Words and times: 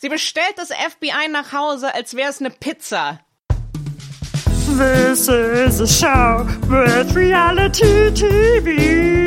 Sie 0.00 0.08
bestellt 0.08 0.54
das 0.56 0.68
FBI 0.68 1.28
nach 1.28 1.52
Hause, 1.52 1.92
als 1.92 2.14
wäre 2.14 2.30
es 2.30 2.38
eine 2.38 2.50
Pizza. 2.50 3.18
This 4.78 5.26
is 5.26 5.80
a 5.80 5.88
show 5.88 6.46
with 6.68 7.16
reality 7.16 8.12
TV. 8.12 9.18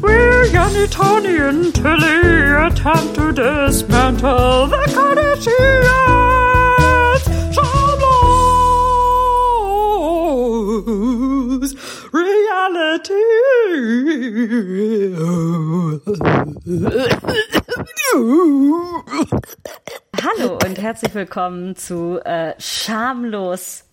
We 0.00 0.86
Tony 0.88 1.36
and 1.38 1.74
Tilly 1.74 2.52
attempt 2.64 3.16
to 3.16 3.32
dismantle 3.32 4.68
the 4.68 4.76
Kardashians. 4.94 5.48
Shadows, 11.58 11.74
reality. 12.12 13.14
Hallo 18.14 19.02
und 20.64 20.78
herzlich 20.78 21.14
willkommen 21.14 21.76
zu 21.76 22.18
äh, 22.24 22.54
Schamlos 22.58 23.84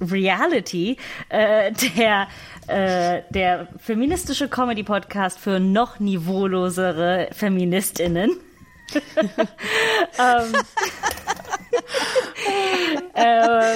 Reality, 0.00 0.96
äh, 1.28 1.70
der, 1.96 2.26
äh, 2.66 3.22
der 3.30 3.68
feministische 3.78 4.48
Comedy-Podcast 4.48 5.38
für 5.38 5.60
noch 5.60 6.00
niveaulosere 6.00 7.28
FeministInnen. 7.32 8.30
ähm, 10.18 10.52
äh, 13.14 13.74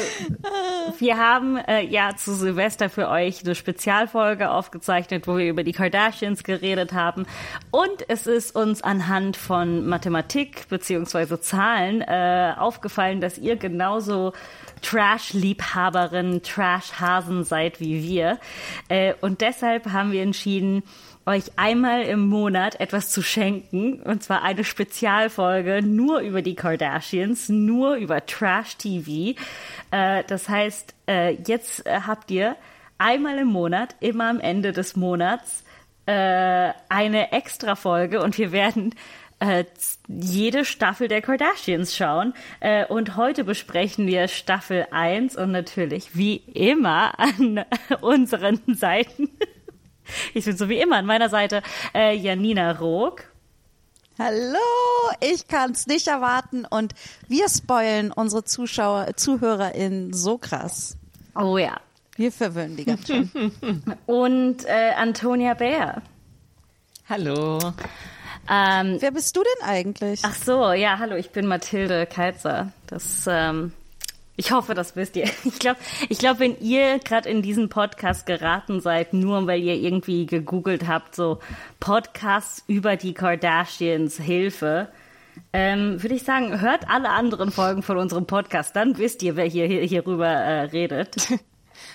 wir 0.99 1.19
haben 1.19 1.57
äh, 1.57 1.85
ja 1.85 2.15
zu 2.17 2.35
Silvester 2.35 2.89
für 2.89 3.09
euch 3.09 3.45
eine 3.45 3.55
Spezialfolge 3.55 4.51
aufgezeichnet, 4.51 5.27
wo 5.27 5.37
wir 5.37 5.49
über 5.49 5.65
die 5.65 5.73
Kardashians 5.73 6.45
geredet 6.45 6.93
haben. 6.93 7.27
Und 7.71 8.09
es 8.09 8.27
ist 8.27 8.55
uns 8.55 8.83
anhand 8.83 9.37
von 9.37 9.87
Mathematik 9.87 10.69
beziehungsweise 10.69 11.41
Zahlen 11.41 12.03
äh, 12.03 12.55
aufgefallen, 12.57 13.21
dass 13.21 13.39
ihr 13.39 13.57
genauso 13.57 14.33
Trash-Liebhaberin, 14.83 16.43
Trash-Hasen 16.43 17.45
seid 17.45 17.81
wie 17.81 18.03
wir. 18.03 18.39
Äh, 18.89 19.15
und 19.21 19.41
deshalb 19.41 19.93
haben 19.93 20.13
wir 20.13 20.23
entschieden, 20.23 20.83
euch 21.27 21.45
einmal 21.57 22.03
im 22.03 22.27
Monat 22.27 22.81
etwas 22.81 23.11
zu 23.11 23.23
schenken. 23.23 24.01
Und 24.03 24.23
zwar 24.23 24.43
eine 24.43 24.65
Spezialfolge 24.65 25.83
nur 25.83 26.21
über 26.21 26.43
die 26.43 26.55
Kardashians, 26.55 27.49
nur 27.49 27.97
über 27.97 28.25
Trash-TV. 28.27 29.39
Äh, 29.91 30.25
das 30.27 30.49
heißt, 30.49 30.95
äh, 31.09 31.35
jetzt 31.47 31.87
äh, 31.87 32.01
habt 32.07 32.31
ihr 32.31 32.57
einmal 32.99 33.39
im 33.39 33.49
Monat, 33.49 33.97
immer 34.01 34.31
am 34.31 34.41
Ende 34.41 34.73
des 34.73 34.97
Monats, 34.97 35.65
äh, 36.07 36.73
eine 36.89 37.33
Extra-Folge 37.33 38.21
und 38.21 38.39
wir 38.39 38.51
werden 38.51 38.95
äh, 39.39 39.65
jede 40.09 40.65
Staffel 40.65 41.09
der 41.09 41.23
Kardashians 41.23 41.97
schauen. 41.97 42.35
Und 42.89 43.17
heute 43.17 43.43
besprechen 43.43 44.07
wir 44.07 44.29
Staffel 44.29 44.87
1 44.93 45.37
und 45.37 45.51
natürlich 45.51 46.17
wie 46.17 46.37
immer 46.37 47.19
an 47.19 47.65
unseren 48.01 48.61
Seiten. 48.69 49.31
Ich 50.35 50.45
bin 50.45 50.57
so 50.57 50.69
wie 50.69 50.81
immer 50.81 50.97
an 50.97 51.07
meiner 51.07 51.29
Seite 51.29 51.63
äh, 51.95 52.15
Janina 52.15 52.73
Rook. 52.73 53.25
Hallo, 54.19 54.59
ich 55.21 55.49
kann's 55.49 55.87
nicht 55.87 56.07
erwarten 56.07 56.65
und 56.69 56.95
wir 57.29 57.49
spoilen 57.49 58.13
unsere 58.13 58.45
Zuschauer, 58.45 59.17
ZuhörerInnen 59.17 60.13
so 60.13 60.39
krass. 60.39 60.97
Oh 61.35 61.57
ja. 61.57 61.81
Wir 62.17 62.31
verwöhnen 62.31 62.77
die 62.77 62.85
ganz 62.85 63.07
schön. 63.07 63.31
Und 64.07 64.67
äh, 64.67 64.93
Antonia 64.97 65.55
Bär. 65.55 66.03
Hallo. 67.09 67.59
Ähm, 68.51 68.97
Wer 69.01 69.11
bist 69.13 69.35
du 69.35 69.43
denn 69.43 69.69
eigentlich? 69.69 70.21
ach 70.23 70.35
so, 70.35 70.73
ja, 70.73 70.99
hallo, 70.99 71.17
ich 71.17 71.31
bin 71.31 71.47
Mathilde 71.47 72.07
Keizer. 72.07 72.71
Das, 72.87 73.25
ähm, 73.27 73.73
ich 74.37 74.53
hoffe, 74.53 74.75
das 74.75 74.97
wisst 74.97 75.17
ihr. 75.17 75.29
Ich 75.45 75.59
glaube, 75.59 75.79
ich 76.09 76.19
glaub, 76.19 76.39
wenn 76.39 76.59
ihr 76.61 76.99
gerade 76.99 77.29
in 77.29 77.43
diesen 77.43 77.69
Podcast 77.69 78.27
geraten 78.27 78.81
seid, 78.81 79.13
nur 79.13 79.47
weil 79.47 79.61
ihr 79.61 79.75
irgendwie 79.75 80.27
gegoogelt 80.27 80.87
habt, 80.87 81.15
so 81.15 81.39
Podcasts 81.81 82.65
über 82.67 82.97
die 82.97 83.15
Kardashians 83.15 84.19
Hilfe, 84.19 84.89
ähm, 85.53 86.03
würde 86.03 86.15
ich 86.15 86.23
sagen, 86.25 86.61
hört 86.61 86.89
alle 86.89 87.11
anderen 87.11 87.51
Folgen 87.53 87.83
von 87.83 87.97
unserem 87.99 88.27
Podcast, 88.27 88.77
dann 88.77 88.99
wisst 88.99 89.23
ihr, 89.23 89.37
wer 89.37 89.47
hier, 89.47 89.67
hier 89.67 89.83
hierüber 89.83 90.29
äh, 90.29 90.63
redet. 90.63 91.17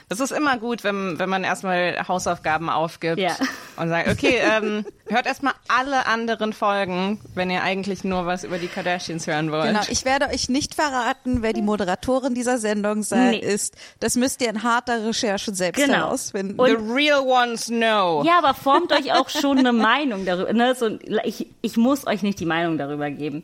Das 0.09 0.21
ist 0.21 0.31
immer 0.31 0.57
gut, 0.57 0.85
wenn, 0.85 1.19
wenn 1.19 1.27
man 1.29 1.43
erstmal 1.43 2.07
Hausaufgaben 2.07 2.69
aufgibt 2.69 3.17
Ja. 3.19 3.35
und 3.75 3.89
sagt, 3.89 4.07
okay, 4.07 4.39
ähm, 4.41 4.85
hört 5.09 5.25
erstmal 5.25 5.53
alle 5.67 6.05
anderen 6.05 6.53
Folgen, 6.53 7.19
wenn 7.35 7.49
ihr 7.49 7.61
eigentlich 7.61 8.05
nur 8.05 8.25
was 8.25 8.45
über 8.45 8.57
die 8.57 8.67
Kardashians 8.67 9.27
hören 9.27 9.51
wollt. 9.51 9.65
Genau, 9.67 9.81
ich 9.89 10.05
werde 10.05 10.27
euch 10.29 10.47
nicht 10.47 10.75
verraten, 10.75 11.41
wer 11.41 11.51
die 11.51 11.61
Moderatorin 11.61 12.33
dieser 12.35 12.57
Sendung 12.57 13.03
sei, 13.03 13.31
Nee. 13.31 13.39
ist. 13.39 13.75
Das 13.99 14.15
müsst 14.15 14.41
ihr 14.41 14.49
in 14.49 14.63
harter 14.63 15.05
Recherche 15.05 15.53
selbst 15.53 15.83
Genau. 15.83 15.97
herausfinden. 15.97 16.57
Und- 16.57 16.67
The 16.69 16.93
real 16.93 17.19
ones 17.19 17.65
know. 17.65 18.23
Ja, 18.25 18.37
aber 18.37 18.53
formt 18.53 18.93
euch 18.93 19.11
auch 19.11 19.27
schon 19.27 19.57
eine 19.59 19.73
Meinung 19.73 20.25
darüber. 20.25 20.53
Ne? 20.53 20.73
So, 20.73 20.97
ich, 21.25 21.47
ich 21.61 21.75
muss 21.75 22.07
euch 22.07 22.21
nicht 22.23 22.39
die 22.39 22.45
Meinung 22.45 22.77
darüber 22.77 23.09
geben. 23.09 23.43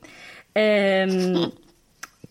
Ähm, 0.56 1.52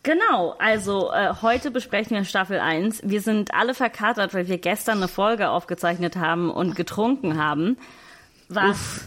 genau, 0.03 0.55
also 0.59 1.13
äh, 1.13 1.35
heute 1.43 1.71
besprechen 1.71 2.17
wir 2.17 2.25
Staffel 2.25 2.61
1. 2.61 3.03
Wir 3.05 3.21
sind 3.21 3.55
alle 3.55 3.75
verkatert, 3.75 4.35
weil 4.35 4.49
wir 4.49 4.59
gestern 4.59 4.99
eine 4.99 5.09
Folge 5.09 5.51
aufgezeichnet 5.51 6.17
haben 6.17 6.51
und 6.51 6.77
getrunken 6.77 7.43
haben. 7.43 7.79
Was? 8.49 9.07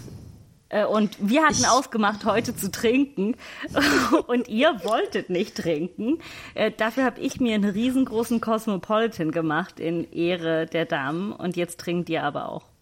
Äh, 0.70 0.86
Und 0.86 1.16
wir 1.20 1.44
hatten 1.44 1.66
ausgemacht, 1.66 2.26
heute 2.26 2.56
zu 2.56 2.72
trinken. 2.72 3.36
Und 4.28 4.48
ihr 4.48 4.84
wolltet 4.84 5.30
nicht 5.30 5.56
trinken. 5.56 6.20
Äh, 6.54 6.72
dafür 6.72 7.06
habe 7.06 7.22
ich 7.22 7.40
mir 7.40 7.56
einen 7.56 7.70
riesengroßen 7.70 8.42
Cosmopolitan 8.42 9.32
gemacht 9.32 9.80
in 9.80 10.12
Ehre 10.12 10.66
der 10.66 10.86
Damen. 10.86 11.32
Und 11.32 11.56
jetzt 11.56 11.80
trinkt 11.80 12.10
ihr 12.10 12.24
aber 12.24 12.50
auch. 12.50 12.75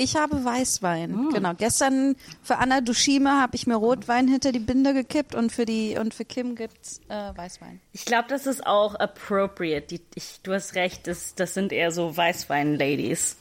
Ich 0.00 0.14
habe 0.14 0.44
Weißwein. 0.44 1.10
Hm. 1.10 1.30
Genau. 1.34 1.54
Gestern 1.54 2.14
für 2.40 2.58
Anna 2.58 2.80
Dushime 2.80 3.40
habe 3.40 3.56
ich 3.56 3.66
mir 3.66 3.74
Rotwein 3.74 4.28
hinter 4.28 4.52
die 4.52 4.60
Binde 4.60 4.94
gekippt 4.94 5.34
und 5.34 5.50
für 5.50 5.64
die 5.64 5.98
und 5.98 6.14
für 6.14 6.24
Kim 6.24 6.54
gibt's 6.54 7.00
äh, 7.08 7.36
Weißwein. 7.36 7.80
Ich 7.92 8.04
glaube, 8.04 8.28
das 8.28 8.46
ist 8.46 8.64
auch 8.64 8.94
appropriate. 8.94 9.88
Die, 9.88 10.00
ich, 10.14 10.38
du 10.44 10.52
hast 10.52 10.76
recht, 10.76 11.08
das, 11.08 11.34
das 11.34 11.52
sind 11.52 11.72
eher 11.72 11.90
so 11.90 12.16
Weißwein-Ladies. 12.16 13.38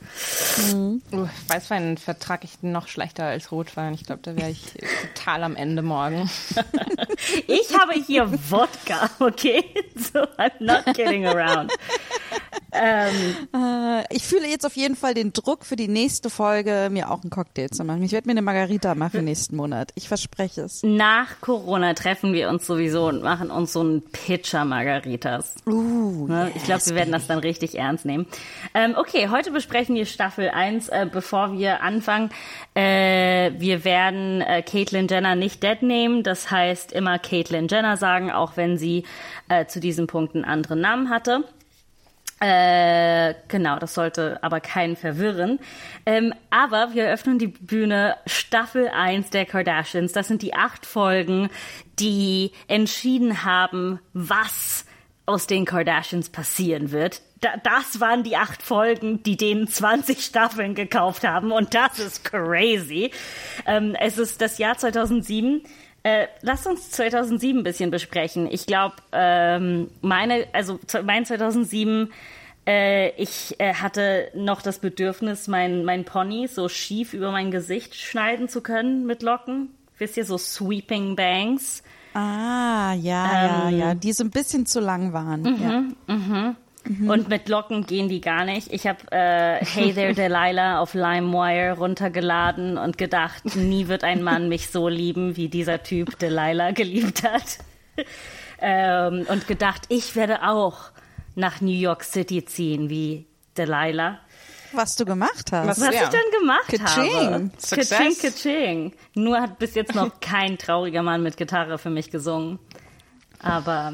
Uh, 0.73 0.99
Weißwein 1.47 1.97
vertrage 1.97 2.45
ich 2.45 2.63
noch 2.63 2.87
schlechter 2.87 3.25
als 3.25 3.51
Rotwein. 3.51 3.93
Ich 3.93 4.05
glaube, 4.05 4.21
da 4.23 4.35
wäre 4.35 4.49
ich 4.49 4.73
total 5.13 5.43
am 5.43 5.55
Ende 5.55 5.83
morgen. 5.83 6.27
Ich 7.47 7.77
habe 7.77 7.93
hier 7.93 8.31
Wodka, 8.49 9.09
okay? 9.19 9.63
So, 9.97 10.19
I'm 10.37 10.51
not 10.59 10.85
kidding 10.95 11.25
around. 11.25 11.71
Ähm, 12.71 13.35
Äh, 13.53 14.03
ich 14.15 14.23
fühle 14.23 14.47
jetzt 14.47 14.65
auf 14.65 14.75
jeden 14.75 14.95
Fall 14.95 15.13
den 15.13 15.33
Druck 15.33 15.65
für 15.65 15.75
die 15.75 15.87
nächste 15.87 16.29
Folge, 16.29 16.89
mir 16.91 17.09
auch 17.09 17.21
einen 17.23 17.29
Cocktail 17.31 17.69
zu 17.69 17.83
machen. 17.83 18.03
Ich 18.03 18.11
werde 18.11 18.27
mir 18.27 18.31
eine 18.33 18.41
Margarita 18.41 18.93
machen 18.93 19.25
nächsten 19.25 19.55
Monat. 19.55 19.91
Ich 19.95 20.07
verspreche 20.07 20.61
es. 20.61 20.81
nach 20.83 21.41
Corona 21.41 21.93
treffen 21.93 22.33
wir 22.33 22.49
uns 22.49 22.67
sowieso 22.67 23.07
und 23.07 23.23
machen 23.23 23.49
uns 23.49 23.73
so 23.73 23.79
einen 23.79 24.03
Pitcher 24.11 24.65
Margaritas. 24.65 25.55
Uh, 25.65 26.27
Ne? 26.27 26.51
ich 26.55 26.63
glaube, 26.65 26.85
wir 26.85 26.95
werden 26.95 27.11
das 27.11 27.25
dann 27.27 27.39
richtig 27.39 27.77
ernst 27.77 28.05
nehmen. 28.05 28.27
Ähm, 28.73 28.95
okay, 28.97 29.29
heute 29.29 29.51
besprechen 29.51 29.95
wir 29.95 30.05
Staffel 30.05 30.49
1. 30.49 30.89
Äh, 30.89 31.07
bevor 31.11 31.53
wir 31.57 31.81
anfangen, 31.81 32.29
äh, 32.75 33.51
wir 33.57 33.83
werden 33.85 34.41
äh, 34.41 34.61
Caitlyn 34.61 35.07
Jenner 35.07 35.35
nicht 35.35 35.63
dead 35.63 35.81
nehmen. 35.81 36.23
Das 36.23 36.51
heißt, 36.51 36.91
immer 36.91 37.06
Caitlyn 37.15 37.67
Jenner 37.67 37.97
sagen, 37.97 38.31
auch 38.31 38.57
wenn 38.57 38.77
sie 38.77 39.05
äh, 39.49 39.65
zu 39.65 39.79
diesem 39.79 40.07
Punkt 40.07 40.35
einen 40.35 40.45
anderen 40.45 40.81
Namen 40.81 41.09
hatte. 41.09 41.43
Äh, 42.39 43.33
genau, 43.47 43.79
das 43.79 43.95
sollte 43.95 44.37
aber 44.43 44.59
keinen 44.59 44.95
verwirren. 44.95 45.59
Ähm, 46.05 46.33
aber 46.51 46.93
wir 46.93 47.05
eröffnen 47.05 47.39
die 47.39 47.47
Bühne 47.47 48.15
Staffel 48.27 48.89
1 48.89 49.31
der 49.31 49.45
Kardashians. 49.45 50.11
Das 50.11 50.27
sind 50.27 50.43
die 50.43 50.53
acht 50.53 50.85
Folgen, 50.85 51.49
die 51.99 52.51
entschieden 52.67 53.43
haben, 53.43 53.99
was 54.13 54.85
aus 55.25 55.47
den 55.47 55.65
Kardashians 55.65 56.29
passieren 56.29 56.91
wird. 56.91 57.21
Da, 57.41 57.49
das 57.63 57.99
waren 57.99 58.23
die 58.23 58.37
acht 58.37 58.61
Folgen, 58.61 59.23
die 59.23 59.35
denen 59.35 59.67
20 59.67 60.23
Staffeln 60.23 60.75
gekauft 60.75 61.27
haben 61.27 61.51
und 61.51 61.73
das 61.73 61.99
ist 61.99 62.23
crazy. 62.23 63.11
Ähm, 63.65 63.95
es 63.99 64.17
ist 64.17 64.41
das 64.41 64.59
Jahr 64.59 64.77
2007. 64.77 65.63
Äh, 66.07 66.29
lasst 66.41 66.65
uns 66.65 66.89
2007 66.91 67.59
ein 67.59 67.63
bisschen 67.65 67.91
besprechen. 67.91 68.47
Ich 68.49 68.65
glaube, 68.65 68.95
ähm, 69.11 69.89
meine, 69.99 70.47
also 70.53 70.79
mein 71.03 71.25
2007, 71.25 72.13
äh, 72.65 73.09
ich 73.21 73.59
äh, 73.59 73.73
hatte 73.73 74.31
noch 74.33 74.61
das 74.61 74.79
Bedürfnis, 74.79 75.49
mein, 75.49 75.83
mein 75.83 76.05
Pony 76.05 76.47
so 76.47 76.69
schief 76.69 77.13
über 77.13 77.31
mein 77.31 77.51
Gesicht 77.51 77.93
schneiden 77.95 78.47
zu 78.47 78.61
können 78.61 79.05
mit 79.05 79.21
Locken. 79.21 79.75
Wisst 79.97 80.15
ihr, 80.15 80.23
so 80.23 80.37
Sweeping 80.37 81.17
Bangs. 81.17 81.83
Ah, 82.13 82.93
ja, 82.93 83.43
ja, 83.43 83.69
ja, 83.69 83.93
die 83.93 84.13
so 84.13 84.23
ein 84.23 84.31
bisschen 84.31 84.65
zu 84.65 84.79
lang 84.79 85.11
waren. 85.11 85.43
ja. 86.07 86.55
Und 87.07 87.27
mit 87.29 87.49
Locken 87.49 87.85
gehen 87.85 88.07
die 88.09 88.21
gar 88.21 88.45
nicht. 88.45 88.71
Ich 88.71 88.87
habe 88.87 88.99
äh, 89.11 89.63
Hey 89.65 89.93
There 89.93 90.13
Delilah 90.15 90.79
auf 90.79 90.93
LimeWire 90.93 91.73
runtergeladen 91.77 92.77
und 92.77 92.97
gedacht, 92.97 93.55
nie 93.55 93.87
wird 93.87 94.03
ein 94.03 94.23
Mann 94.23 94.47
mich 94.49 94.69
so 94.69 94.87
lieben, 94.87 95.35
wie 95.35 95.49
dieser 95.49 95.83
Typ 95.83 96.17
Delilah 96.19 96.71
geliebt 96.71 97.23
hat. 97.23 97.57
ähm, 98.61 99.25
und 99.29 99.47
gedacht, 99.47 99.83
ich 99.89 100.15
werde 100.15 100.43
auch 100.47 100.91
nach 101.35 101.61
New 101.61 101.71
York 101.77 102.03
City 102.03 102.45
ziehen, 102.45 102.89
wie 102.89 103.25
Delilah. 103.57 104.19
Was 104.73 104.95
du 104.95 105.05
gemacht 105.05 105.51
hast. 105.51 105.67
Was 105.67 105.79
Ja. 105.79 106.03
ich 106.03 106.09
dann 106.09 106.39
gemacht 106.39 106.67
Ka-ching. 106.67 107.33
habe. 107.33 107.51
Ka-ching, 107.69 108.17
ka-ching. 108.21 108.93
Nur 109.15 109.39
hat 109.41 109.59
bis 109.59 109.75
jetzt 109.75 109.95
noch 109.95 110.11
kein 110.21 110.57
trauriger 110.57 111.03
Mann 111.03 111.23
mit 111.23 111.37
Gitarre 111.37 111.77
für 111.77 111.89
mich 111.89 112.11
gesungen. 112.11 112.59
Aber 113.39 113.93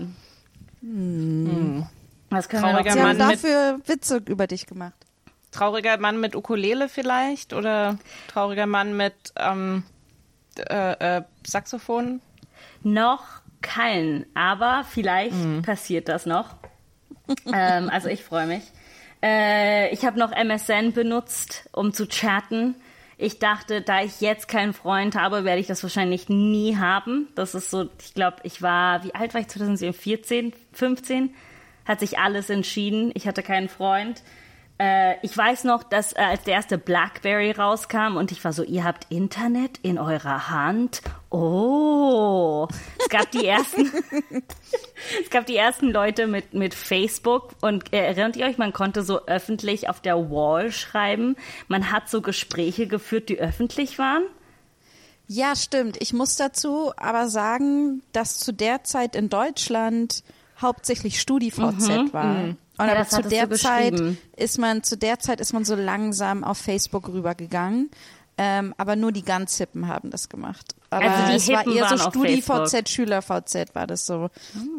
was 2.33 2.49
können 2.49 2.63
wir 2.63 2.73
noch 2.73 2.81
Trauriger 2.81 2.93
Sie 2.93 2.99
haben 3.01 3.17
Mann 3.17 3.27
mit- 3.27 3.37
dafür 3.43 3.79
Witze 3.85 4.21
über 4.27 4.47
dich 4.47 4.65
gemacht. 4.65 4.93
Trauriger 5.51 5.97
Mann 5.97 6.19
mit 6.19 6.35
Ukulele 6.35 6.89
vielleicht 6.89 7.53
oder 7.53 7.97
trauriger 8.27 8.65
Mann 8.65 8.97
mit 8.97 9.13
ähm, 9.37 9.83
äh, 10.57 11.17
äh, 11.17 11.21
Saxophon? 11.45 12.21
Noch 12.81 13.23
keinen, 13.61 14.25
aber 14.33 14.83
vielleicht 14.89 15.35
Mhm. 15.35 15.61
passiert 15.61 16.09
das 16.09 16.25
noch. 16.25 16.55
ähm, 17.53 17.89
also 17.89 18.09
ich 18.09 18.23
freue 18.23 18.47
mich. 18.47 18.63
Äh, 19.21 19.89
ich 19.93 20.05
habe 20.05 20.19
noch 20.19 20.31
MSN 20.31 20.91
benutzt, 20.93 21.69
um 21.71 21.93
zu 21.93 22.07
chatten. 22.07 22.75
Ich 23.17 23.39
dachte, 23.39 23.81
da 23.81 24.01
ich 24.01 24.19
jetzt 24.19 24.47
keinen 24.49 24.73
Freund 24.73 25.15
habe, 25.15 25.45
werde 25.45 25.61
ich 25.61 25.67
das 25.67 25.81
wahrscheinlich 25.83 26.27
nie 26.27 26.75
haben. 26.77 27.29
Das 27.35 27.55
ist 27.55 27.69
so, 27.69 27.87
ich 28.01 28.13
glaube, 28.15 28.37
ich 28.43 28.61
war, 28.61 29.03
wie 29.05 29.15
alt 29.15 29.33
war 29.33 29.39
ich 29.41 29.47
2014? 29.47 30.51
14, 30.51 30.53
15? 30.73 31.35
Hat 31.85 31.99
sich 31.99 32.19
alles 32.19 32.49
entschieden. 32.49 33.11
Ich 33.13 33.27
hatte 33.27 33.43
keinen 33.43 33.69
Freund. 33.69 34.23
Äh, 34.79 35.15
ich 35.21 35.37
weiß 35.37 35.65
noch, 35.65 35.83
dass 35.83 36.13
äh, 36.13 36.19
als 36.19 36.43
der 36.43 36.55
erste 36.55 36.77
Blackberry 36.77 37.51
rauskam 37.51 38.17
und 38.17 38.31
ich 38.31 38.43
war 38.43 38.53
so, 38.53 38.63
ihr 38.63 38.83
habt 38.83 39.05
Internet 39.11 39.77
in 39.83 39.99
eurer 39.99 40.49
Hand? 40.49 41.01
Oh, 41.29 42.67
es 42.99 43.09
gab 43.09 43.29
die 43.31 43.45
ersten, 43.45 43.91
es 45.23 45.29
gab 45.29 45.45
die 45.45 45.55
ersten 45.55 45.91
Leute 45.91 46.25
mit, 46.25 46.53
mit 46.55 46.73
Facebook 46.73 47.51
und 47.61 47.93
äh, 47.93 47.99
erinnert 47.99 48.35
ihr 48.35 48.47
euch, 48.47 48.57
man 48.57 48.73
konnte 48.73 49.03
so 49.03 49.25
öffentlich 49.27 49.89
auf 49.89 50.01
der 50.01 50.31
Wall 50.31 50.71
schreiben. 50.71 51.35
Man 51.67 51.91
hat 51.91 52.09
so 52.09 52.21
Gespräche 52.21 52.87
geführt, 52.87 53.29
die 53.29 53.39
öffentlich 53.39 53.99
waren. 53.99 54.23
Ja, 55.27 55.55
stimmt. 55.55 55.97
Ich 56.01 56.13
muss 56.13 56.35
dazu 56.35 56.91
aber 56.97 57.29
sagen, 57.29 58.01
dass 58.11 58.39
zu 58.39 58.51
der 58.51 58.83
Zeit 58.83 59.15
in 59.15 59.29
Deutschland 59.29 60.23
hauptsächlich 60.63 61.19
StudiVZ 61.21 62.11
war. 62.13 62.35
Und 62.43 62.57
Ja, 62.79 62.85
aber 62.93 63.07
zu 63.07 63.21
der 63.21 63.51
Zeit 63.51 64.01
ist 64.35 64.57
man, 64.57 64.81
zu 64.83 64.97
der 64.97 65.19
Zeit 65.19 65.39
ist 65.39 65.53
man 65.53 65.63
so 65.65 65.75
langsam 65.75 66.43
auf 66.43 66.57
Facebook 66.57 67.07
rübergegangen. 67.09 67.91
Ähm, 68.35 68.73
aber 68.79 68.95
nur 68.95 69.11
die 69.11 69.21
ganz 69.23 69.57
Hippen 69.57 69.87
haben 69.87 70.09
das 70.09 70.27
gemacht. 70.27 70.73
Aber 70.89 71.05
Also 71.05 71.29
die 71.31 71.35
es 71.37 71.47
war 71.49 71.67
eher 71.67 71.87
so. 71.87 72.09
StudiVZ, 72.09 72.89
SchülerVZ 72.89 73.75
war 73.75 73.85
das 73.85 74.07
so 74.07 74.29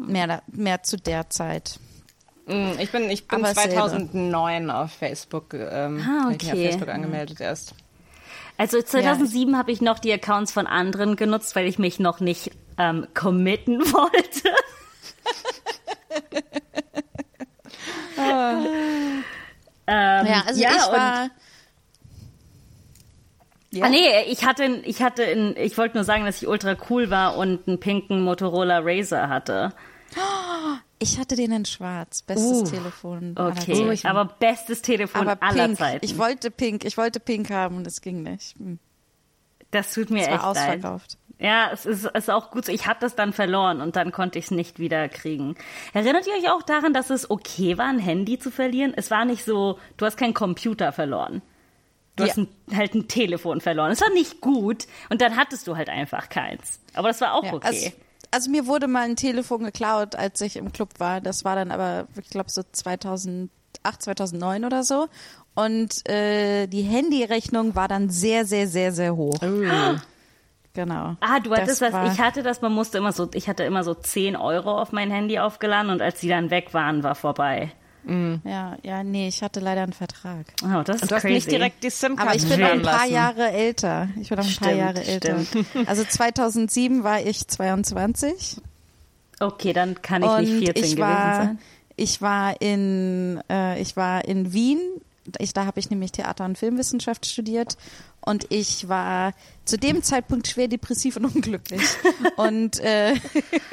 mehr, 0.05 0.41
mehr 0.47 0.83
zu 0.83 0.97
der 0.97 1.29
Zeit. 1.29 1.79
Mm, 2.47 2.71
Ich 2.79 2.91
bin, 2.91 3.09
ich 3.09 3.29
bin 3.29 3.39
Aber 3.45 3.53
dasselbe. 3.53 3.75
2009 3.75 4.69
auf 4.69 4.91
Facebook, 4.91 5.53
ähm, 5.53 6.01
Ah, 6.05 6.27
mich 6.27 6.43
auf 6.47 6.51
okay. 6.51 6.67
Facebook 6.67 6.89
angemeldet 6.89 7.39
erst. 7.39 7.73
Also 8.57 8.81
2007 8.81 9.57
habe 9.57 9.71
ich 9.71 9.79
noch 9.81 9.99
die 9.99 10.11
Accounts 10.11 10.51
von 10.51 10.67
anderen 10.67 11.15
genutzt, 11.15 11.55
weil 11.55 11.65
ich 11.65 11.79
mich 11.79 11.97
noch 11.97 12.19
nicht 12.19 12.51
ähm, 12.77 13.07
committen 13.13 13.79
wollte. 13.93 14.49
Ähm, 18.17 19.23
Ja, 19.87 20.43
also 20.47 20.61
ja, 20.61 20.69
ich 20.71 20.91
war. 20.91 21.29
Ja. 23.71 23.85
Ah, 23.85 23.89
nee, 23.89 24.21
ich 24.27 24.45
hatte, 24.45 24.63
ich 24.85 25.01
hatte, 25.01 25.23
in, 25.23 25.55
ich 25.57 25.77
wollte 25.77 25.97
nur 25.97 26.05
sagen, 26.05 26.25
dass 26.25 26.41
ich 26.41 26.47
ultra 26.47 26.77
cool 26.89 27.09
war 27.09 27.35
und 27.37 27.67
einen 27.67 27.77
pinken 27.79 28.21
Motorola 28.21 28.79
Razer 28.81 29.27
hatte. 29.27 29.73
Ich 30.99 31.19
hatte 31.19 31.35
den 31.35 31.51
in 31.51 31.65
schwarz. 31.65 32.21
Bestes 32.21 32.71
Telefon. 32.71 33.33
aller 33.35 33.49
Okay, 33.49 33.85
Zeiten. 33.97 34.07
aber 34.07 34.25
bestes 34.39 34.81
Telefon 34.81 35.27
aber 35.27 35.43
aller 35.43 35.65
pink. 35.65 35.77
Zeiten. 35.77 36.05
Ich 36.05 36.17
wollte 36.17 36.51
pink. 36.51 36.85
Ich 36.85 36.95
wollte 36.97 37.19
pink 37.19 37.49
haben 37.51 37.75
und 37.75 37.85
es 37.85 37.99
ging 37.99 38.23
nicht. 38.23 38.57
Hm. 38.57 38.79
das 39.71 39.93
tut 39.93 40.09
mir 40.09 40.21
Es 40.21 40.27
echt 40.29 40.41
war 40.41 40.53
leid. 40.53 40.67
ausverkauft. 40.79 41.17
Ja, 41.37 41.69
es 41.73 41.85
ist, 41.85 42.05
ist 42.05 42.29
auch 42.29 42.49
gut 42.51 42.65
so. 42.65 42.71
Ich 42.71 42.87
habe 42.87 42.97
das 43.01 43.15
dann 43.15 43.33
verloren 43.33 43.81
und 43.81 43.95
dann 43.97 44.11
konnte 44.11 44.39
ich 44.39 44.45
es 44.45 44.51
nicht 44.51 44.79
wieder 44.79 45.09
kriegen. 45.09 45.55
Erinnert 45.93 46.25
ihr 46.27 46.33
euch 46.33 46.49
auch 46.49 46.63
daran, 46.63 46.93
dass 46.93 47.09
es 47.09 47.29
okay 47.29 47.77
war, 47.77 47.87
ein 47.87 47.99
Handy 47.99 48.39
zu 48.39 48.51
verlieren? 48.51 48.93
Es 48.95 49.11
war 49.11 49.25
nicht 49.25 49.43
so, 49.43 49.77
du 49.97 50.05
hast 50.05 50.15
keinen 50.17 50.33
Computer 50.33 50.91
verloren. 50.93 51.41
Du 52.15 52.23
Ja. 52.23 52.29
hast 52.29 52.37
ein, 52.37 52.47
halt 52.73 52.93
ein 52.95 53.09
Telefon 53.09 53.59
verloren. 53.59 53.91
Es 53.91 53.99
war 53.99 54.09
nicht 54.11 54.39
gut 54.39 54.87
und 55.09 55.21
dann 55.21 55.35
hattest 55.35 55.67
du 55.67 55.75
halt 55.75 55.89
einfach 55.89 56.29
keins. 56.29 56.79
Aber 56.93 57.09
das 57.09 57.19
war 57.19 57.33
auch 57.33 57.43
Ja, 57.43 57.53
okay. 57.53 57.67
also, 57.67 57.91
also 58.31 58.49
mir 58.51 58.65
wurde 58.67 58.87
mal 58.87 59.03
ein 59.03 59.17
Telefon 59.17 59.65
geklaut, 59.65 60.15
als 60.15 60.39
ich 60.39 60.55
im 60.55 60.71
Club 60.71 60.91
war. 60.99 61.19
Das 61.19 61.43
war 61.43 61.57
dann 61.57 61.71
aber, 61.71 62.07
ich 62.21 62.29
glaube, 62.29 62.49
so 62.49 62.61
2008, 62.71 63.49
2009 63.99 64.63
oder 64.63 64.83
so. 64.85 65.07
Und 65.53 66.07
äh, 66.09 66.67
die 66.67 66.83
Handyrechnung 66.83 67.75
war 67.75 67.89
dann 67.89 68.09
sehr, 68.09 68.45
sehr, 68.45 68.67
sehr, 68.67 68.93
sehr 68.93 69.17
hoch. 69.17 69.41
Genau. 70.75 71.15
Ah, 71.21 71.39
du 71.39 71.51
hattest 71.55 71.81
Das 71.81 71.91
das, 71.91 72.13
ich 72.13 72.19
hatte 72.19 72.43
das, 72.43 72.61
man 72.61 72.71
musste 72.73 72.97
immer 72.99 73.11
so, 73.13 73.27
ich 73.33 73.47
hatte 73.49 73.63
immer 73.63 73.83
so 73.83 73.93
10 73.95 74.35
Euro 74.35 74.79
auf 74.79 74.91
mein 74.91 75.09
Handy 75.09 75.39
aufgeladen 75.39 75.89
und 75.89 76.01
als 76.01 76.19
die 76.19 76.27
dann 76.29 76.49
weg 76.51 76.73
waren, 76.73 77.01
war 77.01 77.15
vorbei. 77.15 77.71
Ja, 78.07 78.77
ja, 78.83 79.03
nee, 79.03 79.27
ich 79.27 79.41
hatte 79.41 79.59
leider 79.59 79.81
einen 79.81 79.91
Vertrag. 79.93 80.45
Oh, 80.63 80.83
das 80.83 80.97
ist 80.97 81.01
Und 81.03 81.09
du 81.11 81.15
hast 81.15 81.21
crazy. 81.23 81.33
nicht 81.33 81.49
direkt 81.51 81.83
die 81.83 81.89
SIM-Karte 81.89 82.29
Aber 82.29 82.37
ich 82.37 82.47
bin 82.47 82.59
noch 82.59 82.69
ein 82.69 82.81
paar 82.83 82.99
lassen. 82.99 83.13
Jahre 83.13 83.49
älter. 83.51 84.09
Ich 84.21 84.29
bin 84.29 84.37
noch 84.37 84.45
ein 84.45 84.55
paar 84.55 84.67
Stimmt, 84.69 84.77
Jahre 84.77 85.03
älter. 85.03 85.37
Also 85.87 86.03
2007 86.03 87.03
war 87.03 87.21
ich 87.25 87.47
22 87.47 88.61
Okay, 89.39 89.73
dann 89.73 89.99
kann 90.03 90.21
ich 90.21 90.29
und 90.29 90.39
nicht 90.41 90.65
14 90.65 90.83
ich 90.83 90.95
gewesen 90.95 90.99
war, 90.99 91.35
sein. 91.45 91.59
ich 91.95 92.21
war 92.21 92.61
in, 92.61 93.41
äh, 93.49 93.81
ich 93.81 93.97
war 93.97 94.23
in 94.25 94.53
Wien. 94.53 94.79
Ich, 95.39 95.53
da 95.53 95.65
habe 95.65 95.79
ich 95.79 95.89
nämlich 95.89 96.11
Theater- 96.11 96.45
und 96.45 96.59
Filmwissenschaft 96.59 97.25
studiert 97.25 97.75
und 98.25 98.47
ich 98.49 98.89
war 98.89 99.33
zu 99.63 99.77
dem 99.77 100.03
Zeitpunkt 100.03 100.47
schwer 100.47 100.67
depressiv 100.67 101.17
und 101.17 101.25
unglücklich 101.35 101.81
und 102.35 102.79
äh, 102.79 103.15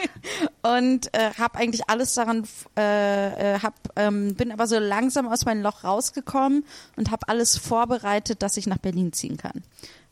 und 0.63 1.13
äh, 1.15 1.31
habe 1.39 1.59
eigentlich 1.59 1.89
alles 1.89 2.15
daran 2.15 2.47
äh, 2.77 3.55
äh, 3.55 3.61
hab, 3.61 3.75
ähm, 3.97 4.35
bin 4.35 4.53
aber 4.53 4.67
so 4.67 4.79
langsam 4.79 5.29
aus 5.29 5.45
meinem 5.45 5.63
Loch 5.63 5.85
rausgekommen 5.85 6.65
und 6.97 7.11
habe 7.11 7.29
alles 7.29 7.57
vorbereitet, 7.57 8.43
dass 8.43 8.57
ich 8.57 8.67
nach 8.67 8.79
Berlin 8.79 9.13
ziehen 9.13 9.37
kann, 9.37 9.63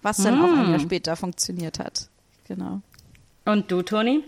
was 0.02 0.18
dann 0.18 0.42
auch 0.42 0.56
ein 0.56 0.70
Jahr 0.70 0.80
später 0.80 1.16
funktioniert 1.16 1.78
hat. 1.78 2.08
Genau. 2.48 2.80
Und 3.44 3.70
du, 3.70 3.82
Toni? 3.82 4.24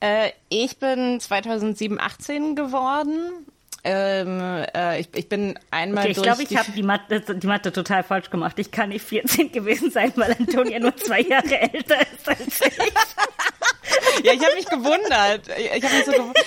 Äh, 0.00 0.30
ich 0.48 0.78
bin 0.78 1.20
2007, 1.20 2.00
18 2.00 2.56
geworden. 2.56 3.46
Ähm, 3.82 4.40
äh, 4.74 5.00
ich, 5.00 5.08
ich 5.14 5.28
bin 5.28 5.58
einmal 5.70 6.02
Okay, 6.04 6.10
ich 6.10 6.16
durch 6.16 6.26
glaube, 6.26 6.42
ich 6.42 6.56
habe 6.56 6.70
die 6.72 6.82
Mathe, 6.82 7.20
die 7.20 7.46
Mathe 7.46 7.72
total 7.72 8.02
falsch 8.02 8.28
gemacht. 8.30 8.58
Ich 8.58 8.70
kann 8.70 8.90
nicht 8.90 9.04
14 9.04 9.52
gewesen 9.52 9.90
sein, 9.90 10.12
weil 10.16 10.36
Antonia 10.38 10.78
nur 10.78 10.94
zwei 10.96 11.20
Jahre 11.22 11.60
älter 11.60 12.00
ist 12.00 12.28
als 12.28 12.40
ich. 12.60 14.24
Ja, 14.24 14.32
ich 14.34 14.44
habe 14.44 14.54
mich 14.54 14.66
gewundert. 14.66 15.48
Ich, 15.58 15.72
ich 15.72 15.82
habe 15.84 15.94
mich 15.96 16.04
so 16.04 16.12
gewundert. 16.12 16.44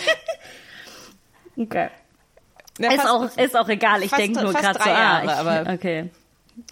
Okay. 1.57 1.89
Na, 2.79 2.87
Ist 2.89 2.95
fast- 3.01 3.09
auch, 3.09 3.37
ist 3.37 3.55
auch 3.57 3.69
egal. 3.69 4.03
Ich 4.03 4.11
denke 4.11 4.41
nur 4.41 4.53
gerade 4.53 4.79
so, 4.79 4.89
ah, 4.89 4.93
Jahre, 4.93 5.25
ich, 5.25 5.31
aber- 5.31 5.73
okay. 5.73 6.09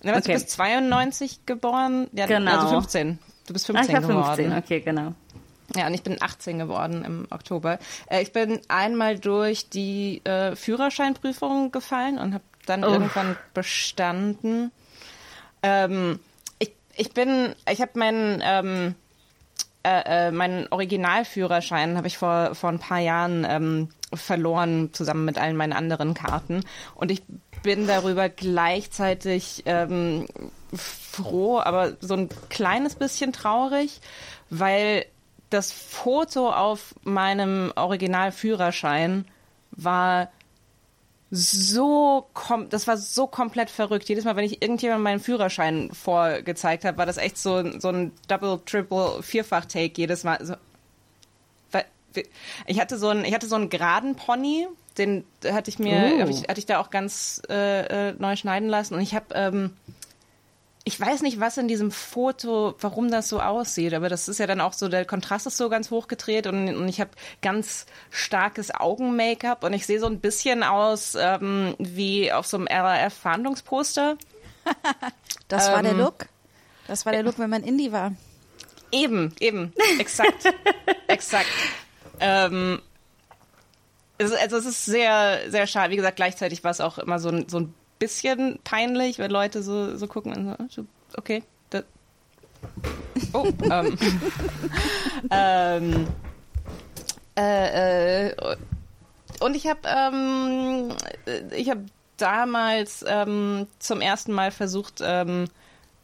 Na, 0.04 0.12
was, 0.14 0.20
okay. 0.24 0.34
Du 0.34 0.40
bist 0.40 0.50
92 0.52 1.46
geboren? 1.46 2.08
Ja, 2.14 2.26
Genau. 2.28 2.52
Also 2.52 2.68
15. 2.70 3.20
Du 3.48 3.54
bist 3.54 3.70
Ah, 3.70 3.74
15 3.74 3.96
ich 3.96 4.02
war 4.04 4.10
geworden. 4.10 4.36
15, 4.36 4.58
okay, 4.58 4.80
genau. 4.82 5.14
Ja, 5.76 5.88
und 5.88 5.94
ich 5.94 6.04
bin 6.04 6.18
18 6.22 6.60
geworden 6.60 7.04
im 7.06 7.28
Oktober. 7.30 7.80
Äh, 8.08 8.22
ich 8.22 8.32
bin 8.34 8.60
einmal 8.68 9.18
durch 9.20 9.70
die 9.70 10.22
äh, 10.26 10.56
Führerscheinprüfung 10.56 11.72
gefallen 11.72 12.18
und 12.18 12.34
habe 12.34 12.44
dann 12.66 12.84
Oh. 12.84 12.88
irgendwann 12.88 13.38
bestanden. 13.54 14.72
Ähm, 15.64 16.20
ich, 16.60 16.74
ich 16.96 17.12
bin, 17.14 17.56
ich 17.70 17.82
habe 17.82 17.98
meinen 17.98 18.42
ähm, 18.44 18.96
äh, 19.84 20.28
äh, 20.28 20.32
meinen 20.32 20.68
Originalführerschein 20.70 21.98
habe 21.98 22.06
ich 22.08 22.18
vor 22.18 22.54
vor 22.54 22.70
ein 22.70 22.78
paar 22.80 23.00
Jahren 23.00 23.48
ähm, 23.50 23.90
verloren 24.14 24.90
zusammen 24.94 25.26
mit 25.26 25.40
allen 25.40 25.56
meinen 25.58 25.74
anderen 25.74 26.14
Karten 26.14 26.64
und 26.94 27.10
ich 27.10 27.24
bin 27.64 27.88
darüber 27.88 28.30
gleichzeitig 28.30 29.64
ähm, 29.66 30.28
froh, 30.76 31.60
aber 31.60 31.94
so 32.00 32.14
ein 32.16 32.30
kleines 32.50 32.96
bisschen 32.96 33.34
traurig, 33.34 34.02
weil 34.52 35.06
das 35.52 35.72
Foto 35.72 36.52
auf 36.52 36.96
meinem 37.04 37.72
Originalführerschein 37.76 39.26
war 39.72 40.32
so 41.34 42.28
kom 42.34 42.68
das 42.70 42.88
war 42.88 42.98
so 42.98 43.26
komplett 43.28 43.70
verrückt. 43.70 44.10
Jedes 44.10 44.26
Mal, 44.26 44.36
wenn 44.36 44.44
ich 44.44 44.62
irgendjemandem 44.62 45.04
meinen 45.04 45.20
Führerschein 45.22 45.90
vorgezeigt 45.94 46.84
habe, 46.84 46.98
war 46.98 47.06
das 47.06 47.18
echt 47.18 47.38
so, 47.38 47.80
so 47.80 47.90
ein 47.90 48.12
Double, 48.28 48.60
Triple, 48.66 49.24
Vierfach-Take 49.24 49.94
jedes 49.96 50.24
Mal. 50.26 50.44
So, 50.46 50.56
ich 52.66 52.80
hatte 52.82 52.98
so 52.98 53.08
einen, 53.08 53.24
ich 53.24 53.34
hatte 53.34 53.48
so 53.48 53.56
einen 53.56 53.70
geraden 53.70 54.16
Pony 54.16 54.68
den 54.98 55.26
hatte 55.46 55.70
ich 55.70 55.80
mir, 55.80 56.28
ich, 56.28 56.44
hatte 56.44 56.60
ich 56.60 56.66
da 56.66 56.80
auch 56.80 56.90
ganz 56.90 57.42
äh, 57.50 58.10
äh, 58.10 58.16
neu 58.18 58.36
schneiden 58.36 58.70
lassen. 58.70 58.96
Und 58.96 59.02
ich 59.02 59.16
habe, 59.16 59.28
ähm, 59.34 59.74
ich 60.84 61.00
weiß 61.00 61.22
nicht, 61.22 61.40
was 61.40 61.58
in 61.58 61.68
diesem 61.68 61.92
Foto, 61.92 62.74
warum 62.80 63.12
das 63.12 63.30
so 63.30 63.40
aussieht, 63.40 63.94
aber 63.94 64.10
das 64.10 64.28
ist 64.28 64.40
ja 64.40 64.48
dann 64.48 64.62
auch 64.62 64.74
so, 64.74 64.88
der 64.88 65.06
Kontrast 65.06 65.46
ist 65.46 65.58
so 65.58 65.70
ganz 65.70 65.92
hochgedreht 65.92 66.48
und, 66.48 66.76
und 66.76 66.88
ich 66.88 67.00
habe 67.00 67.12
ganz 67.42 67.86
starkes 68.10 68.74
Augen-Make-up 68.74 69.64
und 69.64 69.74
ich 69.74 69.86
sehe 69.86 70.00
so 70.00 70.08
ein 70.08 70.20
bisschen 70.20 70.64
aus 70.64 71.16
ähm, 71.16 71.76
wie 71.78 72.32
auf 72.32 72.48
so 72.48 72.58
einem 72.58 72.68
RAF-Fahndungsposter. 72.68 74.18
Das 75.48 75.70
war 75.70 75.84
der 75.84 75.92
Ähm, 75.92 75.98
Look. 75.98 76.28
Das 76.88 77.06
war 77.06 77.12
der 77.12 77.24
Look, 77.24 77.38
wenn 77.38 77.50
man 77.50 77.64
Indie 77.64 77.92
war. 77.92 78.14
Eben, 78.92 79.34
eben, 79.42 79.74
exakt, 80.00 80.46
exakt. 81.08 81.48
Ähm, 82.22 82.82
also 84.18 84.36
es 84.36 84.66
ist 84.66 84.86
sehr, 84.86 85.50
sehr 85.50 85.68
schade. 85.68 85.92
Wie 85.92 85.98
gesagt, 85.98 86.16
gleichzeitig 86.16 86.64
war 86.64 86.72
es 86.72 86.80
auch 86.80 87.00
immer 87.00 87.20
so 87.20 87.30
ein, 87.30 87.50
so 87.50 87.60
ein 87.60 87.74
bisschen 88.02 88.60
peinlich, 88.64 89.20
wenn 89.20 89.32
Leute 89.32 89.62
so, 89.62 89.96
so 89.96 90.08
gucken 90.08 90.34
und 90.36 90.72
so, 90.72 90.82
"Ah, 90.82 90.86
okay. 91.18 91.44
Das, 91.70 91.84
oh, 93.32 93.46
ähm, 93.72 93.98
ähm, 95.32 96.08
äh, 97.38 98.28
äh, 98.30 98.36
und 99.40 99.56
ich 99.56 99.68
habe 99.68 99.80
ähm, 99.86 100.90
ich 101.56 101.70
habe 101.70 101.86
damals 102.18 103.06
ähm, 103.08 103.68
zum 103.80 104.02
ersten 104.02 104.34
Mal 104.34 104.52
versucht, 104.52 105.00
ähm, 105.04 105.46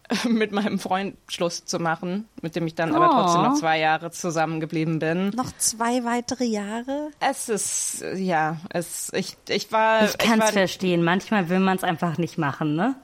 mit 0.29 0.51
meinem 0.51 0.79
Freund 0.79 1.17
Schluss 1.29 1.65
zu 1.65 1.79
machen, 1.79 2.27
mit 2.41 2.55
dem 2.55 2.65
ich 2.67 2.75
dann 2.75 2.93
aber 2.95 3.09
Oh. 3.09 3.21
trotzdem 3.21 3.41
noch 3.41 3.55
zwei 3.55 3.79
Jahre 3.79 4.11
zusammengeblieben 4.11 4.99
bin. 4.99 5.29
Noch 5.29 5.51
zwei 5.57 6.03
weitere 6.05 6.45
Jahre? 6.45 7.09
Es 7.19 7.49
ist, 7.49 8.03
ja, 8.15 8.57
es, 8.69 9.11
ich, 9.13 9.35
ich 9.49 9.71
war, 9.71 10.05
Ich 10.05 10.17
kann 10.17 10.41
es 10.41 10.51
verstehen. 10.51 11.03
Manchmal 11.03 11.49
will 11.49 11.59
man 11.59 11.77
es 11.77 11.83
einfach 11.83 12.17
nicht 12.17 12.37
machen, 12.37 12.75
ne? 12.75 12.95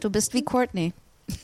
Du 0.00 0.10
bist 0.10 0.34
wie 0.34 0.44
Courtney. 0.44 0.92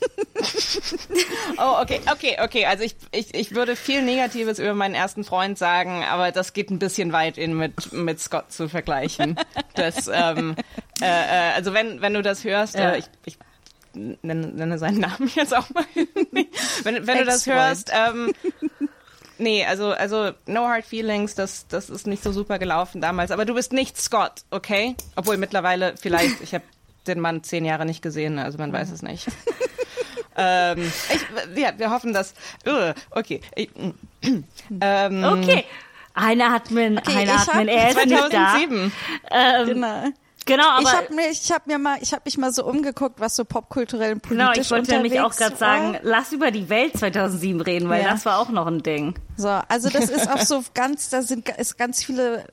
oh, 1.57 1.81
okay, 1.81 1.99
okay, 2.11 2.37
okay, 2.41 2.65
also 2.65 2.83
ich, 2.83 2.95
ich, 3.11 3.33
ich 3.33 3.53
würde 3.55 3.75
viel 3.75 4.01
Negatives 4.01 4.59
über 4.59 4.73
meinen 4.73 4.95
ersten 4.95 5.23
Freund 5.23 5.57
sagen, 5.57 6.03
aber 6.03 6.31
das 6.31 6.53
geht 6.53 6.69
ein 6.71 6.79
bisschen 6.79 7.11
weit, 7.11 7.37
ihn 7.37 7.57
mit, 7.57 7.91
mit 7.93 8.19
Scott 8.19 8.51
zu 8.51 8.69
vergleichen. 8.69 9.37
Das, 9.75 10.07
ähm, 10.07 10.55
äh, 11.01 11.05
äh, 11.05 11.51
also 11.55 11.73
wenn, 11.73 12.01
wenn 12.01 12.13
du 12.13 12.21
das 12.21 12.43
hörst, 12.43 12.75
Ja. 12.75 12.91
äh, 12.91 12.99
ich, 12.99 13.05
ich 13.25 13.37
nenne, 13.95 14.47
nenne 14.47 14.77
seinen 14.77 14.99
Namen 14.99 15.29
jetzt 15.35 15.55
auch 15.55 15.69
mal. 15.71 15.85
wenn 16.83 17.07
wenn 17.07 17.17
du 17.17 17.25
das 17.25 17.45
hörst, 17.45 17.91
ähm, 17.93 18.33
nee, 19.37 19.65
also, 19.65 19.91
also 19.91 20.31
no 20.45 20.67
hard 20.67 20.85
feelings, 20.85 21.35
das, 21.35 21.67
das 21.67 21.89
ist 21.89 22.07
nicht 22.07 22.23
so 22.23 22.31
super 22.31 22.59
gelaufen 22.59 23.01
damals, 23.01 23.31
aber 23.31 23.45
du 23.45 23.53
bist 23.53 23.73
nicht 23.73 23.97
Scott, 23.99 24.43
okay? 24.51 24.95
Obwohl 25.15 25.37
mittlerweile 25.37 25.95
vielleicht, 25.97 26.41
ich 26.41 26.53
habe 26.53 26.63
den 27.07 27.19
Mann 27.19 27.43
zehn 27.43 27.65
Jahre 27.65 27.85
nicht 27.85 28.01
gesehen, 28.01 28.39
also 28.39 28.57
man 28.57 28.71
weiß 28.71 28.91
es 28.91 29.01
nicht. 29.01 29.27
ähm, 30.37 30.91
ich, 31.13 31.57
ja, 31.57 31.73
wir 31.77 31.91
hoffen, 31.91 32.13
dass. 32.13 32.33
Uh, 32.65 32.93
okay. 33.11 33.41
Ich, 33.55 33.69
ähm, 34.81 35.23
Okay. 35.23 35.65
Einer 36.15 36.51
hat 36.51 36.69
mir, 36.69 36.91
Okay, 36.91 37.17
einer 37.21 37.39
hat 37.45 37.55
mir, 37.55 37.71
er 37.71 37.89
ist 37.89 38.05
nicht 38.05 38.11
da. 38.11 38.29
2007. 38.29 38.91
Ähm, 39.31 39.65
Genau. 39.67 40.03
Genau, 40.45 40.67
aber 40.69 40.81
ich 40.83 40.93
habe 40.93 41.13
mir, 41.13 41.29
ich 41.29 41.51
hab 41.51 41.67
mir 41.67 41.77
mal, 41.77 41.97
ich 42.01 42.11
habe 42.13 42.21
mich 42.25 42.37
mal 42.37 42.51
so 42.53 42.65
umgeguckt, 42.65 43.19
was 43.19 43.35
so 43.35 43.45
popkulturell 43.45 44.13
und 44.13 44.21
politisch 44.21 44.45
genau, 44.45 44.61
ich 44.61 44.71
wollte 44.71 44.91
nämlich 44.93 45.19
auch 45.19 45.35
gerade 45.35 45.55
sagen, 45.55 45.97
lass 46.03 46.31
über 46.31 46.51
die 46.51 46.69
Welt 46.69 46.97
2007 46.97 47.61
reden, 47.61 47.89
weil 47.89 48.03
Ja. 48.03 48.11
das 48.11 48.25
war 48.25 48.39
auch 48.39 48.49
noch 48.49 48.67
ein 48.67 48.83
Ding. 48.83 49.15
So, 49.37 49.47
also 49.47 49.89
das 49.89 50.09
ist 50.09 50.29
auch 50.29 50.39
so 50.41 50.63
ganz, 50.73 51.09
da 51.09 51.21
sind 51.21 51.49
ist 51.49 51.77
ganz 51.77 52.03
viele. 52.03 52.45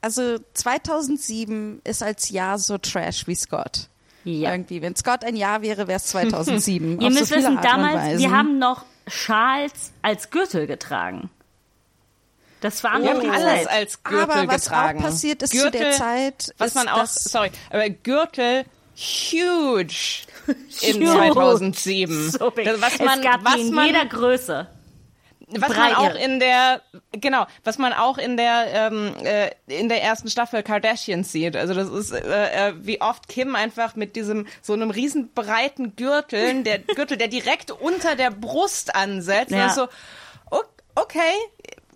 Also 0.00 0.38
2007 0.54 1.80
ist 1.84 2.02
als 2.02 2.28
Jahr 2.30 2.58
so 2.58 2.78
Trash 2.78 3.26
wie 3.26 3.34
Scott. 3.34 3.88
Ja. 4.24 4.52
Irgendwie, 4.52 4.82
wenn 4.82 4.94
Scott 4.96 5.24
ein 5.24 5.36
Jahr 5.36 5.62
wäre, 5.62 5.88
wäre 5.88 5.96
es 5.96 6.06
2007. 6.06 7.00
Ihr 7.00 7.10
müsst 7.10 7.26
so 7.28 7.36
wissen, 7.36 7.58
damals, 7.62 8.18
wir 8.18 8.30
haben 8.30 8.58
noch 8.58 8.84
Schals 9.06 9.92
als 10.02 10.30
Gürtel 10.30 10.66
getragen. 10.66 11.30
Das 12.62 12.82
war 12.82 13.02
Wir 13.02 13.10
andere 13.10 13.30
alles 13.30 13.64
Zeit. 13.64 13.68
als 13.70 14.02
Gürtel 14.02 14.30
Aber 14.30 14.48
was 14.48 14.64
getragen. 14.64 14.98
auch 15.00 15.02
passiert 15.04 15.42
ist 15.42 15.50
zu 15.52 15.58
Gürtel, 15.58 15.80
der 15.80 15.92
Zeit, 15.92 16.54
was 16.58 16.68
ist, 16.68 16.74
man 16.76 16.88
auch, 16.88 17.06
sorry, 17.06 17.50
aber 17.70 17.90
Gürtel 17.90 18.64
huge 18.96 20.22
in 20.82 20.96
Huge. 20.96 21.12
2007. 21.12 22.30
So 22.32 22.50
big. 22.50 22.64
Das, 22.64 22.80
was 22.80 22.98
man, 22.98 23.18
es 23.20 23.24
gab 23.24 23.44
was 23.44 23.54
die 23.54 23.60
in 23.62 23.74
man, 23.74 23.86
jeder 23.86 24.06
Größe. 24.06 24.66
was 25.48 25.60
man 25.68 25.70
Breite. 25.92 25.98
auch 25.98 26.14
in 26.14 26.40
der 26.40 26.82
genau 27.12 27.46
was 27.64 27.78
man 27.78 27.92
auch 27.92 28.16
in 28.18 28.36
der 28.36 28.66
ähm, 28.72 29.14
äh, 29.24 29.50
in 29.66 29.88
der 29.88 30.02
ersten 30.02 30.28
Staffel 30.30 30.62
Kardashians 30.62 31.30
sieht 31.30 31.56
also 31.56 31.74
das 31.74 31.88
ist 31.90 32.12
äh, 32.12 32.68
äh, 32.70 32.74
wie 32.80 33.00
oft 33.02 33.28
Kim 33.28 33.54
einfach 33.54 33.94
mit 33.94 34.16
diesem 34.16 34.46
so 34.62 34.72
einem 34.72 34.90
riesen 34.90 35.30
breiten 35.34 35.94
Gürtel 35.96 36.62
der 36.64 36.78
Gürtel 36.96 37.16
der 37.18 37.28
direkt 37.28 37.70
unter 37.70 38.16
der 38.16 38.30
Brust 38.30 38.94
ansetzt 38.94 39.50
Ja. 39.52 39.66
und 39.66 39.74
so 39.74 39.88
okay 40.94 41.32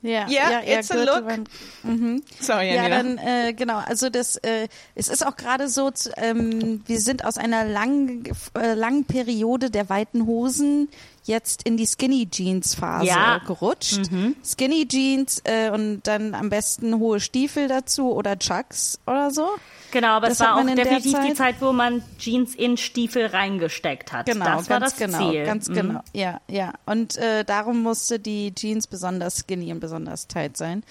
Ja, 0.03 0.27
Ja, 0.29 0.61
ja, 0.63 0.79
it's 0.79 0.91
a 0.91 0.95
Gürtel 0.95 1.15
look. 1.17 1.27
waren- 1.27 2.23
sorry 2.41 2.69
Ja, 2.75 2.87
Janina. 2.89 2.97
dann 3.03 3.19
äh, 3.19 3.53
genau. 3.55 3.79
Also 3.79 4.09
das, 4.11 4.37
äh, 4.37 4.69
es 4.95 5.09
ist 5.09 5.27
auch 5.27 5.37
gerade 5.37 5.69
so, 5.69 5.91
ähm, 6.17 6.83
wir 6.87 7.01
sind 7.01 7.25
aus 7.25 7.39
einer 7.39 7.65
langen, 7.65 8.25
äh, 8.59 8.75
langen 8.75 9.05
Periode 9.05 9.71
der 9.71 9.89
weiten 9.89 10.27
Hosen 10.27 10.89
jetzt 11.27 11.63
in 11.65 11.77
die 11.77 11.87
Skinny 11.87 12.29
Jeans 12.31 12.75
Phase 12.75 13.07
Ja. 13.07 13.39
gerutscht. 13.47 14.01
Skinny 14.45 14.87
Jeans 14.89 15.41
äh, 15.45 15.71
und 15.71 16.03
dann 16.05 16.35
am 16.35 16.49
besten 16.51 16.99
hohe 16.99 17.21
Stiefel 17.21 17.69
dazu 17.69 18.13
oder 18.13 18.39
Chucks 18.39 18.99
oder 19.07 19.31
so. 19.31 19.49
Genau, 19.93 20.09
aber 20.09 20.29
es 20.29 20.39
Das 20.39 20.47
hat 20.49 20.57
war 20.57 20.63
auch 20.63 20.67
definitiv 20.75 21.03
die 21.05 21.13
Zeit- 21.13 21.37
Zeit, 21.37 21.55
wo 21.61 21.73
man 21.73 22.03
Jeans 22.19 22.55
in 22.55 22.77
Stiefel 22.77 23.27
reingesteckt 23.27 24.13
hat. 24.13 24.27
Genau, 24.27 24.45
das 24.45 24.69
war 24.69 24.81
ganz 24.81 24.97
das 24.97 24.99
genau, 24.99 25.31
Ziel. 25.31 25.45
ganz 25.45 25.69
Mhm. 25.69 25.75
genau. 25.75 26.01
Ja, 26.13 26.41
ja. 26.49 26.73
Und 26.87 27.17
äh, 27.17 27.45
darum 27.45 27.83
musste 27.83 28.19
die 28.19 28.55
Jeans 28.55 28.87
besonders 28.87 29.37
skinny 29.39 29.73
und 29.73 29.81
besonders 29.81 30.27
tight 30.29 30.57
sein. 30.57 30.83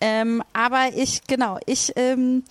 Ähm, 0.00 0.42
aber 0.52 0.88
ich, 0.96 1.22
genau, 1.26 1.58
ich, 1.66 1.92
ähm, 1.96 2.44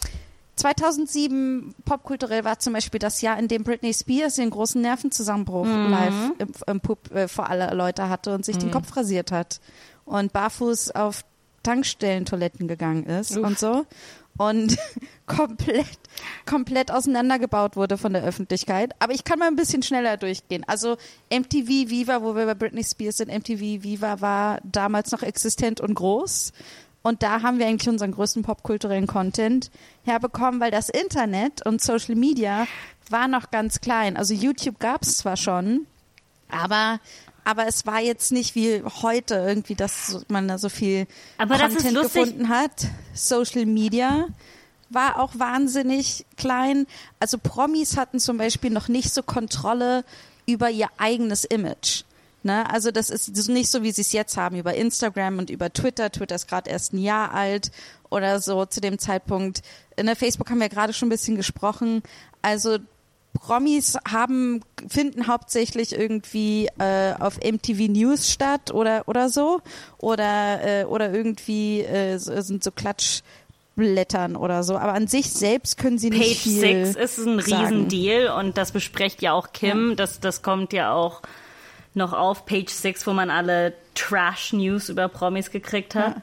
2007 0.57 1.75
popkulturell 1.85 2.43
war 2.43 2.59
zum 2.59 2.73
Beispiel 2.73 2.99
das 2.99 3.21
Jahr, 3.21 3.37
in 3.39 3.47
dem 3.47 3.63
Britney 3.63 3.93
Spears 3.93 4.35
den 4.35 4.49
großen 4.49 4.81
Nervenzusammenbruch 4.81 5.65
Mhm. 5.65 5.89
live 5.89 6.31
im, 6.39 6.51
im 6.67 6.79
Pub, 6.81 7.11
äh, 7.15 7.27
vor 7.27 7.49
aller 7.49 7.73
Leute 7.73 8.09
hatte 8.09 8.33
und 8.33 8.43
sich 8.43 8.55
Mhm. 8.57 8.61
den 8.61 8.71
Kopf 8.71 8.95
rasiert 8.97 9.31
hat 9.31 9.59
und 10.05 10.33
barfuß 10.33 10.91
auf 10.91 11.23
Tankstellentoiletten 11.63 12.67
gegangen 12.67 13.05
ist 13.05 13.37
und 13.37 13.59
so 13.59 13.85
und 14.37 14.77
komplett, 15.25 15.85
komplett 16.45 16.91
auseinandergebaut 16.91 17.75
wurde 17.75 17.97
von 17.97 18.13
der 18.13 18.23
Öffentlichkeit. 18.23 18.93
Aber 18.99 19.13
ich 19.13 19.23
kann 19.25 19.39
mal 19.39 19.47
ein 19.47 19.55
bisschen 19.57 19.83
schneller 19.83 20.15
durchgehen. 20.17 20.63
Also 20.67 20.95
MTV 21.29 21.67
Viva, 21.89 22.21
wo 22.21 22.35
wir 22.35 22.45
bei 22.45 22.53
Britney 22.55 22.83
Spears 22.83 23.17
sind, 23.17 23.29
MTV 23.31 23.83
Viva 23.83 24.21
war 24.21 24.59
damals 24.63 25.11
noch 25.11 25.23
existent 25.23 25.81
und 25.81 25.93
groß. 25.95 26.53
Und 27.07 27.23
da 27.23 27.41
haben 27.41 27.57
wir 27.57 27.67
eigentlich 27.67 27.87
unseren 27.87 28.11
größten 28.11 28.43
popkulturellen 28.43 29.07
Content 29.07 29.71
herbekommen, 30.03 30.59
weil 30.59 30.71
das 30.71 30.89
Internet 30.89 31.65
und 31.65 31.81
Social 31.81 32.15
Media 32.15 32.67
war 33.09 33.29
noch 33.29 33.49
ganz 33.49 33.79
klein. 33.79 34.17
Also 34.17 34.33
YouTube 34.33 34.77
gab 34.79 35.03
es 35.03 35.19
zwar 35.19 35.37
schon, 35.37 35.87
aber 36.49 36.99
aber 37.45 37.65
es 37.65 37.85
war 37.85 38.01
jetzt 38.01 38.33
nicht 38.33 38.55
wie 38.55 38.83
heute 39.01 39.35
irgendwie, 39.35 39.75
dass 39.75 40.25
man 40.27 40.49
da 40.49 40.57
so 40.57 40.67
viel 40.67 41.07
Aber 41.37 41.57
Content 41.57 41.95
gefunden 41.95 42.49
hat. 42.49 42.87
Social 43.13 43.65
Media 43.65 44.27
war 44.89 45.17
auch 45.17 45.31
wahnsinnig 45.39 46.25
klein. 46.35 46.87
Also 47.21 47.37
Promis 47.37 47.95
hatten 47.95 48.19
zum 48.19 48.37
Beispiel 48.37 48.69
noch 48.69 48.89
nicht 48.89 49.13
so 49.13 49.23
Kontrolle 49.23 50.03
über 50.45 50.69
ihr 50.69 50.89
eigenes 50.97 51.45
Image. 51.45 52.03
Ne? 52.43 52.69
Also 52.71 52.91
das 52.91 53.09
ist 53.09 53.49
nicht 53.49 53.69
so, 53.69 53.83
wie 53.83 53.91
sie 53.91 54.01
es 54.01 54.11
jetzt 54.11 54.37
haben 54.37 54.57
über 54.57 54.73
Instagram 54.73 55.39
und 55.39 55.49
über 55.49 55.71
Twitter. 55.71 56.11
Twitter 56.11 56.35
ist 56.35 56.47
gerade 56.47 56.69
erst 56.69 56.93
ein 56.93 56.99
Jahr 56.99 57.33
alt 57.33 57.71
oder 58.09 58.39
so 58.39 58.65
zu 58.65 58.79
dem 58.81 58.99
Zeitpunkt. 58.99 59.61
In 59.95 60.05
der 60.05 60.15
Facebook 60.15 60.49
haben 60.49 60.59
wir 60.59 60.69
gerade 60.69 60.93
schon 60.93 61.07
ein 61.07 61.11
bisschen 61.11 61.35
gesprochen. 61.35 62.03
Also 62.41 62.77
Promis 63.33 63.97
haben, 64.07 64.61
finden 64.87 65.27
hauptsächlich 65.27 65.93
irgendwie 65.93 66.69
äh, 66.79 67.13
auf 67.19 67.37
MTV 67.37 67.91
News 67.91 68.31
statt 68.31 68.73
oder, 68.73 69.03
oder 69.07 69.29
so. 69.29 69.61
Oder, 69.97 70.81
äh, 70.81 70.85
oder 70.85 71.13
irgendwie 71.13 71.81
äh, 71.81 72.17
sind 72.17 72.63
so 72.63 72.71
Klatschblättern 72.71 74.35
oder 74.35 74.63
so. 74.63 74.77
Aber 74.77 74.93
an 74.93 75.07
sich 75.07 75.31
selbst 75.31 75.77
können 75.77 75.97
sie 75.97 76.09
nicht 76.09 76.21
Page 76.21 76.37
viel 76.37 76.93
6 76.93 76.95
ist 76.95 77.17
ein. 77.19 77.39
Riesendeal 77.39 78.39
und 78.39 78.57
das 78.57 78.71
besprecht 78.71 79.21
ja 79.21 79.33
auch 79.33 79.53
Kim. 79.53 79.95
Das, 79.95 80.19
das 80.19 80.41
kommt 80.41 80.73
ja 80.73 80.93
auch 80.93 81.21
noch 81.93 82.13
auf 82.13 82.45
Page 82.45 82.69
6, 82.71 83.07
wo 83.07 83.13
man 83.13 83.29
alle 83.29 83.73
Trash-News 83.95 84.89
über 84.89 85.07
Promis 85.07 85.51
gekriegt 85.51 85.95
hat. 85.95 86.21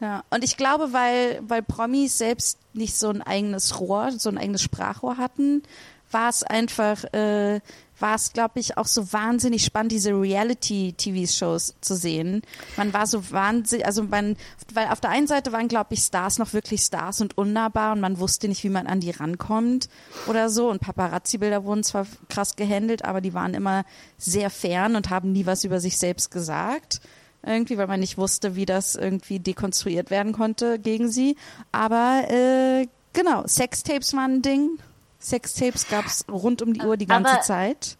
Ja, 0.00 0.22
und 0.30 0.44
ich 0.44 0.56
glaube, 0.56 0.92
weil, 0.92 1.40
weil 1.46 1.62
Promis 1.62 2.18
selbst 2.18 2.58
nicht 2.72 2.98
so 2.98 3.08
ein 3.08 3.22
eigenes 3.22 3.80
Rohr, 3.80 4.12
so 4.12 4.28
ein 4.28 4.38
eigenes 4.38 4.62
Sprachrohr 4.62 5.16
hatten, 5.16 5.62
war 6.10 6.28
es 6.28 6.42
einfach, 6.42 7.04
äh, 7.12 7.60
war 7.98 8.16
es, 8.16 8.32
glaube 8.32 8.60
ich, 8.60 8.76
auch 8.76 8.86
so 8.86 9.12
wahnsinnig 9.12 9.64
spannend, 9.64 9.92
diese 9.92 10.10
Reality-TV-Shows 10.10 11.76
zu 11.80 11.96
sehen. 11.96 12.42
Man 12.76 12.92
war 12.92 13.06
so 13.06 13.30
wahnsinnig, 13.30 13.86
also 13.86 14.02
man, 14.02 14.36
weil 14.72 14.88
auf 14.88 15.00
der 15.00 15.10
einen 15.10 15.26
Seite 15.26 15.52
waren, 15.52 15.68
glaube 15.68 15.94
ich, 15.94 16.00
Stars 16.00 16.38
noch 16.38 16.52
wirklich 16.52 16.82
Stars 16.82 17.20
und 17.20 17.38
unnahbar 17.38 17.92
und 17.92 18.00
man 18.00 18.18
wusste 18.18 18.48
nicht, 18.48 18.64
wie 18.64 18.70
man 18.70 18.86
an 18.86 19.00
die 19.00 19.10
rankommt 19.10 19.88
oder 20.26 20.50
so. 20.50 20.70
Und 20.70 20.80
Paparazzi-Bilder 20.80 21.64
wurden 21.64 21.84
zwar 21.84 22.06
krass 22.28 22.56
gehandelt, 22.56 23.04
aber 23.04 23.20
die 23.20 23.34
waren 23.34 23.54
immer 23.54 23.84
sehr 24.18 24.50
fern 24.50 24.96
und 24.96 25.10
haben 25.10 25.32
nie 25.32 25.46
was 25.46 25.64
über 25.64 25.80
sich 25.80 25.98
selbst 25.98 26.30
gesagt 26.30 27.00
irgendwie, 27.46 27.76
weil 27.76 27.86
man 27.86 28.00
nicht 28.00 28.18
wusste, 28.18 28.56
wie 28.56 28.66
das 28.66 28.94
irgendwie 28.94 29.38
dekonstruiert 29.38 30.10
werden 30.10 30.32
konnte 30.32 30.78
gegen 30.78 31.10
sie. 31.10 31.36
Aber 31.72 32.24
äh, 32.30 32.86
genau, 33.12 33.46
Sextapes 33.46 34.14
waren 34.14 34.36
ein 34.36 34.42
Ding. 34.42 34.78
Sextapes 35.24 35.88
gab 35.88 36.04
es 36.06 36.24
rund 36.30 36.60
um 36.62 36.74
die 36.74 36.82
Uhr 36.82 36.96
die 36.96 37.06
ganze 37.06 37.32
Aber- 37.32 37.40
Zeit. 37.40 37.96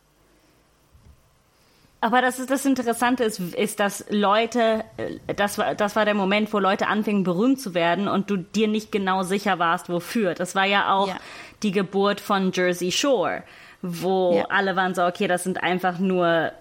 Aber 2.00 2.20
das 2.20 2.38
ist 2.38 2.50
das 2.50 2.66
Interessante 2.66 3.24
ist, 3.24 3.38
ist, 3.40 3.80
dass 3.80 4.04
Leute, 4.10 4.84
äh, 4.98 5.34
das 5.34 5.56
war, 5.56 5.74
das 5.74 5.96
war 5.96 6.04
der 6.04 6.12
Moment, 6.12 6.52
wo 6.52 6.58
Leute 6.58 6.86
anfingen 6.86 7.24
berühmt 7.24 7.58
zu 7.60 7.72
werden 7.72 8.08
und 8.08 8.28
du 8.28 8.36
dir 8.36 8.68
nicht 8.68 8.92
genau 8.92 9.22
sicher 9.22 9.58
warst, 9.58 9.88
wofür. 9.88 10.34
Das 10.34 10.54
war 10.54 10.66
ja 10.66 10.92
auch 10.94 11.08
Ja. 11.08 11.16
die 11.62 11.72
Geburt 11.72 12.20
von 12.20 12.52
Jersey 12.52 12.92
Shore, 12.92 13.42
wo 13.80 14.34
Ja. 14.36 14.44
alle 14.50 14.76
waren 14.76 14.94
so, 14.94 15.02
okay, 15.06 15.28
das 15.28 15.44
sind 15.44 15.62
einfach 15.62 15.98
nur, 15.98 16.52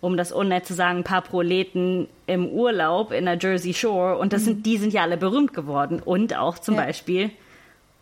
um 0.00 0.16
das 0.16 0.32
unnett 0.32 0.64
zu 0.64 0.72
sagen, 0.72 1.00
ein 1.00 1.04
paar 1.04 1.20
Proleten 1.22 2.08
im 2.26 2.46
Urlaub 2.48 3.12
in 3.12 3.26
der 3.26 3.36
Jersey 3.38 3.74
Shore 3.74 4.16
und 4.16 4.32
das 4.32 4.44
sind, 4.46 4.64
die 4.64 4.78
sind 4.78 4.94
ja 4.94 5.02
alle 5.02 5.18
berühmt 5.18 5.52
geworden. 5.52 6.00
Und 6.02 6.34
auch 6.38 6.58
zum 6.58 6.76
Ja. 6.76 6.84
Beispiel 6.86 7.30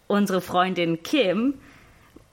unsere 0.06 0.40
Freundin 0.40 1.02
Kim, 1.02 1.54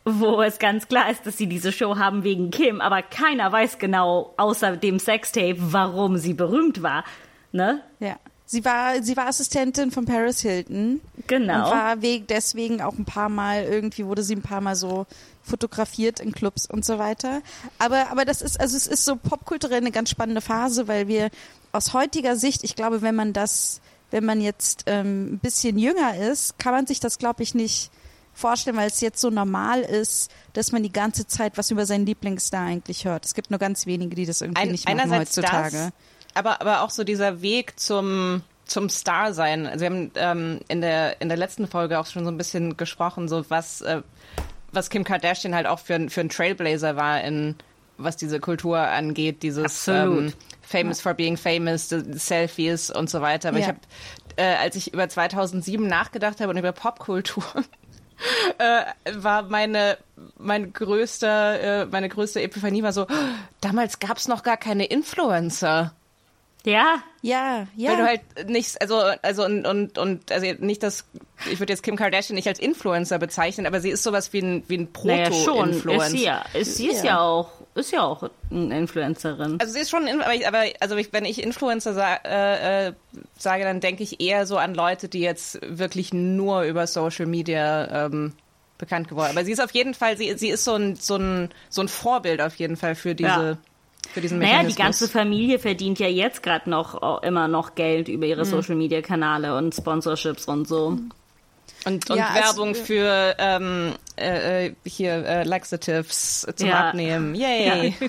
wo 0.06 0.42
es 0.44 0.60
ganz 0.60 0.88
klar 0.88 1.10
ist, 1.10 1.26
dass 1.26 1.38
sie 1.38 1.48
diese 1.48 1.72
Show 1.72 1.98
haben 1.98 2.24
wegen 2.24 2.52
Kim, 2.52 2.80
aber 2.80 3.02
keiner 3.02 3.52
weiß 3.52 3.80
genau, 3.80 4.34
außer 4.38 4.78
dem 4.78 5.00
Sextape, 5.00 5.58
warum 5.58 6.18
sie 6.18 6.36
berühmt 6.36 6.84
war. 6.84 7.04
Ne? 7.52 7.82
Ja. 8.00 8.18
Sie 8.48 8.64
war, 8.64 9.02
sie 9.02 9.18
war 9.18 9.28
Assistentin 9.28 9.90
von 9.90 10.06
Paris 10.06 10.42
Hilton. 10.42 11.02
Genau. 11.26 11.66
Und 11.66 11.72
war 11.72 12.02
weg, 12.04 12.28
deswegen 12.28 12.80
auch 12.80 12.94
ein 12.94 13.06
paar 13.06 13.30
Mal, 13.30 13.64
irgendwie 13.64 14.06
wurde 14.06 14.22
sie 14.22 14.36
ein 14.36 14.44
paar 14.44 14.62
Mal 14.62 14.76
so 14.76 15.08
fotografiert 15.42 16.20
in 16.20 16.32
Clubs 16.32 16.68
und 16.68 16.86
so 16.86 17.00
weiter. 17.00 17.42
Aber, 17.80 18.12
aber 18.12 18.24
das 18.24 18.44
ist, 18.44 18.60
also 18.60 18.78
es 18.78 18.86
ist 18.86 19.04
so 19.04 19.16
popkulturell 19.16 19.78
eine 19.78 19.92
ganz 19.92 20.12
spannende 20.12 20.42
Phase, 20.42 20.88
weil 20.88 21.08
wir 21.08 21.32
aus 21.72 21.94
heutiger 21.94 22.36
Sicht, 22.36 22.64
ich 22.64 22.76
glaube, 22.76 23.02
wenn 23.02 23.16
man 23.16 23.34
das, 23.34 23.82
wenn 24.12 24.26
man 24.26 24.40
jetzt 24.40 24.84
ähm, 24.86 25.34
ein 25.34 25.40
bisschen 25.40 25.80
jünger 25.80 26.16
ist, 26.16 26.60
kann 26.60 26.74
man 26.74 26.86
sich 26.86 27.00
das, 27.00 27.18
glaube 27.18 27.42
ich, 27.42 27.56
nicht 27.56 27.90
vorstellen, 28.36 28.78
weil 28.78 28.88
es 28.88 29.02
jetzt 29.02 29.20
so 29.20 29.30
normal 29.30 29.82
ist, 29.82 30.30
dass 30.54 30.72
man 30.72 30.84
die 30.84 30.92
ganze 30.92 31.26
Zeit 31.26 31.58
was 31.58 31.72
über 31.72 31.86
seinen 31.86 32.06
Lieblingsstar 32.06 32.66
eigentlich 32.66 33.06
hört. 33.06 33.26
Es 33.26 33.34
gibt 33.34 33.50
nur 33.50 33.60
ganz 33.60 33.86
wenige, 33.88 34.16
die 34.16 34.26
das 34.26 34.42
irgendwie 34.42 34.62
Ein, 34.62 34.72
nicht 34.72 34.88
machen 34.88 35.12
heutzutage. 35.12 35.72
das, 35.72 35.92
aber, 36.36 36.62
aber 36.62 36.82
auch 36.82 36.90
so 36.92 37.04
dieser 37.04 37.42
Weg 37.42 37.80
zum, 37.80 38.44
zum 38.66 38.90
Star 38.90 39.34
sein. 39.34 39.66
Also 39.66 39.80
wir 39.82 39.90
haben 39.90 40.12
ähm, 40.16 40.60
in, 40.68 40.82
der, 40.82 41.22
in 41.22 41.30
der 41.30 41.38
letzten 41.38 41.68
Folge 41.68 42.00
auch 42.00 42.06
schon 42.08 42.26
so 42.26 42.30
ein 42.32 42.38
bisschen 42.38 42.78
gesprochen, 42.78 43.28
so 43.28 43.44
was, 43.50 43.82
äh, 43.82 44.02
was 44.72 44.90
Kim 44.90 45.04
Kardashian 45.06 45.56
halt 45.56 45.66
auch 45.68 45.80
für, 45.80 45.96
ein- 45.96 46.10
für 46.10 46.22
ein 46.22 46.30
Trailblazer 46.30 46.96
war 46.96 47.22
in 47.22 47.56
was 47.98 48.18
diese 48.18 48.42
Kultur 48.42 48.78
angeht, 48.78 49.42
dieses 49.42 49.88
ähm, 49.88 50.34
Famous 50.62 51.00
for 51.00 51.14
being 51.14 51.38
famous, 51.38 51.88
Selfies 51.88 52.92
und 52.92 53.10
so 53.10 53.22
weiter. 53.22 53.48
Aber 53.50 53.60
ich 53.60 53.68
Ja. 53.68 53.70
habe, 53.70 53.80
äh, 54.36 54.56
als 54.56 54.76
ich 54.76 54.94
über 54.94 55.08
2007 55.08 55.88
nachgedacht 55.88 56.42
habe 56.42 56.50
und 56.52 56.58
über 56.58 56.74
Popkultur, 56.74 57.46
äh, 58.58 59.14
war 59.14 59.44
meine 59.44 59.98
mein 60.38 60.74
größter 60.74 61.82
äh, 61.82 61.86
meine 61.88 62.10
größte 62.10 62.42
Epiphanie 62.42 62.84
war 62.84 62.94
so 62.94 63.04
oh, 63.04 63.14
damals 63.62 64.00
gab's 64.00 64.28
noch 64.28 64.44
gar 64.44 64.58
keine 64.58 64.86
Influencer 64.86 65.94
Ja, 66.64 67.04
Ja, 67.22 67.68
ja. 67.76 67.92
weil 67.92 67.98
du 67.98 68.06
halt 68.06 68.50
nicht 68.50 68.82
also 68.82 68.96
also 69.22 69.46
und 69.46 69.66
und, 69.66 69.98
und 69.98 70.32
also 70.32 70.46
nicht 70.60 70.84
das 70.84 71.06
ich 71.52 71.60
würde 71.60 71.74
jetzt 71.74 71.84
Kim 71.84 71.96
Kardashian 71.96 72.36
nicht 72.36 72.48
als 72.48 72.60
Influencer 72.60 73.20
bezeichnen 73.20 73.66
aber 73.66 73.82
sie 73.82 73.90
ist 73.90 74.04
sowas 74.04 74.32
wie 74.34 74.42
ein 74.42 74.64
wie 74.68 74.78
ein 74.78 74.88
naja, 75.04 75.32
schon. 75.32 75.70
Ist 75.70 75.84
Proto-Influencer 75.84 76.10
sie 76.10 76.24
ja. 76.24 76.46
Ist, 76.54 76.78
sie 76.78 76.88
ist 76.88 77.04
ja 77.04 77.20
auch, 77.20 77.52
ist 77.76 77.92
ja 77.92 78.02
auch 78.04 78.30
eine 78.50 78.78
Influencerin. 78.80 79.58
Also 79.60 79.74
sie 79.74 79.80
ist 79.80 79.90
schon, 79.90 80.08
aber, 80.08 80.34
ich, 80.34 80.48
aber 80.48 80.64
also 80.80 80.96
ich, 80.96 81.12
wenn 81.14 81.26
ich 81.26 81.44
Influencer 81.44 81.94
sa 81.94 82.16
äh, 82.26 82.88
äh, 82.88 82.94
sage, 83.38 83.64
dann 83.64 83.80
denke 83.82 84.02
ich 84.04 84.22
eher 84.22 84.48
so 84.48 84.58
an 84.58 84.74
Leute, 84.74 85.10
die 85.10 85.20
jetzt 85.20 85.60
wirklich 85.62 86.14
nur 86.14 86.64
über 86.64 86.88
Social 86.88 87.26
Media 87.26 88.06
ähm, 88.06 88.34
bekannt 88.78 89.08
geworden. 89.10 89.32
Aber 89.32 89.46
sie 89.46 89.52
ist 89.52 89.62
auf 89.62 89.72
jeden 89.72 89.94
Fall, 89.94 90.18
sie, 90.18 90.34
sie 90.38 90.50
ist 90.50 90.64
so 90.64 90.74
ein, 90.76 90.96
so 90.96 91.16
ein, 91.18 91.50
so 91.70 91.82
ein 91.82 91.88
Vorbild 91.88 92.42
auf 92.42 92.56
jeden 92.56 92.78
Fall 92.78 92.96
für 92.96 93.14
diese, 93.14 93.28
Ja. 93.30 93.58
für 94.14 94.22
diesen 94.22 94.40
Naja, 94.40 94.64
die 94.64 94.76
ganze 94.76 95.08
Familie 95.10 95.60
verdient 95.60 96.00
ja 96.00 96.08
jetzt 96.08 96.44
gerade 96.44 96.70
noch 96.70 97.22
äh, 97.22 97.28
immer 97.28 97.48
noch 97.48 97.76
Geld 97.76 98.08
über 98.08 98.26
Mhm. 98.26 98.32
ihre 98.32 98.46
Social 98.46 98.76
Media 98.76 99.02
Kanäle 99.02 99.58
und 99.58 99.76
Sponsorships 99.76 100.46
und 100.46 100.68
so. 100.68 100.98
Und, 101.86 102.10
und 102.10 102.18
Ja, 102.18 102.30
also- 102.30 102.44
Werbung 102.58 102.76
für 102.76 103.36
ähm, 103.40 103.96
äh, 104.18 104.68
äh, 104.68 104.76
hier 104.86 105.14
äh, 105.26 105.44
Laxatives 105.44 106.46
zum 106.56 106.68
Ja. 106.68 106.88
Abnehmen. 106.90 107.36
Yay. 107.36 107.96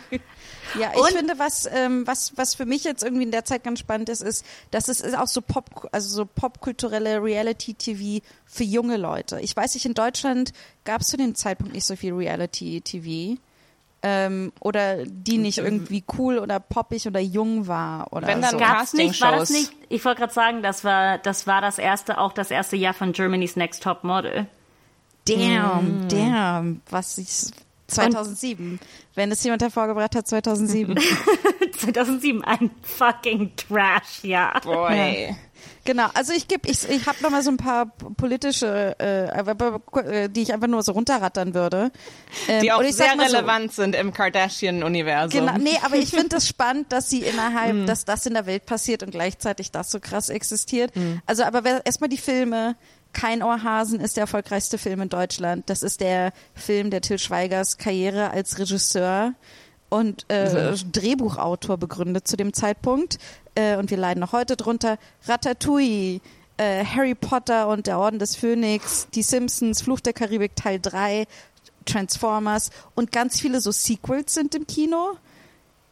Ja, 0.80 0.90
ich 0.94 1.00
Und- 1.00 1.12
finde, 1.12 1.38
was, 1.38 1.68
ähm, 1.72 2.04
was, 2.08 2.32
was 2.36 2.56
für 2.56 2.66
mich 2.66 2.82
jetzt 2.82 3.04
irgendwie 3.04 3.22
in 3.22 3.30
der 3.30 3.44
Zeit 3.44 3.62
ganz 3.62 3.78
spannend 3.78 4.08
ist, 4.08 4.20
ist, 4.20 4.44
dass 4.72 4.88
es 4.88 5.00
ist 5.00 5.16
auch 5.16 5.28
so 5.28 5.40
Pop, 5.40 5.88
also 5.92 6.08
so 6.08 6.26
popkulturelle 6.26 7.22
Reality-TV 7.22 8.24
für 8.44 8.64
junge 8.64 8.96
Leute. 8.96 9.38
Ich 9.40 9.54
weiß 9.56 9.74
nicht, 9.74 9.86
in 9.86 9.94
Deutschland 9.94 10.52
gab 10.84 11.02
es 11.02 11.06
zu 11.06 11.16
dem 11.16 11.36
Zeitpunkt 11.36 11.72
nicht 11.72 11.86
so 11.86 11.94
viel 11.94 12.14
Reality-TV. 12.14 13.38
Ähm, 14.08 14.52
oder 14.60 15.04
die 15.04 15.38
nicht 15.38 15.58
irgendwie 15.58 16.04
cool 16.16 16.38
oder 16.38 16.60
poppig 16.60 17.06
oder 17.08 17.18
jung 17.18 17.66
war 17.66 18.12
oder 18.12 18.28
Wenn 18.28 18.40
dann 18.40 18.52
so. 18.52 18.58
gab- 18.58 18.76
Gab's 18.78 18.92
nicht, 18.92 19.20
war 19.20 19.32
das 19.32 19.50
nicht, 19.50 19.72
ich 19.88 20.04
wollte 20.04 20.20
gerade 20.20 20.32
sagen, 20.32 20.62
das 20.62 20.84
war, 20.84 21.18
das 21.18 21.46
war 21.48 21.60
das 21.60 21.78
erste, 21.78 22.18
auch 22.18 22.32
das 22.32 22.50
erste 22.52 22.76
Jahr 22.76 22.94
von 22.94 23.12
Germany's 23.12 23.56
Next 23.56 23.82
Top 23.82 24.04
Model. 24.04 24.46
Damn, 25.26 26.06
damn, 26.08 26.82
was 26.88 27.18
ich 27.18 27.50
2007. 27.88 28.78
Wenn 29.16 29.32
es 29.32 29.42
jemand 29.42 29.62
hervorgebracht 29.62 30.14
hat, 30.14 30.28
2007. 30.28 30.96
2007, 31.78 32.44
ein 32.44 32.70
fucking 32.82 33.52
Trash, 33.56 34.22
ja. 34.22 34.52
Boy. 34.62 35.34
Genau, 35.84 36.06
also 36.14 36.32
ich 36.32 36.48
gebe, 36.48 36.68
ich, 36.68 36.88
ich 36.88 37.06
habe 37.06 37.18
noch 37.22 37.30
mal 37.30 37.42
so 37.42 37.50
ein 37.50 37.56
paar 37.56 37.86
politische, 38.16 38.96
äh, 38.98 39.26
äh, 39.28 40.28
die 40.28 40.42
ich 40.42 40.52
einfach 40.52 40.66
nur 40.66 40.82
so 40.82 40.92
runterrattern 40.92 41.54
würde. 41.54 41.90
Ähm, 42.48 42.62
Die 42.62 42.72
auch 42.72 42.82
sehr 42.82 43.16
mal 43.16 43.28
so, 43.28 43.36
relevant 43.36 43.72
sind 43.72 43.94
im 43.94 44.12
Kardashian-Universum. 44.12 45.40
Genau, 45.46 45.58
nee, 45.58 45.78
aber 45.82 45.96
ich 45.96 46.10
finde 46.10 46.36
es 46.36 46.48
spannend, 46.48 46.92
dass 46.92 47.08
sie 47.10 47.20
innerhalb, 47.20 47.70
Hm. 47.70 47.86
dass 47.86 48.04
das 48.04 48.26
in 48.26 48.34
der 48.34 48.46
Welt 48.46 48.66
passiert 48.66 49.02
und 49.02 49.10
gleichzeitig 49.10 49.70
das 49.70 49.90
so 49.90 50.00
krass 50.00 50.28
existiert. 50.28 50.94
Hm. 50.94 51.20
Also, 51.26 51.44
aber 51.44 51.84
erstmal 51.84 52.08
die 52.08 52.18
Filme. 52.18 52.76
Kein 53.12 53.42
Ohrhasen 53.42 53.98
ist 54.00 54.16
der 54.16 54.22
erfolgreichste 54.22 54.76
Film 54.76 55.00
in 55.00 55.08
Deutschland. 55.08 55.70
Das 55.70 55.82
ist 55.82 56.00
der 56.02 56.32
Film, 56.54 56.90
der 56.90 57.00
Till 57.00 57.18
Schweigers 57.18 57.78
Karriere 57.78 58.30
als 58.30 58.58
Regisseur 58.58 59.32
und 59.88 60.28
äh, 60.30 60.74
Drehbuchautor 60.92 61.76
begründet 61.76 62.26
zu 62.26 62.36
dem 62.36 62.52
Zeitpunkt. 62.52 63.18
Äh, 63.54 63.76
und 63.76 63.90
wir 63.90 63.96
leiden 63.96 64.20
noch 64.20 64.32
heute 64.32 64.56
drunter. 64.56 64.98
Ratatouille, 65.26 66.20
äh, 66.56 66.84
Harry 66.84 67.14
Potter 67.14 67.68
und 67.68 67.86
der 67.86 67.98
Orden 67.98 68.18
des 68.18 68.36
Phönix, 68.36 69.08
Die 69.14 69.22
Simpsons, 69.22 69.82
Fluch 69.82 70.00
der 70.00 70.12
Karibik 70.12 70.56
Teil 70.56 70.80
3, 70.80 71.26
Transformers 71.84 72.70
und 72.94 73.12
ganz 73.12 73.40
viele 73.40 73.60
so 73.60 73.70
Sequels 73.70 74.34
sind 74.34 74.54
im 74.54 74.66
Kino. 74.66 75.16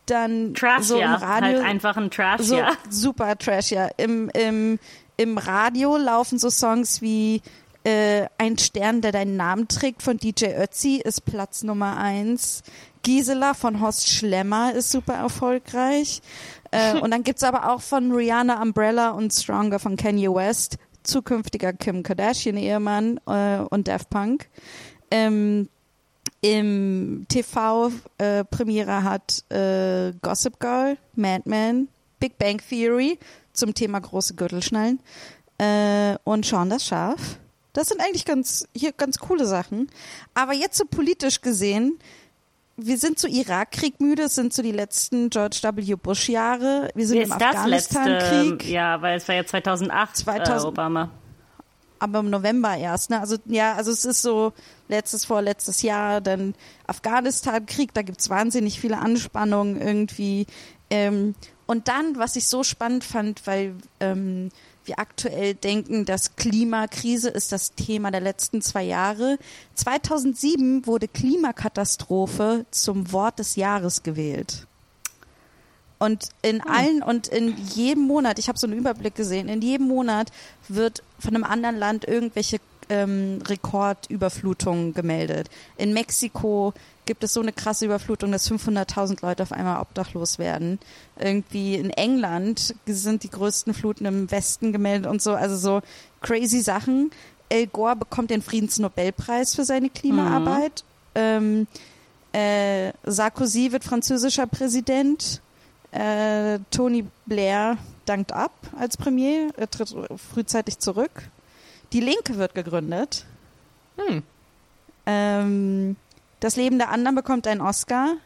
Dann 0.07 0.53
Trash, 0.55 0.85
so 0.85 0.97
im 0.97 1.01
ja. 1.01 1.15
Radio, 1.15 1.59
Halt 1.59 1.65
einfach 1.65 1.97
ein 1.97 2.11
Trash, 2.11 2.43
so 2.43 2.59
ja. 2.59 2.73
super 2.91 3.39
Trash, 3.39 3.71
ja. 3.71 3.89
Im, 3.97 4.29
im, 4.31 4.79
Im 5.17 5.39
Radio 5.39 5.97
laufen 5.97 6.39
so 6.39 6.51
Songs 6.51 7.01
wie 7.01 7.41
äh, 7.85 8.27
Ein 8.37 8.59
Stern, 8.59 9.01
der 9.01 9.13
deinen 9.13 9.37
Namen 9.37 9.69
trägt 9.69 10.03
von 10.03 10.19
DJ 10.19 10.47
Ötzi 10.59 11.01
ist 11.03 11.25
Platz 11.25 11.63
Nummer 11.63 11.97
eins. 11.97 12.63
Gisela 13.05 13.55
von 13.55 13.81
Horst 13.81 14.09
Schlemmer 14.09 14.75
ist 14.75 14.91
super 14.91 15.15
erfolgreich. 15.15 16.21
Äh, 16.73 16.99
und 17.01 17.13
dann 17.13 17.23
gibt's 17.23 17.45
aber 17.45 17.73
auch 17.73 17.81
von 17.81 18.11
Rihanna 18.11 18.61
Umbrella 18.61 19.11
und 19.11 19.33
Stronger 19.33 19.79
von 19.79 19.97
Kanye 19.97 20.29
West, 20.35 20.79
zukünftiger 21.05 21.73
Kim 21.73 22.03
Kardashian-Ehemann 22.03 23.21
äh, 23.27 23.59
und 23.71 23.87
Daft 23.87 24.11
Punk. 24.11 24.49
Ähm, 25.13 25.69
Im 26.41 27.27
TV 27.29 27.93
äh, 28.19 28.43
Premiere 28.45 29.05
hat 29.05 29.45
äh, 29.53 30.13
Gossip 30.23 30.59
Girl, 30.59 30.97
Mad 31.15 31.43
Men, 31.45 31.89
Big 32.19 32.39
Bang 32.39 32.61
Theory 32.69 33.19
zum 33.53 33.75
Thema 33.75 34.01
große 34.01 34.35
Gürtelschnallen 34.35 34.99
äh, 35.59 36.17
und 36.25 36.45
Sean 36.45 36.71
das 36.71 36.87
Schaf. 36.87 37.39
Das 37.75 37.89
sind 37.89 38.01
eigentlich 38.01 38.25
ganz 38.25 38.67
hier 38.75 38.93
ganz 38.93 39.19
coole 39.19 39.47
Sachen. 39.47 39.91
Aber 40.33 40.55
jetzt 40.55 40.79
so 40.79 40.85
politisch 40.85 41.41
gesehen, 41.41 41.99
wir 42.77 42.99
sind 42.99 43.19
so 43.19 43.29
Irakkrieg 43.29 44.01
müde, 44.01 44.25
es 44.25 44.35
sind 44.35 44.53
so 44.53 44.63
die 44.63 44.73
letzten 44.73 45.31
George 45.31 45.61
W. 45.63 45.95
Bush 45.95 46.29
Jahre. 46.29 46.91
Wir 46.95 47.07
sind 47.07 47.19
Wie 47.19 47.23
im? 47.23 47.33
Afghanistan-Krieg. 47.33 48.69
Ja, 48.69 49.01
weil 49.01 49.17
es 49.17 49.29
war 49.29 49.35
ja 49.35 49.45
2008 49.45 50.17
2000 50.17 50.49
äh, 50.49 50.67
Obama. 50.67 51.11
aber 51.99 52.21
im 52.21 52.31
November 52.31 52.77
erst. 52.77 53.11
Ne? 53.11 53.21
Also 53.21 53.37
ja, 53.47 53.75
also 53.75 53.91
es 53.91 54.05
ist 54.05 54.23
so 54.23 54.53
letztes, 54.89 55.25
vorletztes 55.25 55.83
Jahr, 55.83 56.21
dann 56.21 56.55
Afghanistan-Krieg, 56.87 57.95
da 57.95 58.03
gibt's 58.03 58.29
wahnsinnig 58.29 58.81
viele 58.81 58.99
Anspannungen 58.99 59.81
irgendwie. 59.81 60.47
Ähm, 60.91 61.35
und 61.67 61.89
dann, 61.89 62.19
was 62.19 62.37
ich 62.37 62.49
so 62.49 62.63
spannend 62.63 63.05
fand, 63.05 63.47
weil 63.47 63.75
ähm, 64.01 64.51
wir 64.87 64.99
aktuell 64.99 65.55
denken, 65.55 66.05
dass 66.05 66.37
Klimakrise 66.37 67.31
ist 67.31 67.53
das 67.53 67.75
Thema 67.75 68.11
der 68.11 68.21
letzten 68.21 68.61
zwei 68.63 68.83
Jahre. 68.83 69.39
2007 69.75 70.87
wurde 70.87 71.09
Klimakatastrophe 71.09 72.67
zum 72.71 73.13
Wort 73.13 73.39
des 73.39 73.57
Jahres 73.57 74.03
gewählt. 74.03 74.67
Und 75.99 76.29
in 76.43 76.61
allen 76.61 77.03
und 77.03 77.29
in 77.29 77.57
jedem 77.75 78.03
Monat, 78.03 78.39
ich 78.39 78.49
habe 78.49 78.59
so 78.59 78.67
einen 78.67 78.77
Überblick 78.77 79.15
gesehen, 79.15 79.49
in 79.49 79.63
jedem 79.63 79.87
Monat 79.87 80.31
wird 80.69 81.03
von 81.19 81.35
einem 81.35 81.45
anderen 81.45 81.77
Land 81.77 82.07
irgendwelche 82.07 82.59
ähm, 82.91 83.41
Rekordüberflutungen 83.47 84.93
gemeldet. 84.93 85.49
In 85.79 85.95
Mexiko 85.95 86.75
gibt 87.07 87.25
es 87.25 87.33
so 87.35 87.41
eine 87.41 87.53
krasse 87.53 87.85
Überflutung, 87.85 88.33
dass 88.33 88.51
500.000 88.51 89.23
Leute 89.23 89.43
auf 89.43 89.53
einmal 89.53 89.81
obdachlos 89.81 90.39
werden. 90.39 90.79
Irgendwie 91.19 91.75
in 91.75 91.91
England 91.91 92.75
sind 92.87 93.23
die 93.23 93.31
größten 93.31 93.75
Fluten 93.75 94.07
im 94.07 94.31
Westen 94.31 94.73
gemeldet 94.73 95.11
und 95.11 95.23
so, 95.23 95.35
also 95.35 95.57
so 95.57 95.83
crazy 96.21 96.61
Sachen. 96.61 97.11
El 97.49 97.67
Gore 97.67 97.97
bekommt 97.97 98.31
den 98.31 98.43
Friedensnobelpreis 98.43 99.55
für 99.55 99.65
seine 99.65 99.91
Klimaarbeit. 99.91 100.85
Ähm, 101.15 101.67
äh, 102.33 102.93
Sarkozy 103.05 103.71
wird 103.71 103.85
französischer 103.85 104.47
Präsident. 104.47 105.41
Äh, 105.93 106.59
Tony 106.71 107.07
Blair 107.27 107.79
dankt 108.05 108.33
ab 108.33 108.53
als 108.77 108.97
Premier, 108.97 109.51
er 109.57 109.71
tritt 109.71 109.95
frühzeitig 110.33 110.79
zurück. 110.79 111.31
Die 111.93 112.01
Linke 112.01 112.37
wird 112.37 112.55
gegründet. 112.55 113.25
Hm. 113.97 114.23
Ähm, 115.07 115.97
das 116.45 116.57
Leben 116.57 116.77
der 116.77 116.91
anderen 116.91 117.15
bekommt 117.15 117.47
einen 117.47 117.63
Oscar 117.63 118.17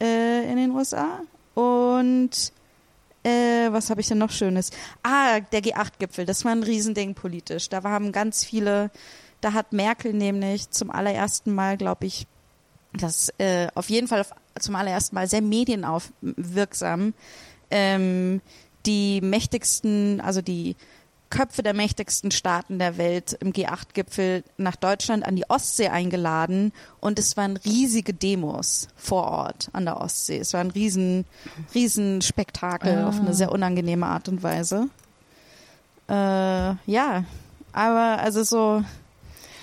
äh, 0.00 0.50
in 0.50 0.56
den 0.56 0.72
USA. 0.72 1.20
Und 1.54 2.52
äh, 3.22 3.70
was 3.70 3.90
habe 3.90 4.00
ich 4.00 4.08
denn 4.08 4.18
noch 4.18 4.32
Schönes? 4.32 4.72
Ah, 5.04 5.38
der 5.38 5.62
G8-Gipfel, 5.62 6.26
das 6.26 6.44
war 6.44 6.50
ein 6.50 6.64
Riesending 6.64 7.14
politisch. 7.14 7.68
Da 7.68 7.84
haben 7.84 8.10
ganz 8.10 8.44
viele, 8.44 8.90
da 9.40 9.52
hat 9.52 9.72
Merkel 9.72 10.12
nämlich 10.14 10.68
zum 10.70 10.90
allerersten 10.90 11.54
Mal, 11.54 11.76
glaube 11.76 12.06
ich, 12.06 12.26
das 12.92 13.32
äh, 13.38 13.68
auf 13.76 13.88
jeden 13.88 14.08
Fall 14.08 14.22
auf, 14.22 14.32
zum 14.58 14.74
allerersten 14.74 15.14
Mal 15.14 15.28
sehr 15.28 15.40
medienaufwirksam 15.40 17.14
ähm, 17.70 18.40
die 18.84 19.20
mächtigsten, 19.20 20.20
also 20.20 20.42
die 20.42 20.74
Köpfe 21.30 21.62
der 21.62 21.74
mächtigsten 21.74 22.30
Staaten 22.32 22.78
der 22.78 22.98
Welt 22.98 23.34
im 23.40 23.52
G8-Gipfel 23.52 24.42
nach 24.56 24.76
Deutschland 24.76 25.24
an 25.24 25.36
die 25.36 25.48
Ostsee 25.48 25.88
eingeladen 25.88 26.72
und 26.98 27.18
es 27.20 27.36
waren 27.36 27.56
riesige 27.56 28.12
Demos 28.12 28.88
vor 28.96 29.24
Ort 29.28 29.68
an 29.72 29.84
der 29.84 30.00
Ostsee. 30.00 30.38
Es 30.38 30.52
war 30.52 30.60
ein 30.60 30.70
riesen, 30.72 31.24
riesen 31.74 32.20
Spektakel 32.20 32.98
Ah. 32.98 33.08
auf 33.08 33.18
eine 33.20 33.32
sehr 33.32 33.52
unangenehme 33.52 34.06
Art 34.06 34.28
und 34.28 34.42
Weise. 34.42 34.88
Äh, 36.08 36.12
ja, 36.86 37.24
aber 37.72 38.18
also 38.20 38.42
so, 38.42 38.82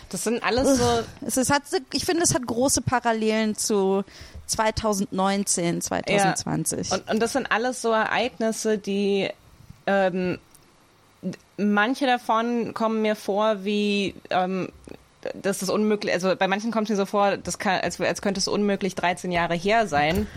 Das 0.10 0.24
sind 0.24 0.42
alles 0.44 0.78
so. 0.78 1.04
es 1.26 1.36
ist, 1.36 1.52
hat, 1.52 1.64
ich 1.92 2.06
finde, 2.06 2.24
es 2.24 2.34
hat 2.34 2.48
große 2.48 2.82
Parallelen 2.82 3.56
zu 3.56 4.06
2019, 4.46 5.82
2020. 5.82 6.92
Und, 6.92 7.10
und 7.10 7.20
das 7.20 7.34
sind 7.34 7.52
alles 7.52 7.82
so 7.82 7.92
Ereignisse, 7.92 8.78
die 8.78 9.30
ähm, 9.86 10.40
manche 11.58 12.06
davon 12.06 12.74
kommen 12.74 13.02
mir 13.02 13.16
vor 13.16 13.64
wie 13.64 14.16
ähm, 14.30 14.70
das 15.34 15.62
ist 15.62 15.70
unmöglich, 15.70 16.14
also 16.14 16.36
bei 16.36 16.48
manchen 16.48 16.72
kommt 16.72 16.86
es 16.86 16.92
mir 16.92 16.96
so 16.96 17.06
vor, 17.06 17.38
das 17.38 17.60
kann, 17.60 17.82
als, 17.82 18.00
als 18.00 18.22
könnte 18.22 18.40
es 18.40 18.48
unmöglich 18.48 18.96
13 18.96 19.32
Jahre 19.32 19.56
her 19.56 19.88
sein. 19.88 20.28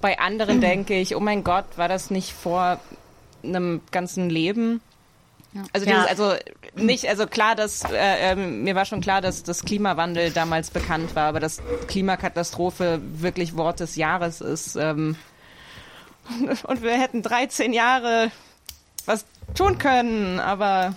Bei 0.00 0.18
anderen 0.18 0.60
denke 0.60 0.98
ich, 0.98 1.14
oh 1.16 1.20
mein 1.20 1.44
Gott, 1.44 1.66
war 1.76 1.88
das 1.88 2.10
nicht 2.10 2.32
vor 2.32 2.80
einem 3.42 3.80
ganzen 3.90 4.30
Leben? 4.30 4.80
Also, 5.72 5.86
Ja. 5.86 6.04
dieses, 6.06 6.08
also 6.08 6.34
nicht, 6.74 7.08
also 7.08 7.26
klar, 7.28 7.54
dass 7.54 7.84
äh, 7.84 8.32
ähm, 8.32 8.64
mir 8.64 8.74
war 8.74 8.86
schon 8.86 9.00
klar, 9.00 9.20
dass 9.20 9.44
das 9.44 9.64
Klimawandel 9.64 10.32
damals 10.32 10.70
bekannt 10.70 11.14
war, 11.14 11.28
aber 11.28 11.38
dass 11.38 11.62
Klimakatastrophe 11.86 13.00
wirklich 13.02 13.56
Wort 13.56 13.78
des 13.78 13.94
Jahres 13.94 14.40
ist. 14.40 14.74
Ähm, 14.74 15.16
und 16.64 16.82
wir 16.82 16.98
hätten 16.98 17.22
13 17.22 17.72
Jahre 17.72 18.32
was 19.06 19.24
tun 19.54 19.78
können, 19.78 20.40
aber 20.40 20.94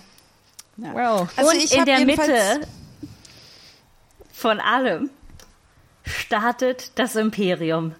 Ja. 0.76 0.94
well. 0.94 1.28
Also 1.36 1.50
und 1.50 1.56
ich 1.56 1.72
in 1.76 1.84
der 1.84 2.04
Mitte 2.04 2.60
von 4.32 4.60
allem 4.60 5.10
startet 6.04 6.92
das 6.94 7.16
Imperium 7.16 7.94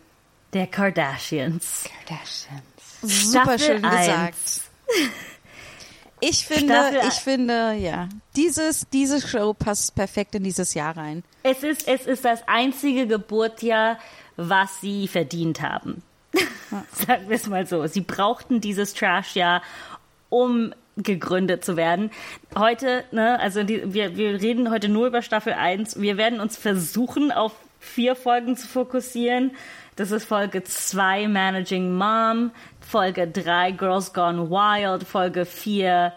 der 0.53 0.67
Kardashians. 0.67 1.85
Super 3.03 3.59
Staffel 3.59 3.59
schön 3.59 3.83
gesagt. 3.83 4.37
Ich 6.21 6.45
finde, 6.47 6.75
Staffel- 6.75 7.01
ich 7.09 7.15
finde, 7.15 7.73
ja, 7.75 8.09
dieses, 8.35 8.89
diese 8.93 9.21
Show 9.27 9.55
passt 9.55 9.95
perfekt 9.95 10.35
in 10.35 10.43
dieses 10.43 10.75
Jahr 10.75 10.97
rein. 10.97 11.23
Es 11.45 11.63
ist, 11.63 11.87
es 11.87 12.07
ist 12.07 12.25
das 12.25 12.41
einzige 12.49 13.07
Geburtsjahr, 13.07 13.99
was 14.37 14.81
sie 14.81 15.07
verdient 15.07 15.61
haben. 15.63 16.03
Sagen 16.93 17.29
wir 17.29 17.37
es 17.37 17.47
mal 17.47 17.67
so. 17.69 17.87
Sie 17.87 18.01
brauchten 18.01 18.61
dieses 18.61 18.95
Trash-Jahr, 18.95 19.63
um 20.29 20.73
gegründet 20.97 21.65
zu 21.65 21.77
werden. 21.77 22.11
Heute, 22.57 23.05
ne, 23.13 23.39
also 23.41 23.63
die, 23.63 23.95
wir, 23.95 24.17
wir 24.17 24.41
reden 24.41 24.71
heute 24.71 24.89
nur 24.89 25.07
über 25.07 25.23
Staffel 25.23 25.53
1. 25.53 26.01
Wir 26.01 26.17
werden 26.17 26.41
uns 26.41 26.57
versuchen, 26.57 27.31
auf 27.31 27.53
vier 27.79 28.17
Folgen 28.17 28.57
zu 28.57 28.67
fokussieren. 28.67 29.53
Das 29.97 30.11
ist 30.11 30.25
Folge 30.25 30.63
2 30.63 31.29
Managing 31.29 31.97
Mom, 31.97 32.51
Folge 32.81 33.29
3 33.29 33.73
Girls 33.73 34.13
Gone 34.13 34.51
Wild, 34.51 35.05
Folge 35.05 35.45
4 35.45 36.13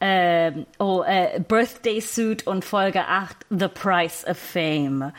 ähm, 0.00 0.66
oh, 0.78 1.02
äh, 1.06 1.40
Birthday 1.40 2.00
Suit 2.00 2.46
und 2.46 2.64
Folge 2.64 3.06
8 3.06 3.36
The 3.50 3.68
Price 3.68 4.26
of 4.26 4.36
Fame. 4.36 5.12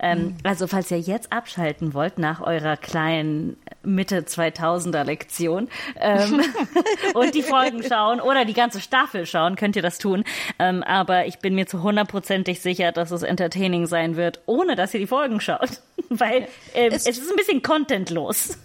Ähm, 0.00 0.36
Also 0.44 0.66
falls 0.66 0.90
ihr 0.90 1.00
jetzt 1.00 1.32
abschalten 1.32 1.94
wollt 1.94 2.18
nach 2.18 2.40
eurer 2.40 2.76
kleinen 2.76 3.56
Mitte 3.82 4.20
2000er 4.22 5.04
Lektion 5.04 5.68
ähm, 6.00 6.42
und 7.14 7.34
die 7.34 7.42
Folgen 7.42 7.82
schauen 7.82 8.20
oder 8.20 8.44
die 8.44 8.52
ganze 8.54 8.80
Staffel 8.80 9.26
schauen, 9.26 9.56
könnt 9.56 9.76
ihr 9.76 9.82
das 9.82 9.98
tun. 9.98 10.24
Ähm, 10.58 10.82
aber 10.82 11.26
ich 11.26 11.38
bin 11.38 11.54
mir 11.54 11.66
zu 11.66 11.82
hundertprozentig 11.82 12.60
sicher, 12.60 12.92
dass 12.92 13.10
es 13.10 13.22
entertaining 13.22 13.86
sein 13.86 14.16
wird, 14.16 14.40
ohne 14.46 14.76
dass 14.76 14.94
ihr 14.94 15.00
die 15.00 15.06
Folgen 15.06 15.40
schaut. 15.40 15.80
Weil 16.08 16.48
ähm, 16.74 16.92
es, 16.92 17.06
Es- 17.06 17.18
ist 17.18 17.30
ein 17.30 17.36
bisschen 17.36 17.62
contentlos. 17.62 18.58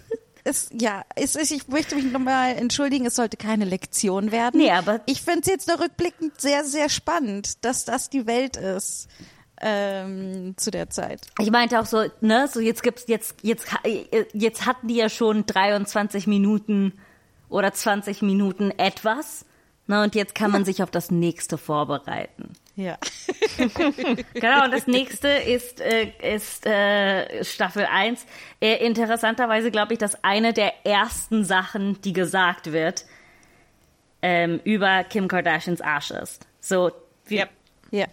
Es, 0.46 0.68
ja, 0.78 1.04
es 1.16 1.36
ist, 1.36 1.50
ich 1.52 1.68
möchte 1.68 1.94
mich 1.94 2.04
nochmal 2.12 2.54
entschuldigen, 2.56 3.06
es 3.06 3.14
sollte 3.14 3.38
keine 3.38 3.64
Lektion 3.64 4.30
werden. 4.30 4.60
Nee, 4.60 4.70
aber- 4.72 5.00
ich 5.06 5.22
finde 5.22 5.40
es 5.40 5.46
jetzt 5.46 5.68
noch 5.68 5.80
rückblickend 5.80 6.38
sehr, 6.38 6.64
sehr 6.64 6.90
spannend, 6.90 7.64
dass 7.64 7.86
das 7.86 8.10
die 8.10 8.26
Welt 8.26 8.58
ist 8.58 9.08
ähm, 9.66 10.54
zu 10.58 10.70
der 10.70 10.90
Zeit. 10.90 11.22
Ich 11.40 11.50
meinte 11.50 11.80
auch 11.80 11.86
so, 11.86 12.04
ne, 12.20 12.48
so 12.52 12.60
jetzt 12.60 12.82
gibt's 12.82 13.04
jetzt 13.08 13.36
jetzt 13.42 13.66
jetzt 14.34 14.66
hatten 14.66 14.88
die 14.88 14.96
ja 14.96 15.08
schon 15.08 15.46
23 15.46 16.26
Minuten 16.26 16.92
oder 17.48 17.72
20 17.72 18.20
Minuten 18.20 18.72
etwas, 18.76 19.46
ne, 19.86 20.02
und 20.02 20.14
jetzt 20.14 20.34
kann 20.34 20.50
man 20.50 20.66
sich 20.66 20.82
auf 20.82 20.90
das 20.90 21.10
nächste 21.10 21.56
vorbereiten. 21.56 22.52
Ja. 22.76 22.98
Genau, 24.34 24.64
und 24.64 24.72
das 24.72 24.86
nächste 24.86 25.28
ist, 25.28 25.80
äh, 25.80 26.10
ist 26.34 26.66
äh, 26.66 27.44
Staffel 27.44 27.86
1. 27.86 28.26
Äh, 28.60 28.84
interessanterweise 28.84 29.70
glaube 29.70 29.92
ich, 29.92 29.98
dass 29.98 30.22
eine 30.24 30.52
der 30.52 30.84
ersten 30.84 31.44
Sachen, 31.44 32.00
die 32.02 32.12
gesagt 32.12 32.72
wird, 32.72 33.06
ähm, 34.20 34.60
über 34.64 35.04
Kim 35.04 35.28
Kardashians 35.28 35.80
Arsch 35.80 36.10
ist. 36.10 36.46
So, 36.60 36.90
wir, 37.26 37.42
Yep. 37.42 37.50
Ja. 37.94 38.06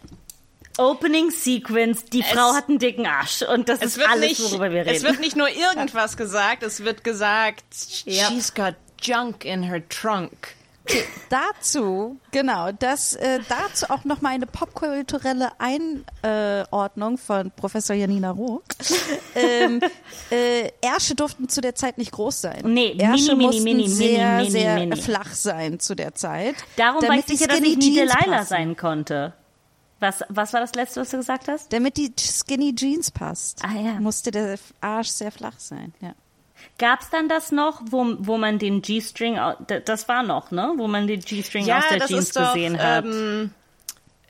Opening 0.78 1.32
Sequence, 1.32 2.06
die 2.06 2.24
Frau 2.24 2.54
hat 2.54 2.70
einen 2.70 2.80
dicken 2.80 3.06
Arsch. 3.06 3.42
Und 3.44 3.70
das 3.70 3.80
Es 3.80 3.86
ist 3.92 3.98
wird, 3.98 4.10
alles, 4.10 4.30
nicht, 4.40 4.42
worüber 4.52 4.72
wir 4.72 4.82
reden. 4.86 4.96
es 4.96 5.04
wird 5.04 5.20
nicht 5.20 5.36
nur 5.36 5.50
irgendwas 5.50 6.18
gesagt, 6.18 6.64
es 6.64 6.84
wird 6.84 7.04
gesagt, 7.04 7.64
Ja. 8.06 8.30
she's 8.30 8.54
got 8.54 8.76
junk 9.02 9.46
in 9.46 9.64
her 9.64 9.88
trunk. 9.90 10.56
Dazu, 11.30 12.20
genau, 12.32 12.72
das, 12.72 13.14
äh, 13.16 13.40
dazu 13.48 13.86
auch 13.90 14.04
nochmal 14.04 14.34
eine 14.34 14.48
popkulturelle 14.48 15.52
Einordnung 15.60 17.18
von 17.18 17.52
Professor 17.52 17.96
Janina 17.96 18.32
Rook. 18.32 18.64
ähm, 19.36 19.80
äh, 20.32 20.70
Ärsche 20.82 21.16
durften 21.16 21.48
zu 21.50 21.62
der 21.62 21.76
Zeit 21.76 21.98
nicht 21.98 22.12
groß 22.12 22.42
sein. 22.42 22.62
Nee, 22.66 22.96
Ärsche 22.98 23.36
mini, 23.36 23.36
mini, 23.36 23.46
mussten 23.46 23.64
mini, 23.64 23.84
mini, 23.84 23.90
sehr, 23.90 24.38
mini, 24.38 24.50
sehr 24.52 24.76
mini. 24.80 25.02
flach 25.02 25.32
sein 25.34 25.80
zu 25.80 25.96
der 25.96 26.16
Zeit. 26.16 26.56
Darum 26.76 27.02
war 27.02 27.10
damit 27.10 27.30
ich 27.30 27.38
sicher, 27.40 27.48
dass 27.48 27.60
ich 27.60 27.78
nie 27.78 27.96
Delilah 27.96 28.44
sein 28.46 28.76
konnte. 28.76 29.34
Was, 30.02 30.24
was 30.30 30.52
war 30.52 30.60
das 30.62 30.74
Letzte, 30.74 31.00
was 31.02 31.12
du 31.12 31.18
gesagt 31.18 31.48
hast? 31.48 31.72
Damit 31.72 31.96
die 31.96 32.12
Skinny 32.20 32.74
Jeans 32.76 33.12
passt, 33.12 33.64
Ah, 33.64 33.74
ja. 33.80 33.94
musste 34.00 34.32
der 34.32 34.58
Arsch 34.82 35.10
sehr 35.10 35.32
flach 35.32 35.60
sein. 35.60 35.94
Ja. 36.02 36.14
Gab's 36.78 37.10
dann 37.12 37.30
das 37.30 37.52
noch, 37.52 37.82
wo, 37.86 38.16
wo 38.20 38.38
man 38.38 38.58
den 38.60 38.82
G-String, 38.82 39.40
das 39.86 40.08
war 40.08 40.24
noch, 40.24 40.52
ne? 40.52 40.74
Wo 40.78 40.88
man 40.88 41.08
den 41.08 41.22
G-String 41.22 41.72
aus 41.72 41.84
der 41.90 42.00
Jeans 42.08 42.32
doch, 42.32 42.54
gesehen 42.54 42.82
hat. 42.82 43.06
Ähm, 43.06 43.52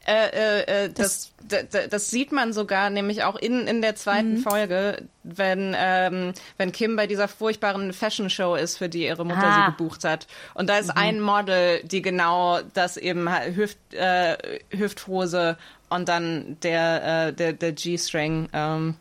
Äh, 0.08 0.30
äh, 0.30 0.86
äh, 0.86 0.90
das, 0.90 1.32
das, 1.48 1.88
das 1.90 2.10
sieht 2.10 2.32
man 2.32 2.54
sogar 2.54 2.90
nämlich 2.90 3.24
auch 3.24 3.36
in, 3.36 3.68
in 3.68 3.84
der 3.84 3.96
zweiten 3.96 4.34
Mhm. 4.34 4.38
Folge, 4.40 5.04
wenn, 5.22 5.76
ähm, 5.78 6.34
wenn 6.58 6.72
Kim 6.72 6.96
bei 6.96 7.06
dieser 7.06 7.28
furchtbaren 7.28 7.94
Fashion 7.94 8.32
Show 8.32 8.56
ist, 8.56 8.78
für 8.78 8.90
die 8.90 9.04
ihre 9.06 9.24
Mutter 9.26 9.44
Ah. 9.44 9.66
sie 9.68 9.72
gebucht 9.72 10.04
hat. 10.04 10.26
Und 10.56 10.70
da 10.72 10.80
ist 10.80 10.88
Mhm. 10.88 10.94
ein 10.98 11.22
Model, 11.22 11.84
die 11.84 12.02
genau 12.02 12.62
das 12.74 12.98
eben 12.98 13.30
Hüft, 13.56 13.78
äh, 13.94 14.38
Hüfthose 14.72 15.58
und 15.90 16.10
dann 16.10 16.58
der, 16.64 17.32
der, 17.34 17.54
der 17.54 17.72
G-String 17.72 18.50
ähm, 18.54 18.96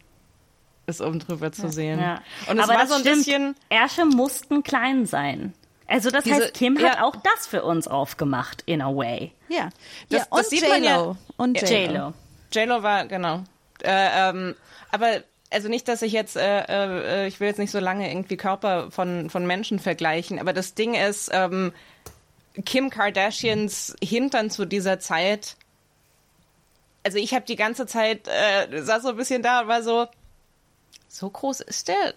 ist 0.86 1.00
oben 1.00 1.20
drüber 1.20 1.50
zu 1.52 1.70
sehen. 1.70 1.98
Ja. 1.98 2.20
Und 2.48 2.58
es 2.58 2.68
Aber 2.68 2.78
war 2.78 2.86
so 2.86 2.94
ein 2.94 3.00
stimmt. 3.00 3.16
bisschen. 3.24 3.54
Ärsche 3.70 4.04
mussten 4.04 4.62
klein 4.62 5.06
sein. 5.06 5.54
Also 5.86 6.10
das 6.10 6.24
Diese- 6.24 6.36
heißt, 6.36 6.54
Kim 6.54 6.76
ja. 6.78 6.90
hat 6.90 7.02
auch 7.02 7.16
das 7.16 7.46
für 7.46 7.64
uns 7.64 7.88
aufgemacht, 7.88 8.62
in 8.66 8.82
a 8.82 8.94
way. 8.94 9.32
Ja. 9.50 9.68
Das- 10.08 10.20
ja, 10.20 10.26
das 10.30 10.46
und 10.46 10.46
sieht 10.48 10.68
man 10.68 10.82
ja- 10.82 10.96
J-Lo. 10.96 11.16
Und 11.36 11.60
J-Lo. 11.60 11.74
J-Lo. 11.92 12.14
JLo 12.52 12.82
war, 12.82 13.06
genau. 13.06 13.42
Äh, 13.82 14.28
ähm, 14.30 14.54
aber 14.90 15.22
also 15.50 15.68
nicht, 15.68 15.88
dass 15.88 16.02
ich 16.02 16.12
jetzt, 16.12 16.36
äh, 16.36 17.24
äh, 17.24 17.26
ich 17.26 17.40
will 17.40 17.48
jetzt 17.48 17.58
nicht 17.58 17.72
so 17.72 17.80
lange 17.80 18.08
irgendwie 18.10 18.36
Körper 18.36 18.90
von, 18.90 19.28
von 19.30 19.46
Menschen 19.46 19.78
vergleichen, 19.80 20.38
aber 20.38 20.52
das 20.52 20.74
Ding 20.74 20.94
ist, 20.94 21.30
ähm, 21.32 21.72
Kim 22.64 22.90
Kardashians 22.90 23.96
Hintern 24.02 24.50
zu 24.50 24.64
dieser 24.64 25.00
Zeit, 25.00 25.56
also 27.04 27.18
ich 27.18 27.34
habe 27.34 27.44
die 27.46 27.56
ganze 27.56 27.86
Zeit, 27.86 28.28
äh, 28.28 28.82
saß 28.82 29.02
so 29.02 29.08
ein 29.10 29.16
bisschen 29.16 29.42
da 29.42 29.62
und 29.62 29.68
war 29.68 29.82
so, 29.82 30.06
so 31.08 31.28
groß 31.30 31.60
ist 31.60 31.88
der 31.88 32.14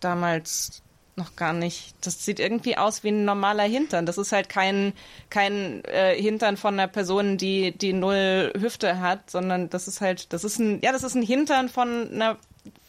damals 0.00 0.82
noch 1.16 1.36
gar 1.36 1.52
nicht. 1.52 1.94
Das 2.00 2.24
sieht 2.24 2.40
irgendwie 2.40 2.76
aus 2.76 3.04
wie 3.04 3.08
ein 3.10 3.24
normaler 3.24 3.64
Hintern. 3.64 4.06
Das 4.06 4.18
ist 4.18 4.32
halt 4.32 4.48
kein, 4.48 4.92
kein 5.30 5.84
äh, 5.84 6.14
Hintern 6.20 6.56
von 6.56 6.74
einer 6.74 6.88
Person, 6.88 7.36
die, 7.36 7.72
die 7.76 7.92
null 7.92 8.52
Hüfte 8.58 9.00
hat, 9.00 9.30
sondern 9.30 9.68
das 9.70 9.88
ist 9.88 10.00
halt, 10.00 10.32
das 10.32 10.44
ist 10.44 10.58
ein, 10.58 10.80
ja, 10.82 10.92
das 10.92 11.02
ist 11.02 11.14
ein 11.14 11.22
Hintern 11.22 11.68
von 11.68 12.10
einer, 12.12 12.36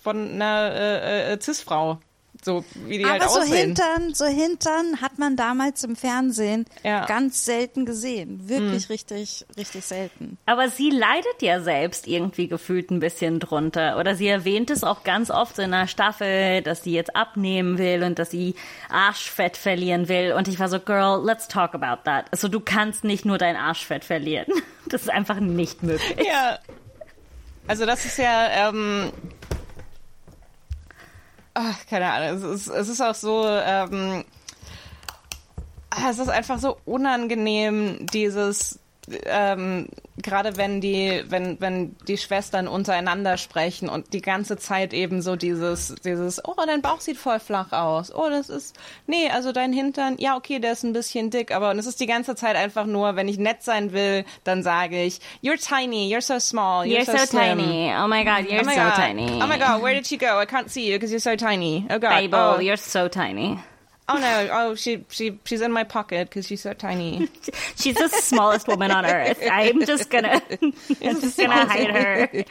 von 0.01 0.31
einer 0.33 0.71
äh, 0.73 1.33
äh, 1.33 1.39
Cis-Frau. 1.39 1.99
So 2.43 2.63
wie 2.87 2.97
die 2.97 3.05
Aber 3.05 3.13
halt 3.19 3.29
so 3.29 3.39
aussehen. 3.39 3.57
Hintern, 3.75 4.13
so 4.13 4.25
Hintern 4.25 5.01
hat 5.01 5.17
man 5.19 5.35
damals 5.35 5.83
im 5.83 5.95
Fernsehen 5.95 6.65
Ja. 6.83 7.05
ganz 7.05 7.45
selten 7.45 7.85
gesehen. 7.85 8.49
Wirklich 8.49 8.89
richtig, 8.89 9.45
richtig 9.57 9.85
selten. 9.85 10.37
Aber 10.45 10.69
sie 10.69 10.89
leidet 10.89 11.41
ja 11.41 11.61
selbst 11.61 12.07
irgendwie 12.07 12.47
gefühlt 12.47 12.91
ein 12.91 12.99
bisschen 12.99 13.39
drunter. 13.39 13.97
Oder 13.97 14.15
sie 14.15 14.27
erwähnt 14.27 14.69
es 14.71 14.83
auch 14.83 15.03
ganz 15.03 15.29
oft 15.31 15.57
in 15.59 15.73
einer 15.73 15.87
Staffel, 15.87 16.61
dass 16.61 16.83
sie 16.83 16.93
jetzt 16.93 17.15
abnehmen 17.15 17.77
will 17.77 18.03
und 18.03 18.19
dass 18.19 18.31
sie 18.31 18.55
Arschfett 18.89 19.57
verlieren 19.57 20.07
will. 20.09 20.33
Und 20.33 20.47
ich 20.47 20.59
war 20.59 20.69
so, 20.69 20.79
Girl, 20.79 21.23
let's 21.25 21.47
talk 21.47 21.73
about 21.73 22.03
that. 22.03 22.25
Also 22.31 22.47
du 22.47 22.59
kannst 22.59 23.03
nicht 23.03 23.25
nur 23.25 23.37
dein 23.37 23.55
Arschfett 23.55 24.03
verlieren. 24.03 24.47
Das 24.85 25.03
ist 25.03 25.09
einfach 25.09 25.39
nicht 25.39 25.81
möglich. 25.81 26.27
Ja. 26.27 26.59
Also 27.67 27.85
das 27.85 28.03
ist 28.03 28.17
ja, 28.17 28.69
ähm, 28.69 29.13
ach, 31.53 31.85
keine 31.89 32.11
Ahnung, 32.11 32.37
es 32.37 32.43
ist, 32.43 32.67
es 32.67 32.89
ist 32.89 33.01
auch 33.01 33.15
so, 33.15 33.45
ähm, 33.47 34.23
ah, 35.89 36.09
es 36.09 36.19
ist 36.19 36.29
einfach 36.29 36.59
so 36.59 36.77
unangenehm, 36.85 38.05
dieses, 38.13 38.79
ähm, 39.25 39.87
gerade 40.17 40.55
wenn 40.57 40.79
die, 40.81 41.23
wenn, 41.27 41.59
wenn 41.59 41.95
die 42.07 42.17
Schwestern 42.17 42.67
untereinander 42.67 43.37
sprechen 43.37 43.89
und 43.89 44.13
die 44.13 44.21
ganze 44.21 44.57
Zeit 44.57 44.93
eben 44.93 45.21
so 45.21 45.35
dieses, 45.35 45.95
dieses, 46.03 46.43
oh, 46.45 46.55
dein 46.65 46.81
Bauch 46.81 47.01
sieht 47.01 47.17
voll 47.17 47.39
flach 47.39 47.71
aus. 47.71 48.13
Oh, 48.13 48.29
das 48.29 48.49
ist, 48.49 48.75
nee, 49.07 49.29
also 49.29 49.51
dein 49.51 49.73
Hintern, 49.73 50.15
ja, 50.19 50.35
okay, 50.37 50.59
der 50.59 50.73
ist 50.73 50.83
ein 50.83 50.93
bisschen 50.93 51.29
dick, 51.29 51.53
aber 51.53 51.71
und 51.71 51.79
es 51.79 51.85
ist 51.85 51.99
die 51.99 52.05
ganze 52.05 52.35
Zeit 52.35 52.55
einfach 52.55 52.85
nur, 52.85 53.15
wenn 53.15 53.27
ich 53.27 53.37
nett 53.37 53.63
sein 53.63 53.91
will, 53.91 54.25
dann 54.43 54.63
sage 54.63 55.03
ich, 55.03 55.19
you're 55.43 55.61
tiny, 55.61 56.13
you're 56.13 56.21
so 56.21 56.39
small, 56.39 56.85
you're, 56.85 57.03
You're 57.03 57.17
so 57.19 57.25
slim. 57.25 57.57
tiny. 57.57 57.91
Oh 57.93 58.07
my 58.07 58.23
god, 58.23 58.49
you're 58.49 58.61
Oh 58.61 58.65
my 58.65 58.73
so 58.75 58.81
god. 58.81 58.95
tiny. 58.95 59.41
Oh 59.41 59.47
my 59.47 59.57
god, 59.57 59.81
where 59.81 59.93
did 59.93 60.07
she 60.07 60.17
go? 60.17 60.37
I 60.39 60.45
can't 60.45 60.69
see 60.69 60.87
you 60.89 60.93
because 60.95 61.11
you're 61.11 61.19
so 61.19 61.35
tiny. 61.35 61.85
Oh 61.89 61.99
god. 61.99 62.09
Babel, 62.31 62.55
oh. 62.57 62.59
you're 62.59 62.77
so 62.77 63.07
tiny. 63.07 63.59
Oh 64.09 64.17
no. 64.19 64.49
Oh, 64.51 64.75
she 64.75 65.05
she 65.09 65.39
she's 65.45 65.61
in 65.61 65.71
my 65.71 65.83
pocket 65.83 66.29
because 66.29 66.47
she's 66.47 66.61
so 66.61 66.73
tiny. 66.73 67.29
She's 67.75 67.95
the 67.95 68.09
smallest 68.09 68.67
woman 68.67 68.91
on 68.91 69.05
earth. 69.05 69.39
I'm 69.49 69.85
just 69.85 70.09
gonna, 70.09 70.41
I'm 71.01 71.19
just 71.21 71.37
gonna 71.37 71.65
hide 71.65 71.91
her. 71.91 72.43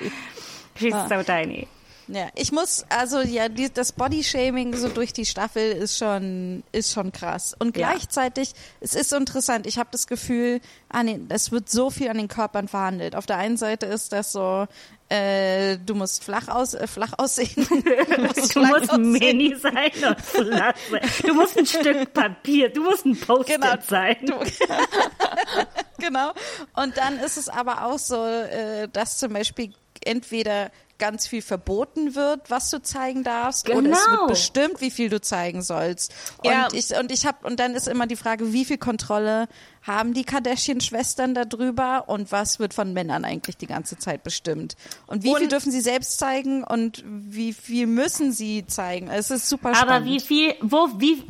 She's 0.77 0.95
so 1.09 1.23
tiny. 1.23 1.69
Ja, 2.09 2.29
ich 2.35 2.51
muss, 2.51 2.85
also 2.91 3.21
ja, 3.21 3.49
die, 3.49 3.73
das 3.73 3.93
Bodyshaming 3.93 4.75
so 4.77 4.89
durch 4.89 5.13
die 5.13 5.25
Staffel 5.25 5.71
ist 5.73 5.97
schon, 5.97 6.65
ist 6.73 6.93
schon 6.93 7.13
krass. 7.13 7.55
Und 7.59 7.77
Ja. 7.77 7.91
gleichzeitig, 7.91 8.53
es 8.81 8.95
ist 8.95 9.11
so 9.11 9.17
interessant, 9.17 9.67
ich 9.69 9.79
habe 9.79 9.89
das 9.93 10.09
Gefühl, 10.09 10.61
an 10.89 11.07
den, 11.07 11.27
es 11.31 11.53
wird 11.53 11.71
so 11.71 11.91
viel 11.91 12.09
an 12.09 12.19
den 12.19 12.27
Körpern 12.29 12.67
verhandelt. 12.67 13.15
Auf 13.15 13.27
der 13.27 13.37
einen 13.39 13.57
Seite 13.57 13.87
ist 13.87 14.13
das 14.13 14.33
so, 14.33 14.67
äh, 15.13 15.77
du 15.79 15.95
musst 15.95 16.25
flach, 16.25 16.49
aus, 16.49 16.75
äh, 16.75 16.87
flach 16.87 17.13
aussehen. 17.19 17.67
du 17.69 17.75
musst, 18.23 18.57
Du 18.57 18.61
musst 18.65 18.91
aussehen. 18.91 19.13
mini 19.13 19.55
sein 19.57 19.91
und 20.09 20.21
flach 20.21 20.75
sein. 20.91 21.01
Du 21.27 21.35
musst 21.35 21.59
ein 21.59 21.67
Stück 21.67 22.13
Papier, 22.15 22.71
du 22.71 22.83
musst 22.83 23.05
ein 23.05 23.19
Post-it 23.19 23.61
Genau. 23.61 23.75
sein. 23.87 24.17
genau. 25.99 26.33
Und 26.75 26.97
dann 26.97 27.19
ist 27.19 27.37
es 27.37 27.49
aber 27.49 27.85
auch 27.87 27.99
so, 27.99 28.25
äh, 28.27 28.89
dass 28.89 29.19
zum 29.19 29.33
Beispiel 29.33 29.73
entweder 30.07 30.71
ganz 30.99 31.27
viel 31.27 31.43
verboten 31.43 32.15
wird, 32.15 32.49
was 32.49 32.71
du 32.71 32.81
zeigen 32.81 33.25
darfst, 33.25 33.69
oder 33.69 33.79
es 33.91 34.05
Genau. 34.05 34.21
wird 34.21 34.29
bestimmt, 34.29 34.81
wie 34.81 34.91
viel 34.93 35.09
du 35.09 35.21
zeigen 35.21 35.61
sollst. 35.61 36.15
Und 36.45 36.51
Ja. 36.51 36.69
ich 36.73 36.97
und 36.97 37.11
ich 37.11 37.27
habe 37.27 37.45
und 37.45 37.59
dann 37.59 37.75
ist 37.75 37.89
immer 37.89 38.07
die 38.07 38.15
Frage, 38.15 38.53
wie 38.53 38.65
viel 38.65 38.79
Kontrolle 38.79 39.49
haben 39.83 40.15
die 40.15 40.23
Kardashian-Schwestern 40.23 41.35
darüber 41.35 42.05
und 42.09 42.31
was 42.31 42.61
wird 42.61 42.73
von 42.73 42.93
Männern 42.93 43.25
eigentlich 43.25 43.57
die 43.57 43.67
ganze 43.67 43.99
Zeit 43.99 44.23
bestimmt? 44.23 44.77
Und 45.09 45.25
wie 45.25 45.35
viel 45.35 45.45
Und- 45.45 45.53
dürfen 45.53 45.73
sie 45.73 45.81
selbst 45.81 46.19
zeigen 46.21 46.63
und 46.63 47.03
wie 47.05 47.53
viel 47.53 47.89
müssen 47.89 48.31
sie 48.31 48.65
zeigen? 48.67 49.09
Es 49.11 49.33
ist 49.33 49.49
super 49.49 49.75
spannend. 49.75 49.93
Aber 49.97 50.05
wie 50.05 50.21
viel, 50.21 50.55
wo, 50.61 50.89
wie, 50.99 51.25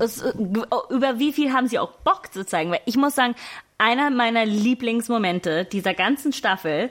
über 0.91 1.19
wie 1.19 1.33
viel 1.33 1.51
haben 1.53 1.69
sie 1.69 1.79
auch 1.79 1.93
Bock 2.05 2.31
zu 2.31 2.45
zeigen? 2.45 2.71
Weil 2.73 2.81
ich 2.85 2.97
muss 2.97 3.15
sagen, 3.15 3.35
einer 3.79 4.11
meiner 4.11 4.45
Lieblingsmomente 4.45 5.65
dieser 5.65 5.95
ganzen 5.95 6.35
Staffel 6.35 6.91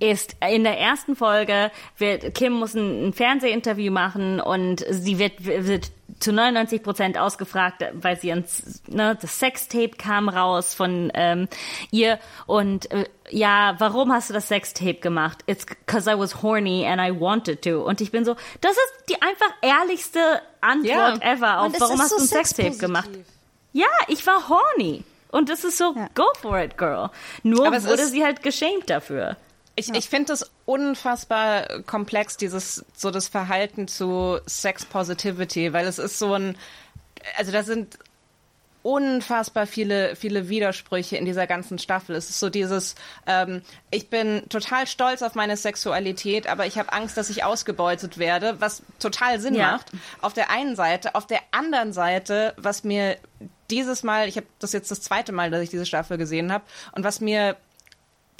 ist 0.00 0.36
in 0.48 0.64
der 0.64 0.78
ersten 0.78 1.16
Folge 1.16 1.70
wird 1.96 2.34
Kim 2.34 2.52
muss 2.52 2.74
ein, 2.74 3.08
ein 3.08 3.12
Fernsehinterview 3.12 3.90
machen 3.92 4.40
und 4.40 4.84
sie 4.88 5.18
wird, 5.18 5.44
wird 5.44 5.90
zu 6.20 6.32
99 6.32 6.82
Prozent 6.82 7.18
ausgefragt, 7.18 7.84
weil 7.92 8.18
sie 8.18 8.30
ins, 8.30 8.82
ne, 8.86 9.16
das 9.20 9.38
Sextape 9.38 9.90
kam 9.98 10.28
raus 10.28 10.74
von 10.74 11.10
ähm, 11.14 11.48
ihr 11.90 12.18
und 12.46 12.90
äh, 12.90 13.04
ja, 13.30 13.74
warum 13.78 14.12
hast 14.12 14.30
du 14.30 14.34
das 14.34 14.48
Sextape 14.48 14.94
gemacht? 14.94 15.38
It's 15.46 15.66
because 15.66 16.10
I 16.10 16.18
was 16.18 16.42
horny 16.42 16.86
and 16.86 17.00
I 17.00 17.18
wanted 17.20 17.62
to. 17.62 17.84
Und 17.84 18.00
ich 18.00 18.10
bin 18.10 18.24
so, 18.24 18.36
das 18.60 18.72
ist 18.72 19.04
die 19.10 19.20
einfach 19.20 19.52
ehrlichste 19.62 20.20
Antwort 20.60 20.88
Ja. 21.22 21.32
ever 21.32 21.60
auf, 21.60 21.72
warum 21.78 22.00
hast 22.00 22.10
so 22.10 22.16
du 22.16 22.22
ein 22.22 22.28
Sextape 22.28 22.78
gemacht? 22.78 23.10
Ja, 23.72 23.86
ich 24.08 24.26
war 24.26 24.48
horny. 24.48 25.04
Und 25.30 25.50
das 25.50 25.62
ist 25.64 25.76
so, 25.76 25.92
Ja. 25.94 26.08
go 26.14 26.24
for 26.40 26.58
it, 26.58 26.78
girl. 26.78 27.10
Nur 27.42 27.66
wurde 27.66 28.06
sie 28.06 28.24
halt 28.24 28.42
geschämt 28.42 28.88
dafür. 28.88 29.36
Ich, 29.78 29.88
ich 29.94 30.08
finde 30.08 30.32
das 30.32 30.50
unfassbar 30.66 31.82
komplex, 31.84 32.36
dieses 32.36 32.84
so 32.94 33.10
das 33.10 33.28
Verhalten 33.28 33.88
zu 33.88 34.38
Sex 34.46 34.84
Positivity, 34.84 35.72
weil 35.72 35.86
es 35.86 35.98
ist 35.98 36.18
so 36.18 36.34
ein, 36.34 36.56
also 37.36 37.52
da 37.52 37.62
sind 37.62 37.98
unfassbar 38.82 39.66
viele, 39.66 40.16
viele 40.16 40.48
Widersprüche 40.48 41.16
in 41.16 41.24
dieser 41.24 41.46
ganzen 41.46 41.78
Staffel. 41.78 42.16
Es 42.16 42.30
ist 42.30 42.40
so 42.40 42.48
dieses, 42.48 42.94
ähm, 43.26 43.62
ich 43.90 44.08
bin 44.08 44.48
total 44.48 44.86
stolz 44.86 45.22
auf 45.22 45.34
meine 45.34 45.56
Sexualität, 45.56 46.46
aber 46.46 46.64
ich 46.64 46.78
habe 46.78 46.92
Angst, 46.92 47.16
dass 47.16 47.28
ich 47.28 47.44
ausgebeutet 47.44 48.18
werde, 48.18 48.60
was 48.60 48.82
total 48.98 49.40
Sinn 49.40 49.54
Ja. 49.54 49.72
macht. 49.72 49.86
Auf 50.20 50.32
der 50.32 50.50
einen 50.50 50.76
Seite, 50.76 51.14
auf 51.16 51.26
der 51.26 51.40
anderen 51.50 51.92
Seite, 51.92 52.54
was 52.56 52.84
mir 52.84 53.16
dieses 53.68 54.02
Mal, 54.02 54.28
ich 54.28 54.36
habe 54.36 54.46
das 54.58 54.72
jetzt 54.72 54.90
das 54.90 55.02
zweite 55.02 55.32
Mal, 55.32 55.50
dass 55.50 55.60
ich 55.60 55.70
diese 55.70 55.84
Staffel 55.84 56.16
gesehen 56.16 56.52
habe, 56.52 56.64
und 56.92 57.04
was 57.04 57.20
mir 57.20 57.56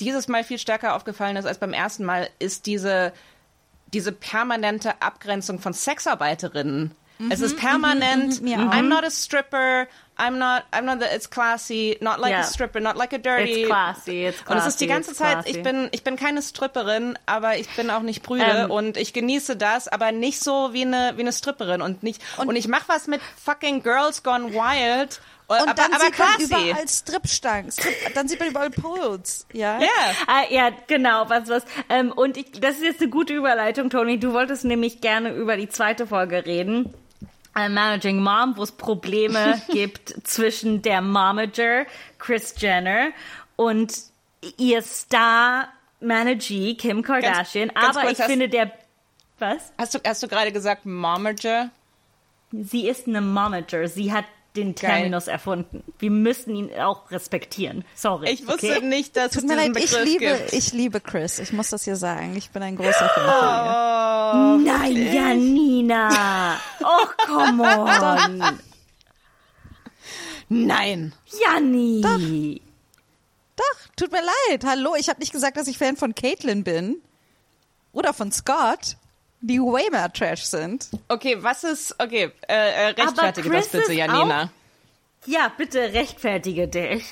dieses 0.01 0.29
Mal 0.29 0.45
viel 0.45 0.59
stärker 0.59 0.95
aufgefallen 0.95 1.37
ist 1.37 1.47
als 1.47 1.59
beim 1.59 1.73
ersten 1.73 2.05
Mal, 2.05 2.29
ist 2.39 2.67
diese, 2.67 3.13
diese 3.93 4.13
permanente 4.13 5.01
Abgrenzung 5.03 5.59
von 5.61 5.73
Sexarbeiterinnen. 5.73 6.93
es 7.31 7.41
ist 7.41 7.57
permanent, 7.57 8.41
mhm, 8.41 8.49
mir 8.49 8.59
auch. 8.61 8.73
I'm 8.73 8.83
not 8.89 9.03
a 9.05 9.11
stripper, 9.11 9.89
I'm 10.17 10.37
not, 10.39 10.63
I'm 10.73 10.83
not, 10.83 11.01
the, 11.01 11.07
it's 11.13 11.29
classy, 11.29 11.97
not 12.01 12.21
like 12.21 12.31
Ja. 12.31 12.41
a 12.41 12.45
stripper, 12.45 12.79
not 12.79 12.97
like 12.97 13.13
a 13.13 13.19
dirty. 13.19 13.63
It's 13.63 13.69
classy, 13.69 14.27
it's 14.27 14.41
Und 14.49 14.57
es 14.57 14.67
ist 14.67 14.81
die 14.81 14.87
classy, 14.87 15.03
ganze 15.09 15.15
Zeit, 15.15 15.33
classy. 15.45 15.51
ich 15.51 15.63
bin, 15.65 15.89
ich 15.91 16.05
bin 16.05 16.15
keine 16.15 16.43
Stripperin, 16.43 17.19
aber 17.27 17.57
ich 17.57 17.69
bin 17.75 17.91
auch 17.91 18.03
nicht 18.03 18.23
prüde 18.23 18.45
Ähm. 18.45 18.71
und 18.71 18.97
ich 18.97 19.13
genieße 19.13 19.57
das, 19.57 19.89
aber 19.89 20.13
nicht 20.13 20.39
so 20.45 20.73
wie 20.73 20.83
eine, 20.83 21.15
wie 21.17 21.23
eine 21.23 21.33
Stripperin 21.33 21.83
und 21.83 22.05
nicht, 22.05 22.23
und, 22.37 22.55
ich 22.55 22.69
mach 22.69 22.89
was 22.89 23.09
mit 23.09 23.21
fucking 23.45 23.83
Girls 23.83 24.23
Gone 24.23 24.53
Wild, 24.55 25.21
und 25.49 25.57
aber, 25.57 25.75
dann 25.75 25.93
aber 25.93 26.05
sieht 26.05 26.19
man 26.19 26.29
classy. 26.37 26.71
überall 26.71 26.89
Stripstangen. 26.89 27.73
Strip, 27.73 28.15
dann 28.15 28.29
sieht 28.29 28.39
man 28.39 28.49
überall 28.51 28.71
Poles. 28.71 29.47
Ja. 29.53 29.81
Ja. 29.81 29.89
Ah, 30.27 30.43
ja, 30.51 30.71
genau, 30.87 31.29
was, 31.29 31.49
was. 31.49 31.65
Ähm, 31.89 32.13
und 32.13 32.37
ich, 32.37 32.53
das 32.53 32.77
ist 32.77 32.83
jetzt 32.85 33.01
eine 33.01 33.11
gute 33.11 33.33
Überleitung, 33.35 33.91
Tony. 33.91 34.19
Du 34.21 34.33
wolltest 34.35 34.65
nämlich 34.65 35.01
gerne 35.01 35.33
über 35.35 35.57
die 35.57 35.69
zweite 35.69 36.07
Folge 36.07 36.45
reden. 36.47 36.93
Äh, 37.57 37.69
Managing 37.71 38.23
Mom, 38.23 38.57
wo 38.57 38.63
es 38.63 38.73
Probleme 38.73 39.61
gibt 39.71 40.15
zwischen 40.27 40.83
der 40.83 41.01
Momager, 41.01 41.87
Chris 42.19 42.55
Jenner, 42.59 43.09
und 43.57 43.93
ihr 44.59 44.83
Star 44.83 45.69
Manager 46.01 46.75
Kim 46.77 47.03
Kardashian, 47.03 47.71
ganz 47.75 47.97
aber 47.97 48.03
kurz, 48.03 48.13
ich 48.13 48.19
hast- 48.21 48.31
finde 48.31 48.49
der 48.49 48.71
was? 49.41 49.73
Hast 49.79 49.95
du, 49.95 49.99
hast 50.05 50.23
du 50.23 50.29
gerade 50.29 50.53
gesagt 50.53 50.85
Momager? 50.85 51.71
Sie 52.53 52.89
ist 52.89 53.07
eine 53.07 53.21
Momager. 53.21 53.87
Sie 53.89 54.13
hat 54.13 54.25
den 54.57 54.75
Geil. 54.75 54.91
Terminus 54.91 55.29
erfunden. 55.29 55.85
Wir 55.99 56.11
müssen 56.11 56.55
ihn 56.55 56.73
auch 56.79 57.11
respektieren. 57.11 57.85
Sorry. 57.95 58.31
Ich 58.31 58.47
wusste 58.47 58.77
okay? 58.77 58.87
nicht, 58.87 59.17
dass 59.17 59.33
Tut 59.33 59.45
es 59.45 59.49
mir 59.49 59.57
diesen 59.57 59.75
leid, 59.75 59.85
ich 59.85 59.91
Begriff 59.91 60.05
liebe, 60.05 60.39
gibt. 60.39 60.53
ich 60.53 60.73
liebe 60.73 61.01
Chris. 61.01 61.39
Ich 61.39 61.53
muss 61.53 61.71
das 61.71 61.85
hier 61.85 61.97
sagen. 61.97 62.35
Ich 62.37 62.51
bin 62.51 62.63
ein 62.63 62.77
großer 62.77 63.09
Fan 63.09 63.25
von 64.59 64.65
ihr. 64.65 64.73
Nein, 64.73 65.15
Janina. 65.15 66.59
Oh, 66.83 67.07
come 67.27 67.63
on. 67.63 68.59
Nein. 70.49 71.13
Janni. 71.27 72.61
Doch, 73.57 73.65
tut 73.97 74.13
mir 74.13 74.23
leid. 74.23 74.65
Hallo, 74.65 74.95
ich 74.97 75.09
habe 75.09 75.21
nicht 75.21 75.33
gesagt, 75.33 75.57
dass 75.57 75.69
ich 75.69 75.79
Fan 75.79 75.97
von 75.97 76.15
Caitlyn 76.15 76.65
bin. 76.65 77.03
Oder 77.93 78.13
von 78.15 78.31
Scott, 78.33 78.97
die 79.41 79.61
way 79.61 79.89
mehr 79.91 80.13
Trash 80.13 80.45
sind. 80.45 80.89
Okay, 81.09 81.37
was 81.41 81.65
ist, 81.65 81.95
okay, 81.99 82.33
äh, 82.49 82.55
äh, 82.55 82.87
rechtfertige 82.89 83.49
Chris 83.49 83.71
das 83.71 83.81
bitte, 83.81 83.93
ist 83.93 83.99
Janina. 83.99 84.51
Ja, 85.27 85.53
bitte 85.57 85.93
rechtfertige 85.93 86.69
dich. 86.69 87.05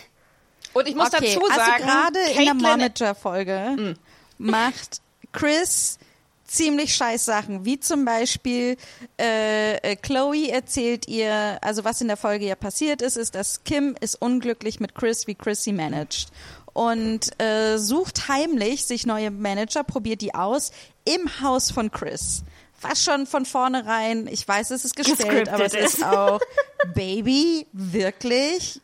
Und 0.73 0.89
ich 0.89 0.95
muss 0.95 1.13
okay, 1.13 1.35
dazu 1.35 1.47
sagen, 1.47 1.61
also 1.61 1.85
gerade 1.85 2.19
in 2.19 2.45
der 2.45 2.55
Caitlyn- 2.55 2.79
Momager-Folge 2.79 3.97
macht 4.39 5.01
Chris 5.33 5.99
ziemlich 6.47 6.95
scheiß 6.95 7.25
Sachen, 7.25 7.65
wie 7.65 7.81
zum 7.81 8.05
Beispiel 8.05 8.77
äh, 9.19 9.77
äh, 9.79 9.97
Chloe 9.97 10.51
erzählt 10.51 11.09
ihr, 11.09 11.59
also 11.61 11.85
was 11.85 12.01
in 12.01 12.09
der 12.09 12.17
Folge 12.17 12.47
ja 12.47 12.55
passiert 12.55 13.03
ist, 13.03 13.17
ist, 13.17 13.35
dass 13.35 13.65
Kim 13.65 13.97
ist 14.01 14.21
unglücklich 14.21 14.79
mit 14.79 14.95
Chris, 14.95 15.27
wie 15.27 15.35
Chris 15.35 15.65
sie 15.65 15.73
managt 15.73 16.29
und 16.77 17.41
äh, 17.41 17.79
sucht 17.79 18.29
heimlich 18.29 18.85
sich 18.85 19.07
neue 19.07 19.31
Manager, 19.31 19.83
probiert 19.83 20.21
die 20.21 20.35
aus 20.35 20.73
im 21.07 21.41
Haus 21.41 21.71
von 21.71 21.91
Chris. 21.91 22.43
Was 22.83 23.03
schon 23.03 23.27
von 23.27 23.47
vornherein, 23.47 24.27
ich 24.27 24.47
weiß, 24.47 24.73
es 24.73 24.85
ist 24.85 24.95
gestellt, 24.95 25.49
aber 25.49 25.65
es 25.65 25.73
ist. 25.73 25.95
ist 25.95 26.05
auch 26.05 26.39
Baby, 26.95 27.67
wirklich. 27.73 28.83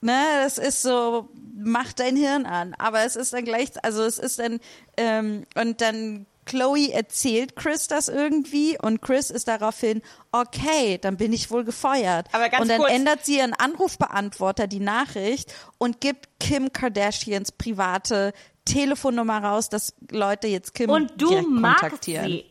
Ne, 0.00 0.22
das 0.44 0.58
ist 0.58 0.82
so, 0.82 1.28
mach 1.56 1.92
dein 1.92 2.14
Hirn 2.14 2.46
an. 2.46 2.74
Aber 2.78 3.04
es 3.04 3.16
ist 3.16 3.32
dann 3.32 3.44
gleich, 3.44 3.70
also 3.82 4.04
es 4.04 4.20
ist 4.20 4.38
dann, 4.38 4.60
ähm, 4.96 5.44
und 5.56 5.80
dann 5.80 6.26
Chloe 6.50 6.90
erzählt 6.92 7.54
Chris 7.54 7.86
das 7.86 8.08
irgendwie 8.08 8.76
und 8.82 9.00
Chris 9.00 9.30
ist 9.30 9.46
daraufhin, 9.46 10.02
okay, 10.32 10.98
dann 11.00 11.16
bin 11.16 11.32
ich 11.32 11.52
wohl 11.52 11.62
gefeuert. 11.64 12.26
Aber 12.32 12.48
ganz 12.48 12.62
und 12.62 12.68
dann 12.68 12.80
kurz- 12.80 12.90
ändert 12.92 13.24
sie 13.24 13.36
ihren 13.38 13.52
Anrufbeantworter 13.54 14.66
die 14.66 14.80
Nachricht 14.80 15.54
und 15.78 16.00
gibt 16.00 16.28
Kim 16.40 16.72
Kardashians 16.72 17.52
private 17.52 18.32
Telefonnummer 18.64 19.42
raus, 19.42 19.68
dass 19.68 19.94
Leute 20.10 20.46
jetzt 20.48 20.74
Kim 20.74 20.90
Und 20.90 21.12
du 21.20 21.28
kontaktieren. 21.42 22.26
sie. 22.26 22.44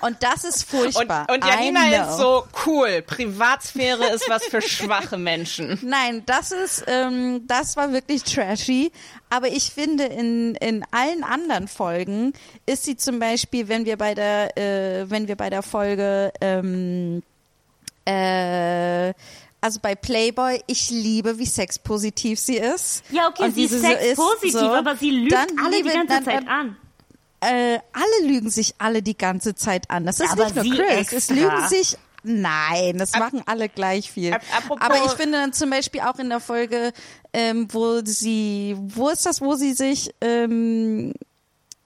Und 0.00 0.22
das 0.22 0.44
ist 0.44 0.62
und, 0.72 0.92
furchtbar. 0.92 1.26
und 1.30 1.44
I 1.44 1.48
Janina 1.48 2.02
ist 2.02 2.18
so 2.18 2.44
cool. 2.66 3.02
Privatsphäre 3.02 4.04
ist 4.08 4.28
was 4.28 4.44
für 4.44 4.60
schwache 4.60 5.16
Menschen. 5.16 5.78
Nein, 5.82 6.22
das 6.26 6.52
ist, 6.52 6.84
ähm, 6.86 7.46
das 7.46 7.76
war 7.76 7.92
wirklich 7.92 8.22
trashy. 8.24 8.92
Aber 9.30 9.48
ich 9.48 9.70
finde, 9.70 10.04
in, 10.04 10.54
in 10.56 10.84
allen 10.90 11.24
anderen 11.24 11.68
Folgen 11.68 12.32
ist 12.66 12.84
sie 12.84 12.96
zum 12.96 13.18
Beispiel, 13.18 13.68
wenn 13.68 13.86
wir 13.86 13.96
bei 13.96 14.14
der, 14.14 14.56
äh, 14.58 15.08
wenn 15.10 15.28
wir 15.28 15.36
bei 15.36 15.50
der 15.50 15.62
Folge, 15.62 16.32
ähm, 16.40 17.22
äh, 18.06 19.14
also 19.64 19.80
bei 19.80 19.94
Playboy, 19.94 20.60
ich 20.66 20.90
liebe, 20.90 21.38
wie 21.38 21.46
sexpositiv 21.46 22.38
sie 22.38 22.56
ist. 22.58 23.02
Ja, 23.10 23.28
okay, 23.28 23.44
Und 23.44 23.54
sie 23.54 23.64
ist 23.64 23.72
so 23.72 23.78
sexpositiv, 23.80 24.52
so, 24.52 24.58
aber 24.72 24.94
sie 24.96 25.10
lügt 25.10 25.32
dann 25.32 25.48
alle 25.64 25.76
liebe- 25.76 25.88
die 25.88 25.94
ganze 25.94 26.14
dann, 26.14 26.24
Zeit 26.24 26.34
dann, 26.42 26.48
an. 26.48 26.76
Äh, 27.40 27.78
alle 27.92 28.28
lügen 28.28 28.50
sich 28.50 28.74
alle 28.78 29.02
die 29.02 29.16
ganze 29.16 29.54
Zeit 29.54 29.90
an. 29.90 30.06
Das 30.06 30.20
ist 30.20 30.30
Aber 30.32 30.44
nicht 30.50 30.54
nur 30.64 30.76
Chris. 30.86 31.06
Es 31.08 31.12
extra. 31.30 31.34
lügen 31.34 31.68
sich. 31.68 31.96
Nein, 32.26 32.96
das 32.96 33.12
machen 33.18 33.42
alle 33.44 33.68
gleich 33.68 34.10
viel. 34.10 34.32
ap- 34.32 34.42
apropos- 34.56 34.80
Aber 34.82 34.96
ich 35.04 35.12
finde 35.12 35.38
dann 35.38 35.52
zum 35.52 35.68
Beispiel 35.68 36.00
auch 36.00 36.18
in 36.18 36.30
der 36.30 36.40
Folge, 36.40 36.92
ähm, 37.34 37.68
wo 37.70 38.00
sie, 38.04 38.74
wo 38.78 39.10
ist 39.10 39.26
das, 39.26 39.42
wo 39.42 39.56
sie 39.56 39.74
sich, 39.74 40.10
ähm, 40.22 41.12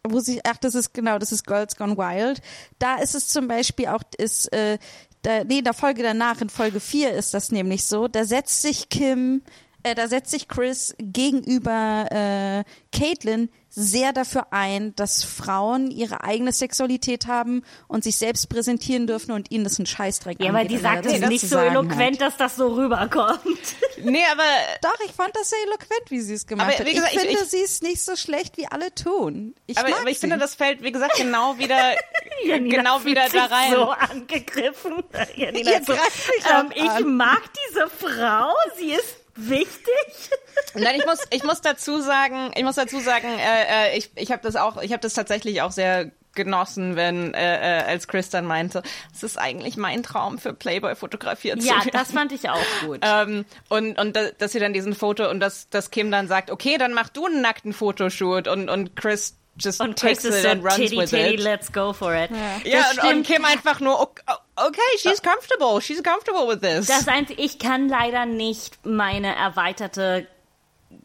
wo 0.05 0.21
sie, 0.21 0.41
ach, 0.45 0.57
das 0.59 0.77
ist 0.77 0.95
genau, 0.95 1.19
das 1.19 1.33
ist 1.33 1.45
Girls 1.45 1.75
Gone 1.77 1.97
Wild. 1.99 2.41
Da 2.79 2.97
ist 2.99 3.17
es 3.17 3.27
zum 3.29 3.49
Beispiel 3.49 3.89
auch, 3.89 4.03
ist, 4.17 4.53
äh, 4.53 4.79
da, 5.23 5.45
nee, 5.45 5.59
in 5.59 5.65
der 5.65 5.75
Folge 5.75 6.03
danach, 6.03 6.41
in 6.41 6.49
Folge 6.49 6.81
4 6.81 7.13
ist 7.13 7.35
das 7.35 7.51
nämlich 7.51 7.87
so, 7.87 8.09
da 8.09 8.25
setzt 8.25 8.63
sich 8.63 8.89
Kim, 8.89 9.43
äh, 9.83 9.95
da 9.95 10.09
setzt 10.09 10.31
sich 10.31 10.49
Chris 10.49 10.95
gegenüber 10.99 12.07
äh, 12.11 12.65
Caitlyn 12.97 13.51
sehr 13.71 14.13
dafür 14.13 14.47
ein, 14.51 14.95
dass 14.97 15.23
Frauen 15.23 15.91
ihre 15.91 16.25
eigene 16.25 16.53
Sexualität 16.53 17.27
haben 17.27 17.63
und 17.87 18.03
sich 18.03 18.17
selbst 18.17 18.49
präsentieren 18.49 19.07
dürfen 19.07 19.33
und 19.33 19.51
ihnen 19.51 19.65
das 19.65 19.79
ein 19.79 19.87
Scheißdreck 19.87 20.41
Ja, 20.41 20.49
aber 20.51 20.65
die 20.65 20.79
sagt 20.79 21.07
es 21.07 21.21
nicht 21.29 21.49
so 21.49 21.59
eloquent, 21.59 22.21
hat. 22.21 22.21
dass 22.21 22.37
das 22.37 22.57
so 22.57 22.69
rüberkommt. 22.75 23.39
Nee, 24.01 24.23
aber 24.31 24.45
Doch, 24.81 24.95
ich 25.05 25.11
fand 25.11 25.35
das 25.35 25.51
sehr 25.51 25.59
eloquent, 25.67 26.03
wie 26.11 26.21
sie 26.21 26.35
es 26.35 26.47
gemacht 26.47 26.69
Aber 26.69 26.79
hat. 26.79 26.87
wie 26.87 26.95
gesagt, 26.95 27.13
ich 27.15 27.19
ich- 27.21 27.27
finde, 27.29 27.43
ich- 27.43 27.51
sie 27.51 27.59
ist 27.59 27.83
nicht 27.83 28.01
so 28.01 28.15
schlecht, 28.15 28.57
wie 28.57 28.67
alle 28.69 28.95
tun. 28.95 29.55
Ich 29.67 29.77
aber, 29.77 29.91
mag 29.91 30.01
aber 30.03 30.11
ich 30.11 30.19
sie. 30.19 30.21
finde, 30.23 30.39
das 30.39 30.55
fällt, 30.55 30.83
wie 30.85 30.93
gesagt, 30.93 31.17
genau 31.17 31.59
wieder, 31.59 31.77
Janina 32.47 32.77
genau 32.77 32.99
fühlt 33.01 33.17
wieder 33.17 33.25
sich 33.29 33.41
da 33.41 33.47
rein. 33.47 33.73
so 33.73 33.91
angegriffen. 33.91 35.03
Janina 35.37 35.83
so, 35.85 35.93
ähm, 35.95 36.71
ich 36.75 37.05
mag 37.07 37.43
diese 37.69 37.89
Frau, 37.89 38.53
sie 38.79 38.93
ist 38.93 39.18
wichtig. 39.39 40.31
Nein, 40.75 40.97
ich 40.99 41.07
muss, 41.07 41.19
ich 41.31 41.45
muss 41.45 41.61
dazu 41.61 42.01
sagen, 42.01 42.51
ich 42.57 42.65
muss 42.65 42.75
dazu 42.77 43.01
sagen, 43.01 43.29
äh, 43.39 43.93
äh, 43.93 43.99
ich, 43.99 44.11
ich 44.17 44.33
habe 44.33 44.43
das 44.43 44.57
auch, 44.57 44.83
ich 44.83 44.93
habe 44.93 45.01
das 45.01 45.15
tatsächlich 45.15 45.63
auch 45.63 45.71
sehr 45.73 46.11
genossen, 46.35 46.95
wenn 46.95 47.35
äh, 47.35 47.81
äh, 47.81 47.83
als 47.85 48.07
Chris 48.07 48.31
dann 48.31 48.45
meinte, 48.45 48.83
es 49.13 49.23
ist 49.23 49.39
eigentlich 49.39 49.77
mein 49.77 50.03
Traum 50.03 50.39
für 50.39 50.53
Playboy 50.53 50.95
fotografiert 50.95 51.61
zu 51.63 51.69
Ja, 51.69 51.77
werden. 51.77 51.91
das 51.93 52.13
fand 52.13 52.33
ich 52.33 52.49
auch 52.49 52.61
gut. 52.85 53.01
Ähm, 53.03 53.45
und 53.69 53.99
und 53.99 54.15
da, 54.15 54.31
dass 54.39 54.53
sie 54.53 54.61
dann 54.61 54.73
diesen 54.73 54.95
Foto 54.95 55.29
und 55.29 55.41
dass, 55.41 55.69
dass 55.71 55.91
Kim 55.91 56.11
dann 56.11 56.29
sagt, 56.29 56.51
okay, 56.51 56.79
dann 56.79 56.93
mach 56.93 57.09
du 57.09 57.27
einen 57.27 57.41
nackten 57.41 57.73
Fotoshoot 57.73 58.47
und 58.47 58.69
und 58.69 58.95
Chris 58.95 59.37
just 59.61 59.81
Und 59.81 59.99
Chris 59.99 60.23
takes 60.23 60.25
it 60.37 60.43
so, 60.43 60.49
and 60.49 60.63
runs 60.63 60.77
titty, 60.77 60.97
with 60.99 61.11
titty, 61.11 61.35
it. 61.35 61.41
let's 61.41 61.73
go 61.73 61.93
for 61.93 62.15
it. 62.15 62.31
Ja, 62.65 62.85
das 62.95 63.05
und, 63.05 63.11
und. 63.17 63.27
Kim 63.27 63.45
einfach 63.45 63.81
nur, 63.81 64.01
okay, 64.01 64.23
okay, 64.67 64.99
she's 64.99 65.21
comfortable, 65.23 65.81
she's 65.81 66.03
comfortable 66.03 66.49
with 66.49 66.61
this. 66.61 66.87
Das 66.87 67.09
Einzige, 67.09 67.41
ich 67.41 67.59
kann 67.59 67.89
leider 67.89 68.27
nicht 68.27 68.85
meine 68.85 69.35
erweiterte 69.35 70.27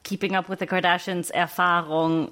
Keeping 0.03 0.35
Up 0.35 0.49
with 0.49 0.59
the 0.59 0.65
Kardashians 0.65 1.29
Erfahrung 1.29 2.31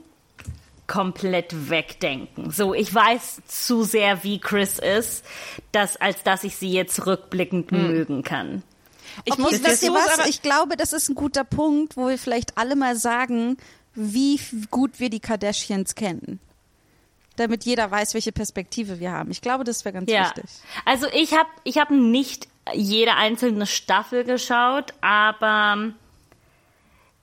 komplett 0.88 1.70
wegdenken. 1.70 2.52
So, 2.52 2.74
ich 2.74 2.94
weiß 2.94 3.42
zu 3.48 3.84
sehr, 3.84 4.24
wie 4.24 4.40
Chris 4.40 4.78
ist, 4.78 5.24
dass, 5.72 5.96
als 5.96 6.24
dass 6.24 6.44
ich 6.44 6.58
sie 6.58 6.72
jetzt 6.72 7.06
rückblickend 7.06 7.72
mögen 7.72 8.24
kann. 8.24 8.64
ich 9.24 9.38
muss 9.38 9.62
dazu 9.62 9.94
was? 9.94 10.28
Ich 10.28 10.42
glaube, 10.42 10.76
das 10.76 10.92
ist 10.92 11.08
ein 11.08 11.16
guter 11.16 11.46
Punkt, 11.46 11.96
wo 11.96 12.10
wir 12.10 12.18
vielleicht 12.18 12.58
alle 12.58 12.76
mal 12.76 12.98
sagen, 12.98 13.56
wie 13.94 14.40
gut 14.70 15.00
wir 15.00 15.10
die 15.10 15.22
Kardashians 15.22 15.96
kennen. 15.96 16.42
Damit 17.38 17.64
jeder 17.66 17.90
weiß, 17.90 18.14
welche 18.14 18.32
Perspektive 18.32 19.00
wir 19.00 19.12
haben. 19.12 19.32
Ich 19.32 19.42
glaube, 19.42 19.64
das 19.64 19.86
wäre 19.86 19.94
ganz 19.94 20.12
Ja. 20.12 20.26
wichtig. 20.26 20.46
Also 20.86 21.08
ich 21.14 21.34
habe 21.34 21.50
ich 21.64 21.78
hab 21.78 21.90
nicht 21.90 22.48
jede 22.74 23.16
einzelne 23.16 23.66
Staffel 23.66 24.24
geschaut, 24.24 24.94
aber 25.02 25.92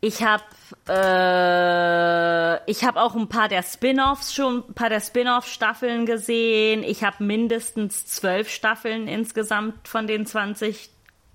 ich 0.01 0.23
habe 0.23 0.45
äh, 0.89 2.71
ich 2.71 2.85
habe 2.85 3.01
auch 3.03 3.15
ein 3.15 3.29
paar 3.29 3.49
der 3.49 3.63
Spin-offs 3.63 4.35
schon, 4.35 4.65
ein 4.69 4.75
paar 4.75 4.89
der 4.89 5.01
Spin-off-Staffeln 5.01 6.07
gesehen. 6.07 6.83
Ich 6.85 7.03
habe 7.05 7.23
mindestens 7.25 8.07
zwölf 8.07 8.49
Staffeln 8.51 9.09
insgesamt 9.09 9.89
von 9.89 10.07
den 10.07 10.27
20 10.27 10.91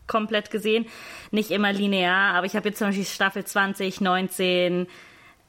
komplett 0.07 0.51
gesehen. 0.51 0.85
Nicht 1.31 1.51
immer 1.51 1.71
linear, 1.73 2.33
aber 2.35 2.45
ich 2.45 2.55
habe 2.55 2.69
jetzt 2.69 2.77
zum 2.79 2.87
Beispiel 2.87 3.05
Staffel 3.05 3.45
20, 3.45 4.01
19, 4.01 4.87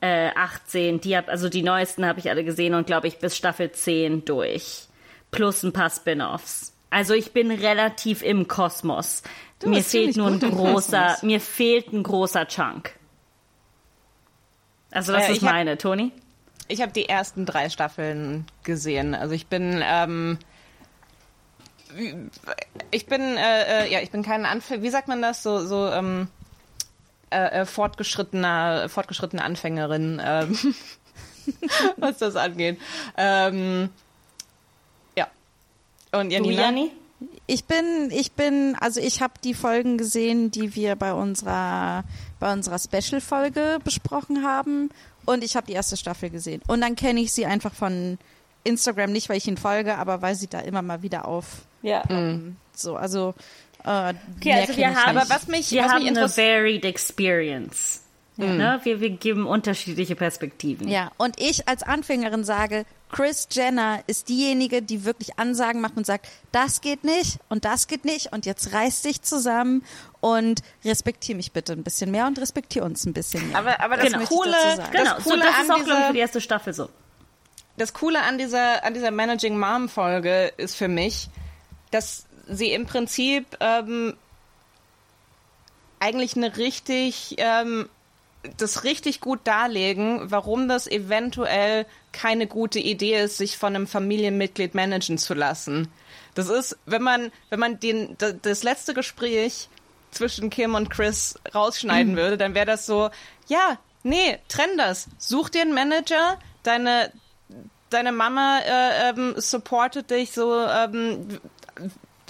äh, 0.05 0.31
18, 0.37 1.01
die 1.01 1.17
hab, 1.17 1.29
also 1.29 1.49
die 1.49 1.63
neuesten 1.63 2.05
habe 2.05 2.19
ich 2.21 2.29
alle 2.29 2.45
gesehen 2.45 2.75
und 2.75 2.87
glaube 2.87 3.09
ich 3.09 3.19
bis 3.19 3.37
Staffel 3.37 3.73
10 3.73 4.25
durch. 4.25 4.89
Plus 5.31 5.63
ein 5.63 5.73
paar 5.73 5.89
Spin-offs. 5.91 6.73
Also 6.91 7.15
ich 7.15 7.33
bin 7.33 7.51
relativ 7.51 8.23
im 8.23 8.47
Kosmos. 8.47 9.23
Du 9.61 9.69
mir 9.71 9.83
fehlt 9.83 10.17
nur 10.17 10.29
ein 10.29 10.39
großer, 10.41 11.03
Kosmos. 11.07 11.23
mir 11.23 11.41
fehlt 11.41 11.93
ein 11.93 12.03
großer 12.03 12.47
Chunk. 12.47 12.95
Also 14.91 15.13
das 15.13 15.25
Äh, 15.29 15.33
ist 15.33 15.39
ich 15.39 15.45
hab- 15.45 15.53
meine, 15.55 15.77
Toni. 15.79 16.13
ich 16.69 16.83
habe 16.83 16.93
die 16.93 17.09
ersten 17.09 17.47
drei 17.47 17.69
Staffeln 17.71 18.47
gesehen. 18.63 19.15
Also 19.15 19.35
ich 19.35 19.47
bin, 19.49 19.83
ähm, 19.85 20.39
ich 22.91 23.07
bin, 23.07 23.21
äh, 23.37 23.85
äh, 23.87 23.93
ja, 23.93 24.01
ich 24.01 24.11
bin 24.11 24.23
kein 24.23 24.45
Anfänger, 24.47 24.83
wie 24.83 24.91
sagt 24.91 25.09
man 25.09 25.23
das, 25.23 25.43
so, 25.43 25.65
so, 25.67 25.89
ähm, 25.91 26.29
äh, 27.35 27.63
äh, 27.63 27.67
fortgeschrittener, 27.67 28.89
fortgeschrittene 28.89 29.43
Anfängerin, 29.43 30.23
ähm, 30.25 30.57
was 31.97 32.19
das 32.19 32.37
angeht. 32.37 32.79
Ähm, 33.17 33.91
ja. 35.17 35.27
Und 36.13 36.29
Du, 36.31 36.35
Janina? 36.35 36.63
Janni? 36.63 36.93
Ich 37.47 37.65
bin, 37.65 38.11
ich 38.13 38.33
bin, 38.33 38.77
also 38.81 39.01
ich 39.01 39.21
habe 39.21 39.35
die 39.43 39.55
Folgen 39.55 39.99
gesehen, 39.99 40.51
die 40.51 40.77
wir 40.77 40.95
bei 40.95 41.13
unserer, 41.13 42.05
bei 42.39 42.53
unserer 42.53 42.79
Special-Folge 42.79 43.79
besprochen 43.83 44.45
haben. 44.45 44.91
Und 45.25 45.43
ich 45.43 45.57
habe 45.57 45.67
die 45.67 45.73
erste 45.73 45.97
Staffel 45.97 46.31
gesehen. 46.31 46.63
Und 46.69 46.83
dann 46.83 46.95
kenne 46.97 47.21
ich 47.21 47.33
sie 47.33 47.47
einfach 47.47 47.75
von 47.75 48.19
Instagram, 48.63 49.11
nicht 49.11 49.29
weil 49.29 49.39
ich 49.39 49.49
ihnen 49.49 49.57
folge, 49.57 49.97
aber 49.97 50.23
weil 50.23 50.37
sie 50.37 50.47
da 50.47 50.61
immer 50.61 50.83
mal 50.83 51.03
wieder 51.03 51.27
auf. 51.27 51.63
Ja. 51.83 52.05
Ähm, 52.09 52.57
so, 52.75 52.97
also. 52.97 53.35
Äh, 53.85 54.15
Okay, 54.37 54.53
also 54.53 54.77
wir 54.77 54.95
haben. 54.95 55.17
Aber 55.19 55.29
was 55.29 55.47
mich- 55.47 55.71
wir 55.71 55.83
was 55.83 55.89
mich 55.89 55.95
haben 55.95 56.07
eine 56.09 56.21
interess- 56.27 56.37
varied 56.37 56.85
experience. 56.85 58.01
Ne? 58.37 58.81
Wir, 58.83 59.01
wir 59.01 59.11
geben 59.11 59.47
unterschiedliche 59.47 60.17
Perspektiven. 60.17 60.89
Ja, 60.89 61.13
und 61.19 61.41
ich 61.41 61.69
als 61.69 61.85
Anfängerin 61.85 62.43
sage, 62.43 62.85
Chris 63.13 63.47
Jenner 63.53 64.01
ist 64.09 64.29
diejenige, 64.29 64.83
die 64.83 65.05
wirklich 65.05 65.39
Ansagen 65.39 65.81
macht 65.81 65.97
und 65.97 66.05
sagt, 66.05 66.27
das 66.51 66.81
geht 66.81 67.05
nicht 67.05 67.39
und 67.49 67.65
das 67.65 67.87
geht 67.87 68.05
nicht 68.05 68.33
und 68.33 68.45
jetzt 68.45 68.73
reiß 68.73 69.03
dich 69.03 69.23
zusammen 69.23 69.85
und 70.21 70.63
respektier 70.85 71.37
mich 71.37 71.53
bitte 71.53 71.75
ein 71.75 71.85
bisschen 71.85 72.11
mehr 72.11 72.27
und 72.27 72.37
respektier 72.41 72.83
uns 72.83 73.07
ein 73.07 73.13
bisschen 73.13 73.47
mehr. 73.51 73.57
Aber, 73.59 73.79
aber 73.79 73.99
das 73.99 74.07
Genau. 74.13 74.25
Coole. 74.25 74.57
Genau, 74.91 75.05
das 75.15 75.23
so, 75.25 75.31
Coole 75.31 75.43
das 75.45 75.55
an 75.55 75.63
ist 75.63 75.71
auch, 75.71 75.75
glaube 75.77 75.81
ich, 75.83 75.85
dieser, 75.95 76.07
für 76.09 76.13
die 76.15 76.19
erste 76.19 76.41
Staffel 76.41 76.73
so. 76.75 76.89
das 77.77 77.93
Coole 77.93 78.21
an 78.21 78.37
dieser, 78.39 78.83
an 78.85 78.95
dieser 78.95 79.13
Managing 79.13 79.57
Mom 79.57 79.89
Folge 79.89 80.53
ist 80.57 80.75
für 80.75 80.89
mich, 80.89 81.29
dass 81.93 82.27
sie 82.49 82.73
im 82.73 82.87
Prinzip 82.87 83.47
ähm, 83.61 84.15
eigentlich 86.01 86.37
eine 86.37 86.57
richtig, 86.57 87.37
ähm, 87.39 87.89
das 88.59 88.85
richtig 88.85 89.21
gut 89.21 89.41
darlegen, 89.45 90.31
warum 90.31 90.69
das 90.69 90.87
eventuell 90.87 91.87
keine 92.13 92.47
gute 92.47 92.79
Idee 92.79 93.23
ist, 93.23 93.39
sich 93.39 93.57
von 93.57 93.75
einem 93.75 93.87
Familienmitglied 93.87 94.75
managen 94.75 95.17
zu 95.17 95.35
lassen. 95.35 95.89
Das 96.35 96.49
ist, 96.49 96.77
wenn 96.85 97.03
man, 97.03 97.33
wenn 97.49 97.61
man 97.61 97.81
den, 97.81 98.17
das 98.43 98.63
letzte 98.63 98.93
Gespräch 98.93 99.69
zwischen 100.11 100.51
Kim 100.51 100.75
und 100.75 100.91
Chris 100.91 101.39
rausschneiden 101.55 102.17
würde, 102.17 102.37
dann 102.37 102.55
wäre 102.55 102.67
das 102.67 102.87
so, 102.87 103.11
ja, 103.47 103.79
nee, 104.03 104.39
trenn 104.49 104.77
das. 104.77 105.09
Such 105.19 105.49
dir 105.49 105.63
einen 105.63 105.75
Manager, 105.75 106.39
deine, 106.63 107.13
deine 107.91 108.13
Mama 108.13 108.61
äh, 108.61 109.11
ähm, 109.11 109.35
supportet 109.37 110.11
dich 110.11 110.33
so 110.33 110.67
ähm, 110.67 111.41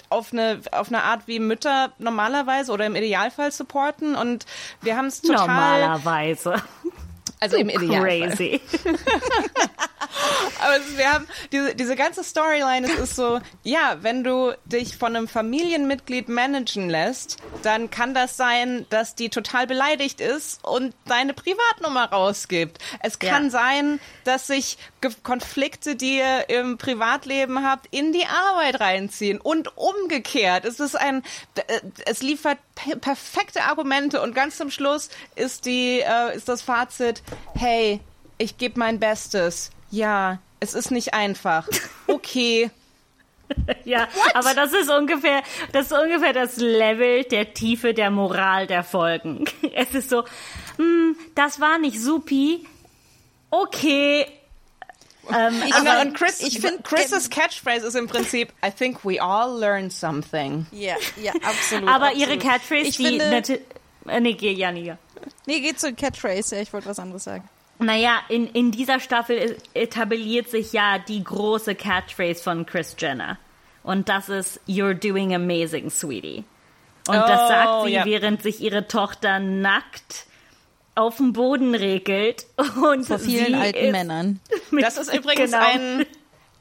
auf 0.08 0.32
eine 0.32 0.60
auf 0.72 0.88
eine 0.88 1.02
Art 1.02 1.26
wie 1.26 1.38
Mütter 1.38 1.92
normalerweise 1.98 2.72
oder 2.72 2.86
im 2.86 2.94
Idealfall 2.94 3.52
supporten 3.52 4.14
und 4.14 4.46
wir 4.82 4.96
haben 4.96 5.06
es 5.06 5.20
total 5.20 5.46
Normalerweise. 5.46 6.62
Also 7.40 7.56
im 7.56 7.68
Idealfall. 7.68 8.28
Crazy. 8.30 8.60
Aber 10.60 10.78
wir 10.96 11.12
haben 11.12 11.26
diese, 11.52 11.74
diese 11.74 11.96
ganze 11.96 12.22
Storyline, 12.24 12.86
es 12.86 12.98
ist 12.98 13.16
so, 13.16 13.40
ja, 13.64 13.98
wenn 14.00 14.22
du 14.24 14.52
dich 14.64 14.96
von 14.96 15.14
einem 15.16 15.28
Familienmitglied 15.28 16.28
managen 16.28 16.88
lässt, 16.88 17.36
dann 17.62 17.90
kann 17.90 18.14
das 18.14 18.36
sein, 18.36 18.86
dass 18.90 19.14
die 19.14 19.28
total 19.28 19.66
beleidigt 19.66 20.20
ist 20.20 20.64
und 20.64 20.94
deine 21.06 21.34
Privatnummer 21.34 22.06
rausgibt. 22.06 22.78
Es 23.00 23.18
kann 23.18 23.44
Ja. 23.46 23.50
sein, 23.50 24.00
dass 24.24 24.46
sich 24.46 24.78
Konflikte, 25.22 25.96
die 25.96 26.16
ihr 26.18 26.48
im 26.48 26.78
Privatleben 26.78 27.62
habt, 27.68 27.86
in 27.90 28.12
die 28.12 28.24
Arbeit 28.24 28.80
reinziehen 28.80 29.38
und 29.40 29.76
umgekehrt. 29.76 30.64
Es 30.64 30.80
ist 30.80 30.94
ein, 30.96 31.22
äh, 31.56 31.80
es 32.06 32.22
liefert 32.22 32.58
pe- 32.74 32.96
perfekte 32.96 33.64
Argumente 33.64 34.22
und 34.22 34.34
ganz 34.34 34.56
zum 34.56 34.70
Schluss 34.70 35.10
ist 35.34 35.66
die, 35.66 36.00
äh, 36.00 36.34
ist 36.34 36.48
das 36.48 36.62
Fazit, 36.62 37.22
hey, 37.54 38.00
ich 38.38 38.58
gebe 38.58 38.78
mein 38.78 38.98
Bestes. 39.00 39.70
Ja, 39.90 40.38
es 40.60 40.74
ist 40.74 40.90
nicht 40.90 41.14
einfach. 41.14 41.68
Okay. 42.06 42.70
Ja, 43.84 44.08
aber 44.32 44.54
das 44.54 44.72
ist 44.72 44.88
ungefähr, 44.90 45.42
das 45.72 45.86
ist 45.90 45.92
ungefähr 45.92 46.32
das 46.32 46.56
Level 46.56 47.24
der 47.24 47.52
Tiefe 47.52 47.92
der 47.92 48.10
Moral 48.10 48.66
der 48.66 48.82
Folgen. 48.82 49.44
Es 49.74 49.94
ist 49.94 50.08
so, 50.08 50.24
hm, 50.78 51.14
das 51.34 51.60
war 51.60 51.78
nicht 51.78 52.00
supi. 52.00 52.66
Okay. 53.50 54.26
Ähm, 55.28 55.62
Und, 55.62 55.74
Aber 55.74 56.00
und 56.00 56.14
Chris, 56.14 56.40
ich 56.40 56.58
find- 56.58 56.82
Chris' 56.84 57.28
Catchphrase 57.28 57.86
ist 57.86 57.94
im 57.96 58.06
Prinzip, 58.08 58.50
I 58.64 58.70
think 58.70 59.04
we 59.04 59.20
all 59.22 59.60
learned 59.60 59.92
something. 59.92 60.66
ja, 60.72 60.96
ja, 61.22 61.32
absolut. 61.46 61.88
aber 61.88 62.06
absolut. 62.06 62.28
ihre 62.28 62.38
Catchphrase, 62.38 62.88
ich 62.88 62.96
die 62.96 63.06
finde, 63.06 63.28
nette, 63.28 63.60
äh, 64.08 64.20
nee, 64.20 64.32
geh, 64.32 64.52
ja, 64.52 64.72
nee, 65.46 65.60
geht 65.60 65.80
zu 65.80 65.92
Catchphrase, 65.94 66.56
ja, 66.56 66.62
ich 66.62 66.72
wollte 66.72 66.88
was 66.88 66.98
anderes 66.98 67.24
sagen. 67.24 67.48
Naja, 67.78 68.20
in, 68.28 68.46
in 68.48 68.70
dieser 68.70 69.00
Staffel 69.00 69.56
etabliert 69.74 70.48
sich 70.48 70.72
ja 70.72 70.98
die 70.98 71.22
große 71.24 71.74
Catchphrase 71.74 72.42
von 72.42 72.66
Chris 72.66 72.94
Jenner. 72.98 73.38
Und 73.82 74.08
das 74.08 74.28
ist 74.28 74.60
You're 74.66 74.94
doing 74.94 75.34
amazing, 75.34 75.90
sweetie. 75.90 76.44
Und 77.06 77.16
das 77.16 77.42
Oh, 77.42 77.48
sagt 77.48 77.84
sie, 77.86 77.92
ja. 77.92 78.04
während 78.04 78.42
sich 78.42 78.60
ihre 78.60 78.86
Tochter 78.88 79.38
nackt 79.38 80.26
auf 80.94 81.16
dem 81.18 81.32
Boden 81.32 81.74
regelt. 81.74 82.46
Und 82.82 83.04
Vor 83.06 83.18
vielen 83.18 83.46
sie 83.46 83.54
alten 83.54 83.78
ist 83.78 83.92
Männern. 83.92 84.40
Das 84.70 84.96
ist 84.96 85.12
übrigens 85.12 85.50
genau. 85.50 85.64
ein, 85.66 86.06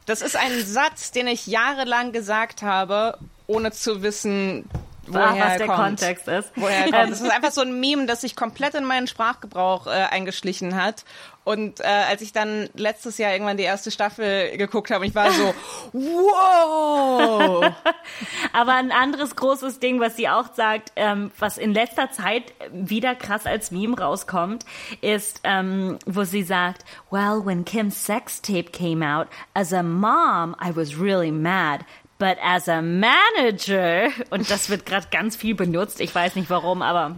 das 0.06 0.20
ist 0.20 0.36
ein 0.36 0.62
Satz, 0.62 1.12
den 1.12 1.28
ich 1.28 1.46
jahrelang 1.46 2.12
gesagt 2.12 2.62
habe, 2.62 3.18
ohne 3.46 3.72
zu 3.72 4.02
wissen, 4.02 4.68
woher 5.08 5.34
was 5.34 5.52
er 5.52 5.58
der 5.58 5.66
kommt. 5.66 5.78
Kontext 5.78 6.28
ist. 6.28 6.52
Woher 6.56 6.86
er 6.86 6.92
kommt. 6.92 7.12
Das 7.12 7.20
ist 7.20 7.30
einfach 7.30 7.52
so 7.52 7.60
ein 7.60 7.80
Meme, 7.80 8.06
das 8.06 8.22
sich 8.22 8.36
komplett 8.36 8.74
in 8.74 8.84
meinen 8.84 9.06
Sprachgebrauch 9.06 9.86
äh, 9.86 9.90
eingeschlichen 9.90 10.76
hat. 10.80 11.04
Und 11.44 11.80
äh, 11.80 11.84
als 11.84 12.22
ich 12.22 12.32
dann 12.32 12.70
letztes 12.74 13.18
Jahr 13.18 13.32
irgendwann 13.32 13.58
die 13.58 13.64
erste 13.64 13.90
Staffel 13.90 14.56
geguckt 14.56 14.90
habe, 14.90 15.06
ich 15.06 15.14
war 15.14 15.30
so, 15.30 15.54
wow. 15.92 17.70
Aber 18.52 18.74
ein 18.74 18.90
anderes 18.90 19.36
großes 19.36 19.78
Ding, 19.78 20.00
was 20.00 20.16
sie 20.16 20.28
auch 20.28 20.54
sagt, 20.54 20.92
ähm, 20.96 21.30
was 21.38 21.58
in 21.58 21.74
letzter 21.74 22.10
Zeit 22.10 22.54
wieder 22.72 23.14
krass 23.14 23.44
als 23.44 23.70
Meme 23.70 23.98
rauskommt, 23.98 24.64
ist, 25.02 25.40
ähm, 25.44 25.98
wo 26.06 26.24
sie 26.24 26.42
sagt, 26.42 26.84
well, 27.10 27.42
when 27.44 27.66
Kim's 27.66 28.02
sex 28.02 28.40
tape 28.40 28.70
came 28.70 29.06
out, 29.06 29.28
as 29.52 29.72
a 29.74 29.82
mom, 29.82 30.56
I 30.64 30.74
was 30.74 30.98
really 30.98 31.30
mad. 31.30 31.84
But 32.18 32.36
as 32.42 32.68
a 32.68 32.80
manager, 32.80 34.08
und 34.30 34.50
das 34.50 34.70
wird 34.70 34.86
gerade 34.86 35.08
ganz 35.10 35.36
viel 35.36 35.54
benutzt, 35.54 36.00
ich 36.00 36.14
weiß 36.14 36.36
nicht 36.36 36.48
warum, 36.48 36.82
aber 36.82 37.16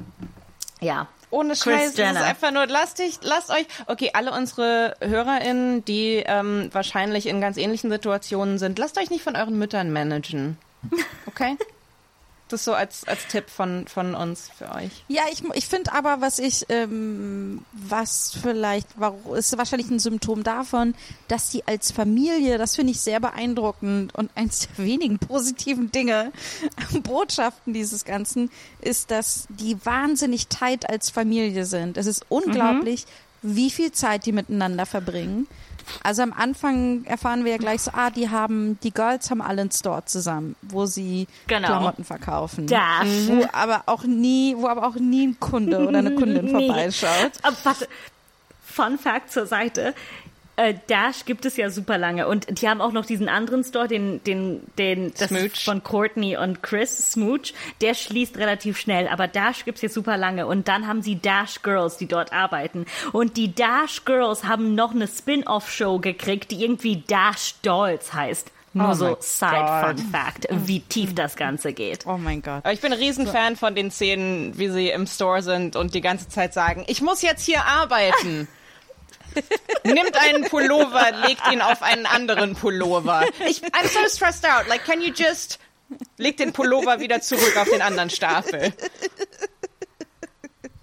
ja. 0.80 1.08
Ohne 1.30 1.56
Scheiß, 1.56 1.94
das 1.94 2.12
ist 2.12 2.22
einfach 2.22 2.52
nur, 2.52 2.66
lasst 2.66 3.00
dich, 3.00 3.18
lasst 3.22 3.50
euch, 3.50 3.66
okay, 3.88 4.10
alle 4.14 4.32
unsere 4.32 4.96
HörerInnen, 5.00 5.84
die 5.84 6.22
ähm, 6.24 6.70
wahrscheinlich 6.72 7.26
in 7.26 7.40
ganz 7.40 7.56
ähnlichen 7.56 7.90
Situationen 7.90 8.58
sind, 8.58 8.78
lasst 8.78 8.96
euch 8.96 9.10
nicht 9.10 9.24
von 9.24 9.36
euren 9.36 9.58
Müttern 9.58 9.92
managen. 9.92 10.56
Okay? 11.26 11.56
Das 12.48 12.64
so 12.64 12.74
als, 12.74 13.06
als 13.08 13.26
Tipp 13.26 13.50
von, 13.50 13.88
von 13.88 14.14
uns 14.14 14.50
für 14.56 14.72
euch. 14.72 15.04
Ja, 15.08 15.22
ich, 15.32 15.42
ich 15.54 15.66
finde 15.66 15.92
aber, 15.92 16.20
was 16.20 16.38
ich, 16.38 16.64
ähm, 16.68 17.64
was 17.72 18.36
vielleicht, 18.40 18.86
warum, 18.96 19.34
ist 19.34 19.58
wahrscheinlich 19.58 19.90
ein 19.90 19.98
Symptom 19.98 20.44
davon, 20.44 20.94
dass 21.26 21.50
sie 21.50 21.66
als 21.66 21.90
Familie, 21.90 22.56
das 22.56 22.76
finde 22.76 22.92
ich 22.92 23.00
sehr 23.00 23.18
beeindruckend 23.18 24.14
und 24.14 24.30
eins 24.36 24.68
der 24.68 24.84
wenigen 24.84 25.18
positiven 25.18 25.90
Dinge, 25.90 26.30
Botschaften 27.02 27.72
dieses 27.72 28.04
Ganzen, 28.04 28.50
ist, 28.80 29.10
dass 29.10 29.46
die 29.48 29.76
wahnsinnig 29.84 30.46
tight 30.46 30.88
als 30.88 31.10
Familie 31.10 31.64
sind. 31.64 31.96
Es 31.96 32.06
ist 32.06 32.26
unglaublich, 32.28 33.06
wie 33.42 33.70
viel 33.70 33.90
Zeit 33.90 34.24
die 34.24 34.32
miteinander 34.32 34.86
verbringen. 34.86 35.48
Also 36.02 36.22
am 36.22 36.32
Anfang 36.32 37.04
erfahren 37.04 37.44
wir 37.44 37.52
ja 37.52 37.58
gleich 37.58 37.82
so, 37.82 37.90
ah, 37.94 38.10
die 38.10 38.28
haben, 38.30 38.78
die 38.82 38.90
Girls 38.92 39.30
haben 39.30 39.40
alle 39.40 39.60
einen 39.62 39.70
Store 39.70 40.04
zusammen, 40.04 40.56
wo 40.62 40.86
sie 40.86 41.26
Genau. 41.46 41.66
Klamotten 41.68 42.04
verkaufen. 42.04 42.66
Dash. 42.66 43.06
Wo 43.28 43.46
aber 43.52 43.82
auch 43.86 44.04
nie, 44.04 44.54
wo 44.56 44.66
aber 44.68 44.86
auch 44.86 44.96
nie 44.96 45.28
ein 45.28 45.40
Kunde 45.40 45.86
oder 45.86 45.98
eine 45.98 46.14
Kundin 46.14 46.48
vorbeischaut. 46.50 47.32
Aber 47.42 47.56
warte, 47.64 47.88
Fun 48.64 48.98
Fact 48.98 49.32
zur 49.32 49.46
Seite. 49.46 49.94
Äh, 50.56 50.74
Dash 50.88 51.26
gibt 51.26 51.44
es 51.44 51.56
ja 51.58 51.68
super 51.68 51.98
lange 51.98 52.26
und 52.26 52.60
die 52.60 52.68
haben 52.68 52.80
auch 52.80 52.92
noch 52.92 53.04
diesen 53.04 53.28
anderen 53.28 53.62
Store, 53.62 53.88
den, 53.88 54.24
den, 54.24 54.62
den, 54.78 55.12
das 55.18 55.28
Smooch. 55.28 55.64
von 55.64 55.82
Courtney 55.82 56.36
und 56.36 56.62
Chris, 56.62 57.12
Smooch, 57.12 57.52
der 57.82 57.92
schließt 57.92 58.38
relativ 58.38 58.78
schnell, 58.78 59.06
aber 59.08 59.28
Dash 59.28 59.66
gibt's 59.66 59.82
jetzt 59.82 59.94
super 59.94 60.16
lange 60.16 60.46
und 60.46 60.66
dann 60.66 60.86
haben 60.86 61.02
sie 61.02 61.16
Dash 61.16 61.62
Girls, 61.62 61.98
die 61.98 62.06
dort 62.06 62.32
arbeiten 62.32 62.86
und 63.12 63.36
die 63.36 63.54
Dash 63.54 64.04
Girls 64.06 64.44
haben 64.44 64.74
noch 64.74 64.94
eine 64.94 65.08
Spin-off-Show 65.08 65.98
gekriegt, 65.98 66.50
die 66.50 66.64
irgendwie 66.64 67.02
Dash 67.06 67.56
Dolls 67.62 68.14
heißt. 68.14 68.50
Nur 68.72 68.90
Oh 68.90 68.94
so 68.94 69.16
Side 69.20 69.66
Fun 69.80 69.98
Fact, 70.12 70.48
wie 70.50 70.80
tief 70.80 71.14
das 71.14 71.36
Ganze 71.36 71.72
geht. 71.72 72.04
Oh 72.06 72.18
mein 72.18 72.42
Gott. 72.42 72.58
Aber 72.58 72.72
ich 72.72 72.80
bin 72.82 72.92
ein 72.92 72.98
Riesenfan 72.98 73.56
von 73.56 73.74
den 73.74 73.90
Szenen, 73.90 74.58
wie 74.58 74.68
sie 74.68 74.90
im 74.90 75.06
Store 75.06 75.40
sind 75.40 75.76
und 75.76 75.94
die 75.94 76.02
ganze 76.02 76.28
Zeit 76.28 76.52
sagen, 76.52 76.84
ich 76.86 77.00
muss 77.00 77.22
jetzt 77.22 77.42
hier 77.42 77.64
arbeiten. 77.64 78.48
Nimmt 79.84 80.16
einen 80.16 80.44
Pullover, 80.44 81.10
legt 81.26 81.46
ihn 81.52 81.60
auf 81.60 81.82
einen 81.82 82.06
anderen 82.06 82.54
Pullover. 82.54 83.24
Ich, 83.46 83.62
I'm 83.62 83.88
so 83.88 84.00
stressed 84.14 84.44
out. 84.44 84.66
Like, 84.68 84.84
can 84.84 85.00
you 85.02 85.12
just 85.14 85.58
leg 86.18 86.36
den 86.36 86.52
Pullover 86.52 87.00
wieder 87.00 87.20
zurück 87.20 87.56
auf 87.56 87.68
den 87.68 87.82
anderen 87.82 88.10
Stapel? 88.10 88.72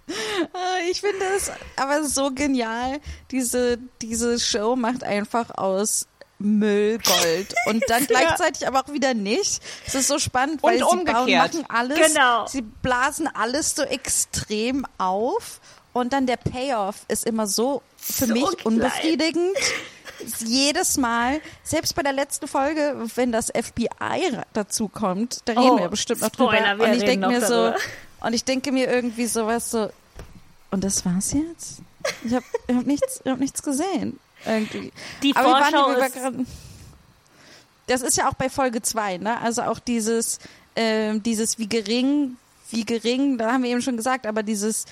Äh, 0.07 0.89
Ich 0.91 1.01
finde 1.01 1.25
es 1.35 1.51
aber 1.75 2.03
so 2.03 2.31
genial. 2.31 2.99
Diese, 3.31 3.77
diese 4.01 4.39
Show 4.39 4.75
macht 4.75 5.03
einfach 5.03 5.49
aus 5.57 6.07
Müllgold 6.39 7.53
und 7.67 7.83
dann 7.87 8.05
gleichzeitig 8.07 8.67
aber 8.67 8.81
auch 8.83 8.91
wieder 8.91 9.13
nicht. 9.13 9.61
Es 9.87 9.95
ist 9.95 10.07
so 10.07 10.19
spannend, 10.19 10.61
weil 10.61 10.83
Und 10.83 10.99
sie 10.99 11.05
bauen, 11.05 11.17
umgekehrt. 11.21 11.53
machen 11.53 11.65
alles, 11.69 11.99
Genau. 12.13 12.45
sie 12.47 12.61
blasen 12.61 13.27
alles 13.33 13.75
so 13.75 13.83
extrem 13.83 14.85
auf 14.97 15.61
und 15.93 16.11
dann 16.13 16.25
der 16.25 16.37
Payoff 16.37 17.05
ist 17.07 17.25
immer 17.25 17.47
so 17.47 17.81
für 17.97 18.25
So 18.25 18.33
mich 18.33 18.43
klein. 18.45 18.65
unbefriedigend. 18.65 19.57
Jedes 20.45 20.97
Mal, 20.97 21.41
selbst 21.63 21.95
bei 21.95 22.01
der 22.03 22.13
letzten 22.13 22.47
Folge, 22.47 22.95
wenn 23.15 23.31
das 23.31 23.47
FBI 23.47 24.37
dazu 24.53 24.87
kommt, 24.87 25.41
da 25.45 25.53
reden 25.53 25.71
Oh, 25.71 25.79
wir 25.79 25.89
bestimmt 25.89 26.21
noch 26.21 26.33
Spoiler, 26.33 26.71
drüber. 26.75 26.85
Und 26.85 26.93
ich 26.93 27.03
denke 27.03 27.27
mir 27.27 27.41
so, 27.41 27.53
darüber. 27.53 27.77
und 28.21 28.33
ich 28.33 28.43
denke 28.43 28.71
mir 28.71 28.89
irgendwie 28.91 29.25
sowas 29.27 29.69
so, 29.71 29.89
und 30.71 30.83
das 30.83 31.05
war's 31.05 31.33
jetzt? 31.33 31.79
Ich 32.25 32.33
habe 32.33 32.45
ich 32.67 32.75
hab 32.75 32.85
nichts, 32.85 33.21
ich 33.23 33.31
hab 33.31 33.39
nichts 33.39 33.61
gesehen. 33.63 34.19
Irgendwie. 34.45 34.91
Die 35.21 35.35
Aber 35.35 35.49
Vorschau 35.59 35.89
wir 35.89 35.99
waren 35.99 36.39
ist- 36.41 36.51
das 37.87 38.01
ist 38.01 38.17
ja 38.17 38.29
auch 38.29 38.33
bei 38.33 38.49
Folge 38.49 38.81
2, 38.81 39.17
ne? 39.17 39.39
Also 39.41 39.63
auch 39.63 39.79
dieses, 39.79 40.39
ähm, 40.75 41.21
dieses 41.23 41.59
wie 41.59 41.67
gering, 41.67 42.37
wie 42.71 42.85
gering, 42.85 43.37
da 43.37 43.51
haben 43.53 43.63
wir 43.63 43.71
eben 43.71 43.81
schon 43.81 43.97
gesagt, 43.97 44.25
aber 44.25 44.41
dieses, 44.43 44.85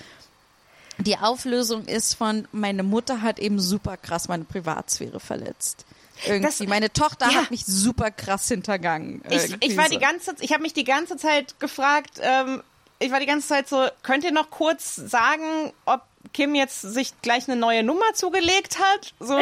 die 1.04 1.18
Auflösung 1.18 1.86
ist 1.86 2.16
von, 2.16 2.48
meine 2.52 2.84
Mutter 2.84 3.22
hat 3.22 3.40
eben 3.40 3.60
super 3.60 3.98
krass 3.98 4.28
meine 4.28 4.44
Privatsphäre 4.44 5.20
verletzt. 5.20 5.86
Irgendwie. 6.26 6.46
Das- 6.46 6.60
meine 6.68 6.94
Tochter 6.94 7.30
ja. 7.30 7.42
hat 7.42 7.52
mich 7.52 7.66
super 7.66 8.12
krass 8.12 8.48
hintergangen. 8.48 9.24
Ich, 9.30 9.56
ich 9.60 9.78
war 9.78 9.90
die 9.90 9.98
ganze, 9.98 10.36
ich 10.40 10.52
habe 10.54 10.62
mich 10.62 10.74
die 10.74 10.84
ganze 10.84 11.18
Zeit 11.18 11.60
gefragt, 11.60 12.20
ähm, 12.22 12.62
ich 13.00 13.12
war 13.12 13.20
die 13.20 13.26
ganze 13.26 13.48
Zeit 13.48 13.68
so, 13.68 13.88
könnt 14.04 14.24
ihr 14.24 14.32
noch 14.32 14.52
kurz 14.52 14.96
sagen, 14.96 15.74
ob 15.86 16.02
Kim 16.34 16.54
jetzt 16.54 16.82
sich 16.82 17.20
gleich 17.22 17.48
eine 17.48 17.60
neue 17.60 17.84
Nummer 17.84 18.14
zugelegt 18.14 18.78
hat? 18.80 19.14
So, 19.20 19.40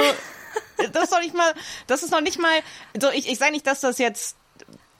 das 0.93 1.05
ist 1.05 1.11
noch 1.11 1.19
nicht 1.19 1.35
mal, 1.35 1.53
das 1.87 2.03
ist 2.03 2.11
noch 2.11 2.21
nicht 2.21 2.39
mal, 2.39 2.59
so 2.99 3.09
ich, 3.09 3.27
ich 3.27 3.37
sage 3.37 3.51
nicht, 3.51 3.67
dass 3.67 3.81
das 3.81 3.97
jetzt 3.97 4.37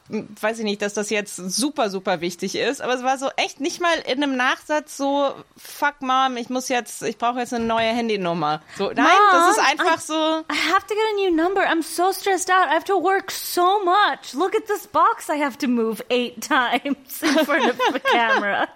weiß 0.10 0.60
ich 0.60 0.64
nicht, 0.66 0.82
dass 0.82 0.93
das 0.93 1.10
jetzt 1.10 1.36
super, 1.36 1.89
super 1.89 2.20
wichtig 2.22 2.55
ist, 2.55 2.82
aber 2.82 2.93
es 2.95 3.03
war 3.03 3.18
so 3.18 3.30
echt 3.38 3.60
nicht 3.62 3.80
mal 3.80 3.93
in 4.07 4.22
einem 4.24 4.36
Nachsatz 4.36 4.97
so, 4.97 5.34
fuck 5.57 6.01
Mom, 6.01 6.36
ich 6.38 6.49
muss 6.49 6.68
jetzt, 6.68 7.03
ich 7.03 7.18
brauche 7.18 7.39
jetzt 7.39 7.53
eine 7.53 7.66
neue 7.66 7.88
Handynummer. 7.89 8.62
So, 8.78 8.86
nein, 8.91 9.05
das 9.32 9.51
ist 9.51 9.57
Mom, 9.57 9.66
einfach 9.70 9.97
I- 9.97 10.01
so, 10.01 10.14
I 10.14 10.72
have 10.74 10.88
to 10.88 10.93
get 10.95 11.03
a 11.14 11.16
new 11.30 11.36
number. 11.36 11.62
I'm 11.62 11.84
so 11.84 12.12
stressed 12.12 12.49
out. 12.49 12.68
I 12.70 12.74
have 12.74 12.86
to 12.86 12.95
work 13.01 13.30
so 13.32 13.84
much. 13.86 14.34
Look 14.34 14.55
at 14.55 14.66
this 14.68 14.88
box 14.88 15.30
I 15.30 15.39
have 15.43 15.57
to 15.60 15.68
move 15.68 16.03
eight 16.10 16.41
times 16.47 17.22
in 17.22 17.45
front 17.45 17.70
of 17.70 17.78
the 17.93 17.99
camera. 18.12 18.68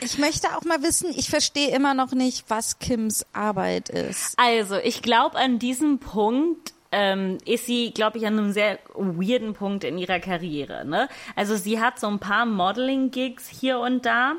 Ich 0.00 0.18
möchte 0.18 0.48
auch 0.56 0.62
mal 0.64 0.82
wissen, 0.82 1.10
ich 1.16 1.30
verstehe 1.30 1.70
immer 1.70 1.94
noch 1.94 2.10
nicht, 2.12 2.46
was 2.48 2.78
Kims 2.80 3.24
Arbeit 3.32 3.88
ist. 3.88 4.36
Also, 4.36 4.76
ich 4.76 5.00
glaube, 5.02 5.36
an 5.38 5.58
diesem 5.60 5.98
Punkt 6.00 6.72
ähm, 6.92 7.38
ist 7.44 7.66
sie, 7.66 7.92
glaube 7.92 8.18
ich, 8.18 8.26
an 8.26 8.38
einem 8.38 8.52
sehr 8.52 8.78
weirden 8.94 9.54
Punkt 9.54 9.84
in 9.84 9.98
ihrer 9.98 10.20
Karriere. 10.20 10.84
Ne? 10.86 11.08
Also, 11.34 11.56
sie 11.56 11.80
hat 11.80 11.98
so 11.98 12.06
ein 12.06 12.18
paar 12.18 12.46
Modeling-Gigs 12.46 13.48
hier 13.48 13.78
und 13.80 14.06
da. 14.06 14.34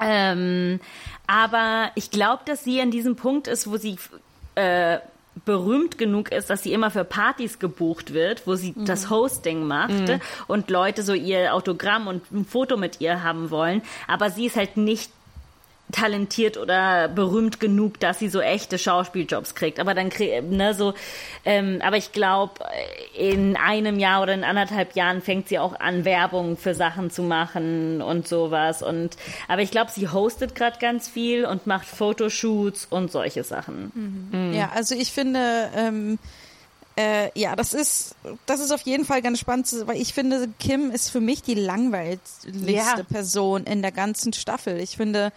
Ähm, 0.00 0.80
aber 1.26 1.90
ich 1.94 2.10
glaube, 2.10 2.42
dass 2.44 2.62
sie 2.64 2.80
an 2.80 2.90
diesem 2.90 3.16
Punkt 3.16 3.48
ist, 3.48 3.70
wo 3.70 3.76
sie 3.76 3.96
äh, 4.54 4.98
berühmt 5.44 5.98
genug 5.98 6.32
ist, 6.32 6.50
dass 6.50 6.62
sie 6.62 6.72
immer 6.72 6.90
für 6.90 7.04
Partys 7.04 7.58
gebucht 7.58 8.12
wird, 8.12 8.46
wo 8.46 8.54
sie 8.54 8.74
das 8.76 9.10
Hosting 9.10 9.66
macht 9.66 9.92
und 10.46 10.70
Leute 10.70 11.02
so 11.02 11.14
ihr 11.14 11.54
Autogramm 11.54 12.06
und 12.06 12.30
ein 12.32 12.44
Foto 12.44 12.76
mit 12.76 13.00
ihr 13.00 13.22
haben 13.22 13.50
wollen. 13.50 13.82
Aber 14.06 14.30
sie 14.30 14.46
ist 14.46 14.56
halt 14.56 14.76
nicht 14.76 15.12
talentiert 15.92 16.56
oder 16.56 17.08
berühmt 17.08 17.60
genug, 17.60 17.98
dass 18.00 18.18
sie 18.18 18.28
so 18.28 18.40
echte 18.40 18.78
Schauspieljobs 18.78 19.54
kriegt. 19.54 19.80
Aber 19.80 19.94
dann 19.94 20.10
krieg, 20.10 20.42
ne, 20.50 20.74
so, 20.74 20.94
ähm, 21.44 21.80
aber 21.82 21.96
ich 21.96 22.12
glaube, 22.12 22.54
in 23.16 23.56
einem 23.56 23.98
Jahr 23.98 24.22
oder 24.22 24.34
in 24.34 24.44
anderthalb 24.44 24.94
Jahren 24.96 25.22
fängt 25.22 25.48
sie 25.48 25.58
auch 25.58 25.78
an, 25.80 26.04
Werbung 26.04 26.56
für 26.56 26.74
Sachen 26.74 27.10
zu 27.10 27.22
machen 27.22 28.02
und 28.02 28.28
sowas. 28.28 28.82
Und 28.82 29.16
aber 29.48 29.62
ich 29.62 29.70
glaube, 29.70 29.90
sie 29.90 30.08
hostet 30.08 30.54
gerade 30.54 30.78
ganz 30.78 31.08
viel 31.08 31.46
und 31.46 31.66
macht 31.66 31.86
Fotoshoots 31.86 32.86
und 32.90 33.10
solche 33.10 33.44
Sachen. 33.44 34.52
Ja, 34.54 34.70
also 34.74 34.94
ich 34.94 35.12
finde, 35.12 35.70
ähm, 35.74 36.18
äh, 36.98 37.30
ja, 37.38 37.54
das 37.54 37.74
ist, 37.74 38.16
das 38.46 38.60
ist 38.60 38.72
auf 38.72 38.80
jeden 38.82 39.04
Fall 39.04 39.22
ganz 39.22 39.38
spannend, 39.38 39.72
weil 39.86 40.00
ich 40.00 40.12
finde, 40.12 40.48
Kim 40.58 40.90
ist 40.90 41.10
für 41.10 41.20
mich 41.20 41.42
die 41.42 41.54
langweiligste 41.54 42.50
Ja. 42.66 42.96
Person 43.08 43.64
in 43.64 43.82
der 43.82 43.92
ganzen 43.92 44.32
Staffel. 44.32 44.80
Ich 44.80 44.96
finde, 44.96 45.32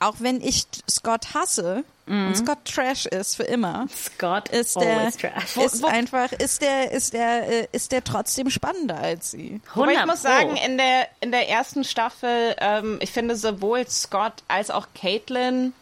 auch 0.00 0.16
wenn 0.18 0.40
ich 0.40 0.66
Scott 0.90 1.34
hasse 1.34 1.84
und 2.06 2.36
Scott 2.36 2.64
Trash 2.64 3.06
ist 3.06 3.36
für 3.36 3.44
immer, 3.44 3.86
Scott 3.94 4.48
ist 4.48 4.74
der, 4.74 5.06
ist 5.06 5.84
einfach, 5.84 6.32
ist 6.32 6.60
der, 6.60 6.90
ist 6.90 7.12
der, 7.12 7.48
äh, 7.48 7.68
ist 7.70 7.92
der 7.92 8.02
trotzdem 8.02 8.50
spannender 8.50 8.98
als 8.98 9.30
sie. 9.30 9.60
Wobei 9.74 9.92
ich 9.92 9.98
100 9.98 10.06
muss 10.06 10.22
sagen, 10.22 10.56
in 10.56 10.76
der, 10.76 11.06
in 11.20 11.30
der 11.30 11.48
ersten 11.48 11.84
Staffel, 11.84 12.56
ähm, 12.58 12.98
ich 13.00 13.12
finde 13.12 13.36
sowohl 13.36 13.86
Scott 13.88 14.42
als 14.48 14.70
auch 14.70 14.88
Caitlin, 14.92 15.72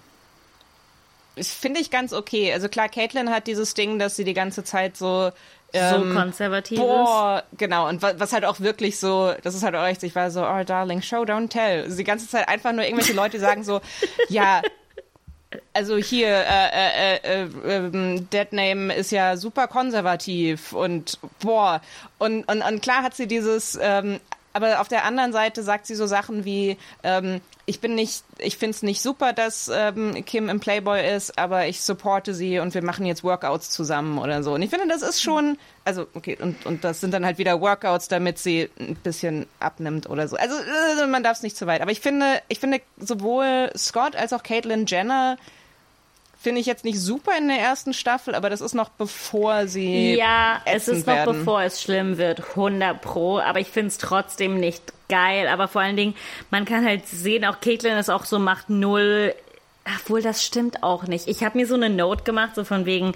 das 1.37 1.49
finde 1.49 1.81
ich 1.81 1.91
ganz 1.91 2.13
okay. 2.13 2.53
Also 2.53 2.69
klar, 2.69 2.91
Caitlin 2.91 3.31
hat 3.31 3.47
dieses 3.47 3.73
Ding, 3.73 3.99
dass 3.99 4.17
sie 4.17 4.25
die 4.25 4.35
ganze 4.35 4.65
Zeit 4.65 4.99
so, 4.99 5.31
ähm, 5.73 6.13
so 6.13 6.19
konservativ 6.19 6.79
ist. 6.79 6.85
boah, 6.85 7.43
genau. 7.57 7.89
Und 7.89 8.01
wa- 8.03 8.15
was 8.17 8.33
halt 8.33 8.45
auch 8.45 8.61
wirklich 8.61 8.99
so, 8.99 9.35
das 9.43 9.55
ist 9.55 9.63
halt 9.63 9.75
auch 9.75 9.85
echt, 9.87 10.03
ich 10.03 10.15
war 10.15 10.31
so, 10.31 10.43
oh 10.47 10.65
darling, 10.65 11.03
show, 11.03 11.23
don't 11.23 11.49
tell. 11.51 11.83
Also 11.85 11.97
die 11.97 12.05
ganze 12.05 12.29
Zeit 12.29 12.49
einfach 12.49 12.73
nur 12.73 12.85
irgendwelche 12.85 13.13
Leute 13.13 13.39
sagen 13.39 13.65
so, 13.65 13.81
ja, 14.29 14.63
also 15.73 15.97
hier, 15.97 16.29
äh, 16.29 17.17
äh, 17.17 17.43
äh, 17.45 17.49
ähm, 17.67 18.29
Deadname 18.31 18.95
ist 18.95 19.11
ja 19.13 19.37
super 19.37 19.67
konservativ 19.67 20.73
und 20.73 21.19
boah. 21.41 21.81
Und, 22.19 22.45
und, 22.49 22.63
und 22.63 22.83
klar 22.83 23.03
hat 23.03 23.15
sie 23.15 23.27
dieses, 23.27 23.79
ähm, 23.81 24.21
aber 24.59 24.81
auf 24.81 24.89
der 24.89 25.05
anderen 25.05 25.33
Seite 25.33 25.63
sagt 25.63 25.87
sie 25.87 25.95
so 25.95 26.07
Sachen 26.07 26.45
wie, 26.45 26.77
ähm, 27.05 27.41
ich 27.65 27.81
bin 27.81 27.95
nicht, 27.95 28.25
ich 28.39 28.57
finde 28.57 28.73
es 28.73 28.83
nicht 28.83 29.01
super, 29.01 29.33
dass 29.33 29.71
ähm, 29.73 30.25
Kim 30.25 30.49
im 30.49 30.59
Playboy 30.59 31.15
ist, 31.15 31.39
aber 31.39 31.69
ich 31.69 31.81
supporte 31.81 32.35
sie 32.35 32.59
und 32.59 32.75
wir 32.75 32.83
machen 32.83 33.07
jetzt 33.07 33.23
Workouts 33.23 33.71
zusammen 33.71 34.19
oder 34.19 34.43
so. 34.43 34.55
Und 34.55 34.63
ich 34.63 34.71
finde, 34.71 34.89
das 34.89 35.03
ist 35.03 35.23
schon, 35.23 35.59
also 35.85 36.09
okay, 36.15 36.37
und, 36.41 36.67
und 36.67 36.83
das 36.83 37.01
sind 37.01 37.15
dann 37.15 37.25
halt 37.25 37.39
wieder 37.39 37.61
Workouts, 37.61 38.09
damit 38.09 38.39
sie 38.39 38.69
ein 38.81 38.97
bisschen 38.97 39.47
abnimmt 39.61 40.11
oder 40.11 40.27
so. 40.27 40.37
Also 40.37 40.57
äh, 40.57 41.07
man 41.07 41.23
darf 41.23 41.37
es 41.37 41.45
nicht 41.45 41.57
zu 41.57 41.69
weit. 41.69 41.81
Aber 41.81 41.93
ich 41.93 42.01
finde, 42.01 42.43
ich 42.49 42.59
finde 42.59 42.81
sowohl 42.99 43.71
Scott 43.77 44.17
als 44.17 44.33
auch 44.33 44.43
Caitlyn 44.43 44.87
Jenner 44.87 45.37
finde 46.49 46.63
ich 46.63 46.67
jetzt 46.67 46.85
nicht 46.85 46.99
super 46.99 47.33
in 47.37 47.49
der 47.49 47.59
ersten 47.59 47.93
Staffel, 47.93 48.35
aber 48.35 48.49
das 48.49 48.63
ist 48.63 48.75
noch 48.75 48.89
bevor 48.89 49.67
sie 49.67 50.15
Ja, 50.15 50.63
es 50.65 50.89
ist 50.89 51.07
noch 51.07 51.15
werden. 51.15 51.39
bevor 51.41 51.61
es 51.61 51.83
schlimm 51.83 52.17
wird, 52.17 52.41
100 52.57 53.03
pro, 53.03 53.39
aber 53.39 53.61
ich 53.61 53.69
finde 53.69 53.89
es 53.89 53.99
trotzdem 53.99 54.59
nicht 54.59 54.83
geil, 55.11 55.47
aber 55.47 55.69
vor 55.69 55.83
allen 55.83 55.97
Dingen, 55.99 56.15
man 56.51 56.65
kann 56.65 56.87
halt 56.87 57.07
sehen, 57.07 57.45
auch 57.45 57.61
Caitlyn 57.61 57.99
ist 57.99 58.09
auch 58.09 58.25
so, 58.25 58.39
macht 58.39 58.71
null, 58.71 59.35
obwohl 59.85 60.23
das 60.23 60.43
stimmt 60.43 60.83
auch 60.83 61.03
nicht. 61.05 61.29
Ich 61.29 61.45
habe 61.45 61.59
mir 61.59 61.67
so 61.67 61.75
eine 61.75 61.91
Note 61.91 62.25
gemacht, 62.25 62.55
so 62.55 62.65
von 62.65 62.87
wegen, 62.87 63.13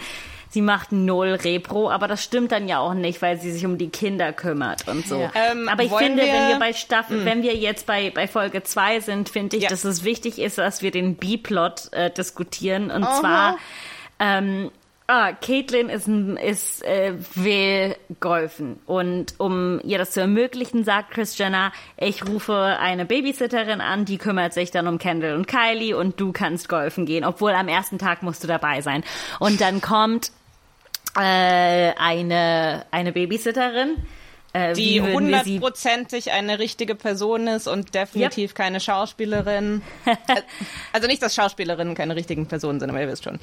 sie 0.53 0.61
macht 0.62 0.92
null 0.92 1.38
Repro, 1.42 1.90
aber 1.90 2.07
das 2.09 2.22
stimmt 2.22 2.53
dann 2.53 2.68
ja 2.68 2.78
auch 2.78 2.94
nicht, 2.94 3.20
weil 3.22 3.40
sie 3.40 3.50
sich 3.50 3.66
um 3.66 3.78
die 3.78 3.88
Kinder 3.88 4.32
kümmert 4.32 4.86
und 4.86 5.07
so. 5.07 5.18
Ja. 5.20 5.30
Ähm, 5.50 5.68
aber 5.68 5.82
ich 5.82 5.92
finde, 5.92 6.22
wenn 6.22 6.32
wir- 6.32 6.48
wir 6.50 6.59
bei 6.59 6.72
Staffel, 6.72 7.24
wenn 7.24 7.42
wir 7.42 7.55
jetzt 7.57 7.86
bei, 7.86 8.11
bei 8.14 8.28
Folge 8.28 8.62
2 8.62 9.00
sind, 9.00 9.28
finde 9.28 9.57
ich, 9.57 9.64
Ja. 9.64 9.68
dass 9.70 9.84
es 9.84 10.05
wichtig 10.05 10.38
ist, 10.38 10.59
dass 10.59 10.82
wir 10.82 10.90
den 10.90 11.16
B-Plot 11.16 11.92
äh, 11.92 12.11
diskutieren 12.11 12.90
und 12.90 13.05
zwar 13.05 13.57
ähm, 14.20 14.70
ah, 15.09 15.32
Caitlin 15.32 15.88
ist, 15.88 16.07
ist 16.09 16.84
äh, 16.84 17.14
will 17.34 17.96
golfen 18.20 18.78
und 18.86 19.34
um 19.38 19.80
ihr 19.84 19.98
das 19.98 20.12
zu 20.12 20.20
ermöglichen, 20.20 20.84
sagt 20.84 21.11
Chris 21.12 21.36
Jenner, 21.36 21.72
ich 21.96 22.26
rufe 22.26 22.55
eine 22.80 23.05
Babysitterin 23.05 23.80
an, 23.80 24.05
die 24.05 24.16
kümmert 24.18 24.53
sich 24.55 24.70
dann 24.70 24.86
um 24.86 24.98
Kendall 24.98 25.34
und 25.34 25.46
Kylie 25.48 25.96
und 25.96 26.20
du 26.20 26.32
kannst 26.32 26.68
golfen 26.68 27.05
gehen, 27.05 27.24
obwohl 27.24 27.53
am 27.53 27.68
ersten 27.68 27.98
Tag 27.98 28.22
musst 28.22 28.42
du 28.44 28.48
dabei 28.48 28.80
sein. 28.80 29.03
Und 29.40 29.61
dann 29.61 29.80
kommt 29.80 30.30
äh, 31.16 31.92
eine 31.98 32.86
eine 32.90 33.12
Babysitterin, 33.12 33.96
äh, 34.52 34.74
die 34.74 35.00
hundertprozentig 35.00 36.32
eine 36.32 36.58
richtige 36.58 36.94
Person 36.94 37.46
ist 37.46 37.66
und 37.66 37.94
definitiv 37.94 38.54
keine 38.54 38.80
Schauspielerin. 38.80 39.82
Also 40.92 41.08
nicht, 41.08 41.22
dass 41.22 41.34
Schauspielerinnen 41.34 41.94
keine 41.94 42.16
richtigen 42.16 42.46
Personen 42.46 42.78
sind, 42.78 42.90
aber 42.90 43.00
ihr 43.00 43.08
wisst 43.08 43.24
schon. 43.24 43.40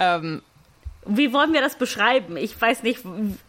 Ähm, 0.00 0.42
Wie 1.04 1.32
wollen 1.32 1.52
wir 1.52 1.60
das 1.60 1.76
beschreiben? 1.76 2.36
Ich 2.36 2.58
weiß 2.60 2.82
nicht, 2.82 3.00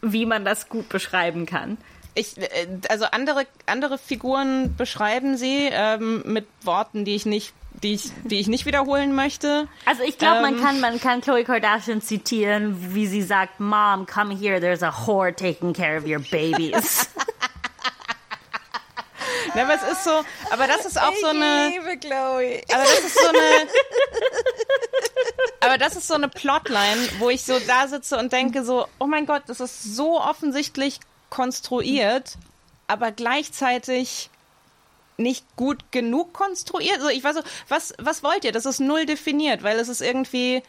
wie 0.01 0.25
man 0.25 0.43
das 0.43 0.67
gut 0.67 0.89
beschreiben 0.89 1.45
kann. 1.45 1.77
ich, 2.13 2.37
äh, 2.37 2.67
also 2.89 3.05
andere, 3.05 3.45
andere 3.65 3.97
Figuren 3.97 4.75
beschreiben 4.75 5.37
sie 5.37 5.69
ähm, 5.71 6.23
mit 6.25 6.45
Worten, 6.63 7.05
die 7.05 7.15
ich 7.15 7.25
nicht, 7.25 7.53
die 7.83 7.93
ich, 7.93 8.11
die 8.23 8.39
ich 8.39 8.47
nicht 8.47 8.65
wiederholen 8.65 9.13
möchte. 9.13 9.67
Also 9.85 10.03
ich 10.03 10.17
glaube, 10.17 10.41
man 10.41 10.55
Ähm. 10.55 10.63
kann 10.63 10.79
man 10.79 10.99
kann 10.99 11.21
Khloe 11.21 11.43
Kardashian 11.43 12.01
zitieren, 12.01 12.93
wie 12.95 13.05
sie 13.07 13.21
sagt, 13.21 13.59
Mom, 13.59 14.05
come 14.05 14.35
here, 14.35 14.59
there's 14.59 14.81
a 14.83 14.91
whore 15.05 15.33
taking 15.33 15.73
care 15.73 15.97
of 15.97 16.05
your 16.05 16.19
babies. 16.19 17.09
Ne, 19.55 19.63
aber 19.63 19.75
es 19.75 19.83
ist 19.83 20.03
so, 20.03 20.23
aber 20.51 20.67
das 20.67 20.85
ist 20.85 20.99
auch 21.01 21.13
so 21.15 21.27
eine. 21.27 21.69
liebe 21.69 21.97
Chloe. 21.97 22.61
Aber 22.73 22.83
das 22.83 22.99
ist 22.99 23.17
so 23.17 23.27
eine. 23.27 23.67
Aber 25.61 25.77
das 25.77 25.95
ist 25.95 26.07
so 26.07 26.13
eine 26.13 26.27
Plotline, 26.27 27.09
wo 27.19 27.29
ich 27.29 27.43
so 27.43 27.57
da 27.65 27.87
sitze 27.87 28.17
und 28.17 28.31
denke 28.33 28.63
so, 28.63 28.87
oh 28.99 29.05
mein 29.05 29.25
Gott, 29.25 29.43
das 29.47 29.59
ist 29.59 29.95
so 29.95 30.19
offensichtlich 30.21 30.99
konstruiert, 31.29 32.33
aber 32.87 33.11
gleichzeitig 33.11 34.29
nicht 35.17 35.45
gut 35.55 35.91
genug 35.91 36.33
konstruiert. 36.33 36.97
Also 36.97 37.09
ich 37.09 37.23
weiß 37.23 37.35
so, 37.37 37.41
was, 37.67 37.93
was 37.99 38.23
wollt 38.23 38.45
ihr? 38.45 38.51
Das 38.51 38.65
ist 38.65 38.79
null 38.79 39.05
definiert, 39.05 39.63
weil 39.63 39.79
es 39.79 39.89
ist 39.89 40.01
irgendwie, 40.01 40.61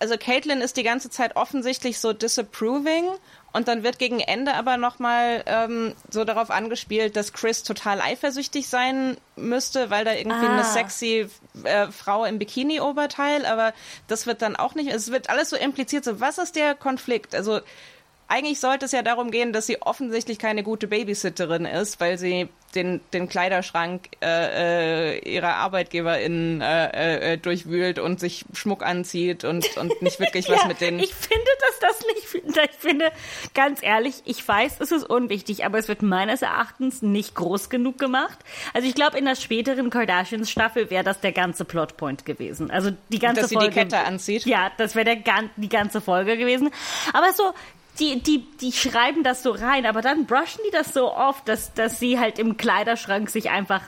also 0.00 0.16
Caitlin 0.18 0.60
ist 0.60 0.76
die 0.76 0.82
ganze 0.82 1.08
Zeit 1.10 1.36
offensichtlich 1.36 1.98
so 1.98 2.12
disapproving 2.12 3.06
und 3.54 3.68
dann 3.68 3.82
wird 3.82 3.98
gegen 3.98 4.20
Ende 4.20 4.52
aber 4.52 4.76
nochmal 4.76 5.42
ähm, 5.46 5.94
so 6.10 6.24
darauf 6.24 6.50
angespielt, 6.50 7.16
dass 7.16 7.32
Chris 7.32 7.62
total 7.62 8.02
eifersüchtig 8.02 8.68
sein 8.68 9.16
müsste, 9.36 9.88
weil 9.88 10.04
da 10.04 10.12
irgendwie 10.12 10.46
Ah. 10.46 10.52
eine 10.52 10.64
sexy 10.64 11.26
äh, 11.64 11.86
Frau 11.90 12.26
im 12.26 12.38
Bikini-Oberteil, 12.38 13.46
aber 13.46 13.72
das 14.08 14.26
wird 14.26 14.42
dann 14.42 14.56
auch 14.56 14.74
nicht, 14.74 14.90
es 14.92 15.10
wird 15.10 15.30
alles 15.30 15.48
so 15.48 15.56
impliziert, 15.56 16.04
so 16.04 16.20
was 16.20 16.36
ist 16.36 16.54
der 16.56 16.74
Konflikt? 16.74 17.34
Also 17.34 17.60
eigentlich 18.28 18.60
sollte 18.60 18.86
es 18.86 18.92
ja 18.92 19.02
darum 19.02 19.30
gehen, 19.30 19.52
dass 19.52 19.66
sie 19.66 19.82
offensichtlich 19.82 20.38
keine 20.38 20.62
gute 20.62 20.88
Babysitterin 20.88 21.64
ist, 21.64 22.00
weil 22.00 22.18
sie 22.18 22.48
den, 22.74 23.00
den 23.12 23.28
Kleiderschrank 23.28 24.08
äh, 24.20 25.14
äh, 25.14 25.18
ihrer 25.18 25.54
Arbeitgeberin 25.54 26.60
äh, 26.60 27.32
äh, 27.32 27.38
durchwühlt 27.38 27.98
und 27.98 28.20
sich 28.20 28.44
Schmuck 28.52 28.84
anzieht 28.84 29.44
und, 29.44 29.76
und 29.76 30.02
nicht 30.02 30.20
wirklich 30.20 30.48
was 30.50 30.62
Ja, 30.62 30.68
mit 30.68 30.80
den. 30.80 30.98
Ich 30.98 31.14
finde, 31.14 31.46
dass 31.60 31.78
das 31.80 32.06
nicht. 32.06 32.16
Ich 32.66 32.78
finde, 32.78 33.12
ganz 33.54 33.82
ehrlich, 33.82 34.22
ich 34.24 34.46
weiß, 34.46 34.76
es 34.80 34.90
ist 34.90 35.04
unwichtig, 35.04 35.64
aber 35.64 35.78
es 35.78 35.88
wird 35.88 36.02
meines 36.02 36.42
Erachtens 36.42 37.02
nicht 37.02 37.34
groß 37.34 37.70
genug 37.70 37.98
gemacht. 37.98 38.38
Also 38.72 38.88
ich 38.88 38.94
glaube, 38.94 39.18
in 39.18 39.24
der 39.24 39.36
späteren 39.36 39.90
Kardashians-Staffel 39.90 40.90
wäre 40.90 41.04
das 41.04 41.20
der 41.20 41.32
ganze 41.32 41.64
Plotpoint 41.64 42.24
gewesen. 42.24 42.70
Also 42.70 42.90
die 43.08 43.18
ganze 43.18 43.42
Dass 43.42 43.50
sie 43.50 43.56
die 43.56 43.60
Folge. 43.60 43.74
Kette 43.80 43.98
anzieht? 43.98 44.46
Ja, 44.46 44.70
das 44.78 44.94
wäre 44.94 45.16
die 45.56 45.68
ganze 45.68 46.00
Folge 46.00 46.36
gewesen. 46.36 46.70
Aber 47.12 47.32
so. 47.32 47.52
Die, 47.98 48.20
die, 48.20 48.40
die 48.60 48.72
schreiben 48.72 49.22
das 49.22 49.42
so 49.42 49.50
rein, 49.52 49.86
aber 49.86 50.02
dann 50.02 50.26
brushen 50.26 50.60
die 50.66 50.70
das 50.70 50.92
so 50.92 51.12
oft, 51.14 51.48
dass, 51.48 51.72
dass 51.74 51.98
sie 51.98 52.18
halt 52.18 52.38
im 52.38 52.56
Kleiderschrank 52.56 53.30
sich 53.30 53.50
einfach 53.50 53.82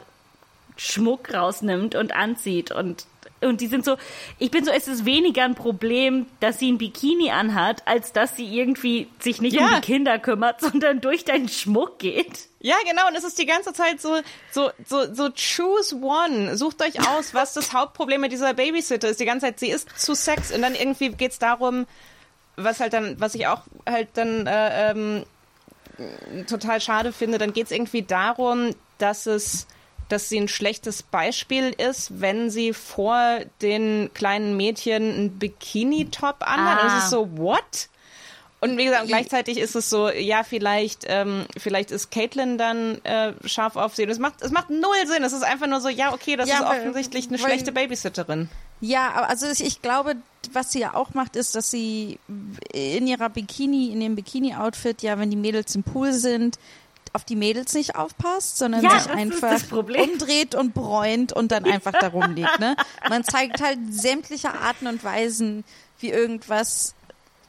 Schmuck 0.76 1.34
rausnimmt 1.34 1.94
und 1.94 2.14
anzieht 2.14 2.70
und 2.70 3.06
und 3.40 3.60
die 3.60 3.68
sind 3.68 3.84
so, 3.84 3.96
ich 4.40 4.50
bin 4.50 4.64
so, 4.64 4.72
es 4.72 4.88
ist 4.88 5.04
weniger 5.04 5.44
ein 5.44 5.54
Problem, 5.54 6.26
dass 6.40 6.58
sie 6.58 6.72
ein 6.72 6.78
Bikini 6.78 7.30
anhat, 7.30 7.86
als 7.86 8.12
dass 8.12 8.34
sie 8.34 8.52
irgendwie 8.52 9.06
sich 9.20 9.40
nicht 9.40 9.56
um 9.56 9.62
Ja. 9.64 9.76
die 9.76 9.80
Kinder 9.80 10.18
kümmert, 10.18 10.60
sondern 10.62 11.00
durch 11.00 11.24
deinen 11.24 11.48
Schmuck 11.48 12.00
geht. 12.00 12.48
Ja, 12.58 12.74
genau, 12.84 13.06
und 13.06 13.14
es 13.14 13.22
ist 13.22 13.38
die 13.38 13.46
ganze 13.46 13.72
Zeit 13.72 14.00
so, 14.00 14.16
so, 14.50 14.72
so, 14.84 15.14
so 15.14 15.28
choose 15.30 15.94
one. 15.94 16.56
Sucht 16.56 16.82
euch 16.82 16.98
aus, 17.10 17.32
was 17.32 17.52
das 17.54 17.72
Hauptproblem 17.74 18.20
mit 18.22 18.32
dieser 18.32 18.54
Babysitter 18.54 19.08
ist. 19.08 19.20
Die 19.20 19.24
ganze 19.24 19.46
Zeit, 19.46 19.60
sie 19.60 19.70
ist 19.70 19.88
zu 19.96 20.16
Sex 20.16 20.50
und 20.52 20.60
dann 20.62 20.74
irgendwie 20.74 21.10
geht's 21.10 21.38
darum, 21.38 21.86
was 22.58 22.80
halt 22.80 22.92
dann, 22.92 23.18
was 23.20 23.34
ich 23.34 23.46
auch 23.46 23.62
halt 23.88 24.08
dann 24.14 24.46
äh, 24.46 24.90
ähm, 24.90 25.24
total 26.46 26.80
schade 26.80 27.12
finde, 27.12 27.38
dann 27.38 27.52
geht's 27.52 27.70
irgendwie 27.70 28.02
darum, 28.02 28.74
dass 28.98 29.26
es 29.26 29.66
dass 30.08 30.30
sie 30.30 30.40
ein 30.40 30.48
schlechtes 30.48 31.02
Beispiel 31.02 31.68
ist, 31.76 32.22
wenn 32.22 32.48
sie 32.48 32.72
vor 32.72 33.40
den 33.60 34.08
kleinen 34.14 34.56
Mädchen 34.56 35.02
einen 35.02 35.38
Bikini-Top 35.38 36.36
anhat. 36.40 36.80
Und 36.80 36.86
es 36.86 36.94
Ah. 36.94 36.98
ist 36.98 37.10
so, 37.10 37.28
what? 37.36 37.90
Und 38.60 38.78
wie 38.78 38.86
gesagt, 38.86 39.06
gleichzeitig 39.06 39.58
ist 39.58 39.76
es 39.76 39.90
so, 39.90 40.08
ja, 40.08 40.44
vielleicht, 40.44 41.04
ähm, 41.08 41.44
vielleicht 41.58 41.90
ist 41.90 42.10
Caitlin 42.10 42.56
dann 42.56 43.04
äh, 43.04 43.34
scharf 43.44 43.76
auf 43.76 43.94
sie. 43.94 44.04
Und 44.04 44.08
Es 44.08 44.18
macht, 44.18 44.40
es 44.40 44.50
macht 44.50 44.70
null 44.70 45.06
Sinn. 45.06 45.22
Es 45.24 45.34
ist 45.34 45.44
einfach 45.44 45.66
nur 45.66 45.82
so, 45.82 45.90
ja, 45.90 46.14
okay, 46.14 46.36
das 46.36 46.48
Ja, 46.48 46.60
ist 46.60 46.64
offensichtlich 46.64 47.28
eine 47.28 47.38
schlechte 47.38 47.70
Babysitterin. 47.70 48.48
Ja, 48.80 49.10
aber 49.12 49.28
also 49.28 49.46
ich, 49.46 49.64
ich 49.64 49.82
glaube, 49.82 50.16
was 50.52 50.72
sie 50.72 50.80
ja 50.80 50.94
auch 50.94 51.14
macht, 51.14 51.36
ist, 51.36 51.54
dass 51.54 51.70
sie 51.70 52.18
in 52.72 53.06
ihrer 53.06 53.28
Bikini, 53.28 53.92
in 53.92 54.00
dem 54.00 54.14
Bikini-Outfit, 54.14 55.02
ja, 55.02 55.18
wenn 55.18 55.30
die 55.30 55.36
Mädels 55.36 55.74
im 55.74 55.82
Pool 55.82 56.12
sind, 56.12 56.58
auf 57.12 57.24
die 57.24 57.36
Mädels 57.36 57.74
nicht 57.74 57.96
aufpasst, 57.96 58.58
sondern 58.58 58.82
Ja, 58.82 59.00
sich 59.00 59.10
einfach 59.10 59.60
umdreht 59.72 60.54
und 60.54 60.74
bräunt 60.74 61.32
und 61.32 61.50
dann 61.52 61.64
einfach 61.64 61.92
da 61.92 62.08
rumliegt. 62.08 62.60
Ne? 62.60 62.76
Man 63.08 63.24
zeigt 63.24 63.62
halt 63.62 63.78
sämtliche 63.90 64.52
Arten 64.52 64.86
und 64.86 65.02
Weisen, 65.02 65.64
wie 66.00 66.10
irgendwas 66.10 66.94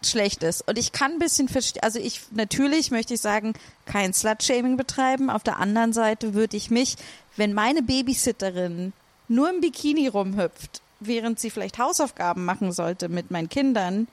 schlecht 0.04 0.44
ist. 0.44 0.66
Und 0.68 0.78
ich 0.78 0.92
kann 0.92 1.14
ein 1.14 1.20
bisschen 1.20 1.50
verstehen, 1.50 1.84
also 1.84 2.00
ich, 2.00 2.22
natürlich 2.32 2.90
möchte 2.90 3.14
ich 3.14 3.22
sagen, 3.22 3.54
kein 3.86 4.14
Slut-Shaming 4.14 4.78
betreiben. 4.78 5.30
Auf 5.30 5.44
der 5.44 5.60
anderen 5.60 5.94
Seite 5.94 6.34
würde 6.34 6.56
ich 6.56 6.72
mich, 6.72 6.96
wenn 7.36 7.54
meine 7.54 7.82
Babysitterin 7.84 8.94
nur 9.28 9.50
im 9.50 9.62
Bikini 9.62 10.08
rumhüpft, 10.08 10.82
während 11.00 11.40
sie 11.40 11.50
vielleicht 11.50 11.78
Hausaufgaben 11.78 12.46
machen 12.46 12.72
sollte 12.72 13.10
mit 13.10 13.32
meinen 13.32 13.50
Kindern, 13.50 14.08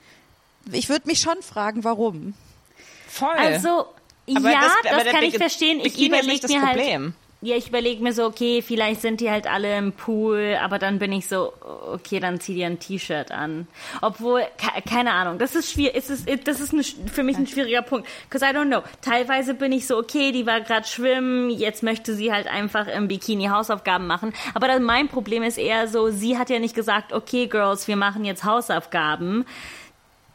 ich 0.71 0.89
würde 0.89 1.07
mich 1.07 1.19
schon 1.21 1.41
fragen, 1.41 1.83
warum. 1.83 2.33
Voll. 3.07 3.29
Also, 3.37 3.85
Aber 4.35 4.51
ja, 4.51 4.61
das- 4.83 5.03
das, 5.03 5.13
kann 5.13 5.23
ich 5.23 5.37
verstehen. 5.37 5.79
Ich 5.81 5.97
überlege 6.01 6.27
nicht 6.27 6.43
das 6.43 6.51
mir 6.51 6.61
halt, 6.61 6.77
Problem. 6.77 7.15
Ja, 7.41 7.55
ich 7.55 7.67
überlege 7.69 8.01
mir 8.01 8.13
so, 8.13 8.25
okay, 8.25 8.63
vielleicht 8.63 9.01
sind 9.01 9.21
die 9.21 9.29
halt 9.29 9.45
alle 9.45 9.77
im 9.77 9.91
Pool, 9.93 10.57
aber 10.59 10.79
dann 10.79 10.97
bin 10.97 11.11
ich 11.11 11.27
so, 11.27 11.53
okay, 11.93 12.19
dann 12.19 12.39
zieh 12.39 12.55
dir 12.55 12.65
ein 12.65 12.79
T-Shirt 12.79 13.31
an. 13.31 13.67
Obwohl, 14.01 14.41
ke- 14.57 14.81
keine 14.89 15.11
Ahnung, 15.11 15.37
das 15.37 15.53
ist 15.53 15.71
schwierig, 15.71 15.95
ist 15.95 16.09
es, 16.09 16.25
das 16.43 16.59
ist 16.59 16.73
eine, 16.73 16.83
für 16.83 17.21
mich 17.21 17.37
ein 17.37 17.45
schwieriger 17.45 17.83
Punkt. 17.83 18.07
Cause 18.31 18.43
I 18.43 18.49
don't 18.49 18.65
know. 18.67 18.81
Teilweise 19.01 19.53
bin 19.53 19.71
ich 19.71 19.85
so, 19.85 19.97
okay, 19.97 20.31
die 20.31 20.47
war 20.47 20.61
gerade 20.61 20.87
schwimmen, 20.87 21.51
jetzt 21.51 21.83
möchte 21.83 22.15
sie 22.15 22.33
halt 22.33 22.47
einfach 22.47 22.87
im 22.87 23.07
Bikini 23.07 23.45
Hausaufgaben 23.45 24.07
machen. 24.07 24.33
Aber 24.55 24.67
dann 24.67 24.81
mein 24.81 25.07
Problem 25.07 25.43
ist 25.43 25.59
eher 25.59 25.87
so, 25.87 26.09
sie 26.09 26.39
hat 26.39 26.49
ja 26.49 26.57
nicht 26.57 26.73
gesagt, 26.75 27.13
okay, 27.13 27.45
Girls, 27.45 27.87
wir 27.87 27.97
machen 27.97 28.25
jetzt 28.25 28.45
Hausaufgaben 28.45 29.45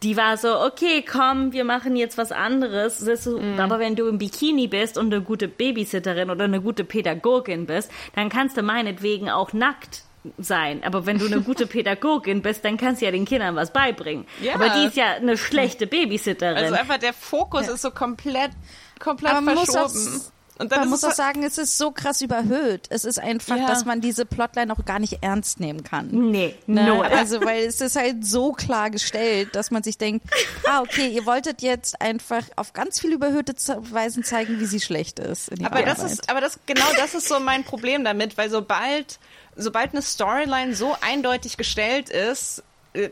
die 0.02 0.16
war 0.16 0.36
so, 0.36 0.60
okay, 0.60 1.04
komm, 1.08 1.52
wir 1.52 1.64
machen 1.64 1.96
jetzt 1.96 2.18
was 2.18 2.32
anderes. 2.32 2.98
So, 2.98 3.40
Aber 3.58 3.78
wenn 3.78 3.96
du 3.96 4.08
im 4.08 4.18
Bikini 4.18 4.66
bist 4.66 4.98
und 4.98 5.12
eine 5.12 5.22
gute 5.22 5.48
Babysitterin 5.48 6.30
oder 6.30 6.44
eine 6.44 6.60
gute 6.60 6.84
Pädagogin 6.84 7.66
bist, 7.66 7.90
dann 8.14 8.28
kannst 8.28 8.56
du 8.56 8.62
meinetwegen 8.62 9.30
auch 9.30 9.52
nackt 9.52 10.04
sein. 10.38 10.82
Aber 10.84 11.06
wenn 11.06 11.18
du 11.18 11.26
eine 11.26 11.40
gute 11.42 11.66
Pädagogin 11.66 12.42
bist, 12.42 12.64
dann 12.64 12.76
kannst 12.76 13.00
du 13.00 13.06
ja 13.06 13.10
den 13.10 13.24
Kindern 13.24 13.56
was 13.56 13.72
beibringen. 13.72 14.26
Ja. 14.40 14.54
Aber 14.54 14.68
die 14.70 14.86
ist 14.86 14.96
ja 14.96 15.14
eine 15.14 15.36
schlechte 15.36 15.86
Babysitterin. 15.86 16.56
Also 16.56 16.74
einfach 16.74 16.98
der 16.98 17.12
Fokus 17.12 17.68
ist 17.68 17.82
so 17.82 17.90
komplett, 17.90 18.50
komplett 18.98 19.32
Aber 19.32 19.56
verschoben. 19.56 20.22
Und 20.62 20.72
dann 20.72 20.80
Man 20.80 20.90
muss 20.90 21.02
auch 21.04 21.12
sagen, 21.12 21.42
es 21.42 21.58
ist 21.58 21.76
so 21.76 21.90
krass 21.90 22.20
überhöht. 22.20 22.86
Es 22.90 23.04
ist 23.04 23.18
einfach, 23.18 23.56
Ja. 23.56 23.66
dass 23.66 23.84
man 23.84 24.00
diese 24.00 24.24
Plotline 24.24 24.72
auch 24.72 24.84
gar 24.84 24.98
nicht 25.00 25.18
ernst 25.22 25.58
nehmen 25.60 25.82
kann. 25.82 26.08
nee, 26.30 26.54
Ne? 26.66 26.84
no. 26.86 27.02
Also, 27.22 27.44
weil 27.44 27.64
es 27.64 27.80
ist 27.80 27.96
halt 27.96 28.24
so 28.24 28.52
klar 28.52 28.90
gestellt, 28.90 29.54
dass 29.56 29.70
man 29.70 29.82
sich 29.82 29.98
denkt, 29.98 30.24
ah, 30.68 30.80
okay, 30.80 31.08
ihr 31.08 31.26
wolltet 31.26 31.62
jetzt 31.62 32.00
einfach 32.00 32.44
auf 32.56 32.72
ganz 32.72 33.00
viel 33.00 33.12
überhöhte 33.12 33.54
Weisen 33.92 34.24
zeigen, 34.24 34.60
wie 34.60 34.66
sie 34.66 34.80
schlecht 34.80 35.18
ist. 35.18 35.50
Aber 35.64 35.82
das 35.82 35.98
Arbeit. 36.00 36.12
ist, 36.12 36.30
aber 36.30 36.40
das, 36.40 36.58
genau 36.66 36.86
das 36.96 37.14
ist 37.14 37.28
so 37.28 37.40
mein 37.40 37.64
Problem 37.64 38.04
damit, 38.04 38.38
weil 38.38 38.48
sobald, 38.48 39.18
sobald 39.56 39.92
eine 39.92 40.02
Storyline 40.02 40.74
so 40.74 40.94
eindeutig 41.00 41.56
gestellt 41.56 42.08
ist, 42.08 42.62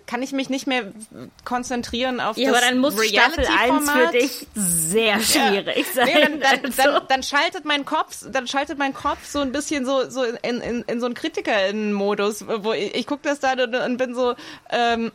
kann 0.07 0.23
ich 0.23 0.33
mich 0.33 0.51
nicht 0.51 0.67
mehr 0.67 0.93
konzentrieren 1.45 2.21
auf 2.21 2.37
ja, 2.37 2.51
das 2.51 2.59
aber 2.59 2.71
dann 2.71 2.79
muss 2.79 2.95
Staffel 3.07 3.47
1 3.47 3.91
für 3.91 4.07
dich 4.13 4.47
sehr 4.55 5.19
schwierig 5.21 5.87
sein. 5.95 6.07
Nee, 6.07 6.21
dann, 6.21 6.41
dann, 6.41 6.65
Also- 6.65 6.83
dann, 6.83 7.03
dann 7.09 7.23
schaltet 7.23 7.65
mein 7.65 7.85
Kopf, 7.87 8.25
dann 8.31 8.47
schaltet 8.47 8.79
mein 8.79 8.93
Kopf 8.93 9.25
so 9.25 9.39
ein 9.41 9.53
bisschen 9.53 9.87
so, 9.87 10.09
so 10.11 10.23
in, 10.25 10.61
in, 10.61 10.83
in 10.83 11.01
so 11.01 11.07
einen 11.07 11.15
Kritiker-Modus, 11.15 12.45
wo 12.47 12.73
ich, 12.73 12.95
ich 12.95 13.07
gucke 13.07 13.23
das 13.23 13.41
da 13.41 13.53
und, 13.53 13.75
und 13.75 13.97
bin 13.97 14.15
so, 14.15 14.35
ähm, 14.71 15.13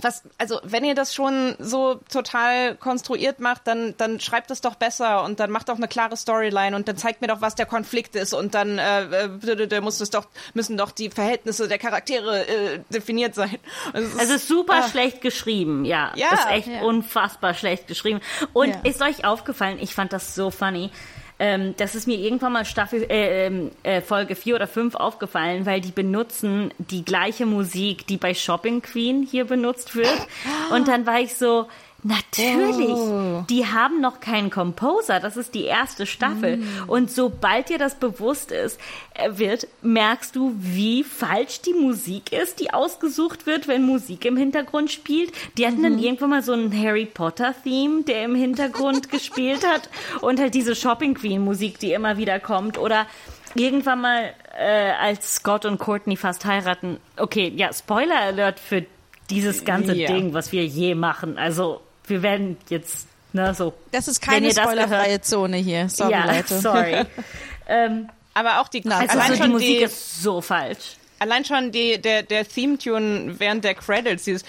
was, 0.00 0.22
also 0.38 0.60
wenn 0.64 0.84
ihr 0.84 0.94
das 0.94 1.14
schon 1.14 1.54
so 1.58 2.00
total 2.10 2.76
konstruiert 2.76 3.40
macht, 3.40 3.66
dann, 3.66 3.94
dann 3.96 4.20
schreibt 4.20 4.50
es 4.50 4.60
doch 4.60 4.74
besser 4.74 5.22
und 5.24 5.40
dann 5.40 5.50
macht 5.50 5.68
doch 5.68 5.76
eine 5.76 5.88
klare 5.88 6.16
Storyline 6.16 6.74
und 6.74 6.88
dann 6.88 6.96
zeigt 6.96 7.20
mir 7.20 7.28
doch, 7.28 7.40
was 7.40 7.54
der 7.54 7.66
Konflikt 7.66 8.16
ist 8.16 8.34
und 8.34 8.54
dann 8.54 8.78
äh, 8.78 9.26
äh, 9.26 9.80
muss 9.80 10.00
es 10.00 10.10
doch, 10.10 10.26
müssen 10.52 10.76
doch 10.76 10.90
die 10.90 11.10
Verhältnisse 11.10 11.68
der 11.68 11.78
Charaktere 11.78 12.46
äh, 12.46 12.80
definiert 12.90 13.34
sein. 13.34 13.58
Es 13.92 14.14
Es 14.14 14.30
ist 14.30 14.48
super 14.48 14.82
ah. 14.84 14.88
schlecht 14.88 15.20
geschrieben, 15.20 15.84
ja. 15.84 16.12
Ja. 16.16 16.32
ist 16.34 16.50
echt 16.50 16.68
Ja. 16.68 16.82
unfassbar 16.82 17.54
schlecht 17.54 17.86
geschrieben. 17.86 18.20
Und 18.52 18.70
Ja. 18.70 18.80
ist 18.82 19.00
euch 19.00 19.24
aufgefallen, 19.24 19.78
ich 19.80 19.94
fand 19.94 20.12
das 20.12 20.34
so 20.34 20.50
funny. 20.50 20.90
Ähm, 21.38 21.74
das 21.76 21.94
ist 21.94 22.06
mir 22.06 22.16
irgendwann 22.16 22.52
mal 22.52 22.64
Staffel 22.64 23.02
äh, 23.10 23.46
ähm, 23.46 23.70
äh, 23.82 24.00
Folge 24.00 24.36
4 24.36 24.54
oder 24.54 24.66
5 24.66 24.94
aufgefallen, 24.94 25.66
weil 25.66 25.80
die 25.80 25.90
benutzen 25.90 26.72
die 26.78 27.04
gleiche 27.04 27.44
Musik, 27.44 28.06
die 28.06 28.16
bei 28.16 28.34
Shopping 28.34 28.82
Queen 28.82 29.26
hier 29.28 29.44
benutzt 29.44 29.96
wird. 29.96 30.28
Und 30.70 30.86
dann 30.86 31.06
war 31.06 31.20
ich 31.20 31.34
so, 31.34 31.66
Natürlich. 32.06 32.86
Oh. 32.90 33.44
Die 33.48 33.66
haben 33.66 34.00
noch 34.02 34.20
keinen 34.20 34.50
Composer. 34.50 35.20
Das 35.20 35.38
ist 35.38 35.54
die 35.54 35.64
erste 35.64 36.04
Staffel. 36.06 36.58
Mm. 36.58 36.68
Und 36.86 37.10
sobald 37.10 37.70
dir 37.70 37.78
das 37.78 37.94
bewusst 37.94 38.52
ist, 38.52 38.78
äh, 39.14 39.30
wird, 39.38 39.66
merkst 39.80 40.36
du, 40.36 40.54
wie 40.58 41.02
falsch 41.02 41.62
die 41.62 41.72
Musik 41.72 42.30
ist, 42.30 42.60
die 42.60 42.72
ausgesucht 42.74 43.46
wird, 43.46 43.68
wenn 43.68 43.84
Musik 43.86 44.26
im 44.26 44.36
Hintergrund 44.36 44.90
spielt. 44.92 45.32
Die 45.56 45.66
hatten 45.66 45.78
Mhm. 45.78 45.82
dann 45.82 45.98
irgendwann 45.98 46.30
mal 46.30 46.42
so 46.42 46.52
einen 46.52 46.78
Harry 46.78 47.06
Potter 47.06 47.54
Theme, 47.64 48.02
der 48.02 48.24
im 48.24 48.34
Hintergrund 48.34 49.08
gespielt 49.10 49.66
hat 49.66 49.88
und 50.20 50.38
halt 50.38 50.52
diese 50.54 50.76
Shopping 50.76 51.14
Queen 51.14 51.40
Musik, 51.42 51.78
die 51.78 51.92
immer 51.92 52.18
wieder 52.18 52.38
kommt 52.38 52.76
oder 52.76 53.06
irgendwann 53.54 54.02
mal, 54.02 54.34
äh, 54.58 54.90
als 55.00 55.36
Scott 55.36 55.64
und 55.64 55.78
Courtney 55.78 56.16
fast 56.16 56.44
heiraten. 56.44 56.98
Okay, 57.16 57.50
ja, 57.56 57.72
Spoiler 57.72 58.20
Alert 58.20 58.60
für 58.60 58.84
dieses 59.30 59.64
ganze 59.64 59.94
Ja. 59.94 60.12
Ding, 60.12 60.34
was 60.34 60.52
wir 60.52 60.66
je 60.66 60.94
machen. 60.94 61.38
Also 61.38 61.80
wir 62.06 62.22
werden 62.22 62.56
jetzt, 62.68 63.06
ne, 63.32 63.54
so. 63.54 63.74
Das 63.92 64.08
ist 64.08 64.20
keine 64.20 64.50
spoilerfreie 64.50 65.20
Zone 65.20 65.56
hier. 65.56 65.88
Sorry, 65.88 66.12
ja, 66.12 66.26
Leute. 66.26 66.58
sorry. 66.58 67.06
ähm, 67.68 68.08
Aber 68.34 68.60
auch 68.60 68.68
die, 68.68 68.82
Na, 68.84 68.98
also 68.98 69.18
allein, 69.18 69.32
die 69.32 69.38
schon 69.38 69.50
Musik 69.50 69.78
die 69.78 69.84
ist 69.84 70.22
so 70.22 70.40
falsch. 70.40 70.96
allein 71.18 71.44
schon 71.44 71.72
die, 71.72 72.00
der, 72.00 72.22
der 72.22 72.46
Theme-Tune 72.46 73.38
während 73.38 73.64
der 73.64 73.74
Credits, 73.74 74.24
dieses 74.24 74.44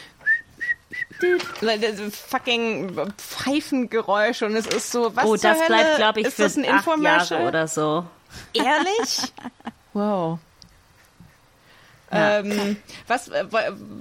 fucking 2.30 3.12
Pfeifengeräusch 3.18 4.41
und 4.41 4.56
es 4.56 4.68
ist 4.68 4.91
so, 4.91 5.16
was 5.16 5.26
oh, 5.26 5.36
das 5.36 5.66
bleibt, 5.66 5.97
glaube 5.97 6.22
ich, 6.22 6.28
ist 6.28 6.36
für 6.36 6.43
das 6.43 6.58
ein 6.58 6.66
acht? 6.70 6.88
Jahre 7.01 7.47
oder 7.47 7.68
so. 7.68 8.06
Ehrlich? 8.53 9.34
wow. 9.93 10.39
Ja. 12.12 12.39
Ähm, 12.39 12.78
was, 13.08 13.28
äh, 13.30 13.45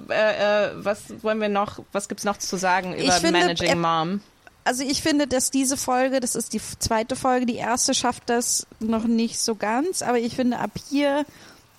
äh, 0.09 0.67
äh, 0.67 0.71
was 0.75 1.23
wollen 1.23 1.41
wir 1.41 1.49
noch, 1.49 1.79
was 1.91 2.07
gibt's 2.07 2.23
noch 2.23 2.37
zu 2.37 2.57
sagen 2.57 2.93
über 2.95 3.11
finde, 3.13 3.39
Managing 3.39 3.69
er- 3.69 3.75
Mom? 3.75 4.21
Also 4.63 4.83
ich 4.83 5.01
finde, 5.03 5.27
dass 5.27 5.51
diese 5.51 5.77
Folge, 5.77 6.19
das 6.19 6.33
ist 6.35 6.53
die 6.53 6.61
zweite 6.79 7.15
Folge, 7.15 7.45
die 7.45 7.55
erste 7.57 7.93
schafft 7.93 8.23
das 8.29 8.65
noch 8.79 9.03
nicht 9.05 9.39
so 9.39 9.55
ganz, 9.55 10.01
aber 10.01 10.17
ich 10.17 10.35
finde, 10.35 10.57
ab 10.57 10.71
hier 10.89 11.25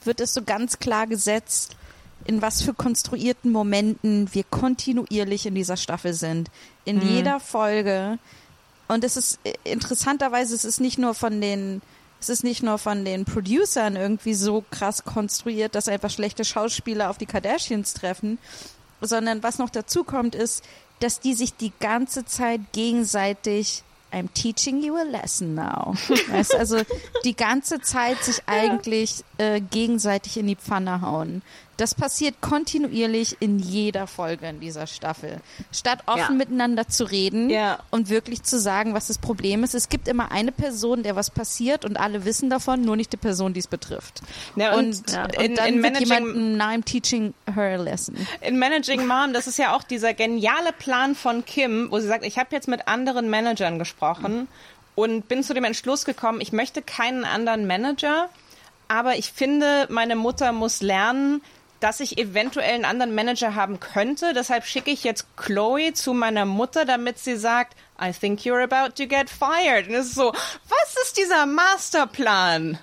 wird 0.04 0.20
es 0.20 0.32
so 0.34 0.42
ganz 0.42 0.78
klar 0.78 1.08
gesetzt, 1.08 1.74
in 2.26 2.42
was 2.42 2.62
für 2.62 2.74
konstruierten 2.74 3.50
Momenten 3.50 4.32
wir 4.32 4.44
kontinuierlich 4.44 5.46
in 5.46 5.54
dieser 5.54 5.76
Staffel 5.76 6.12
sind. 6.12 6.48
In 6.84 7.00
jeder 7.02 7.40
Folge. 7.40 8.18
Und 8.88 9.02
es 9.02 9.16
ist 9.16 9.40
äh, 9.44 9.54
interessanterweise, 9.64 10.54
es 10.54 10.64
ist 10.64 10.80
nicht 10.80 10.98
nur 10.98 11.14
von 11.14 11.40
den, 11.40 11.82
es 12.20 12.28
ist 12.28 12.44
nicht 12.44 12.62
nur 12.62 12.78
von 12.78 13.04
den 13.04 13.24
Producern 13.24 13.96
irgendwie 13.96 14.34
so 14.34 14.64
krass 14.70 15.04
konstruiert, 15.04 15.74
dass 15.74 15.88
einfach 15.88 16.10
schlechte 16.10 16.44
Schauspieler 16.44 17.10
auf 17.10 17.18
die 17.18 17.26
Kardashians 17.26 17.94
treffen, 17.94 18.38
sondern 19.00 19.42
was 19.42 19.58
noch 19.58 19.70
dazu 19.70 20.04
kommt, 20.04 20.34
ist, 20.34 20.64
dass 21.00 21.20
die 21.20 21.34
sich 21.34 21.54
die 21.54 21.72
ganze 21.78 22.24
Zeit 22.24 22.60
gegenseitig 22.72 23.82
I'm 24.12 24.32
teaching 24.32 24.82
you 24.82 24.96
a 24.96 25.02
lesson 25.02 25.54
now. 25.54 25.94
Weißt, 26.28 26.54
also 26.54 26.80
die 27.24 27.36
ganze 27.36 27.80
Zeit 27.80 28.22
sich 28.22 28.40
eigentlich 28.46 29.24
äh, 29.36 29.60
gegenseitig 29.60 30.38
in 30.38 30.46
die 30.46 30.56
Pfanne 30.56 31.00
hauen. 31.00 31.42
Das 31.76 31.94
passiert 31.94 32.40
kontinuierlich 32.40 33.36
in 33.40 33.58
jeder 33.58 34.06
Folge 34.06 34.46
in 34.48 34.60
dieser 34.60 34.86
Staffel. 34.86 35.40
Statt 35.72 35.98
offen 36.06 36.18
Ja. 36.18 36.30
miteinander 36.30 36.88
zu 36.88 37.04
reden 37.04 37.50
Ja. 37.50 37.80
und 37.90 38.08
wirklich 38.08 38.42
zu 38.42 38.58
sagen, 38.58 38.94
was 38.94 39.08
das 39.08 39.18
Problem 39.18 39.62
ist. 39.62 39.74
Es 39.74 39.88
gibt 39.90 40.08
immer 40.08 40.32
eine 40.32 40.52
Person, 40.52 41.02
der 41.02 41.16
was 41.16 41.30
passiert 41.30 41.84
und 41.84 41.98
alle 41.98 42.24
wissen 42.24 42.48
davon, 42.48 42.80
nur 42.80 42.96
nicht 42.96 43.12
die 43.12 43.18
Person, 43.18 43.52
die 43.52 43.60
es 43.60 43.66
betrifft. 43.66 44.22
Ja, 44.56 44.74
und, 44.74 44.86
und, 44.86 45.16
und 45.18 45.34
in, 45.42 45.54
dann 45.54 45.66
in, 45.66 45.80
Managing, 45.80 46.06
jemandem, 46.08 46.60
I'm 46.60 46.84
teaching 46.84 47.34
her 47.54 47.78
a 47.78 47.82
lesson. 47.82 48.16
in 48.40 48.58
Managing 48.58 49.06
Mom, 49.06 49.32
das 49.34 49.46
ist 49.46 49.58
ja 49.58 49.74
auch 49.76 49.82
dieser 49.82 50.14
geniale 50.14 50.72
Plan 50.72 51.14
von 51.14 51.44
Kim, 51.44 51.90
wo 51.90 51.98
sie 52.00 52.06
sagt, 52.08 52.24
ich 52.24 52.38
habe 52.38 52.48
jetzt 52.52 52.68
mit 52.68 52.88
anderen 52.88 53.28
Managern 53.28 53.78
gesprochen 53.78 54.48
und 54.94 55.28
bin 55.28 55.42
zu 55.42 55.52
dem 55.52 55.64
Entschluss 55.64 56.06
gekommen, 56.06 56.40
ich 56.40 56.52
möchte 56.52 56.80
keinen 56.80 57.24
anderen 57.24 57.66
Manager, 57.66 58.30
aber 58.88 59.16
ich 59.16 59.30
finde, 59.32 59.86
meine 59.90 60.16
Mutter 60.16 60.52
muss 60.52 60.80
lernen, 60.80 61.42
dass 61.80 62.00
ich 62.00 62.18
eventuell 62.18 62.74
einen 62.74 62.84
anderen 62.84 63.14
Manager 63.14 63.54
haben 63.54 63.80
könnte. 63.80 64.32
Deshalb 64.34 64.64
schicke 64.64 64.90
ich 64.90 65.04
jetzt 65.04 65.36
Chloe 65.36 65.92
zu 65.92 66.14
meiner 66.14 66.44
Mutter, 66.44 66.84
damit 66.84 67.18
sie 67.18 67.36
sagt, 67.36 67.76
I 68.00 68.12
think 68.12 68.40
you're 68.40 68.62
about 68.62 68.94
to 68.96 69.06
get 69.08 69.30
fired. 69.30 69.88
Und 69.88 69.94
es 69.94 70.06
ist 70.06 70.14
so, 70.14 70.32
was 70.32 70.96
ist 71.04 71.16
dieser 71.16 71.46
Masterplan? 71.46 72.78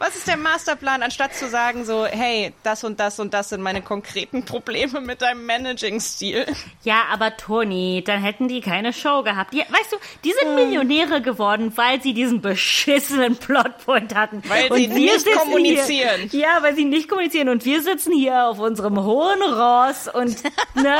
Was 0.00 0.16
ist 0.16 0.26
der 0.26 0.38
Masterplan, 0.38 1.02
anstatt 1.02 1.34
zu 1.34 1.46
sagen 1.50 1.84
so, 1.84 2.06
hey, 2.06 2.54
das 2.62 2.84
und 2.84 2.98
das 3.00 3.20
und 3.20 3.34
das 3.34 3.50
sind 3.50 3.60
meine 3.60 3.82
konkreten 3.82 4.46
Probleme 4.46 4.98
mit 5.02 5.20
deinem 5.20 5.44
Managing-Stil? 5.44 6.46
Ja, 6.84 7.02
aber 7.12 7.36
Toni, 7.36 8.02
dann 8.06 8.22
hätten 8.22 8.48
die 8.48 8.62
keine 8.62 8.94
Show 8.94 9.22
gehabt. 9.22 9.52
Die, 9.52 9.58
weißt 9.58 9.92
du, 9.92 9.96
die 10.24 10.30
Hm. 10.30 10.36
sind 10.40 10.54
Millionäre 10.54 11.20
geworden, 11.20 11.74
weil 11.76 12.00
sie 12.00 12.14
diesen 12.14 12.40
beschissenen 12.40 13.36
Plotpoint 13.36 14.14
hatten. 14.14 14.42
Weil 14.48 14.70
Und 14.70 14.78
sie 14.78 14.86
nicht 14.88 15.26
kommunizieren. 15.32 16.30
Hier, 16.30 16.40
ja, 16.40 16.62
weil 16.62 16.74
sie 16.74 16.86
nicht 16.86 17.06
kommunizieren. 17.10 17.50
Und 17.50 17.66
wir 17.66 17.82
sitzen 17.82 18.14
hier 18.14 18.46
auf 18.46 18.58
unserem 18.58 19.04
hohen 19.04 19.42
Ross 19.42 20.08
und, 20.08 20.42
ne, 20.76 20.96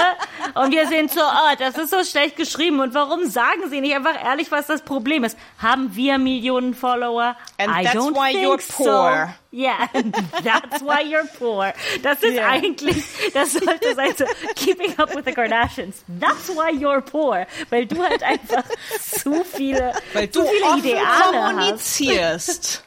und 0.56 0.72
wir 0.72 0.86
sind 0.88 1.10
so, 1.10 1.22
oh, 1.22 1.54
das 1.58 1.78
ist 1.78 1.88
so 1.88 2.04
schlecht 2.04 2.36
geschrieben. 2.36 2.80
Und 2.80 2.92
warum 2.92 3.24
sagen 3.24 3.70
sie 3.70 3.80
nicht 3.80 3.94
einfach 3.94 4.22
ehrlich, 4.22 4.50
was 4.52 4.66
das 4.66 4.82
Problem 4.82 5.24
ist? 5.24 5.38
Haben 5.56 5.96
wir 5.96 6.18
Millionen 6.18 6.74
Follower? 6.74 7.34
And 7.56 7.72
I 7.74 7.84
that's 7.84 7.96
don't 7.96 8.14
why 8.14 8.32
think 8.32 8.44
you're 8.46 8.60
so. 8.60 8.89
Poor. 8.90 9.34
Ja, 9.52 9.74
that's 10.44 10.82
why 10.82 11.02
you're 11.02 11.26
poor. 11.38 11.72
Das 12.02 12.22
ist 12.22 12.34
Ja. 12.34 12.48
eigentlich, 12.48 13.02
das 13.34 13.52
sollte 13.52 13.94
sein 13.94 14.14
so, 14.16 14.24
keeping 14.54 14.96
up 14.98 15.14
with 15.14 15.24
the 15.24 15.32
Kardashians. 15.32 16.04
That's 16.20 16.48
why 16.50 16.70
you're 16.72 17.00
poor. 17.00 17.46
Weil 17.70 17.86
du 17.86 18.02
halt 18.02 18.22
einfach 18.22 18.64
zu 19.00 19.44
viele, 19.44 19.92
Weil 20.12 20.30
zu 20.30 20.40
du 20.42 20.46
viele 20.48 20.64
offen 20.66 20.78
Ideale 20.80 21.06
hast. 21.06 21.32
kommunizierst. 21.32 22.84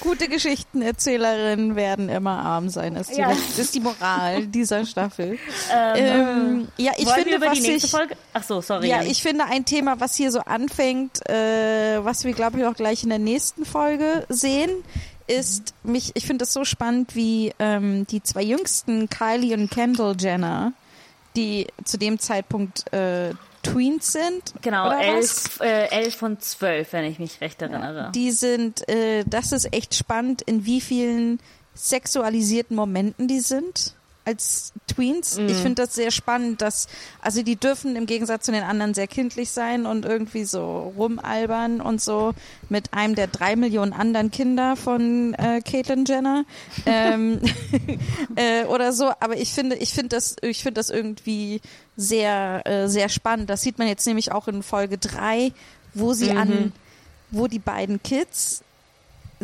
Gute 0.00 0.28
Geschichtenerzählerinnen 0.28 1.76
werden 1.76 2.08
immer 2.08 2.38
arm 2.44 2.68
sein, 2.68 2.96
ist 2.96 3.10
die, 3.16 3.20
Ja. 3.20 3.28
das 3.28 3.58
ist 3.58 3.74
die 3.74 3.80
Moral 3.80 4.46
dieser 4.46 4.84
Staffel. 4.84 5.38
Ähm, 5.72 6.68
ja, 6.76 6.92
ich 6.98 7.08
finde, 7.08 7.40
was 7.40 7.54
die 7.54 7.60
nächste 7.68 7.86
ich, 7.86 7.90
Folge? 7.90 8.16
Ach 8.34 8.42
so, 8.42 8.60
sorry. 8.60 8.88
ja, 8.88 9.02
ich 9.02 9.22
finde 9.22 9.44
ein 9.44 9.64
Thema, 9.64 10.00
was 10.00 10.14
hier 10.16 10.30
so 10.30 10.40
anfängt, 10.40 11.26
äh, 11.30 12.04
was 12.04 12.24
wir 12.24 12.32
glaube 12.34 12.58
ich 12.58 12.66
auch 12.66 12.74
gleich 12.74 13.02
in 13.04 13.08
der 13.08 13.18
nächsten 13.18 13.64
Folge 13.64 14.26
sehen, 14.28 14.70
ist 15.26 15.74
mich. 15.82 16.12
Ich 16.14 16.26
finde 16.26 16.44
es 16.44 16.52
so 16.52 16.64
spannend, 16.64 17.14
wie 17.14 17.52
ähm, 17.58 18.06
die 18.06 18.22
zwei 18.22 18.42
jüngsten 18.42 19.08
Kylie 19.08 19.54
und 19.54 19.70
Kendall 19.70 20.16
Jenner, 20.18 20.72
die 21.36 21.66
zu 21.84 21.98
dem 21.98 22.18
Zeitpunkt 22.18 22.92
äh, 22.92 23.32
Tweens 23.62 24.12
sind. 24.12 24.54
genau, 24.60 24.90
elf, 24.90 25.58
äh, 25.60 25.88
elf 25.88 26.16
von 26.16 26.38
zwölf, 26.38 26.92
wenn 26.92 27.04
ich 27.04 27.18
mich 27.18 27.40
recht 27.40 27.62
erinnere. 27.62 28.12
Die 28.14 28.30
sind, 28.30 28.86
äh, 28.88 29.24
das 29.26 29.52
ist 29.52 29.72
echt 29.72 29.94
spannend, 29.94 30.42
in 30.42 30.66
wie 30.66 30.80
vielen 30.80 31.40
sexualisierten 31.74 32.76
Momenten 32.76 33.26
die 33.26 33.40
sind 33.40 33.94
als 34.24 34.72
Tweens. 34.86 35.38
Ich 35.38 35.56
finde 35.56 35.82
das 35.82 35.94
sehr 35.94 36.10
spannend, 36.10 36.62
dass, 36.62 36.88
also 37.20 37.42
die 37.42 37.56
dürfen 37.56 37.94
im 37.96 38.06
Gegensatz 38.06 38.46
zu 38.46 38.52
den 38.52 38.62
anderen 38.62 38.94
sehr 38.94 39.06
kindlich 39.06 39.50
sein 39.50 39.86
und 39.86 40.04
irgendwie 40.04 40.44
so 40.44 40.94
rumalbern 40.96 41.80
und 41.80 42.00
so 42.00 42.32
mit 42.68 42.94
einem 42.94 43.14
der 43.14 43.26
drei 43.26 43.56
Millionen 43.56 43.92
anderen 43.92 44.30
Kinder 44.30 44.76
von 44.76 45.34
äh, 45.34 45.60
Caitlyn 45.60 46.04
Jenner 46.06 46.44
ähm, 46.86 47.40
äh, 48.36 48.64
oder 48.64 48.92
so. 48.92 49.12
Aber 49.20 49.36
ich 49.36 49.52
finde, 49.52 49.76
ich 49.76 49.92
finde 49.92 50.16
das, 50.16 50.36
ich 50.42 50.62
finde 50.62 50.80
das 50.80 50.90
irgendwie 50.90 51.60
sehr, 51.96 52.62
äh, 52.64 52.88
sehr 52.88 53.08
spannend. 53.08 53.50
Das 53.50 53.62
sieht 53.62 53.78
man 53.78 53.88
jetzt 53.88 54.06
nämlich 54.06 54.32
auch 54.32 54.48
in 54.48 54.62
Folge 54.62 54.98
drei, 54.98 55.52
wo 55.92 56.12
sie 56.12 56.30
an, 56.32 56.72
wo 57.30 57.46
die 57.46 57.58
beiden 57.58 58.02
Kids 58.02 58.63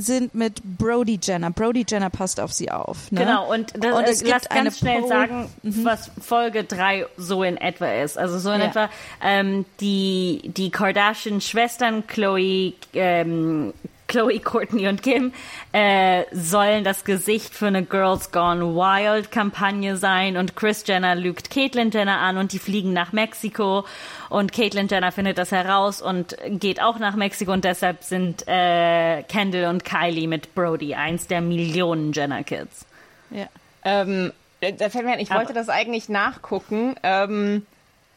sind 0.01 0.35
mit 0.35 0.63
Brody 0.63 1.19
Jenner. 1.23 1.51
Brody 1.51 1.85
Jenner 1.89 2.11
passt 2.11 2.41
auf 2.41 2.53
sie 2.53 2.71
auf. 2.71 3.11
Ne? 3.13 3.21
Genau, 3.21 3.53
und, 3.53 3.73
das, 3.83 3.95
Und 3.95 4.05
es 4.05 4.23
äh, 4.23 4.29
lass 4.31 4.49
ganz 4.49 4.79
schnell 4.79 5.01
Poll- 5.01 5.09
sagen, 5.09 5.49
was 5.63 6.11
Folge 6.21 6.65
3 6.65 7.07
so 7.17 7.43
in 7.43 7.57
etwa 7.57 7.91
ist. 7.93 8.19
Also 8.19 8.39
so 8.39 8.51
in 8.53 8.61
Ja. 8.61 8.67
etwa 8.67 8.91
ähm, 9.23 9.65
die, 9.81 10.43
die 10.57 10.71
Kardashian-Schwestern 10.71 12.07
Chloe, 12.07 12.73
ähm, 12.95 13.73
Chloe, 14.11 14.41
Courtney 14.41 14.89
und 14.89 15.03
Kim 15.03 15.33
äh, 15.73 16.25
sollen 16.33 16.83
das 16.85 17.05
Gesicht 17.05 17.55
für 17.55 17.69
eine 17.69 17.85
Girls 17.85 18.33
Gone 18.33 18.75
Wild 18.75 19.31
Kampagne 19.31 19.97
sein 19.97 20.37
und 20.37 20.57
Chris 20.57 20.85
Jenner 20.87 21.15
lügt 21.15 21.51
Caitlyn 21.51 21.91
Jenner 21.93 22.19
an 22.19 22.37
und 22.37 22.53
die 22.53 22.59
fliegen 22.59 22.93
nach 22.93 23.13
Mexiko 23.13 23.85
und 24.29 24.53
Caitlyn 24.53 24.89
Jenner 24.89 25.13
findet 25.13 25.39
das 25.39 25.53
heraus 25.53 26.03
und 26.03 26.37
geht 26.49 26.83
auch 26.83 26.99
nach 26.99 27.15
Mexiko 27.15 27.53
und 27.53 27.65
deshalb 27.65 28.03
sind 28.03 28.47
äh, 28.49 29.23
Kendall 29.23 29.67
und 29.71 29.85
Kylie 29.85 30.27
mit 30.27 30.55
Brody 30.55 30.95
eins 30.95 31.29
der 31.29 31.41
Millionen 31.41 32.13
Jenner 32.13 32.43
Kids. 32.43 32.85
Ja. 33.31 33.47
Ähm, 33.85 34.33
da 34.61 34.91
fällt 34.91 35.05
mir 35.07 35.13
ein, 35.13 35.21
ich 35.21 35.31
wollte 35.31 35.45
Aber- 35.51 35.55
das 35.55 35.69
eigentlich 35.69 36.09
nachgucken. 36.09 36.97
Ähm, 37.03 37.65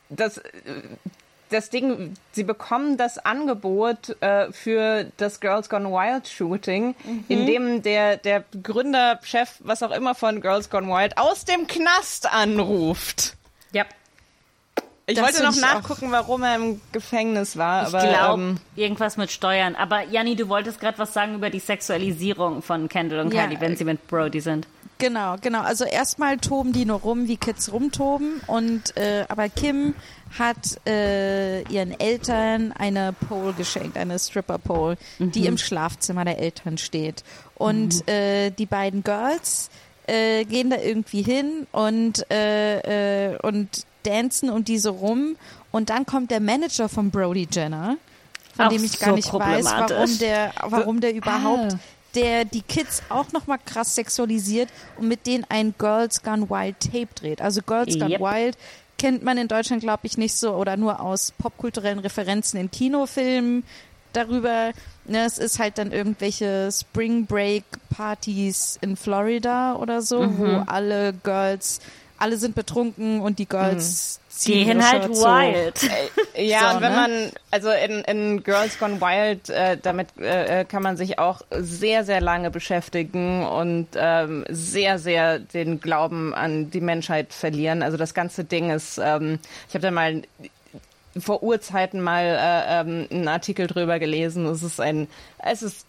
das, 0.09 0.39
äh, 0.39 0.41
das 1.53 1.69
Ding, 1.69 2.15
sie 2.31 2.43
bekommen 2.43 2.97
das 2.97 3.17
Angebot 3.17 4.21
äh, 4.21 4.51
für 4.51 5.05
das 5.17 5.39
Girls 5.39 5.69
Gone 5.69 5.89
Wild 5.89 6.27
Shooting, 6.27 6.95
in 7.27 7.45
dem 7.45 7.81
der, 7.81 8.17
der 8.17 8.43
Gründer, 8.61 9.19
Chef, 9.23 9.55
was 9.59 9.83
auch 9.83 9.91
immer 9.91 10.15
von 10.15 10.41
Girls 10.41 10.69
Gone 10.69 10.87
Wild 10.87 11.17
aus 11.17 11.45
dem 11.45 11.67
Knast 11.67 12.31
anruft. 12.31 13.35
Ja. 13.71 13.85
Ich 15.05 15.15
Das 15.15 15.25
wollte 15.25 15.43
noch 15.43 15.59
nachgucken, 15.59 16.11
warum 16.11 16.43
er 16.43 16.55
im 16.55 16.81
Gefängnis 16.93 17.57
war. 17.57 17.87
Ich 17.87 17.93
aber, 17.93 18.07
glaube, 18.07 18.41
ähm, 18.41 18.57
irgendwas 18.75 19.17
mit 19.17 19.31
Steuern. 19.31 19.75
Aber 19.75 20.03
Janni, 20.03 20.37
du 20.37 20.47
wolltest 20.47 20.79
gerade 20.79 20.97
was 20.97 21.13
sagen 21.13 21.35
über 21.35 21.49
die 21.49 21.59
Sexualisierung 21.59 22.61
von 22.61 22.87
Kendall 22.87 23.19
und 23.19 23.33
Ja, 23.33 23.43
Kylie, 23.43 23.59
wenn 23.59 23.75
sie 23.75 23.83
mit 23.83 24.07
Brody 24.07 24.39
sind. 24.39 24.65
Genau, 24.99 25.35
genau. 25.41 25.61
Also 25.61 25.83
erstmal 25.83 26.37
toben 26.37 26.71
die 26.71 26.85
nur 26.85 27.01
rum, 27.01 27.27
wie 27.27 27.35
Kids 27.35 27.73
rumtoben. 27.73 28.41
Und 28.47 28.95
äh, 28.95 29.25
aber 29.27 29.49
Kim 29.49 29.95
hat 30.37 30.57
äh, 30.87 31.61
ihren 31.63 31.99
Eltern 31.99 32.71
eine 32.73 33.13
Pole 33.27 33.53
geschenkt, 33.53 33.97
eine 33.97 34.17
Stripper 34.19 34.57
Pole, 34.57 34.97
die 35.19 35.45
im 35.47 35.57
Schlafzimmer 35.57 36.25
der 36.25 36.39
Eltern 36.39 36.77
steht. 36.77 37.23
Und 37.55 38.07
äh, 38.09 38.49
die 38.51 38.65
beiden 38.65 39.03
Girls 39.03 39.69
äh, 40.07 40.43
gehen 40.45 40.69
da 40.69 40.77
irgendwie 40.77 41.21
hin 41.21 41.67
und, 41.71 42.29
äh, 42.31 43.31
äh, 43.31 43.37
und 43.41 43.85
dancen 44.03 44.49
um 44.49 44.63
diese 44.65 44.89
rum. 44.89 45.35
Und 45.71 45.89
dann 45.89 46.05
kommt 46.05 46.29
der 46.31 46.39
Manager 46.39 46.89
von 46.89 47.09
Brody 47.09 47.47
Jenner, 47.51 47.97
von 48.55 48.65
Auch 48.65 48.69
dem 48.69 48.83
ich 48.83 48.99
gar 48.99 49.09
so 49.11 49.15
nicht 49.15 49.33
weiß, 49.33 49.65
warum 49.65 50.17
der, 50.19 50.51
warum 50.67 50.99
der 51.01 51.13
überhaupt 51.15 51.73
Ah. 51.73 51.79
der 52.15 52.45
die 52.45 52.61
Kids 52.61 53.01
auch 53.09 53.31
nochmal 53.31 53.57
krass 53.65 53.95
sexualisiert 53.95 54.69
und 54.97 55.07
mit 55.07 55.25
denen 55.25 55.45
ein 55.49 55.73
Girls 55.79 56.21
Gone 56.21 56.49
Wild 56.49 56.75
Tape 56.79 57.07
dreht. 57.15 57.41
Also 57.41 57.61
Girls 57.65 57.97
Gone 57.97 58.11
Yep. 58.11 58.19
Wild 58.21 58.57
kennt 59.03 59.21
man 59.21 59.37
in 59.37 59.49
Deutschland, 59.49 59.81
glaube 59.83 60.07
ich, 60.07 60.17
nicht 60.17 60.33
so 60.33 60.53
oder 60.53 60.77
nur 60.77 61.01
aus 61.01 61.33
popkulturellen 61.37 61.99
Referenzen 61.99 62.57
in 62.57 62.71
Kinofilmen 62.71 63.63
darüber. 64.13 64.71
Ne, 65.05 65.25
es 65.25 65.37
ist 65.39 65.59
halt 65.59 65.77
dann 65.77 65.91
irgendwelche 65.91 66.69
Spring 66.71 67.25
Break 67.25 67.65
Partys 67.89 68.77
in 68.79 68.95
Florida 68.95 69.75
oder 69.75 70.01
so, 70.01 70.23
Mhm. 70.23 70.37
wo 70.39 70.63
alle 70.67 71.11
Girls, 71.23 71.81
alle 72.17 72.37
sind 72.37 72.55
betrunken 72.55 73.19
und 73.19 73.39
die 73.39 73.45
Girls 73.45 74.21
ziehen 74.29 74.61
Mhm. 74.61 74.65
Gehen 74.65 74.77
ihre 74.77 74.89
halt 74.89 75.09
wild. 75.09 75.89
Ja, 76.35 76.69
So, 76.71 76.75
und 76.77 76.81
wenn 76.81 76.91
ne? 76.91 76.97
man, 76.97 77.31
also 77.51 77.69
in, 77.69 78.01
in 78.05 78.43
Girls 78.43 78.79
Gone 78.79 78.99
Wild, 79.01 79.49
äh, 79.49 79.77
damit 79.81 80.07
äh, 80.19 80.61
äh, 80.61 80.65
kann 80.65 80.81
man 80.81 80.97
sich 80.97 81.19
auch 81.19 81.41
sehr, 81.51 82.03
sehr 82.03 82.21
lange 82.21 82.49
beschäftigen 82.49 83.45
und 83.45 83.87
ähm, 83.95 84.43
sehr, 84.49 84.97
sehr 84.99 85.39
den 85.39 85.79
Glauben 85.79 86.33
an 86.33 86.71
die 86.71 86.81
Menschheit 86.81 87.33
verlieren. 87.33 87.83
Also 87.83 87.97
das 87.97 88.13
ganze 88.13 88.43
Ding 88.43 88.71
ist, 88.71 88.97
ähm, 88.97 89.39
ich 89.67 89.75
habe 89.75 89.83
da 89.83 89.91
mal 89.91 90.23
vor 91.19 91.43
Urzeiten 91.43 92.01
mal 92.01 92.23
äh, 92.25 92.81
ähm, 92.81 93.07
einen 93.11 93.27
Artikel 93.27 93.67
drüber 93.67 93.99
gelesen. 93.99 94.47
Es 94.47 94.63
ist 94.63 94.79
ein, 94.81 95.07
es 95.37 95.61
ist, 95.61 95.85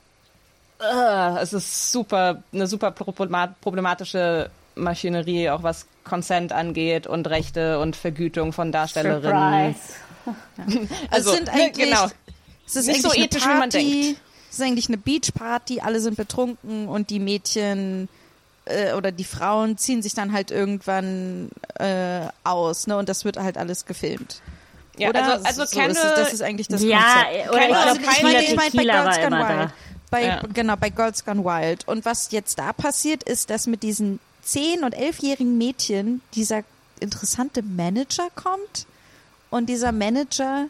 äh, 0.81 1.39
es 1.41 1.55
ist 1.55 1.91
super, 1.91 2.43
eine 2.53 2.67
super 2.67 2.89
problema- 2.89 3.55
problematische 3.63 4.51
Maschinerie, 4.75 5.49
auch 5.49 5.63
was 5.63 5.87
Consent 6.05 6.53
angeht 6.53 7.07
und 7.07 7.27
Rechte 7.31 7.79
und 7.79 7.97
Vergütung 7.97 8.53
von 8.53 8.73
Darstellerinnen. 8.73 9.73
Surprise. 9.73 9.95
Also, 11.11 11.31
es 11.31 11.37
sind 11.37 11.47
ne, 11.47 11.53
eigentlich, 11.53 11.87
genau. 11.89 12.07
es 12.66 12.77
ist 12.77 12.87
Nicht 12.87 13.03
so 13.03 13.11
eigentlich 13.11 13.25
ethisch, 13.25 13.43
wie 13.45 13.49
eine 13.51 13.59
man 13.59 13.70
Party, 13.70 14.03
denkt. 14.03 14.20
Es 14.51 14.57
ist 14.59 14.62
eigentlich 14.64 14.89
eine 14.89 14.99
Beachparty, 14.99 15.81
alle 15.81 16.01
sind 16.01 16.16
betrunken 16.16 16.89
und 16.89 17.11
die 17.11 17.18
Mädchen 17.18 18.09
äh, 18.66 18.93
oder 18.95 19.11
die 19.12 19.25
Frauen 19.25 19.77
ziehen 19.79 20.01
sich 20.03 20.14
dann 20.14 20.33
halt 20.33 20.51
irgendwann 20.51 21.51
äh, 21.79 22.27
aus, 22.45 22.87
ne? 22.87 22.97
Und 22.97 23.09
das 23.09 23.25
wird 23.25 23.37
halt 23.37 23.59
alles 23.59 23.85
gefilmt. 23.87 24.41
Ja, 24.97 25.09
oder? 25.11 25.25
also, 25.25 25.45
also 25.45 25.64
so 25.64 25.77
keine, 25.77 25.93
ist 25.93 26.05
es, 26.05 26.14
das 26.14 26.33
ist 26.33 26.41
eigentlich 26.43 26.68
das 26.68 26.83
Ja, 26.85 27.25
Konzept. 27.25 27.51
oder 27.51 27.68
ich 27.68 27.75
Also 27.75 27.99
glaube, 28.01 28.12
ich 28.16 28.22
meine- 28.22 28.43
ich 28.45 28.55
meine, 28.57 28.70
bei 28.70 28.85
Girls 28.85 29.16
Gone 29.16 29.37
Wild. 29.39 29.49
da. 29.49 29.72
Bei, 30.11 30.25
Ja. 30.25 30.41
Genau, 30.55 30.77
bei 30.77 30.91
Girls 30.91 31.25
Gone 31.25 31.45
Wild. 31.45 31.89
Und 31.89 32.05
was 32.05 32.31
jetzt 32.31 32.59
da 32.61 32.72
passiert, 32.72 33.25
ist, 33.25 33.51
dass 33.51 33.66
mit 33.66 33.83
diesen 33.83 34.20
10- 34.47 34.85
und 34.85 34.95
11-jährigen 34.97 35.59
Mädchen 35.59 36.20
dieser 36.35 36.62
interessante 37.01 37.62
Manager 37.62 38.29
kommt 38.37 38.87
und 39.55 39.67
dieser 39.67 39.93
Manager 39.93 40.67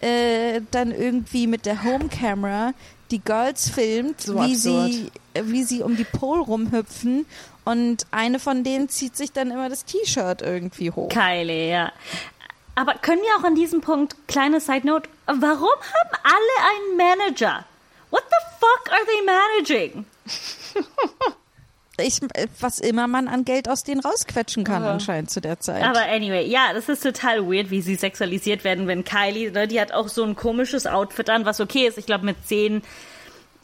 äh, 0.00 0.62
dann 0.70 0.90
irgendwie 0.90 1.46
mit 1.46 1.66
der 1.66 1.84
Homecamera 1.84 2.72
die 3.10 3.20
Girls 3.20 3.68
filmt, 3.68 4.22
So 4.22 4.34
wie, 4.36 4.54
absurd. 4.54 4.92
sie, 4.92 5.10
wie 5.42 5.62
sie 5.64 5.82
um 5.82 5.96
die 5.96 6.04
Pole 6.04 6.40
rumhüpfen 6.40 7.26
und 7.66 8.06
eine 8.10 8.38
von 8.38 8.64
denen 8.64 8.88
zieht 8.88 9.16
sich 9.16 9.32
dann 9.32 9.50
immer 9.50 9.68
das 9.68 9.84
T-Shirt 9.84 10.40
irgendwie 10.40 10.90
hoch. 10.90 11.10
Kylie, 11.10 11.70
ja. 11.70 11.92
Aber 12.74 12.94
können 12.94 13.20
wir 13.20 13.36
auch 13.38 13.44
an 13.44 13.54
diesem 13.54 13.80
Punkt, 13.82 14.16
kleine 14.28 14.60
Side 14.60 14.86
Note, 14.86 15.08
warum 15.26 15.42
haben 15.52 16.16
alle 16.22 16.70
einen 16.70 16.96
Manager? 16.96 17.64
What 18.10 18.22
the 18.30 18.56
fuck 18.58 18.92
are 18.92 19.04
they 19.06 19.24
managing? 19.26 20.06
Ich, 21.98 22.20
was 22.60 22.78
immer 22.78 23.06
man 23.06 23.28
an 23.28 23.44
Geld 23.44 23.68
aus 23.68 23.84
denen 23.84 24.00
rausquetschen 24.00 24.64
kann 24.64 24.82
anscheinend 24.84 25.30
zu 25.30 25.40
der 25.40 25.60
Zeit. 25.60 25.82
Aber 25.82 26.02
anyway, 26.02 26.46
ja, 26.46 26.72
das 26.74 26.88
ist 26.88 27.02
total 27.02 27.46
weird, 27.46 27.70
wie 27.70 27.80
sie 27.80 27.94
sexualisiert 27.94 28.64
werden, 28.64 28.86
wenn 28.86 29.04
Kylie, 29.04 29.50
ne, 29.50 29.66
die 29.66 29.80
hat 29.80 29.92
auch 29.92 30.08
so 30.08 30.24
ein 30.24 30.36
komisches 30.36 30.86
Outfit 30.86 31.30
an, 31.30 31.44
was 31.44 31.60
okay 31.60 31.86
ist. 31.86 31.98
Ich 31.98 32.06
glaube, 32.06 32.24
mit 32.24 32.46
zehn 32.46 32.82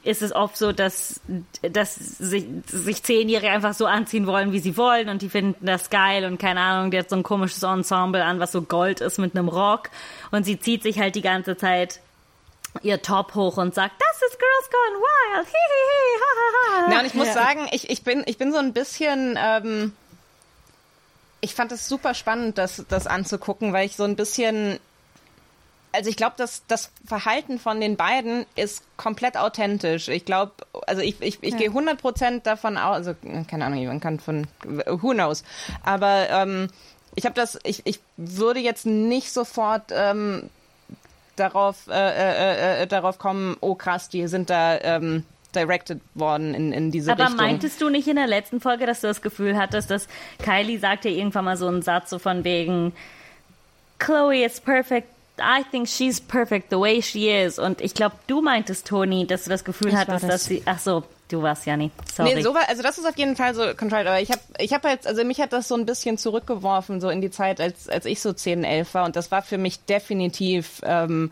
ist 0.05 0.23
es 0.23 0.35
oft 0.35 0.57
so, 0.57 0.73
dass, 0.73 1.21
dass 1.61 1.95
sich, 1.95 2.47
sich 2.67 3.03
Zehnjährige 3.03 3.51
einfach 3.51 3.75
so 3.75 3.87
anziehen 3.87 4.27
wollen, 4.27 4.53
wie 4.53 4.59
sie 4.59 4.77
wollen 4.77 5.09
und 5.09 5.23
die 5.23 5.29
finden 5.29 5.65
das 5.65 5.91
geil 5.91 6.25
und 6.25 6.39
keine 6.39 6.61
Ahnung, 6.61 6.91
die 6.91 6.99
hat 6.99 7.09
so 7.09 7.17
ein 7.17 7.23
komisches 7.23 7.63
Ensemble 7.63 8.25
an, 8.25 8.41
was 8.41 8.53
so 8.53 8.63
Gold 8.63 9.01
ist 9.01 9.19
mit 9.19 9.37
einem 9.37 9.49
Rock 9.49 9.91
und 10.33 10.45
sie 10.45 10.59
zieht 10.59 10.83
sich 10.83 10.99
halt 10.99 11.15
die 11.15 11.23
ganze 11.23 11.57
Zeit 11.57 12.01
ihr 12.83 13.03
Top 13.03 13.35
hoch 13.35 13.59
und 13.59 13.75
sagt, 13.75 13.95
das 14.01 14.23
ist 14.31 14.39
Girls 14.39 14.71
Gone 14.71 14.99
Wild, 15.03 15.47
hihihi, 15.47 16.21
ha, 16.21 16.31
ha, 16.39 16.87
ha. 16.87 16.93
Ja, 16.93 17.01
und 17.01 17.07
ich 17.07 17.15
muss 17.15 17.27
Ja. 17.29 17.35
sagen, 17.35 17.69
ich, 17.73 17.91
ich, 17.91 18.03
bin, 18.03 18.23
ich 18.27 18.39
bin 18.39 18.51
so 18.53 18.59
ein 18.59 18.73
bisschen. 18.73 19.39
Ähm, 19.41 19.95
ich 21.41 21.55
fand 21.55 21.73
es 21.73 21.89
super 21.89 22.15
spannend, 22.15 22.57
das, 22.57 22.85
das 22.89 23.07
anzugucken, 23.07 23.73
weil 23.73 23.87
ich 23.87 23.97
so 23.97 24.05
ein 24.05 24.17
bisschen. 24.17 24.79
Also 25.95 26.09
ich 26.09 26.17
glaube, 26.17 26.37
dass 26.39 26.63
das 26.69 26.91
Verhalten 27.07 27.59
von 27.59 27.79
den 27.79 27.97
beiden 27.97 28.47
ist 28.55 28.83
komplett 28.97 29.37
authentisch. 29.37 30.09
Ich 30.09 30.25
glaube, 30.25 30.53
also 30.87 31.03
ich, 31.03 31.21
ich, 31.21 31.43
ich 31.43 31.55
gehe 31.59 31.69
100% 31.69 32.41
davon 32.45 32.79
aus, 32.79 32.97
also 33.09 33.15
keine 33.51 33.67
Ahnung, 33.67 33.85
man 33.87 34.01
kann 34.01 34.19
von, 34.19 34.47
who 34.65 35.11
knows. 35.11 35.43
Aber 35.85 36.31
ähm, 36.31 36.69
ich 37.15 37.27
habe 37.27 37.35
das, 37.35 37.59
ich, 37.65 37.83
ich 37.85 38.01
würde 38.17 38.61
jetzt 38.61 38.87
nicht 38.87 39.35
sofort 39.35 39.91
ähm, 39.91 40.49
darauf, 41.37 41.87
äh, 41.89 41.93
äh, 41.93 42.83
äh, 42.83 42.87
darauf 42.87 43.19
kommen, 43.19 43.57
oh 43.61 43.75
krass, 43.75 44.09
die 44.09 44.27
sind 44.29 44.51
da 44.51 44.79
ähm, 44.81 45.25
directed 45.55 46.01
worden 46.15 46.55
in, 46.55 46.73
in 46.73 46.91
diese 46.91 47.13
Aber 47.13 47.25
Richtung. 47.25 47.37
meintest 47.39 47.81
du 47.81 47.89
nicht 47.89 48.09
in 48.09 48.17
der 48.17 48.27
letzten 48.27 48.61
Folge, 48.61 48.87
dass 48.87 49.01
du 49.03 49.07
das 49.07 49.23
Gefühl 49.23 49.57
hattest, 49.57 49.91
dass 49.91 50.09
Kylie 50.39 50.79
sagte 50.79 51.09
irgendwann 51.09 51.45
mal 51.45 51.57
so 51.57 51.69
einen 51.69 51.83
Satz 51.83 52.11
so 52.11 52.19
von 52.19 52.45
wegen 52.45 52.93
Chloe 53.99 54.45
is 54.45 54.61
perfect. 54.61 55.09
I 55.41 55.63
think 55.71 55.89
she's 55.89 56.21
perfect 56.21 56.71
the 56.71 56.79
way 56.79 57.01
she 57.03 57.31
is. 57.31 57.59
Und 57.59 57.81
ich 57.81 57.95
glaube, 57.95 58.17
du 58.27 58.43
meintest, 58.43 58.87
Toni, 58.87 59.27
dass 59.27 59.45
du 59.45 59.51
das 59.51 59.65
Gefühl 59.65 59.89
Ich 59.89 59.95
hattest, 59.95 60.25
das. 60.25 60.31
dass 60.31 60.45
sie. 60.45 60.63
Ach 60.67 60.79
so, 60.79 61.05
du 61.33 61.43
warst 61.43 61.67
ja 61.67 61.77
nicht. 61.77 61.95
Sorry. 62.15 62.35
Nee, 62.35 62.43
so 62.43 62.55
war, 62.55 62.69
also 62.69 62.83
das 62.83 62.99
ist 62.99 63.07
auf 63.07 63.17
jeden 63.17 63.37
Fall 63.37 63.55
so 63.55 63.63
controlled, 63.75 64.07
aber 64.07 64.21
ich 64.21 64.31
habe 64.31 64.41
ich 64.59 64.73
hab 64.73 64.85
jetzt, 64.85 65.07
also 65.07 65.25
mich 65.25 65.41
hat 65.41 65.53
das 65.53 65.69
so 65.69 65.75
ein 65.75 65.87
bisschen 65.87 66.19
zurückgeworfen, 66.19 67.01
so 67.01 67.09
in 67.09 67.21
die 67.21 67.31
Zeit, 67.31 67.61
als, 67.61 67.89
als 67.89 68.05
ich 68.07 68.21
so 68.21 68.33
10, 68.33 68.65
11 68.65 68.95
war 68.95 69.05
und 69.05 69.17
das 69.17 69.31
war 69.31 69.43
für 69.43 69.59
mich 69.59 69.85
definitiv 69.85 70.81
ähm, 70.85 71.31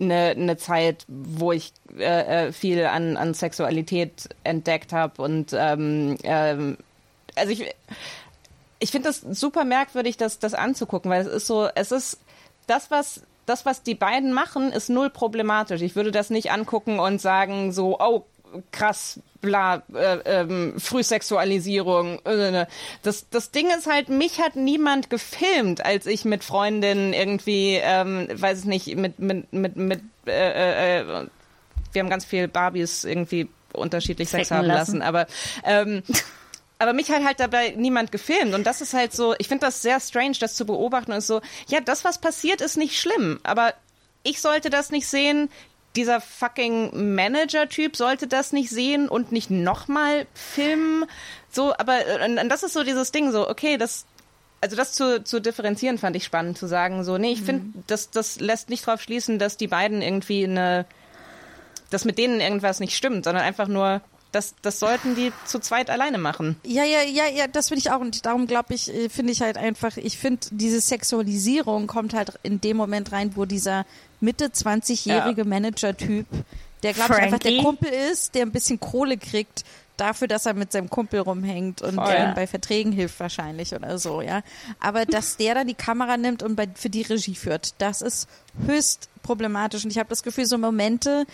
eine, 0.00 0.30
eine 0.30 0.56
Zeit, 0.56 1.04
wo 1.08 1.52
ich 1.52 1.72
äh, 1.98 2.46
äh, 2.48 2.52
viel 2.52 2.84
an, 2.84 3.16
an 3.16 3.34
Sexualität 3.34 4.28
entdeckt 4.44 4.92
habe 4.92 5.22
und 5.22 5.52
ähm, 5.52 6.16
ähm, 6.22 6.76
also 7.34 7.52
ich, 7.52 7.74
ich 8.78 8.90
finde 8.90 9.08
das 9.08 9.20
super 9.20 9.64
merkwürdig, 9.64 10.16
das, 10.16 10.38
das 10.38 10.54
anzugucken, 10.54 11.10
weil 11.10 11.22
es 11.22 11.28
ist 11.28 11.46
so, 11.46 11.68
es 11.74 11.92
ist 11.92 12.18
das, 12.66 12.90
was 12.90 13.22
das, 13.46 13.66
was 13.66 13.82
die 13.82 13.94
beiden 13.94 14.32
machen, 14.32 14.70
ist 14.70 14.88
null 14.88 15.10
problematisch. 15.10 15.82
Ich 15.82 15.96
würde 15.96 16.12
das 16.12 16.30
nicht 16.30 16.52
angucken 16.52 17.00
und 17.00 17.20
sagen 17.20 17.72
so, 17.72 17.98
oh, 17.98 18.24
krass, 18.70 19.20
bla, 19.40 19.82
äh, 19.94 20.18
ähm, 20.24 20.74
Frühsexualisierung. 20.78 22.24
Äh, 22.24 22.66
das, 23.02 23.28
das 23.30 23.50
Ding 23.50 23.68
ist 23.76 23.86
halt, 23.86 24.08
mich 24.08 24.40
hat 24.40 24.56
niemand 24.56 25.10
gefilmt, 25.10 25.84
als 25.84 26.06
ich 26.06 26.24
mit 26.24 26.44
Freundinnen 26.44 27.12
irgendwie, 27.12 27.78
ähm, 27.82 28.28
weiß 28.32 28.60
ich 28.60 28.64
nicht, 28.64 28.96
mit, 28.96 29.18
mit, 29.18 29.52
mit, 29.52 29.76
mit 29.76 30.00
äh, 30.26 31.00
äh, 31.00 31.26
wir 31.92 32.00
haben 32.00 32.10
ganz 32.10 32.24
viel 32.24 32.48
Barbies 32.48 33.04
irgendwie 33.04 33.48
unterschiedlich 33.72 34.28
Sex 34.28 34.50
haben 34.50 34.66
lassen. 34.66 34.98
lassen, 34.98 35.02
aber 35.02 35.26
ähm, 35.64 36.02
aber 36.78 36.92
mich 36.94 37.10
hat 37.10 37.24
halt 37.24 37.38
dabei 37.38 37.74
niemand 37.76 38.10
gefilmt 38.10 38.54
und 38.54 38.66
das 38.66 38.80
ist 38.80 38.92
halt 38.92 39.12
so, 39.12 39.34
ich 39.38 39.46
finde 39.48 39.66
das 39.66 39.82
sehr 39.82 40.00
strange, 40.00 40.36
das 40.40 40.56
zu 40.56 40.66
beobachten 40.66 41.12
und 41.12 41.18
ist 41.18 41.28
so, 41.28 41.40
ja, 41.68 41.80
das, 41.80 42.04
was 42.04 42.18
passiert, 42.18 42.60
ist 42.60 42.76
nicht 42.76 43.00
schlimm, 43.00 43.38
aber 43.44 43.72
ich 44.24 44.40
sollte 44.40 44.68
das 44.68 44.90
nicht 44.90 45.06
sehen, 45.06 45.48
dieser 45.96 46.20
fucking 46.20 47.14
Manager-Typ 47.14 47.96
sollte 47.96 48.26
das 48.26 48.52
nicht 48.52 48.70
sehen 48.70 49.08
und 49.08 49.32
nicht 49.32 49.50
nochmal 49.50 50.26
filmen, 50.34 51.04
so, 51.50 51.74
aber 51.76 52.06
äh, 52.06 52.24
und, 52.24 52.48
das 52.48 52.62
ist 52.62 52.72
so 52.72 52.82
dieses 52.82 53.12
Ding, 53.12 53.30
so, 53.30 53.48
okay, 53.48 53.76
das, 53.76 54.06
also 54.60 54.76
das 54.76 54.92
zu, 54.92 55.22
zu 55.22 55.40
differenzieren 55.40 55.98
fand 55.98 56.16
ich 56.16 56.24
spannend, 56.24 56.56
zu 56.56 56.66
sagen, 56.66 57.04
so, 57.04 57.18
nee, 57.18 57.32
ich 57.32 57.42
finde, 57.42 57.78
das, 57.86 58.10
das 58.10 58.40
lässt 58.40 58.70
nicht 58.70 58.86
drauf 58.86 59.02
schließen, 59.02 59.38
dass 59.38 59.56
die 59.56 59.68
beiden 59.68 60.02
irgendwie 60.02 60.44
eine, 60.44 60.86
dass 61.90 62.04
mit 62.04 62.16
denen 62.16 62.40
irgendwas 62.40 62.80
nicht 62.80 62.96
stimmt, 62.96 63.24
sondern 63.24 63.44
einfach 63.44 63.68
nur, 63.68 64.00
das, 64.32 64.54
das 64.62 64.80
sollten 64.80 65.14
die 65.14 65.30
zu 65.44 65.58
zweit 65.58 65.90
alleine 65.90 66.16
machen. 66.16 66.56
Ja, 66.64 66.84
ja, 66.84 67.02
ja, 67.02 67.28
ja, 67.28 67.46
das 67.46 67.68
finde 67.68 67.80
ich 67.80 67.90
auch. 67.90 68.00
Und 68.00 68.24
darum 68.24 68.46
glaube 68.46 68.72
ich, 68.72 68.88
äh, 68.92 69.10
finde 69.10 69.32
ich 69.32 69.42
halt 69.42 69.58
einfach, 69.58 69.98
ich 69.98 70.16
finde, 70.16 70.46
diese 70.50 70.80
Sexualisierung 70.80 71.86
kommt 71.86 72.14
halt 72.14 72.32
in 72.42 72.60
dem 72.60 72.78
Moment 72.78 73.12
rein, 73.12 73.36
wo 73.36 73.44
dieser 73.44 73.84
Mitte 74.22 74.46
20-jährige 74.46 75.44
Manager-Typ, 75.44 76.26
der 76.82 76.92
glaube 76.94 77.14
ich 77.14 77.20
einfach 77.20 77.38
der? 77.38 77.62
Kumpel 77.62 77.88
ist, 77.88 78.34
der 78.34 78.42
ein 78.42 78.52
bisschen 78.52 78.80
Kohle 78.80 79.18
kriegt 79.18 79.64
dafür, 79.96 80.26
dass 80.28 80.46
er 80.46 80.54
mit 80.54 80.72
seinem 80.72 80.88
Kumpel 80.88 81.20
rumhängt 81.20 81.82
und 81.82 81.94
Voll. 81.94 82.06
der 82.06 82.28
ihm 82.28 82.34
bei 82.34 82.46
Verträgen 82.46 82.92
hilft 82.92 83.20
wahrscheinlich 83.20 83.74
oder 83.74 83.98
so, 83.98 84.22
ja. 84.22 84.42
Aber 84.80 85.04
dass 85.04 85.36
der 85.36 85.54
dann 85.54 85.66
die 85.66 85.74
Kamera 85.74 86.16
nimmt 86.16 86.42
und 86.42 86.56
bei, 86.56 86.68
für 86.74 86.88
die 86.90 87.02
Regie 87.02 87.34
führt, 87.34 87.74
das 87.78 88.00
ist 88.00 88.28
höchst 88.66 89.08
problematisch. 89.22 89.84
Und 89.84 89.90
ich 89.90 89.98
habe 89.98 90.08
das 90.08 90.22
Gefühl, 90.22 90.46
so 90.46 90.56
Momente 90.58 91.26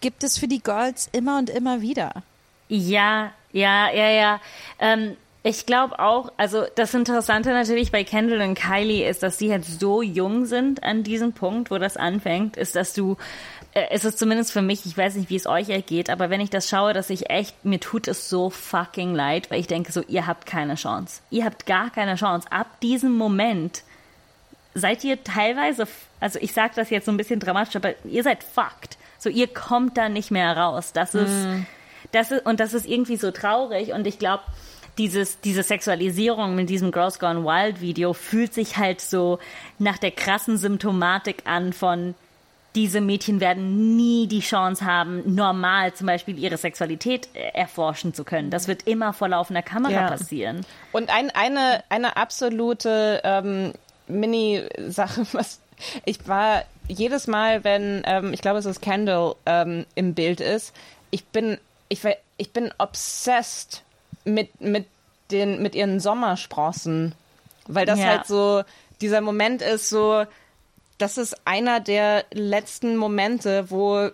gibt 0.00 0.22
es 0.22 0.38
für 0.38 0.46
die 0.46 0.60
Girls 0.60 1.08
immer 1.12 1.38
und 1.38 1.48
immer 1.48 1.80
wieder. 1.80 2.22
Ja, 2.68 3.32
Ja, 3.56 3.90
ja, 3.90 4.10
ja. 4.10 4.40
Ähm, 4.78 5.16
ich 5.46 5.64
glaube 5.64 6.00
auch, 6.00 6.32
also 6.38 6.64
das 6.74 6.92
Interessante 6.92 7.50
natürlich 7.50 7.92
bei 7.92 8.02
Kendall 8.02 8.40
und 8.40 8.56
Kylie 8.56 9.08
ist, 9.08 9.22
dass 9.22 9.38
sie 9.38 9.52
halt 9.52 9.64
so 9.64 10.02
jung 10.02 10.44
sind 10.44 10.82
an 10.82 11.04
diesem 11.04 11.34
Punkt, 11.34 11.70
wo 11.70 11.78
das 11.78 11.96
anfängt, 11.96 12.56
ist, 12.56 12.74
dass 12.74 12.94
du, 12.94 13.16
äh, 13.72 13.84
es 13.90 14.04
ist 14.04 14.18
zumindest 14.18 14.50
für 14.50 14.60
mich, 14.60 14.84
ich 14.86 14.98
weiß 14.98 15.14
nicht, 15.14 15.30
wie 15.30 15.36
es 15.36 15.46
euch 15.46 15.68
ergeht, 15.68 16.10
aber 16.10 16.30
wenn 16.30 16.40
ich 16.40 16.50
das 16.50 16.68
schaue, 16.68 16.94
dass 16.94 17.10
ich 17.10 17.30
echt, 17.30 17.64
mir 17.64 17.78
tut 17.78 18.08
es 18.08 18.28
so 18.28 18.50
fucking 18.50 19.14
leid, 19.14 19.48
weil 19.48 19.60
ich 19.60 19.68
denke 19.68 19.92
so, 19.92 20.02
ihr 20.08 20.26
habt 20.26 20.46
keine 20.46 20.74
Chance. 20.74 21.20
Ihr 21.30 21.44
habt 21.44 21.64
gar 21.64 21.90
keine 21.90 22.16
Chance. 22.16 22.50
Ab 22.50 22.80
diesem 22.80 23.16
Moment 23.16 23.84
seid 24.74 25.04
ihr 25.04 25.22
teilweise, 25.22 25.86
also 26.18 26.40
ich 26.40 26.54
sage 26.54 26.72
das 26.74 26.90
jetzt 26.90 27.06
so 27.06 27.12
ein 27.12 27.16
bisschen 27.16 27.38
dramatisch, 27.38 27.76
aber 27.76 27.94
ihr 28.04 28.24
seid 28.24 28.42
fucked. 28.42 28.98
So, 29.18 29.30
ihr 29.30 29.46
kommt 29.46 29.96
da 29.96 30.08
nicht 30.08 30.32
mehr 30.32 30.56
raus. 30.56 30.92
Das 30.92 31.14
ist, 31.14 31.30
mm. 31.30 31.66
das 32.10 32.32
ist, 32.32 32.44
und 32.46 32.58
das 32.58 32.74
ist 32.74 32.84
irgendwie 32.84 33.16
so 33.16 33.30
traurig 33.30 33.92
und 33.92 34.08
ich 34.08 34.18
glaube, 34.18 34.42
dieses, 34.98 35.40
diese 35.40 35.62
Sexualisierung 35.62 36.54
mit 36.54 36.70
diesem 36.70 36.90
Girls 36.90 37.18
Gone 37.18 37.44
Wild 37.44 37.80
Video 37.80 38.12
fühlt 38.12 38.54
sich 38.54 38.76
halt 38.76 39.00
so 39.00 39.38
nach 39.78 39.98
der 39.98 40.10
krassen 40.10 40.58
Symptomatik 40.58 41.42
an 41.44 41.72
von 41.72 42.14
diese 42.76 43.00
Mädchen 43.00 43.40
werden 43.40 43.96
nie 43.96 44.26
die 44.26 44.40
Chance 44.40 44.84
haben, 44.84 45.34
normal 45.34 45.94
zum 45.94 46.06
Beispiel 46.06 46.38
ihre 46.38 46.58
Sexualität 46.58 47.28
äh, 47.32 47.48
erforschen 47.54 48.12
zu 48.12 48.22
können. 48.22 48.50
Das 48.50 48.68
wird 48.68 48.86
immer 48.86 49.14
vor 49.14 49.28
laufender 49.28 49.62
Kamera 49.62 49.92
ja. 49.92 50.08
passieren. 50.08 50.64
Und 50.92 51.08
ein, 51.08 51.30
eine, 51.30 51.82
eine 51.88 52.18
absolute 52.18 53.22
ähm, 53.24 53.72
Mini-Sache, 54.08 55.26
was 55.32 55.60
ich 56.04 56.28
war 56.28 56.64
jedes 56.86 57.26
Mal, 57.26 57.64
wenn, 57.64 58.02
ähm, 58.06 58.32
ich 58.32 58.40
glaube, 58.40 58.58
es 58.58 58.66
ist 58.66 58.80
Kendall 58.80 59.36
ähm, 59.46 59.86
im 59.94 60.14
Bild 60.14 60.40
ist, 60.40 60.74
ich 61.10 61.24
bin, 61.26 61.58
ich, 61.88 62.00
ich 62.36 62.52
bin 62.52 62.72
obsessed 62.78 63.82
mit, 64.26 64.60
mit, 64.60 64.86
den, 65.30 65.62
mit 65.62 65.74
ihren 65.74 66.00
Sommersprossen. 66.00 67.14
Weil 67.66 67.86
das 67.86 67.98
ja. 67.98 68.06
halt 68.06 68.26
so, 68.26 68.62
dieser 69.00 69.20
Moment 69.20 69.62
ist 69.62 69.88
so, 69.88 70.24
das 70.98 71.18
ist 71.18 71.36
einer 71.46 71.80
der 71.80 72.24
letzten 72.32 72.96
Momente, 72.96 73.70
wo 73.70 74.10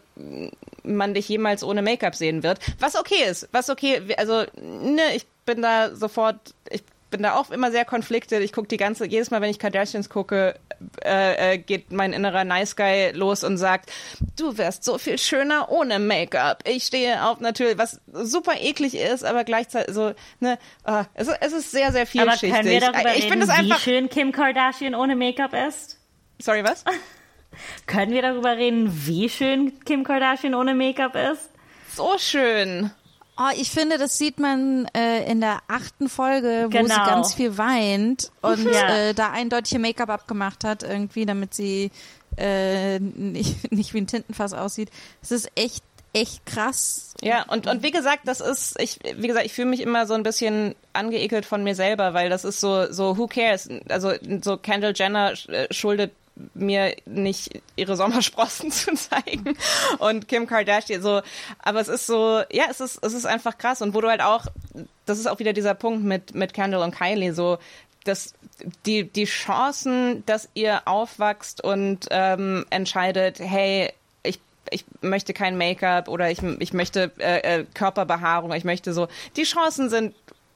man 0.82 1.14
dich 1.14 1.28
jemals 1.28 1.62
ohne 1.62 1.82
Make-up 1.82 2.14
sehen 2.14 2.42
wird. 2.42 2.58
Was 2.78 2.96
okay 2.96 3.24
ist, 3.28 3.48
was 3.52 3.70
okay, 3.70 4.02
also 4.16 4.44
ne, 4.60 5.02
ich 5.14 5.26
bin 5.44 5.62
da 5.62 5.94
sofort, 5.94 6.54
ich 6.70 6.82
bin 7.12 7.22
da 7.22 7.36
auch 7.36 7.50
immer 7.50 7.70
sehr 7.70 7.84
konfliktet. 7.84 8.42
Ich 8.42 8.52
gucke 8.52 8.66
die 8.66 8.76
ganze, 8.76 9.06
jedes 9.06 9.30
Mal, 9.30 9.40
wenn 9.40 9.50
ich 9.50 9.60
Kardashians 9.60 10.08
gucke, 10.08 10.58
äh, 11.04 11.54
äh, 11.54 11.58
geht 11.58 11.92
mein 11.92 12.12
innerer 12.12 12.42
Nice 12.42 12.74
Guy 12.74 13.12
los 13.12 13.44
und 13.44 13.58
sagt, 13.58 13.92
du 14.36 14.58
wärst 14.58 14.82
so 14.82 14.98
viel 14.98 15.18
schöner 15.18 15.70
ohne 15.70 16.00
Make-up. 16.00 16.64
Ich 16.66 16.84
stehe 16.84 17.24
auf 17.24 17.38
natürlich, 17.38 17.78
was 17.78 18.00
super 18.12 18.54
eklig 18.60 18.96
ist, 18.96 19.24
aber 19.24 19.44
gleichzeitig 19.44 19.94
so, 19.94 20.12
ne, 20.40 20.58
uh, 20.88 21.04
es, 21.14 21.28
es 21.28 21.52
ist 21.52 21.70
sehr, 21.70 21.92
sehr 21.92 22.06
vielschichtig. 22.06 22.52
Aber 22.52 22.62
können 22.62 22.70
wir 22.72 22.80
darüber 22.80 23.14
ich 23.14 23.24
reden, 23.24 23.50
einfach, 23.50 23.76
wie 23.76 23.80
schön 23.80 24.08
Kim 24.08 24.32
Kardashian 24.32 24.96
ohne 24.96 25.14
Make-up 25.14 25.54
ist? 25.68 25.98
Sorry, 26.40 26.64
was? 26.64 26.84
können 27.86 28.12
wir 28.12 28.22
darüber 28.22 28.56
reden, 28.56 28.90
wie 29.06 29.28
schön 29.28 29.78
Kim 29.84 30.02
Kardashian 30.02 30.54
ohne 30.54 30.74
Make-up 30.74 31.14
ist? 31.14 31.50
So 31.94 32.16
schön. 32.18 32.90
Oh, 33.38 33.50
ich 33.56 33.70
finde, 33.70 33.96
das 33.96 34.18
sieht 34.18 34.38
man 34.38 34.86
äh, 34.94 35.30
in 35.30 35.40
der 35.40 35.60
achten 35.66 36.08
Folge, 36.08 36.64
wo 36.66 36.68
genau. 36.68 36.94
sie 36.94 37.00
ganz 37.10 37.34
viel 37.34 37.56
weint 37.56 38.30
und 38.42 38.64
ja. 38.64 38.94
äh, 38.94 39.14
da 39.14 39.30
eindeutig 39.30 39.78
Make-up 39.78 40.10
abgemacht 40.10 40.64
hat, 40.64 40.82
irgendwie, 40.82 41.24
damit 41.24 41.54
sie 41.54 41.90
äh, 42.36 42.98
nicht, 42.98 43.72
nicht 43.72 43.94
wie 43.94 44.02
ein 44.02 44.06
Tintenfass 44.06 44.52
aussieht. 44.52 44.90
Es 45.22 45.30
ist 45.30 45.50
echt 45.54 45.82
echt 46.14 46.44
krass. 46.44 47.14
Ja, 47.22 47.44
und, 47.48 47.66
und 47.66 47.82
wie 47.82 47.90
gesagt, 47.90 48.22
das 48.26 48.40
ist, 48.40 48.78
ich, 48.80 48.98
wie 49.16 49.26
gesagt, 49.26 49.46
ich 49.46 49.54
fühle 49.54 49.68
mich 49.68 49.80
immer 49.80 50.06
so 50.06 50.12
ein 50.12 50.22
bisschen 50.22 50.74
angeekelt 50.92 51.46
von 51.46 51.64
mir 51.64 51.74
selber, 51.74 52.12
weil 52.12 52.28
das 52.28 52.44
ist 52.44 52.60
so, 52.60 52.92
so, 52.92 53.16
who 53.16 53.26
cares? 53.26 53.68
Also, 53.88 54.12
so 54.42 54.58
Kendall 54.58 54.92
Jenner 54.94 55.32
äh, 55.48 55.72
schuldet 55.72 56.12
mir 56.54 56.94
nicht 57.06 57.60
ihre 57.76 57.96
Sommersprossen 57.96 58.70
zu 58.72 58.94
zeigen. 58.94 59.56
Und 59.98 60.28
Kim 60.28 60.46
Kardashian 60.46 61.02
so, 61.02 61.22
aber 61.58 61.80
es 61.80 61.88
ist 61.88 62.06
so, 62.06 62.42
ja, 62.50 62.64
es 62.70 62.80
ist 62.80 62.98
es 63.04 63.12
ist 63.12 63.26
einfach 63.26 63.58
krass. 63.58 63.82
Und 63.82 63.94
wo 63.94 64.00
du 64.00 64.08
halt 64.08 64.22
auch, 64.22 64.46
das 65.06 65.18
ist 65.18 65.26
auch 65.26 65.38
wieder 65.38 65.52
dieser 65.52 65.74
Punkt 65.74 66.04
mit 66.04 66.34
mit 66.34 66.54
Kendall 66.54 66.82
und 66.82 66.94
Kylie 66.94 67.34
so, 67.34 67.58
dass 68.04 68.34
die 68.86 69.04
die 69.04 69.24
Chancen, 69.24 70.24
dass 70.26 70.48
ihr 70.54 70.82
aufwachst 70.86 71.62
und 71.62 72.06
ähm, 72.10 72.66
entscheidet, 72.70 73.38
hey, 73.38 73.92
ich 74.72 74.84
möchte 75.00 75.32
kein 75.34 75.56
Make-up 75.56 76.08
oder 76.08 76.30
ich, 76.30 76.42
ich 76.58 76.72
möchte 76.72 77.10
äh, 77.18 77.60
äh, 77.60 77.64
Körperbehaarung, 77.74 78.52
ich 78.52 78.64
möchte 78.64 78.92
so, 78.92 79.08
die 79.36 79.44
Chancen 79.44 79.90
sind 79.90 80.14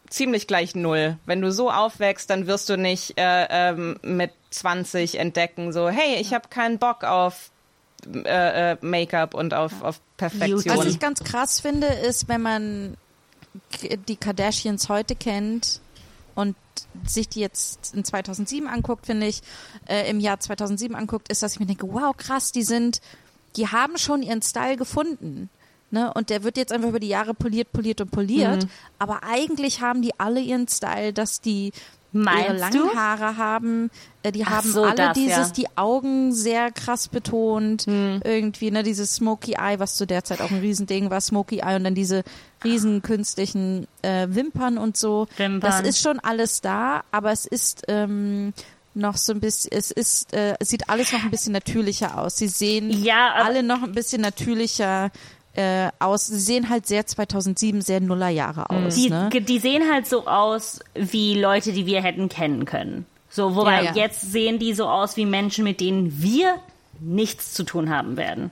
ziemlich 0.09 0.47
gleich 0.47 0.75
null. 0.75 1.19
Wenn 1.27 1.41
du 1.41 1.53
so 1.53 1.71
aufwächst, 1.71 2.31
dann 2.31 2.47
wirst 2.47 2.69
du 2.69 2.77
nicht 2.77 3.19
äh, 3.19 3.47
ähm, 3.51 3.99
mit 4.03 4.33
20 4.51 5.19
entdecken, 5.19 5.73
so, 5.73 5.89
hey, 5.89 6.17
ich 6.21 6.35
habe 6.35 6.49
keinen 6.49 6.79
Bock 6.79 7.05
auf 7.05 7.51
äh, 8.07 8.73
äh, 8.73 8.77
Make-up 8.81 9.35
und 9.35 9.55
auf, 9.55 9.83
auf 9.83 10.01
Perfektion. 10.17 10.77
Was 10.77 10.87
ich 10.87 11.01
ganz 11.01 11.25
krass 11.25 11.61
finde, 11.61 11.87
ist, 11.87 12.29
wenn 12.29 12.43
man 12.43 12.97
die 14.09 14.17
Kardashians 14.17 14.89
heute 14.89 15.17
kennt 15.17 15.81
und 16.35 16.57
sich 17.07 17.29
die 17.29 17.41
jetzt 17.41 17.95
in 17.95 18.05
2007 18.05 18.69
anguckt, 18.69 19.07
finde 19.07 19.27
ich, 19.27 19.43
äh, 19.87 20.09
im 20.09 20.21
Jahr 20.21 20.39
2007 20.39 20.95
anguckt, 20.95 21.29
ist, 21.31 21.43
dass 21.43 21.55
ich 21.55 21.61
mir 21.61 21.67
denke, 21.67 21.91
wow, 21.91 22.17
krass, 22.17 22.53
die 22.53 22.63
sind, 22.63 23.01
die 23.57 23.69
haben 23.69 23.99
schon 23.99 24.23
ihren 24.23 24.43
Style 24.43 24.77
gefunden. 24.77 25.49
Ne? 25.97 26.13
Und 26.13 26.29
der 26.29 26.43
wird 26.45 26.59
jetzt 26.59 26.73
einfach 26.75 26.91
über 26.91 27.01
die 27.01 27.09
Jahre 27.09 27.33
poliert, 27.33 27.73
poliert 27.73 28.03
und 28.03 28.11
poliert. 28.11 28.65
Mhm. 28.65 28.71
Aber 28.99 29.25
eigentlich 29.25 29.81
haben 29.81 30.03
die 30.03 30.13
alle 30.21 30.41
ihren 30.41 30.69
Style, 30.69 31.15
dass 31.15 31.41
die 31.41 31.73
Meinst 32.13 32.49
ihre 32.49 32.59
langen 32.59 32.73
du? 32.73 32.95
Haare 32.95 33.37
haben. 33.39 33.91
Äh, 34.23 34.33
die 34.33 34.45
Ach 34.45 34.51
haben 34.51 34.71
so, 34.71 34.85
alle 34.85 34.95
das, 34.95 35.15
dieses, 35.15 35.49
ja. 35.49 35.53
die 35.55 35.67
Augen 35.77 36.35
sehr 36.35 36.71
krass 36.71 37.09
betont. 37.09 37.87
Hm. 37.87 38.21
Irgendwie, 38.25 38.71
ne, 38.71 38.83
dieses 38.83 39.15
Smoky 39.15 39.55
Eye, 39.55 39.79
was 39.79 39.97
zu 39.97 40.07
der 40.07 40.23
Zeit 40.23 40.43
auch 40.43 40.51
ein 40.51 40.61
Riesending 40.61 41.09
war, 41.09 41.23
Smoky 41.23 41.61
Eye 41.61 41.77
und 41.77 41.85
dann 41.85 41.95
diese 41.95 42.23
riesen 42.63 43.01
künstlichen 43.01 43.87
äh, 44.03 44.27
Wimpern 44.29 44.77
und 44.77 44.99
so. 44.99 45.29
Wimpern. 45.39 45.61
Das 45.61 45.81
ist 45.81 46.01
schon 46.01 46.19
alles 46.21 46.61
da, 46.61 47.05
aber 47.11 47.33
es 47.33 47.47
ist 47.47 47.85
ähm, 47.89 48.53
noch 48.97 49.17
so 49.17 49.33
ein 49.33 49.41
bisschen, 49.41 49.71
es 49.73 49.91
ist, 49.91 50.33
äh, 50.33 50.57
es 50.59 50.71
sieht 50.71 50.89
alles 50.89 51.13
noch 51.13 51.23
ein 51.23 51.31
bisschen 51.31 51.53
natürlicher 51.53 52.19
aus. 52.19 52.37
Sie 52.39 52.49
sehen 52.49 52.91
ja, 53.05 53.35
alle 53.35 53.63
noch 53.63 53.83
ein 53.83 53.93
bisschen 53.93 54.23
natürlicher 54.23 55.11
äh, 55.57 55.91
aus. 55.99 56.27
Sie 56.27 56.39
sehen 56.39 56.69
halt 56.69 56.87
sehr 56.87 57.07
2007, 57.07 57.81
sehr 57.81 58.01
Nullerjahre 58.01 58.71
aus. 58.71 58.95
Die, 58.95 59.11
ne? 59.11 59.29
die 59.31 59.59
sehen 59.59 59.91
halt 59.91 60.07
so 60.07 60.27
aus 60.27 60.81
wie 60.95 61.41
Leute, 61.41 61.73
die 61.73 61.87
wir 61.87 62.03
hätten 62.03 62.29
kennen 62.29 62.65
können. 62.65 63.07
So, 63.29 63.55
wobei 63.55 63.83
ja, 63.83 63.93
ja. 63.93 63.95
jetzt 63.95 64.21
sehen 64.33 64.59
die 64.59 64.73
so 64.75 64.87
aus 64.87 65.17
wie 65.17 65.27
Menschen, 65.27 65.65
mit 65.65 65.81
denen 65.81 66.23
wir 66.23 66.57
nichts 67.01 67.53
zu 67.53 67.65
tun 67.65 67.91
haben 67.91 68.17
werden. 68.17 68.51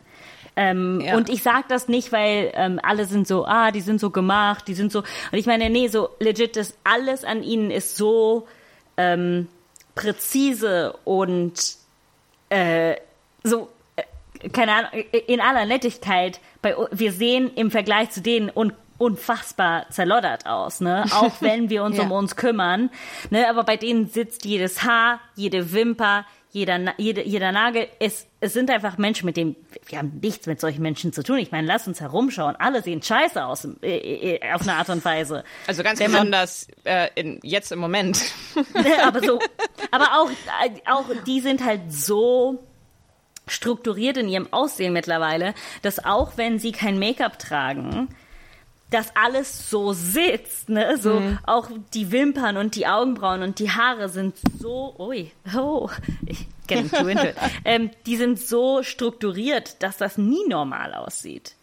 Ähm, 0.56 1.00
ja. 1.00 1.16
Und 1.16 1.30
ich 1.30 1.42
sage 1.42 1.64
das 1.68 1.88
nicht, 1.88 2.12
weil 2.12 2.52
ähm, 2.54 2.78
alle 2.82 3.06
sind 3.06 3.26
so, 3.26 3.44
ah, 3.44 3.70
die 3.70 3.80
sind 3.80 4.00
so 4.00 4.10
gemacht, 4.10 4.68
die 4.68 4.74
sind 4.74 4.92
so. 4.92 5.00
Und 5.00 5.38
ich 5.38 5.46
meine, 5.46 5.70
nee, 5.70 5.88
so 5.88 6.10
legit, 6.20 6.56
das 6.56 6.76
alles 6.84 7.24
an 7.24 7.42
ihnen 7.42 7.70
ist 7.70 7.96
so 7.96 8.46
ähm, 8.96 9.48
präzise 9.94 10.94
und 11.04 11.76
äh, 12.50 12.96
so, 13.42 13.68
äh, 13.96 14.48
keine 14.50 14.72
Ahnung, 14.72 14.90
in 15.26 15.40
aller 15.40 15.66
Nettigkeit 15.66 16.40
bei, 16.64 16.74
wir 16.90 17.12
sehen 17.12 17.52
im 17.54 17.70
Vergleich 17.70 18.10
zu 18.10 18.22
denen 18.22 18.50
un, 18.52 18.72
unfassbar 18.98 19.86
zerloddert 19.90 20.46
aus, 20.46 20.80
ne? 20.80 21.04
Auch 21.12 21.34
wenn 21.40 21.70
wir 21.70 21.84
uns 21.84 21.98
ja. 21.98 22.04
um 22.04 22.12
uns 22.12 22.34
kümmern, 22.36 22.90
ne? 23.30 23.48
Aber 23.48 23.64
bei 23.64 23.76
denen 23.76 24.08
sitzt 24.08 24.44
jedes 24.44 24.82
Haar, 24.82 25.20
jede 25.36 25.72
Wimper, 25.72 26.24
jeder, 26.50 26.94
jede, 26.98 27.22
jeder 27.22 27.52
Nagel. 27.52 27.88
Es, 27.98 28.26
es 28.40 28.52
sind 28.52 28.70
einfach 28.70 28.96
Menschen, 28.96 29.26
mit 29.26 29.36
denen 29.36 29.56
wir 29.86 29.98
haben 29.98 30.20
nichts 30.22 30.46
mit 30.46 30.60
solchen 30.60 30.82
Menschen 30.82 31.12
zu 31.12 31.22
tun. 31.22 31.38
Ich 31.38 31.50
meine, 31.50 31.66
lass 31.66 31.86
uns 31.86 32.00
herumschauen. 32.00 32.54
Alle 32.56 32.80
sehen 32.80 33.02
scheiße 33.02 33.44
aus 33.44 33.66
äh, 33.82 34.36
äh, 34.36 34.52
auf 34.52 34.62
eine 34.62 34.74
Art 34.74 34.88
und 34.88 35.04
Weise. 35.04 35.44
Also 35.66 35.82
ganz 35.82 35.98
Wenn 35.98 36.12
besonders 36.12 36.68
äh, 36.84 37.08
in, 37.16 37.40
jetzt 37.42 37.72
im 37.72 37.80
Moment. 37.80 38.22
aber 39.02 39.20
so, 39.20 39.40
aber 39.90 40.06
auch, 40.16 40.30
äh, 40.30 40.70
auch 40.88 41.06
die 41.26 41.40
sind 41.40 41.62
halt 41.64 41.92
so 41.92 42.64
strukturiert 43.46 44.16
in 44.16 44.28
ihrem 44.28 44.52
Aussehen 44.52 44.92
mittlerweile, 44.92 45.54
dass 45.82 46.04
auch 46.04 46.36
wenn 46.36 46.58
sie 46.58 46.72
kein 46.72 46.98
Make-up 46.98 47.38
tragen, 47.38 48.08
das 48.90 49.08
alles 49.16 49.70
so 49.70 49.92
sitzt, 49.92 50.68
ne? 50.68 50.96
So 50.98 51.20
mhm. 51.20 51.38
auch 51.46 51.68
die 51.94 52.12
Wimpern 52.12 52.56
und 52.56 52.76
die 52.76 52.86
Augenbrauen 52.86 53.42
und 53.42 53.58
die 53.58 53.70
Haare 53.70 54.08
sind 54.08 54.36
so, 54.58 54.94
ui, 54.98 55.32
oh, 55.56 55.90
ich 56.26 56.46
too 56.68 56.74
into 57.08 57.08
it. 57.08 57.34
ähm, 57.64 57.90
die 58.06 58.16
sind 58.16 58.40
so 58.40 58.82
strukturiert, 58.82 59.82
dass 59.82 59.96
das 59.96 60.18
nie 60.18 60.46
normal 60.48 60.94
aussieht. 60.94 61.54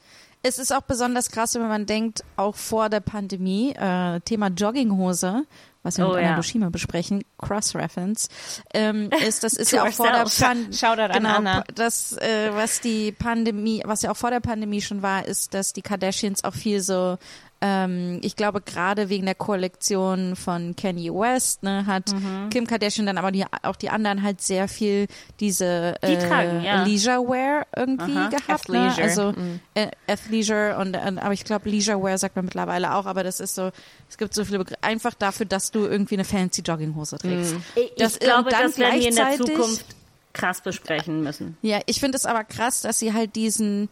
Es 0.43 0.57
ist 0.57 0.73
auch 0.73 0.81
besonders 0.81 1.29
krass, 1.29 1.53
wenn 1.55 1.67
man 1.67 1.85
denkt, 1.85 2.23
auch 2.35 2.55
vor 2.55 2.89
der 2.89 2.99
Pandemie, 2.99 3.73
äh, 3.73 4.19
Thema 4.21 4.47
Jogginghose, 4.47 5.43
was 5.83 5.97
wir 5.97 6.05
oh, 6.05 6.09
mit 6.09 6.19
Anna 6.19 6.29
ja. 6.31 6.35
Bushima 6.35 6.69
besprechen, 6.69 7.23
Cross-Reference, 7.37 8.27
ähm, 8.73 9.09
ist, 9.27 9.43
das 9.43 9.53
ist 9.53 9.71
ja 9.71 9.83
auch 9.83 9.91
vor 9.91 10.11
der 10.11 10.25
Pandemie, 10.25 10.75
genau, 11.13 11.35
Anna. 11.35 11.63
das, 11.75 12.17
äh, 12.17 12.51
was 12.53 12.81
die 12.81 13.11
Pandemie, 13.11 13.83
was 13.85 14.01
ja 14.01 14.11
auch 14.11 14.17
vor 14.17 14.31
der 14.31 14.39
Pandemie 14.39 14.81
schon 14.81 15.01
war, 15.01 15.25
ist, 15.25 15.53
dass 15.53 15.73
die 15.73 15.81
Kardashians 15.81 16.43
auch 16.43 16.55
viel 16.55 16.81
so 16.81 17.17
ähm, 17.61 18.19
ich 18.23 18.35
glaube, 18.35 18.59
gerade 18.61 19.09
wegen 19.09 19.25
der 19.25 19.35
Kollektion 19.35 20.35
von 20.35 20.75
Kanye 20.75 21.11
West 21.13 21.61
ne, 21.63 21.85
hat 21.85 22.11
Mhm. 22.11 22.49
Kim 22.49 22.65
Kardashian 22.67 23.05
dann 23.05 23.17
aber 23.19 23.31
die, 23.31 23.45
auch 23.63 23.75
die 23.75 23.89
anderen 23.89 24.23
halt 24.23 24.41
sehr 24.41 24.67
viel 24.67 25.07
diese 25.39 25.95
Die 26.03 26.07
äh, 26.13 26.27
tragen, 26.27 26.63
ja. 26.63 26.83
Leisure 26.83 27.19
Wear 27.27 27.67
irgendwie 27.75 28.17
Aha, 28.17 28.29
gehabt. 28.29 28.69
Ne? 28.69 28.79
Athleisure. 28.89 29.03
Also 29.03 29.31
Mhm. 29.33 29.59
äh, 29.75 29.87
Athleisure 30.07 30.77
und 30.79 30.95
äh, 30.95 30.99
aber 31.21 31.33
ich 31.33 31.43
glaube 31.45 31.69
Leisure 31.69 32.01
Wear 32.03 32.17
sagt 32.17 32.35
man 32.35 32.45
mittlerweile 32.45 32.95
auch, 32.95 33.05
aber 33.05 33.23
das 33.23 33.39
ist 33.39 33.55
so, 33.55 33.71
es 34.09 34.17
gibt 34.17 34.33
so 34.33 34.43
viele 34.43 34.57
Begriffe, 34.59 34.81
einfach 34.83 35.13
dafür, 35.13 35.45
dass 35.45 35.71
du 35.71 35.85
irgendwie 35.85 36.15
eine 36.15 36.25
fancy 36.25 36.61
Jogginghose 36.61 37.17
trägst. 37.19 37.55
Ich, 37.75 37.91
Das- 37.97 38.13
ich 38.13 38.19
glaube, 38.21 38.45
und 38.45 38.51
dann 38.53 38.63
das 38.63 38.77
werden 38.79 38.99
wir 38.99 39.07
in 39.09 39.15
der 39.15 39.35
Zukunft 39.37 39.85
krass 40.33 40.61
besprechen 40.61 41.23
müssen. 41.23 41.57
Ja, 41.61 41.79
ich 41.85 41.99
finde 41.99 42.17
es 42.17 42.25
aber 42.25 42.43
krass, 42.45 42.81
dass 42.81 42.99
sie 42.99 43.13
halt 43.13 43.35
diesen 43.35 43.89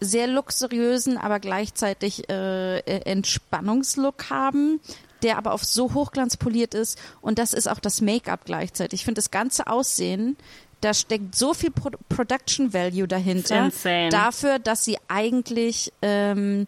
sehr 0.00 0.26
luxuriösen, 0.26 1.16
aber 1.18 1.40
gleichzeitig 1.40 2.28
äh, 2.28 2.78
äh, 2.80 3.00
Entspannungslook 3.10 4.30
haben, 4.30 4.80
der 5.22 5.38
aber 5.38 5.52
auf 5.52 5.64
so 5.64 5.94
Hochglanz 5.94 6.36
poliert 6.36 6.74
ist. 6.74 6.98
Und 7.20 7.38
das 7.38 7.52
ist 7.52 7.68
auch 7.68 7.80
das 7.80 8.00
Make-up 8.00 8.44
gleichzeitig. 8.44 9.00
Ich 9.00 9.04
finde 9.04 9.18
das 9.20 9.30
ganze 9.30 9.66
Aussehen, 9.66 10.36
da 10.82 10.92
steckt 10.92 11.34
so 11.34 11.54
viel 11.54 11.70
Pro 11.70 11.90
Production 12.10 12.74
Value 12.74 13.08
dahinter. 13.08 13.64
Insane. 13.64 14.10
Dafür, 14.10 14.58
dass 14.58 14.84
sie 14.84 14.98
eigentlich 15.08 15.90
ähm, 16.02 16.66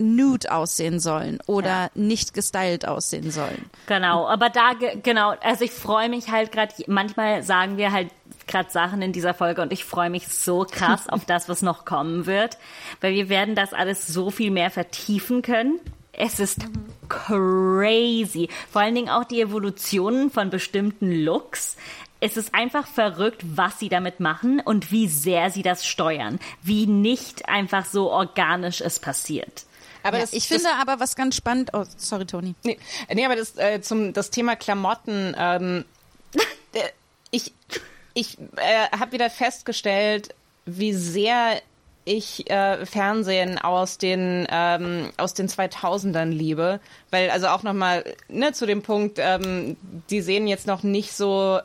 nude 0.00 0.52
aussehen 0.52 1.00
sollen 1.00 1.38
oder 1.46 1.66
Ja. 1.84 1.90
nicht 1.94 2.34
gestylt 2.34 2.86
aussehen 2.86 3.30
sollen. 3.30 3.68
Genau, 3.86 4.28
aber 4.28 4.48
da, 4.50 4.72
ge- 4.74 4.98
genau, 5.02 5.34
also 5.42 5.64
ich 5.64 5.72
freue 5.72 6.08
mich 6.08 6.30
halt 6.30 6.52
gerade, 6.52 6.72
manchmal 6.86 7.42
sagen 7.42 7.76
wir 7.78 7.90
halt 7.92 8.10
gerade 8.48 8.70
Sachen 8.70 9.02
in 9.02 9.12
dieser 9.12 9.34
Folge 9.34 9.62
und 9.62 9.72
ich 9.72 9.84
freue 9.84 10.10
mich 10.10 10.28
so 10.28 10.66
krass 10.70 11.08
auf 11.08 11.24
das, 11.24 11.48
was 11.48 11.62
noch 11.62 11.84
kommen 11.84 12.26
wird, 12.26 12.58
weil 13.00 13.14
wir 13.14 13.28
werden 13.28 13.54
das 13.54 13.72
alles 13.72 14.06
so 14.06 14.30
viel 14.30 14.50
mehr 14.50 14.70
vertiefen 14.70 15.42
können. 15.42 15.80
Es 16.12 16.40
ist 16.40 16.62
crazy. 17.08 18.48
Vor 18.72 18.82
allen 18.82 18.94
Dingen 18.94 19.08
auch 19.08 19.24
die 19.24 19.40
Evolutionen 19.40 20.30
von 20.30 20.50
bestimmten 20.50 21.12
Looks. 21.12 21.76
Es 22.20 22.36
ist 22.36 22.54
einfach 22.54 22.88
verrückt, 22.88 23.42
was 23.44 23.78
sie 23.78 23.88
damit 23.88 24.18
machen 24.18 24.60
und 24.60 24.90
wie 24.90 25.06
sehr 25.06 25.50
sie 25.50 25.62
das 25.62 25.86
steuern. 25.86 26.40
Wie 26.62 26.86
nicht 26.86 27.48
einfach 27.48 27.84
so 27.84 28.10
organisch 28.10 28.80
es 28.80 28.98
passiert. 28.98 29.64
Aber 30.02 30.16
Ja, 30.16 30.22
das, 30.22 30.32
ich 30.32 30.48
das, 30.48 30.62
finde 30.62 30.76
aber, 30.80 31.00
was 31.00 31.14
ganz 31.14 31.36
spannend, 31.36 31.70
oh, 31.72 31.84
sorry, 31.96 32.26
Toni. 32.26 32.54
Nee, 32.64 32.78
nee 33.12 33.24
aber 33.24 33.36
das, 33.36 33.56
äh, 33.56 33.80
zum, 33.80 34.12
das 34.12 34.30
Thema 34.30 34.56
Klamotten, 34.56 35.36
ähm, 35.38 35.84
äh, 36.72 36.80
ich, 37.30 37.52
ich 38.18 38.36
äh, 38.56 38.96
habe 38.98 39.12
wieder 39.12 39.30
festgestellt, 39.30 40.34
wie 40.66 40.92
sehr 40.92 41.60
ich 42.04 42.50
äh, 42.50 42.84
Fernsehen 42.84 43.58
aus 43.58 43.98
den 43.98 44.46
ähm, 44.50 45.12
aus 45.18 45.34
den 45.34 45.48
2000ern 45.48 46.30
liebe, 46.30 46.80
weil 47.10 47.30
also 47.30 47.48
auch 47.48 47.62
noch 47.62 47.74
mal 47.74 48.04
ne, 48.28 48.52
zu 48.52 48.66
dem 48.66 48.82
Punkt, 48.82 49.18
ähm, 49.20 49.76
die 50.10 50.20
sehen 50.20 50.48
jetzt 50.48 50.66
noch 50.66 50.82
nicht 50.82 51.12
so 51.12 51.60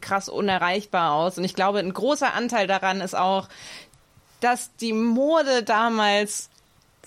krass 0.00 0.28
unerreichbar 0.28 1.12
aus. 1.12 1.38
Und 1.38 1.44
ich 1.44 1.54
glaube, 1.54 1.78
ein 1.78 1.94
großer 1.94 2.34
Anteil 2.34 2.66
daran 2.66 3.00
ist 3.00 3.16
auch, 3.16 3.48
dass 4.40 4.74
die 4.76 4.92
Mode 4.92 5.62
damals 5.62 6.50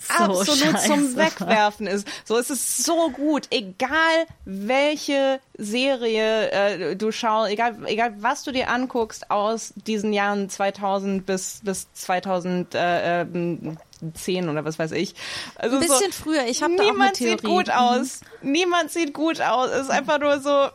So 0.00 0.14
absolut 0.24 0.46
zum 0.46 0.72
scheiße. 0.72 1.16
Wegwerfen 1.16 1.86
ist. 1.86 2.06
So 2.24 2.36
es 2.38 2.50
ist 2.50 2.84
so 2.84 3.10
gut, 3.10 3.46
egal 3.50 4.26
welche 4.44 5.40
Serie 5.56 6.50
äh, 6.50 6.96
du 6.96 7.10
schaust, 7.12 7.50
egal 7.50 7.76
egal 7.86 8.14
was 8.20 8.42
du 8.44 8.52
dir 8.52 8.70
anguckst 8.70 9.30
aus 9.30 9.72
diesen 9.74 10.12
Jahren 10.12 10.48
2000 10.48 11.26
bis 11.26 11.60
bis 11.62 11.92
2010 11.94 14.48
oder 14.48 14.64
was 14.64 14.78
weiß 14.78 14.92
ich. 14.92 15.14
Also 15.56 15.76
Ein 15.76 15.82
bisschen 15.82 16.12
früher, 16.12 16.46
ich 16.46 16.62
habe 16.62 16.76
da 16.76 16.84
auch 16.84 16.88
eine 16.88 16.92
Niemand 16.92 17.16
sieht 17.16 17.42
gut 17.42 17.70
aus. 17.70 18.20
Niemand 18.42 18.90
sieht 18.90 19.12
gut 19.14 19.40
aus. 19.40 19.70
Es 19.70 19.82
ist 19.82 19.90
einfach 19.90 20.18
nur 20.20 20.40
so 20.40 20.68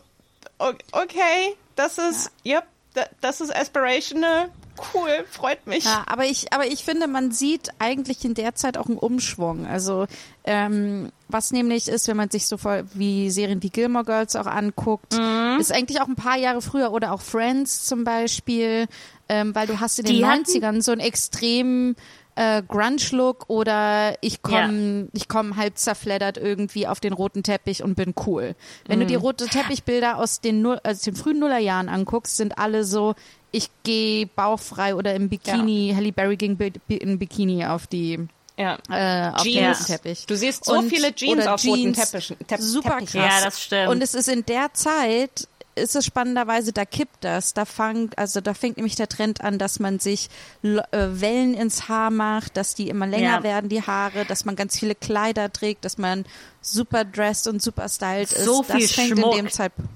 okay, 0.92 1.56
das 1.76 1.98
ist 1.98 2.32
yep, 2.46 2.66
da- 2.94 3.08
das 3.22 3.42
ist 3.42 3.56
aspirational. 3.56 4.50
Cool, 4.94 5.10
freut 5.30 5.66
mich. 5.68 5.86
Ja, 5.86 6.04
aber 6.08 6.26
ich, 6.26 6.52
aber 6.54 6.66
ich 6.66 6.84
finde, 6.84 7.08
man 7.08 7.32
sieht 7.32 7.70
eigentlich 7.80 8.24
in 8.26 8.34
der 8.34 8.56
Zeit 8.56 8.78
auch 8.78 8.88
einen 8.88 8.98
Umschwung. 8.98 9.66
Also 9.68 10.08
ähm, 10.44 11.12
was 11.28 11.52
nämlich 11.52 11.88
ist, 11.88 12.08
wenn 12.08 12.18
man 12.18 12.30
sich 12.30 12.48
so 12.48 12.58
voll 12.58 12.86
wie 12.94 13.30
Serien 13.30 13.62
wie 13.64 13.70
Gilmore 13.70 14.06
Girls 14.06 14.36
auch 14.36 14.46
anguckt, 14.48 15.14
Mhm. 15.18 15.58
ist 15.60 15.72
eigentlich 15.72 16.02
auch 16.02 16.08
ein 16.08 16.16
paar 16.16 16.38
Jahre 16.38 16.62
früher 16.62 16.92
oder 16.92 17.12
auch 17.14 17.22
Friends 17.22 17.86
zum 17.86 18.04
Beispiel, 18.04 18.88
ähm, 19.30 19.54
weil 19.56 19.68
du 19.68 19.80
hast 19.80 20.00
in 20.00 20.06
den 20.06 20.16
Die 20.16 20.26
hatten- 20.26 20.44
90ern 20.46 20.82
so 20.82 20.92
einen 20.92 21.02
extremen 21.02 21.96
äh, 22.36 22.64
Grunge-Look 22.68 23.46
oder 23.48 24.16
ich 24.22 24.42
komme 24.42 25.08
ich 25.14 25.28
komm 25.28 25.56
halb 25.56 25.78
zerfleddert 25.78 26.38
irgendwie 26.40 26.88
auf 26.88 27.00
den 27.00 27.14
roten 27.14 27.44
Teppich 27.44 27.84
und 27.84 27.94
bin 27.94 28.16
cool. 28.26 28.56
Wenn 28.88 29.00
du 29.00 29.06
die 29.06 29.18
Mhm. 29.18 29.22
rote 29.22 29.46
Teppichbilder 29.46 30.18
aus 30.18 30.42
den, 30.42 30.66
also 30.66 31.12
den 31.12 31.16
frühen 31.16 31.38
Nullerjahren 31.38 31.90
anguckst, 31.90 32.36
sind 32.38 32.58
alle 32.58 32.86
so, 32.86 33.14
ich 33.54 33.70
gehe 33.84 34.26
bauchfrei 34.28 34.96
oder 34.96 35.14
im 35.16 35.30
Bikini, 35.30 35.94
Halle 35.96 36.12
Berry 36.12 36.36
ging 36.36 36.58
in 36.90 37.18
Bikini 37.20 37.66
auf 37.66 37.88
die 37.88 38.28
Ja. 38.58 38.78
äh, 38.90 39.30
auf 39.34 39.44
den 39.44 39.52
Jeans. 39.54 39.80
roten 39.80 39.86
Teppich. 39.92 40.26
Du 40.26 40.36
siehst 40.36 40.66
so 40.66 40.74
Und- 40.74 40.90
viele 40.90 41.16
Jeans 41.16 41.48
auf 41.48 41.64
roten 41.64 41.94
Jeans. 41.94 41.98
Teppichen. 42.12 42.38
Tepp 42.48 42.60
Super 42.62 42.90
Teppichen. 42.98 43.22
krass. 43.22 43.40
Ja, 43.40 43.46
das 43.46 43.62
stimmt. 43.64 43.90
Und 43.90 44.02
es 44.04 44.14
ist 44.14 44.28
in 44.28 44.46
der 44.46 44.74
Zeit, 44.74 45.48
ist 45.76 45.96
es 45.96 46.06
spannenderweise, 46.06 46.72
da 46.72 46.86
kippt 46.86 47.24
das. 47.24 47.56
Da 47.56 47.66
fängt, 47.66 48.16
also 48.20 48.42
da 48.42 48.54
fängt 48.54 48.78
nämlich 48.78 48.96
der 48.96 49.10
Trend 49.10 49.42
an, 49.42 49.58
dass 49.58 49.80
man 49.80 49.98
sich 50.00 50.30
L- 50.62 50.84
äh, 50.92 51.20
Wellen 51.20 51.56
ins 51.56 51.88
Haar 51.90 52.12
macht, 52.12 52.58
dass 52.58 52.76
die 52.76 52.90
immer 52.90 53.08
länger 53.08 53.38
Ja. 53.38 53.44
werden, 53.44 53.70
die 53.70 53.82
Haare, 53.82 54.24
dass 54.26 54.46
man 54.46 54.56
ganz 54.56 54.78
viele 54.78 54.94
Kleider 54.94 55.52
trägt, 55.52 55.84
dass 55.84 55.98
man 55.98 56.26
super 56.62 57.06
dressed 57.06 57.48
und 57.48 57.60
super 57.62 57.90
styled 57.90 58.32
ist. 58.34 58.46
So 58.46 58.62
das 58.68 58.78
viel 58.78 58.88
fängt 58.88 59.18
Schmuck. 59.18 59.32
in 59.38 59.46
dem 59.46 59.52
Zeitpunkt. 59.52 59.90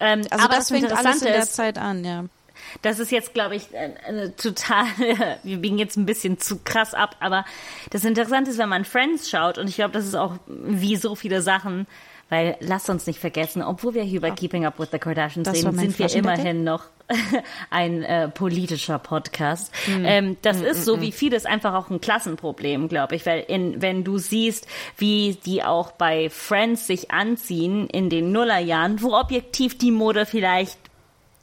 Ähm, 0.00 0.22
Also 0.30 0.44
aber 0.44 0.56
das, 0.56 0.68
das, 0.68 0.78
fängt 0.78 0.92
alles 0.92 1.22
in 1.22 1.28
der 1.28 1.42
ist, 1.42 1.54
Zeit 1.54 1.78
an, 1.78 2.04
ja. 2.04 2.24
das 2.82 2.98
ist 2.98 3.12
jetzt, 3.12 3.34
glaube 3.34 3.56
ich, 3.56 3.74
eine, 3.76 3.94
eine 4.04 4.36
total, 4.36 4.86
wir 5.42 5.58
biegen 5.58 5.78
jetzt 5.78 5.96
ein 5.96 6.06
bisschen 6.06 6.38
zu 6.38 6.58
krass 6.64 6.94
ab, 6.94 7.16
aber 7.20 7.44
das 7.90 8.04
Interessante 8.04 8.50
ist, 8.50 8.58
wenn 8.58 8.68
man 8.68 8.84
Friends 8.84 9.28
schaut, 9.28 9.58
und 9.58 9.68
ich 9.68 9.76
glaube, 9.76 9.92
das 9.92 10.06
ist 10.06 10.16
auch 10.16 10.34
wie 10.46 10.96
so 10.96 11.14
viele 11.14 11.42
Sachen, 11.42 11.86
weil 12.30 12.56
lasst 12.60 12.88
uns 12.88 13.06
nicht 13.06 13.18
vergessen, 13.18 13.62
obwohl 13.62 13.94
wir 13.94 14.02
hier 14.02 14.18
über 14.18 14.30
Keeping 14.30 14.64
Up 14.64 14.78
with 14.78 14.88
the 14.92 14.98
Kardashians 14.98 15.46
Das 15.46 15.56
reden, 15.56 15.78
sind 15.78 15.98
wir 15.98 16.14
immerhin 16.14 16.64
noch 16.64 16.84
ein 17.70 18.02
äh, 18.02 18.28
politischer 18.28 18.98
Podcast. 18.98 19.72
Ähm, 19.88 20.36
das 20.42 20.60
ist 20.60 20.84
so 20.84 21.00
wie 21.00 21.12
vieles 21.12 21.44
einfach 21.44 21.74
auch 21.74 21.90
ein 21.90 22.00
Klassenproblem, 22.00 22.88
glaube 22.88 23.16
ich, 23.16 23.26
weil 23.26 23.44
in, 23.46 23.82
wenn 23.82 24.04
du 24.04 24.18
siehst, 24.18 24.66
wie 24.96 25.38
die 25.44 25.62
auch 25.62 25.92
bei 25.92 26.30
Friends 26.30 26.86
sich 26.86 27.10
anziehen 27.10 27.88
in 27.88 28.08
den 28.08 28.32
Nullerjahren, 28.32 29.02
wo 29.02 29.14
objektiv 29.14 29.76
die 29.76 29.90
Mode 29.90 30.24
vielleicht 30.24 30.78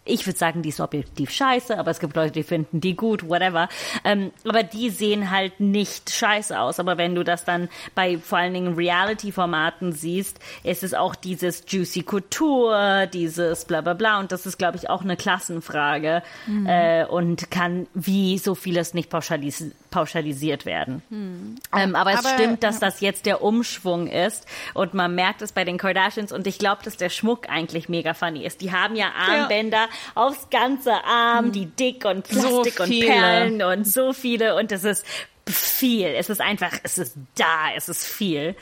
ich 0.07 0.25
würde 0.25 0.37
sagen, 0.39 0.61
die 0.61 0.69
ist 0.69 0.79
objektiv 0.79 1.29
scheiße, 1.31 1.77
aber 1.77 1.91
es 1.91 1.99
gibt 1.99 2.15
Leute, 2.15 2.31
die 2.31 2.43
finden 2.43 2.81
die 2.81 2.95
gut, 2.95 3.27
whatever. 3.27 3.69
Ähm, 4.03 4.31
aber 4.47 4.63
die 4.63 4.89
sehen 4.89 5.31
halt 5.31 5.59
nicht 5.59 6.09
scheiße 6.09 6.59
aus. 6.59 6.79
Aber 6.79 6.97
wenn 6.97 7.15
du 7.15 7.23
das 7.23 7.43
dann 7.45 7.69
bei 7.95 8.17
vor 8.17 8.37
allen 8.39 8.53
Dingen 8.53 8.75
Reality-Formaten 8.75 9.91
siehst, 9.93 10.39
ist 10.63 10.83
es 10.83 10.93
auch 10.93 11.15
dieses 11.15 11.63
Juicy 11.67 12.03
Couture, 12.03 13.07
dieses 13.11 13.65
bla 13.65 13.81
bla 13.81 13.93
bla. 13.93 14.19
Und 14.19 14.31
das 14.31 14.45
ist, 14.45 14.57
glaube 14.57 14.77
ich, 14.77 14.89
auch 14.89 15.01
eine 15.01 15.17
Klassenfrage 15.17 16.23
äh, 16.65 17.05
und 17.05 17.51
kann 17.51 17.87
wie 17.93 18.37
so 18.37 18.55
vieles 18.55 18.93
nicht 18.93 19.09
pauschalis 19.09 19.65
pauschalisiert 19.89 20.65
werden. 20.65 21.01
Ähm, 21.11 21.95
aber 21.95 22.11
es 22.11 22.19
Aber- 22.19 22.29
stimmt, 22.35 22.61
dass 22.63 22.79
das 22.79 22.99
jetzt 23.01 23.25
der 23.25 23.41
Umschwung 23.41 24.07
ist 24.07 24.45
und 24.73 24.93
man 24.93 25.15
merkt 25.15 25.41
es 25.41 25.53
bei 25.53 25.63
den 25.63 25.77
Kardashians 25.77 26.31
und 26.31 26.45
ich 26.45 26.59
glaube, 26.59 26.83
dass 26.83 26.97
der 26.97 27.09
Schmuck 27.09 27.49
eigentlich 27.49 27.87
mega 27.89 28.13
funny 28.13 28.45
ist. 28.45 28.61
Die 28.61 28.71
haben 28.73 28.95
ja 28.95 29.07
Armbänder 29.17 29.87
aufs 30.15 30.49
ganze 30.49 30.93
Arm, 31.03 31.51
die 31.51 31.65
dick 31.65 32.05
und 32.05 32.27
So 32.27 32.61
Plastik 32.61 32.79
und 32.81 32.87
viele. 32.87 33.07
Perlen 33.07 33.61
und 33.61 33.87
so 33.87 34.13
viele 34.13 34.55
und 34.55 34.71
es 34.71 34.83
ist 34.83 35.05
viel. 35.49 36.07
Es 36.07 36.29
ist 36.29 36.41
einfach, 36.41 36.71
es 36.83 36.97
ist 36.97 37.13
da, 37.35 37.71
es 37.75 37.87
ist 37.89 38.05
viel. 38.05 38.55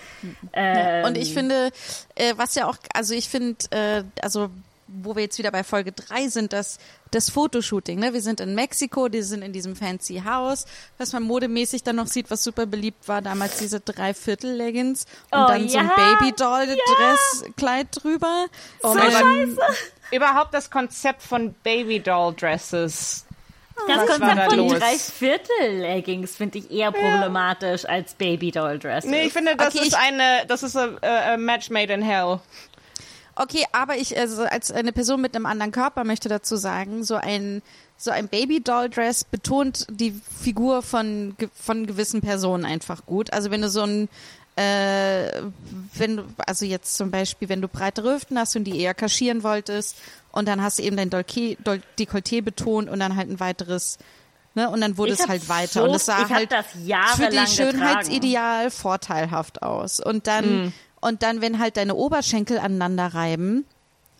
Ähm, 0.54 1.06
Und 1.06 1.18
ich 1.18 1.34
finde, 1.34 1.72
äh, 2.16 2.34
was 2.38 2.54
ja 2.56 2.68
auch, 2.68 2.78
also 2.94 3.14
ich 3.16 3.28
finde, 3.28 3.58
äh, 3.72 4.04
also 4.22 4.50
wo 4.88 5.16
wir 5.16 5.24
jetzt 5.24 5.40
wieder 5.40 5.50
bei 5.50 5.64
Folge 5.64 5.92
drei 5.94 6.28
sind, 6.28 6.54
das, 6.54 6.78
das 7.10 7.32
Fotoshooting. 7.32 7.98
Ne? 7.98 8.14
Wir 8.14 8.22
sind 8.22 8.40
in 8.40 8.54
Mexiko, 8.54 9.08
die 9.10 9.24
sind 9.24 9.42
in 9.42 9.52
diesem 9.52 9.76
fancy 9.76 10.22
Haus, 10.26 10.66
was 11.00 11.12
man 11.12 11.24
modemäßig 11.24 11.82
dann 11.82 11.96
noch 11.96 12.06
sieht, 12.06 12.30
was 12.30 12.44
super 12.44 12.68
beliebt 12.68 13.08
war, 13.08 13.24
damals 13.24 13.58
diese 13.58 13.80
Dreiviertel-Leggings 13.80 15.06
und 15.32 15.40
Oh, 15.40 15.48
dann 15.48 15.68
so 15.68 15.80
ein 15.80 15.88
ja, 15.88 16.16
Baby-Doll-Dress-Kleid 16.20 17.88
drüber. 17.92 18.46
Oh 18.84 18.94
so 18.94 19.00
scheiße. 19.00 19.58
Überhaupt 20.16 20.54
das 20.54 20.70
Konzept 20.70 21.22
von 21.22 21.54
Baby 21.64 22.00
Doll 22.00 22.34
Dresses. 22.36 23.26
Das 23.88 23.98
Was 23.98 23.98
war 23.98 24.06
Konzept 24.20 24.38
da 24.38 24.46
von 24.46 24.58
los? 24.58 24.80
Dreiviertel-Leggings 24.80 26.36
finde 26.38 26.60
ich 26.60 26.72
eher 26.72 26.92
problematisch 26.94 27.86
als 27.86 28.14
Baby-Doll-Dresses. 28.14 29.10
Nee, 29.10 29.24
ich 29.24 29.34
finde, 29.34 29.56
das 29.58 29.76
Okay, 29.76 29.80
ist 29.86 29.88
ich- 29.90 29.98
eine, 29.98 30.46
das 30.48 30.64
ist 30.64 30.78
a, 30.78 30.92
a, 31.02 31.34
a 31.34 31.38
match 31.38 31.70
made 31.70 31.92
in 31.92 32.02
hell. 32.02 32.40
Okay, 33.36 33.66
aber 33.74 33.98
ich, 33.98 34.18
also 34.18 34.44
als 34.44 34.72
eine 34.72 34.94
Person 34.94 35.20
mit 35.20 35.36
einem 35.36 35.46
anderen 35.46 35.74
Körper 35.74 36.06
möchte 36.06 36.30
dazu 36.30 36.56
sagen, 36.56 37.04
so 37.04 37.16
ein, 37.16 37.62
so 37.98 38.12
ein 38.12 38.30
Baby-Doll-Dress 38.30 39.26
betont 39.26 39.86
die 39.90 40.14
Figur 40.42 40.82
von, 40.82 41.36
von 41.54 41.86
gewissen 41.86 42.22
Personen 42.22 42.64
einfach 42.64 43.06
gut. 43.06 43.34
Also 43.34 43.52
wenn 43.52 43.62
du 43.62 43.68
so 43.70 43.82
ein, 43.82 44.08
äh, 44.56 45.42
wenn 45.96 46.18
du, 46.18 46.24
also 46.46 46.66
jetzt 46.66 46.96
zum 46.98 47.12
Beispiel, 47.12 47.50
wenn 47.50 47.62
du 47.62 47.68
breitere 47.68 48.14
Hüften 48.16 48.38
hast 48.40 48.56
und 48.56 48.64
die 48.64 48.80
eher 48.80 48.94
kaschieren 48.94 49.44
wolltest 49.44 49.96
und 50.32 50.48
dann 50.48 50.62
hast 50.62 50.80
du 50.80 50.84
eben 50.84 50.96
dein 50.98 51.10
Dolke- 51.10 51.58
Dol- 51.64 51.82
Dekolleté 52.00 52.42
betont 52.42 52.90
und 52.90 53.00
dann 53.00 53.16
halt 53.16 53.30
ein 53.30 53.40
weiteres, 53.40 53.98
ne, 54.54 54.70
und 54.70 54.82
dann 54.82 54.98
wurde 54.98 55.14
Ich 55.14 55.20
es 55.20 55.28
halt 55.28 55.50
weiter. 55.50 55.82
so- 55.82 55.84
und 55.84 55.96
es 55.96 56.06
sah 56.06 56.30
halt 56.30 56.52
das 56.52 56.66
für 57.16 57.30
die 57.30 57.48
Schönheitsideal 57.48 58.72
vorteilhaft 58.72 59.62
aus. 59.62 60.00
Und 60.00 60.28
dann, 60.28 60.74
und 61.02 61.22
dann, 61.24 61.42
wenn 61.42 61.60
halt 61.60 61.78
deine 61.78 61.96
Oberschenkel 61.96 62.58
aneinander 62.60 63.08
reiben, 63.14 63.66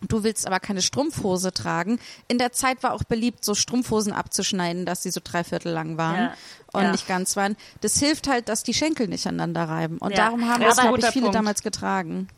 Du 0.06 0.22
willst 0.22 0.46
aber 0.46 0.60
keine 0.60 0.82
Strumpfhose 0.82 1.52
tragen. 1.54 1.98
In 2.28 2.36
der 2.36 2.52
Zeit 2.52 2.82
war 2.82 2.92
auch 2.92 3.02
beliebt, 3.04 3.42
so 3.46 3.54
Strumpfhosen 3.54 4.12
abzuschneiden, 4.12 4.84
dass 4.84 5.02
sie 5.02 5.10
so 5.10 5.22
dreiviertel 5.24 5.72
lang 5.72 5.96
waren. 5.96 6.16
Ja, 6.16 6.34
und 6.76 6.84
ja. 6.84 6.92
nicht 6.92 7.08
ganz 7.08 7.36
waren. 7.36 7.56
Das 7.80 7.98
hilft 7.98 8.28
halt, 8.28 8.48
dass 8.48 8.62
die 8.62 8.74
Schenkel 8.74 9.08
nicht 9.08 9.26
aneinander 9.26 9.64
reiben. 9.64 9.98
Und 9.98 10.10
Ja. 10.12 10.16
darum 10.26 10.48
haben 10.48 10.62
das, 10.62 10.76
glaube 10.78 10.98
ich, 10.98 11.06
viele 11.06 11.24
Punkt. 11.24 11.34
damals 11.34 11.62
getragen. 11.62 12.28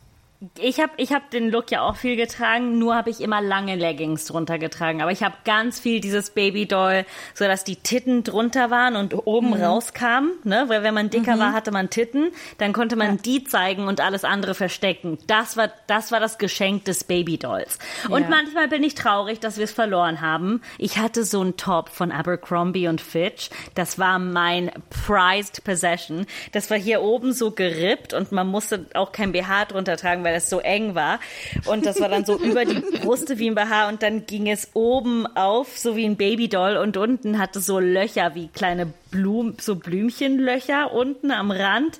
Ich 0.57 0.79
habe 0.79 0.93
ich 0.95 1.11
hab 1.11 1.31
den 1.31 1.49
Look 1.51 1.69
ja 1.69 1.81
auch 1.81 1.97
viel 1.97 2.15
getragen, 2.15 2.79
nur 2.79 2.95
habe 2.95 3.09
ich 3.09 3.19
immer 3.19 3.41
lange 3.41 3.75
Leggings 3.75 4.23
drunter 4.23 4.57
getragen. 4.57 5.01
Aber 5.01 5.11
ich 5.11 5.21
habe 5.21 5.35
ganz 5.43 5.81
viel 5.81 5.99
dieses 5.99 6.29
Babydoll, 6.29 7.05
so 7.33 7.43
dass 7.43 7.65
die 7.65 7.75
Titten 7.75 8.23
drunter 8.23 8.69
waren 8.71 8.95
und 8.95 9.27
oben 9.27 9.53
rauskamen. 9.53 10.31
Ne? 10.45 10.63
Weil 10.67 10.81
wenn 10.81 10.93
man 10.93 11.09
dicker 11.09 11.37
war, 11.39 11.51
hatte 11.51 11.71
man 11.71 11.89
Titten. 11.89 12.31
Dann 12.57 12.71
konnte 12.71 12.95
man 12.95 13.17
die 13.21 13.43
zeigen 13.43 13.85
und 13.89 13.99
alles 13.99 14.23
andere 14.23 14.53
verstecken. 14.55 15.17
Das 15.27 15.57
war 15.57 15.69
das, 15.87 16.13
war 16.13 16.21
das 16.21 16.37
Geschenk 16.37 16.85
des 16.85 17.03
Babydolls. 17.03 17.77
Und 18.07 18.21
Ja. 18.21 18.29
manchmal 18.29 18.69
bin 18.69 18.81
ich 18.83 18.95
traurig, 18.95 19.41
dass 19.41 19.57
wir 19.57 19.65
es 19.65 19.73
verloren 19.73 20.21
haben. 20.21 20.61
Ich 20.77 20.99
hatte 20.99 21.25
so 21.25 21.41
einen 21.41 21.57
Top 21.57 21.89
von 21.89 22.13
Abercrombie 22.13 22.87
und 22.87 23.01
Fitch. 23.01 23.49
Das 23.75 23.99
war 23.99 24.19
mein 24.19 24.71
prized 24.89 25.65
possession. 25.65 26.25
Das 26.53 26.69
war 26.69 26.77
hier 26.77 27.01
oben 27.01 27.33
so 27.33 27.51
gerippt 27.51 28.13
und 28.13 28.31
man 28.31 28.47
musste 28.47 28.85
auch 28.93 29.11
kein 29.11 29.33
BH 29.33 29.65
drunter 29.65 29.97
tragen, 29.97 30.23
weil 30.29 30.35
es 30.35 30.49
so 30.49 30.59
eng 30.59 30.95
war. 30.95 31.19
Und 31.65 31.85
das 31.85 31.99
war 31.99 32.09
dann 32.09 32.25
so 32.25 32.37
über 32.39 32.65
die 32.65 32.79
Brüste 32.79 33.39
wie 33.39 33.49
ein 33.49 33.55
BH 33.55 33.89
und 33.89 34.03
dann 34.03 34.25
ging 34.25 34.47
es 34.49 34.69
oben 34.73 35.25
auf, 35.35 35.77
so 35.77 35.95
wie 35.95 36.05
ein 36.05 36.15
Babydoll 36.17 36.77
und 36.77 36.97
unten 36.97 37.39
hatte 37.39 37.59
so 37.61 37.79
Löcher 37.79 38.35
wie 38.35 38.47
kleine 38.47 38.93
Blumen, 39.11 39.57
so 39.59 39.75
Blümchenlöcher 39.75 40.93
unten 40.93 41.31
am 41.31 41.49
Rand. 41.51 41.99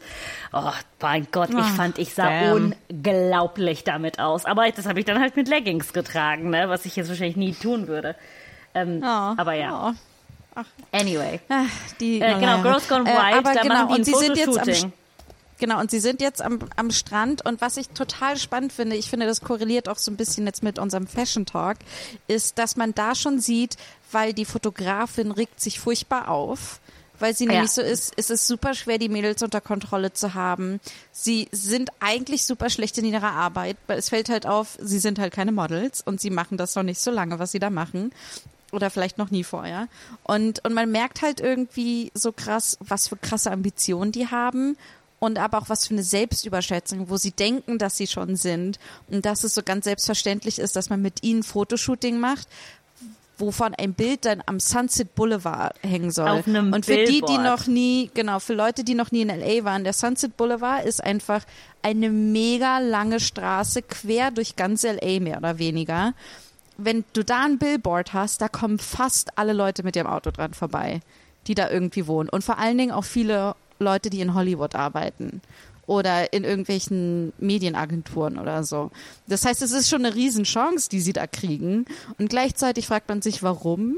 Oh 0.54 0.72
mein 1.02 1.28
Gott, 1.32 1.50
ich 1.50 1.66
fand, 1.76 1.98
ich 1.98 2.14
sah 2.14 2.30
damn. 2.30 2.74
unglaublich 2.92 3.84
damit 3.84 4.20
aus. 4.20 4.46
Aber 4.46 4.70
das 4.70 4.86
habe 4.86 5.00
ich 5.00 5.06
dann 5.06 5.20
halt 5.20 5.36
mit 5.36 5.48
Leggings 5.48 5.94
getragen, 5.94 6.50
ne? 6.52 6.70
was 6.70 6.86
ich 6.86 6.96
jetzt 6.96 7.10
wahrscheinlich 7.10 7.38
nie 7.38 7.54
tun 7.54 7.88
würde. 7.88 8.16
Ähm, 8.76 9.00
Oh, 9.04 9.34
aber 9.38 9.54
ja, 9.54 9.94
oh. 10.56 10.62
anyway. 10.92 11.40
Ah, 11.50 11.64
die, 12.00 12.22
Äh, 12.22 12.36
genau, 12.36 12.58
naja. 12.58 12.62
Girls 12.62 12.88
Gone 12.88 13.10
Äh, 13.10 13.14
Wild, 13.14 13.38
aber 13.38 13.54
da 13.54 13.62
genau, 13.62 13.74
machen 13.74 13.88
die 13.88 13.94
ein 13.94 13.98
und 14.00 14.06
sie 14.06 14.14
sind 14.14 14.38
jetzt 14.38 14.84
am. 14.84 14.94
Genau, 15.60 15.80
und 15.80 15.92
sie 15.92 16.00
sind 16.00 16.22
jetzt 16.22 16.42
am, 16.42 16.60
am 16.78 16.90
Strand 16.90 17.46
und 17.46 17.62
was 17.62 17.78
ich 17.78 17.90
total 17.90 18.38
spannend 18.38 18.72
finde, 18.72 18.96
ich 18.96 19.10
finde, 19.10 19.26
das 19.26 19.42
korreliert 19.42 19.90
auch 19.90 19.98
so 19.98 20.10
ein 20.10 20.16
bisschen 20.16 20.46
jetzt 20.46 20.64
mit 20.64 20.80
unserem 20.80 21.06
Fashion 21.06 21.46
Talk, 21.46 21.78
ist, 22.28 22.58
dass 22.58 22.78
man 22.78 22.96
da 22.96 23.14
schon 23.14 23.40
sieht, 23.40 23.76
weil 24.12 24.34
die 24.34 24.46
Fotografin 24.46 25.32
regt 25.32 25.60
sich 25.60 25.80
furchtbar 25.80 26.30
auf, 26.30 26.80
weil 27.20 27.36
sie 27.36 27.46
nämlich 27.46 27.72
so 27.72 27.82
ist, 27.82 28.14
es 28.16 28.30
ist 28.30 28.48
super 28.48 28.74
schwer, 28.74 28.98
die 28.98 29.10
Mädels 29.10 29.44
unter 29.44 29.60
Kontrolle 29.60 30.14
zu 30.14 30.34
haben. 30.34 30.80
Sie 31.12 31.50
sind 31.52 31.90
eigentlich 32.00 32.46
super 32.46 32.70
schlecht 32.70 32.98
in 32.98 33.04
ihrer 33.04 33.34
Arbeit, 33.34 33.76
weil 33.88 34.00
es 34.00 34.08
fällt 34.08 34.30
halt 34.30 34.46
auf, 34.46 34.78
sie 34.82 35.00
sind 35.00 35.20
halt 35.20 35.34
keine 35.34 35.52
Models 35.52 36.02
und 36.02 36.22
sie 36.22 36.30
machen 36.30 36.58
das 36.58 36.76
noch 36.76 36.84
nicht 36.84 37.02
so 37.02 37.12
lange, 37.12 37.38
was 37.38 37.52
sie 37.52 37.60
da 37.60 37.70
machen 37.70 38.14
oder 38.72 38.90
vielleicht 38.90 39.18
noch 39.18 39.32
nie 39.32 39.44
vorher. 39.44 39.88
Und, 40.24 40.64
und 40.64 40.74
man 40.74 40.92
merkt 40.92 41.22
halt 41.22 41.42
irgendwie 41.42 42.12
so 42.14 42.32
krass, 42.32 42.78
was 42.80 43.10
für 43.10 43.18
krasse 43.18 43.52
Ambitionen 43.52 44.12
die 44.12 44.28
haben 44.28 44.78
und 45.20 45.38
aber 45.38 45.58
auch 45.58 45.70
was 45.70 45.88
für 45.88 45.94
eine 45.94 46.04
Selbstüberschätzung, 46.04 47.10
wo 47.10 47.18
sie 47.18 47.32
denken, 47.32 47.78
dass 47.78 47.98
sie 47.98 48.08
schon 48.08 48.36
sind 48.36 48.80
und 49.10 49.26
dass 49.26 49.44
es 49.44 49.54
so 49.54 49.62
ganz 49.64 49.86
selbstverständlich 49.86 50.60
ist, 50.60 50.76
dass 50.76 50.90
man 50.90 51.02
mit 51.02 51.24
ihnen 51.24 51.44
Fotoshooting 51.44 52.20
macht, 52.20 52.48
wovon 53.38 53.74
ein 53.76 53.94
Bild 53.94 54.26
dann 54.26 54.44
am 54.46 54.60
Sunset 54.60 55.16
Boulevard 55.16 55.74
hängen 55.82 56.12
soll. 56.12 56.28
Auf 56.28 56.48
einem 56.48 56.74
und 56.74 56.86
für 56.86 56.98
die, 56.98 57.06
die 57.06 57.12
Billboard. 57.22 57.44
noch 57.44 57.68
nie, 57.68 58.12
genau, 58.14 58.40
für 58.40 58.54
Leute, 58.54 58.84
die 58.84 58.96
noch 58.96 59.12
nie 59.12 59.22
in 59.22 59.30
LA 59.30 59.64
waren, 59.64 59.84
der 59.84 59.94
Sunset 59.94 60.36
Boulevard 60.36 60.86
ist 60.86 61.04
einfach 61.04 61.44
eine 61.82 62.10
mega 62.10 62.80
lange 62.80 63.20
Straße 63.20 63.82
quer 63.82 64.32
durch 64.32 64.56
ganz 64.56 64.84
LA 64.84 65.20
mehr 65.20 65.38
oder 65.38 65.58
weniger 65.58 66.14
wenn 66.80 67.04
du 67.14 67.24
da 67.24 67.44
ein 67.44 67.58
Billboard 67.58 68.14
hast, 68.14 68.42
da 68.42 68.48
kommen 68.48 68.80
fast 68.80 69.38
alle 69.38 69.54
Leute 69.54 69.84
mit 69.84 69.96
ihrem 69.96 70.08
Auto 70.08 70.32
dran 70.32 70.54
vorbei, 70.54 71.02
die 71.48 71.56
da 71.56 71.70
irgendwie 71.70 72.08
wohnen. 72.08 72.30
Und 72.30 72.44
vor 72.44 72.58
allen 72.58 72.78
Dingen 72.78 72.92
auch 72.92 73.04
viele 73.04 73.56
Leute, 73.80 74.10
die 74.10 74.22
in 74.22 74.34
Hollywood 74.34 74.76
arbeiten 74.76 75.42
oder 75.90 76.34
in 76.34 76.44
irgendwelchen 76.44 77.34
Medienagenturen 77.40 78.38
oder 78.38 78.64
so. 78.64 78.92
Das 79.28 79.44
heißt, 79.44 79.64
es 79.64 79.72
ist 79.72 79.90
schon 79.90 80.06
eine 80.06 80.14
Riesenchance, 80.14 80.88
die 80.88 81.02
sie 81.02 81.14
da 81.14 81.26
kriegen. 81.26 81.86
Und 82.20 82.30
gleichzeitig 82.30 82.86
fragt 82.86 83.10
man 83.10 83.24
sich, 83.24 83.42
warum. 83.42 83.96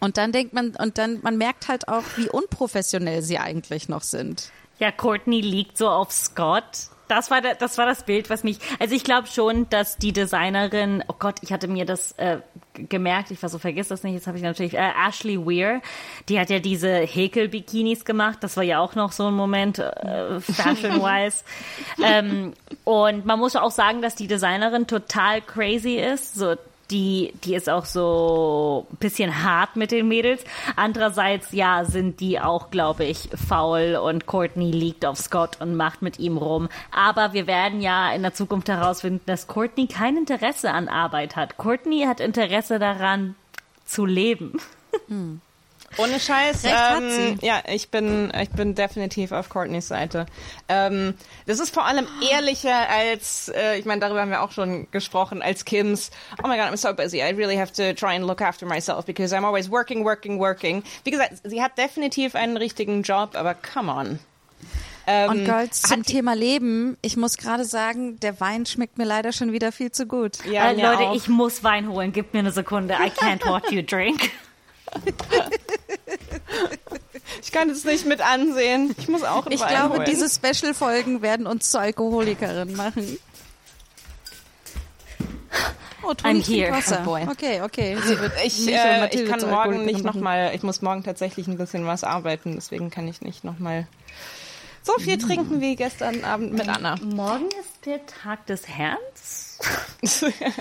Und 0.00 0.16
dann 0.16 0.32
denkt 0.32 0.52
man, 0.54 0.74
und 0.76 0.98
dann, 0.98 1.20
man 1.22 1.38
merkt 1.38 1.68
halt 1.68 1.86
auch, 1.86 2.02
wie 2.16 2.28
unprofessionell 2.28 3.22
sie 3.22 3.38
eigentlich 3.38 3.88
noch 3.88 4.02
sind. 4.02 4.50
Ja, 4.80 4.90
Courtney 4.90 5.40
liegt 5.40 5.78
so 5.78 5.88
auf 5.88 6.10
Scott. 6.10 6.64
Das 7.06 7.30
war, 7.30 7.40
das 7.40 7.78
war 7.78 7.86
das 7.86 8.02
Bild, 8.02 8.28
was 8.28 8.42
mich. 8.42 8.58
Also 8.80 8.96
ich 8.96 9.04
glaube 9.04 9.28
schon, 9.28 9.68
dass 9.68 9.98
die 9.98 10.12
Designerin, 10.12 11.04
oh 11.06 11.14
Gott, 11.16 11.36
ich 11.42 11.52
hatte 11.52 11.68
mir 11.68 11.84
das 11.84 12.12
äh, 12.12 12.38
gemerkt, 12.74 13.30
ich 13.30 13.42
war 13.42 13.48
so, 13.48 13.58
vergiss 13.58 13.88
das 13.88 14.02
nicht, 14.02 14.14
jetzt 14.14 14.26
habe 14.26 14.36
ich 14.36 14.42
natürlich, 14.42 14.74
äh, 14.74 14.90
Ashley 15.08 15.38
Weir, 15.38 15.80
die 16.28 16.38
hat 16.38 16.50
ja 16.50 16.58
diese 16.58 16.90
Häkel-Bikinis 16.98 18.04
gemacht, 18.04 18.38
das 18.40 18.56
war 18.56 18.64
ja 18.64 18.80
auch 18.80 18.94
noch 18.94 19.12
so 19.12 19.28
ein 19.28 19.34
Moment, 19.34 19.78
äh, 19.78 20.40
fashion-wise. 20.40 21.44
ähm, 22.02 22.52
und 22.84 23.24
man 23.24 23.38
muss 23.38 23.56
auch 23.56 23.70
sagen, 23.70 24.02
dass 24.02 24.14
die 24.14 24.26
Designerin 24.26 24.86
total 24.86 25.40
crazy 25.40 25.94
ist, 25.94 26.34
so 26.34 26.56
die, 26.90 27.32
die 27.44 27.54
ist 27.54 27.68
auch 27.68 27.84
so 27.84 28.86
ein 28.92 28.96
bisschen 28.96 29.42
hart 29.42 29.76
mit 29.76 29.90
den 29.90 30.08
Mädels. 30.08 30.44
Andererseits, 30.76 31.52
ja, 31.52 31.84
sind 31.84 32.20
die 32.20 32.40
auch, 32.40 32.70
glaube 32.70 33.04
ich, 33.04 33.28
faul 33.48 33.96
und 33.96 34.26
Courtney 34.26 34.70
liegt 34.70 35.04
auf 35.06 35.18
Scott 35.18 35.60
und 35.60 35.74
macht 35.76 36.02
mit 36.02 36.18
ihm 36.18 36.36
rum. 36.36 36.68
Aber 36.90 37.32
wir 37.32 37.46
werden 37.46 37.80
ja 37.80 38.12
in 38.12 38.22
der 38.22 38.34
Zukunft 38.34 38.68
herausfinden, 38.68 39.22
dass 39.26 39.46
Courtney 39.46 39.86
kein 39.86 40.16
Interesse 40.16 40.70
an 40.70 40.88
Arbeit 40.88 41.36
hat. 41.36 41.56
Courtney 41.56 42.04
hat 42.06 42.20
Interesse 42.20 42.78
daran, 42.78 43.34
zu 43.86 44.06
leben. 44.06 44.58
Ohne 45.96 46.20
Scheiß. 46.20 46.64
Recht 46.64 46.74
hat 46.74 47.02
ähm, 47.02 47.38
ja, 47.40 47.62
ich 47.68 47.90
bin, 47.90 48.32
ich 48.40 48.50
bin 48.50 48.74
definitiv 48.74 49.32
auf 49.32 49.48
Courtneys 49.48 49.88
Seite. 49.88 50.26
Ähm, 50.68 51.14
das 51.46 51.60
ist 51.60 51.72
vor 51.72 51.84
allem 51.86 52.06
ehrlicher 52.30 52.88
als, 52.88 53.48
äh, 53.48 53.78
ich 53.78 53.84
meine, 53.84 54.00
darüber 54.00 54.20
haben 54.20 54.30
wir 54.30 54.42
auch 54.42 54.52
schon 54.52 54.90
gesprochen, 54.90 55.42
als 55.42 55.64
Kims, 55.64 56.10
oh 56.42 56.48
my 56.48 56.56
god, 56.56 56.66
I'm 56.66 56.76
so 56.76 56.92
busy, 56.94 57.18
I 57.18 57.34
really 57.34 57.56
have 57.56 57.72
to 57.72 57.92
try 57.92 58.14
and 58.14 58.26
look 58.26 58.40
after 58.40 58.66
myself 58.66 59.06
because 59.06 59.34
I'm 59.34 59.44
always 59.44 59.70
working, 59.70 60.04
working, 60.04 60.38
working. 60.38 60.82
Wie 61.04 61.10
gesagt, 61.10 61.34
sie 61.44 61.62
hat 61.62 61.78
definitiv 61.78 62.34
einen 62.34 62.56
richtigen 62.56 63.02
Job, 63.02 63.34
aber 63.34 63.54
come 63.54 63.92
on. 63.92 64.18
Ähm, 65.06 65.30
Und 65.30 65.44
Girls, 65.44 65.82
zum 65.82 66.02
Thema 66.02 66.34
Leben, 66.34 66.96
ich 67.02 67.16
muss 67.16 67.36
gerade 67.36 67.64
sagen, 67.64 68.18
der 68.20 68.40
Wein 68.40 68.64
schmeckt 68.64 68.96
mir 68.96 69.04
leider 69.04 69.32
schon 69.32 69.52
wieder 69.52 69.70
viel 69.70 69.92
zu 69.92 70.06
gut. 70.06 70.38
Ja, 70.46 70.70
äh, 70.70 70.80
Leute, 70.80 71.08
auch. 71.08 71.14
ich 71.14 71.28
muss 71.28 71.62
Wein 71.62 71.88
holen. 71.88 72.12
Gib 72.12 72.32
mir 72.32 72.40
eine 72.40 72.52
Sekunde. 72.52 72.94
I 72.94 73.10
can't 73.10 73.44
watch 73.46 73.70
you 73.70 73.82
drink. 73.82 74.30
ich 77.42 77.52
kann 77.52 77.70
es 77.70 77.84
nicht 77.84 78.06
mit 78.06 78.20
ansehen. 78.20 78.94
Ich 78.98 79.08
muss 79.08 79.22
auch 79.24 79.46
Ich 79.48 79.60
Wein 79.60 79.68
glaube, 79.68 79.96
holen. 79.96 80.06
diese 80.10 80.28
Special-Folgen 80.28 81.22
werden 81.22 81.46
uns 81.46 81.70
zu 81.70 81.78
Alkoholikerinnen 81.78 82.76
machen. 82.76 83.18
Oh, 86.06 86.12
Toni 86.12 86.40
I'm 86.40 86.46
here. 86.46 86.70
Wasser. 86.72 87.00
Oh 87.02 87.04
boy. 87.04 87.22
okay, 87.30 87.62
okay. 87.62 87.96
Sie 88.04 88.18
wird 88.18 88.32
Ich, 88.44 88.68
äh, 88.68 89.08
ich 89.14 89.28
kann 89.28 89.40
morgen 89.48 89.84
nicht 89.86 90.04
nochmal, 90.04 90.52
ich 90.54 90.62
muss 90.62 90.82
morgen 90.82 91.02
tatsächlich 91.02 91.46
ein 91.48 91.56
bisschen 91.56 91.86
was 91.86 92.04
arbeiten, 92.04 92.52
deswegen 92.56 92.90
kann 92.90 93.08
ich 93.08 93.22
nicht 93.22 93.42
nochmal 93.44 93.86
so 94.84 94.92
viel 94.98 95.18
trinken 95.18 95.60
wie 95.60 95.76
gestern 95.76 96.24
Abend 96.24 96.52
mit 96.52 96.68
Anna. 96.68 96.96
Morgen 97.02 97.46
ist 97.60 97.86
der 97.86 98.04
Tag 98.06 98.46
des 98.46 98.68
Herrn. 98.68 98.98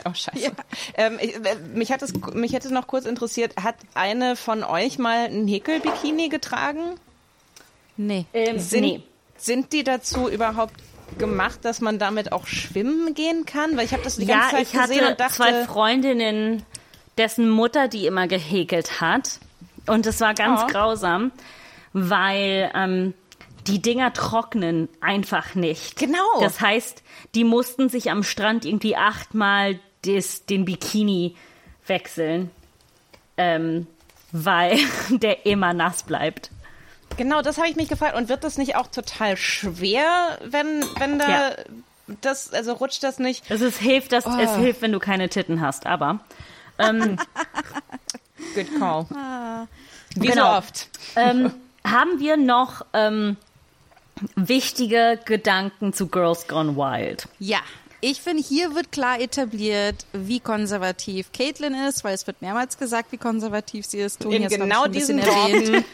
oh, 0.05 0.13
scheiße. 0.13 0.51
Ähm, 0.95 1.19
ich, 1.21 1.35
äh, 1.35 1.55
mich, 1.73 1.91
hat 1.91 2.01
es, 2.01 2.13
mich 2.33 2.53
hätte 2.53 2.73
noch 2.73 2.87
kurz 2.87 3.05
interessiert, 3.05 3.55
hat 3.61 3.75
eine 3.93 4.35
von 4.37 4.63
euch 4.63 4.97
mal 4.97 5.25
ein 5.25 5.47
Häkelbikini 5.47 6.29
getragen? 6.29 6.95
Nee. 7.97 8.25
Ähm, 8.33 8.59
Sind, 8.59 8.81
nee. 8.81 9.03
sind 9.37 9.73
die 9.73 9.83
dazu 9.83 10.29
überhaupt 10.29 10.75
gemacht, 11.17 11.59
dass 11.63 11.81
man 11.81 11.99
damit 11.99 12.31
auch 12.31 12.47
schwimmen 12.47 13.13
gehen 13.13 13.45
kann? 13.45 13.75
Weil 13.75 13.85
ich 13.85 13.91
habe 13.93 14.03
das 14.03 14.15
die 14.15 14.25
ganze 14.25 14.45
Ja, 14.45 14.51
Zeit 14.51 14.61
ich 14.67 14.75
hatte 14.75 14.93
gesehen 14.93 15.07
und 15.07 15.19
dachte, 15.19 15.35
zwei 15.35 15.65
Freundinnen, 15.65 16.63
dessen 17.17 17.49
Mutter 17.49 17.87
die 17.89 18.05
immer 18.07 18.27
gehäkelt 18.27 19.01
hat. 19.01 19.39
Und 19.85 20.05
es 20.07 20.21
war 20.21 20.33
ganz 20.33 20.61
Oh. 20.63 20.67
grausam, 20.67 21.31
weil 21.91 22.71
ähm, 22.73 23.13
die 23.67 23.81
Dinger 23.81 24.13
trocknen 24.13 24.89
einfach 25.01 25.55
nicht. 25.55 25.97
Genau. 25.97 26.39
Das 26.41 26.59
heißt, 26.61 27.01
die 27.35 27.43
mussten 27.43 27.89
sich 27.89 28.11
am 28.11 28.23
Strand 28.23 28.65
irgendwie 28.65 28.95
achtmal 28.95 29.79
des, 30.05 30.45
den 30.45 30.65
Bikini 30.65 31.35
wechseln, 31.87 32.51
ähm, 33.37 33.87
weil 34.31 34.77
der 35.09 35.45
immer 35.45 35.73
nass 35.73 36.03
bleibt. 36.03 36.49
Genau, 37.17 37.41
das 37.41 37.57
habe 37.57 37.67
ich 37.69 37.75
mich 37.75 37.89
gefragt. 37.89 38.15
Und 38.15 38.27
wird 38.29 38.43
das 38.43 38.57
nicht 38.57 38.75
auch 38.75 38.87
total 38.87 39.37
schwer, 39.37 40.39
wenn, 40.43 40.83
wenn 40.97 41.19
da 41.19 41.29
Ja. 41.29 41.55
das, 42.21 42.51
also 42.53 42.73
rutscht 42.73 43.03
das 43.03 43.19
nicht? 43.19 43.49
Es 43.51 43.77
hilft, 43.77 44.11
dass, 44.11 44.25
Oh. 44.25 44.37
es 44.39 44.55
hilft, 44.55 44.81
wenn 44.81 44.91
du 44.91 44.99
keine 44.99 45.29
Titten 45.29 45.61
hast, 45.61 45.85
aber 45.85 46.19
ähm, 46.79 47.17
Good 48.55 48.79
call. 48.79 49.05
Wie 50.15 50.27
Genau. 50.27 50.51
so 50.53 50.57
oft. 50.57 50.89
ähm, 51.15 51.51
haben 51.85 52.19
wir 52.19 52.35
noch 52.37 52.85
ähm, 52.93 53.37
wichtige 54.35 55.19
Gedanken 55.25 55.93
zu 55.93 56.07
Girls 56.07 56.47
Gone 56.47 56.75
Wild? 56.75 57.27
Ja, 57.39 57.59
ich 58.03 58.21
finde, 58.21 58.43
hier 58.43 58.75
wird 58.75 58.91
klar 58.91 59.21
etabliert, 59.21 60.05
wie 60.11 60.41
konservativ 60.41 61.31
Caitlin 61.31 61.73
ist, 61.73 62.03
weil 62.03 62.13
es 62.13 62.27
wird 62.27 62.41
mehrmals 62.41 62.77
gesagt, 62.77 63.13
wie 63.13 63.17
konservativ 63.17 63.85
sie 63.85 63.99
ist. 63.99 64.21
Toni 64.21 64.35
In 64.35 64.47
genau 64.49 64.87
diesen. 64.87 65.19
Worten. 65.19 65.85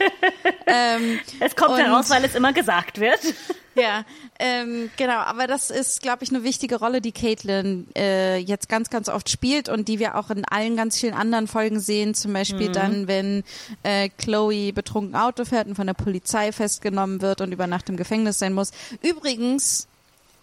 Es 1.39 1.55
kommt 1.55 1.79
heraus, 1.79 2.11
weil 2.11 2.23
es 2.25 2.35
immer 2.35 2.53
gesagt 2.53 2.99
wird. 2.99 3.19
Ja, 3.75 4.03
ähm, 4.39 4.89
genau. 4.97 5.19
Aber 5.19 5.47
das 5.47 5.69
ist, 5.69 6.01
glaube 6.01 6.23
ich, 6.23 6.31
eine 6.31 6.43
wichtige 6.43 6.77
Rolle, 6.79 6.99
die 6.99 7.13
Caitlin 7.13 7.87
äh, 7.95 8.37
jetzt 8.37 8.67
ganz, 8.67 8.89
ganz 8.89 9.07
oft 9.07 9.29
spielt 9.29 9.69
und 9.69 9.87
die 9.87 9.99
wir 9.99 10.15
auch 10.15 10.31
in 10.31 10.43
allen 10.43 10.75
ganz 10.75 10.99
vielen 10.99 11.13
anderen 11.13 11.47
Folgen 11.47 11.79
sehen. 11.79 12.13
Zum 12.13 12.33
Beispiel 12.33 12.71
dann, 12.71 13.07
wenn 13.07 13.43
äh, 13.83 14.09
Chloe 14.09 14.73
betrunken 14.73 15.15
Auto 15.15 15.45
fährt 15.45 15.67
und 15.67 15.75
von 15.75 15.87
der 15.87 15.93
Polizei 15.93 16.51
festgenommen 16.51 17.21
wird 17.21 17.39
und 17.39 17.53
über 17.53 17.67
Nacht 17.67 17.87
im 17.87 17.95
Gefängnis 17.95 18.39
sein 18.39 18.53
muss. 18.53 18.71
Übrigens 19.01 19.87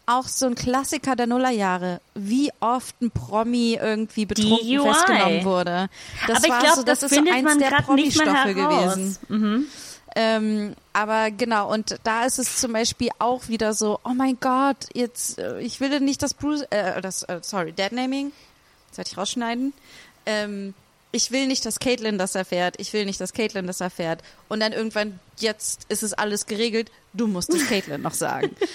auch 0.07 0.29
so 0.29 0.47
ein 0.47 0.55
Klassiker 0.55 1.17
der 1.17 1.27
Nullerjahre, 1.27 2.01
wie 2.15 2.51
oft 2.61 3.01
ein 3.03 3.11
Promi 3.11 3.79
irgendwie 3.81 4.25
betrunken 4.25 4.81
festgenommen 4.83 5.45
wurde. 5.45 5.89
Das 6.27 6.39
aber 6.39 6.47
ich 6.47 6.53
war 6.53 6.61
glaube, 6.61 6.77
so, 6.77 6.83
das, 6.85 7.01
das, 7.01 7.11
ist 7.11 7.17
findet 7.17 7.35
so 7.35 7.39
eins 7.39 7.45
man 7.45 7.59
der 7.59 7.71
Promi-Stoffe 7.83 8.55
gewesen. 8.55 9.69
Ähm, 10.19 10.75
aber 10.95 11.31
genau, 11.31 11.71
und 11.71 11.99
da 12.03 12.25
ist 12.25 12.39
es 12.39 12.57
zum 12.57 12.73
Beispiel 12.73 13.11
auch 13.19 13.49
wieder 13.49 13.75
so, 13.75 14.01
oh 14.03 14.15
mein 14.15 14.39
Gott, 14.41 14.89
jetzt, 14.95 15.39
äh, 15.39 15.61
ich 15.61 15.79
will 15.79 16.01
nicht 16.01 16.23
das 16.23 16.33
Bruce, 16.33 16.63
äh, 16.71 17.03
das, 17.03 17.23
äh, 17.25 17.41
sorry, 17.43 17.73
Deadnaming, 17.73 18.33
das 18.89 18.97
werde 18.97 19.11
ich 19.11 19.19
rausschneiden. 19.19 19.75
Ähm, 20.25 20.73
ich 21.13 21.31
will 21.31 21.47
nicht, 21.47 21.65
dass 21.65 21.79
Caitlin 21.79 22.19
das 22.19 22.35
erfährt, 22.35 22.77
ich 22.79 22.93
will 22.93 23.05
nicht, 23.07 23.21
dass 23.21 23.33
Caitlin 23.33 23.67
das 23.67 23.81
erfährt. 23.81 24.23
Und 24.49 24.61
dann 24.61 24.73
irgendwann, 24.73 25.19
jetzt 25.39 25.87
ist 25.89 26.03
es 26.03 26.13
alles 26.13 26.47
geregelt, 26.47 26.91
du 27.15 27.27
musst 27.27 27.53
es 27.55 27.67
Caitlin 27.69 28.03
noch 28.03 28.15
sagen. 28.15 28.55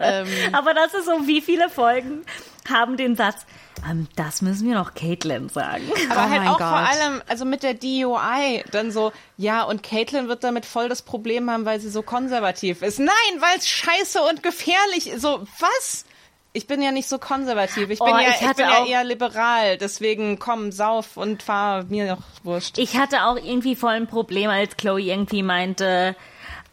Ähm, 0.00 0.30
Aber 0.52 0.74
das 0.74 0.94
ist 0.94 1.06
so, 1.06 1.26
wie 1.26 1.40
viele 1.40 1.68
Folgen 1.70 2.24
haben 2.68 2.96
den 2.96 3.16
Satz, 3.16 3.44
ähm, 3.88 4.08
das 4.16 4.42
müssen 4.42 4.68
wir 4.68 4.74
noch 4.76 4.94
Caitlin 4.94 5.48
sagen. 5.48 5.84
Aber 6.10 6.20
Oh 6.26 6.30
halt 6.30 6.40
mein 6.42 6.48
auch 6.48 6.58
Gott. 6.58 6.68
vor 6.68 6.76
allem, 6.78 7.22
also 7.26 7.44
mit 7.44 7.62
der 7.62 7.74
DUI, 7.74 8.64
dann 8.72 8.90
so, 8.90 9.12
ja, 9.36 9.62
und 9.62 9.82
Caitlin 9.82 10.28
wird 10.28 10.44
damit 10.44 10.66
voll 10.66 10.88
das 10.88 11.02
Problem 11.02 11.50
haben, 11.50 11.64
weil 11.64 11.80
sie 11.80 11.90
so 11.90 12.02
konservativ 12.02 12.82
ist. 12.82 12.98
Nein, 12.98 13.08
weil 13.38 13.56
es 13.58 13.68
scheiße 13.68 14.20
und 14.22 14.42
gefährlich 14.42 15.08
ist. 15.10 15.22
So, 15.22 15.46
was? 15.58 16.04
Ich 16.52 16.66
bin 16.66 16.80
ja 16.82 16.90
nicht 16.92 17.08
so 17.08 17.18
konservativ. 17.18 17.90
Ich 17.90 17.98
bin, 17.98 18.08
Oh, 18.08 18.16
ja, 18.18 18.30
ich 18.30 18.40
ich 18.40 18.56
bin 18.56 18.66
ja 18.66 18.84
eher 18.86 19.04
liberal. 19.04 19.76
Deswegen 19.78 20.38
komm, 20.38 20.72
sauf 20.72 21.16
und 21.16 21.42
fahr 21.42 21.84
mir 21.84 22.16
doch 22.16 22.22
wurscht. 22.44 22.78
Ich 22.78 22.96
hatte 22.96 23.24
auch 23.24 23.36
irgendwie 23.36 23.76
voll 23.76 23.92
ein 23.92 24.06
Problem, 24.06 24.50
als 24.50 24.76
Chloe 24.76 25.00
irgendwie 25.00 25.42
meinte, 25.42 26.16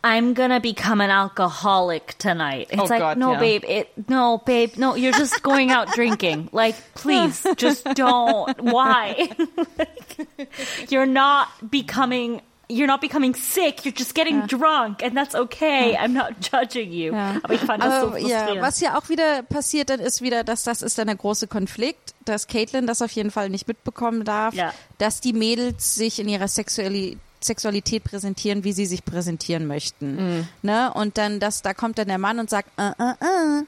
I'm 0.02 0.36
gonna 0.36 0.60
become 0.60 1.02
an 1.04 1.10
alcoholic 1.10 2.18
tonight. 2.20 2.68
It's 2.70 2.80
Oh 2.80 2.86
like, 2.86 3.00
Gott, 3.00 3.18
no, 3.18 3.34
ja. 3.34 3.40
babe, 3.40 3.64
it, 3.64 3.88
no, 4.08 4.38
babe, 4.46 4.78
no, 4.78 4.96
you're 4.96 5.18
just 5.18 5.42
going 5.42 5.72
out 5.72 5.88
drinking. 5.96 6.48
Like, 6.54 6.76
please, 6.94 7.44
just 7.58 7.84
don't. 7.96 8.56
Why? 8.62 9.30
Like, 9.78 10.92
you're 10.92 11.08
not 11.08 11.48
becoming. 11.70 12.42
You're 12.68 12.88
not 12.88 13.00
becoming 13.02 13.36
sick. 13.36 13.82
You're 13.86 13.94
just 13.96 14.16
getting 14.16 14.48
drunk, 14.48 15.04
and 15.04 15.16
that's 15.16 15.36
okay. 15.36 15.96
I'm 15.98 16.14
not 16.14 16.32
judging 16.52 16.92
you. 16.92 17.14
Ja. 17.14 17.36
Aber 17.44 17.54
ich 17.54 17.62
fand 17.62 17.84
das 17.84 18.02
so 18.02 18.08
Aber 18.08 18.18
frustrierend. 18.20 18.56
ja, 18.56 18.62
was 18.62 18.80
ja 18.82 18.98
auch 18.98 19.08
wieder 19.10 19.44
passiert, 19.44 19.90
dann 19.92 20.00
ist 20.00 20.22
wieder, 20.22 20.44
dass 20.44 20.64
das 20.64 20.82
ist 20.82 20.98
dann 20.98 21.08
der 21.08 21.16
große 21.16 21.48
Konflikt, 21.48 22.16
dass 22.26 22.48
Caitlin 22.48 22.88
das 22.88 23.02
auf 23.04 23.12
jeden 23.12 23.30
Fall 23.32 23.50
nicht 23.50 23.68
mitbekommen 23.68 24.24
darf, 24.26 24.54
Ja. 24.56 24.74
dass 24.98 25.22
die 25.22 25.34
Mädels 25.34 25.94
sich 25.96 26.20
in 26.20 26.28
ihrer 26.28 26.48
Sexuali 26.48 27.18
Sexualität 27.42 28.04
präsentieren, 28.04 28.64
wie 28.64 28.74
sie 28.74 28.88
sich 28.88 29.06
präsentieren 29.06 29.68
möchten. 29.68 30.16
Mhm. 30.40 30.48
Ne? 30.64 30.92
Und 30.96 31.20
dann, 31.20 31.40
das, 31.40 31.62
da 31.62 31.76
kommt 31.76 32.00
dann 32.00 32.08
der 32.08 32.18
Mann 32.18 32.40
und 32.40 32.50
sagt, 32.50 32.70
äh, 32.80 32.90
äh, 32.98 33.12
äh. 33.12 33.64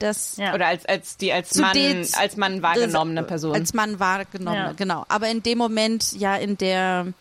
Das, 0.00 0.36
Ja. 0.38 0.54
Oder 0.54 0.66
als, 0.66 0.86
als 0.86 1.16
die 1.18 1.32
als 1.32 1.54
Mann, 1.56 1.74
den- 1.74 2.06
als 2.14 2.36
Mann 2.36 2.62
wahrgenommene 2.62 3.20
das- 3.20 3.28
Person. 3.28 3.54
Als 3.54 3.74
Mann 3.74 4.00
wahrgenommene, 4.00 4.64
Ja. 4.68 4.72
genau. 4.72 5.04
Aber 5.08 5.28
in 5.28 5.42
dem 5.42 5.58
Moment, 5.58 6.12
ja, 6.18 6.36
in 6.36 6.56
der, 6.56 7.12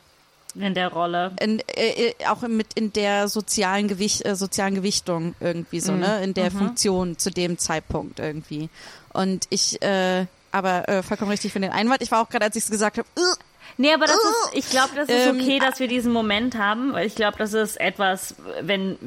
in 0.56 0.74
der 0.74 0.90
Rolle. 0.90 1.34
in, 1.40 1.60
äh, 1.60 2.10
äh, 2.10 2.14
auch 2.28 2.42
mit 2.42 2.74
in 2.74 2.92
der 2.94 3.28
sozialen 3.28 3.88
Gewicht, 3.88 4.26
äh, 4.26 4.36
sozialen 4.36 4.76
Gewichtung 4.76 5.36
irgendwie 5.40 5.80
so, 5.80 5.94
ne, 5.94 6.24
in 6.24 6.34
der 6.34 6.52
Funktion 6.52 7.18
zu 7.18 7.30
dem 7.30 7.58
Zeitpunkt 7.58 8.20
irgendwie. 8.20 8.70
Und 9.14 9.46
ich, 9.50 9.82
äh, 9.82 10.26
aber 10.52 10.90
äh, 10.90 11.04
vollkommen 11.04 11.32
richtig 11.32 11.54
für 11.54 11.60
den 11.60 11.72
Einwand. 11.72 12.02
Ich 12.02 12.12
war 12.12 12.22
auch 12.22 12.30
gerade, 12.30 12.46
als 12.46 12.56
ich 12.56 12.64
es 12.64 12.72
gesagt 12.72 12.98
habe, 12.98 13.08
uh, 13.18 13.36
Nee, 13.78 13.94
aber 13.94 14.08
das 14.08 14.16
ist, 14.16 14.50
ich 14.54 14.70
glaube, 14.70 14.90
das 14.94 15.08
ist 15.08 15.28
Ähm, 15.28 15.40
okay, 15.40 15.58
dass 15.60 15.80
wir 15.80 15.88
diesen 15.88 16.12
Moment 16.12 16.58
haben, 16.58 16.92
weil 16.92 17.08
ich 17.08 17.16
glaube, 17.16 17.38
das 17.38 17.54
ist 17.54 17.80
etwas, 17.80 18.36
wenn, 18.62 18.98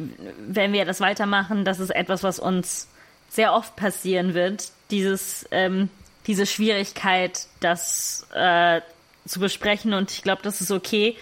wenn 0.46 0.72
wir 0.72 0.86
das 0.86 1.00
weitermachen, 1.00 1.66
das 1.66 1.78
ist 1.78 1.90
etwas, 1.90 2.22
was 2.22 2.38
uns 2.38 2.88
sehr 3.28 3.52
oft 3.52 3.76
passieren 3.76 4.32
wird, 4.32 4.70
dieses, 4.90 5.46
ähm, 5.50 5.90
diese 6.26 6.46
Schwierigkeit, 6.46 7.48
das 7.60 8.26
äh, 8.34 8.80
zu 9.26 9.40
besprechen 9.40 9.92
und 9.92 10.10
ich 10.10 10.22
glaube, 10.22 10.40
das 10.42 10.62
ist 10.62 10.70
okay, 10.70 11.16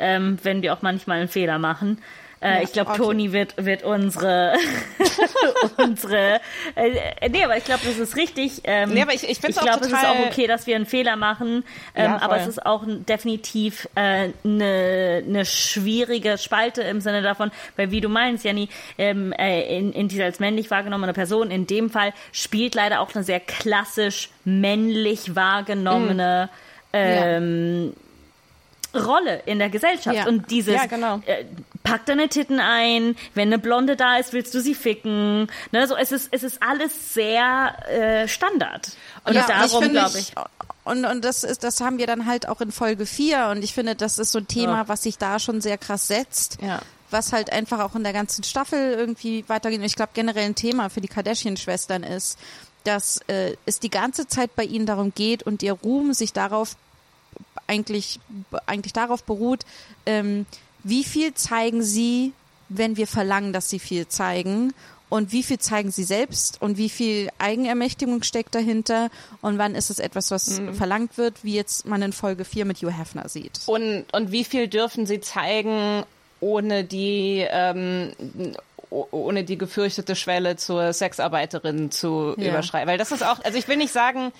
ähm, 0.00 0.38
wenn 0.42 0.62
wir 0.62 0.72
auch 0.72 0.82
manchmal 0.82 1.18
einen 1.20 1.28
Fehler 1.28 1.58
machen. 1.58 1.98
Äh, 2.42 2.54
Ja, 2.56 2.62
ich 2.62 2.72
glaube, 2.72 2.90
okay. 2.92 2.98
Toni 3.02 3.32
wird, 3.32 3.62
wird 3.62 3.82
unsere, 3.82 4.54
unsere, 5.76 6.40
äh, 6.74 7.28
nee, 7.28 7.44
aber 7.44 7.56
ich 7.58 7.64
glaube, 7.64 7.82
das 7.84 7.98
ist 7.98 8.16
richtig. 8.16 8.62
Ähm, 8.64 8.94
Nee, 8.94 9.02
aber 9.02 9.12
ich- 9.12 9.28
ich 9.28 9.38
auch 9.58 9.62
glaube, 9.62 9.80
es 9.84 9.92
ist 9.92 10.06
auch 10.06 10.26
okay, 10.26 10.46
dass 10.46 10.66
wir 10.66 10.74
einen 10.76 10.86
Fehler 10.86 11.16
machen, 11.16 11.64
ähm, 11.94 12.04
Ja, 12.04 12.22
aber 12.22 12.36
es 12.38 12.46
ist 12.46 12.64
auch 12.64 12.82
definitiv 12.86 13.86
eine 13.94 14.28
äh, 14.28 14.32
ne 14.42 15.22
ne 15.26 15.44
schwierige 15.44 16.38
Spalte 16.38 16.80
im 16.82 17.02
Sinne 17.02 17.20
davon, 17.20 17.50
weil 17.76 17.90
wie 17.90 18.00
du 18.00 18.08
meinst, 18.08 18.42
Janni, 18.44 18.70
ähm, 18.96 19.32
äh, 19.32 19.76
in, 19.78 19.92
in 19.92 20.08
dieser 20.08 20.24
als 20.24 20.40
männlich 20.40 20.70
wahrgenommene 20.70 21.12
Person 21.12 21.50
in 21.50 21.66
dem 21.66 21.90
Fall 21.90 22.14
spielt 22.32 22.74
leider 22.74 23.00
auch 23.00 23.14
eine 23.14 23.22
sehr 23.22 23.40
klassisch 23.40 24.30
männlich 24.46 25.36
wahrgenommene 25.36 26.48
ähm, 26.94 27.92
Rolle 28.94 29.42
in 29.46 29.58
der 29.58 29.70
Gesellschaft. 29.70 30.16
Ja. 30.16 30.26
Und 30.26 30.50
dieses 30.50 30.74
Ja, 30.74 30.86
genau. 30.86 31.20
äh, 31.26 31.44
pack 31.82 32.06
deine 32.06 32.28
Titten 32.28 32.60
ein, 32.60 33.16
wenn 33.34 33.48
eine 33.48 33.58
Blonde 33.58 33.96
da 33.96 34.16
ist, 34.16 34.32
willst 34.32 34.54
du 34.54 34.60
sie 34.60 34.74
ficken. 34.74 35.48
Ne, 35.72 35.86
so, 35.86 35.96
es, 35.96 36.12
ist, 36.12 36.28
es 36.32 36.42
ist 36.42 36.62
alles 36.62 37.14
sehr 37.14 37.74
äh, 37.88 38.28
Standard. 38.28 38.92
Und 39.24 39.34
Ja, 39.34 39.46
darum 39.46 39.90
glaube 39.90 40.18
ich. 40.18 40.32
Und, 40.84 41.04
und 41.04 41.24
das 41.24 41.44
ist, 41.44 41.62
das 41.62 41.80
haben 41.80 41.98
wir 41.98 42.06
dann 42.06 42.26
halt 42.26 42.48
auch 42.48 42.60
in 42.60 42.72
Folge 42.72 43.06
4 43.06 43.48
und 43.48 43.62
ich 43.62 43.74
finde, 43.74 43.94
das 43.94 44.18
ist 44.18 44.32
so 44.32 44.38
ein 44.38 44.48
Thema, 44.48 44.88
was 44.88 45.02
sich 45.02 45.18
da 45.18 45.38
schon 45.38 45.60
sehr 45.60 45.78
krass 45.78 46.08
setzt. 46.08 46.58
Ja. 46.62 46.80
Was 47.10 47.32
halt 47.32 47.52
einfach 47.52 47.80
auch 47.80 47.94
in 47.94 48.02
der 48.02 48.12
ganzen 48.12 48.44
Staffel 48.44 48.94
irgendwie 48.94 49.44
weitergeht. 49.48 49.80
Und 49.80 49.84
ich 49.84 49.96
glaube, 49.96 50.12
generell 50.14 50.46
ein 50.46 50.54
Thema 50.54 50.88
für 50.88 51.00
die 51.00 51.08
Kardashian-Schwestern 51.08 52.02
ist, 52.02 52.38
dass 52.84 53.20
äh, 53.26 53.56
es 53.66 53.78
die 53.80 53.90
ganze 53.90 54.26
Zeit 54.26 54.54
bei 54.56 54.64
ihnen 54.64 54.86
darum 54.86 55.12
geht 55.14 55.42
und 55.42 55.62
ihr 55.62 55.72
Ruhm 55.72 56.14
sich 56.14 56.32
darauf 56.32 56.76
eigentlich, 57.66 58.20
eigentlich 58.66 58.92
darauf 58.92 59.22
beruht, 59.24 59.64
ähm, 60.06 60.46
wie 60.82 61.04
viel 61.04 61.34
zeigen 61.34 61.82
sie, 61.82 62.32
wenn 62.68 62.96
wir 62.96 63.06
verlangen, 63.06 63.52
dass 63.52 63.68
sie 63.68 63.78
viel 63.78 64.08
zeigen 64.08 64.72
und 65.08 65.32
wie 65.32 65.42
viel 65.42 65.58
zeigen 65.58 65.90
sie 65.90 66.04
selbst 66.04 66.62
und 66.62 66.78
wie 66.78 66.88
viel 66.88 67.28
Eigenermächtigung 67.38 68.22
steckt 68.22 68.54
dahinter 68.54 69.10
und 69.42 69.58
wann 69.58 69.74
ist 69.74 69.90
es 69.90 69.98
etwas, 69.98 70.30
was 70.30 70.60
verlangt 70.72 71.18
wird, 71.18 71.42
wie 71.42 71.54
jetzt 71.54 71.84
man 71.86 72.00
in 72.02 72.12
Folge 72.12 72.44
4 72.44 72.64
mit 72.64 72.78
Hugh 72.78 72.90
Hefner 72.96 73.28
sieht. 73.28 73.60
Und, 73.66 74.04
und 74.12 74.30
wie 74.30 74.44
viel 74.44 74.68
dürfen 74.68 75.06
sie 75.06 75.20
zeigen, 75.20 76.04
ohne 76.40 76.84
die, 76.84 77.44
ähm, 77.50 78.12
ohne 78.90 79.44
die 79.44 79.58
gefürchtete 79.58 80.16
Schwelle 80.16 80.56
zur 80.56 80.92
Sexarbeiterin 80.92 81.90
zu 81.90 82.34
Ja. 82.38 82.48
überschreiten? 82.50 82.88
Weil 82.88 82.98
das 82.98 83.12
ist 83.12 83.24
auch, 83.24 83.38
also 83.44 83.58
ich 83.58 83.68
will 83.68 83.76
nicht 83.76 83.92
sagen, 83.92 84.32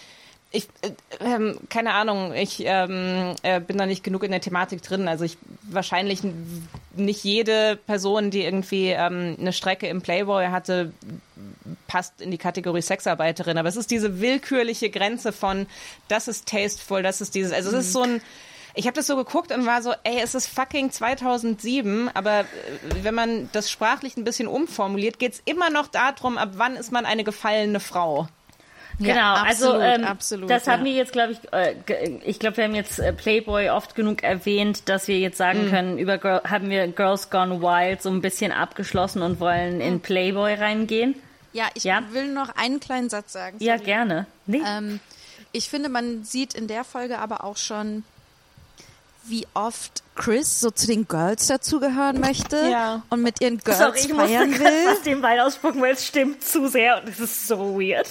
ich, 0.52 0.68
äh, 0.82 0.90
ähm, 1.20 1.58
keine 1.68 1.92
Ahnung, 1.92 2.32
ich 2.34 2.62
ähm, 2.64 3.34
äh, 3.42 3.60
bin 3.60 3.78
da 3.78 3.86
nicht 3.86 4.02
genug 4.02 4.24
in 4.24 4.32
der 4.32 4.40
Thematik 4.40 4.82
drin. 4.82 5.06
Also 5.06 5.24
ich 5.24 5.38
wahrscheinlich 5.62 6.20
nicht 6.96 7.22
jede 7.22 7.76
Person, 7.76 8.30
die 8.30 8.42
irgendwie 8.42 8.88
ähm, 8.88 9.36
eine 9.38 9.52
Strecke 9.52 9.86
im 9.86 10.02
Playboy 10.02 10.46
hatte, 10.46 10.92
passt 11.86 12.20
in 12.20 12.32
die 12.32 12.38
Kategorie 12.38 12.82
Sexarbeiterin. 12.82 13.58
Aber 13.58 13.68
es 13.68 13.76
ist 13.76 13.92
diese 13.92 14.20
willkürliche 14.20 14.90
Grenze 14.90 15.32
von, 15.32 15.66
das 16.08 16.26
ist 16.26 16.48
tasteful, 16.48 17.02
das 17.02 17.20
ist 17.20 17.34
dieses, 17.34 17.52
also 17.52 17.70
es 17.70 17.86
ist 17.86 17.92
so 17.92 18.02
ein, 18.02 18.20
ich 18.74 18.86
habe 18.86 18.96
das 18.96 19.06
so 19.06 19.16
geguckt 19.16 19.52
und 19.52 19.66
war 19.66 19.82
so, 19.82 19.92
ey, 20.02 20.20
es 20.20 20.34
ist 20.34 20.48
fucking 20.48 20.90
2007, 20.90 22.10
aber 22.12 22.40
äh, 22.40 22.44
wenn 23.02 23.14
man 23.14 23.48
das 23.52 23.70
sprachlich 23.70 24.16
ein 24.16 24.24
bisschen 24.24 24.48
umformuliert, 24.48 25.20
geht's 25.20 25.42
immer 25.44 25.70
noch 25.70 25.86
darum, 25.86 26.38
ab 26.38 26.50
wann 26.54 26.74
ist 26.74 26.90
man 26.90 27.06
eine 27.06 27.22
gefallene 27.22 27.78
Frau. 27.78 28.26
Genau, 29.00 29.14
Ja, 29.14 29.34
also 29.34 29.72
absolut, 29.72 29.82
ähm, 29.82 30.04
absolut, 30.04 30.50
das 30.50 30.66
haben 30.68 30.80
ja. 30.80 30.92
wir 30.92 30.92
jetzt, 30.92 31.12
glaube 31.12 31.32
ich, 31.32 31.38
äh, 31.52 31.74
ich 32.24 32.38
glaube, 32.38 32.58
wir 32.58 32.64
haben 32.64 32.74
jetzt 32.74 32.98
äh, 32.98 33.12
Playboy 33.14 33.70
oft 33.70 33.94
genug 33.94 34.22
erwähnt, 34.22 34.88
dass 34.90 35.08
wir 35.08 35.18
jetzt 35.18 35.38
sagen 35.38 35.66
Mhm. 35.66 35.70
können, 35.70 35.98
über 35.98 36.18
Girl, 36.18 36.42
haben 36.48 36.68
wir 36.68 36.86
Girls 36.88 37.30
Gone 37.30 37.62
Wild 37.62 38.02
so 38.02 38.10
ein 38.10 38.20
bisschen 38.20 38.52
abgeschlossen 38.52 39.22
und 39.22 39.40
wollen 39.40 39.76
Mhm. 39.76 39.80
in 39.80 40.00
Playboy 40.00 40.52
reingehen. 40.54 41.14
Ja, 41.54 41.68
ich 41.74 41.84
Ja? 41.84 42.02
will 42.12 42.28
noch 42.28 42.50
einen 42.56 42.78
kleinen 42.78 43.08
Satz 43.08 43.32
sagen. 43.32 43.56
Ja, 43.60 43.74
sorry. 43.78 43.86
gerne. 43.86 44.26
Nee. 44.46 44.60
Ähm, 44.66 45.00
ich 45.52 45.68
finde, 45.70 45.88
man 45.88 46.22
sieht 46.24 46.54
in 46.54 46.68
der 46.68 46.84
Folge 46.84 47.18
aber 47.18 47.42
auch 47.42 47.56
schon, 47.56 48.04
wie 49.24 49.46
oft 49.54 50.02
Chris 50.20 50.60
so 50.60 50.70
zu 50.70 50.86
den 50.86 51.08
Girls 51.08 51.46
dazugehören 51.46 52.20
möchte 52.20 52.56
Ja. 52.70 53.02
und 53.08 53.22
mit 53.22 53.40
ihren 53.40 53.58
Girls 53.58 53.78
Sorry, 53.78 53.98
ich 54.00 54.08
musste 54.12 54.28
feiern 54.28 54.50
gerade 54.52 54.64
will. 54.64 54.88
aus 54.92 55.02
dem 55.02 55.22
Bein 55.22 55.40
ausspucken, 55.40 55.80
weil 55.80 55.94
es 55.94 56.06
stimmt 56.06 56.44
zu 56.44 56.68
sehr 56.68 57.00
und 57.02 57.08
es 57.08 57.18
ist 57.20 57.48
so 57.48 57.80
weird. 57.80 58.06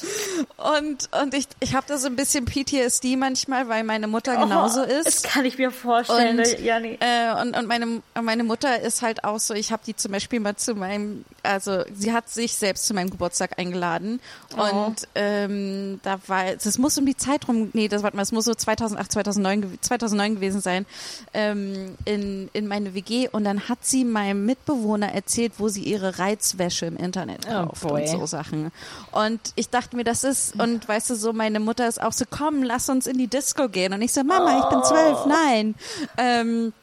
Und, 0.58 1.10
und 1.22 1.34
ich, 1.34 1.46
ich 1.60 1.76
habe 1.76 1.86
da 1.88 1.98
so 1.98 2.08
ein 2.08 2.16
bisschen 2.16 2.46
PTSD 2.46 3.16
manchmal, 3.16 3.68
weil 3.70 3.84
meine 3.84 4.08
Mutter 4.08 4.36
genauso 4.38 4.82
Oh, 4.82 4.86
Das 4.86 5.08
ist. 5.16 5.24
kann 5.24 5.46
ich 5.46 5.58
mir 5.58 5.72
vorstellen. 5.72 6.40
Und, 6.40 6.60
ja, 6.62 6.80
nee. 6.80 6.98
äh, 7.00 7.40
und, 7.42 7.56
und 7.56 7.68
meine, 7.68 8.02
meine 8.22 8.44
Mutter 8.44 8.80
ist 8.82 9.02
halt 9.02 9.24
auch 9.24 9.40
so, 9.40 9.54
ich 9.54 9.72
habe 9.72 9.84
die 9.86 9.96
zum 9.96 10.12
Beispiel 10.12 10.40
mal 10.40 10.56
zu 10.56 10.74
meinem, 10.76 11.26
also 11.44 11.84
sie 11.94 12.12
hat 12.12 12.30
sich 12.30 12.54
selbst 12.56 12.86
zu 12.88 12.94
meinem 12.94 13.10
Geburtstag 13.12 13.60
eingeladen 13.60 14.20
und 14.58 15.08
ähm, 15.16 16.00
da 16.04 16.20
war, 16.28 16.56
das 16.56 16.78
muss 16.78 16.98
um 16.98 17.06
die 17.06 17.16
Zeit 17.18 17.48
rum, 17.48 17.70
nee, 17.74 17.88
das 17.88 18.04
warte 18.04 18.16
mal, 18.18 18.24
es 18.24 18.32
muss 18.32 18.46
so 18.46 18.54
2008, 18.56 19.12
2009, 19.12 19.64
gew- 19.64 19.82
2009 19.82 20.36
gewesen 20.36 20.62
sein, 20.62 20.86
ähm, 21.34 21.96
in, 22.06 22.50
in 22.54 22.68
meine 22.68 22.94
WG 22.94 23.28
und 23.30 23.44
dann 23.44 23.68
hat 23.70 23.80
sie 23.82 24.06
meinem 24.06 24.46
Mitbewohner 24.46 25.14
erzählt, 25.14 25.54
wo 25.58 25.68
sie 25.70 25.84
ihre 25.84 26.20
Reizwäsche 26.20 26.86
im 26.86 26.98
Internet 26.98 27.46
Oh, 27.48 27.66
kauft 27.68 27.82
boy. 27.82 28.02
und 28.02 28.08
so 28.08 28.26
Sachen. 28.26 28.72
Und 29.12 29.40
ich 29.56 29.70
dachte 29.70 29.96
mir, 29.96 30.04
das 30.04 30.24
ist, 30.24 30.60
und 30.60 30.88
weißt 30.88 31.10
du 31.10 31.16
so, 31.16 31.34
meine 31.34 31.60
Mutter 31.60 31.88
ist 31.88 32.02
auch 32.02 32.14
so, 32.14 32.26
komm, 32.30 32.64
lass 32.64 32.90
uns 32.90 33.08
in 33.08 33.18
die 33.18 33.28
Disco 33.28 33.70
gehen. 33.70 33.94
Und 33.94 34.02
ich 34.02 34.14
so, 34.14 34.24
Mama, 34.24 34.60
ich 34.60 34.66
bin 34.70 34.84
zwölf, 34.84 35.26
nein. 35.26 35.76
Ähm, 36.18 36.74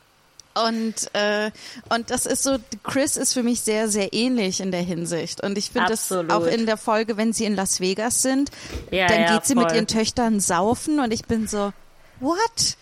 und, 0.67 0.95
äh, 1.15 1.51
und 1.91 2.09
das 2.11 2.25
ist 2.25 2.43
so, 2.43 2.57
Chris 2.83 3.19
ist 3.19 3.35
für 3.35 3.43
mich 3.43 3.61
sehr, 3.61 3.89
sehr 3.89 4.15
ähnlich 4.15 4.61
in 4.61 4.71
der 4.71 4.81
Hinsicht. 4.81 5.43
Und 5.43 5.59
ich 5.59 5.71
finde 5.71 5.89
das 5.91 6.11
auch 6.11 6.47
in 6.47 6.65
der 6.65 6.79
Folge, 6.79 7.19
wenn 7.19 7.35
sie 7.35 7.45
in 7.45 7.55
Las 7.57 7.81
Vegas 7.81 8.23
sind, 8.23 8.51
Ja, 8.91 9.07
dann 9.07 9.21
ja, 9.21 9.35
geht 9.35 9.45
sie 9.45 9.55
mit 9.55 9.67
voll. 9.67 9.77
ihren 9.77 9.87
Töchtern 9.87 10.41
saufen 10.41 10.99
und 11.01 11.13
ich 11.13 11.27
bin 11.27 11.47
so, 11.47 11.73
what? 12.21 12.77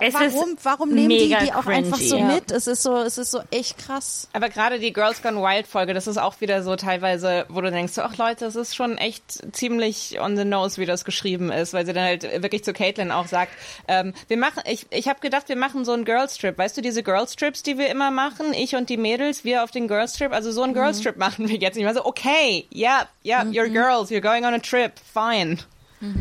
Es 0.00 0.14
Warum, 0.14 0.56
warum 0.64 0.88
nehmen 0.90 1.10
die 1.10 1.28
die 1.28 1.52
auch 1.52 1.66
einfach 1.66 1.98
so 1.98 2.16
cringy. 2.16 2.34
mit? 2.34 2.50
Es 2.50 2.66
ist 2.66 2.82
so, 2.82 2.96
es 2.96 3.16
ist 3.16 3.30
so 3.30 3.40
echt 3.52 3.78
krass. 3.78 4.28
Aber 4.32 4.48
gerade 4.48 4.80
die 4.80 4.92
Girls 4.92 5.22
Gone 5.22 5.40
Wild 5.40 5.68
Folge, 5.68 5.94
das 5.94 6.08
ist 6.08 6.18
auch 6.18 6.40
wieder 6.40 6.64
so 6.64 6.74
teilweise, 6.74 7.46
wo 7.48 7.60
du 7.60 7.70
denkst, 7.70 7.96
ach 7.98 8.16
Leute, 8.16 8.46
es 8.46 8.56
ist 8.56 8.74
schon 8.74 8.98
echt 8.98 9.54
ziemlich 9.54 10.18
on 10.20 10.36
the 10.36 10.44
nose, 10.44 10.80
wie 10.80 10.86
das 10.86 11.04
geschrieben 11.04 11.52
ist, 11.52 11.74
weil 11.74 11.86
sie 11.86 11.92
dann 11.92 12.04
halt 12.04 12.42
wirklich 12.42 12.64
zu 12.64 12.72
Caitlin 12.72 13.12
auch 13.12 13.28
sagt, 13.28 13.52
ähm, 13.86 14.14
wir 14.26 14.36
machen, 14.36 14.62
ich, 14.66 14.86
ich 14.90 15.08
habe 15.08 15.20
gedacht, 15.20 15.48
wir 15.48 15.56
machen 15.56 15.84
so 15.84 15.92
einen 15.92 16.04
Girls 16.04 16.36
Trip, 16.38 16.58
weißt 16.58 16.76
du, 16.76 16.80
diese 16.80 17.04
Girls 17.04 17.36
Trips, 17.36 17.62
die 17.62 17.78
wir 17.78 17.88
immer 17.88 18.10
machen, 18.10 18.52
ich 18.54 18.74
und 18.74 18.88
die 18.88 18.96
Mädels, 18.96 19.44
wir 19.44 19.62
auf 19.62 19.70
den 19.70 19.86
Girls 19.86 20.14
Trip, 20.14 20.32
also 20.32 20.50
so 20.50 20.62
einen 20.64 20.74
Girls 20.74 21.00
Trip 21.02 21.16
machen 21.16 21.48
wir 21.48 21.56
jetzt. 21.56 21.76
Und 21.76 21.82
ich 21.82 21.86
war 21.86 21.94
so, 21.94 22.04
okay, 22.04 22.66
yeah, 22.74 23.06
yeah, 23.24 23.42
you're 23.42 23.68
girls, 23.68 24.10
you're 24.10 24.20
going 24.20 24.44
on 24.44 24.54
a 24.54 24.58
trip, 24.58 24.92
fine. 25.14 25.58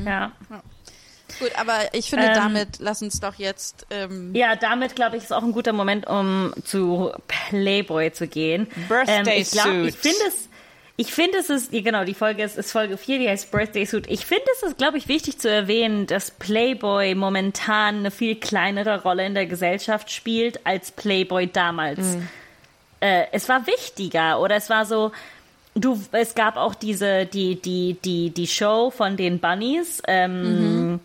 ja. 0.06 0.32
Gut, 1.40 1.52
aber 1.58 1.94
ich 1.94 2.10
finde 2.10 2.28
Ähm, 2.28 2.34
damit, 2.34 2.68
lass 2.80 3.02
uns 3.02 3.20
doch 3.20 3.36
jetzt, 3.36 3.86
ähm, 3.90 4.34
Ja, 4.34 4.56
damit 4.56 4.96
glaube 4.96 5.18
ich 5.18 5.24
ist 5.24 5.34
auch 5.34 5.44
ein 5.44 5.52
guter 5.52 5.74
Moment, 5.74 6.08
um 6.08 6.54
zu 6.64 7.12
Playboy 7.28 8.12
zu 8.12 8.28
gehen. 8.28 8.68
Birthday 8.88 9.42
ich 9.42 9.52
glaub, 9.52 9.66
Suit. 9.66 9.90
Ich 9.90 9.98
finde 9.98 10.24
es, 10.28 10.50
ich 10.96 11.14
finde 11.14 11.38
es 11.38 11.50
ist, 11.50 11.72
genau, 11.72 12.04
die 12.06 12.16
Folge 12.16 12.44
ist, 12.44 12.58
ist 12.58 12.72
Folge 12.72 12.98
4, 12.98 13.20
die 13.20 13.30
heißt 13.30 13.52
Birthday 13.52 13.86
Suit. 13.86 14.08
Ich 14.08 14.26
finde 14.26 14.46
es 14.56 14.64
ist, 14.64 14.78
glaube 14.78 14.98
ich, 14.98 15.08
wichtig 15.08 15.38
zu 15.38 15.50
erwähnen, 15.50 16.08
dass 16.08 16.32
Playboy 16.32 17.14
momentan 17.14 17.98
eine 17.98 18.12
viel 18.12 18.36
kleinere 18.36 19.04
Rolle 19.04 19.26
in 19.26 19.36
der 19.36 19.46
Gesellschaft 19.46 20.12
spielt 20.12 20.66
als 20.66 20.92
Playboy 20.92 21.48
damals. 21.48 22.00
Mhm. 22.00 22.28
Äh, 23.00 23.26
es 23.32 23.48
war 23.48 23.68
wichtiger 23.68 24.40
oder 24.40 24.56
es 24.56 24.72
war 24.72 24.86
so, 24.86 25.12
du, 25.76 26.02
es 26.12 26.36
gab 26.36 26.58
auch 26.58 26.74
diese, 26.74 27.26
die, 27.26 27.62
die, 27.62 27.98
die, 28.04 28.32
die 28.32 28.48
Show 28.48 28.90
von 28.90 29.18
den 29.18 29.40
Bunnies, 29.40 30.02
ähm, 30.08 31.00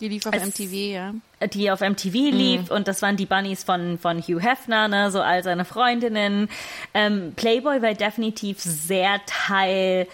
die 0.00 0.08
lief 0.08 0.26
auf 0.26 0.34
es- 0.34 0.42
MTV, 0.42 0.72
ja. 0.92 1.14
die 1.52 1.70
auf 1.70 1.80
MTV 1.80 2.12
lief 2.30 2.70
und 2.70 2.88
das 2.88 3.02
waren 3.02 3.16
die 3.16 3.26
Bunnies 3.26 3.64
von, 3.64 3.98
von 3.98 4.20
Hugh 4.20 4.40
Hefner, 4.40 4.88
ne, 4.88 5.10
so 5.10 5.20
all 5.20 5.42
seine 5.42 5.64
Freundinnen. 5.64 6.48
Ähm, 6.94 7.32
Playboy 7.36 7.82
war 7.82 7.94
definitiv 7.94 8.60
sehr 8.60 9.20
Teil 9.26 10.06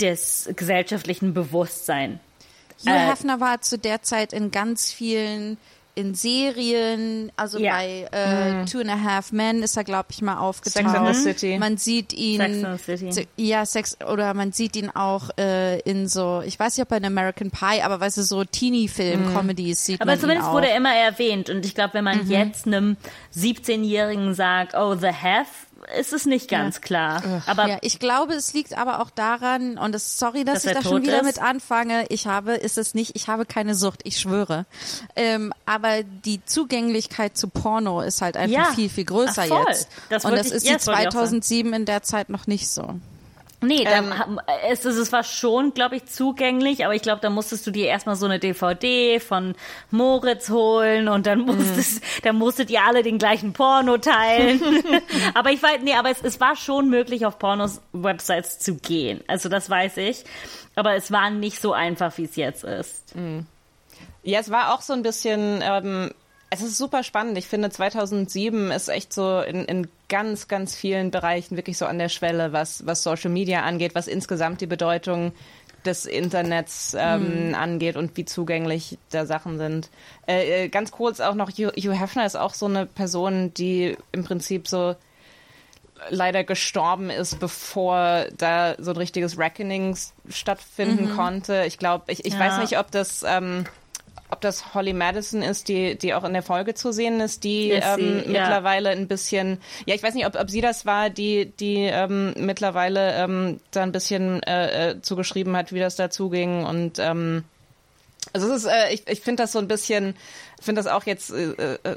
des 0.00 0.50
gesellschaftlichen 0.56 1.32
Bewusstseins. 1.34 2.18
Hugh 2.84 2.90
Äh, 2.90 3.10
Hefner 3.10 3.40
war 3.40 3.60
zu 3.60 3.78
der 3.78 4.02
Zeit 4.02 4.32
in 4.32 4.50
ganz 4.50 4.92
vielen 4.92 5.56
in 5.94 6.14
Serien, 6.14 7.30
also 7.36 7.58
Ja. 7.58 7.72
bei 7.76 8.08
äh, 8.12 8.64
Two 8.64 8.80
and 8.80 8.88
a 8.90 8.98
Half 9.02 9.30
Men 9.32 9.62
ist 9.62 9.76
er, 9.76 9.84
glaube 9.84 10.08
ich, 10.10 10.22
mal 10.22 10.38
aufgetaucht. 10.38 10.74
Sex 10.86 10.94
and 10.94 11.14
the 11.14 11.22
City. 11.22 11.58
Man 11.58 11.76
sieht 11.76 12.12
ihn, 12.14 12.40
Sex 12.40 12.64
and 12.64 12.80
the 12.80 12.96
City. 13.12 13.28
Ja, 13.36 13.66
Sex, 13.66 13.98
oder 14.10 14.32
man 14.32 14.52
sieht 14.52 14.74
ihn 14.76 14.88
auch 14.88 15.28
äh, 15.38 15.80
in 15.80 16.08
so, 16.08 16.42
ich 16.46 16.58
weiß 16.58 16.76
nicht, 16.78 16.86
ob 16.86 16.90
er 16.92 16.96
in 16.98 17.04
American 17.04 17.50
Pie, 17.50 17.82
aber 17.82 18.00
weißt 18.00 18.16
du, 18.16 18.22
so 18.22 18.42
Teenie-Film-Comedies 18.44 19.84
sieht 19.84 20.00
Aber 20.00 20.12
man 20.12 20.20
zumindest 20.20 20.46
ihn 20.46 20.50
auch. 20.50 20.54
wurde 20.54 20.70
er 20.70 20.76
immer 20.78 20.94
erwähnt 20.94 21.50
und 21.50 21.66
ich 21.66 21.74
glaube, 21.74 21.94
wenn 21.94 22.04
man 22.04 22.26
jetzt 22.28 22.66
einem 22.66 22.96
17-Jährigen 23.36 24.34
sagt, 24.34 24.74
oh, 24.74 24.94
The 24.94 25.08
Have, 25.08 25.50
ist 25.98 26.12
es 26.12 26.26
nicht 26.26 26.48
ganz 26.48 26.80
klar. 26.80 27.22
Aber 27.46 27.66
ja, 27.68 27.78
ich 27.82 27.98
glaube, 27.98 28.34
es 28.34 28.52
liegt 28.54 28.76
aber 28.76 29.00
auch 29.00 29.10
daran, 29.10 29.78
und 29.78 29.94
es, 29.94 30.18
sorry, 30.18 30.44
dass, 30.44 30.62
Dass 30.62 30.72
ich 30.72 30.78
da 30.78 30.82
schon 30.82 31.02
wieder 31.02 31.18
ist? 31.20 31.24
mit 31.26 31.42
anfange. 31.42 32.06
Ich 32.08 32.26
habe, 32.26 32.54
ist 32.54 32.78
es 32.78 32.94
nicht, 32.94 33.16
ich 33.16 33.28
habe 33.28 33.44
keine 33.46 33.74
Sucht, 33.74 34.00
ich 34.04 34.18
schwöre. 34.20 34.66
Ähm, 35.16 35.52
aber 35.66 36.02
die 36.02 36.44
Zugänglichkeit 36.44 37.36
zu 37.36 37.48
Porno 37.48 38.00
ist 38.00 38.22
halt 38.22 38.36
einfach 38.36 38.68
Ja. 38.68 38.72
viel, 38.74 38.88
viel 38.88 39.04
größer 39.04 39.42
Ach, 39.44 39.48
voll. 39.48 39.64
jetzt. 39.68 39.88
Das 40.08 40.24
und 40.24 40.32
das 40.32 40.46
ich- 40.48 40.52
ist 40.54 40.64
ja, 40.66 40.72
die 40.72 40.78
das 40.78 40.86
wollte 40.86 41.00
ich 41.02 41.08
auch 41.08 41.12
sagen. 41.12 41.26
2007 41.42 41.72
in 41.74 41.84
der 41.84 42.02
Zeit 42.02 42.28
noch 42.30 42.46
nicht 42.46 42.68
so. 42.68 42.94
Nee, 43.62 43.84
da, 43.84 43.92
Ähm, 43.98 44.18
haben- 44.18 44.38
es, 44.68 44.84
es, 44.84 44.96
es 44.96 45.12
war 45.12 45.22
schon, 45.24 45.72
glaube 45.72 45.96
ich, 45.96 46.06
zugänglich, 46.06 46.84
aber 46.84 46.94
ich 46.94 47.02
glaube, 47.02 47.20
da 47.22 47.30
musstest 47.30 47.66
du 47.66 47.70
dir 47.70 47.86
erstmal 47.86 48.16
so 48.16 48.26
eine 48.26 48.38
DVD 48.38 49.20
von 49.20 49.54
Moritz 49.90 50.50
holen 50.50 51.08
und 51.08 51.26
dann 51.26 51.40
musstest, 51.40 52.02
dann 52.24 52.36
musstet 52.36 52.70
ihr 52.70 52.82
alle 52.82 53.02
den 53.02 53.18
gleichen 53.18 53.52
Porno 53.52 53.98
teilen. 53.98 54.60
aber 55.34 55.50
ich 55.50 55.62
weiß, 55.62 55.78
nee, 55.82 55.94
aber 55.94 56.10
es, 56.10 56.20
es 56.22 56.40
war 56.40 56.56
schon 56.56 56.90
möglich, 56.90 57.24
auf 57.24 57.38
Pornos-Websites 57.38 58.58
zu 58.58 58.74
gehen. 58.76 59.22
Also 59.28 59.48
das 59.48 59.70
weiß 59.70 59.96
ich. 59.98 60.24
Aber 60.74 60.94
es 60.94 61.10
war 61.12 61.30
nicht 61.30 61.60
so 61.60 61.72
einfach, 61.72 62.16
wie 62.18 62.24
es 62.24 62.36
jetzt 62.36 62.64
ist. 62.64 63.14
Ja, 64.24 64.40
es 64.40 64.50
war 64.50 64.74
auch 64.74 64.80
so 64.80 64.92
ein 64.92 65.02
bisschen, 65.02 65.60
ähm, 65.62 66.10
es 66.50 66.62
ist 66.62 66.78
super 66.78 67.02
spannend. 67.02 67.36
Ich 67.38 67.46
finde, 67.46 67.70
2007 67.70 68.70
ist 68.70 68.88
echt 68.88 69.12
so 69.12 69.40
in, 69.40 69.64
in 69.64 69.88
ganz, 70.12 70.46
ganz 70.46 70.74
vielen 70.76 71.10
Bereichen 71.10 71.56
wirklich 71.56 71.78
so 71.78 71.86
an 71.86 71.98
der 71.98 72.10
Schwelle, 72.10 72.52
was, 72.52 72.84
was 72.86 73.02
Social 73.02 73.30
Media 73.30 73.62
angeht, 73.62 73.94
was 73.94 74.08
insgesamt 74.08 74.60
die 74.60 74.66
Bedeutung 74.66 75.32
des 75.86 76.04
Internets 76.04 76.94
ähm, 76.98 77.56
angeht 77.58 77.96
und 77.96 78.14
wie 78.18 78.26
zugänglich 78.26 78.98
da 79.10 79.24
Sachen 79.24 79.56
sind. 79.56 79.88
Äh, 80.28 80.64
äh, 80.64 80.68
ganz 80.68 80.90
kurz 80.92 81.20
auch 81.20 81.34
noch, 81.34 81.48
Hugh, 81.50 81.72
Hefner 81.94 82.26
ist 82.26 82.36
auch 82.36 82.52
so 82.52 82.66
eine 82.66 82.84
Person, 82.84 83.54
die 83.54 83.96
im 84.12 84.22
Prinzip 84.22 84.68
so 84.68 84.94
leider 86.10 86.44
gestorben 86.44 87.08
ist, 87.08 87.40
bevor 87.40 88.26
da 88.36 88.74
so 88.78 88.90
ein 88.90 88.98
richtiges 88.98 89.38
Reckoning 89.38 89.96
stattfinden 90.28 91.08
konnte. 91.08 91.64
Ich 91.66 91.78
glaube, 91.78 92.04
ich, 92.12 92.26
ich 92.26 92.34
Ja. 92.34 92.40
weiß 92.40 92.58
nicht, 92.58 92.78
ob 92.78 92.90
das, 92.90 93.24
ähm, 93.26 93.64
ob 94.32 94.40
das 94.40 94.74
Holly 94.74 94.92
Madison 94.92 95.42
ist, 95.42 95.68
die, 95.68 95.96
die 95.96 96.14
auch 96.14 96.24
in 96.24 96.32
der 96.32 96.42
Folge 96.42 96.74
zu 96.74 96.92
sehen 96.92 97.20
ist, 97.20 97.44
die 97.44 97.68
sie, 97.68 98.02
ähm, 98.02 98.22
ja. 98.24 98.40
mittlerweile 98.40 98.90
ein 98.90 99.06
bisschen, 99.06 99.58
ja, 99.86 99.94
ich 99.94 100.02
weiß 100.02 100.14
nicht, 100.14 100.26
ob, 100.26 100.34
ob 100.34 100.50
sie 100.50 100.60
das 100.60 100.86
war, 100.86 101.10
die, 101.10 101.46
die 101.46 101.76
ähm, 101.76 102.34
mittlerweile 102.38 103.14
ähm, 103.14 103.60
da 103.70 103.82
ein 103.82 103.92
bisschen 103.92 104.42
äh, 104.42 104.90
äh, 104.90 105.02
zugeschrieben 105.02 105.56
hat, 105.56 105.72
wie 105.72 105.80
das 105.80 105.96
dazu 105.96 106.30
ging 106.30 106.64
und 106.64 106.98
ähm, 106.98 107.44
also 108.32 108.48
es 108.48 108.64
ist, 108.64 108.70
äh, 108.70 108.92
ich, 108.92 109.06
ich 109.08 109.20
finde 109.20 109.42
das 109.42 109.52
so 109.52 109.58
ein 109.58 109.68
bisschen, 109.68 110.16
finde 110.60 110.80
das 110.80 110.90
auch 110.90 111.04
jetzt 111.04 111.30
äh, 111.30 111.74
äh, 111.74 111.96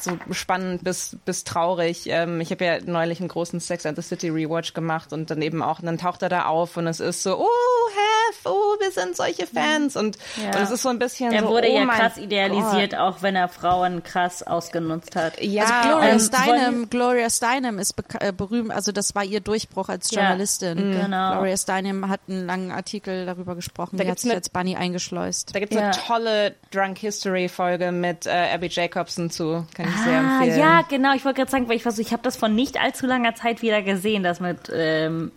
so 0.00 0.18
spannend 0.32 0.84
bis, 0.84 1.16
bis 1.24 1.44
traurig. 1.44 2.02
Ähm, 2.08 2.40
ich 2.40 2.50
habe 2.50 2.64
ja 2.64 2.78
neulich 2.84 3.20
einen 3.20 3.28
großen 3.28 3.58
Sex 3.60 3.86
and 3.86 3.96
the 3.96 4.02
City 4.02 4.28
Rewatch 4.28 4.74
gemacht 4.74 5.12
und 5.12 5.30
dann 5.30 5.40
eben 5.42 5.62
auch, 5.62 5.78
und 5.80 5.86
dann 5.86 5.98
taucht 5.98 6.22
er 6.22 6.28
da 6.28 6.44
auf 6.46 6.76
und 6.76 6.86
es 6.86 7.00
ist 7.00 7.22
so, 7.22 7.38
oh, 7.38 7.46
Hef, 7.48 8.40
oh, 8.44 8.76
wir 8.80 8.90
sind 8.90 9.16
solche 9.16 9.46
Fans. 9.46 9.96
Und, 9.96 10.18
Ja. 10.36 10.56
und 10.58 10.62
es 10.64 10.70
ist 10.70 10.82
so 10.82 10.88
ein 10.90 10.98
bisschen 10.98 11.32
Er 11.32 11.42
so, 11.42 11.48
wurde 11.48 11.68
oh 11.70 11.74
ja 11.74 11.84
mein 11.84 11.98
krass 11.98 12.18
idealisiert, 12.18 12.90
Gott. 12.90 12.98
auch 13.00 13.22
wenn 13.22 13.34
er 13.36 13.48
Frauen 13.48 14.02
krass 14.02 14.42
ausgenutzt 14.42 15.16
hat. 15.16 15.40
Ja, 15.40 15.64
also 15.64 15.88
Gloria 15.88 16.08
ähm, 16.10 16.20
Steinem, 16.20 16.90
Gloria 16.90 17.30
Steinem 17.30 17.78
ist 17.78 17.94
äh, 18.20 18.32
berühmt, 18.32 18.70
also 18.72 18.92
das 18.92 19.14
war 19.14 19.24
ihr 19.24 19.40
Durchbruch 19.40 19.88
als 19.88 20.10
Ja, 20.10 20.20
Journalistin. 20.22 20.76
genau. 21.00 21.32
Gloria 21.32 21.56
Steinem 21.56 22.08
hat 22.08 22.20
einen 22.28 22.46
langen 22.46 22.70
Artikel 22.72 23.24
darüber 23.26 23.54
gesprochen. 23.54 23.96
Da 23.96 24.04
Die 24.04 24.10
hat 24.10 24.18
sich 24.20 24.30
eine- 24.30 24.36
als 24.38 24.50
Bunny 24.50 24.76
eingeschleust. 24.76 25.54
Da 25.54 25.60
gibt 25.60 25.72
es 25.72 25.78
Ja. 25.80 25.86
eine 25.86 25.96
tolle 25.96 26.54
Drunk 26.72 26.98
History 26.98 27.48
Folge 27.48 27.90
mit 27.92 28.26
äh, 28.26 28.50
Abby 28.52 28.68
Jacobson 28.68 29.30
zu. 29.30 29.45
Kann 29.74 29.88
ich 29.88 29.96
sehr 30.04 30.18
Ah, 30.20 30.38
empfehlen. 30.42 30.58
ja, 30.60 30.82
genau. 30.82 31.14
Ich 31.14 31.24
wollte 31.24 31.38
gerade 31.38 31.50
sagen, 31.50 31.68
weil 31.68 31.76
ich 31.76 31.82
versuche, 31.82 32.02
ich 32.02 32.12
habe 32.12 32.22
das 32.22 32.36
vor 32.36 32.48
nicht 32.48 32.80
allzu 32.80 33.06
langer 33.06 33.34
Zeit 33.34 33.62
wieder 33.62 33.82
gesehen, 33.82 34.22
das 34.22 34.40
mit 34.40 34.70
ähm, 34.72 35.32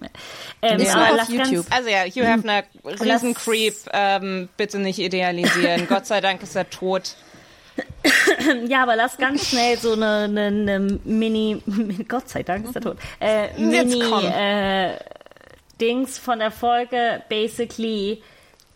ähm, 0.62 0.80
Ist 0.80 0.96
aber 0.96 1.22
auf 1.22 1.30
YouTube. 1.30 1.70
Ganz, 1.70 1.72
Also 1.72 1.90
ja, 1.90 2.04
Hugh 2.06 2.26
Hefner, 2.26 2.64
Riesencreep, 2.86 3.76
ähm, 3.94 4.50
bitte 4.58 4.80
nicht 4.80 5.00
idealisieren. 5.00 5.88
Gott 5.90 6.06
sei 6.06 6.22
Dank 6.22 6.42
ist 6.44 6.56
er 6.56 6.70
tot. 6.70 7.16
ja, 8.68 8.84
aber 8.84 8.96
lass 8.96 9.18
ganz 9.18 9.48
schnell 9.48 9.78
so 9.78 9.94
eine, 9.94 10.24
eine, 10.26 10.48
eine 10.48 11.00
Mini, 11.06 11.62
Gott 12.08 12.28
sei 12.30 12.44
Dank 12.44 12.66
ist 12.68 12.76
er 12.76 12.82
tot, 12.82 12.98
äh, 13.20 13.48
Mini 13.58 14.02
äh, 14.26 14.98
Dings 15.80 16.18
von 16.20 16.40
der 16.40 16.52
Folge, 16.52 17.22
basically 17.30 18.22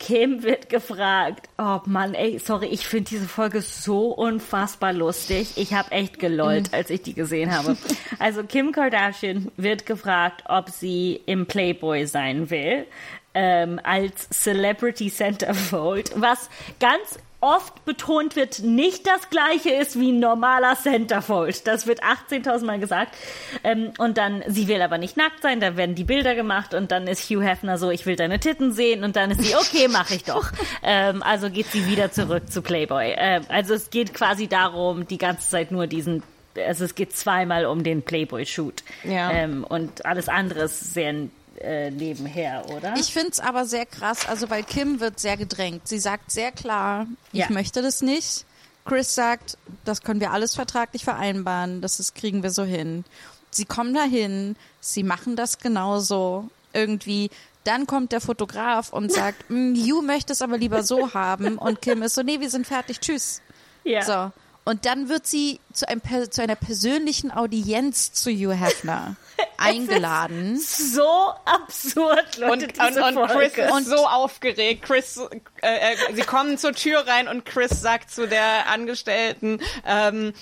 Kim 0.06 0.44
wird 0.44 0.68
gefragt, 0.68 1.48
oh 1.58 1.80
Mann, 1.86 2.14
ey, 2.14 2.38
sorry, 2.38 2.68
ich 2.68 2.86
finde 2.86 3.10
diese 3.12 3.26
Folge 3.26 3.62
so 3.62 4.08
unfassbar 4.10 4.92
lustig. 4.92 5.54
Ich 5.56 5.74
habe 5.74 5.92
echt 5.92 6.20
gelollt, 6.20 6.74
als 6.74 6.90
ich 6.90 7.04
die 7.04 7.14
gesehen 7.14 7.56
habe. 7.56 7.78
Also 8.20 8.44
Kim 8.44 8.74
Kardashian 8.74 9.50
wird 9.56 9.86
gefragt, 9.86 10.44
ob 10.50 10.70
sie 10.70 11.22
im 11.26 11.46
Playboy 11.46 12.06
sein 12.06 12.50
will, 12.50 12.86
ähm, 13.34 13.80
als 13.84 14.28
Celebrity 14.30 15.10
Centerfold, 15.10 16.12
was 16.16 16.50
ganz 16.82 17.18
oft 17.44 17.84
betont 17.84 18.36
wird, 18.38 18.60
nicht 18.60 19.06
das 19.06 19.30
gleiche 19.30 19.70
ist 19.70 20.00
wie 20.00 20.12
ein 20.12 20.20
normaler 20.20 20.76
Centerfold. 20.76 21.68
Das 21.68 21.86
wird 21.86 22.02
18.000 22.02 22.66
Mal 22.66 22.80
gesagt. 22.80 23.16
Ähm, 23.64 23.92
und 23.98 24.18
dann, 24.18 24.44
sie 24.48 24.70
will 24.70 24.82
aber 24.82 24.98
nicht 24.98 25.18
nackt 25.18 25.42
sein, 25.42 25.60
da 25.60 25.76
werden 25.76 25.94
die 25.94 26.06
Bilder 26.06 26.36
gemacht 26.36 26.74
und 26.74 26.92
dann 26.92 27.06
ist 27.06 27.30
Hugh 27.30 27.44
Hefner 27.44 27.78
so, 27.78 27.92
ich 27.92 28.06
will 28.06 28.16
deine 28.16 28.40
Titten 28.40 28.72
sehen 28.72 29.04
und 29.04 29.18
dann 29.18 29.32
ist 29.32 29.44
sie, 29.44 29.56
okay, 29.56 29.90
mache 29.90 30.16
ich 30.16 30.24
doch. 30.24 30.52
ähm, 30.84 31.22
also 31.22 31.50
geht 31.50 31.68
sie 31.68 31.86
wieder 31.86 32.12
zurück 32.12 32.50
zu 32.50 32.62
Playboy. 32.62 33.14
Ähm, 33.18 33.44
also 33.50 33.74
es 33.74 33.90
geht 33.90 34.14
quasi 34.14 34.48
darum, 34.48 35.06
die 35.06 35.18
ganze 35.18 35.50
Zeit 35.50 35.72
nur 35.72 35.88
diesen 35.88 36.24
also 36.56 36.86
es 36.86 36.94
geht 36.94 37.16
zweimal 37.16 37.66
um 37.66 37.84
den 37.84 38.04
Playboy-Shoot. 38.04 38.84
Ja. 39.04 39.32
Ähm, 39.32 39.64
und 39.64 40.06
alles 40.06 40.30
andere 40.30 40.66
ist 40.66 40.94
sehr 40.94 41.16
äh, 41.60 41.92
nebenher, 41.92 42.66
oder? 42.70 42.96
Ich 42.98 43.14
finde 43.14 43.30
es 43.32 43.40
aber 43.40 43.66
sehr 43.66 43.86
krass, 43.86 44.28
also 44.28 44.50
weil 44.50 44.64
Kim 44.64 45.00
wird 45.00 45.20
sehr 45.20 45.38
gedrängt. 45.38 45.88
Sie 45.88 46.00
sagt 46.00 46.32
sehr 46.32 46.52
klar, 46.52 47.08
ich 47.32 47.40
Ja. 47.42 47.52
möchte 47.52 47.82
das 47.82 48.02
nicht. 48.02 48.46
Chris 48.86 49.16
sagt, 49.16 49.58
das 49.86 50.02
können 50.02 50.20
wir 50.20 50.32
alles 50.32 50.56
vertraglich 50.56 51.04
vereinbaren, 51.06 51.82
das 51.82 52.00
ist, 52.00 52.16
kriegen 52.16 52.44
wir 52.44 52.52
so 52.52 52.64
hin. 52.64 53.06
Sie 53.50 53.66
kommen 53.66 53.94
dahin, 53.94 54.56
sie 54.82 55.04
machen 55.04 55.36
das 55.36 55.60
genauso 55.60 56.50
irgendwie. 56.74 57.30
Dann 57.64 57.88
kommt 57.88 58.12
der 58.12 58.20
Fotograf 58.20 58.92
und 58.92 59.10
sagt, 59.14 59.50
"Mm, 59.50 59.74
you 59.76 60.02
möchte 60.02 60.34
es 60.34 60.42
aber 60.42 60.58
lieber 60.58 60.84
so 60.84 61.14
haben. 61.14 61.58
Und 61.58 61.82
Kim 61.82 62.02
ist 62.02 62.16
so, 62.16 62.24
nee, 62.24 62.40
wir 62.42 62.50
sind 62.50 62.68
fertig, 62.68 63.00
tschüss. 63.00 63.42
ja. 63.86 64.02
So. 64.02 64.32
Und 64.66 64.86
dann 64.86 65.10
wird 65.10 65.28
sie 65.28 65.60
zu, 65.74 65.88
einem, 65.90 66.00
per- 66.00 66.32
zu 66.32 66.42
einer 66.42 66.56
persönlichen 66.56 67.32
Audienz 67.32 68.14
zu 68.14 68.30
Hugh 68.32 68.54
Hefner 68.54 69.18
eingeladen. 69.58 70.58
So 70.58 71.04
absurd, 71.44 72.38
Leute, 72.38 72.52
Und, 72.54 72.64
und, 72.64 72.88
diese 72.90 73.04
und 73.04 73.16
Chris 73.28 73.32
Folge. 73.54 73.62
ist 73.80 73.86
so 73.88 74.08
aufgeregt. 74.08 74.84
Chris, 74.86 75.18
äh, 75.62 75.94
äh, 75.94 76.16
sie 76.16 76.22
kommen 76.22 76.58
zur 76.58 76.72
Tür 76.74 77.06
rein 77.06 77.28
und 77.28 77.46
Chris 77.46 77.82
sagt 77.82 78.10
zu 78.12 78.26
der 78.28 78.70
Angestellten, 78.70 79.60
ähm, 79.86 80.34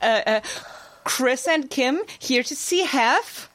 äh, 0.00 0.38
äh, 0.38 0.42
Chris 1.04 1.46
and 1.46 1.70
Kim 1.70 1.98
here 2.20 2.42
to 2.42 2.54
see 2.56 2.82
Hef. 2.84 3.48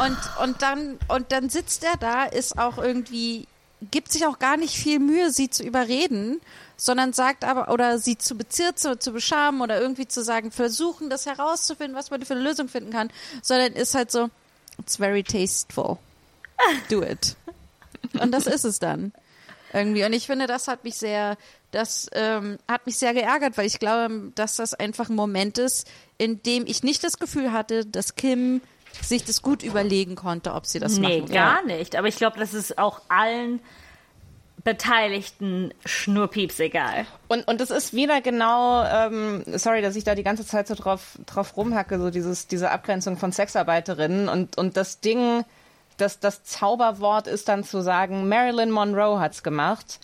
Und, 0.00 0.16
und 0.42 0.62
dann, 0.62 0.98
und 1.08 1.30
dann 1.32 1.50
sitzt 1.50 1.84
er 1.84 1.96
da, 1.98 2.24
ist 2.24 2.58
auch 2.58 2.78
irgendwie, 2.78 3.46
gibt 3.92 4.10
sich 4.10 4.26
auch 4.26 4.38
gar 4.40 4.56
nicht 4.56 4.74
viel 4.76 4.98
Mühe, 4.98 5.30
sie 5.30 5.50
zu 5.50 5.62
überreden, 5.62 6.40
sondern 6.80 7.12
sagt 7.12 7.44
aber, 7.44 7.70
oder 7.70 7.98
sie 7.98 8.16
zu 8.16 8.36
beziehen, 8.36 8.74
zu, 8.76 8.98
zu 8.98 9.12
beschamen 9.12 9.60
oder 9.60 9.80
irgendwie 9.80 10.08
zu 10.08 10.22
sagen, 10.24 10.50
versuchen, 10.52 11.10
das 11.10 11.26
herauszufinden, 11.26 11.94
was 11.96 12.10
man 12.10 12.24
für 12.24 12.34
eine 12.34 12.42
Lösung 12.42 12.68
finden 12.68 12.90
kann, 12.92 13.10
sondern 13.42 13.72
ist 13.74 13.94
halt 13.94 14.10
so, 14.10 14.30
it's 14.78 14.96
very 14.96 15.22
tasteful. 15.24 15.98
Do 16.88 17.02
it. 17.02 17.36
Und 18.20 18.32
das 18.32 18.46
ist 18.46 18.64
es 18.64 18.78
dann. 18.78 19.12
Irgendwie. 19.72 20.04
Und 20.04 20.12
ich 20.14 20.26
finde, 20.26 20.46
das 20.46 20.66
hat 20.68 20.84
mich 20.84 20.96
sehr, 20.96 21.36
das 21.72 22.08
ähm, 22.12 22.58
hat 22.66 22.86
mich 22.86 22.96
sehr 22.96 23.12
geärgert, 23.12 23.58
weil 23.58 23.66
ich 23.66 23.78
glaube, 23.78 24.32
dass 24.34 24.56
das 24.56 24.72
einfach 24.72 25.10
ein 25.10 25.14
Moment 25.16 25.58
ist, 25.58 25.86
in 26.16 26.42
dem 26.42 26.66
ich 26.66 26.82
nicht 26.82 27.04
das 27.04 27.18
Gefühl 27.18 27.52
hatte, 27.52 27.84
dass 27.84 28.14
Kim 28.14 28.62
sich 29.02 29.24
das 29.24 29.42
gut 29.42 29.62
überlegen 29.62 30.14
konnte, 30.14 30.54
ob 30.54 30.64
sie 30.64 30.78
das 30.78 30.96
Nee, 30.96 31.18
machen 31.18 31.28
will. 31.28 31.34
gar 31.34 31.62
nicht. 31.64 31.96
Aber 31.96 32.08
ich 32.08 32.16
glaube, 32.16 32.38
das 32.38 32.54
ist 32.54 32.78
auch 32.78 33.02
allen 33.08 33.60
Beteiligten 34.64 35.72
schnurpieps 35.84 36.58
egal. 36.60 37.06
Und, 37.28 37.46
und 37.46 37.60
es 37.60 37.70
ist 37.70 37.94
wieder 37.94 38.20
genau, 38.20 38.84
ähm, 38.84 39.42
sorry, 39.46 39.82
dass 39.82 39.96
ich 39.96 40.04
da 40.04 40.14
die 40.14 40.22
ganze 40.22 40.44
Zeit 40.46 40.66
so 40.66 40.74
drauf, 40.74 41.18
drauf 41.26 41.56
rumhacke, 41.56 41.98
so 41.98 42.10
dieses, 42.10 42.48
diese 42.48 42.70
Abgrenzung 42.70 43.16
von 43.16 43.32
Sexarbeiterinnen 43.32 44.28
und, 44.28 44.58
und 44.58 44.76
das 44.76 45.00
Ding, 45.00 45.44
das, 45.96 46.20
das 46.20 46.44
Zauberwort 46.44 47.26
ist 47.26 47.48
dann 47.48 47.64
zu 47.64 47.80
sagen, 47.80 48.28
Marilyn 48.28 48.70
Monroe 48.70 49.20
hat's 49.20 49.42
gemacht. 49.42 50.00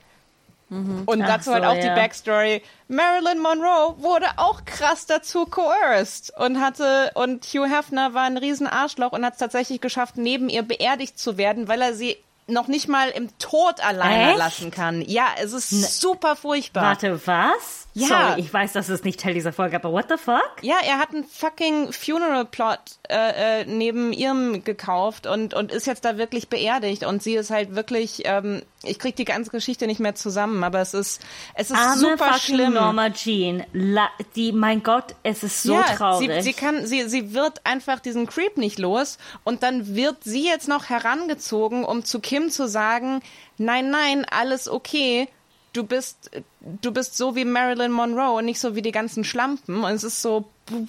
Und 0.71 1.23
Ach 1.23 1.27
dazu 1.27 1.53
halt 1.53 1.63
so, 1.63 1.71
auch 1.71 1.75
die 1.75 1.87
ja. 1.87 1.95
Backstory. 1.95 2.63
Marilyn 2.89 3.39
Monroe 3.39 3.95
wurde 3.99 4.27
auch 4.37 4.65
krass 4.65 5.07
dazu 5.07 5.47
coerced 5.47 6.33
und 6.37 6.61
hatte, 6.61 7.13
und 7.15 7.45
Hugh 7.45 7.67
Hefner 7.67 8.15
war 8.15 8.25
ein 8.25 8.39
riesen 8.39 8.67
Arschloch 8.67 9.13
und 9.13 9.25
hat 9.25 9.35
es 9.35 9.39
tatsächlich 9.39 9.81
geschafft, 9.81 10.17
neben 10.17 10.49
ihr 10.49 10.63
beerdigt 10.63 11.19
zu 11.19 11.37
werden, 11.37 11.69
weil 11.69 11.83
er 11.83 11.95
sie 11.95 12.17
noch 12.47 12.69
nicht 12.69 12.89
mal 12.89 13.11
im 13.11 13.37
Tod 13.39 13.85
alleine 13.85 14.31
Echt? 14.31 14.39
lassen 14.39 14.71
kann. 14.71 15.01
Ja, 15.03 15.29
es 15.41 15.53
ist 15.53 16.01
super 16.01 16.37
furchtbar. 16.37 16.83
Warte, 16.83 17.21
was? 17.27 17.84
Ja. 17.97 18.09
Sorry, 18.09 18.41
ich 18.41 18.53
weiß, 18.53 18.73
das 18.73 18.89
ist 18.89 19.05
nicht 19.05 19.21
Teil 19.21 19.35
dieser 19.35 19.53
Folge, 19.53 19.77
aber 19.77 19.93
what 19.93 20.07
the 20.09 20.17
fuck? 20.17 20.43
Ja, 20.63 20.75
er 20.85 20.99
hat 20.99 21.11
einen 21.15 21.23
fucking 21.23 21.93
Funeral 21.93 22.45
Plot 22.45 22.81
äh, 23.09 23.61
äh, 23.61 23.65
neben 23.67 24.13
ihrem 24.13 24.65
gekauft 24.65 25.29
und, 25.29 25.55
und 25.55 25.71
ist 25.71 25.87
jetzt 25.87 26.05
da 26.05 26.19
wirklich 26.19 26.49
beerdigt. 26.49 27.05
Und 27.05 27.23
sie 27.23 27.35
ist 27.35 27.51
halt 27.51 27.77
wirklich, 27.77 28.23
ähm, 28.25 28.63
ich 28.83 28.99
krieg 28.99 29.15
die 29.15 29.25
ganze 29.25 29.53
Geschichte 29.53 29.87
nicht 29.87 30.01
mehr 30.01 30.17
zusammen, 30.17 30.65
aber 30.65 30.81
es 30.81 30.93
ist, 30.93 31.23
es 31.55 31.71
ist 31.71 31.77
Arme 31.79 32.01
super 32.01 32.35
schlimm. 32.35 32.75
Norma 32.75 33.11
Jean. 33.11 33.63
La 33.73 34.09
die, 34.35 34.51
mein 34.51 34.83
Gott, 34.83 35.15
es 35.23 35.45
ist 35.45 35.63
so 35.63 35.75
ja, 35.75 35.83
traurig. 35.83 36.29
Sie, 36.43 36.43
sie 36.43 36.53
kann, 36.53 36.87
sie, 36.87 37.09
sie 37.09 37.33
wird 37.33 37.65
einfach 37.65 38.01
diesen 38.01 38.27
Creep 38.27 38.57
nicht 38.57 38.81
los 38.81 39.19
und 39.45 39.63
dann 39.63 39.95
wird 39.95 40.25
sie 40.25 40.45
jetzt 40.45 40.67
noch 40.67 40.89
herangezogen, 40.89 41.85
um 41.85 42.05
zu 42.05 42.19
Kim 42.19 42.51
zu 42.51 42.67
sagen, 42.67 43.21
nein, 43.57 43.91
nein, 43.91 44.27
alles 44.29 44.69
okay. 44.69 45.29
Du 45.75 45.83
bist, 45.85 46.31
du 46.63 46.91
bist 46.93 47.17
so 47.19 47.37
wie 47.37 47.45
Marilyn 47.45 47.93
Monroe 47.93 48.39
und 48.39 48.47
nicht 48.47 48.61
so 48.61 48.75
wie 48.75 48.81
die 48.83 48.93
ganzen 48.93 49.25
Schlampen. 49.25 49.85
Und 49.85 49.93
es 49.93 50.05
ist 50.05 50.23
so, 50.23 50.45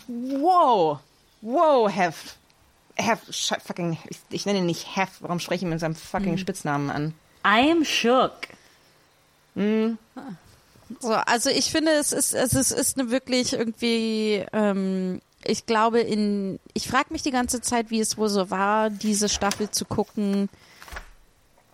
wow, 0.08 1.00
wow, 1.42 1.90
Hef. 1.94 2.36
Hef, 2.96 3.20
sch- 3.30 3.60
fucking, 3.60 3.98
ich, 4.08 4.20
ich 4.30 4.46
nenne 4.46 4.60
ihn 4.60 4.66
nicht 4.68 4.96
Hef. 4.96 5.10
Warum 5.20 5.40
spreche 5.40 5.58
ich 5.58 5.64
ihn 5.64 5.70
mit 5.70 5.80
seinem 5.82 5.96
fucking 5.96 6.38
Spitznamen 6.38 6.90
an? 6.90 7.14
I'm 7.44 7.84
shook. 7.84 8.32
So, 11.00 11.14
also 11.14 11.50
ich 11.50 11.72
finde, 11.72 11.92
es 11.94 12.12
ist, 12.12 12.34
es 12.34 12.54
ist, 12.54 12.72
ist 12.72 13.00
eine 13.00 13.10
wirklich 13.10 13.54
irgendwie, 13.54 14.46
ähm, 14.54 15.20
ich 15.44 15.66
glaube, 15.66 16.00
in, 16.02 16.60
ich 16.74 16.88
frage 16.88 17.12
mich 17.12 17.22
die 17.24 17.32
ganze 17.32 17.62
Zeit, 17.62 17.90
wie 17.90 18.00
es 18.00 18.18
wohl 18.18 18.30
so 18.30 18.50
war, 18.52 18.90
diese 18.90 19.30
Staffel 19.30 19.72
zu 19.72 19.86
gucken 19.86 20.50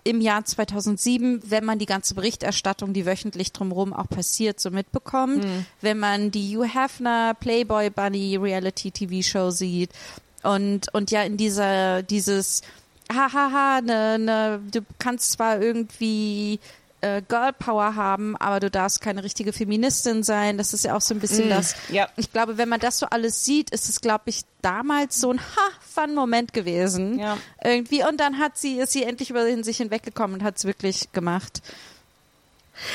im 0.03 0.21
Jahr 0.21 0.43
2007, 0.43 1.41
wenn 1.45 1.65
man 1.65 1.79
die 1.79 1.85
ganze 1.85 2.15
Berichterstattung, 2.15 2.93
die 2.93 3.05
wöchentlich 3.05 3.51
drumherum 3.51 3.93
auch 3.93 4.09
passiert, 4.09 4.59
so 4.59 4.71
mitbekommt, 4.71 5.45
wenn 5.81 5.99
man 5.99 6.31
die 6.31 6.57
Hugh 6.57 6.65
Hefner 6.65 7.35
Playboy 7.39 7.89
Bunny 7.89 8.37
Reality 8.37 8.91
TV 8.91 9.21
Show 9.21 9.51
sieht 9.51 9.91
und, 10.43 10.93
und 10.93 11.11
ja 11.11 11.23
in 11.23 11.37
dieser, 11.37 12.01
dieses, 12.03 12.61
hahaha, 13.11 13.81
ne, 13.81 14.17
ne, 14.19 14.61
du 14.71 14.81
kannst 14.97 15.33
zwar 15.33 15.61
irgendwie 15.61 16.59
äh, 17.01 17.21
Girl 17.27 17.51
Power 17.53 17.95
haben, 17.95 18.37
aber 18.37 18.59
du 18.59 18.69
darfst 18.69 19.01
keine 19.01 19.23
richtige 19.23 19.53
Feministin 19.53 20.23
sein. 20.23 20.57
Das 20.57 20.73
ist 20.73 20.85
ja 20.85 20.95
auch 20.95 21.01
so 21.01 21.13
ein 21.13 21.19
bisschen 21.19 21.49
das. 21.49 21.75
ja. 21.89 22.07
Ich 22.15 22.31
glaube, 22.31 22.57
wenn 22.57 22.69
man 22.69 22.79
das 22.79 22.99
so 22.99 23.07
alles 23.07 23.43
sieht, 23.43 23.71
ist 23.71 23.89
es, 23.89 24.01
glaube 24.01 24.23
ich, 24.25 24.41
damals 24.61 25.19
so 25.19 25.31
ein 25.31 25.39
Ha-Fun-Moment 25.39 26.53
gewesen. 26.53 27.19
Ja. 27.19 27.37
Irgendwie. 27.63 28.03
Und 28.03 28.19
dann 28.19 28.37
hat 28.39 28.57
sie, 28.57 28.77
ist 28.77 28.91
sie 28.91 29.03
endlich 29.03 29.29
über 29.29 29.45
sich 29.63 29.77
hinweggekommen 29.77 30.39
und 30.39 30.43
hat 30.43 30.57
es 30.57 30.65
wirklich 30.65 31.11
gemacht. 31.11 31.61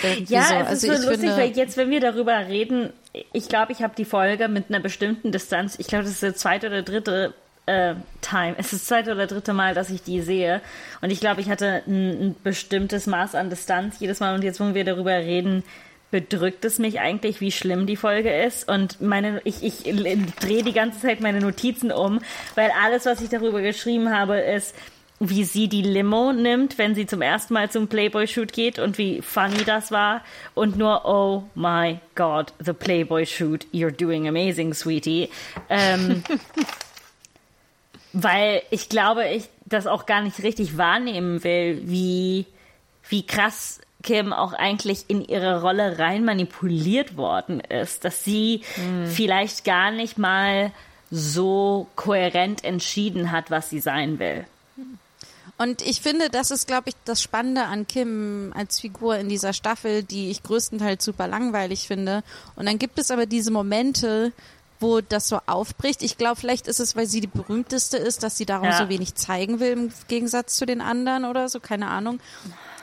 Irgendwie 0.02 0.34
Ja, 0.34 0.42
so. 0.42 0.54
es 0.54 0.66
also 0.66 0.92
ist 0.92 1.02
so 1.02 1.08
lustig, 1.08 1.28
finde, 1.28 1.36
weil 1.36 1.56
jetzt, 1.56 1.76
wenn 1.76 1.90
wir 1.90 2.00
darüber 2.00 2.34
reden, 2.46 2.92
ich 3.32 3.48
glaube, 3.48 3.72
ich 3.72 3.82
habe 3.82 3.94
die 3.96 4.04
Folge 4.04 4.48
mit 4.48 4.68
einer 4.68 4.80
bestimmten 4.80 5.32
Distanz, 5.32 5.76
ich 5.78 5.86
glaube, 5.86 6.04
das 6.04 6.14
ist 6.14 6.22
die 6.22 6.34
zweite 6.34 6.68
oder 6.68 6.82
dritte 6.82 7.34
äh, 7.66 7.94
Time. 8.20 8.54
Es 8.58 8.72
ist 8.72 8.82
das 8.82 8.84
zweite 8.86 9.12
oder 9.12 9.26
dritte 9.26 9.52
Mal, 9.52 9.74
dass 9.74 9.90
ich 9.90 10.02
die 10.02 10.20
sehe. 10.20 10.60
Und 11.00 11.10
ich 11.10 11.20
glaube, 11.20 11.40
ich 11.40 11.50
hatte 11.50 11.82
ein, 11.86 12.28
ein 12.28 12.36
bestimmtes 12.42 13.06
Maß 13.06 13.34
an 13.34 13.50
Distanz 13.50 14.00
jedes 14.00 14.20
Mal. 14.20 14.34
Und 14.34 14.44
jetzt, 14.44 14.60
wo 14.60 14.74
wir 14.74 14.84
darüber 14.84 15.12
reden, 15.12 15.62
bedrückt 16.10 16.64
es 16.64 16.78
mich 16.78 17.00
eigentlich, 17.00 17.40
wie 17.40 17.50
schlimm 17.50 17.86
die 17.86 17.96
Folge 17.96 18.32
ist. 18.32 18.68
Und 18.68 19.00
meine, 19.00 19.40
ich, 19.44 19.62
ich 19.62 19.82
drehe 19.82 20.62
die 20.62 20.72
ganze 20.72 21.00
Zeit 21.00 21.20
meine 21.20 21.40
Notizen 21.40 21.90
um, 21.90 22.20
weil 22.54 22.70
alles, 22.82 23.06
was 23.06 23.20
ich 23.20 23.28
darüber 23.28 23.60
geschrieben 23.60 24.16
habe, 24.16 24.38
ist, 24.38 24.74
wie 25.18 25.44
sie 25.44 25.68
die 25.68 25.82
Limo 25.82 26.32
nimmt, 26.32 26.76
wenn 26.78 26.94
sie 26.94 27.06
zum 27.06 27.22
ersten 27.22 27.54
Mal 27.54 27.70
zum 27.70 27.88
Playboy-Shoot 27.88 28.52
geht 28.52 28.78
und 28.78 28.98
wie 28.98 29.22
funny 29.22 29.64
das 29.64 29.90
war. 29.90 30.22
Und 30.54 30.76
nur, 30.76 31.06
oh 31.06 31.44
my 31.54 31.98
God, 32.14 32.52
the 32.58 32.74
Playboy-Shoot, 32.74 33.66
you're 33.72 33.90
doing 33.90 34.28
amazing, 34.28 34.74
sweetie. 34.74 35.30
Ähm, 35.70 36.22
weil 38.22 38.62
ich 38.70 38.88
glaube, 38.88 39.28
ich 39.28 39.48
das 39.66 39.86
auch 39.86 40.06
gar 40.06 40.22
nicht 40.22 40.42
richtig 40.42 40.78
wahrnehmen 40.78 41.44
will, 41.44 41.82
wie, 41.84 42.46
wie 43.08 43.26
krass 43.26 43.80
Kim 44.02 44.32
auch 44.32 44.54
eigentlich 44.54 45.04
in 45.08 45.22
ihre 45.22 45.60
Rolle 45.60 45.98
rein 45.98 46.24
manipuliert 46.24 47.16
worden 47.16 47.60
ist, 47.60 48.04
dass 48.04 48.24
sie 48.24 48.62
mhm. 48.76 49.06
vielleicht 49.06 49.64
gar 49.64 49.90
nicht 49.90 50.16
mal 50.16 50.72
so 51.10 51.88
kohärent 51.94 52.64
entschieden 52.64 53.32
hat, 53.32 53.50
was 53.50 53.68
sie 53.68 53.80
sein 53.80 54.18
will. 54.18 54.46
Und 55.58 55.80
ich 55.82 56.00
finde, 56.00 56.28
das 56.28 56.50
ist, 56.50 56.66
glaube 56.66 56.90
ich, 56.90 56.94
das 57.04 57.22
Spannende 57.22 57.64
an 57.64 57.86
Kim 57.86 58.52
als 58.54 58.80
Figur 58.80 59.16
in 59.16 59.28
dieser 59.28 59.52
Staffel, 59.52 60.02
die 60.02 60.30
ich 60.30 60.42
größtenteils 60.42 61.04
super 61.04 61.28
langweilig 61.28 61.86
finde. 61.86 62.22
Und 62.56 62.66
dann 62.66 62.78
gibt 62.78 62.98
es 62.98 63.10
aber 63.10 63.24
diese 63.24 63.50
Momente, 63.50 64.32
wo 64.80 65.00
das 65.00 65.28
so 65.28 65.40
aufbricht. 65.46 66.02
Ich 66.02 66.18
glaube, 66.18 66.36
vielleicht 66.36 66.66
ist 66.66 66.80
es, 66.80 66.96
weil 66.96 67.06
sie 67.06 67.20
die 67.20 67.26
berühmteste 67.26 67.96
ist, 67.96 68.22
dass 68.22 68.36
sie 68.36 68.46
darum 68.46 68.68
ja. 68.68 68.78
so 68.78 68.88
wenig 68.88 69.14
zeigen 69.14 69.60
will 69.60 69.72
im 69.72 69.92
Gegensatz 70.08 70.56
zu 70.56 70.66
den 70.66 70.80
anderen 70.80 71.24
oder 71.24 71.48
so, 71.48 71.60
keine 71.60 71.88
Ahnung. 71.88 72.20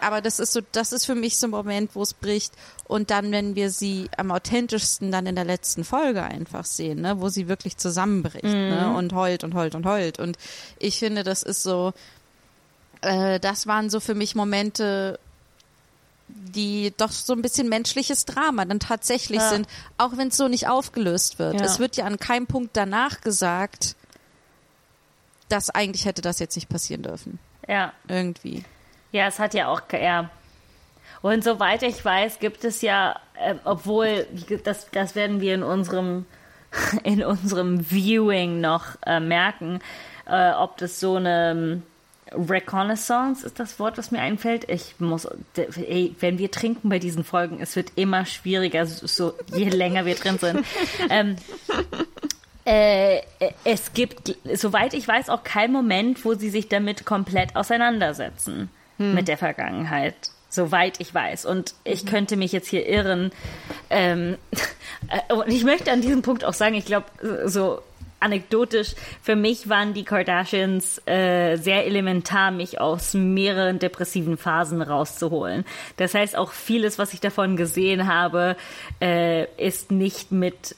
Aber 0.01 0.21
das 0.21 0.39
ist 0.39 0.53
so, 0.53 0.59
das 0.73 0.91
ist 0.91 1.05
für 1.05 1.15
mich 1.15 1.37
so 1.37 1.47
ein 1.47 1.51
Moment, 1.51 1.91
wo 1.95 2.01
es 2.01 2.13
bricht. 2.13 2.53
Und 2.85 3.09
dann, 3.09 3.31
wenn 3.31 3.55
wir 3.55 3.69
sie 3.69 4.09
am 4.17 4.31
authentischsten 4.31 5.11
dann 5.11 5.25
in 5.25 5.35
der 5.35 5.45
letzten 5.45 5.85
Folge 5.85 6.23
einfach 6.23 6.65
sehen, 6.65 7.01
ne, 7.01 7.21
wo 7.21 7.29
sie 7.29 7.47
wirklich 7.47 7.77
zusammenbricht, 7.77 8.43
ne, 8.43 8.51
mhm. 8.53 8.91
ne, 8.91 8.97
und 8.97 9.13
heult 9.13 9.43
und 9.43 9.55
heult 9.55 9.75
und 9.75 9.85
heult. 9.85 10.19
Und 10.19 10.37
ich 10.77 10.99
finde, 10.99 11.23
das 11.23 11.43
ist 11.43 11.63
so, 11.63 11.93
äh, 13.01 13.39
das 13.39 13.65
waren 13.65 13.89
so 13.89 13.99
für 13.99 14.15
mich 14.15 14.35
Momente, 14.35 15.19
die 16.35 16.93
doch 16.97 17.11
so 17.11 17.33
ein 17.33 17.41
bisschen 17.41 17.69
menschliches 17.69 18.25
Drama 18.25 18.65
dann 18.65 18.79
tatsächlich 18.79 19.39
ja. 19.39 19.49
sind, 19.49 19.67
auch 19.97 20.17
wenn 20.17 20.29
es 20.29 20.37
so 20.37 20.47
nicht 20.47 20.67
aufgelöst 20.67 21.39
wird. 21.39 21.59
Ja. 21.59 21.65
Es 21.65 21.79
wird 21.79 21.97
ja 21.97 22.05
an 22.05 22.17
keinem 22.17 22.47
Punkt 22.47 22.75
danach 22.75 23.21
gesagt, 23.21 23.95
dass 25.49 25.69
eigentlich 25.69 26.05
hätte 26.05 26.21
das 26.21 26.39
jetzt 26.39 26.55
nicht 26.55 26.69
passieren 26.69 27.03
dürfen. 27.03 27.39
Ja. 27.67 27.93
Irgendwie. 28.07 28.63
Ja, 29.11 29.27
es 29.27 29.39
hat 29.39 29.53
ja 29.53 29.67
auch, 29.67 29.81
ja. 29.91 30.29
Und 31.21 31.43
soweit 31.43 31.83
ich 31.83 32.03
weiß, 32.03 32.39
gibt 32.39 32.65
es 32.65 32.81
ja, 32.81 33.19
äh, 33.39 33.55
obwohl, 33.63 34.27
das, 34.63 34.87
das 34.91 35.15
werden 35.15 35.39
wir 35.39 35.53
in 35.53 35.63
unserem, 35.63 36.25
in 37.03 37.23
unserem 37.23 37.85
Viewing 37.89 38.59
noch 38.59 38.97
äh, 39.05 39.19
merken, 39.19 39.79
äh, 40.25 40.51
ob 40.51 40.77
das 40.77 40.99
so 40.99 41.15
eine 41.15 41.81
Reconnaissance 42.35 43.45
ist 43.45 43.59
das 43.59 43.79
Wort, 43.79 43.97
was 43.97 44.11
mir 44.11 44.19
einfällt. 44.19 44.69
Ich 44.69 44.95
muss, 44.99 45.27
ey, 45.55 46.15
wenn 46.19 46.37
wir 46.37 46.51
trinken 46.51 46.89
bei 46.89 46.99
diesen 46.99 47.23
Folgen, 47.23 47.59
es 47.61 47.75
wird 47.75 47.91
immer 47.95 48.25
schwieriger, 48.25 48.85
so 48.85 49.33
je 49.53 49.69
länger 49.69 50.05
wir 50.05 50.15
drin 50.15 50.37
sind. 50.37 50.65
ähm, 51.09 51.35
äh, 52.65 53.21
es 53.63 53.93
gibt, 53.93 54.37
soweit 54.53 54.93
ich 54.93 55.07
weiß, 55.07 55.29
auch 55.29 55.43
keinen 55.43 55.73
Moment, 55.73 56.23
wo 56.25 56.33
sie 56.33 56.49
sich 56.49 56.69
damit 56.69 57.05
komplett 57.05 57.55
auseinandersetzen 57.55 58.69
hm. 58.97 59.15
mit 59.15 59.27
der 59.27 59.37
Vergangenheit. 59.37 60.15
Soweit 60.49 60.99
ich 60.99 61.11
weiß. 61.11 61.47
Und 61.47 61.73
ich 61.83 62.03
mhm. 62.03 62.09
könnte 62.09 62.37
mich 62.37 62.51
jetzt 62.51 62.67
hier 62.67 62.87
irren. 62.87 63.31
Ähm, 63.89 64.37
und 65.35 65.47
ich 65.47 65.63
möchte 65.63 65.91
an 65.91 66.01
diesem 66.01 66.21
Punkt 66.21 66.45
auch 66.45 66.53
sagen, 66.53 66.75
ich 66.75 66.85
glaube, 66.85 67.07
so 67.45 67.81
anekdotisch, 68.23 68.95
für 69.21 69.35
mich 69.35 69.69
waren 69.69 69.93
die 69.93 70.03
Kardashians 70.03 71.01
äh, 71.05 71.57
sehr 71.57 71.85
elementar, 71.85 72.51
mich 72.51 72.79
aus 72.79 73.13
mehreren 73.13 73.79
depressiven 73.79 74.37
Phasen 74.37 74.81
rauszuholen. 74.81 75.65
Das 75.97 76.13
heißt, 76.13 76.35
auch 76.35 76.51
vieles, 76.51 76.97
was 76.97 77.13
ich 77.13 77.19
davon 77.19 77.57
gesehen 77.57 78.07
habe, 78.07 78.55
äh, 79.01 79.45
ist 79.57 79.91
nicht 79.91 80.31
mit, 80.31 80.75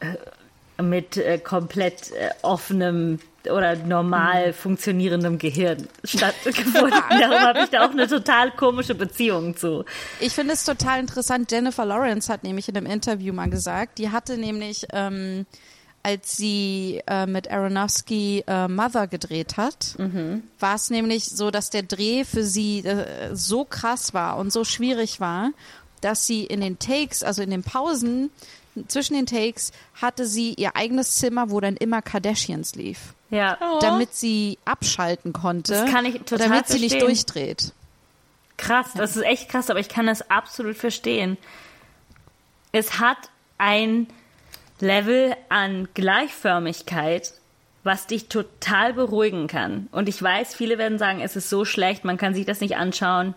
äh, 0.00 0.82
mit 0.82 1.16
äh, 1.16 1.38
komplett 1.38 2.12
äh, 2.12 2.30
offenem 2.42 3.18
oder 3.50 3.76
normal 3.76 4.48
mhm. 4.48 4.54
funktionierendem 4.54 5.38
Gehirn 5.38 5.88
stattgefunden. 6.02 6.92
Darum 7.10 7.40
habe 7.40 7.60
ich 7.60 7.70
da 7.70 7.86
auch 7.86 7.90
eine 7.90 8.06
total 8.06 8.50
komische 8.52 8.94
Beziehung 8.94 9.56
zu. 9.56 9.84
Ich 10.20 10.32
finde 10.32 10.54
es 10.54 10.64
total 10.64 11.00
interessant. 11.00 11.50
Jennifer 11.50 11.84
Lawrence 11.84 12.32
hat 12.32 12.42
nämlich 12.42 12.68
in 12.68 12.76
einem 12.76 12.86
Interview 12.86 13.32
mal 13.32 13.50
gesagt, 13.50 13.98
die 13.98 14.10
hatte 14.10 14.38
nämlich 14.38 14.86
ähm, 14.92 15.46
als 16.04 16.36
sie 16.36 17.02
äh, 17.06 17.26
mit 17.26 17.50
Aronofsky 17.50 18.44
äh, 18.46 18.68
Mother 18.68 19.06
gedreht 19.06 19.56
hat, 19.56 19.94
mhm. 19.98 20.42
war 20.60 20.74
es 20.74 20.90
nämlich 20.90 21.24
so, 21.24 21.50
dass 21.50 21.70
der 21.70 21.82
Dreh 21.82 22.24
für 22.24 22.44
sie 22.44 22.80
äh, 22.80 23.34
so 23.34 23.64
krass 23.64 24.12
war 24.12 24.36
und 24.36 24.52
so 24.52 24.64
schwierig 24.64 25.18
war, 25.18 25.50
dass 26.02 26.26
sie 26.26 26.44
in 26.44 26.60
den 26.60 26.78
Takes, 26.78 27.22
also 27.22 27.40
in 27.40 27.50
den 27.50 27.62
Pausen 27.62 28.30
zwischen 28.86 29.14
den 29.14 29.24
Takes, 29.24 29.72
hatte 29.94 30.26
sie 30.26 30.52
ihr 30.52 30.76
eigenes 30.76 31.16
Zimmer, 31.16 31.48
wo 31.48 31.58
dann 31.60 31.76
immer 31.76 32.02
Kardashians 32.02 32.74
lief. 32.74 33.14
Ja. 33.30 33.56
Oh. 33.62 33.78
Damit 33.80 34.14
sie 34.14 34.58
abschalten 34.66 35.32
konnte. 35.32 35.72
Das 35.72 35.90
kann 35.90 36.04
ich 36.04 36.18
total 36.18 36.48
Damit 36.48 36.66
verstehen. 36.66 36.90
sie 36.90 36.96
nicht 36.96 37.02
durchdreht. 37.02 37.72
Krass, 38.58 38.88
das 38.94 39.16
ist 39.16 39.22
echt 39.22 39.48
krass, 39.48 39.70
aber 39.70 39.80
ich 39.80 39.88
kann 39.88 40.06
das 40.06 40.30
absolut 40.30 40.76
verstehen. 40.76 41.38
Es 42.72 43.00
hat 43.00 43.16
ein 43.56 44.06
Level 44.80 45.36
an 45.48 45.88
Gleichförmigkeit, 45.94 47.34
was 47.82 48.06
dich 48.06 48.28
total 48.28 48.94
beruhigen 48.94 49.46
kann. 49.46 49.88
Und 49.92 50.08
ich 50.08 50.22
weiß, 50.22 50.54
viele 50.54 50.78
werden 50.78 50.98
sagen, 50.98 51.20
es 51.20 51.36
ist 51.36 51.50
so 51.50 51.64
schlecht, 51.64 52.04
man 52.04 52.16
kann 52.16 52.34
sich 52.34 52.46
das 52.46 52.60
nicht 52.60 52.76
anschauen 52.76 53.34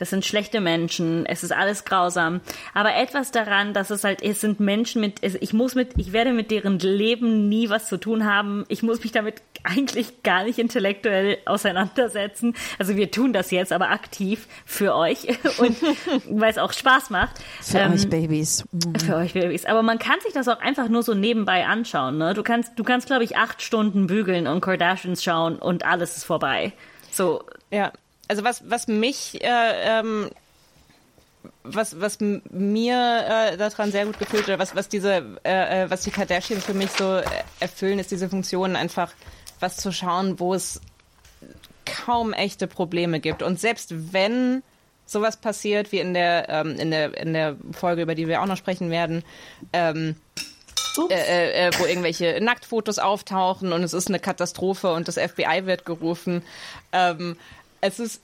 das 0.00 0.08
sind 0.08 0.24
schlechte 0.24 0.62
Menschen, 0.62 1.26
es 1.26 1.44
ist 1.44 1.52
alles 1.52 1.84
grausam. 1.84 2.40
Aber 2.72 2.94
etwas 2.94 3.32
daran, 3.32 3.74
dass 3.74 3.90
es 3.90 4.02
halt, 4.02 4.22
es 4.22 4.40
sind 4.40 4.58
Menschen 4.58 5.02
mit, 5.02 5.22
ich 5.22 5.52
muss 5.52 5.74
mit, 5.74 5.90
ich 5.98 6.14
werde 6.14 6.32
mit 6.32 6.50
deren 6.50 6.78
Leben 6.78 7.50
nie 7.50 7.68
was 7.68 7.86
zu 7.86 7.98
tun 7.98 8.24
haben. 8.24 8.64
Ich 8.68 8.82
muss 8.82 9.02
mich 9.02 9.12
damit 9.12 9.42
eigentlich 9.62 10.22
gar 10.22 10.44
nicht 10.44 10.58
intellektuell 10.58 11.38
auseinandersetzen. 11.46 12.54
Also 12.78 12.96
wir 12.96 13.10
tun 13.10 13.32
das 13.32 13.50
jetzt, 13.50 13.72
aber 13.72 13.90
aktiv 13.90 14.46
für 14.64 14.94
euch 14.94 15.28
und 15.58 15.76
weil 16.28 16.50
es 16.50 16.58
auch 16.58 16.72
Spaß 16.72 17.10
macht. 17.10 17.36
Für 17.60 17.78
ähm, 17.78 17.92
euch 17.92 18.08
Babys. 18.08 18.64
Mhm. 18.72 18.94
Für 18.98 19.16
euch 19.16 19.34
Babys. 19.34 19.66
Aber 19.66 19.82
man 19.82 19.98
kann 19.98 20.20
sich 20.20 20.32
das 20.32 20.48
auch 20.48 20.60
einfach 20.60 20.88
nur 20.88 21.02
so 21.02 21.14
nebenbei 21.14 21.66
anschauen. 21.66 22.18
Ne? 22.18 22.34
Du 22.34 22.42
kannst, 22.42 22.72
du 22.76 22.84
kannst, 22.84 23.06
glaube 23.06 23.24
ich, 23.24 23.36
acht 23.36 23.62
Stunden 23.62 24.06
bügeln 24.06 24.46
und 24.46 24.60
Kardashians 24.60 25.22
schauen 25.22 25.56
und 25.56 25.84
alles 25.84 26.16
ist 26.16 26.24
vorbei. 26.24 26.72
So. 27.10 27.42
Ja, 27.70 27.92
also 28.28 28.44
was, 28.44 28.68
was 28.70 28.86
mich, 28.86 29.42
äh, 29.42 30.00
ähm, 30.00 30.30
was, 31.64 32.00
was 32.00 32.18
mir 32.20 33.52
äh, 33.52 33.56
daran 33.56 33.90
sehr 33.92 34.06
gut 34.06 34.18
gefällt, 34.18 34.44
oder 34.44 34.58
was, 34.58 34.74
was 34.74 34.88
diese, 34.88 35.38
äh, 35.44 35.84
äh, 35.84 35.90
was 35.90 36.02
die 36.02 36.10
Kardashians 36.10 36.64
für 36.64 36.74
mich 36.74 36.90
so 36.90 37.20
erfüllen, 37.58 37.98
ist 37.98 38.10
diese 38.10 38.28
Funktion 38.28 38.76
einfach, 38.76 39.12
was 39.60 39.76
zu 39.76 39.92
schauen, 39.92 40.40
wo 40.40 40.54
es 40.54 40.80
kaum 41.84 42.32
echte 42.32 42.66
Probleme 42.66 43.20
gibt. 43.20 43.42
Und 43.42 43.60
selbst 43.60 44.12
wenn 44.12 44.62
sowas 45.06 45.36
passiert, 45.36 45.92
wie 45.92 45.98
in 45.98 46.14
der, 46.14 46.48
ähm, 46.48 46.78
in 46.78 46.90
der, 46.90 47.16
in 47.16 47.32
der 47.32 47.56
Folge, 47.72 48.02
über 48.02 48.14
die 48.14 48.28
wir 48.28 48.42
auch 48.42 48.46
noch 48.46 48.56
sprechen 48.56 48.90
werden, 48.90 49.24
ähm, 49.72 50.16
äh, 51.08 51.14
äh, 51.14 51.68
äh, 51.68 51.70
wo 51.78 51.84
irgendwelche 51.84 52.40
Nacktfotos 52.40 52.98
auftauchen 52.98 53.72
und 53.72 53.82
es 53.82 53.92
ist 53.92 54.08
eine 54.08 54.18
Katastrophe 54.18 54.92
und 54.92 55.08
das 55.08 55.18
FBI 55.18 55.66
wird 55.66 55.84
gerufen. 55.84 56.42
Ähm, 56.92 57.36
es 57.80 57.98
ist 57.98 58.20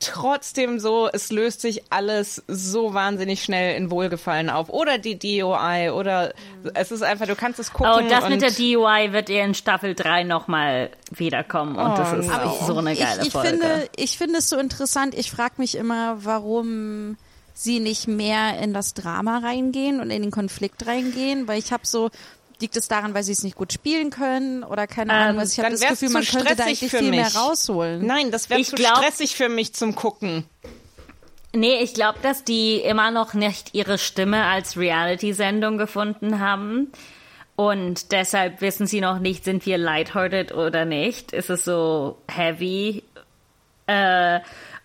trotzdem 0.00 0.78
so, 0.78 1.08
es 1.12 1.30
löst 1.30 1.60
sich 1.60 1.82
alles 1.90 2.42
so 2.48 2.94
wahnsinnig 2.94 3.42
schnell 3.42 3.76
in 3.76 3.90
Wohlgefallen 3.90 4.50
auf. 4.50 4.68
Oder 4.68 4.98
die 4.98 5.18
DOI 5.18 5.92
oder 5.92 6.34
mhm. 6.62 6.70
es 6.74 6.90
ist 6.90 7.02
einfach, 7.02 7.26
du 7.26 7.36
kannst 7.36 7.58
es 7.58 7.72
gucken. 7.72 8.04
Oh, 8.06 8.08
das 8.08 8.28
mit 8.28 8.42
der 8.42 8.50
DOI 8.50 9.12
wird 9.12 9.28
ihr 9.28 9.44
in 9.44 9.54
Staffel 9.54 9.94
3 9.94 10.24
nochmal 10.24 10.90
wiederkommen 11.10 11.76
und 11.76 11.92
oh, 11.92 11.96
das 11.96 12.12
ist 12.12 12.30
auch 12.32 12.66
so 12.66 12.76
eine 12.76 12.94
geile 12.94 13.20
ich, 13.20 13.28
ich 13.28 13.32
Folge. 13.32 13.48
Finde, 13.48 13.88
ich 13.96 14.18
finde 14.18 14.38
es 14.38 14.48
so 14.48 14.58
interessant. 14.58 15.14
Ich 15.14 15.30
frage 15.30 15.54
mich 15.58 15.76
immer, 15.76 16.24
warum 16.24 17.16
sie 17.54 17.78
nicht 17.78 18.08
mehr 18.08 18.58
in 18.58 18.74
das 18.74 18.94
Drama 18.94 19.38
reingehen 19.38 20.00
und 20.00 20.10
in 20.10 20.22
den 20.22 20.32
Konflikt 20.32 20.86
reingehen, 20.86 21.46
weil 21.46 21.58
ich 21.58 21.72
habe 21.72 21.86
so 21.86 22.10
Liegt 22.60 22.76
es 22.76 22.88
daran, 22.88 23.14
weil 23.14 23.22
sie 23.22 23.32
es 23.32 23.42
nicht 23.42 23.56
gut 23.56 23.72
spielen 23.72 24.10
können 24.10 24.62
oder 24.62 24.86
keine 24.86 25.12
ähm, 25.12 25.18
Ahnung? 25.18 25.44
ich 25.44 25.58
habe 25.58 25.70
das 25.70 25.80
Gefühl, 25.80 26.10
man 26.10 26.24
könnte 26.24 26.56
da 26.56 26.64
eigentlich 26.64 26.90
viel 26.90 27.02
mich. 27.02 27.10
mehr 27.10 27.34
rausholen. 27.34 28.06
Nein, 28.06 28.30
das 28.30 28.48
wäre 28.48 28.62
zu 28.62 28.76
glaub, 28.76 28.98
stressig 28.98 29.36
für 29.36 29.48
mich 29.48 29.74
zum 29.74 29.94
Gucken. 29.94 30.44
Nee, 31.52 31.80
ich 31.82 31.94
glaube, 31.94 32.18
dass 32.22 32.44
die 32.44 32.76
immer 32.76 33.10
noch 33.10 33.34
nicht 33.34 33.74
ihre 33.74 33.98
Stimme 33.98 34.44
als 34.44 34.76
Reality-Sendung 34.76 35.78
gefunden 35.78 36.40
haben. 36.40 36.92
Und 37.56 38.10
deshalb 38.10 38.60
wissen 38.60 38.88
sie 38.88 39.00
noch 39.00 39.20
nicht, 39.20 39.44
sind 39.44 39.64
wir 39.64 39.78
lighthearted 39.78 40.52
oder 40.52 40.84
nicht. 40.84 41.32
Ist 41.32 41.50
es 41.50 41.64
so 41.64 42.18
heavy? 42.28 43.04
Äh, 43.86 44.40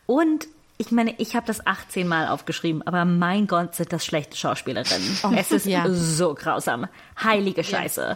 und 0.06 0.48
ich 0.82 0.92
meine, 0.92 1.14
ich 1.18 1.36
habe 1.36 1.46
das 1.46 1.68
18 1.68 2.08
Mal 2.08 2.30
aufgeschrieben, 2.30 2.82
aber 2.88 3.04
mein 3.04 3.48
Gott, 3.48 3.76
sind 3.76 3.92
das 3.92 4.06
schlechte 4.06 4.38
Schauspielerinnen. 4.38 5.18
es 5.36 5.52
ist 5.52 5.66
ja. 5.66 5.84
so 5.90 6.34
grausam. 6.34 6.88
Heilige 7.22 7.66
Scheiße. 7.66 8.16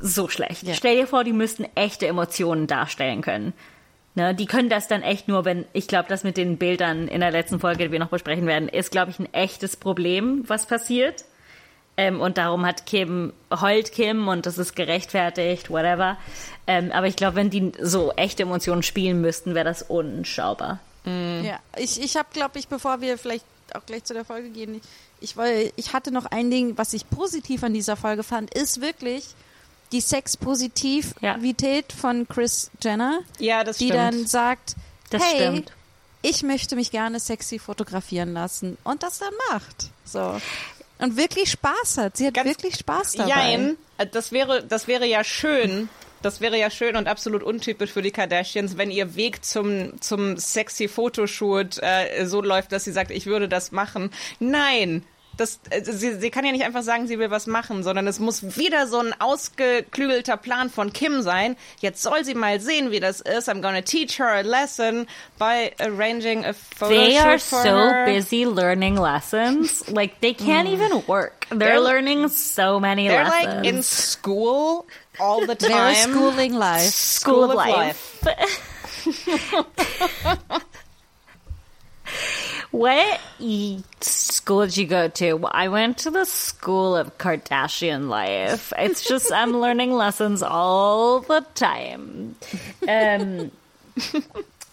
So 0.00 0.28
schlecht. 0.28 0.64
Ja. 0.64 0.74
Stell 0.74 0.96
dir 0.96 1.06
vor, 1.06 1.22
die 1.22 1.32
müssten 1.32 1.64
echte 1.76 2.08
Emotionen 2.08 2.66
darstellen 2.66 3.22
können. 3.22 3.52
Ne, 4.16 4.34
die 4.34 4.46
können 4.46 4.68
das 4.68 4.88
dann 4.88 5.02
echt 5.02 5.28
nur, 5.28 5.44
wenn, 5.44 5.64
ich 5.72 5.86
glaube, 5.86 6.08
das 6.08 6.24
mit 6.24 6.36
den 6.36 6.58
Bildern 6.58 7.06
in 7.06 7.20
der 7.20 7.30
letzten 7.30 7.60
Folge, 7.60 7.84
die 7.84 7.92
wir 7.92 8.00
noch 8.00 8.08
besprechen 8.08 8.46
werden, 8.46 8.68
ist, 8.68 8.90
glaube 8.90 9.12
ich, 9.12 9.20
ein 9.20 9.32
echtes 9.32 9.76
Problem, 9.76 10.42
was 10.48 10.66
passiert. 10.66 11.24
Ähm, 11.96 12.20
und 12.20 12.36
darum 12.36 12.66
hat 12.66 12.84
Kim, 12.84 13.32
heult 13.60 13.92
Kim 13.92 14.26
und 14.26 14.44
das 14.44 14.58
ist 14.58 14.74
gerechtfertigt, 14.74 15.70
whatever. 15.70 16.18
Ähm, 16.66 16.90
aber 16.90 17.06
ich 17.06 17.14
glaube, 17.14 17.36
wenn 17.36 17.48
die 17.48 17.70
so 17.80 18.10
echte 18.16 18.42
Emotionen 18.42 18.82
spielen 18.82 19.20
müssten, 19.20 19.54
wäre 19.54 19.64
das 19.64 19.82
unschaubar. 19.82 20.80
Ja, 21.04 21.58
ich, 21.76 22.00
ich 22.00 22.16
habe, 22.16 22.28
glaube 22.32 22.58
ich, 22.58 22.68
bevor 22.68 23.00
wir 23.00 23.18
vielleicht 23.18 23.44
auch 23.74 23.84
gleich 23.86 24.04
zu 24.04 24.14
der 24.14 24.24
Folge 24.24 24.50
gehen, 24.50 24.80
ich, 25.20 25.36
ich, 25.36 25.72
ich 25.76 25.92
hatte 25.92 26.10
noch 26.12 26.26
ein 26.26 26.50
Ding, 26.50 26.78
was 26.78 26.92
ich 26.92 27.08
positiv 27.10 27.62
an 27.64 27.74
dieser 27.74 27.96
Folge 27.96 28.22
fand, 28.22 28.52
ist 28.54 28.80
wirklich 28.80 29.26
die 29.92 30.00
Sexpositivität 30.00 31.92
von 31.92 32.26
Chris 32.28 32.70
Jenner, 32.82 33.20
Ja, 33.38 33.64
das 33.64 33.78
die 33.78 33.86
stimmt. 33.86 33.98
dann 34.00 34.26
sagt, 34.26 34.76
Das 35.10 35.22
hey, 35.22 35.36
stimmt. 35.36 35.72
ich 36.22 36.42
möchte 36.42 36.76
mich 36.76 36.90
gerne 36.90 37.20
sexy 37.20 37.58
fotografieren 37.58 38.32
lassen 38.32 38.78
und 38.84 39.02
das 39.02 39.18
dann 39.18 39.32
macht. 39.50 39.90
So. 40.04 40.40
Und 40.98 41.16
wirklich 41.16 41.50
Spaß 41.50 41.98
hat. 41.98 42.16
Sie 42.16 42.26
hat 42.26 42.34
Ganz- 42.34 42.48
wirklich 42.48 42.76
Spaß 42.76 43.12
dabei. 43.14 43.28
Jein, 43.30 43.76
das 44.12 44.30
wäre, 44.32 44.62
das 44.64 44.86
wäre 44.86 45.04
ja 45.06 45.24
schön. 45.24 45.88
Das 46.22 46.40
wäre 46.40 46.58
ja 46.58 46.70
schön 46.70 46.96
und 46.96 47.08
absolut 47.08 47.42
untypisch 47.42 47.92
für 47.92 48.02
die 48.02 48.10
Kardashians, 48.12 48.78
wenn 48.78 48.90
ihr 48.90 49.14
Weg 49.16 49.44
zum, 49.44 50.00
zum 50.00 50.36
sexy 50.36 50.88
Fotoshoot 50.88 51.78
äh, 51.82 52.24
so 52.26 52.40
läuft, 52.40 52.72
dass 52.72 52.84
sie 52.84 52.92
sagt, 52.92 53.10
ich 53.10 53.26
würde 53.26 53.48
das 53.48 53.72
machen. 53.72 54.10
Nein. 54.38 55.04
Das, 55.38 55.60
äh, 55.70 55.82
sie, 55.82 56.16
sie 56.20 56.30
kann 56.30 56.44
ja 56.44 56.52
nicht 56.52 56.64
einfach 56.64 56.82
sagen, 56.82 57.06
sie 57.06 57.18
will 57.18 57.30
was 57.30 57.46
machen, 57.46 57.82
sondern 57.82 58.06
es 58.06 58.18
muss 58.20 58.58
wieder 58.58 58.86
so 58.86 58.98
ein 58.98 59.14
ausgeklügelter 59.18 60.36
Plan 60.36 60.68
von 60.68 60.92
Kim 60.92 61.22
sein. 61.22 61.56
Jetzt 61.80 62.02
soll 62.02 62.22
sie 62.22 62.34
mal 62.34 62.60
sehen, 62.60 62.90
wie 62.90 63.00
das 63.00 63.22
ist. 63.22 63.48
I'm 63.48 63.62
gonna 63.62 63.80
teach 63.80 64.18
her 64.18 64.28
a 64.28 64.42
lesson 64.42 65.06
by 65.38 65.72
arranging 65.80 66.44
a 66.44 66.52
photo 66.52 66.90
They 66.94 67.16
are 67.18 67.38
so 67.38 67.56
her. 67.56 68.04
busy 68.04 68.44
learning 68.44 68.96
lessons. 68.96 69.88
Like, 69.88 70.20
they 70.20 70.34
can't 70.34 70.68
even 70.68 71.02
work. 71.06 71.46
They're, 71.48 71.58
They're- 71.58 71.80
learning 71.80 72.28
so 72.28 72.78
many 72.78 73.08
They're 73.08 73.24
lessons. 73.24 73.54
like 73.56 73.66
in 73.66 73.82
school 73.82 74.86
all 75.20 75.46
the 75.46 75.54
time. 75.54 75.70
They're 75.70 75.94
schooling 75.94 76.54
life. 76.54 76.90
School 76.90 77.50
of 77.50 77.54
Life. 77.54 78.22
what 82.70 83.20
e- 83.38 83.82
school 84.00 84.66
did 84.66 84.76
you 84.76 84.86
go 84.86 85.08
to? 85.08 85.44
I 85.46 85.68
went 85.68 85.98
to 85.98 86.10
the 86.10 86.24
school 86.24 86.96
of 86.96 87.18
Kardashian 87.18 88.08
life. 88.08 88.72
It's 88.78 89.04
just 89.04 89.32
I'm 89.32 89.56
learning 89.60 89.92
lessons 89.92 90.42
all 90.42 91.20
the 91.20 91.44
time. 91.54 92.36
Ähm, 92.86 93.50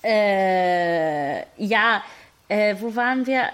äh, 0.03 1.39
ja, 1.57 2.03
äh, 2.47 2.75
wo 2.79 2.95
waren 2.95 3.25
wir? 3.25 3.49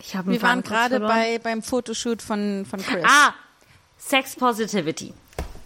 Ich 0.00 0.16
habe 0.16 0.32
Wir 0.32 0.42
waren 0.42 0.62
gerade 0.62 1.00
bei 1.00 1.38
beim 1.38 1.62
Fotoshoot 1.62 2.22
von, 2.22 2.64
von 2.64 2.82
Chris. 2.82 3.04
Ah, 3.06 3.34
Sex 3.98 4.36
Positivity. 4.36 5.12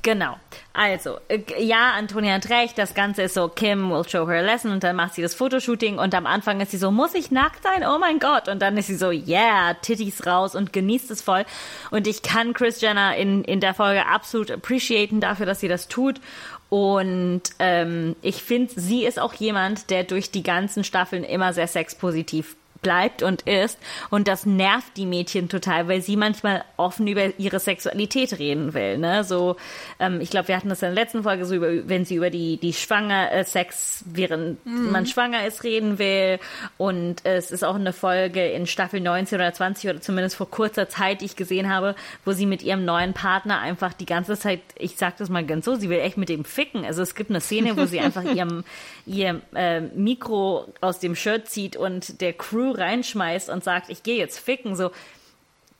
Genau. 0.02 0.36
Also, 0.72 1.18
äh, 1.28 1.42
ja, 1.58 1.92
Antonia 1.92 2.34
hat 2.34 2.50
recht, 2.50 2.76
das 2.76 2.92
Ganze 2.92 3.22
ist 3.22 3.34
so, 3.34 3.46
Kim 3.46 3.88
will 3.90 4.02
show 4.08 4.26
her 4.26 4.38
a 4.38 4.40
lesson 4.40 4.72
und 4.72 4.82
dann 4.82 4.96
macht 4.96 5.14
sie 5.14 5.22
das 5.22 5.34
Fotoshooting 5.34 5.98
und 5.98 6.12
am 6.14 6.26
Anfang 6.26 6.60
ist 6.60 6.72
sie 6.72 6.76
so, 6.76 6.90
muss 6.90 7.14
ich 7.14 7.30
nackt 7.30 7.62
sein? 7.62 7.84
Oh 7.86 7.98
mein 8.00 8.18
Gott. 8.18 8.48
Und 8.48 8.60
dann 8.60 8.76
ist 8.76 8.88
sie 8.88 8.96
so, 8.96 9.10
yeah, 9.10 9.74
Titties 9.74 10.26
raus 10.26 10.56
und 10.56 10.72
genießt 10.72 11.12
es 11.12 11.22
voll. 11.22 11.44
Und 11.92 12.08
ich 12.08 12.22
kann 12.22 12.52
Chris 12.52 12.80
Jenner 12.80 13.14
in, 13.16 13.44
in 13.44 13.60
der 13.60 13.74
Folge 13.74 14.06
absolut 14.06 14.50
appreciaten 14.50 15.20
dafür, 15.20 15.46
dass 15.46 15.60
sie 15.60 15.68
das 15.68 15.86
tut. 15.86 16.20
Und 16.68 17.42
ähm, 17.60 18.16
ich 18.22 18.42
finde, 18.42 18.72
sie 18.74 19.04
ist 19.04 19.20
auch 19.20 19.34
jemand, 19.34 19.90
der 19.90 20.02
durch 20.02 20.32
die 20.32 20.42
ganzen 20.42 20.82
Staffeln 20.82 21.22
immer 21.22 21.52
sehr 21.52 21.68
sexpositiv 21.68 22.56
bleibt 22.82 23.22
und 23.22 23.42
ist. 23.42 23.78
Und 24.10 24.28
das 24.28 24.46
nervt 24.46 24.96
die 24.96 25.06
Mädchen 25.06 25.48
total, 25.48 25.88
weil 25.88 26.02
sie 26.02 26.16
manchmal 26.16 26.64
offen 26.76 27.06
über 27.06 27.38
ihre 27.38 27.60
Sexualität 27.60 28.38
reden 28.38 28.74
will. 28.74 28.98
Ne? 28.98 29.24
So, 29.24 29.56
ähm, 29.98 30.20
ich 30.20 30.30
glaube, 30.30 30.48
wir 30.48 30.56
hatten 30.56 30.68
das 30.68 30.82
in 30.82 30.94
der 30.94 31.04
letzten 31.04 31.22
Folge 31.22 31.46
so 31.46 31.54
über, 31.54 31.88
wenn 31.88 32.04
sie 32.04 32.16
über 32.16 32.30
die 32.30 32.56
die 32.56 32.72
schwanger 32.72 33.32
äh, 33.32 33.44
Sex 33.44 34.04
während 34.06 34.64
man 34.64 35.06
schwanger 35.06 35.46
ist 35.46 35.64
reden 35.64 35.98
will. 35.98 36.38
Und 36.76 37.24
es 37.24 37.50
ist 37.50 37.64
auch 37.64 37.76
eine 37.76 37.92
Folge 37.92 38.46
in 38.50 38.66
Staffel 38.66 39.00
19 39.00 39.36
oder 39.38 39.52
20 39.52 39.90
oder 39.90 40.00
zumindest 40.00 40.36
vor 40.36 40.50
kurzer 40.50 40.88
Zeit, 40.88 41.20
die 41.20 41.26
ich 41.26 41.36
gesehen 41.36 41.72
habe, 41.72 41.94
wo 42.24 42.32
sie 42.32 42.46
mit 42.46 42.62
ihrem 42.62 42.84
neuen 42.84 43.12
Partner 43.12 43.60
einfach 43.60 43.92
die 43.92 44.06
ganze 44.06 44.36
Zeit, 44.36 44.60
ich 44.76 44.96
sag 44.96 45.16
das 45.18 45.28
mal 45.28 45.44
ganz 45.44 45.64
so, 45.64 45.76
sie 45.76 45.88
will 45.88 46.00
echt 46.00 46.16
mit 46.16 46.28
dem 46.28 46.44
ficken. 46.44 46.84
Also 46.84 47.02
es 47.02 47.14
gibt 47.14 47.30
eine 47.30 47.40
Szene, 47.40 47.76
wo 47.76 47.84
sie 47.84 48.00
einfach 48.00 48.24
ihrem 48.34 48.64
ihr 49.06 49.40
äh, 49.54 49.80
Mikro 49.80 50.72
aus 50.80 50.98
dem 50.98 51.14
Shirt 51.14 51.48
zieht 51.48 51.76
und 51.76 52.20
der 52.20 52.32
Crew 52.32 52.71
reinschmeißt 52.72 53.48
und 53.48 53.64
sagt, 53.64 53.88
ich 53.88 54.02
gehe 54.02 54.16
jetzt 54.16 54.38
ficken. 54.38 54.76
So, 54.76 54.90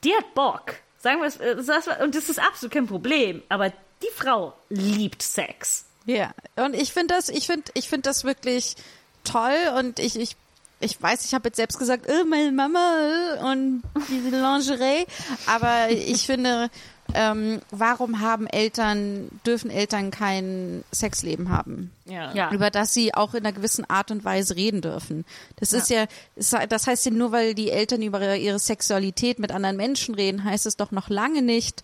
die 0.03 0.13
hat 0.15 0.33
Bock. 0.33 0.75
Sagen 0.99 1.19
wir 1.19 1.27
es, 1.27 1.37
äh, 1.37 2.03
und 2.03 2.15
das 2.15 2.29
ist 2.29 2.39
absolut 2.39 2.73
kein 2.73 2.87
Problem. 2.87 3.43
Aber 3.49 3.69
die 3.69 4.11
Frau 4.15 4.53
liebt 4.69 5.21
Sex. 5.21 5.85
Ja, 6.05 6.33
und 6.55 6.75
ich 6.75 6.91
finde 6.91 7.15
das, 7.15 7.29
ich 7.29 7.47
finde, 7.47 7.71
ich 7.73 7.89
finde 7.89 8.09
das 8.09 8.23
wirklich 8.23 8.75
toll 9.23 9.55
und 9.77 9.99
ich, 9.99 10.19
ich, 10.19 10.35
ich 10.81 11.01
weiß, 11.01 11.25
ich 11.25 11.33
habe 11.33 11.47
jetzt 11.47 11.55
selbst 11.55 11.79
gesagt, 11.79 12.07
äh, 12.07 12.25
meine 12.25 12.51
Mama 12.51 13.37
äh, 13.37 13.43
und 13.43 13.83
diese 14.09 14.29
Lingerie, 14.29 15.05
aber 15.45 15.89
ich 15.89 16.25
finde, 16.25 16.69
ähm, 17.13 17.61
warum 17.71 18.19
haben 18.19 18.47
Eltern, 18.47 19.29
dürfen 19.45 19.69
Eltern 19.69 20.11
kein 20.11 20.83
Sexleben 20.93 21.49
haben? 21.49 21.91
Ja. 22.05 22.33
Ja. 22.33 22.51
über 22.51 22.69
das 22.69 22.93
sie 22.93 23.13
auch 23.13 23.33
in 23.33 23.45
einer 23.45 23.53
gewissen 23.53 23.89
Art 23.89 24.11
und 24.11 24.25
Weise 24.25 24.55
reden 24.55 24.81
dürfen. 24.81 25.25
Das 25.55 25.71
ist 25.73 25.89
ja, 25.89 26.05
das 26.35 26.87
heißt 26.87 27.05
ja 27.05 27.11
nur, 27.11 27.31
weil 27.31 27.53
die 27.53 27.71
Eltern 27.71 28.01
über 28.01 28.35
ihre 28.35 28.59
Sexualität 28.59 29.39
mit 29.39 29.51
anderen 29.51 29.77
Menschen 29.77 30.15
reden, 30.15 30.43
heißt 30.43 30.65
es 30.65 30.75
doch 30.75 30.91
noch 30.91 31.09
lange 31.09 31.41
nicht, 31.41 31.83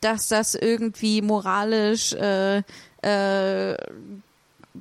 dass 0.00 0.28
das 0.28 0.54
irgendwie 0.54 1.20
moralisch 1.20 2.12
äh, 2.14 2.62
äh, 3.02 3.76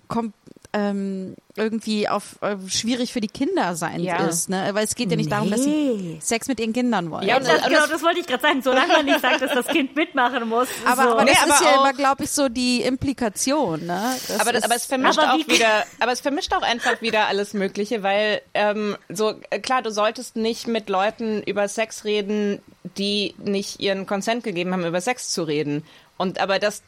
kom 0.08 0.34
ähm, 0.72 1.36
irgendwie 1.56 2.08
auf 2.08 2.38
äh, 2.42 2.56
schwierig 2.70 3.12
für 3.12 3.22
die 3.22 3.28
Kinder 3.28 3.76
sein 3.76 4.02
Ja. 4.02 4.18
ist, 4.28 4.50
ne? 4.50 4.70
Weil 4.74 4.86
es 4.86 4.94
geht 4.94 5.10
ja 5.10 5.18
nicht 5.18 5.32
darum, 5.32 5.50
dass 5.50 5.64
sie 5.64 5.70
Nee. 5.70 6.18
Sex 6.22 6.48
mit 6.48 6.60
ihren 6.60 6.74
Kindern 6.74 7.10
wollen. 7.10 7.28
Ja, 7.28 7.40
Das, 7.40 7.48
und 7.50 7.58
das- 7.58 7.68
genau, 7.68 7.88
das 7.88 8.04
wollte 8.04 8.20
ich 8.20 8.28
gerade 8.28 8.42
sagen. 8.44 8.62
Solange 8.62 8.94
man 8.94 9.06
nicht 9.06 9.20
sagt, 9.20 9.42
dass 9.42 9.52
das 9.52 9.66
Kind 9.68 9.96
mitmachen 9.96 10.48
muss. 10.48 10.68
aber, 10.86 11.04
so. 11.04 11.10
aber 11.10 11.26
das 11.26 11.26
Nee, 11.26 11.32
ist 11.32 11.60
aber 11.62 11.66
ja 11.72 11.76
immer, 11.78 11.94
glaube 11.94 12.24
ich, 12.24 12.30
so 12.32 12.50
die 12.50 12.82
Implikation, 12.84 13.86
ne? 13.88 14.16
Das 14.28 14.40
aber, 14.40 14.52
das, 14.52 14.60
ist, 14.60 14.66
aber 14.66 14.76
es 14.76 14.86
vermischt 14.86 15.18
Aber 15.20 15.34
auch 15.34 15.38
wie- 15.40 15.48
wieder, 15.56 15.86
aber 16.00 16.12
es 16.12 16.20
vermischt 16.22 16.54
auch 16.54 16.62
einfach 16.62 17.02
wieder 17.02 17.28
alles 17.28 17.54
Mögliche, 17.56 18.04
weil 18.04 18.42
ähm, 18.54 18.96
so 19.10 19.34
äh, 19.50 19.60
klar, 19.60 19.82
du 19.82 19.90
solltest 19.92 20.36
nicht 20.36 20.68
mit 20.68 20.88
Leuten 20.88 21.42
über 21.44 21.68
Sex 21.68 22.06
reden, 22.06 22.62
die 22.98 23.34
nicht 23.44 23.80
ihren 23.80 24.06
Consent 24.06 24.44
gegeben 24.44 24.72
haben, 24.74 24.86
über 24.86 25.02
Sex 25.02 25.32
zu 25.32 25.42
reden. 25.44 25.84
Und 26.18 26.40
aber 26.40 26.60
das, 26.60 26.84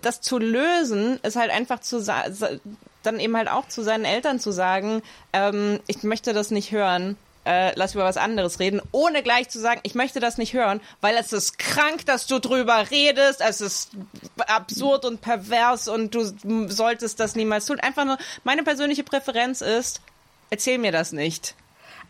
das 0.00 0.20
zu 0.20 0.38
lösen, 0.38 1.18
ist 1.22 1.34
halt 1.36 1.50
einfach 1.50 1.80
zu 1.80 2.00
sa- 2.00 2.30
sa- 2.30 2.50
dann 3.06 3.20
eben 3.20 3.36
halt 3.36 3.48
auch 3.48 3.68
zu 3.68 3.82
seinen 3.82 4.04
Eltern 4.04 4.40
zu 4.40 4.50
sagen, 4.50 5.02
ähm, 5.32 5.80
ich 5.86 6.02
möchte 6.02 6.32
das 6.32 6.50
nicht 6.50 6.72
hören. 6.72 7.16
Äh, 7.44 7.74
lass 7.76 7.94
über 7.94 8.02
was 8.02 8.16
anderes 8.16 8.58
reden, 8.58 8.82
ohne 8.90 9.22
gleich 9.22 9.48
zu 9.48 9.60
sagen, 9.60 9.78
ich 9.84 9.94
möchte 9.94 10.18
das 10.18 10.36
nicht 10.36 10.52
hören, 10.52 10.80
weil 11.00 11.14
es 11.16 11.32
ist 11.32 11.60
krank, 11.60 12.04
dass 12.04 12.26
du 12.26 12.40
drüber 12.40 12.90
redest, 12.90 13.40
es 13.40 13.60
ist 13.60 13.90
absurd 14.48 15.04
und 15.04 15.20
pervers 15.20 15.86
und 15.86 16.12
du 16.12 16.24
solltest 16.68 17.20
das 17.20 17.36
niemals 17.36 17.66
tun. 17.66 17.78
Einfach 17.78 18.04
nur, 18.04 18.18
meine 18.42 18.64
persönliche 18.64 19.04
Präferenz 19.04 19.60
ist, 19.60 20.00
erzähl 20.50 20.78
mir 20.78 20.90
das 20.90 21.12
nicht. 21.12 21.54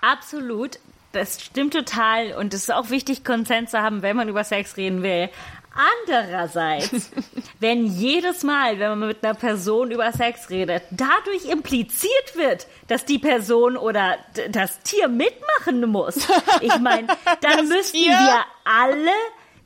Absolut. 0.01 0.79
Das 1.13 1.43
stimmt 1.43 1.75
total. 1.75 2.33
Und 2.33 2.55
es 2.55 2.63
ist 2.63 2.73
auch 2.73 2.91
wichtig, 2.91 3.23
Konsens 3.25 3.73
zu 3.73 3.79
haben, 3.81 4.03
wenn 4.03 4.17
man 4.17 4.29
über 4.29 4.45
Sex 4.45 4.77
reden 4.79 5.03
will. 5.03 5.29
Andererseits, 5.77 7.11
wenn 7.61 7.87
jedes 7.87 8.43
Mal, 8.43 8.79
wenn 8.79 8.99
man 8.99 9.09
mit 9.09 9.23
einer 9.23 9.35
Person 9.35 9.91
über 9.91 10.11
Sex 10.13 10.49
redet, 10.51 10.83
dadurch 10.91 11.45
impliziert 11.51 12.35
wird, 12.35 12.67
dass 12.89 13.05
die 13.05 13.19
Person 13.19 13.77
oder 13.77 14.17
das 14.51 14.81
Tier 14.81 15.09
mitmachen 15.09 15.89
muss, 15.91 16.17
ich 16.61 16.79
meine, 16.79 17.09
dann 17.41 17.69
müssten 17.69 17.97
Tier? 17.97 18.13
wir 18.13 18.45
alle 18.65 19.13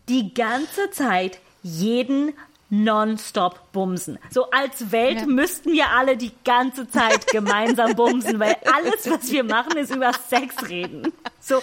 die 0.09 0.35
ganze 0.35 0.91
Zeit 0.91 1.39
jeden 1.62 2.32
nonstop 2.70 3.72
bumsen. 3.72 4.18
So 4.30 4.48
als 4.51 4.92
Welt 4.92 5.20
Ja. 5.20 5.26
müssten 5.26 5.72
wir 5.72 5.90
alle 5.90 6.16
die 6.16 6.32
ganze 6.44 6.88
Zeit 6.88 7.26
gemeinsam 7.32 7.94
bumsen, 7.97 8.38
weil 8.38 8.56
alles, 8.72 9.10
was 9.10 9.30
wir 9.30 9.44
machen, 9.44 9.76
ist 9.76 9.94
über 9.94 10.12
Sex 10.12 10.55
reden. 10.68 11.12
So, 11.40 11.56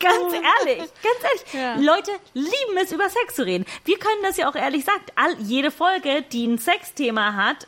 ganz 0.00 0.32
ehrlich, 0.34 0.78
ganz 0.78 1.22
ehrlich. 1.22 1.54
Ja. 1.54 1.76
Leute 1.76 2.10
lieben 2.34 2.76
es, 2.82 2.92
über 2.92 3.08
Sex 3.08 3.34
zu 3.36 3.44
reden. 3.46 3.64
Wir 3.84 3.98
können 3.98 4.22
das 4.22 4.36
ja 4.36 4.48
auch 4.50 4.54
ehrlich 4.54 4.84
sagen. 4.84 5.02
All, 5.16 5.34
jede 5.40 5.70
Folge, 5.70 6.22
die 6.30 6.46
ein 6.46 6.58
Sexthema 6.58 7.32
hat, 7.34 7.66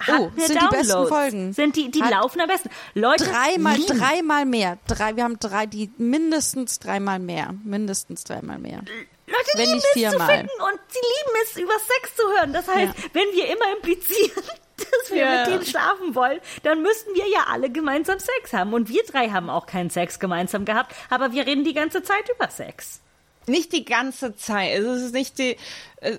hat 0.00 0.20
Oh, 0.20 0.30
sind 0.36 0.60
die 0.60 0.66
besten 0.68 0.88
Downloads. 0.88 1.08
Folgen. 1.08 1.52
Sind 1.52 1.76
die, 1.76 1.90
die 1.90 2.02
Hat- 2.02 2.10
laufen 2.10 2.40
am 2.40 2.48
besten. 2.48 2.68
Leute 2.94 3.24
Dreimal, 3.24 3.76
lieben 3.76 3.98
dreimal 3.98 4.44
mehr. 4.44 4.78
Drei, 4.88 5.14
wir 5.14 5.22
haben 5.22 5.38
drei, 5.38 5.66
die 5.66 5.92
mindestens 5.96 6.80
dreimal 6.80 7.20
mehr. 7.20 7.54
Mindestens 7.62 8.24
dreimal 8.24 8.58
mehr. 8.58 8.80
Leute 9.26 9.50
Wenn 9.54 9.66
lieben 9.66 9.78
es 9.78 9.82
zu 10.12 10.20
finden 10.20 10.62
und 10.62 10.80
sie 10.88 10.98
lieben 10.98 11.38
es, 11.42 11.56
über 11.56 11.78
Sex 11.78 12.14
zu 12.16 12.22
hören. 12.36 12.52
Das 12.52 12.68
heißt, 12.68 12.94
Ja. 12.98 13.04
wenn 13.14 13.32
wir 13.32 13.46
immer 13.48 13.72
implizieren, 13.76 14.42
dass 14.76 15.10
wir 15.10 15.16
Ja. 15.18 15.38
mit 15.38 15.46
denen 15.54 15.66
schlafen 15.66 16.14
wollen, 16.14 16.40
dann 16.62 16.82
müssten 16.82 17.14
wir 17.14 17.26
ja 17.28 17.46
alle 17.48 17.70
gemeinsam 17.70 18.18
Sex 18.18 18.52
haben. 18.52 18.74
Und 18.74 18.88
wir 18.88 19.02
drei 19.04 19.30
haben 19.30 19.48
auch 19.48 19.66
keinen 19.66 19.90
Sex 19.90 20.18
gemeinsam 20.18 20.64
gehabt, 20.64 20.94
aber 21.10 21.32
wir 21.32 21.46
reden 21.46 21.64
die 21.64 21.74
ganze 21.74 22.02
Zeit 22.02 22.28
über 22.34 22.50
Sex. 22.50 23.00
Nicht 23.46 23.72
die 23.72 23.84
ganze 23.84 24.36
Zeit. 24.36 24.78
Es 24.78 25.02
ist 25.02 25.12
nicht 25.14 25.38
die. 25.38 25.56
Äh, 26.00 26.16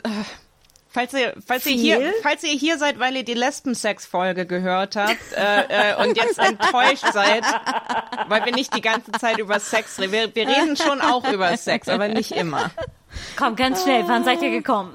falls 0.96 1.14
ihr, 1.14 1.34
falls 1.46 1.66
ihr 1.66 1.74
hier, 1.76 2.14
falls 2.24 2.42
ihr 2.44 2.52
hier 2.54 2.78
seid, 2.78 2.98
weil 3.00 3.16
ihr 3.18 3.24
die 3.26 3.34
Lesben-Sex-Folge 3.34 4.46
gehört 4.46 4.96
habt 4.96 5.18
äh, 5.36 5.92
äh, 5.92 5.96
und 6.02 6.16
jetzt 6.16 6.40
enttäuscht 6.40 7.06
seid, 7.14 7.44
weil 8.30 8.46
wir 8.46 8.54
nicht 8.54 8.74
die 8.76 8.82
ganze 8.82 9.12
Zeit 9.12 9.38
über 9.38 9.60
Sex 9.60 10.00
reden. 10.00 10.14
Wir, 10.14 10.34
wir 10.36 10.48
reden 10.48 10.78
schon 10.78 11.02
auch 11.02 11.28
über 11.32 11.56
Sex, 11.58 11.90
aber 11.90 12.08
nicht 12.08 12.32
immer. 12.32 12.72
Komm, 13.38 13.56
ganz 13.58 13.84
schnell, 13.84 14.08
wann 14.08 14.24
seid 14.24 14.42
ihr 14.42 14.52
gekommen? 14.52 14.94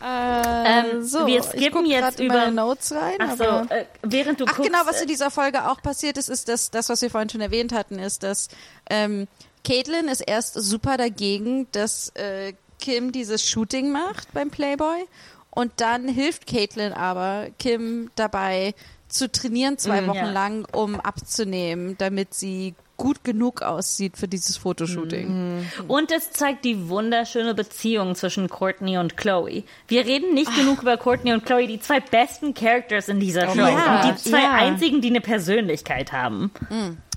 Ähm, 0.00 1.02
so, 1.02 1.26
wir 1.26 1.42
skippen 1.42 1.84
jetzt 1.84 2.20
über- 2.20 2.34
meine 2.34 2.52
Notes 2.52 2.92
rein. 2.92 3.16
Ach 3.18 3.36
so, 3.36 3.44
aber 3.44 3.70
äh, 3.70 3.84
während 4.02 4.40
du 4.40 4.44
Ach 4.46 4.54
guckst. 4.54 4.70
genau, 4.70 4.86
was 4.86 4.98
äh, 4.98 5.02
in 5.02 5.08
dieser 5.08 5.30
Folge 5.30 5.68
auch 5.68 5.82
passiert 5.82 6.16
ist, 6.18 6.28
ist 6.28 6.48
das, 6.48 6.70
das 6.70 6.88
was 6.88 7.02
wir 7.02 7.10
vorhin 7.10 7.28
schon 7.28 7.40
erwähnt 7.40 7.72
hatten, 7.72 7.98
ist, 7.98 8.22
dass 8.22 8.48
ähm, 8.88 9.26
Caitlin 9.68 10.08
ist 10.08 10.22
erst 10.26 10.54
super 10.54 10.96
dagegen, 10.96 11.66
dass 11.72 12.08
äh, 12.16 12.54
Kim 12.78 13.12
dieses 13.12 13.46
Shooting 13.46 13.92
macht 13.92 14.32
beim 14.32 14.50
Playboy 14.50 15.04
und 15.50 15.72
dann 15.76 16.08
hilft 16.08 16.46
Caitlin 16.46 16.94
aber 16.94 17.48
Kim 17.58 18.10
dabei 18.14 18.74
zu 19.08 19.30
trainieren 19.30 19.76
zwei 19.76 20.06
Wochen 20.06 20.16
ja. 20.16 20.30
lang, 20.30 20.66
um 20.72 20.98
abzunehmen, 20.98 21.96
damit 21.98 22.32
sie 22.32 22.74
gut 22.96 23.24
genug 23.24 23.62
aussieht 23.62 24.16
für 24.16 24.26
dieses 24.26 24.56
Fotoshooting. 24.56 25.66
Und 25.86 26.10
es 26.12 26.32
zeigt 26.32 26.64
die 26.64 26.88
wunderschöne 26.88 27.54
Beziehung 27.54 28.14
zwischen 28.14 28.48
Courtney 28.48 28.98
und 28.98 29.16
Chloe. 29.16 29.64
Wir 29.86 30.04
reden 30.04 30.34
nicht 30.34 30.54
genug 30.56 30.82
über 30.82 30.96
Courtney 30.96 31.32
und 31.32 31.44
Chloe, 31.46 31.66
die 31.66 31.78
zwei 31.78 32.00
besten 32.00 32.54
Characters 32.54 33.08
in 33.08 33.20
dieser 33.20 33.48
Show. 33.48 33.56
mein 33.56 33.76
und 33.76 34.18
die 34.18 34.30
zwei 34.30 34.42
ja. 34.42 34.52
einzigen, 34.52 35.00
die 35.00 35.10
eine 35.10 35.20
Persönlichkeit 35.20 36.12
haben. 36.12 36.50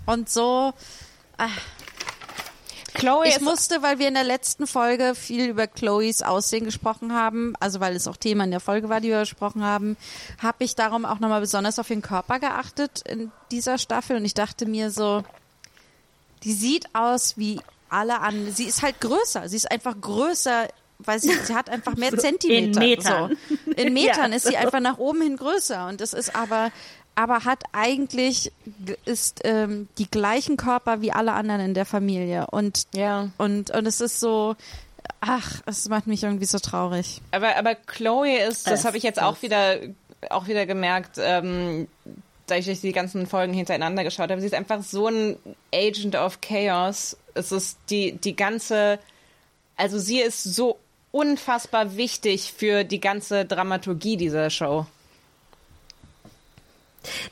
Und 0.06 0.30
so 0.30 0.74
Chloe 2.94 3.28
Ich 3.28 3.42
musste, 3.42 3.82
weil 3.82 4.00
wir 4.00 4.08
in 4.08 4.14
der 4.14 4.24
letzten 4.24 4.68
Folge 4.68 5.16
viel 5.16 5.46
über 5.50 5.68
Chloes 5.68 6.22
Aussehen 6.22 6.66
gesprochen 6.66 7.14
haben, 7.14 7.54
also 7.60 7.80
weil 7.80 7.96
es 7.96 8.08
auch 8.08 8.18
Thema 8.18 8.44
in 8.44 8.52
der 8.52 8.60
Folge 8.60 8.90
war, 8.90 9.00
die 9.02 9.10
wir 9.10 9.20
besprochen 9.22 9.64
haben, 9.64 9.98
habe 10.42 10.64
ich 10.64 10.76
darum 10.76 11.06
auch 11.06 11.20
nochmal 11.20 11.42
besonders 11.42 11.80
auf 11.80 11.90
ihren 11.90 12.02
Körper 12.02 12.40
geachtet 12.40 13.02
in 13.08 13.32
dieser 13.52 13.78
Staffel 13.78 14.18
und 14.18 14.26
ich 14.26 14.34
dachte 14.34 14.66
mir 14.66 14.92
so, 14.92 15.24
die 16.44 16.54
sieht 16.54 16.86
aus 16.94 17.38
wie 17.38 17.60
alle 17.90 18.20
anderen. 18.22 18.54
Sie 18.56 18.66
ist 18.66 18.82
halt 18.82 19.00
größer. 19.02 19.48
Sie 19.50 19.58
ist 19.58 19.70
einfach 19.70 19.96
größer, 20.00 20.68
weil 21.00 21.20
sie, 21.20 21.32
sie 21.44 21.54
hat 21.56 21.70
einfach 21.70 21.96
mehr 21.96 22.18
Zentimeter. 22.18 22.80
Metern. 22.80 23.38
So. 23.50 23.72
In 23.74 23.94
Metern 23.94 24.32
Ja, 24.32 24.38
ist 24.38 24.46
sie 24.46 24.54
so. 24.54 24.58
einfach 24.58 24.80
nach 24.80 24.98
oben 24.98 25.22
hin 25.22 25.38
größer 25.38 25.88
und 25.88 26.02
das 26.02 26.14
ist 26.14 26.36
aber 26.36 26.72
aber 27.22 27.46
hat 27.46 27.64
eigentlich 27.72 28.52
ist 29.06 29.42
ähm, 29.44 29.88
die 30.00 30.10
gleichen 30.10 30.58
Körper 30.58 31.02
wie 31.02 31.12
alle 31.12 31.34
anderen 31.34 31.62
in 31.62 31.74
der 31.76 31.86
Familie 31.86 32.48
und 32.50 32.88
ja. 32.96 33.30
und 33.38 33.70
und 33.70 33.86
es 33.86 34.02
ist 34.02 34.20
so 34.20 34.56
ach 35.20 35.62
es 35.68 35.88
macht 35.88 36.08
mich 36.08 36.24
irgendwie 36.24 36.46
so 36.46 36.58
traurig 36.58 37.22
Aber, 37.30 37.56
aber 37.58 37.76
Chloe 37.76 38.38
ist, 38.38 38.68
das 38.68 38.86
habe 38.86 38.98
ich 38.98 39.04
jetzt 39.04 39.22
auch 39.22 39.44
wieder, 39.44 39.78
auch 40.32 40.48
wieder 40.48 40.66
gemerkt, 40.66 41.18
ähm, 41.20 41.88
da 42.48 42.56
ich 42.56 42.82
die 42.82 42.92
ganzen 42.92 43.28
Folgen 43.28 43.54
hintereinander 43.54 44.04
geschaut 44.04 44.32
habe. 44.32 44.42
Sie 44.42 44.48
ist 44.48 44.56
einfach 44.56 44.84
so 44.84 45.08
ein 45.08 45.38
Agent 45.74 46.16
of 46.16 46.42
Chaos. 46.42 47.18
Es 47.34 47.52
ist 47.52 47.78
die, 47.90 48.14
die 48.14 48.36
ganze, 48.36 49.00
also 49.78 50.00
sie 50.00 50.20
ist 50.20 50.44
so 50.44 50.78
unfassbar 51.12 51.96
wichtig 51.96 52.54
für 52.56 52.84
die 52.84 53.00
ganze 53.00 53.46
Dramaturgie 53.46 54.18
dieser 54.18 54.50
Show. 54.50 54.86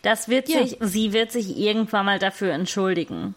Das 0.02 0.28
wird 0.28 0.50
Ja. 0.50 0.66
sich, 0.66 0.78
sie 0.82 1.14
wird 1.14 1.32
sich 1.32 1.58
irgendwann 1.58 2.06
mal 2.06 2.20
dafür 2.20 2.54
entschuldigen. 2.54 3.36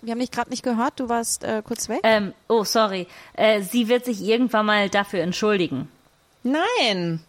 wir 0.00 0.12
haben 0.12 0.20
dich 0.20 0.30
gerade 0.30 0.50
nicht 0.50 0.62
gehört 0.62 1.00
du 1.00 1.08
warst 1.08 1.42
äh, 1.44 1.62
kurz 1.64 1.88
weg 1.88 2.00
Ähm, 2.04 2.32
oh, 2.48 2.62
sorry. 2.64 3.06
Äh, 3.34 3.62
sie 3.62 3.88
wird 3.88 4.04
sich 4.04 4.20
irgendwann 4.22 4.66
mal 4.66 4.88
dafür 4.88 5.20
entschuldigen. 5.22 5.88
Nein. 6.44 7.20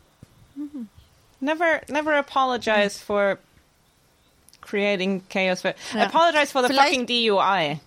Never, 1.39 1.81
never 1.87 2.15
apologize 2.19 2.99
for 3.03 3.37
creating 4.61 5.23
chaos. 5.29 5.63
Apologize 5.65 6.51
for 6.51 6.61
the 6.61 6.67
Vielleicht- 6.67 6.89
fucking 6.95 7.07
DUI. 7.07 7.79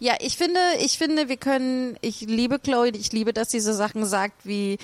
ja 0.00 0.14
ich 0.20 0.36
finde 0.36 0.60
ich 0.80 0.98
finde 0.98 1.28
wir 1.28 1.36
können 1.38 1.96
ich 2.02 2.20
liebe 2.20 2.58
Chloe 2.58 2.88
ich 2.90 3.12
liebe 3.12 3.32
dass 3.32 3.50
sie 3.50 3.60
so 3.60 3.72
Sachen 3.72 4.04
sagt 4.04 4.44
wie 4.44 4.78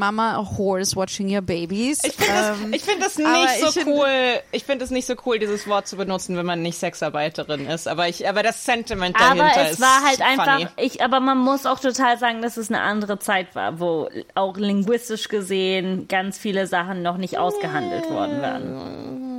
Mama 0.00 0.34
a 0.36 0.56
horse 0.58 0.96
watching 0.96 1.32
your 1.32 1.42
babies 1.42 2.02
Ich 2.02 2.14
finde 2.14 2.32
das, 2.32 2.58
Ähm, 2.60 2.72
ich 2.72 2.82
find 2.82 3.00
das 3.02 3.16
aber 3.18 3.32
nicht 3.42 3.50
ich 3.58 3.64
so 3.64 3.70
finde- 3.70 3.92
cool. 3.92 4.40
Ich 4.50 4.64
finde 4.64 4.84
es 4.84 4.90
nicht 4.90 5.06
so 5.06 5.14
cool, 5.26 5.38
dieses 5.38 5.68
Wort 5.68 5.86
zu 5.86 5.96
benutzen, 5.96 6.36
wenn 6.36 6.46
man 6.46 6.62
nicht 6.62 6.78
Sexarbeiterin 6.78 7.66
ist. 7.68 7.86
Aber 7.86 8.08
ich, 8.08 8.26
aber 8.28 8.42
das 8.42 8.64
Sentiment 8.64 9.14
Aber 9.20 9.36
dahinter 9.36 9.62
es 9.66 9.72
ist 9.74 9.80
war 9.80 10.02
halt 10.02 10.16
funny. 10.16 10.40
einfach, 10.40 10.70
ich, 10.78 11.04
aber 11.04 11.20
man 11.20 11.38
muss 11.38 11.66
auch 11.66 11.78
total 11.78 12.18
sagen, 12.18 12.42
dass 12.42 12.56
es 12.56 12.68
eine 12.70 12.80
andere 12.80 13.18
Zeit 13.20 13.54
war, 13.54 13.78
wo 13.78 14.08
auch 14.34 14.56
linguistisch 14.56 15.28
gesehen 15.28 16.08
ganz 16.08 16.38
viele 16.38 16.66
Sachen 16.66 17.02
noch 17.02 17.18
nicht 17.18 17.38
ausgehandelt 17.38 18.10
worden 18.10 18.40
waren. 18.42 19.30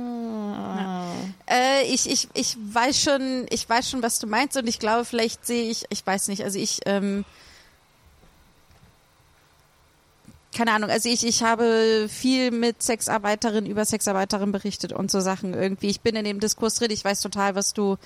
Äh, 1.50 1.82
ich, 1.92 2.08
ich, 2.10 2.28
ich 2.34 2.56
weiß 2.72 3.02
schon, 3.02 3.46
ich 3.50 3.68
weiß 3.68 3.90
schon, 3.90 4.02
was 4.02 4.18
du 4.18 4.26
meinst 4.26 4.56
und 4.56 4.66
ich 4.68 4.78
glaube, 4.78 5.04
vielleicht 5.04 5.44
sehe 5.44 5.70
ich, 5.70 5.84
ich 5.90 6.06
weiß 6.06 6.28
nicht, 6.28 6.44
also 6.44 6.58
ich, 6.58 6.80
ähm, 6.86 7.24
keine 10.54 10.72
Ahnung, 10.72 10.90
also 10.90 11.08
ich, 11.08 11.26
ich 11.26 11.42
habe 11.42 12.08
viel 12.08 12.50
mit 12.50 12.82
Sexarbeiterinnen 12.82 13.70
über 13.70 13.84
Sexarbeiterinnen 13.84 14.52
berichtet 14.52 14.92
und 14.92 15.10
so 15.10 15.20
Sachen 15.20 15.54
irgendwie. 15.54 15.88
Ich 15.88 16.00
bin 16.00 16.14
in 16.14 16.24
dem 16.24 16.40
Diskurs 16.40 16.74
drin, 16.74 16.90
ich 16.90 17.04
weiß 17.04 17.20
total, 17.20 17.54
was 17.54 17.72
du, 17.72 17.96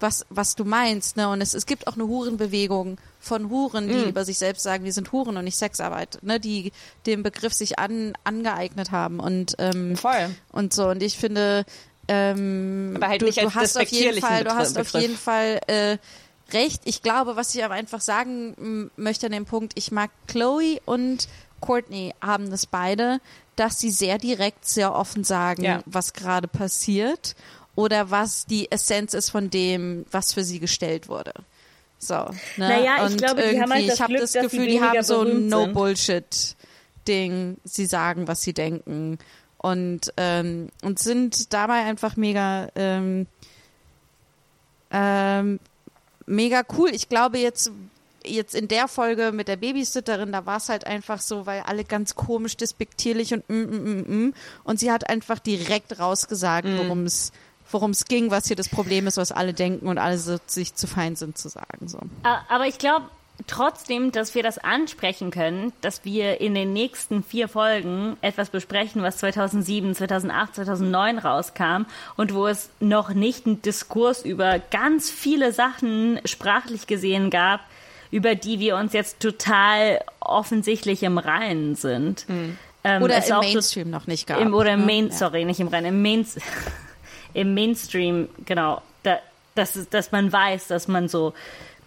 was, 0.00 0.24
was 0.30 0.54
du 0.54 0.64
meinst, 0.64 1.16
ne? 1.16 1.28
Und 1.28 1.40
es, 1.40 1.54
es 1.54 1.66
gibt 1.66 1.88
auch 1.88 1.94
eine 1.94 2.06
Hurenbewegung 2.06 2.98
von 3.18 3.50
Huren, 3.50 3.88
die 3.88 4.08
über 4.08 4.24
sich 4.24 4.38
selbst 4.38 4.62
sagen, 4.62 4.84
wir 4.84 4.92
sind 4.92 5.10
Huren 5.10 5.36
und 5.36 5.44
nicht 5.44 5.58
Sexarbeit, 5.58 6.18
ne? 6.22 6.38
Die 6.38 6.72
den 7.06 7.22
Begriff 7.24 7.52
sich 7.52 7.78
an, 7.78 8.12
angeeignet 8.22 8.92
haben 8.92 9.18
und, 9.18 9.56
ähm, 9.58 9.96
Voll. 9.96 10.30
und 10.52 10.72
so. 10.72 10.88
Und 10.88 11.02
ich 11.02 11.16
finde, 11.16 11.64
ähm, 12.06 12.92
Aber 12.96 13.08
halt 13.08 13.22
du, 13.22 13.26
nicht 13.26 13.42
du 13.42 13.54
hast 13.54 13.76
auf 13.76 13.88
jeden 13.88 14.20
Fall, 14.20 14.44
du 14.44 14.54
hast 14.54 14.74
Begriff. 14.74 14.94
auf 14.94 15.00
jeden 15.00 15.16
Fall 15.16 15.60
äh, 15.66 15.98
recht. 16.52 16.82
Ich 16.84 17.02
glaube, 17.02 17.36
was 17.36 17.54
ich 17.54 17.64
aber 17.64 17.74
einfach 17.74 18.00
sagen 18.00 18.90
möchte 18.96 19.26
an 19.26 19.32
dem 19.32 19.44
Punkt, 19.46 19.72
ich 19.74 19.90
mag 19.90 20.10
Chloe 20.28 20.80
und 20.84 21.28
Courtney 21.60 22.14
haben 22.20 22.50
das 22.50 22.66
beide, 22.66 23.20
dass 23.56 23.78
sie 23.78 23.90
sehr 23.90 24.18
direkt, 24.18 24.66
sehr 24.66 24.94
offen 24.94 25.24
sagen, 25.24 25.64
Ja. 25.64 25.82
was 25.86 26.12
gerade 26.12 26.48
passiert 26.48 27.34
oder 27.74 28.10
was 28.10 28.46
die 28.46 28.70
Essenz 28.70 29.14
ist 29.14 29.30
von 29.30 29.50
dem, 29.50 30.04
was 30.10 30.32
für 30.32 30.44
sie 30.44 30.60
gestellt 30.60 31.08
wurde. 31.08 31.32
So. 31.98 32.14
Ne? 32.14 32.30
Naja, 32.56 33.06
ich 33.06 33.12
und 33.12 33.18
glaube, 33.18 33.42
die 33.42 33.60
haben 33.60 33.72
halt 33.72 33.82
irgendwie, 33.82 33.86
das 33.88 33.94
ich 33.96 34.02
habe 34.02 34.18
das 34.18 34.32
Gefühl, 34.32 34.66
die 34.68 34.80
haben 34.80 35.02
so 35.02 35.22
ein. 35.22 35.48
No-Bullshit-Ding. 35.48 37.56
Sie 37.64 37.86
sagen, 37.86 38.28
was 38.28 38.42
sie 38.42 38.52
denken 38.52 39.18
und 39.56 40.12
ähm, 40.16 40.68
und 40.82 41.00
sind 41.00 41.52
dabei 41.52 41.84
einfach 41.84 42.14
mega 42.16 42.68
ähm, 42.76 43.26
ähm, 44.92 45.58
mega 46.26 46.62
cool. 46.76 46.90
Ich 46.92 47.08
glaube 47.08 47.38
jetzt 47.38 47.72
jetzt 48.28 48.54
in 48.54 48.68
der 48.68 48.88
Folge 48.88 49.32
mit 49.32 49.48
der 49.48 49.56
Babysitterin, 49.56 50.32
da 50.32 50.46
war 50.46 50.58
es 50.58 50.68
halt 50.68 50.86
einfach 50.86 51.20
so, 51.20 51.46
weil 51.46 51.62
alle 51.62 51.84
ganz 51.84 52.14
komisch, 52.14 52.56
despektierlich 52.56 53.34
und 53.34 53.48
mm, 53.48 53.54
mm, 53.54 53.84
mm, 53.84 54.26
mm. 54.26 54.34
und 54.64 54.80
sie 54.80 54.90
hat 54.92 55.08
einfach 55.08 55.38
direkt 55.38 55.98
rausgesagt, 55.98 56.68
worum 56.78 57.04
es 57.04 57.32
worum 57.70 57.90
es 57.90 58.06
ging, 58.06 58.30
was 58.30 58.46
hier 58.46 58.56
das 58.56 58.68
Problem 58.68 59.06
ist, 59.06 59.18
was 59.18 59.32
alle 59.32 59.52
denken 59.52 59.88
und 59.88 59.98
alle 59.98 60.18
so, 60.18 60.38
sich 60.46 60.74
zu 60.74 60.86
fein 60.86 61.16
sind 61.16 61.36
zu 61.36 61.48
sagen. 61.48 61.86
So. 61.86 61.98
Aber 62.48 62.66
ich 62.66 62.78
glaube, 62.78 63.06
trotzdem, 63.46 64.10
dass 64.12 64.34
wir 64.34 64.42
das 64.42 64.58
ansprechen 64.58 65.30
können, 65.30 65.72
dass 65.80 66.04
wir 66.04 66.40
in 66.40 66.54
den 66.54 66.72
nächsten 66.72 67.22
vier 67.22 67.48
Folgen 67.48 68.16
etwas 68.20 68.50
besprechen, 68.50 69.02
was 69.02 69.18
2007, 69.18 69.94
2008, 69.94 70.56
2009 70.56 71.18
rauskam 71.18 71.86
und 72.16 72.34
wo 72.34 72.46
es 72.46 72.70
noch 72.80 73.10
nicht 73.10 73.46
einen 73.46 73.62
Diskurs 73.62 74.24
über 74.24 74.58
ganz 74.58 75.10
viele 75.10 75.52
Sachen 75.52 76.20
sprachlich 76.24 76.86
gesehen 76.86 77.30
gab, 77.30 77.60
über 78.10 78.34
die 78.34 78.60
wir 78.60 78.76
uns 78.76 78.92
jetzt 78.92 79.20
total 79.20 80.00
offensichtlich 80.20 81.02
im 81.02 81.18
Reinen 81.18 81.74
sind. 81.74 82.28
Mhm. 82.28 82.58
Ähm, 82.84 83.02
oder 83.02 83.24
im 83.26 83.38
Mainstream 83.38 83.90
noch 83.90 84.06
nicht 84.06 84.26
gab. 84.26 84.40
Im, 84.40 84.54
oder 84.54 84.72
im 84.72 84.86
Main, 84.86 85.08
ja. 85.08 85.12
sorry, 85.12 85.44
nicht 85.44 85.60
im 85.60 85.68
Reinen, 85.68 85.86
im, 85.86 86.02
Main, 86.02 86.26
im 87.34 87.54
Mainstream, 87.54 88.28
genau, 88.46 88.82
da, 89.02 89.18
dass, 89.54 89.88
dass 89.90 90.12
man 90.12 90.32
weiß, 90.32 90.68
dass 90.68 90.88
man 90.88 91.08
so 91.08 91.34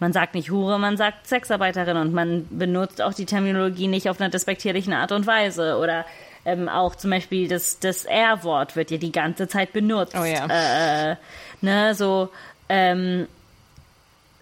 man 0.02 0.12
sagt 0.12 0.34
nicht 0.34 0.50
Hure, 0.50 0.80
man 0.80 0.96
sagt 0.96 1.28
Sexarbeiterin 1.28 1.96
und 1.96 2.12
man 2.12 2.48
benutzt 2.50 3.00
auch 3.00 3.14
die 3.14 3.24
Terminologie 3.24 3.86
nicht 3.86 4.10
auf 4.10 4.20
einer 4.20 4.30
despektierlichen 4.30 4.92
Art 4.92 5.12
und 5.12 5.28
Weise. 5.28 5.78
Oder 5.78 6.04
ähm, 6.44 6.68
auch 6.68 6.96
zum 6.96 7.10
Beispiel 7.10 7.46
das, 7.46 7.78
das 7.78 8.04
R-Wort 8.04 8.74
wird 8.74 8.90
ja 8.90 8.98
die 8.98 9.12
ganze 9.12 9.46
Zeit 9.46 9.72
benutzt. 9.72 10.16
Oh 10.18 10.24
ja. 10.24 11.12
Äh, 11.12 11.16
ne, 11.60 11.94
so 11.94 12.30
ähm, 12.68 13.28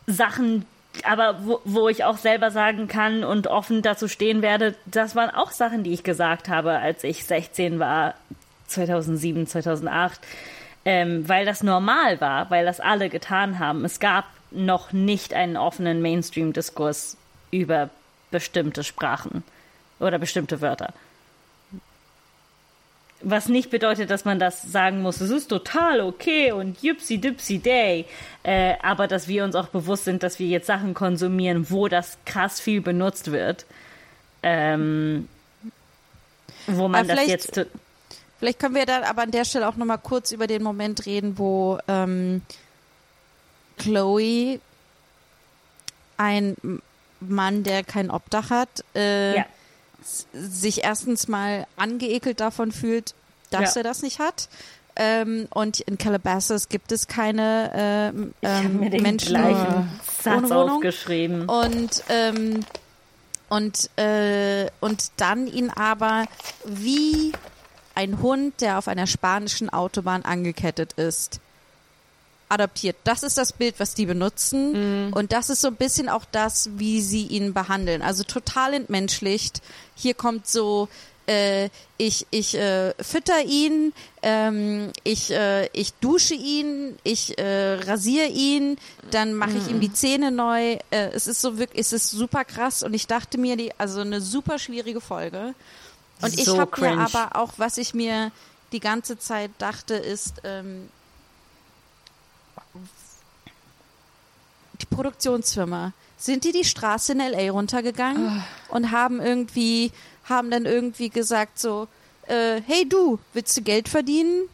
Sachen, 0.07 0.65
aber 1.05 1.39
wo, 1.45 1.61
wo 1.65 1.89
ich 1.89 2.05
auch 2.05 2.19
selber 2.19 2.51
sagen 2.51 2.89
kann 2.89 3.25
und 3.25 3.47
offen 3.47 3.83
dazu 3.83 4.09
stehen 4.09 4.43
werde, 4.43 4.75
das 4.87 5.15
waren 5.15 5.31
auch 5.31 5.51
Sachen, 5.51 5.85
die 5.85 5.93
ich 5.93 6.03
gesagt 6.03 6.49
habe, 6.49 6.79
als 6.79 7.05
ich 7.05 7.25
16 7.25 7.79
war, 7.79 8.15
2007, 8.67 9.47
2008. 9.47 10.21
Ähm, 10.85 11.29
weil 11.29 11.45
das 11.45 11.63
normal 11.63 12.21
war, 12.21 12.51
weil 12.51 12.65
das 12.65 12.81
alle 12.81 13.11
getan 13.11 13.59
haben. 13.59 13.85
Es 13.85 14.01
gab 14.01 14.25
noch 14.51 14.93
nicht 14.93 15.35
einen 15.35 15.57
offenen 15.57 16.01
Mainstream-Diskurs 16.01 17.17
über 17.51 17.91
bestimmte 18.31 18.83
Sprachen 18.83 19.45
oder 19.99 20.19
bestimmte 20.19 20.61
Wörter. 20.61 20.95
Was 23.23 23.49
nicht 23.49 23.71
bedeutet, 23.71 24.11
dass 24.11 24.25
man 24.25 24.39
das 24.39 24.63
sagen 24.63 25.03
muss, 25.03 25.21
es 25.21 25.31
ist 25.31 25.49
total 25.49 26.01
okay 26.01 26.53
und 26.53 26.81
jipsy 26.83 27.19
dipsy 27.19 27.59
day. 27.59 28.07
Äh, 28.43 28.75
aber 28.83 29.09
dass 29.09 29.29
wir 29.29 29.45
uns 29.45 29.55
auch 29.55 29.69
bewusst 29.69 30.05
sind, 30.05 30.23
dass 30.23 30.39
wir 30.39 30.47
jetzt 30.47 30.67
Sachen 30.67 30.95
konsumieren, 30.95 31.71
wo 31.71 31.89
das 31.89 32.17
krass 32.25 32.61
viel 32.61 32.81
benutzt 32.81 33.31
wird. 33.31 33.67
Ähm, 34.43 35.29
wo 36.67 36.89
man 36.89 37.07
das 37.07 37.27
jetzt. 37.27 37.67
Vielleicht 38.39 38.59
können 38.59 38.75
wir 38.75 38.87
dann 38.87 39.03
aber 39.03 39.23
an 39.23 39.31
der 39.31 39.45
Stelle 39.45 39.69
auch 39.69 39.77
nochmal 39.77 39.99
kurz 39.99 40.33
über 40.33 40.47
den 40.47 40.63
Moment 40.63 41.05
reden, 41.05 41.37
wo 41.37 41.79
ähm, 41.89 42.41
Chloe 43.77 44.61
ein 46.17 46.57
Mann, 47.21 47.65
der 47.65 47.85
kein 47.85 48.11
Obdach 48.11 48.49
hat, 48.49 48.85
äh, 48.95 49.37
ja. 49.37 49.47
Sich 50.33 50.85
erstens 50.85 51.29
mal 51.29 51.67
angeekelt 51.77 52.41
davon 52.41 52.73
fühlt, 52.73 53.15
dass 53.51 53.75
ja. 53.75 53.81
er 53.81 53.85
das 53.85 54.03
nicht 54.03 54.19
hat. 54.19 54.49
Ähm, 54.97 55.47
und 55.51 55.81
in 55.81 55.99
Calabasas 55.99 56.69
gibt 56.69 56.93
es 56.93 57.07
keine 57.07 58.13
äh, 58.43 58.47
ähm, 58.47 58.81
Menschen 59.03 59.37
ohne 59.37 59.89
Satz 60.23 60.51
Wohnung. 60.51 60.71
aufgeschrieben. 60.77 61.49
Und 61.49 62.03
ähm, 62.09 62.65
und 63.49 63.91
äh, 63.99 64.69
und 64.81 65.11
dann 65.17 65.47
ihn 65.47 65.71
aber 65.71 66.27
wie 66.65 67.33
ein 67.95 68.21
Hund, 68.21 68.61
der 68.61 68.79
auf 68.79 68.89
einer 68.89 69.07
spanischen 69.07 69.71
Autobahn 69.71 70.23
angekettet 70.23 70.95
ist, 70.95 71.41
adaptiert. 72.51 72.97
Das 73.05 73.23
ist 73.23 73.39
das 73.39 73.53
Bild, 73.53 73.77
was 73.79 73.95
die 73.95 74.07
benutzen. 74.07 75.07
Mhm. 75.07 75.13
Und 75.13 75.33
das 75.33 75.51
ist 75.51 75.61
so 75.61 75.69
ein 75.69 75.77
bisschen 75.77 76.09
auch 76.09 76.25
das, 76.31 76.71
wie 76.75 77.01
sie 77.01 77.27
ihn 77.27 77.55
behandeln. 77.55 78.03
Also 78.03 78.25
total 78.25 78.75
entmenschlicht. 78.75 79.63
Hier 79.95 80.15
kommt 80.15 80.47
so, 80.47 80.89
äh, 81.27 81.69
ich, 81.97 82.27
ich 82.31 82.57
äh, 82.57 82.93
fütter 83.01 83.45
ihn, 83.45 83.93
ähm, 84.23 84.91
ich, 85.05 85.31
äh, 85.31 85.67
ich 85.73 85.93
dusche 85.95 86.35
ihn, 86.35 86.99
ich 87.05 87.39
äh, 87.39 87.75
rasiere 87.75 88.27
ihn, 88.27 88.79
dann 89.11 89.35
mache 89.35 89.53
ich 89.57 89.65
mhm. 89.67 89.77
ihm 89.77 89.81
die 89.81 89.93
Zähne 89.93 90.33
neu. 90.33 90.79
Äh, 90.91 91.11
es 91.13 91.29
ist 91.29 91.41
so 91.41 91.57
wirklich, 91.59 91.81
es 91.81 91.93
ist 91.93 92.11
super 92.11 92.45
krass 92.45 92.83
und 92.83 92.95
ich 92.95 93.07
dachte 93.07 93.39
mir, 93.39 93.57
die, 93.57 93.73
also 93.79 94.01
eine 94.01 94.21
super 94.21 94.59
schwierige 94.59 95.01
Folge. 95.01 95.55
Und 96.21 96.35
so 96.35 96.55
ich 96.55 96.59
habe 96.59 96.81
mir 96.81 96.99
aber 96.99 97.37
auch, 97.37 97.53
was 97.59 97.79
ich 97.79 97.95
mir 97.95 98.33
die 98.73 98.81
ganze 98.81 99.19
Zeit 99.19 99.51
dachte, 99.59 99.95
ist, 99.95 100.43
ähm, 100.45 100.89
die 104.83 104.87
Produktionsfirma, 104.87 105.93
sind 106.17 106.45
die 106.45 106.53
die 106.53 106.65
Straße 106.65 107.13
in 107.13 107.19
LA 107.19 107.51
runtergegangen 107.51 108.43
oh. 108.71 108.75
und 108.75 108.91
haben 108.91 109.21
irgendwie, 109.21 109.93
haben 110.25 110.51
dann 110.51 110.67
irgendwie 110.67 111.09
gesagt 111.09 111.59
so, 111.59 111.89
äh, 112.27 112.61
hey 112.67 112.89
du, 112.89 113.19
willst 113.33 113.57
du 113.57 113.63
Geld 113.63 113.89
verdienen? 113.89 114.49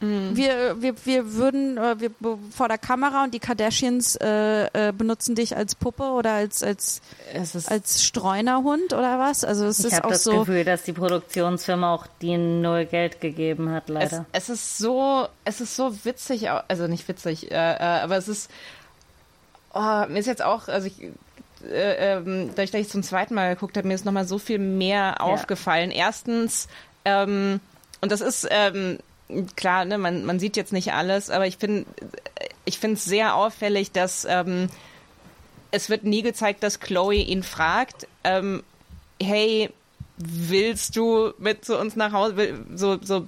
Mhm. 0.00 0.34
Wir, 0.34 0.80
wir, 0.80 0.94
wir 1.04 1.34
würden 1.34 1.76
äh, 1.76 2.00
wir 2.00 2.10
vor 2.50 2.68
der 2.68 2.78
Kamera 2.78 3.24
und 3.24 3.34
die 3.34 3.38
Kardashians 3.38 4.16
äh, 4.16 4.88
äh, 4.88 4.92
benutzen 4.92 5.34
dich 5.34 5.54
als 5.54 5.74
Puppe 5.74 6.04
oder 6.04 6.32
als 6.32 6.62
als 6.62 7.02
als 7.66 8.02
Streunerhund 8.02 8.94
oder 8.94 9.18
was? 9.18 9.44
Also 9.44 9.66
es 9.66 9.80
ich 9.80 9.92
ist 9.92 10.02
auch 10.02 10.08
das 10.08 10.24
so. 10.24 10.40
Gefühl, 10.40 10.64
dass 10.64 10.84
die 10.84 10.94
Produktionsfirma 10.94 11.94
auch 11.94 12.06
denen 12.22 12.62
null 12.62 12.86
Geld 12.86 13.20
gegeben 13.20 13.70
hat, 13.70 13.90
leider. 13.90 14.24
Es, 14.32 14.48
es 14.48 14.56
ist 14.56 14.78
so, 14.78 15.28
es 15.44 15.60
ist 15.60 15.76
so 15.76 15.94
witzig, 16.04 16.48
also 16.50 16.86
nicht 16.86 17.06
witzig, 17.06 17.50
äh, 17.50 17.54
äh, 17.54 17.76
aber 17.78 18.16
es 18.16 18.28
ist 18.28 18.50
Oh, 19.72 20.04
mir 20.08 20.18
ist 20.18 20.26
jetzt 20.26 20.42
auch, 20.42 20.68
also 20.68 20.88
ich, 20.88 21.00
äh, 21.64 22.14
ähm, 22.14 22.48
dadurch, 22.50 22.70
dass 22.70 22.80
ich 22.80 22.88
zum 22.88 23.02
zweiten 23.02 23.34
Mal 23.34 23.54
geguckt 23.54 23.76
habe, 23.76 23.86
mir 23.86 23.94
ist 23.94 24.04
nochmal 24.04 24.26
so 24.26 24.38
viel 24.38 24.58
mehr 24.58 25.16
ja. 25.18 25.20
aufgefallen. 25.20 25.90
Erstens, 25.90 26.68
ähm, 27.04 27.60
und 28.00 28.12
das 28.12 28.20
ist 28.20 28.48
ähm, 28.50 28.98
klar, 29.56 29.84
ne, 29.84 29.98
man, 29.98 30.24
man 30.24 30.40
sieht 30.40 30.56
jetzt 30.56 30.72
nicht 30.72 30.92
alles, 30.92 31.30
aber 31.30 31.46
ich 31.46 31.58
finde 31.58 31.86
ich 32.64 32.78
finde 32.78 32.94
es 32.94 33.04
sehr 33.04 33.34
auffällig, 33.34 33.92
dass 33.92 34.24
ähm, 34.24 34.68
es 35.70 35.88
wird 35.88 36.04
nie 36.04 36.22
gezeigt, 36.22 36.62
dass 36.62 36.80
Chloe 36.80 37.14
ihn 37.14 37.42
fragt, 37.42 38.06
ähm, 38.24 38.62
hey, 39.22 39.70
willst 40.22 40.96
du 40.96 41.32
mit 41.38 41.64
zu 41.64 41.78
uns 41.78 41.96
nach 41.96 42.12
Hause, 42.12 42.64
so, 42.74 42.98
so, 43.02 43.26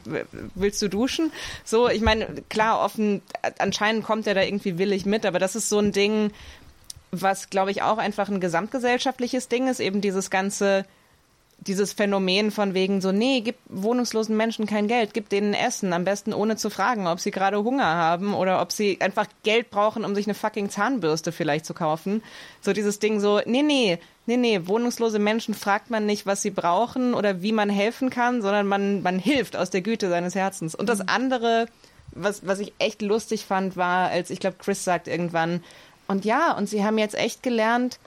willst 0.54 0.82
du 0.82 0.88
duschen? 0.88 1.32
So, 1.64 1.88
ich 1.88 2.02
meine, 2.02 2.26
klar, 2.48 2.84
offen, 2.84 3.22
anscheinend 3.58 4.04
kommt 4.04 4.26
er 4.26 4.34
da 4.34 4.42
irgendwie 4.42 4.78
willig 4.78 5.06
mit, 5.06 5.24
aber 5.24 5.38
das 5.38 5.56
ist 5.56 5.68
so 5.68 5.78
ein 5.78 5.92
Ding, 5.92 6.32
was, 7.10 7.50
glaube 7.50 7.70
ich, 7.70 7.82
auch 7.82 7.98
einfach 7.98 8.28
ein 8.28 8.40
gesamtgesellschaftliches 8.40 9.48
Ding 9.48 9.68
ist, 9.68 9.80
eben 9.80 10.00
dieses 10.00 10.30
ganze, 10.30 10.84
dieses 11.58 11.92
Phänomen 11.92 12.50
von 12.50 12.74
wegen 12.74 13.00
so, 13.00 13.12
nee, 13.12 13.40
gib 13.40 13.56
wohnungslosen 13.68 14.36
Menschen 14.36 14.66
kein 14.66 14.88
Geld, 14.88 15.14
gib 15.14 15.28
denen 15.28 15.54
Essen, 15.54 15.92
am 15.92 16.04
besten 16.04 16.32
ohne 16.34 16.56
zu 16.56 16.70
fragen, 16.70 17.06
ob 17.06 17.20
sie 17.20 17.30
gerade 17.30 17.62
Hunger 17.62 17.84
haben 17.84 18.34
oder 18.34 18.60
ob 18.60 18.72
sie 18.72 19.00
einfach 19.00 19.26
Geld 19.44 19.70
brauchen, 19.70 20.04
um 20.04 20.14
sich 20.14 20.26
eine 20.26 20.34
fucking 20.34 20.70
Zahnbürste 20.70 21.32
vielleicht 21.32 21.64
zu 21.64 21.74
kaufen. 21.74 22.22
So 22.60 22.72
dieses 22.72 22.98
Ding 22.98 23.20
so, 23.20 23.40
nee, 23.46 23.62
nee, 23.62 23.98
nee, 24.26 24.36
nee, 24.36 24.60
wohnungslose 24.64 25.18
Menschen 25.18 25.54
fragt 25.54 25.90
man 25.90 26.06
nicht, 26.06 26.26
was 26.26 26.42
sie 26.42 26.50
brauchen 26.50 27.14
oder 27.14 27.42
wie 27.42 27.52
man 27.52 27.68
helfen 27.68 28.10
kann, 28.10 28.42
sondern 28.42 28.66
man, 28.66 29.02
man 29.02 29.18
hilft 29.18 29.56
aus 29.56 29.70
der 29.70 29.82
Güte 29.82 30.08
seines 30.08 30.34
Herzens. 30.34 30.74
Und 30.74 30.88
das 30.88 31.00
mhm. 31.00 31.08
andere, 31.08 31.66
was, 32.12 32.46
was 32.46 32.60
ich 32.60 32.72
echt 32.78 33.02
lustig 33.02 33.44
fand, 33.44 33.76
war, 33.76 34.10
als 34.10 34.30
ich 34.30 34.40
glaube, 34.40 34.56
Chris 34.58 34.84
sagt 34.84 35.08
irgendwann, 35.08 35.62
und 36.08 36.24
ja, 36.24 36.52
und 36.52 36.68
sie 36.68 36.84
haben 36.84 36.98
jetzt 36.98 37.14
echt 37.14 37.42
gelernt, 37.42 37.98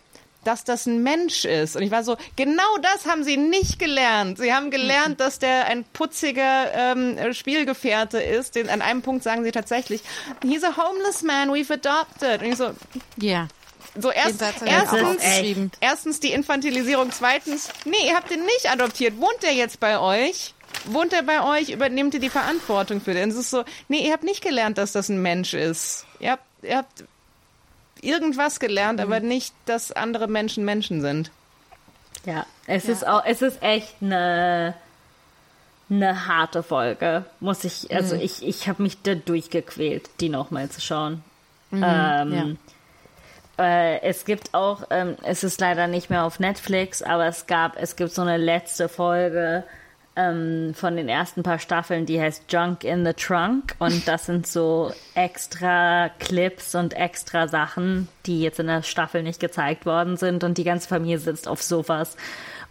dass 0.45 0.63
das 0.63 0.85
ein 0.85 1.03
Mensch 1.03 1.43
ist. 1.43 1.75
Und 1.75 1.81
ich 1.81 1.91
war 1.91 2.03
so, 2.03 2.17
genau 2.35 2.77
das 2.81 3.07
haben 3.07 3.23
sie 3.23 3.35
nicht 3.35 3.79
gelernt. 3.79 4.37
Sie 4.37 4.53
haben 4.53 4.71
gelernt, 4.71 5.19
dass 5.19 5.39
der 5.39 5.65
ein 5.65 5.83
putziger 5.91 6.71
ähm, 6.73 7.33
Spielgefährte 7.33 8.19
ist. 8.19 8.55
Den, 8.55 8.69
an 8.69 8.81
einem 8.81 9.01
Punkt 9.01 9.23
sagen 9.23 9.43
sie 9.43 9.51
tatsächlich, 9.51 10.01
he's 10.43 10.63
a 10.63 10.77
homeless 10.77 11.23
man 11.23 11.49
we've 11.49 11.73
adopted. 11.73 12.41
Und 12.41 12.47
ich 12.47 12.57
so, 12.57 12.71
ja. 13.17 13.47
So 13.97 14.11
erst, 14.11 14.41
erstens, 14.65 15.71
erstens 15.79 16.19
die 16.19 16.31
Infantilisierung, 16.31 17.11
zweitens, 17.11 17.69
nee, 17.85 18.07
ihr 18.07 18.15
habt 18.15 18.29
ihn 18.31 18.43
nicht 18.43 18.69
adoptiert. 18.69 19.17
Wohnt 19.19 19.43
er 19.43 19.53
jetzt 19.53 19.79
bei 19.79 19.99
euch? 19.99 20.53
Wohnt 20.85 21.13
er 21.13 21.23
bei 21.23 21.41
euch? 21.41 21.69
Übernehmt 21.69 22.13
ihr 22.13 22.19
die 22.19 22.29
Verantwortung 22.29 22.99
für 22.99 23.13
den? 23.13 23.29
Es 23.29 23.37
ist 23.37 23.49
so, 23.49 23.63
nee, 23.87 24.05
ihr 24.05 24.11
habt 24.11 24.23
nicht 24.23 24.43
gelernt, 24.43 24.77
dass 24.77 24.91
das 24.91 25.07
ein 25.09 25.21
Mensch 25.21 25.53
ist. 25.53 26.05
Ihr 26.19 26.31
habt, 26.31 26.43
ihr 26.61 26.77
habt 26.77 27.05
irgendwas 28.01 28.59
gelernt, 28.59 28.99
mhm. 28.99 29.05
aber 29.05 29.19
nicht, 29.21 29.53
dass 29.65 29.91
andere 29.91 30.27
Menschen 30.27 30.65
Menschen 30.65 31.01
sind. 31.01 31.31
Ja, 32.25 32.45
es 32.67 32.87
ja. 32.87 32.93
ist 32.93 33.07
auch, 33.07 33.23
es 33.25 33.41
ist 33.41 33.61
echt 33.61 33.95
eine 34.01 34.75
eine 35.89 36.27
harte 36.27 36.63
Folge, 36.63 37.25
muss 37.39 37.63
ich, 37.63 37.93
also 37.93 38.15
mhm. 38.15 38.21
ich, 38.21 38.43
ich 38.45 38.67
habe 38.67 38.81
mich 38.81 39.01
da 39.03 39.15
durchgequält, 39.15 40.09
die 40.19 40.29
nochmal 40.29 40.69
zu 40.69 40.81
schauen. 40.81 41.23
Mhm, 41.71 41.83
ähm. 41.83 42.57
Äh, 43.59 44.01
es 44.01 44.25
gibt 44.25 44.53
auch, 44.53 44.83
ähm, 44.89 45.15
es 45.23 45.43
ist 45.43 45.59
leider 45.61 45.87
nicht 45.87 46.09
mehr 46.09 46.23
auf 46.23 46.39
Netflix, 46.39 47.01
aber 47.01 47.27
es 47.27 47.47
gab, 47.47 47.77
es 47.77 47.95
gibt 47.95 48.11
so 48.11 48.21
eine 48.21 48.37
letzte 48.37 48.89
Folge, 48.89 49.63
ähm, 50.15 50.73
von 50.73 50.95
den 50.95 51.09
ersten 51.09 51.43
paar 51.43 51.59
Staffeln, 51.59 52.05
die 52.05 52.21
heißt 52.21 52.51
Junk 52.51 52.83
in 52.83 53.05
the 53.05 53.13
Trunk. 53.13 53.75
Und 53.79 54.07
das 54.07 54.25
sind 54.25 54.47
so 54.47 54.91
extra 55.13 56.09
Clips 56.19 56.75
und 56.75 56.93
extra 56.93 57.47
Sachen, 57.47 58.07
die 58.25 58.41
jetzt 58.41 58.59
in 58.59 58.67
der 58.67 58.81
Staffel 58.81 59.23
nicht 59.23 59.39
gezeigt 59.39 59.85
worden 59.85 60.17
sind. 60.17 60.43
Und 60.43 60.57
die 60.57 60.63
ganze 60.63 60.87
Familie 60.87 61.19
sitzt 61.19 61.47
auf 61.47 61.61
Sofas 61.61 62.15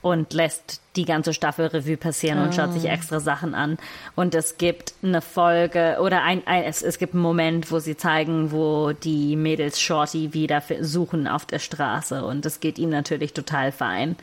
und 0.05 0.35
lässt 0.35 0.83
die 0.97 1.07
ganze 1.07 1.33
Staffel 1.33 1.67
Revue 1.69 1.97
passieren 1.97 2.39
und 2.43 2.55
schaut 2.55 2.75
sich 2.75 2.85
extra 2.85 3.21
Sachen 3.21 3.55
an. 3.55 3.79
Und 4.15 4.35
es 4.35 4.59
gibt 4.59 4.93
eine 5.03 5.23
Folge 5.23 5.97
oder 5.99 6.23
ein, 6.23 6.47
ein 6.47 6.65
es, 6.65 6.83
es 6.83 6.99
gibt 6.99 7.15
einen 7.15 7.23
Moment, 7.23 7.73
wo 7.73 7.79
sie 7.79 7.97
zeigen, 7.97 8.53
wo 8.53 8.93
die 8.93 9.35
Mädels 9.35 9.81
Shorty 9.81 10.35
wieder 10.35 10.63
suchen 10.83 11.27
auf 11.27 11.47
der 11.47 11.59
Straße. 11.59 12.23
Und 12.23 12.45
es 12.45 12.61
geht 12.61 12.79
ihm 12.79 12.91
natürlich 12.91 13.33
total 13.33 13.73
fein. 13.73 14.17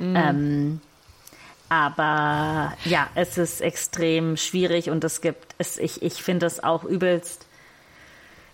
Ähm, 0.00 0.80
aber 1.68 2.72
ja, 2.84 3.06
es 3.14 3.38
ist 3.38 3.60
extrem 3.60 4.36
schwierig 4.36 4.90
und 4.90 5.04
es 5.04 5.20
gibt, 5.20 5.54
es, 5.58 5.78
ich, 5.78 6.02
ich 6.02 6.14
finde 6.14 6.46
es 6.46 6.64
auch 6.64 6.82
übelst. 6.82 7.46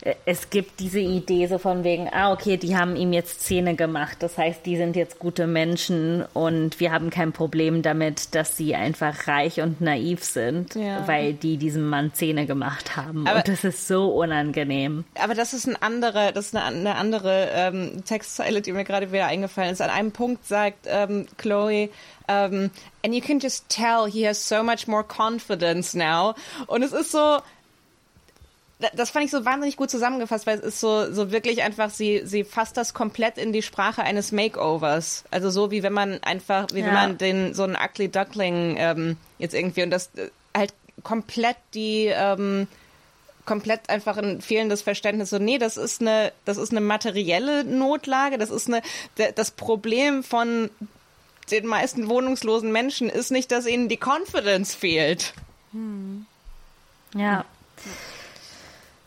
Äh, 0.03 0.15
Es 0.27 0.51
gibt 0.51 0.81
diese 0.81 1.01
Idee 1.01 1.47
so 1.47 1.59
von 1.59 1.85
wegen, 1.85 2.09
ah, 2.13 2.33
okay, 2.33 2.57
die 2.57 2.77
haben 2.77 2.97
ihm 2.97 3.13
jetzt 3.13 3.43
Zähne 3.43 3.75
gemacht. 3.75 4.17
Das 4.21 4.37
heißt, 4.39 4.65
die 4.67 4.77
sind 4.77 4.97
jetzt 4.97 5.19
gute 5.19 5.47
Menschen 5.47 6.25
und 6.35 6.81
wir 6.81 6.93
haben 6.93 7.11
kein 7.11 7.33
Problem 7.33 7.83
damit, 7.83 8.35
dass 8.35 8.57
sie 8.57 8.75
einfach 8.75 9.27
reich 9.29 9.61
und 9.61 9.81
naiv 9.81 10.23
sind, 10.25 10.75
Ja. 10.75 11.07
weil 11.07 11.35
die 11.35 11.57
diesem 11.57 11.89
Mann 11.89 12.13
Zähne 12.15 12.47
gemacht 12.47 12.97
haben. 12.97 13.27
Aber- 13.27 13.39
und 13.39 13.49
das 13.49 13.65
ist 13.65 13.89
so 13.89 14.09
unangenehm. 14.15 15.05
Aber 15.21 15.35
das 15.35 15.53
ist 15.55 15.67
ein 15.67 15.77
andere, 15.81 16.33
das 16.33 16.47
ist 16.47 16.57
eine, 16.57 16.65
eine 16.65 16.95
andere 16.97 17.49
ähm, 17.53 18.03
Textzeile, 18.05 18.61
die 18.61 18.73
mir 18.73 18.85
gerade 18.85 19.13
wieder 19.13 19.27
eingefallen 19.27 19.71
ist. 19.73 19.81
An 19.83 19.91
einem 19.91 20.13
Punkt 20.13 20.47
sagt 20.47 20.87
ähm, 20.87 21.27
Chloe, 21.39 21.89
ähm, 22.29 22.71
and 23.05 23.15
you 23.15 23.21
can 23.21 23.39
just 23.39 23.69
tell 23.69 24.07
he 24.11 24.27
has 24.27 24.49
so 24.49 24.63
much 24.63 24.87
more 24.87 25.05
confidence 25.05 25.95
now. 25.95 26.35
Und 26.67 26.83
es 26.83 26.93
ist 26.93 27.13
so, 27.13 27.39
das 28.95 29.11
fand 29.11 29.25
ich 29.25 29.31
so 29.31 29.45
wahnsinnig 29.45 29.77
gut 29.77 29.91
zusammengefasst, 29.91 30.47
weil 30.47 30.59
es 30.59 30.65
ist 30.65 30.81
so, 30.81 31.13
so 31.13 31.31
wirklich 31.31 31.63
einfach, 31.63 31.91
sie, 31.91 32.23
sie 32.25 32.45
fasst 32.45 32.77
das 32.77 32.95
komplett 32.95 33.39
in 33.39 33.53
die 33.53 33.63
Sprache 33.63 34.03
eines 34.03 34.33
Makeovers. 34.33 35.25
Also 35.31 35.51
so 35.51 35.71
wie 35.71 35.83
wenn 35.83 35.93
man 35.93 36.23
einfach, 36.23 36.67
wie 36.73 36.77
wenn 36.85 36.87
Ja. 36.87 36.93
man 36.93 37.19
den, 37.19 37.55
so 37.55 37.63
einen 37.65 37.77
Ugly 37.77 38.09
Duckling 38.09 38.77
ähm, 38.79 39.17
jetzt 39.39 39.55
irgendwie 39.55 39.83
und 39.83 39.91
das 39.91 40.11
äh, 40.17 40.29
halt 40.57 40.73
komplett 41.03 41.57
die, 41.75 42.07
ähm, 42.07 42.67
komplett 43.45 43.91
einfach 43.91 44.17
ein 44.17 44.41
fehlendes 44.41 44.83
Verständnis. 44.83 45.31
So, 45.31 45.39
nee, 45.39 45.59
das 45.59 45.77
ist 45.77 46.01
eine, 46.01 46.33
das 46.45 46.57
ist 46.57 46.71
eine 46.71 46.81
materielle 46.81 47.65
Notlage. 47.65 48.39
Das 48.39 48.51
ist 48.51 48.69
eine, 48.69 48.81
das 49.35 49.51
Problem 49.51 50.25
von 50.25 50.71
den 51.51 51.67
meisten 51.67 52.09
wohnungslosen 52.09 52.73
Menschen 52.73 53.11
ist 53.11 53.31
nicht, 53.31 53.53
dass 53.53 53.67
ihnen 53.67 53.89
die 53.91 53.99
Confidence 54.03 54.75
fehlt. 54.75 55.35
Ja. 57.15 57.45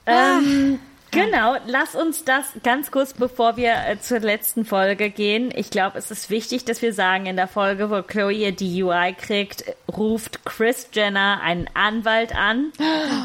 Ähm, 0.07 0.79
genau, 1.11 1.57
lass 1.67 1.93
uns 1.93 2.23
das 2.23 2.45
ganz 2.63 2.91
kurz, 2.91 3.13
bevor 3.13 3.57
wir 3.57 3.73
äh, 3.87 3.99
zur 3.99 4.19
letzten 4.19 4.65
Folge 4.65 5.09
gehen. 5.09 5.51
Ich 5.53 5.69
glaube, 5.69 5.97
es 5.97 6.11
ist 6.11 6.29
wichtig, 6.29 6.65
dass 6.65 6.81
wir 6.81 6.93
sagen, 6.93 7.25
in 7.25 7.35
der 7.35 7.47
Folge, 7.47 7.89
wo 7.89 8.01
Chloe 8.01 8.31
ihr 8.31 8.51
DUI 8.53 9.13
kriegt, 9.13 9.65
ruft 9.95 10.45
Chris 10.45 10.87
Jenner 10.93 11.41
einen 11.43 11.69
Anwalt 11.73 12.33
an 12.33 12.71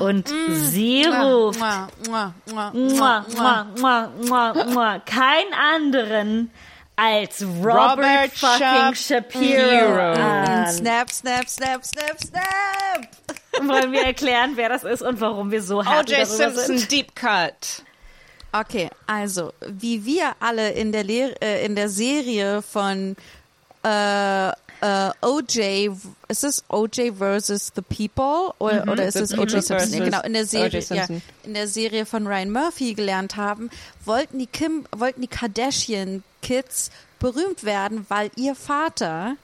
und 0.01 0.29
sie 0.49 1.05
ruft. 1.05 1.61
mua, 3.79 4.09
mua, 4.21 4.55
mua, 4.65 4.99
keinen 4.99 5.55
anderen 5.55 6.51
als 6.97 7.43
Robert, 7.43 7.99
Robert 7.99 8.33
fucking 8.33 8.95
Shapiro. 8.95 10.13
An. 10.13 10.73
Snap, 10.73 11.11
snap, 11.11 11.49
snap, 11.49 11.85
snap, 11.85 12.21
snap. 12.21 13.09
Wollen 13.69 13.93
wir 13.93 14.05
erklären, 14.05 14.53
wer 14.55 14.69
das 14.69 14.85
ist 14.85 15.03
und 15.03 15.21
warum 15.21 15.51
wir 15.51 15.63
so 15.63 15.85
happy 15.85 15.97
O.J. 15.97 16.11
darüber 16.11 16.27
Simpson 16.27 16.79
sind? 16.79 16.93
Deep 16.93 17.15
Cut. 17.15 17.83
Okay, 18.53 18.91
also 19.07 19.53
wie 19.67 20.05
wir 20.05 20.35
alle 20.41 20.73
in 20.73 20.93
der 20.93 21.05
Lehr 21.05 21.43
äh, 21.43 21.65
in 21.65 21.75
der 21.75 21.89
Serie 21.89 22.61
von 22.61 23.17
äh, 23.83 24.53
äh, 24.83 25.11
OJ, 25.23 25.91
ist 26.29 26.43
es 26.43 26.65
OJ 26.69 27.13
versus 27.17 27.73
the 27.75 27.83
People 27.83 28.53
oder, 28.59 28.83
oder 28.91 29.07
ist 29.07 29.17
es 29.17 29.37
OJ 29.37 29.61
Simpson? 29.61 30.05
Genau, 30.05 30.21
in 30.23 30.33
der 30.33 30.45
Serie, 30.45 30.85
ja, 30.91 31.07
in 31.45 31.55
der 31.55 31.69
Serie 31.69 32.05
von 32.05 32.27
Ryan 32.27 32.51
Murphy 32.51 32.95
gelernt 32.95 33.37
haben, 33.37 33.71
wollten 34.05 34.41
die 34.41 34.49
Kim, 34.49 34.85
wollten 34.91 35.21
die 35.21 35.29
Kardashian 35.29 36.25
Kids 36.43 36.91
berühmt 37.21 37.63
werden, 37.63 38.05
weil 38.09 38.33
ihr 38.35 38.57
Vater 38.57 39.37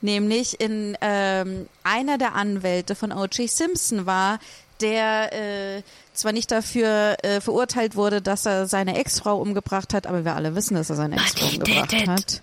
nämlich 0.00 0.58
in 0.60 0.96
ähm, 1.02 1.68
einer 1.84 2.16
der 2.16 2.34
Anwälte 2.34 2.94
von 2.94 3.12
O.J. 3.12 3.50
Simpson 3.50 4.06
war, 4.06 4.38
der 4.80 5.32
äh, 5.34 5.82
zwar 6.14 6.32
nicht 6.32 6.50
dafür 6.50 7.18
äh, 7.22 7.42
verurteilt 7.42 7.96
wurde, 7.96 8.22
dass 8.22 8.46
er 8.46 8.66
seine 8.66 8.96
Ex-Frau 8.96 9.38
umgebracht 9.38 9.92
hat, 9.92 10.06
aber 10.06 10.24
wir 10.24 10.36
alle 10.36 10.54
wissen, 10.54 10.74
dass 10.74 10.88
er 10.88 10.96
seine 10.96 11.16
Ex-Frau 11.16 11.48
umgebracht 11.48 11.92
hat. 12.06 12.42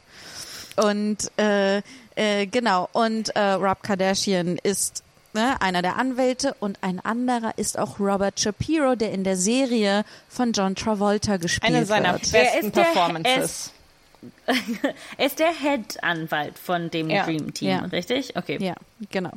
Und 0.76 1.32
äh, 1.40 1.82
äh, 2.18 2.48
genau, 2.48 2.90
und 2.94 3.30
äh, 3.36 3.40
Rob 3.40 3.84
Kardashian 3.84 4.58
ist 4.64 5.04
ne, 5.34 5.62
einer 5.62 5.82
der 5.82 5.98
Anwälte 5.98 6.56
und 6.60 6.80
ein 6.82 7.00
anderer 7.00 7.54
ist 7.58 7.78
auch 7.78 8.00
Robert 8.00 8.40
Shapiro, 8.40 8.96
der 8.96 9.12
in 9.12 9.24
der 9.24 9.38
Serie 9.38 10.04
von 10.28 10.52
John 10.52 10.76
Travolta 10.76 11.38
gespielt 11.38 11.76
Eine 11.76 11.86
seiner 11.86 12.14
wird. 12.14 12.32
Besten 12.32 12.72
Performances. 12.72 13.72
Er 15.18 15.26
ist 15.26 15.40
der 15.40 15.52
Head-Anwalt 15.54 16.58
von 16.58 16.90
dem 16.90 17.10
Ja. 17.10 17.26
Dream 17.26 17.54
Team, 17.54 17.70
Ja. 17.70 17.80
richtig? 17.86 18.36
Okay. 18.38 18.58
Ja, 18.62 18.76
genau. 19.12 19.32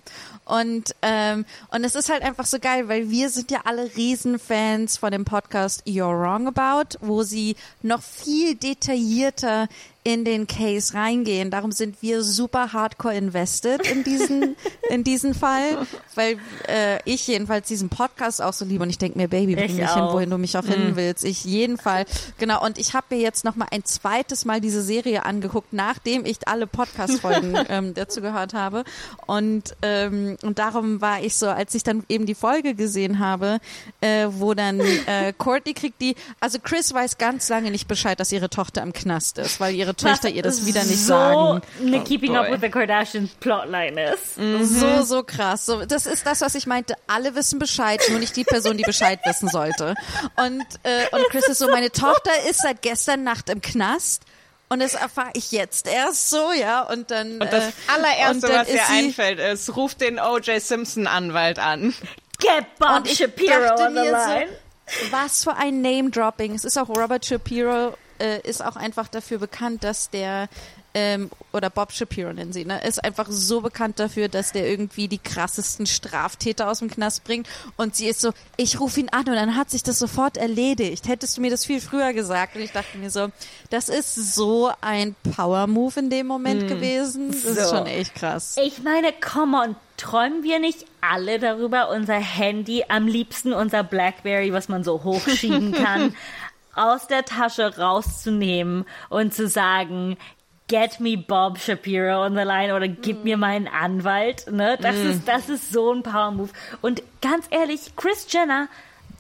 Und 0.45 0.95
ähm, 1.03 1.45
und 1.73 1.85
es 1.85 1.95
ist 1.97 2.09
halt 2.11 2.23
einfach 2.23 2.47
so 2.47 2.59
geil, 2.61 2.89
weil 2.89 3.11
wir 3.11 3.29
sind 3.29 3.51
ja 3.51 3.63
alle 3.65 3.91
Riesenfans 3.97 4.97
von 4.99 5.11
dem 5.11 5.25
Podcast 5.25 5.83
You're 5.87 6.19
Wrong 6.21 6.47
About, 6.47 6.97
wo 7.01 7.23
sie 7.25 7.57
noch 7.83 8.03
viel 8.03 8.55
detaillierter 8.55 9.69
in 10.03 10.25
den 10.25 10.47
Case 10.47 10.95
reingehen. 10.95 11.51
Darum 11.51 11.73
sind 11.73 12.01
wir 12.01 12.23
super 12.23 12.73
hardcore 12.73 13.15
invested 13.15 13.87
in 13.87 14.03
diesen 14.03 14.57
in 14.89 15.05
diesen 15.05 15.35
Fall, 15.35 15.87
weil 16.15 16.39
äh, 16.69 16.99
ich 17.05 17.27
jedenfalls 17.27 17.69
diesen 17.69 17.91
Podcast 17.91 18.41
auch 18.41 18.55
so 18.55 18.65
liebe 18.65 18.83
und 18.83 18.89
ich 18.89 18.97
denke 18.97 19.19
mir, 19.19 19.29
Baby, 19.29 19.57
bring 19.57 19.67
Ich 19.67 19.73
mich 19.75 19.91
hin, 19.93 20.03
auch. 20.03 20.15
wohin 20.15 20.31
du 20.31 20.39
mich 20.39 20.57
auch 20.57 20.65
hin 20.65 20.93
willst. 20.97 21.23
Ich 21.25 21.45
jeden 21.45 21.77
Fall. 21.77 22.07
Genau. 22.39 22.65
Und 22.65 22.79
ich 22.79 22.95
habe 22.95 23.15
mir 23.15 23.21
jetzt 23.21 23.45
noch 23.45 23.57
mal 23.57 23.69
ein 23.73 23.85
zweites 23.85 24.47
Mal 24.47 24.63
diese 24.63 24.81
Serie 24.83 25.00
angeguckt, 25.25 25.73
nachdem 25.73 26.25
ich 26.25 26.47
alle 26.47 26.67
Podcast-Folgen 26.67 27.57
ähm, 27.69 27.95
dazu 27.95 28.21
gehört 28.21 28.55
habe. 28.55 28.85
Und 29.27 29.77
ähm, 29.83 30.37
und 30.43 30.59
darum 30.59 31.01
war 31.01 31.23
ich 31.23 31.37
so, 31.37 31.49
als 31.49 31.75
ich 31.75 31.83
dann 31.83 32.05
eben 32.09 32.27
die 32.27 32.35
Folge 32.35 32.75
gesehen 32.75 33.19
habe, 33.19 33.59
äh, 34.01 34.27
wo 34.31 34.55
dann 34.55 34.81
äh, 34.81 35.33
Courtney 35.39 35.75
kriegt 35.75 36.01
die, 36.01 36.15
also 36.41 36.59
Chris 36.63 36.93
weiß 36.93 37.19
ganz 37.19 37.49
lange 37.49 37.71
nicht 37.71 37.89
Bescheid, 37.89 38.19
dass 38.19 38.33
ihre 38.33 38.51
Tochter 38.51 38.83
im 38.83 38.93
Knast 38.93 39.39
ist, 39.39 39.61
weil 39.61 39.75
ihre 39.75 39.95
Töchter 39.95 40.29
ihr 40.29 40.43
das 40.43 40.67
wieder 40.67 40.85
nicht 40.85 41.01
so 41.01 41.15
sagen. 41.15 41.63
eine 41.81 42.03
Keeping 42.05 42.37
Up 42.37 42.47
boy. 42.47 42.55
with 42.55 42.61
the 42.61 42.71
Kardashians 42.71 43.31
Plotline 43.41 44.13
ist. 44.13 44.37
So, 44.37 45.03
so 45.03 45.23
krass. 45.23 45.67
So, 45.67 45.85
das 45.85 46.07
ist 46.07 46.27
das, 46.27 46.41
was 46.41 46.55
ich 46.55 46.67
meinte. 46.67 46.95
Alle 47.07 47.35
wissen 47.35 47.59
Bescheid, 47.59 48.01
nur 48.11 48.19
nicht 48.19 48.37
die 48.37 48.45
Person, 48.45 48.77
die 48.77 48.85
Bescheid 48.85 49.21
wissen 49.25 49.49
sollte. 49.49 49.95
Und, 50.37 50.65
äh, 50.83 51.07
und 51.13 51.25
Chris 51.31 51.49
ist 51.49 51.59
so, 51.59 51.69
meine 51.69 51.91
Tochter 51.91 52.31
ist 52.49 52.63
seit 52.63 52.83
gestern 52.83 53.25
Nacht 53.25 53.49
im 53.51 53.61
Knast. 53.61 54.23
Und 54.73 54.79
das 54.79 54.95
erfahre 54.95 55.31
ich 55.35 55.51
jetzt 55.51 55.89
erst 55.89 56.31
so, 56.31 56.53
ja. 56.53 56.83
Und 56.83 57.11
dann. 57.11 57.33
Und 57.41 57.53
das 57.53 57.69
äh, 57.69 57.73
allererste, 57.89 58.35
und 58.35 58.43
dann 58.45 58.61
was 58.61 58.69
dir 58.69 58.89
einfällt, 58.89 59.41
ist, 59.41 59.75
ruf 59.77 59.97
den 59.97 60.21
O.J. 60.21 60.63
Simpson 60.63 61.09
Anwalt 61.09 61.59
an. 61.59 61.93
Get 62.39 62.79
Bob 62.79 63.07
Shapiro 63.09 63.75
on 63.75 63.95
the 63.95 64.01
mir 64.01 64.11
so, 64.11 64.33
line. 64.33 64.51
Was 65.11 65.43
für 65.43 65.57
ein 65.57 65.83
Name-Dropping. 65.83 66.55
Es 66.55 66.65
ist 66.65 66.79
auch 66.79 66.89
Robert 66.89 67.27
Shapiro, 67.27 67.97
äh, 68.21 68.41
ist 68.43 68.65
auch 68.65 68.77
einfach 68.77 69.09
dafür 69.09 69.39
bekannt, 69.39 69.83
dass 69.83 70.09
der, 70.09 70.49
ähm, 70.95 71.31
oder 71.53 71.71
Bob 71.71 71.93
Shapiro 71.93 72.33
nennen 72.33 72.53
sie, 72.53 72.65
ne, 72.65 72.83
ist 72.85 73.03
einfach 73.05 73.27
so 73.29 73.61
bekannt 73.61 74.01
dafür, 74.01 74.29
dass 74.29 74.53
der 74.53 74.69
irgendwie 74.69 75.09
die 75.09 75.19
krassesten 75.19 75.87
Straftäter 75.87 76.69
aus 76.69 76.81
dem 76.81 76.91
Knast 76.91 77.25
bringt. 77.25 77.49
Und 77.77 77.95
sie 77.97 78.07
ist 78.09 78.21
so, 78.21 78.33
ich 78.57 78.81
rufe 78.81 79.01
ihn 79.01 79.09
an 79.11 79.29
und 79.29 79.35
dann 79.35 79.57
hat 79.57 79.71
sich 79.71 79.83
das 79.83 79.99
sofort 79.99 80.37
erledigt. 80.37 81.07
Hättest 81.09 81.37
du 81.37 81.41
mir 81.41 81.51
das 81.51 81.65
viel 81.65 81.81
früher 81.81 82.13
gesagt? 82.13 82.57
Und 82.57 82.63
ich 82.63 82.73
dachte 82.73 82.99
mir 82.99 83.11
so, 83.11 83.29
das 83.71 83.89
ist 83.89 84.35
so 84.35 84.71
ein 84.81 85.15
Power-Move 85.37 86.01
in 86.01 86.11
dem 86.11 86.27
Moment 86.27 86.67
gewesen. 86.69 87.31
Das 87.31 87.45
ist 87.45 87.69
So. 87.69 87.77
schon 87.77 87.87
echt 87.87 88.15
krass. 88.15 88.57
Ich 88.63 88.83
meine, 88.83 89.13
come 89.13 89.57
on, 89.59 89.77
träumen 89.97 90.43
wir 90.43 90.59
nicht 90.59 90.87
alle 91.01 91.39
darüber, 91.39 91.91
unser 91.91 92.15
Handy, 92.19 92.85
am 92.89 93.07
liebsten 93.07 93.53
unser 93.53 93.83
Blackberry, 93.85 94.53
was 94.53 94.69
man 94.69 94.83
so 94.85 95.05
hochschieben 95.05 95.73
kann, 95.85 96.15
aus 96.75 97.07
der 97.07 97.25
Tasche 97.25 97.77
rauszunehmen 97.79 98.87
und 99.09 99.35
zu 99.35 99.49
sagen, 99.49 100.17
get 100.71 101.01
me 101.01 101.17
Bob 101.17 101.59
Shapiro 101.59 102.25
on 102.25 102.35
the 102.35 102.45
line 102.45 102.73
oder 102.73 102.87
gib 102.87 103.25
mir 103.25 103.37
meinen 103.37 103.67
Anwalt, 103.67 104.51
ne? 104.51 104.79
Das 104.81 104.97
ist, 104.97 105.27
das 105.27 105.49
ist 105.49 105.73
so 105.73 105.93
ein 105.93 106.03
Power 106.05 106.31
Move. 106.31 106.51
Und 106.81 107.03
ganz 107.21 107.47
ehrlich, 107.51 107.97
Chris 107.97 108.27
Jenner 108.31 108.69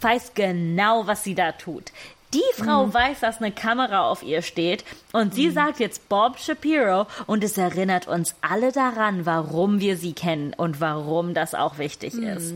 weiß 0.01 0.33
genau, 0.35 1.07
was 1.09 1.25
sie 1.25 1.35
da 1.35 1.53
tut. 1.53 1.91
Die 2.33 2.43
Frau 2.55 2.95
weiß, 2.95 3.19
dass 3.21 3.39
eine 3.39 3.51
Kamera 3.51 4.09
auf 4.09 4.23
ihr 4.23 4.43
steht 4.43 4.85
und 5.13 5.35
sie 5.35 5.51
sagt 5.51 5.81
jetzt 5.81 6.09
Bob 6.09 6.39
Shapiro 6.39 7.09
und 7.27 7.43
es 7.43 7.59
erinnert 7.59 8.07
uns 8.07 8.37
alle 8.41 8.71
daran, 8.71 9.27
warum 9.27 9.81
wir 9.81 9.97
sie 9.97 10.13
kennen 10.13 10.55
und 10.57 10.81
warum 10.81 11.35
das 11.35 11.57
auch 11.57 11.79
wichtig 11.79 12.15
ist. 12.15 12.55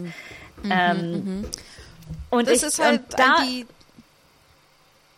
Ähm, 0.71 1.45
und 2.31 2.47
Das 2.47 2.59
ich, 2.59 2.63
ist 2.63 2.79
halt 2.79 3.01
und 3.01 3.19
da, 3.19 3.43
die. 3.43 3.67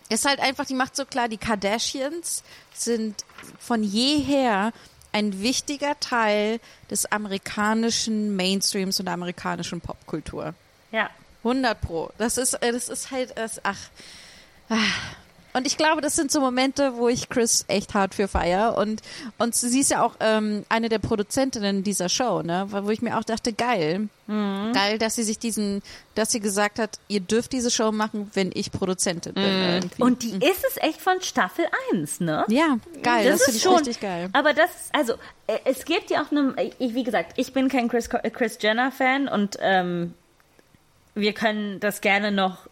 Ist 0.09 0.25
halt 0.25 0.41
einfach, 0.41 0.65
die 0.65 0.75
macht 0.75 0.97
so 0.97 1.05
klar, 1.05 1.29
die 1.29 1.37
Kardashians 1.37 2.43
sind 2.73 3.26
von 3.59 3.83
jeher 3.83 4.73
ein 5.13 5.41
wichtiger 5.41 5.99
Teil 5.99 6.61
des 6.91 7.11
amerikanischen 7.11 8.37
Mainstreams 8.37 8.99
und 9.01 9.07
der 9.07 9.15
amerikanischen 9.15 9.81
Popkultur. 9.81 10.55
ja. 10.93 11.11
100 11.45 11.81
pro. 11.81 12.11
Das 12.19 12.39
ist, 12.39 12.55
äh, 12.55 12.73
das 12.73 12.89
ist 12.89 13.13
halt, 13.13 13.39
das, 13.39 13.61
ach. 13.65 13.79
Ah. 14.69 14.77
Und 15.57 15.67
ich 15.67 15.79
glaube, 15.79 16.03
das 16.03 16.15
sind 16.15 16.31
so 16.31 16.41
Momente, 16.41 16.97
wo 16.97 17.09
ich 17.09 17.31
Chris 17.31 17.65
echt 17.69 17.95
hart 17.95 18.15
für 18.15 18.29
feier. 18.29 18.77
Und, 18.77 19.01
und 19.39 19.55
sie 19.55 19.81
ist 19.81 19.91
ja 19.91 20.03
auch 20.03 20.15
ähm, 20.21 20.67
eine 20.69 20.91
der 20.91 20.99
Produzentinnen 20.99 21.83
dieser 21.83 22.11
Show, 22.11 22.43
ne? 22.43 22.67
Wo 22.69 22.91
ich 22.91 23.01
mir 23.01 23.17
auch 23.17 23.25
dachte, 23.25 23.55
geil. 23.55 24.09
Geil, 24.29 24.99
dass 24.99 25.15
sie 25.15 25.23
sich 25.23 25.39
diesen, 25.39 25.83
dass 26.17 26.33
sie 26.33 26.41
gesagt 26.41 26.81
hat, 26.81 26.99
ihr 27.07 27.21
dürft 27.21 27.53
diese 27.53 27.71
Show 27.71 27.93
machen, 27.93 28.29
wenn 28.35 28.51
ich 28.53 28.73
Produzentin 28.73 29.35
bin. 29.35 29.45
irgendwie. 29.45 30.03
Und 30.03 30.25
die 30.25 30.33
ist 30.33 30.65
es 30.69 30.77
echt 30.79 31.01
von 31.01 31.23
Staffel 31.23 31.65
1, 31.93 32.21
ne? 32.21 32.45
ja, 32.49 32.79
geil, 33.05 33.31
das, 33.31 33.45
finde 33.45 33.59
ich 33.59 33.69
richtig 33.69 34.01
geil. 34.01 34.29
Aber 34.33 34.53
das, 34.53 34.71
also, 34.93 35.13
äh, 35.47 35.59
es 35.65 35.85
gibt 35.85 36.11
ja 36.11 36.25
auch 36.25 36.33
eine, 36.33 36.55
ich, 36.81 36.95
wie 36.95 37.05
gesagt, 37.05 37.35
ich 37.37 37.53
bin 37.53 37.69
kein 37.69 37.89
Chris, 37.89 38.11
Chris 38.11 38.59
Jenner-Fan 38.61 39.29
und 39.29 39.59
ähm, 39.61 40.15
wir 41.15 41.33
können 41.33 41.79
das 41.79 42.01
gerne 42.01 42.33
noch 42.33 42.67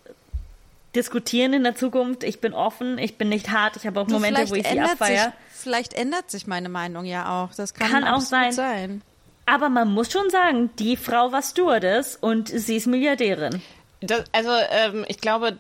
diskutieren 0.97 1.53
in 1.53 1.65
der 1.65 1.75
Zukunft. 1.75 2.25
Ich 2.25 2.41
bin 2.41 2.55
offen, 2.55 2.99
ich 2.99 3.19
bin 3.19 3.29
nicht 3.29 3.51
hart, 3.51 3.77
ich 3.77 3.87
habe 3.87 4.01
auch 4.01 4.07
Du, 4.07 4.15
Momente, 4.15 4.49
wo 4.51 4.55
ich 4.55 4.62
sie 4.62 4.69
ändert 4.69 4.91
sich, 4.91 5.01
abfeier. 5.01 5.33
vielleicht 5.53 5.95
ändert 5.95 6.31
sich 6.31 6.47
meine 6.47 6.69
Meinung 6.69 7.05
ja 7.05 7.43
auch. 7.45 7.55
Das 7.55 7.75
kann, 7.75 7.91
Kann 7.91 8.05
auch 8.05 8.21
sein. 8.21 8.53
sein. 8.53 9.03
Aber 9.47 9.69
man 9.69 9.89
muss 9.93 10.11
schon 10.11 10.31
sagen, 10.31 10.71
die 10.79 10.97
Frau 10.97 11.31
war 11.33 11.43
Stewardess 11.43 12.16
und 12.16 12.49
sie 12.49 12.77
ist 12.77 12.87
Milliardärin. 12.87 13.61
Das, 14.01 14.25
also 14.33 14.51
ähm, 14.71 15.05
ich 15.09 15.19
glaube, 15.21 15.59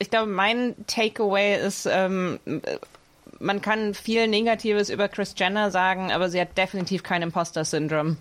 ich 0.00 0.10
glaube, 0.10 0.30
mein 0.30 0.74
Takeaway 0.86 1.64
ist, 1.64 1.86
ähm, 1.90 2.40
man 3.40 3.60
kann 3.62 3.94
viel 3.94 4.26
Negatives 4.26 4.90
über 4.90 5.08
Chris 5.08 5.34
Jenner 5.36 5.70
sagen, 5.70 6.10
aber 6.12 6.28
sie 6.28 6.40
hat 6.40 6.56
definitiv 6.58 7.02
kein 7.04 7.22
Imposter-Syndrom. 7.22 8.16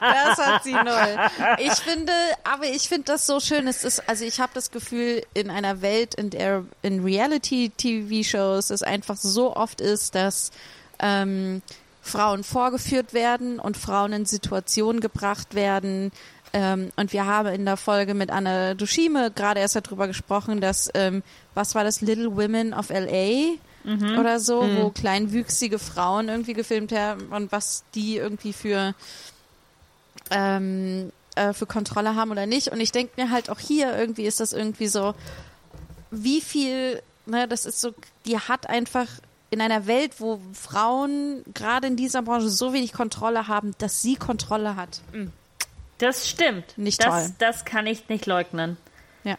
Das 0.00 0.38
hat 0.38 0.64
sie 0.64 0.72
null. 0.72 1.18
Ich 1.58 1.72
finde, 1.74 2.12
aber 2.44 2.64
ich 2.64 2.88
finde 2.88 3.04
das 3.04 3.26
so 3.26 3.40
schön. 3.40 3.66
Es 3.66 3.84
ist, 3.84 4.08
also 4.08 4.24
ich 4.24 4.40
habe 4.40 4.52
das 4.54 4.70
Gefühl, 4.70 5.22
in 5.34 5.50
einer 5.50 5.82
Welt, 5.82 6.14
in 6.14 6.30
der 6.30 6.64
in 6.82 7.04
Reality-TV-Shows 7.04 8.70
es 8.70 8.82
einfach 8.82 9.16
so 9.16 9.54
oft 9.56 9.80
ist, 9.80 10.14
dass 10.14 10.50
ähm, 10.98 11.62
Frauen 12.02 12.44
vorgeführt 12.44 13.14
werden 13.14 13.58
und 13.58 13.76
Frauen 13.76 14.12
in 14.12 14.26
Situationen 14.26 15.00
gebracht 15.00 15.54
werden. 15.54 16.12
Ähm, 16.52 16.90
und 16.96 17.12
wir 17.12 17.26
haben 17.26 17.48
in 17.48 17.64
der 17.64 17.76
Folge 17.76 18.14
mit 18.14 18.30
Anna 18.30 18.74
Dushime 18.74 19.30
gerade 19.30 19.60
erst 19.60 19.76
darüber 19.76 20.06
gesprochen, 20.06 20.60
dass, 20.60 20.88
ähm, 20.94 21.22
was 21.54 21.74
war 21.74 21.84
das, 21.84 22.00
Little 22.00 22.36
Women 22.36 22.72
of 22.72 22.90
LA? 22.90 23.56
Oder 24.18 24.40
so, 24.40 24.62
wo 24.62 24.90
kleinwüchsige 24.90 25.78
Frauen 25.78 26.28
irgendwie 26.28 26.54
gefilmt 26.54 26.92
haben 26.92 27.28
und 27.28 27.52
was 27.52 27.84
die 27.94 28.16
irgendwie 28.16 28.52
für 28.52 28.94
ähm, 30.30 31.12
äh, 31.36 31.52
für 31.52 31.66
Kontrolle 31.66 32.16
haben 32.16 32.30
oder 32.30 32.46
nicht. 32.46 32.68
Und 32.68 32.80
ich 32.80 32.92
denke 32.92 33.20
mir 33.22 33.30
halt 33.30 33.50
auch 33.50 33.60
hier 33.60 33.96
irgendwie 33.96 34.26
ist 34.26 34.40
das 34.40 34.52
irgendwie 34.52 34.88
so, 34.88 35.14
wie 36.10 36.40
viel, 36.40 37.02
ne, 37.26 37.46
das 37.46 37.64
ist 37.66 37.80
so, 37.80 37.94
die 38.24 38.38
hat 38.38 38.68
einfach 38.68 39.06
in 39.50 39.60
einer 39.60 39.86
Welt, 39.86 40.14
wo 40.18 40.40
Frauen 40.52 41.44
gerade 41.54 41.86
in 41.86 41.96
dieser 41.96 42.22
Branche 42.22 42.48
so 42.48 42.72
wenig 42.72 42.92
Kontrolle 42.92 43.46
haben, 43.46 43.72
dass 43.78 44.02
sie 44.02 44.16
Kontrolle 44.16 44.76
hat. 44.76 45.00
Das 45.98 46.28
stimmt. 46.28 46.76
Nicht 46.76 47.02
das, 47.04 47.26
toll. 47.26 47.34
Das 47.38 47.64
kann 47.64 47.86
ich 47.86 48.08
nicht 48.08 48.26
leugnen. 48.26 48.76
Ja. 49.26 49.36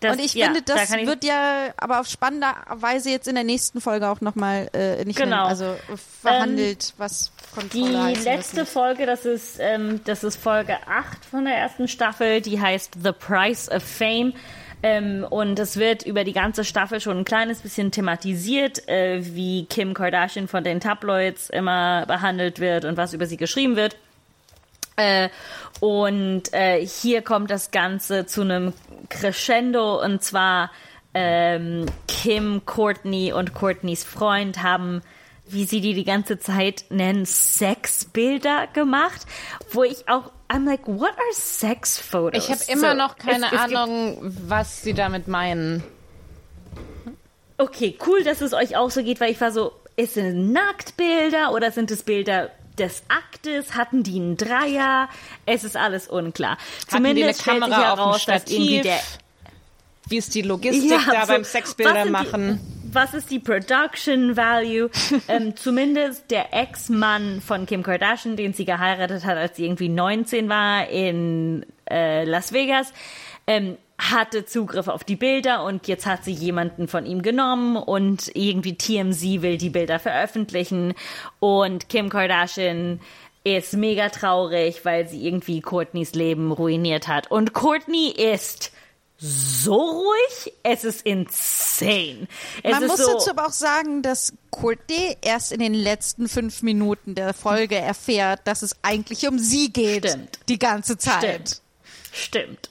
Das- 0.00 0.16
und 0.16 0.24
ich 0.24 0.34
ja, 0.34 0.46
finde, 0.46 0.62
da 0.62 0.74
das 0.74 0.92
ich- 0.92 1.06
wird 1.06 1.24
ja 1.24 1.72
aber 1.78 2.00
auf 2.00 2.06
spannender 2.06 2.54
Weise 2.74 3.10
jetzt 3.10 3.28
in 3.28 3.34
der 3.34 3.44
nächsten 3.44 3.80
Folge 3.80 4.08
auch 4.08 4.20
nochmal 4.20 4.68
äh, 4.74 5.04
nicht 5.04 5.18
Genau. 5.18 5.36
mehr, 5.36 5.44
also 5.46 5.76
verhandelt, 6.22 6.92
was 6.98 7.32
Die 7.54 7.54
Kontrolle 7.80 8.02
heißt. 8.02 8.16
und 8.20 8.26
was 8.26 8.34
letzte 8.36 8.60
nicht. 8.60 8.72
Folge, 8.72 9.06
das 9.06 9.24
ist, 9.24 9.56
ähm, 9.60 10.00
das 10.04 10.24
ist 10.24 10.36
Folge 10.36 10.76
8 10.86 11.24
von 11.24 11.44
der 11.44 11.54
ersten 11.56 11.88
Staffel, 11.88 12.40
die 12.40 12.60
heißt 12.60 12.94
The 13.02 13.12
Price 13.12 13.70
of 13.70 13.82
Fame. 13.82 14.34
Ähm, 14.82 15.26
und 15.28 15.58
es 15.58 15.78
wird 15.78 16.02
über 16.04 16.22
die 16.22 16.34
ganze 16.34 16.62
Staffel 16.62 17.00
schon 17.00 17.16
ein 17.18 17.24
kleines 17.24 17.60
bisschen 17.60 17.90
thematisiert, 17.90 18.86
äh, 18.88 19.20
wie 19.34 19.64
Kim 19.64 19.94
Kardashian 19.94 20.48
von 20.48 20.62
den 20.64 20.80
Tabloids 20.80 21.48
immer 21.48 22.04
behandelt 22.06 22.60
wird 22.60 22.84
und 22.84 22.98
was 22.98 23.14
über 23.14 23.26
sie 23.26 23.38
geschrieben 23.38 23.76
wird. 23.76 23.96
Äh, 24.96 25.28
und 25.80 26.52
äh, 26.52 26.84
hier 26.86 27.22
kommt 27.22 27.50
das 27.50 27.70
Ganze 27.70 28.26
zu 28.26 28.40
einem 28.42 28.72
Crescendo 29.10 30.02
und 30.02 30.22
zwar 30.22 30.70
ähm, 31.14 31.86
Kim, 32.08 32.62
Courtney 32.66 33.32
und 33.32 33.54
Courtneys 33.54 34.04
Freund 34.04 34.62
haben, 34.62 35.02
wie 35.48 35.64
sie 35.64 35.80
die 35.80 35.94
die 35.94 36.04
ganze 36.04 36.38
Zeit 36.38 36.84
nennen, 36.88 37.24
Sexbilder 37.26 38.66
gemacht, 38.72 39.26
wo 39.70 39.84
ich 39.84 40.08
auch, 40.08 40.32
I'm 40.48 40.64
like, 40.64 40.86
what 40.86 41.10
are 41.10 41.32
sex 41.32 41.98
photos? 41.98 42.44
Ich 42.44 42.50
habe 42.50 42.62
immer 42.68 42.90
So, 42.92 42.96
noch 42.96 43.16
keine 43.16 43.46
es- 43.46 43.52
es 43.52 43.58
Ahnung, 43.58 44.18
was 44.22 44.82
sie 44.82 44.94
damit 44.94 45.28
meinen. 45.28 45.82
Okay, 47.58 47.96
cool, 48.06 48.22
dass 48.22 48.40
es 48.42 48.52
euch 48.52 48.76
auch 48.76 48.90
so 48.90 49.02
geht, 49.02 49.20
weil 49.20 49.30
ich 49.30 49.40
war 49.40 49.50
so, 49.50 49.72
ist 49.96 50.16
es 50.16 50.34
Nacktbilder 50.34 51.52
oder 51.52 51.70
sind 51.70 51.90
es 51.90 52.02
Bilder 52.02 52.50
des 52.78 53.02
Aktes? 53.08 53.74
Hatten 53.74 54.02
die 54.02 54.16
einen 54.16 54.36
Dreier? 54.36 55.08
Es 55.44 55.64
ist 55.64 55.76
alles 55.76 56.08
unklar. 56.08 56.52
Hatten 56.52 57.04
Zumindest 57.04 57.42
stellt 57.42 57.64
sich 57.64 57.76
heraus, 57.76 58.24
dass 58.26 58.50
irgendwie 58.50 58.80
der 58.82 59.00
Wie 60.08 60.16
ist 60.18 60.34
die 60.34 60.42
Logistik 60.42 61.00
da 61.10 61.26
so, 61.26 61.32
beim 61.32 61.44
Sexbilder 61.44 62.06
machen? 62.06 62.60
Die, 62.62 62.94
was 62.94 63.14
ist 63.14 63.30
die 63.30 63.38
Production 63.38 64.36
Value? 64.36 64.90
ähm, 65.28 65.56
zumindest 65.56 66.30
der 66.30 66.54
Ex-Mann 66.54 67.40
von 67.40 67.66
Kim 67.66 67.82
Kardashian, 67.82 68.36
den 68.36 68.52
sie 68.52 68.64
geheiratet 68.64 69.24
hat, 69.24 69.36
als 69.36 69.56
sie 69.56 69.64
irgendwie 69.64 69.88
19 69.88 70.48
war 70.48 70.88
in 70.88 71.66
äh, 71.90 72.24
Las 72.24 72.52
Vegas, 72.52 72.92
ähm, 73.46 73.76
hatte 73.98 74.44
Zugriff 74.44 74.88
auf 74.88 75.04
die 75.04 75.16
Bilder 75.16 75.64
und 75.64 75.88
jetzt 75.88 76.06
hat 76.06 76.24
sie 76.24 76.32
jemanden 76.32 76.86
von 76.88 77.06
ihm 77.06 77.22
genommen 77.22 77.76
und 77.76 78.30
irgendwie 78.34 78.76
TMZ 78.76 79.42
will 79.42 79.56
die 79.56 79.70
Bilder 79.70 79.98
veröffentlichen 79.98 80.94
und 81.40 81.88
Kim 81.88 82.08
Kardashian 82.10 83.00
ist 83.44 83.74
mega 83.74 84.08
traurig, 84.08 84.84
weil 84.84 85.08
sie 85.08 85.26
irgendwie 85.26 85.60
Courtneys 85.60 86.14
Leben 86.14 86.50
ruiniert 86.50 87.06
hat. 87.06 87.30
Und 87.30 87.52
Courtney 87.52 88.08
ist 88.08 88.72
so 89.18 89.74
ruhig, 89.74 90.52
es 90.62 90.84
ist 90.84 91.06
insane. 91.06 92.26
Es 92.62 92.72
Man 92.72 92.82
ist 92.82 92.88
muss 92.88 92.98
so, 92.98 93.12
dazu 93.12 93.30
aber 93.30 93.46
auch 93.46 93.52
sagen, 93.52 94.02
dass 94.02 94.34
Courtney 94.50 95.16
erst 95.22 95.52
in 95.52 95.60
den 95.60 95.74
letzten 95.74 96.28
fünf 96.28 96.62
Minuten 96.62 97.14
der 97.14 97.32
Folge 97.32 97.76
erfährt, 97.76 98.40
dass 98.44 98.62
es 98.62 98.76
eigentlich 98.82 99.26
um 99.28 99.38
sie 99.38 99.72
geht. 99.72 100.08
Stimmt. 100.08 100.38
Die 100.48 100.58
ganze 100.58 100.98
Zeit. 100.98 101.22
Stimmt. 101.22 101.62
Stimmt. 102.12 102.70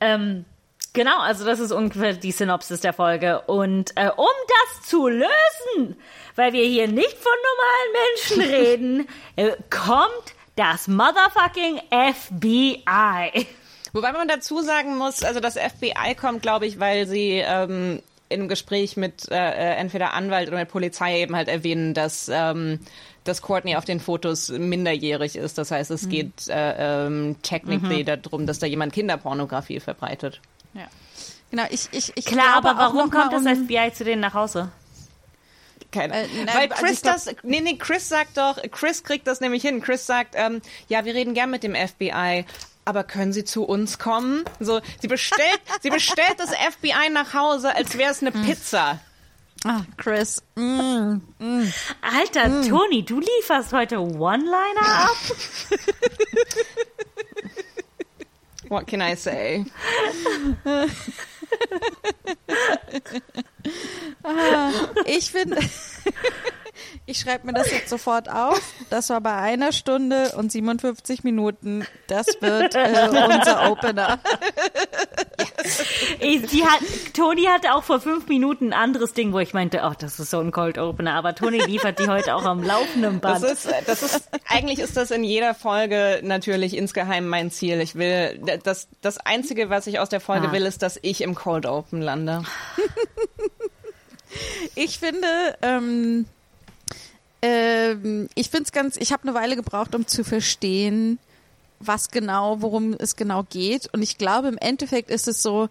Ähm, 0.00 0.44
genau, 0.92 1.18
also 1.20 1.44
das 1.44 1.60
ist 1.60 1.72
ungefähr 1.72 2.14
die 2.14 2.32
Synopsis 2.32 2.80
der 2.80 2.92
Folge. 2.92 3.40
Und 3.42 3.92
äh, 3.96 4.10
um 4.16 4.26
das 4.48 4.88
zu 4.88 5.08
lösen, 5.08 5.96
weil 6.34 6.52
wir 6.52 6.64
hier 6.64 6.88
nicht 6.88 7.16
von 7.18 7.32
normalen 7.50 8.46
Menschen 8.46 8.54
reden, 8.54 9.08
äh, 9.36 9.52
kommt 9.70 10.34
das 10.56 10.88
motherfucking 10.88 11.80
FBI. 11.90 13.46
Wobei 13.92 14.12
man 14.12 14.28
dazu 14.28 14.60
sagen 14.60 14.96
muss, 14.96 15.22
also 15.22 15.40
das 15.40 15.54
FBI 15.54 16.14
kommt, 16.16 16.42
glaube 16.42 16.66
ich, 16.66 16.80
weil 16.80 17.06
sie 17.06 17.42
ähm, 17.46 18.02
im 18.28 18.48
Gespräch 18.48 18.96
mit 18.96 19.30
äh, 19.30 19.34
äh, 19.36 19.76
entweder 19.76 20.12
Anwalt 20.12 20.48
oder 20.48 20.58
mit 20.58 20.68
Polizei 20.68 21.20
eben 21.20 21.36
halt 21.36 21.48
erwähnen, 21.48 21.94
dass 21.94 22.28
ähm, 22.32 22.80
dass 23.28 23.42
Courtney 23.42 23.76
auf 23.76 23.84
den 23.84 24.00
Fotos 24.00 24.48
minderjährig 24.48 25.36
ist. 25.36 25.58
Das 25.58 25.70
heißt, 25.70 25.90
es 25.90 26.08
geht 26.08 26.48
äh, 26.48 27.06
ähm, 27.06 27.36
technically 27.42 28.04
darum, 28.04 28.46
dass 28.46 28.58
da 28.58 28.66
jemand 28.66 28.92
Kinderpornografie 28.92 29.80
verbreitet. 29.80 30.40
Ja. 30.74 30.86
Genau, 31.50 31.64
ich, 31.70 31.88
ich, 31.92 32.12
ich 32.16 32.24
Klar, 32.24 32.60
glaube 32.60 32.70
aber 32.70 32.78
warum 32.94 33.10
kommt 33.10 33.32
das 33.32 33.44
um, 33.44 33.66
FBI 33.66 33.92
zu 33.92 34.04
denen 34.04 34.20
nach 34.20 34.34
Hause? 34.34 34.70
Keine. 35.92 36.14
Äh, 36.14 36.26
nein, 36.44 36.48
Weil 36.54 36.72
also 36.72 36.84
Chris 36.84 36.92
ich 36.92 37.02
glaub- 37.02 37.14
das, 37.14 37.36
nee, 37.42 37.60
nee, 37.60 37.76
Chris 37.76 38.08
sagt 38.08 38.36
doch, 38.36 38.60
Chris 38.70 39.04
kriegt 39.04 39.26
das 39.26 39.40
nämlich 39.40 39.62
hin. 39.62 39.80
Chris 39.80 40.06
sagt, 40.06 40.34
ähm, 40.36 40.60
ja, 40.88 41.04
wir 41.04 41.14
reden 41.14 41.34
gern 41.34 41.50
mit 41.50 41.62
dem 41.62 41.74
FBI. 41.74 42.44
Aber 42.84 43.02
können 43.02 43.32
Sie 43.32 43.44
zu 43.44 43.64
uns 43.64 43.98
kommen? 43.98 44.44
So, 44.60 44.80
sie 45.00 45.08
bestellt, 45.08 45.60
sie 45.82 45.90
bestellt 45.90 46.36
das 46.38 46.50
FBI 46.50 47.10
nach 47.10 47.34
Hause, 47.34 47.74
als 47.74 47.98
wäre 47.98 48.12
es 48.12 48.20
eine 48.22 48.30
Pizza. 48.30 49.00
Ah, 49.64 49.84
Chris. 49.96 50.42
Mm. 50.56 51.20
Alter, 52.02 52.62
Toni, 52.68 53.02
du 53.04 53.20
lieferst 53.20 53.72
heute 53.72 54.00
One-Liner 54.00 54.86
ab? 54.86 55.16
What 58.68 58.86
can 58.86 59.00
I 59.00 59.14
say? 59.14 59.64
Ich 65.06 65.30
finde, 65.30 65.56
ich 67.06 67.18
schreibe 67.20 67.46
mir 67.46 67.52
das 67.52 67.70
jetzt 67.70 67.88
sofort 67.88 68.28
auf. 68.30 68.60
Das 68.90 69.08
war 69.10 69.20
bei 69.20 69.34
einer 69.34 69.72
Stunde 69.72 70.32
und 70.36 70.52
57 70.52 71.24
Minuten. 71.24 71.86
Das 72.06 72.26
wird 72.40 72.74
äh, 72.74 73.08
unser 73.08 73.70
Opener. 73.70 74.18
Sie 76.46 76.64
hat, 76.64 76.80
Toni 77.14 77.44
hatte 77.44 77.74
auch 77.74 77.82
vor 77.82 78.00
fünf 78.00 78.28
Minuten 78.28 78.68
ein 78.68 78.72
anderes 78.72 79.12
Ding, 79.12 79.32
wo 79.32 79.38
ich 79.38 79.52
meinte, 79.54 79.82
ach, 79.82 79.94
das 79.96 80.18
ist 80.20 80.30
so 80.30 80.40
ein 80.40 80.52
Cold 80.52 80.78
Opener. 80.78 81.14
Aber 81.14 81.34
Toni 81.34 81.58
liefert 81.58 81.98
die 81.98 82.08
heute 82.08 82.34
auch 82.34 82.44
am 82.44 82.62
laufenden 82.62 83.20
Das 83.20 83.40
Band. 83.42 83.52
ist, 83.52 83.68
das 83.86 84.02
ist, 84.02 84.28
eigentlich 84.48 84.78
ist 84.78 84.96
das 84.96 85.10
in 85.10 85.24
jeder 85.24 85.54
Folge 85.54 86.20
natürlich 86.22 86.76
insgeheim 86.76 87.28
mein 87.28 87.50
Ziel. 87.50 87.80
Ich 87.80 87.94
will, 87.96 88.40
das, 88.62 88.88
das 89.00 89.18
Einzige, 89.18 89.70
was 89.70 89.86
ich 89.86 89.98
aus 89.98 90.08
der 90.08 90.20
Folge 90.20 90.48
Ah. 90.48 90.52
will, 90.52 90.66
ist, 90.66 90.82
dass 90.82 90.98
ich 91.02 91.20
im 91.22 91.34
Cold 91.34 91.66
Open 91.66 92.00
lande. 92.00 92.42
Ich 94.74 94.98
finde, 94.98 95.26
ähm, 95.62 96.26
ähm, 97.50 98.28
ich 98.34 98.50
finde 98.50 98.64
es 98.64 98.72
ganz, 98.72 98.96
ich 98.96 99.12
habe 99.12 99.22
eine 99.24 99.34
Weile 99.34 99.56
gebraucht, 99.56 99.94
um 99.94 100.06
zu 100.06 100.24
verstehen, 100.24 101.18
was 101.78 102.10
genau, 102.10 102.62
worum 102.62 102.94
es 102.98 103.16
genau 103.16 103.44
geht. 103.44 103.88
Und 103.92 104.02
ich 104.02 104.18
glaube, 104.18 104.48
im 104.48 104.58
Endeffekt 104.58 105.10
ist 105.10 105.28
es 105.28 105.42
so, 105.42 105.68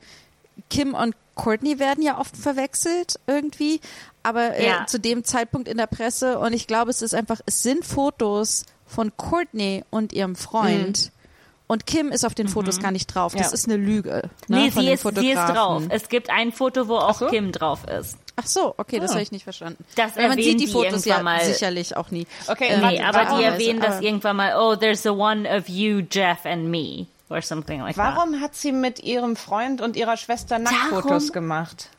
Kim 0.70 0.94
und 0.94 1.16
Courtney 1.36 1.80
werden 1.80 2.04
ja 2.04 2.18
oft 2.20 2.38
verwechselt 2.38 3.20
irgendwie, 3.28 3.82
aber 4.24 4.56
äh, 4.56 4.68
Ja. 4.68 4.86
zu 4.88 5.00
dem 5.00 5.24
Zeitpunkt 5.26 5.68
in 5.68 5.78
der 5.78 5.88
Presse. 5.88 6.40
Und 6.40 6.54
ich 6.54 6.68
glaube, 6.68 6.92
es 6.92 7.02
ist 7.02 7.14
einfach, 7.14 7.42
es 7.46 7.62
sind 7.64 7.86
Fotos 7.86 8.66
von 8.88 9.12
Courtney 9.18 9.84
und 9.90 10.14
ihrem 10.14 10.36
Freund. 10.36 11.12
Und 11.68 11.88
Kim 11.88 12.12
ist 12.12 12.24
auf 12.24 12.36
den 12.36 12.48
Fotos 12.48 12.80
gar 12.80 12.92
nicht 12.92 13.08
drauf. 13.08 13.34
Das 13.34 13.48
Ja. 13.48 13.54
ist 13.54 13.66
eine 13.68 13.78
Lüge. 13.78 14.30
Ne, 14.48 14.66
Nee, 14.66 14.70
sie 14.70 14.88
ist, 14.92 15.04
sie 15.18 15.32
ist 15.32 15.40
drauf. 15.40 15.82
Es 15.90 16.08
gibt 16.10 16.30
ein 16.30 16.52
Foto, 16.52 16.88
wo 16.88 16.98
auch 16.98 17.18
so. 17.18 17.28
Kim 17.28 17.52
drauf 17.52 17.86
ist. 17.88 18.18
Ach 18.38 18.46
so, 18.48 18.74
okay, 18.78 19.00
das 19.00 19.12
Ah. 19.12 19.14
habe 19.14 19.24
ich 19.24 19.32
nicht 19.32 19.44
verstanden. 19.44 19.84
Das 19.96 20.16
Weil 20.18 20.28
man 20.28 20.38
sieht 20.38 20.60
die 20.60 20.66
die 20.66 20.72
Fotos 20.72 21.06
ja 21.06 21.16
irgendwann 21.16 21.38
mal. 21.38 21.46
sicherlich 21.46 21.96
auch 21.96 22.12
nie. 22.12 22.28
Okay, 22.48 22.68
Ähm, 22.70 22.82
Nee, 22.86 23.02
aber 23.02 23.38
die 23.38 23.44
erwähnen 23.44 23.80
das 23.80 23.96
aber- 23.98 24.04
irgendwann 24.06 24.36
mal, 24.36 24.56
oh, 24.58 24.76
there's 24.76 25.04
the 25.04 25.10
one 25.10 25.48
of 25.50 25.70
you, 25.70 26.02
Jeff 26.12 26.46
and 26.46 26.66
me. 26.70 27.08
Or 27.30 27.42
something 27.42 27.80
like 27.82 27.96
that. 27.96 28.16
Warum 28.18 28.40
hat 28.42 28.54
sie 28.56 28.72
mit 28.72 29.00
ihrem 29.02 29.36
Freund 29.36 29.82
und 29.82 29.96
ihrer 29.96 30.16
Schwester 30.18 30.60
Nacktfotos 30.60 31.32
gemacht? 31.34 31.90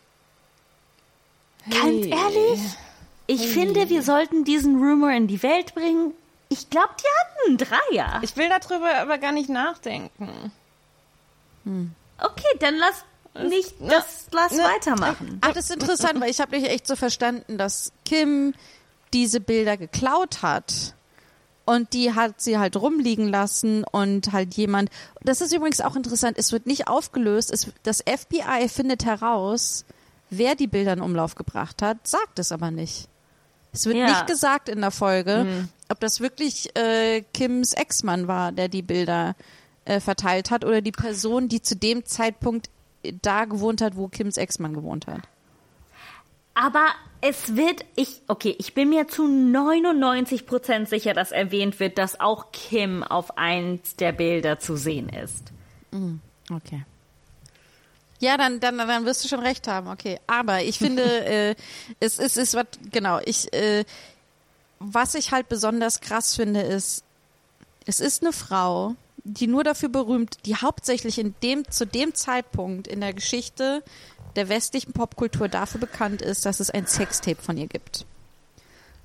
Ganz 1.68 1.82
Hey. 2.06 2.10
ehrlich, 2.10 2.60
ich 3.26 3.48
finde, 3.48 3.88
wir 3.88 4.02
sollten 4.02 4.44
diesen 4.44 4.76
Rumor 4.76 5.10
in 5.10 5.26
die 5.26 5.42
Welt 5.42 5.74
bringen. 5.74 6.12
Ich 6.48 6.70
glaube, 6.70 6.90
die 7.00 7.04
hatten 7.20 7.48
einen 7.48 7.58
Dreier. 7.58 8.20
Ich 8.22 8.36
will 8.36 8.48
darüber 8.48 8.94
aber 8.98 9.18
gar 9.18 9.32
nicht 9.32 9.48
nachdenken. 9.48 10.52
Okay, 12.18 12.56
dann 12.60 12.76
lass 12.76 13.04
nicht 13.48 13.74
das, 13.80 14.26
lass 14.32 14.52
ne, 14.52 14.62
weitermachen. 14.62 15.38
Ach, 15.42 15.52
das 15.52 15.64
ist 15.70 15.74
interessant, 15.74 16.20
weil 16.20 16.30
ich 16.30 16.40
habe 16.40 16.56
nicht 16.56 16.68
echt 16.70 16.86
so 16.86 16.96
verstanden, 16.96 17.58
dass 17.58 17.92
Kim 18.04 18.54
diese 19.12 19.40
Bilder 19.40 19.76
geklaut 19.76 20.42
hat. 20.42 20.94
Und 21.64 21.94
die 21.94 22.14
hat 22.14 22.40
sie 22.40 22.58
halt 22.58 22.76
rumliegen 22.76 23.28
lassen 23.28 23.82
und 23.82 24.32
halt 24.32 24.54
jemand. 24.54 24.88
Das 25.22 25.40
ist 25.40 25.52
übrigens 25.52 25.80
auch 25.80 25.96
interessant. 25.96 26.38
Es 26.38 26.52
wird 26.52 26.66
nicht 26.66 26.86
aufgelöst. 26.86 27.50
Es, 27.52 27.66
das 27.82 28.02
FBI 28.06 28.68
findet 28.68 29.04
heraus, 29.04 29.84
wer 30.30 30.54
die 30.54 30.68
Bilder 30.68 30.92
in 30.92 31.00
Umlauf 31.00 31.34
gebracht 31.34 31.82
hat, 31.82 32.06
sagt 32.06 32.38
es 32.38 32.52
aber 32.52 32.70
nicht. 32.70 33.08
Es 33.72 33.84
wird 33.84 33.96
Ja. 33.96 34.06
nicht 34.06 34.26
gesagt 34.28 34.68
in 34.68 34.80
der 34.80 34.92
Folge, 34.92 35.66
ob 35.88 35.98
das 36.00 36.20
wirklich 36.20 36.74
äh, 36.78 37.22
Kims 37.34 37.72
Ex-Mann 37.72 38.28
war, 38.28 38.52
der 38.52 38.68
die 38.68 38.82
Bilder 38.82 39.34
äh, 39.84 39.98
verteilt 40.00 40.50
hat 40.52 40.64
oder 40.64 40.80
die 40.80 40.92
Person, 40.92 41.48
die 41.48 41.60
zu 41.62 41.74
dem 41.76 42.04
Zeitpunkt 42.06 42.70
da 43.22 43.44
gewohnt 43.44 43.80
hat, 43.80 43.96
wo 43.96 44.08
Kims 44.08 44.36
Ex-Mann 44.36 44.74
gewohnt 44.74 45.06
hat. 45.06 45.22
Aber 46.54 46.86
es 47.20 47.54
wird, 47.54 47.84
ich, 47.96 48.22
okay, 48.28 48.54
ich 48.58 48.72
bin 48.72 48.88
mir 48.88 49.08
zu 49.08 49.24
99% 49.26 50.86
sicher, 50.86 51.12
dass 51.12 51.30
erwähnt 51.30 51.80
wird, 51.80 51.98
dass 51.98 52.18
auch 52.18 52.50
Kim 52.52 53.02
auf 53.02 53.36
eins 53.36 53.96
der 53.96 54.12
Bilder 54.12 54.58
zu 54.58 54.76
sehen 54.76 55.10
ist. 55.10 55.52
Okay. 56.50 56.84
Ja, 58.20 58.38
dann, 58.38 58.60
dann, 58.60 58.78
dann 58.78 59.04
wirst 59.04 59.22
du 59.24 59.28
schon 59.28 59.40
recht 59.40 59.68
haben, 59.68 59.88
okay. 59.88 60.18
Aber 60.26 60.62
ich 60.62 60.78
finde, 60.78 61.02
äh, 61.26 61.54
es 62.00 62.18
ist, 62.18 62.38
ist 62.38 62.54
was, 62.54 62.66
genau, 62.90 63.20
ich, 63.24 63.52
äh, 63.52 63.84
was 64.78 65.14
ich 65.14 65.32
halt 65.32 65.48
besonders 65.48 66.00
krass 66.00 66.34
finde, 66.34 66.60
ist, 66.60 67.04
es 67.84 68.00
ist 68.00 68.22
eine 68.22 68.32
Frau, 68.32 68.94
die 69.26 69.48
nur 69.48 69.64
dafür 69.64 69.88
berühmt, 69.88 70.38
die 70.46 70.54
hauptsächlich 70.54 71.18
in 71.18 71.34
dem, 71.42 71.68
zu 71.68 71.84
dem 71.84 72.14
Zeitpunkt 72.14 72.86
in 72.86 73.00
der 73.00 73.12
Geschichte 73.12 73.82
der 74.36 74.48
westlichen 74.48 74.92
Popkultur 74.92 75.48
dafür 75.48 75.80
bekannt 75.80 76.22
ist, 76.22 76.46
dass 76.46 76.60
es 76.60 76.70
ein 76.70 76.86
Sextape 76.86 77.42
von 77.42 77.56
ihr 77.56 77.66
gibt. 77.66 78.06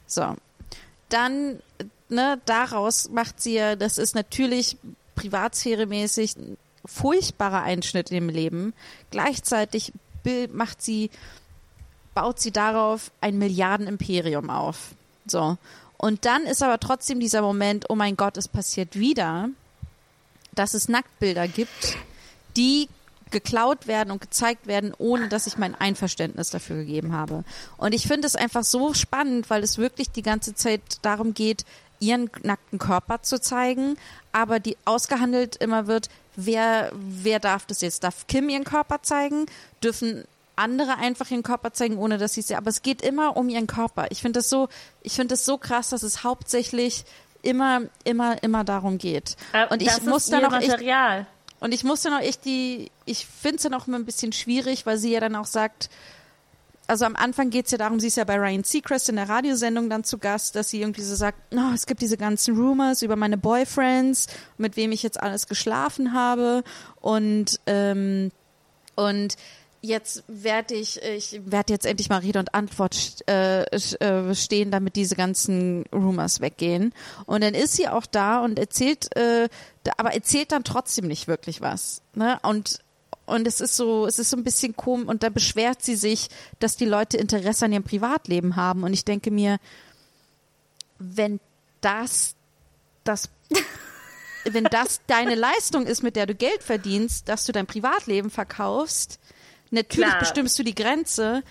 So. 0.05 0.35
Dann, 1.09 1.59
ne, 2.09 2.39
daraus 2.45 3.09
macht 3.09 3.41
sie 3.41 3.55
ja, 3.55 3.75
das 3.75 3.97
ist 3.97 4.13
natürlich 4.13 4.77
privatsphäremäßig 5.15 6.37
ein 6.37 6.57
furchtbarer 6.85 7.63
Einschnitt 7.63 8.11
im 8.11 8.29
Leben. 8.29 8.73
Gleichzeitig 9.09 9.91
macht 10.51 10.81
sie, 10.81 11.09
baut 12.13 12.39
sie 12.39 12.51
darauf 12.51 13.11
ein 13.21 13.37
Milliardenimperium 13.37 14.49
auf. 14.49 14.93
So. 15.25 15.57
Und 15.97 16.25
dann 16.25 16.43
ist 16.43 16.63
aber 16.63 16.79
trotzdem 16.79 17.19
dieser 17.19 17.41
Moment, 17.41 17.85
oh 17.89 17.95
mein 17.95 18.17
Gott, 18.17 18.37
es 18.37 18.47
passiert 18.47 18.97
wieder, 18.97 19.49
dass 20.53 20.73
es 20.73 20.89
Nacktbilder 20.89 21.47
gibt, 21.47 21.97
die 22.57 22.89
geklaut 23.31 23.87
werden 23.87 24.11
und 24.11 24.21
gezeigt 24.21 24.67
werden, 24.67 24.93
ohne 24.97 25.29
dass 25.29 25.47
ich 25.47 25.57
mein 25.57 25.73
Einverständnis 25.73 26.49
dafür 26.49 26.77
gegeben 26.77 27.13
habe. 27.13 27.43
Und 27.77 27.93
ich 27.93 28.07
finde 28.07 28.27
es 28.27 28.35
einfach 28.35 28.63
so 28.63 28.93
spannend, 28.93 29.49
weil 29.49 29.63
es 29.63 29.77
wirklich 29.77 30.11
die 30.11 30.21
ganze 30.21 30.53
Zeit 30.53 30.81
darum 31.01 31.33
geht, 31.33 31.65
ihren 31.99 32.29
nackten 32.43 32.79
Körper 32.79 33.21
zu 33.21 33.39
zeigen, 33.39 33.95
aber 34.31 34.59
die 34.59 34.75
ausgehandelt 34.85 35.55
immer 35.57 35.87
wird, 35.87 36.09
wer, 36.35 36.91
wer 36.93 37.39
darf 37.39 37.65
das 37.65 37.81
jetzt? 37.81 38.03
Darf 38.03 38.27
Kim 38.27 38.49
ihren 38.49 38.63
Körper 38.63 39.01
zeigen? 39.01 39.45
Dürfen 39.83 40.25
andere 40.55 40.97
einfach 40.97 41.29
ihren 41.31 41.43
Körper 41.43 41.73
zeigen, 41.73 41.97
ohne 41.97 42.17
dass 42.17 42.33
sie 42.33 42.41
es 42.41 42.51
Aber 42.51 42.69
es 42.69 42.81
geht 42.81 43.01
immer 43.01 43.37
um 43.37 43.49
ihren 43.49 43.67
Körper. 43.67 44.07
Ich 44.09 44.21
finde 44.21 44.39
das 44.39 44.49
so, 44.49 44.67
ich 45.01 45.13
finde 45.13 45.33
das 45.33 45.45
so 45.45 45.57
krass, 45.57 45.89
dass 45.89 46.03
es 46.03 46.23
hauptsächlich 46.23 47.05
immer, 47.43 47.81
immer, 48.03 48.41
immer 48.43 48.63
darum 48.63 48.97
geht. 48.97 49.35
Äh, 49.53 49.67
Und 49.67 49.81
ich 49.81 49.87
das 49.89 50.01
muss 50.03 50.31
auch 50.31 50.53
echt 50.53 50.69
Material. 50.69 51.25
und 51.59 51.73
ich 51.73 51.83
musste 51.83 52.09
noch 52.09 52.19
echt 52.21 52.45
die, 52.45 52.91
ich 53.05 53.25
finde 53.25 53.57
es 53.57 53.63
dann 53.63 53.73
auch 53.73 53.87
immer 53.87 53.97
ein 53.97 54.05
bisschen 54.05 54.31
schwierig, 54.33 54.85
weil 54.85 54.97
sie 54.97 55.11
ja 55.11 55.19
dann 55.19 55.35
auch 55.35 55.45
sagt, 55.45 55.89
also 56.87 57.05
am 57.05 57.15
Anfang 57.15 57.49
geht 57.51 57.65
es 57.65 57.71
ja 57.71 57.77
darum, 57.77 57.99
sie 58.01 58.07
ist 58.07 58.17
ja 58.17 58.25
bei 58.25 58.35
Ryan 58.35 58.63
Seacrest 58.65 59.07
in 59.09 59.15
der 59.15 59.29
Radiosendung 59.29 59.89
dann 59.89 60.03
zu 60.03 60.17
Gast, 60.17 60.55
dass 60.55 60.69
sie 60.69 60.81
irgendwie 60.81 61.03
so 61.03 61.15
sagt, 61.15 61.37
oh, 61.53 61.71
es 61.73 61.85
gibt 61.85 62.01
diese 62.01 62.17
ganzen 62.17 62.57
Rumors 62.57 63.01
über 63.01 63.15
meine 63.15 63.37
Boyfriends, 63.37 64.27
mit 64.57 64.75
wem 64.75 64.91
ich 64.91 65.01
jetzt 65.01 65.21
alles 65.21 65.47
geschlafen 65.47 66.13
habe 66.13 66.63
und 66.99 67.59
ähm, 67.65 68.31
und 68.95 69.35
jetzt 69.81 70.23
werde 70.27 70.75
ich, 70.75 71.01
ich 71.01 71.41
werde 71.45 71.73
jetzt 71.73 71.85
endlich 71.85 72.09
mal 72.09 72.19
Rede 72.19 72.39
und 72.39 72.53
Antwort 72.53 73.27
äh, 73.27 73.63
äh, 73.63 74.35
stehen, 74.35 74.71
damit 74.71 74.95
diese 74.95 75.15
ganzen 75.15 75.85
Rumors 75.91 76.39
weggehen. 76.39 76.93
Und 77.25 77.43
dann 77.43 77.53
ist 77.53 77.73
sie 77.73 77.87
auch 77.87 78.05
da 78.05 78.41
und 78.41 78.59
erzählt, 78.59 79.15
äh, 79.15 79.49
aber 79.97 80.13
erzählt 80.13 80.51
dann 80.51 80.63
trotzdem 80.63 81.07
nicht 81.07 81.27
wirklich 81.27 81.61
was. 81.61 82.01
Ne? 82.13 82.39
Und 82.43 82.79
und 83.27 83.47
es 83.47 83.61
ist 83.61 83.77
so, 83.77 84.07
es 84.07 84.19
ist 84.19 84.29
so 84.29 84.35
ein 84.35 84.43
bisschen 84.43 84.75
komisch 84.75 85.07
und 85.07 85.23
da 85.23 85.29
beschwert 85.29 85.81
sie 85.81 85.95
sich, 85.95 86.27
dass 86.59 86.75
die 86.75 86.85
Leute 86.85 87.17
Interesse 87.17 87.65
an 87.65 87.71
ihrem 87.71 87.83
Privatleben 87.83 88.57
haben. 88.57 88.83
Und 88.83 88.93
ich 88.93 89.05
denke 89.05 89.31
mir, 89.31 89.57
wenn 90.99 91.39
das 91.79 92.35
das 93.03 93.29
wenn 94.43 94.65
das 94.65 95.01
deine 95.07 95.35
Leistung 95.35 95.85
ist, 95.85 96.03
mit 96.03 96.15
der 96.15 96.25
du 96.25 96.35
Geld 96.35 96.63
verdienst, 96.63 97.29
dass 97.29 97.45
du 97.45 97.51
dein 97.51 97.67
Privatleben 97.67 98.29
verkaufst, 98.29 99.19
natürlich 99.71 100.09
Klar. 100.09 100.19
bestimmst 100.19 100.57
du 100.59 100.63
die 100.63 100.75
Grenze, 100.75 101.43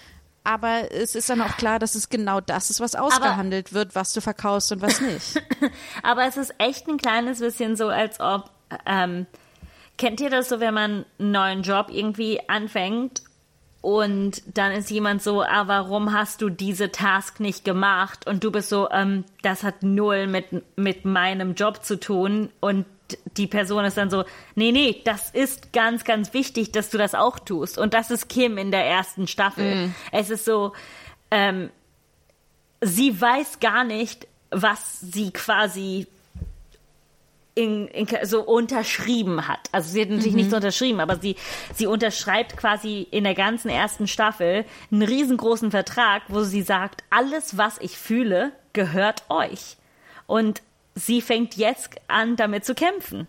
aber 0.44 0.90
es 0.92 1.14
ist 1.14 1.28
dann 1.28 1.42
auch 1.42 1.56
klar, 1.56 1.78
dass 1.78 1.94
es 1.94 2.08
genau 2.08 2.40
das 2.40 2.70
ist, 2.70 2.80
was 2.80 2.94
ausgehandelt 2.94 3.72
wird, 3.72 3.94
was 3.94 4.12
du 4.12 4.20
verkaufst 4.20 4.72
und 4.72 4.80
was 4.80 5.00
nicht. 5.00 5.42
Aber 6.02 6.26
es 6.26 6.38
ist 6.38 6.54
echt 6.58 6.88
ein 6.88 6.96
kleines 6.96 7.40
bisschen 7.40 7.76
so, 7.76 7.88
als 7.88 8.20
ob, 8.20 8.50
ähm, 8.86 9.26
kennt 9.98 10.20
ihr 10.20 10.30
das 10.30 10.48
so, 10.48 10.58
wenn 10.60 10.72
man 10.72 11.04
einen 11.18 11.30
neuen 11.30 11.62
Job 11.62 11.88
irgendwie 11.90 12.40
anfängt 12.48 13.22
und 13.82 14.42
dann 14.56 14.72
ist 14.72 14.90
jemand 14.90 15.22
so, 15.22 15.42
ah, 15.42 15.66
warum 15.66 16.12
hast 16.12 16.42
du 16.42 16.48
diese 16.48 16.90
Task 16.90 17.40
nicht 17.40 17.64
gemacht? 17.64 18.26
Und 18.26 18.44
du 18.44 18.50
bist 18.50 18.68
so, 18.68 18.90
ähm, 18.90 19.24
das 19.42 19.62
hat 19.62 19.82
null 19.82 20.26
mit, 20.26 20.46
mit 20.76 21.04
meinem 21.04 21.54
Job 21.54 21.84
zu 21.84 21.98
tun 21.98 22.50
und 22.60 22.86
die 23.36 23.46
Person 23.46 23.84
ist 23.84 23.96
dann 23.96 24.10
so, 24.10 24.24
nee, 24.54 24.72
nee, 24.72 25.00
das 25.04 25.30
ist 25.30 25.72
ganz, 25.72 26.04
ganz 26.04 26.32
wichtig, 26.34 26.72
dass 26.72 26.90
du 26.90 26.98
das 26.98 27.14
auch 27.14 27.38
tust. 27.38 27.78
Und 27.78 27.94
das 27.94 28.10
ist 28.10 28.28
Kim 28.28 28.58
in 28.58 28.70
der 28.70 28.84
ersten 28.84 29.26
Staffel. 29.26 29.92
Es 30.12 30.30
ist 30.30 30.44
so, 30.44 30.72
ähm, 31.30 31.70
sie 32.80 33.20
weiß 33.20 33.60
gar 33.60 33.84
nicht, 33.84 34.26
was 34.50 35.00
sie 35.00 35.30
quasi 35.30 36.06
in, 37.54 37.88
in, 37.88 38.06
so 38.24 38.42
unterschrieben 38.42 39.46
hat. 39.48 39.68
Also 39.72 39.90
sie 39.90 40.02
hat 40.02 40.08
natürlich 40.08 40.32
mhm. 40.32 40.36
nicht 40.36 40.50
so 40.50 40.56
unterschrieben, 40.56 41.00
aber 41.00 41.16
sie, 41.16 41.36
sie 41.74 41.86
unterschreibt 41.86 42.56
quasi 42.56 43.06
in 43.10 43.24
der 43.24 43.34
ganzen 43.34 43.68
ersten 43.68 44.06
Staffel 44.06 44.64
einen 44.90 45.02
riesengroßen 45.02 45.70
Vertrag, 45.70 46.22
wo 46.28 46.42
sie 46.42 46.62
sagt, 46.62 47.04
alles, 47.10 47.56
was 47.56 47.78
ich 47.78 47.98
fühle, 47.98 48.52
gehört 48.72 49.24
euch. 49.28 49.76
Und 50.26 50.62
sie 51.00 51.20
fängt 51.20 51.56
jetzt 51.56 51.90
an, 52.08 52.36
damit 52.36 52.64
zu 52.64 52.74
kämpfen. 52.74 53.26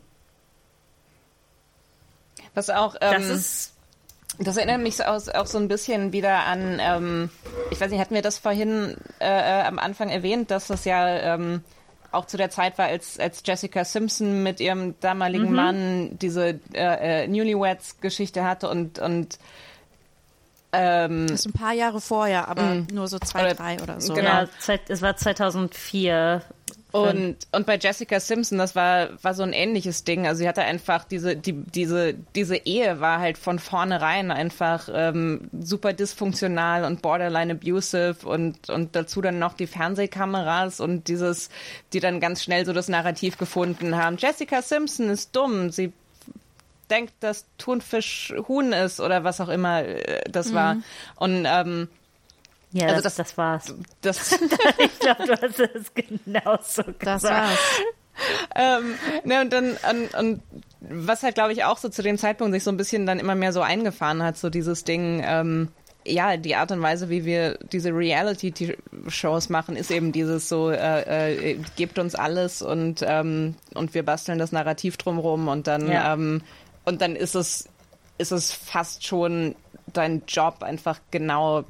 Was 2.54 2.70
auch, 2.70 2.96
ähm, 3.02 3.14
das 3.14 3.30
ist 3.30 3.74
das 4.40 4.58
erinnert 4.58 4.82
mich 4.82 5.04
auch, 5.06 5.22
auch 5.34 5.46
so 5.46 5.58
ein 5.58 5.68
bisschen 5.68 6.14
wieder 6.14 6.46
an, 6.46 6.80
ähm, 6.82 7.30
ich 7.70 7.80
weiß 7.80 7.92
nicht, 7.92 8.00
hatten 8.00 8.16
wir 8.16 8.22
das 8.22 8.38
vorhin 8.38 8.96
äh, 9.20 9.64
am 9.64 9.78
Anfang 9.78 10.10
erwähnt, 10.10 10.52
dass 10.52 10.68
das 10.68 10.86
ja 10.86 11.36
ähm, 11.36 11.64
auch 12.12 12.26
zu 12.26 12.38
der 12.38 12.50
Zeit 12.50 12.78
war, 12.78 12.88
als, 12.88 13.20
als 13.20 13.44
Jessica 13.46 13.86
Simpson 13.86 14.44
mit 14.44 14.60
ihrem 14.60 15.00
damaligen 15.00 15.50
mhm. 15.50 15.56
Mann 15.56 16.20
diese 16.20 16.60
äh, 16.74 17.24
äh, 17.24 17.28
Newlyweds-Geschichte 17.28 18.44
hatte 18.44 18.70
und, 18.70 19.00
und 19.00 19.38
ähm, 20.74 21.28
das 21.28 21.42
ist 21.42 21.48
ein 21.48 21.54
paar 21.54 21.74
Jahre 21.74 22.00
vorher, 22.00 22.48
aber 22.48 22.64
mh. 22.64 22.88
nur 22.94 23.08
so 23.08 23.20
zwei, 23.20 23.42
oder, 23.46 23.56
drei 23.56 23.82
oder 23.82 24.00
so. 24.00 24.14
Genau, 24.14 24.46
es 24.88 25.02
war 25.02 25.18
2004 25.18 26.42
und, 26.92 27.38
und 27.52 27.66
bei 27.66 27.78
Jessica 27.78 28.20
Simpson, 28.20 28.58
das 28.58 28.76
war, 28.76 29.10
war 29.24 29.34
so 29.34 29.44
ein 29.44 29.54
ähnliches 29.54 30.04
Ding. 30.04 30.28
Also 30.28 30.40
sie 30.40 30.48
hatte 30.48 30.62
einfach 30.62 31.06
diese, 31.06 31.36
die, 31.36 31.54
diese, 31.54 32.14
diese 32.36 32.58
Ehe 32.58 33.00
war 33.00 33.20
halt 33.20 33.38
von 33.38 33.60
vornherein 33.60 34.32
einfach 34.32 34.90
ähm, 34.94 35.50
super 35.60 35.94
dysfunktional 35.94 36.84
und 36.84 37.02
borderline 37.02 37.54
abusive 37.54 38.18
und, 38.26 38.70
und 38.70 38.96
dazu 38.96 39.22
dann 39.22 39.40
noch 39.40 39.54
die 39.54 39.68
Fernsehkameras 39.68 40.82
und 40.82 41.08
dieses, 41.08 41.50
die 41.94 42.02
dann 42.02 42.20
ganz 42.20 42.44
schnell 42.44 42.66
so 42.66 42.74
das 42.74 42.90
Narrativ 42.90 43.38
gefunden 43.38 43.96
haben. 43.96 44.18
Jessica 44.18 44.62
Simpson 44.62 45.10
ist 45.10 45.36
dumm, 45.36 45.70
sie 45.70 45.94
denkt, 46.90 47.14
dass 47.22 47.46
Thunfisch 47.58 48.34
Huhn 48.48 48.74
ist 48.74 49.00
oder 49.00 49.24
was 49.24 49.40
auch 49.40 49.50
immer 49.50 49.84
äh, 49.84 50.22
das 50.30 50.52
mhm. 50.52 50.56
war. 50.56 50.78
Und 51.16 51.48
ähm, 51.48 51.88
ja, 52.72 52.88
also 52.88 53.02
das, 53.02 53.16
das, 53.16 53.28
das 53.28 53.38
war's. 53.38 53.76
Das 54.02 54.32
ich 54.78 55.00
glaube, 55.00 55.26
du 55.26 55.42
hast 55.42 55.60
es 55.60 55.94
genauso 55.94 56.84
gesagt. 56.84 57.06
Das 57.06 57.24
war's. 57.24 57.60
ähm, 58.56 58.96
ne, 59.24 59.42
und 59.42 59.54
dann, 59.54 59.78
und, 59.90 60.14
und 60.14 60.42
was 60.80 61.24
halt, 61.24 61.36
glaube 61.36 61.54
ich, 61.54 61.64
auch 61.64 61.78
so 61.78 61.90
zu 61.90 62.02
dem 62.02 62.18
Zeitpunkt 62.18 62.54
sich 62.54 62.64
so 62.64 62.72
ein 62.72 62.78
bisschen 62.78 63.06
dann 63.06 63.20
immer 63.20 63.36
mehr 63.36 63.54
so 63.54 63.62
eingefahren 63.62 64.24
hat, 64.24 64.38
so 64.38 64.50
dieses 64.50 64.84
Ding, 64.84 65.22
ähm, 65.26 65.70
ja, 66.06 66.38
die 66.38 66.56
Art 66.56 66.72
und 66.72 66.82
Weise, 66.82 67.10
wie 67.10 67.26
wir 67.26 67.60
diese 67.72 67.92
Reality-Shows 67.92 69.50
machen, 69.50 69.76
ist 69.76 69.92
eben 69.92 70.12
dieses 70.12 70.50
so, 70.50 70.72
äh, 70.72 71.52
äh, 71.52 71.60
gebt 71.76 72.00
uns 72.00 72.16
alles 72.16 72.62
und, 72.62 73.04
ähm, 73.06 73.56
und 73.76 73.94
wir 73.94 74.04
basteln 74.04 74.40
das 74.40 74.52
Narrativ 74.52 74.98
drumherum 74.98 75.48
und 75.48 75.68
dann, 75.68 75.88
ja. 75.90 76.14
ähm, 76.14 76.42
und 76.86 77.02
dann 77.02 77.16
ist 77.16 77.36
es, 77.36 77.70
ist 78.18 78.32
es 78.32 78.52
fast 78.52 79.06
schon 79.06 79.56
dein 79.94 80.24
Job, 80.28 80.64
einfach 80.64 81.00
genau 81.12 81.66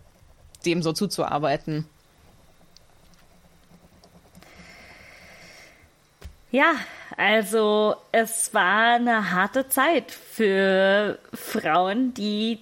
dem 0.66 0.82
so 0.82 0.94
zuzuarbeiten. 0.94 1.86
Ja, 6.52 6.74
also 7.16 7.96
es 8.12 8.54
war 8.54 8.96
eine 8.96 9.32
harte 9.32 9.70
Zeit 9.70 10.12
für 10.12 11.18
Frauen, 11.34 12.14
die 12.14 12.60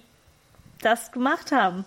das 0.80 1.10
gemacht 1.12 1.50
haben. 1.50 1.84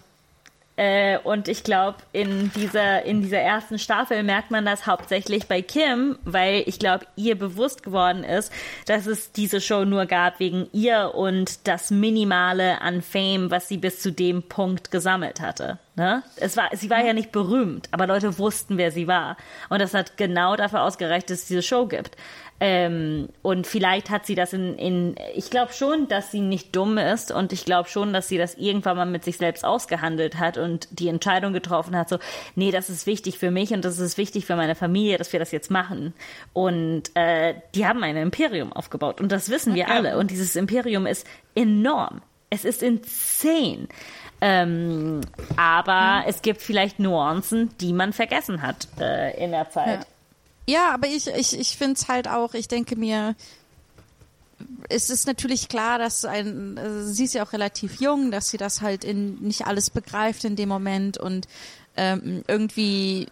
Äh, 0.76 1.20
und 1.20 1.48
ich 1.48 1.64
glaube, 1.64 1.98
in 2.14 2.52
dieser, 2.54 3.04
in 3.04 3.22
dieser 3.22 3.40
ersten 3.40 3.78
Staffel 3.78 4.24
merkt 4.24 4.50
man 4.50 4.66
das 4.66 4.88
hauptsächlich 4.88 5.48
bei 5.48 5.62
Kim, 5.62 6.18
weil 6.26 6.64
ich 6.66 6.80
glaube, 6.80 7.06
ihr 7.16 7.38
bewusst 7.38 7.84
geworden 7.84 8.24
ist, 8.24 8.52
dass 8.88 9.06
es 9.06 9.32
diese 9.32 9.62
Show 9.62 9.86
nur 9.86 10.08
gab 10.08 10.40
wegen 10.40 10.68
ihr 10.74 11.12
und 11.14 11.68
das 11.68 11.91
Minimale 11.91 12.82
an 12.82 13.04
Fame, 13.04 13.52
was 13.52 13.68
sie 13.68 13.78
bis 13.78 14.02
zu 14.02 14.12
dem 14.12 14.44
Punkt 14.44 14.90
gesammelt 14.90 15.41
hatte. 15.41 15.78
Ne? 15.95 16.24
Es 16.38 16.58
war, 16.58 16.70
sie 16.74 16.90
war 16.90 17.06
ja 17.06 17.14
nicht 17.14 17.32
berühmt, 17.32 17.88
aber 17.91 18.08
Leute 18.08 18.40
wussten, 18.40 18.78
wer 18.80 18.91
sie 18.91 19.08
war. 19.08 19.38
Und 19.70 19.80
das 19.80 19.94
hat 19.94 20.18
genau 20.18 20.56
dafür 20.56 20.82
ausgereicht, 20.82 21.30
dass 21.30 21.40
es 21.40 21.45
diese 21.45 21.62
Show 21.62 21.86
gibt. 21.86 22.18
Ähm, 22.60 23.30
und 23.42 23.68
vielleicht 23.68 24.10
hat 24.10 24.26
sie 24.26 24.36
das 24.36 24.54
in, 24.54 24.78
in 24.78 25.16
ich 25.36 25.50
glaube 25.50 25.74
schon, 25.74 26.08
dass 26.08 26.32
sie 26.32 26.40
nicht 26.40 26.76
dumm 26.76 26.98
ist 26.98 27.32
und 27.32 27.52
ich 27.52 27.66
glaube 27.66 27.90
schon, 27.90 28.14
dass 28.14 28.28
sie 28.28 28.38
das 28.38 28.56
irgendwann 28.56 28.96
mal 28.96 29.06
mit 29.06 29.24
sich 29.24 29.38
selbst 29.38 29.66
ausgehandelt 29.66 30.40
hat 30.40 30.58
und 30.58 30.88
die 30.92 31.10
Entscheidung 31.10 31.52
getroffen 31.52 31.98
hat, 31.98 32.10
so, 32.10 32.20
nee, 32.56 32.72
das 32.72 32.90
ist 32.90 33.06
wichtig 33.06 33.38
für 33.38 33.52
mich 33.52 33.72
und 33.72 33.84
das 33.84 34.00
ist 34.00 34.18
wichtig 34.18 34.46
für 34.46 34.56
meine 34.56 34.76
Familie, 34.76 35.18
dass 35.18 35.34
wir 35.34 35.40
das 35.40 35.52
jetzt 35.52 35.72
machen. 35.72 36.14
Und 36.54 37.16
äh, 37.16 37.56
die 37.76 37.86
haben 37.86 38.04
ein 38.04 38.16
Imperium 38.16 38.72
aufgebaut 38.72 39.20
und 39.20 39.32
das 39.32 39.50
wissen 39.50 39.76
wir 39.76 39.84
okay. 39.84 39.94
alle. 39.94 40.18
Und 40.18 40.32
dieses 40.32 40.56
Imperium 40.56 41.06
ist 41.06 41.28
enorm. 41.56 42.22
Es 42.50 42.66
ist 42.66 42.84
insane. 42.84 43.88
Ähm, 44.40 45.22
aber 45.56 46.20
mhm. 46.20 46.24
es 46.28 46.42
gibt 46.42 46.62
vielleicht 46.62 47.00
Nuancen, 47.00 47.72
die 47.80 47.94
man 47.94 48.14
vergessen 48.14 48.62
hat 48.62 48.88
äh, 49.00 49.42
in 49.44 49.52
der 49.52 49.70
Zeit. 49.70 50.02
Ja. 50.02 50.06
Ja, 50.65 50.94
aber 50.94 51.07
ich, 51.07 51.27
ich, 51.27 51.60
ich 51.60 51.77
finde 51.77 51.95
es 51.99 52.07
halt 52.07 52.27
auch, 52.27 52.53
ich 52.53 52.68
denke 52.68 52.95
mir, 52.95 53.35
es 54.90 55.10
ist 55.10 55.27
natürlich 55.27 55.68
klar, 55.68 55.98
dass 55.98 56.26
ein, 56.26 56.77
also 56.77 57.11
sie 57.11 57.26
ist 57.26 57.34
ja 57.34 57.45
auch 57.45 57.53
relativ 57.53 57.99
jung, 57.99 58.31
dass 58.31 58.49
sie 58.49 58.57
das 58.57 58.81
halt 58.81 59.03
in 59.03 59.35
nicht 59.41 59.68
alles 59.68 59.90
begreift 59.90 60.45
in 60.45 60.56
dem 60.56 60.69
Moment 60.69 61.18
und 61.18 61.48
ähm, 61.98 62.44
irgendwie 62.48 63.27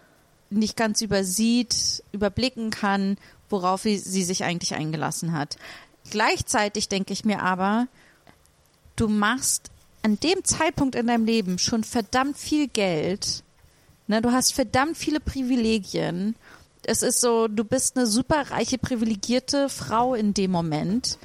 nicht 0.50 0.76
ganz 0.76 1.02
übersieht, 1.02 2.04
überblicken 2.12 2.70
kann, 2.70 3.18
worauf 3.50 3.82
sie, 3.82 3.98
sie 3.98 4.24
sich 4.24 4.44
eigentlich 4.44 4.76
eingelassen 4.76 5.32
hat. 5.32 5.58
Gleichzeitig 6.10 6.90
denke 6.90 7.14
ich 7.14 7.24
mir 7.24 7.42
aber, 7.42 7.88
du 8.96 9.08
machst 9.08 9.72
an 10.04 10.20
dem 10.20 10.44
Zeitpunkt 10.44 10.96
in 10.96 11.08
deinem 11.08 11.26
Leben 11.26 11.60
schon 11.60 11.84
verdammt 11.84 12.38
viel 12.38 12.68
Geld, 12.68 13.44
ne, 14.08 14.22
du 14.22 14.32
hast 14.32 14.54
verdammt 14.54 14.98
viele 14.98 15.20
Privilegien 15.20 16.36
es 16.86 17.04
ist 17.04 17.22
so, 17.22 17.48
du 17.48 17.64
bist 17.64 17.98
eine 17.98 18.08
super 18.08 18.52
reiche, 18.52 18.78
privilegierte 18.78 19.70
Frau 19.70 20.16
in 20.16 20.34
dem 20.34 20.52
Moment 20.52 21.18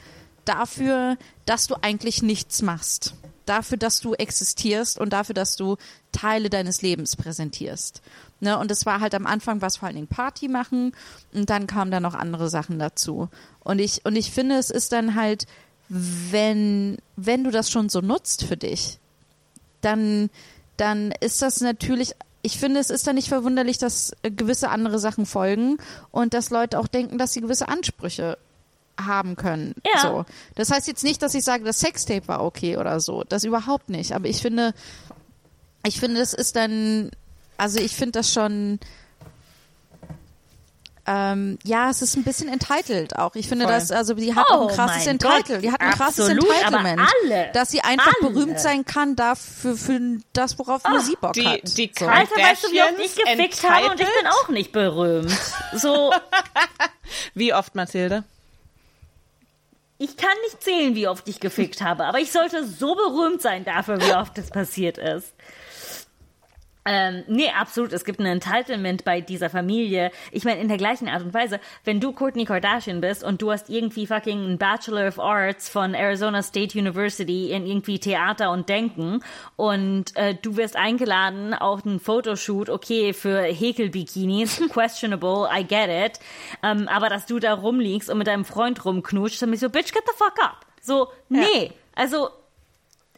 dafür, 0.44 1.16
dass 1.44 1.66
du 1.66 1.74
eigentlich 1.80 2.22
nichts 2.22 2.62
machst. 2.62 3.14
Dafür, 3.46 3.78
dass 3.78 4.00
du 4.00 4.14
existierst 4.14 4.98
und 4.98 5.12
dafür, 5.12 5.34
dass 5.34 5.56
du 5.56 5.76
Teile 6.12 6.50
deines 6.50 6.82
Lebens 6.82 7.14
präsentierst. 7.16 8.02
Ne? 8.40 8.58
Und 8.58 8.70
es 8.70 8.86
war 8.86 9.00
halt 9.00 9.14
am 9.14 9.26
Anfang 9.26 9.62
was 9.62 9.76
vor 9.76 9.86
allen 9.86 9.96
Dingen 9.96 10.08
Party 10.08 10.48
machen 10.48 10.92
und 11.32 11.48
dann 11.48 11.66
kamen 11.66 11.90
da 11.90 12.00
noch 12.00 12.14
andere 12.14 12.48
Sachen 12.48 12.78
dazu. 12.78 13.28
Und 13.60 13.78
ich, 13.78 14.04
und 14.04 14.16
ich 14.16 14.30
finde, 14.32 14.56
es 14.56 14.70
ist 14.70 14.92
dann 14.92 15.14
halt, 15.14 15.46
wenn, 15.88 16.98
wenn 17.14 17.44
du 17.44 17.50
das 17.50 17.70
schon 17.70 17.88
so 17.88 18.00
nutzt 18.00 18.44
für 18.44 18.56
dich, 18.56 18.98
dann, 19.80 20.28
dann 20.76 21.12
ist 21.20 21.42
das 21.42 21.60
natürlich 21.60 22.14
ich 22.46 22.58
finde, 22.58 22.78
es 22.78 22.90
ist 22.90 23.04
dann 23.08 23.16
nicht 23.16 23.28
verwunderlich, 23.28 23.76
dass 23.76 24.12
äh, 24.22 24.30
gewisse 24.30 24.68
andere 24.70 25.00
Sachen 25.00 25.26
folgen 25.26 25.78
und 26.12 26.32
dass 26.32 26.50
Leute 26.50 26.78
auch 26.78 26.86
denken, 26.86 27.18
dass 27.18 27.32
sie 27.32 27.40
gewisse 27.40 27.66
Ansprüche 27.66 28.38
haben 28.98 29.34
können. 29.34 29.74
Ja. 29.84 30.00
So. 30.00 30.24
Das 30.54 30.70
heißt 30.70 30.86
jetzt 30.86 31.02
nicht, 31.02 31.20
dass 31.22 31.34
ich 31.34 31.42
sage, 31.42 31.64
das 31.64 31.80
Sextape 31.80 32.28
war 32.28 32.44
okay 32.44 32.76
oder 32.76 33.00
so. 33.00 33.24
Das 33.28 33.42
überhaupt 33.42 33.88
nicht. 33.88 34.12
Aber 34.12 34.28
ich 34.28 34.40
finde, 34.40 34.74
ich 35.84 35.98
finde, 35.98 36.20
das 36.20 36.34
ist 36.34 36.54
dann, 36.54 37.10
also 37.56 37.80
ich 37.80 37.96
finde 37.96 38.12
das 38.12 38.32
schon, 38.32 38.78
ähm, 41.06 41.58
ja, 41.62 41.88
es 41.88 42.02
ist 42.02 42.16
ein 42.16 42.24
bisschen 42.24 42.48
entitled 42.48 43.16
auch. 43.16 43.36
Ich 43.36 43.48
finde, 43.48 43.66
dass 43.66 43.92
also 43.92 44.14
die 44.14 44.34
hat 44.34 44.46
oh 44.50 44.54
auch 44.54 44.68
ein 44.68 44.74
krasses 44.74 45.06
Entitled. 45.06 45.62
Die 45.62 45.70
hat 45.70 45.80
ein 45.80 45.92
krasses 45.92 46.28
Absolut, 46.30 46.48
Entitlement, 46.50 47.00
alle, 47.00 47.50
dass 47.52 47.70
sie 47.70 47.80
einfach 47.80 48.12
alle. 48.20 48.32
berühmt 48.32 48.58
sein 48.58 48.84
kann 48.84 49.14
dafür 49.14 49.76
für 49.76 50.00
das, 50.32 50.58
worauf 50.58 50.82
oh, 50.84 50.90
nur 50.90 51.00
sie 51.00 51.16
Bock 51.20 51.34
die, 51.34 51.46
hat. 51.46 51.78
Die 51.78 51.92
so. 51.96 52.06
Alter, 52.06 52.36
weißt 52.36 52.64
du, 52.64 52.72
wie 52.72 52.82
oft 52.82 52.98
ich 52.98 53.14
gefickt 53.14 53.28
entitled? 53.28 53.70
habe 53.70 53.90
und 53.90 54.00
ich 54.00 54.06
bin 54.06 54.26
auch 54.26 54.48
nicht 54.48 54.72
berühmt. 54.72 55.30
So. 55.74 56.12
wie 57.34 57.54
oft, 57.54 57.74
Mathilde? 57.74 58.24
Ich 59.98 60.16
kann 60.16 60.36
nicht 60.44 60.62
zählen, 60.62 60.94
wie 60.94 61.08
oft 61.08 61.26
ich 61.28 61.40
gefickt 61.40 61.80
habe, 61.80 62.04
aber 62.04 62.18
ich 62.18 62.30
sollte 62.30 62.66
so 62.66 62.94
berühmt 62.94 63.40
sein 63.40 63.64
dafür, 63.64 63.98
wie 64.00 64.12
oft 64.12 64.36
das 64.36 64.50
passiert 64.50 64.98
ist. 64.98 65.32
Ähm, 66.86 67.24
nee, 67.26 67.50
absolut. 67.50 67.92
Es 67.92 68.04
gibt 68.04 68.20
ein 68.20 68.26
Entitlement 68.26 69.04
bei 69.04 69.20
dieser 69.20 69.50
Familie. 69.50 70.12
Ich 70.30 70.44
meine, 70.44 70.60
in 70.60 70.68
der 70.68 70.76
gleichen 70.76 71.08
Art 71.08 71.22
und 71.22 71.34
Weise, 71.34 71.58
wenn 71.84 71.98
du 71.98 72.12
Courtney 72.12 72.44
Kardashian 72.44 73.00
bist 73.00 73.24
und 73.24 73.42
du 73.42 73.50
hast 73.50 73.68
irgendwie 73.68 74.06
fucking 74.06 74.44
einen 74.44 74.58
Bachelor 74.58 75.08
of 75.08 75.18
Arts 75.18 75.68
von 75.68 75.94
Arizona 75.94 76.42
State 76.42 76.78
University 76.78 77.50
in 77.50 77.66
irgendwie 77.66 77.98
Theater 77.98 78.52
und 78.52 78.68
Denken 78.68 79.20
und 79.56 80.16
äh, 80.16 80.36
du 80.40 80.56
wirst 80.56 80.76
eingeladen 80.76 81.54
auf 81.54 81.84
einen 81.84 81.98
Fotoshoot, 81.98 82.70
okay, 82.70 83.12
für 83.12 83.42
Häkelbikinis, 83.42 84.62
questionable, 84.72 85.48
I 85.52 85.64
get 85.64 85.88
it, 85.88 86.20
ähm, 86.62 86.86
aber 86.86 87.08
dass 87.08 87.26
du 87.26 87.40
da 87.40 87.54
rumliegst 87.54 88.08
und 88.08 88.18
mit 88.18 88.28
deinem 88.28 88.44
Freund 88.44 88.84
rumknutscht, 88.84 89.42
dann 89.42 89.50
bist 89.50 89.64
du 89.64 89.66
so, 89.66 89.70
bitch, 89.70 89.92
get 89.92 90.04
the 90.06 90.12
fuck 90.16 90.38
up. 90.40 90.64
So, 90.80 91.08
nee, 91.28 91.64
ja. 91.64 91.70
also 91.96 92.28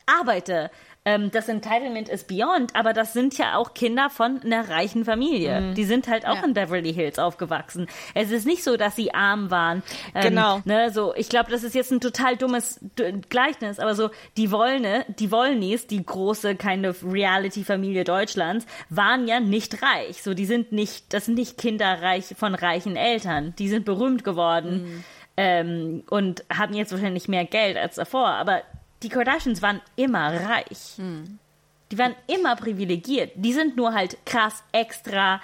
arbeite 0.07 0.70
ähm, 1.09 1.30
das 1.30 1.48
Entitlement 1.48 2.09
ist 2.10 2.28
beyond, 2.28 2.74
aber 2.76 2.93
das 2.93 3.12
sind 3.14 3.39
ja 3.39 3.56
auch 3.56 3.72
Kinder 3.72 4.10
von 4.10 4.43
einer 4.44 4.68
reichen 4.68 5.05
Familie. 5.06 5.60
Mhm. 5.60 5.74
Die 5.74 5.85
sind 5.85 6.06
halt 6.09 6.26
auch 6.26 6.36
Ja. 6.36 6.44
in 6.44 6.52
Beverly 6.52 6.93
Hills 6.93 7.18
aufgewachsen. 7.18 7.86
Es 8.14 8.30
ist 8.30 8.47
nicht 8.47 8.62
so, 8.62 8.76
dass 8.76 8.94
sie 8.97 9.14
arm 9.14 9.51
waren. 9.51 9.82
Ähm, 10.14 10.22
Genau. 10.28 10.60
Ne, 10.66 10.90
so, 10.93 11.14
ich 11.14 11.28
glaube, 11.30 11.51
das 11.51 11.62
ist 11.64 11.74
jetzt 11.74 11.90
ein 11.93 12.01
total 12.01 12.36
dummes 12.36 12.78
Gleichnis, 13.30 13.78
aber 13.78 13.94
so, 13.94 14.10
die 14.36 14.51
Wollne, 14.51 15.06
die 15.18 15.30
Wollnis, 15.32 15.86
die 15.86 16.05
große 16.05 16.56
kind 16.56 16.86
of 16.86 17.02
Reality-Familie 17.05 18.05
Deutschlands, 18.05 18.66
waren 18.90 19.26
ja 19.26 19.40
nicht 19.40 19.82
reich. 19.82 20.22
So, 20.22 20.35
die 20.35 20.44
sind 20.47 20.72
nicht, 20.72 21.14
das 21.14 21.24
sind 21.26 21.36
nicht 21.36 21.56
Kinder 21.56 22.02
reich 22.02 22.35
von 22.36 22.55
reichen 22.55 22.97
Eltern. 22.97 23.55
Die 23.59 23.68
sind 23.68 23.85
berühmt 23.85 24.24
geworden 24.24 25.05
ähm, 25.36 26.02
und 26.10 26.44
haben 26.52 26.74
jetzt 26.74 26.93
wahrscheinlich 26.93 27.28
mehr 27.28 27.44
Geld 27.44 27.76
als 27.76 27.94
davor. 27.94 28.26
Aber 28.28 28.62
die 29.03 29.09
Kardashians 29.09 29.62
waren 29.62 29.81
immer 29.97 30.33
reich. 30.49 30.95
Die 31.91 31.99
waren 31.99 32.15
immer 32.27 32.57
privilegiert. 32.57 33.33
Die 33.37 33.53
sind 33.53 33.77
nur 33.77 33.95
halt 33.95 34.19
krass 34.27 34.62
extra. 34.73 35.41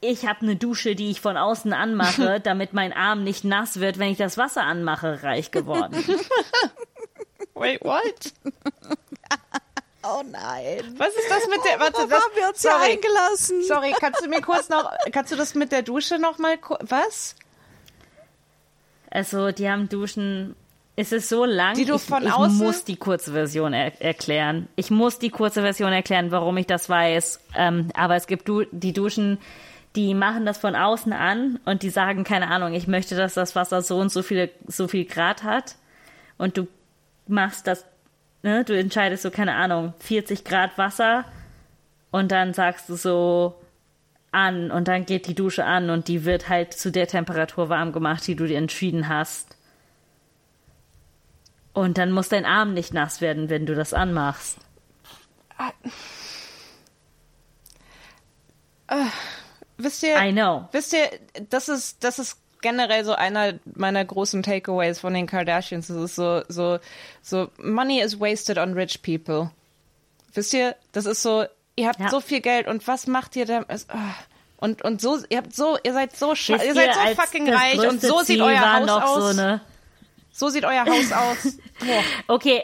Ich 0.00 0.26
habe 0.26 0.40
eine 0.40 0.56
Dusche, 0.56 0.94
die 0.96 1.10
ich 1.10 1.20
von 1.20 1.36
außen 1.36 1.72
anmache, 1.72 2.40
damit 2.44 2.72
mein 2.72 2.92
Arm 2.92 3.22
nicht 3.22 3.44
nass 3.44 3.78
wird, 3.80 3.98
wenn 3.98 4.10
ich 4.10 4.18
das 4.18 4.36
Wasser 4.38 4.62
anmache, 4.64 5.22
reich 5.22 5.50
geworden. 5.50 5.94
Wait, 7.54 7.80
what? 7.82 8.32
Oh 10.04 10.20
nein. 10.28 10.96
Was 10.98 11.14
ist 11.14 11.30
das 11.30 11.46
mit 11.46 11.60
der, 11.64 11.78
warte, 11.78 12.08
das, 12.08 12.20
haben 12.24 12.34
wir 12.34 12.48
uns 12.48 12.60
hier 12.60 12.72
sorry, 12.72 12.90
eingelassen? 12.94 13.62
sorry, 13.62 13.94
kannst 14.00 14.20
du 14.24 14.28
mir 14.28 14.40
kurz 14.40 14.68
noch, 14.68 14.90
kannst 15.12 15.30
du 15.30 15.36
das 15.36 15.54
mit 15.54 15.70
der 15.70 15.82
Dusche 15.82 16.18
noch 16.18 16.38
mal, 16.38 16.58
ku- 16.58 16.74
was? 16.80 17.36
Also, 19.10 19.52
die 19.52 19.70
haben 19.70 19.88
Duschen. 19.88 20.56
Es 20.94 21.10
ist 21.12 21.28
so 21.28 21.44
lang. 21.44 21.74
Die 21.74 21.84
du 21.86 21.94
ich, 21.96 22.02
von 22.02 22.22
ich 22.22 22.30
außen- 22.30 22.62
muss 22.62 22.84
die 22.84 22.96
kurze 22.96 23.32
Version 23.32 23.72
er 23.72 24.00
erklären. 24.02 24.68
Ich 24.76 24.90
muss 24.90 25.18
die 25.18 25.30
kurze 25.30 25.62
Version 25.62 25.92
erklären, 25.92 26.30
warum 26.30 26.56
ich 26.58 26.66
das 26.66 26.88
weiß. 26.88 27.40
Ähm, 27.56 27.88
aber 27.94 28.16
es 28.16 28.26
gibt 28.26 28.46
du 28.48 28.64
die 28.72 28.92
Duschen, 28.92 29.38
die 29.96 30.14
machen 30.14 30.44
das 30.46 30.58
von 30.58 30.74
außen 30.76 31.12
an 31.12 31.58
und 31.64 31.82
die 31.82 31.90
sagen, 31.90 32.24
keine 32.24 32.48
Ahnung, 32.48 32.74
ich 32.74 32.86
möchte, 32.88 33.16
dass 33.16 33.34
das 33.34 33.56
Wasser 33.56 33.80
so 33.82 33.98
und 33.98 34.10
so 34.10 34.22
viele, 34.22 34.50
so 34.66 34.86
viel 34.88 35.04
Grad 35.06 35.42
hat. 35.44 35.76
Und 36.38 36.56
du 36.58 36.66
machst 37.26 37.66
das, 37.66 37.84
ne, 38.42 38.64
du 38.64 38.76
entscheidest 38.76 39.22
so, 39.22 39.30
keine 39.30 39.54
Ahnung, 39.54 39.94
40 40.00 40.44
Grad 40.44 40.76
Wasser 40.76 41.24
und 42.10 42.32
dann 42.32 42.52
sagst 42.52 42.88
du 42.88 42.96
so 42.96 43.54
an 44.30 44.70
und 44.70 44.88
dann 44.88 45.04
geht 45.06 45.26
die 45.26 45.34
Dusche 45.34 45.64
an 45.64 45.88
und 45.90 46.08
die 46.08 46.24
wird 46.24 46.48
halt 46.48 46.72
zu 46.74 46.90
der 46.90 47.06
Temperatur 47.06 47.68
warm 47.68 47.92
gemacht, 47.92 48.26
die 48.26 48.34
du 48.34 48.46
dir 48.46 48.58
entschieden 48.58 49.08
hast. 49.08 49.51
Und 51.74 51.96
dann 51.98 52.12
muss 52.12 52.28
dein 52.28 52.44
Arm 52.44 52.74
nicht 52.74 52.92
nass 52.92 53.20
werden, 53.20 53.48
wenn 53.48 53.64
du 53.66 53.74
das 53.74 53.94
anmachst. 53.94 54.58
Wisst 59.78 60.02
ihr, 60.02 60.16
I 60.20 60.32
know. 60.32 60.68
wisst 60.72 60.92
ihr, 60.92 61.08
das 61.48 61.68
ist, 61.68 62.04
das 62.04 62.18
ist 62.18 62.36
generell 62.60 63.04
so 63.04 63.14
einer 63.14 63.54
meiner 63.74 64.04
großen 64.04 64.42
Takeaways 64.42 65.00
von 65.00 65.14
den 65.14 65.26
Kardashians. 65.26 65.88
Das 65.88 65.96
ist 65.96 66.14
so, 66.14 66.42
so, 66.48 66.78
so, 67.22 67.48
money 67.58 68.00
is 68.00 68.20
wasted 68.20 68.58
on 68.58 68.74
rich 68.74 69.02
people. 69.02 69.50
Wisst 70.34 70.54
ihr, 70.54 70.76
das 70.92 71.06
ist 71.06 71.22
so, 71.22 71.44
ihr 71.76 71.88
habt 71.88 72.00
Ja. 72.00 72.10
so 72.10 72.20
viel 72.20 72.40
Geld 72.40 72.66
und 72.68 72.86
was 72.86 73.06
macht 73.06 73.34
ihr 73.36 73.46
da? 73.46 73.64
Ah. 73.88 74.14
Und, 74.58 74.82
und 74.82 75.00
so, 75.00 75.18
ihr 75.28 75.38
habt 75.38 75.54
so, 75.56 75.76
ihr 75.82 75.92
seid 75.92 76.14
so, 76.16 76.30
ihr 76.34 76.74
seid 76.74 76.94
so 76.94 77.20
fucking 77.20 77.52
reich 77.52 77.80
und 77.80 78.00
so 78.00 78.18
sieht 78.18 78.36
Ziel 78.36 78.42
euer 78.42 78.74
Haus 78.78 78.88
aus. 78.88 79.34
So, 79.34 79.40
eine, 79.40 79.60
So 80.32 80.48
sieht 80.48 80.64
euer 80.64 80.84
Haus 80.84 81.12
aus. 81.12 81.58
Boah. 81.78 82.02
okay. 82.34 82.62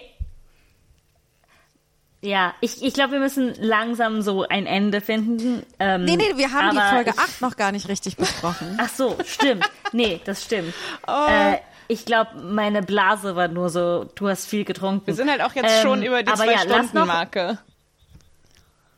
Ja, 2.21 2.55
ich, 2.61 2.83
ich 2.83 2.95
glaube, 2.95 3.13
wir 3.13 3.21
müssen 3.21 3.55
langsam 3.61 4.23
so 4.23 4.43
ein 4.49 4.67
Ende 4.67 5.01
finden. 5.01 5.63
Ähm, 5.79 6.05
Nee, 6.05 6.17
nee, 6.17 6.37
wir 6.37 6.51
haben 6.53 6.71
die 6.77 6.95
Folge 6.95 7.11
ich, 7.11 7.19
8 7.19 7.41
noch 7.43 7.57
gar 7.57 7.71
nicht 7.71 7.89
richtig 7.89 8.17
besprochen. 8.17 8.77
Ach 8.81 8.89
so, 8.89 9.17
stimmt. 9.25 9.71
Nee, 9.93 10.21
das 10.25 10.43
stimmt. 10.43 10.75
Oh. 11.07 11.27
Äh, 11.29 11.59
ich 11.87 12.05
glaube, 12.05 12.41
meine 12.41 12.83
Blase 12.83 13.37
war 13.37 13.47
nur 13.47 13.71
so, 13.71 14.05
du 14.17 14.29
hast 14.29 14.47
viel 14.47 14.65
getrunken. 14.65 15.07
Wir 15.07 15.15
sind 15.15 15.31
halt 15.31 15.43
auch 15.43 15.55
jetzt 15.55 15.77
Ähm, 15.77 15.83
schon 15.83 16.03
über 16.03 16.25
die 16.25 16.31
ja, 16.31 16.37
Zwei-Stunden-Marke. 16.37 17.59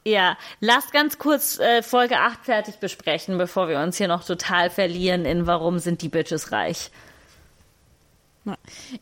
Ja, 0.07 0.39
lasst 0.61 0.93
ganz 0.93 1.19
kurz 1.19 1.59
äh, 1.59 1.83
Folge 1.83 2.19
8 2.19 2.43
fertig 2.43 2.77
besprechen, 2.77 3.37
bevor 3.37 3.69
wir 3.69 3.81
uns 3.81 3.99
hier 3.99 4.09
noch 4.09 4.25
total 4.25 4.71
verlieren 4.71 5.27
in 5.27 5.47
warum 5.47 5.79
sind 5.79 6.01
die 6.01 6.09
Bitches 6.09 6.53
reich. 6.53 6.91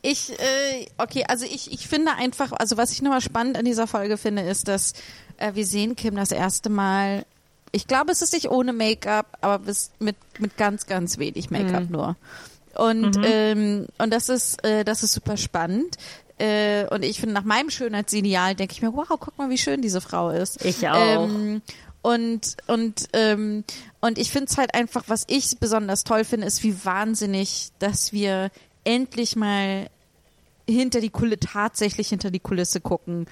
Ich, 0.02 0.30
äh, 0.32 0.86
okay, 0.98 1.24
also 1.28 1.44
ich, 1.44 1.72
ich 1.72 1.86
finde 1.88 2.12
einfach, 2.12 2.52
also 2.52 2.76
was 2.76 2.92
ich 2.92 3.02
nochmal 3.02 3.20
spannend 3.20 3.56
an 3.56 3.64
dieser 3.64 3.86
Folge 3.86 4.16
finde, 4.16 4.42
ist, 4.42 4.68
dass 4.68 4.94
äh, 5.36 5.54
wir 5.54 5.66
sehen 5.66 5.96
Kim 5.96 6.16
das 6.16 6.32
erste 6.32 6.70
Mal, 6.70 7.24
ich 7.72 7.86
glaube, 7.86 8.12
es 8.12 8.22
ist 8.22 8.32
nicht 8.32 8.50
ohne 8.50 8.72
Make-up, 8.72 9.38
aber 9.40 9.64
mit, 9.98 10.16
mit 10.38 10.56
ganz, 10.56 10.86
ganz 10.86 11.18
wenig 11.18 11.50
Make-up 11.50 11.90
nur. 11.90 12.16
Und, 12.74 13.18
ähm, 13.24 13.86
und 13.98 14.12
das 14.12 14.28
ist, 14.28 14.64
äh, 14.64 14.84
das 14.84 15.02
ist 15.02 15.12
super 15.12 15.36
spannend. 15.36 15.96
Äh, 16.38 16.86
und 16.86 17.04
ich 17.04 17.18
finde, 17.18 17.34
nach 17.34 17.44
meinem 17.44 17.70
Schönheitsideal 17.70 18.54
denke 18.54 18.72
ich 18.72 18.82
mir, 18.82 18.92
wow, 18.94 19.06
guck 19.08 19.36
mal, 19.36 19.50
wie 19.50 19.58
schön 19.58 19.82
diese 19.82 20.00
Frau 20.00 20.30
ist. 20.30 20.64
Ich 20.64 20.88
auch. 20.88 21.24
Ähm, 21.24 21.62
und 22.00 22.56
und 22.68 23.08
ähm, 23.12 23.64
und 24.00 24.18
ich 24.18 24.30
finde 24.30 24.46
es 24.48 24.56
halt 24.56 24.74
einfach, 24.74 25.04
was 25.08 25.24
ich 25.26 25.58
besonders 25.58 26.04
toll 26.04 26.24
finde, 26.24 26.46
ist, 26.46 26.62
wie 26.62 26.84
wahnsinnig, 26.84 27.70
dass 27.80 28.12
wir 28.12 28.50
endlich 28.84 29.36
mal 29.36 29.88
hinter 30.68 31.00
die 31.00 31.10
Kulisse, 31.10 31.40
tatsächlich 31.40 32.08
hinter 32.08 32.30
die 32.30 32.40
Kulisse 32.40 32.80
gucken, 32.80 33.26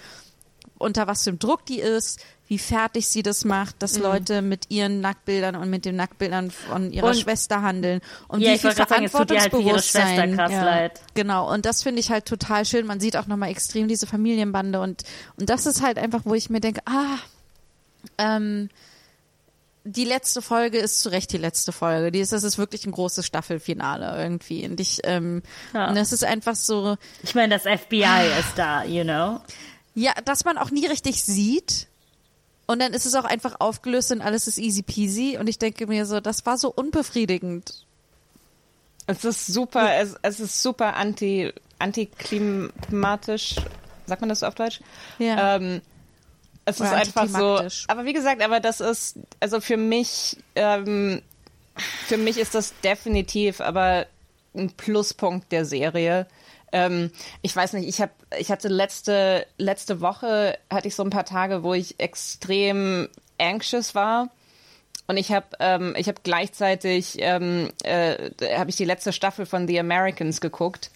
unter 0.78 1.06
was 1.06 1.24
für 1.24 1.30
einem 1.30 1.38
Druck 1.38 1.64
die 1.66 1.80
ist, 1.80 2.20
wie 2.48 2.58
fertig 2.58 3.08
sie 3.08 3.22
das 3.22 3.44
macht, 3.44 3.76
Mhm. 3.76 3.78
dass 3.80 3.98
Leute 3.98 4.40
mit 4.42 4.70
ihren 4.70 5.00
Nacktbildern 5.00 5.56
und 5.56 5.68
mit 5.70 5.84
den 5.84 5.96
Nacktbildern 5.96 6.50
von 6.50 6.92
ihrer 6.92 7.08
Und- 7.08 7.16
Schwester 7.16 7.62
handeln 7.62 8.00
und 8.28 8.40
Ja, 8.40 8.52
wie 8.52 8.58
viel 8.58 8.70
sagen, 8.72 8.78
halt 8.90 9.10
Verantwortungsbewusstsein. 9.10 10.16
Schwester 10.30 10.36
krass 10.36 10.52
leid. 10.52 11.00
Genau, 11.14 11.52
und 11.52 11.66
das 11.66 11.82
finde 11.82 12.00
ich 12.00 12.10
halt 12.10 12.26
total 12.26 12.64
schön. 12.64 12.86
Man 12.86 13.00
sieht 13.00 13.16
auch 13.16 13.26
nochmal 13.26 13.50
extrem 13.50 13.88
diese 13.88 14.06
Familienbande 14.06 14.80
und, 14.80 15.02
und 15.38 15.48
das 15.50 15.66
ist 15.66 15.82
halt 15.82 15.98
einfach, 15.98 16.22
wo 16.24 16.34
ich 16.34 16.50
mir 16.50 16.60
denke, 16.60 16.82
ah, 16.86 17.16
ähm, 18.18 18.68
die 19.86 20.04
letzte 20.04 20.42
Folge 20.42 20.78
ist 20.78 21.00
zu 21.00 21.08
Recht 21.10 21.32
die 21.32 21.38
letzte 21.38 21.72
Folge. 21.72 22.10
Die 22.12 22.20
ist, 22.20 22.32
das 22.32 22.42
ist 22.44 22.58
wirklich 22.58 22.84
ein 22.86 22.92
großes 22.92 23.24
Staffelfinale 23.24 24.20
irgendwie. 24.22 24.66
Und 24.68 24.80
ich, 24.80 25.00
ähm, 25.04 25.42
Ja. 25.72 25.88
und 25.88 25.94
das 25.94 26.12
ist 26.12 26.24
einfach 26.24 26.56
so, 26.56 26.96
Ich 27.22 27.34
meine, 27.34 27.54
das 27.54 27.62
FBI 27.62 28.28
ist 28.40 28.56
da, 28.56 28.84
you 28.84 29.04
know. 29.04 29.40
ja, 29.94 30.12
dass 30.24 30.44
man 30.44 30.58
auch 30.58 30.70
nie 30.70 30.86
richtig 30.86 31.22
sieht. 31.22 31.86
Und 32.66 32.80
dann 32.80 32.92
ist 32.94 33.06
es 33.06 33.14
auch 33.14 33.24
einfach 33.24 33.60
aufgelöst 33.60 34.10
und 34.10 34.20
alles 34.22 34.48
ist 34.48 34.58
easy 34.58 34.82
peasy. 34.82 35.38
Und 35.38 35.48
ich 35.48 35.58
denke 35.58 35.86
mir 35.86 36.04
so, 36.04 36.18
das 36.20 36.44
war 36.46 36.58
so 36.58 36.72
unbefriedigend. 36.72 37.84
Es 39.06 39.24
ist 39.24 39.46
super, 39.46 39.94
es, 39.98 40.16
es 40.22 40.40
ist 40.40 40.60
super 40.62 40.96
anti, 40.96 41.52
antiklimatisch. 41.78 43.54
Sagt 44.06 44.20
man 44.20 44.28
das 44.28 44.40
so 44.40 44.46
auf 44.46 44.54
Deutsch? 44.56 44.80
Ja. 45.18 45.56
Ähm, 45.56 45.80
es 46.66 46.80
ist 46.80 46.92
einfach 46.92 47.28
so. 47.28 47.60
Aber 47.86 48.04
wie 48.04 48.12
gesagt, 48.12 48.42
aber 48.42 48.58
das 48.60 48.80
ist, 48.80 49.18
also 49.40 49.60
für 49.60 49.76
mich, 49.76 50.36
ähm, 50.56 51.22
für 51.76 52.18
mich 52.18 52.38
ist 52.38 52.54
das 52.54 52.74
definitiv 52.80 53.60
aber 53.60 54.06
ein 54.54 54.70
Pluspunkt 54.70 55.52
der 55.52 55.64
Serie. 55.64 56.26
Ähm, 56.72 57.12
ich 57.42 57.54
weiß 57.54 57.74
nicht, 57.74 57.88
ich 57.88 58.00
habe, 58.00 58.12
ich 58.36 58.50
hatte 58.50 58.66
letzte 58.66 59.46
letzte 59.58 60.00
Woche 60.00 60.58
hatte 60.68 60.88
ich 60.88 60.96
so 60.96 61.04
ein 61.04 61.10
paar 61.10 61.24
Tage, 61.24 61.62
wo 61.62 61.72
ich 61.72 62.00
extrem 62.00 63.08
anxious 63.38 63.94
war. 63.94 64.30
Und 65.06 65.18
ich 65.18 65.30
habe 65.30 65.46
ähm, 65.60 65.94
ich 65.96 66.08
habe 66.08 66.18
gleichzeitig 66.24 67.14
ähm, 67.20 67.70
äh, 67.84 68.30
habe 68.56 68.70
ich 68.70 68.76
die 68.76 68.84
letzte 68.84 69.12
Staffel 69.12 69.46
von 69.46 69.68
The 69.68 69.78
Americans 69.78 70.40
geguckt 70.40 70.90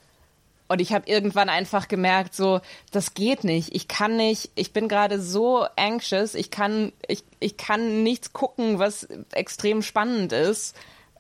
und 0.70 0.80
ich 0.80 0.92
habe 0.92 1.10
irgendwann 1.10 1.48
einfach 1.48 1.88
gemerkt, 1.88 2.32
so 2.32 2.60
das 2.92 3.14
geht 3.14 3.42
nicht. 3.42 3.74
Ich 3.74 3.88
kann 3.88 4.16
nicht. 4.16 4.50
Ich 4.54 4.72
bin 4.72 4.86
gerade 4.86 5.20
so 5.20 5.66
anxious. 5.74 6.36
Ich 6.36 6.52
kann 6.52 6.92
ich 7.08 7.24
ich 7.40 7.56
kann 7.56 8.04
nichts 8.04 8.32
gucken, 8.32 8.78
was 8.78 9.08
extrem 9.32 9.82
spannend 9.82 10.32
ist. 10.32 10.76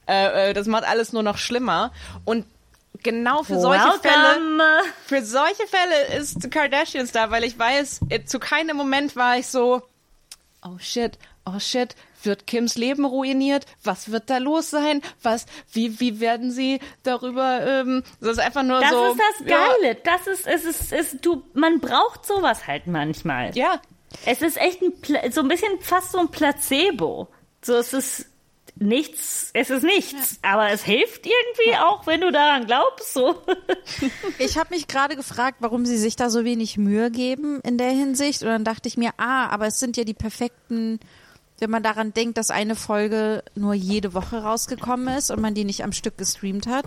Äh, 0.06 0.50
äh, 0.50 0.52
das 0.54 0.68
macht 0.68 0.84
alles 0.84 1.12
nur 1.12 1.24
noch 1.24 1.36
schlimmer. 1.36 1.90
Und 2.24 2.46
genau 3.02 3.42
für 3.42 3.58
solche 3.58 3.98
Fälle 4.00 4.36
Welcome. 4.36 4.62
für 5.06 5.24
solche 5.24 5.66
Fälle 5.66 6.20
ist 6.20 6.48
Kardashians 6.52 7.10
da, 7.10 7.32
weil 7.32 7.42
ich 7.42 7.58
weiß, 7.58 8.02
zu 8.26 8.38
keinem 8.38 8.76
Moment 8.76 9.16
war 9.16 9.36
ich 9.36 9.48
so, 9.48 9.82
oh 10.62 10.78
shit, 10.78 11.18
oh 11.46 11.58
shit, 11.58 11.94
wird 12.22 12.46
Kims 12.46 12.76
Leben 12.76 13.04
ruiniert? 13.04 13.64
Was 13.82 14.10
wird 14.12 14.28
da 14.30 14.38
los 14.38 14.70
sein? 14.70 15.00
Was, 15.22 15.46
wie, 15.72 16.00
wie 16.00 16.20
werden 16.20 16.50
sie 16.50 16.80
darüber, 17.02 17.66
ähm, 17.66 18.02
das 18.20 18.32
ist 18.32 18.38
einfach 18.40 18.62
nur 18.62 18.80
Das 18.80 18.90
so. 18.90 19.12
ist 19.12 19.20
das 19.38 19.46
Geile. 19.46 19.94
Das 20.04 20.26
ist, 20.26 20.46
es 20.46 20.64
ist, 20.64 20.92
es 20.92 21.12
ist, 21.14 21.24
du, 21.26 21.42
man 21.54 21.80
braucht 21.80 22.26
sowas 22.26 22.66
halt 22.66 22.86
manchmal. 22.86 23.56
Ja, 23.56 23.80
Es 24.26 24.42
ist 24.42 24.56
echt 24.58 24.80
ein, 24.82 24.92
so 25.32 25.40
ein 25.40 25.48
bisschen 25.48 25.80
fast 25.80 26.12
so 26.12 26.18
ein 26.18 26.28
Placebo. 26.28 27.28
So, 27.62 27.76
es 27.76 27.92
ist, 27.92 28.26
nichts, 28.80 29.50
es 29.52 29.70
ist 29.70 29.84
nichts, 29.84 30.38
aber 30.42 30.70
es 30.70 30.82
hilft 30.82 31.26
irgendwie 31.26 31.76
auch, 31.78 32.06
wenn 32.06 32.20
du 32.22 32.32
daran 32.32 32.66
glaubst. 32.66 33.12
So. 33.14 33.36
Ich 34.38 34.56
habe 34.58 34.74
mich 34.74 34.88
gerade 34.88 35.16
gefragt, 35.16 35.58
warum 35.60 35.84
sie 35.86 35.98
sich 35.98 36.16
da 36.16 36.30
so 36.30 36.44
wenig 36.44 36.78
Mühe 36.78 37.10
geben 37.10 37.60
in 37.62 37.76
der 37.78 37.90
Hinsicht. 37.90 38.42
Und 38.42 38.48
dann 38.48 38.64
dachte 38.64 38.88
ich 38.88 38.96
mir, 38.96 39.10
ah, 39.18 39.48
aber 39.48 39.66
es 39.66 39.78
sind 39.78 39.96
ja 39.98 40.04
die 40.04 40.14
perfekten, 40.14 40.98
wenn 41.58 41.70
man 41.70 41.82
daran 41.82 42.14
denkt, 42.14 42.38
dass 42.38 42.50
eine 42.50 42.74
Folge 42.74 43.44
nur 43.54 43.74
jede 43.74 44.14
Woche 44.14 44.42
rausgekommen 44.42 45.14
ist 45.16 45.30
und 45.30 45.40
man 45.42 45.54
die 45.54 45.64
nicht 45.64 45.84
am 45.84 45.92
Stück 45.92 46.16
gestreamt 46.16 46.66
hat. 46.66 46.86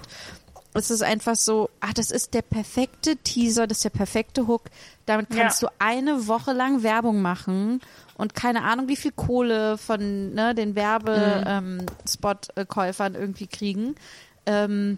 Es 0.74 0.90
ist 0.90 1.04
einfach 1.04 1.36
so, 1.36 1.70
ah, 1.82 1.92
das 1.94 2.10
ist 2.10 2.34
der 2.34 2.42
perfekte 2.42 3.16
Teaser, 3.18 3.68
das 3.68 3.78
ist 3.80 3.84
der 3.86 3.90
perfekte 3.92 4.48
Hook. 4.48 4.64
Damit 5.06 5.28
kannst 5.30 5.62
Ja. 5.62 5.68
du 5.68 5.74
eine 5.78 6.28
Woche 6.28 6.54
lang 6.54 6.82
Werbung 6.82 7.22
machen 7.22 7.80
und 8.18 8.34
keine 8.36 8.64
Ahnung, 8.64 8.88
wie 8.88 8.96
viel 8.96 9.12
Kohle 9.12 9.78
von 9.78 10.34
ne, 10.34 10.56
den 10.56 10.76
Werbespot-Käufern 10.76 13.16
irgendwie 13.16 13.48
kriegen. 13.48 13.96
Ähm, 14.46 14.98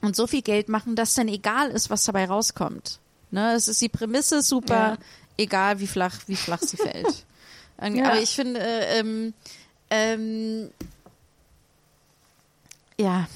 und 0.00 0.16
so 0.16 0.26
viel 0.26 0.42
Geld 0.42 0.68
machen, 0.68 0.96
dass 0.96 1.14
dann 1.14 1.28
egal 1.28 1.70
ist, 1.70 1.88
was 1.90 2.04
dabei 2.04 2.26
rauskommt. 2.26 2.98
Ne, 3.30 3.52
es 3.54 3.68
ist 3.68 3.80
die 3.80 3.88
Prämisse 3.88 4.42
super, 4.42 4.92
Ja. 4.92 4.98
egal 5.38 5.78
wie 5.80 5.86
flach, 5.86 6.18
wie 6.26 6.36
flach 6.36 6.60
sie 6.62 6.76
fällt. 6.76 7.24
Ähm, 7.82 7.96
Ja. 7.96 8.04
Aber 8.06 8.20
ich 8.20 8.30
finde, 8.36 8.60
äh, 8.60 9.00
ähm, 9.00 9.34
ähm, 9.90 10.70
ja, 12.96 13.26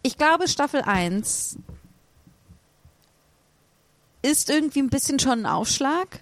ich 0.00 0.16
glaube, 0.16 0.48
Staffel 0.48 0.80
1 0.80 1.58
ist 4.22 4.48
irgendwie 4.48 4.80
ein 4.80 4.88
bisschen 4.88 5.18
schon 5.18 5.40
ein 5.40 5.46
Aufschlag. 5.46 6.20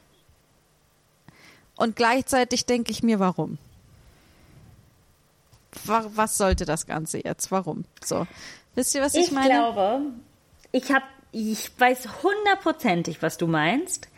Und 1.78 1.96
gleichzeitig 1.96 2.66
denke 2.66 2.90
ich 2.90 3.02
mir, 3.02 3.18
warum? 3.20 3.56
Wa- 5.84 6.06
Was 6.14 6.36
sollte 6.36 6.64
das 6.64 6.86
Ganze 6.86 7.22
jetzt? 7.24 7.50
Warum? 7.50 7.84
So. 8.04 8.26
Wisst 8.74 8.94
ihr, 8.94 9.02
was 9.02 9.14
ich, 9.14 9.26
Ich 9.28 9.32
meine? 9.32 9.48
glaube, 9.50 10.02
ich 10.72 10.90
habe, 10.92 11.04
ich 11.32 11.70
weiß 11.78 12.08
hundertprozentig, 12.22 13.22
was 13.22 13.36
du 13.38 13.46
meinst. 13.46 14.08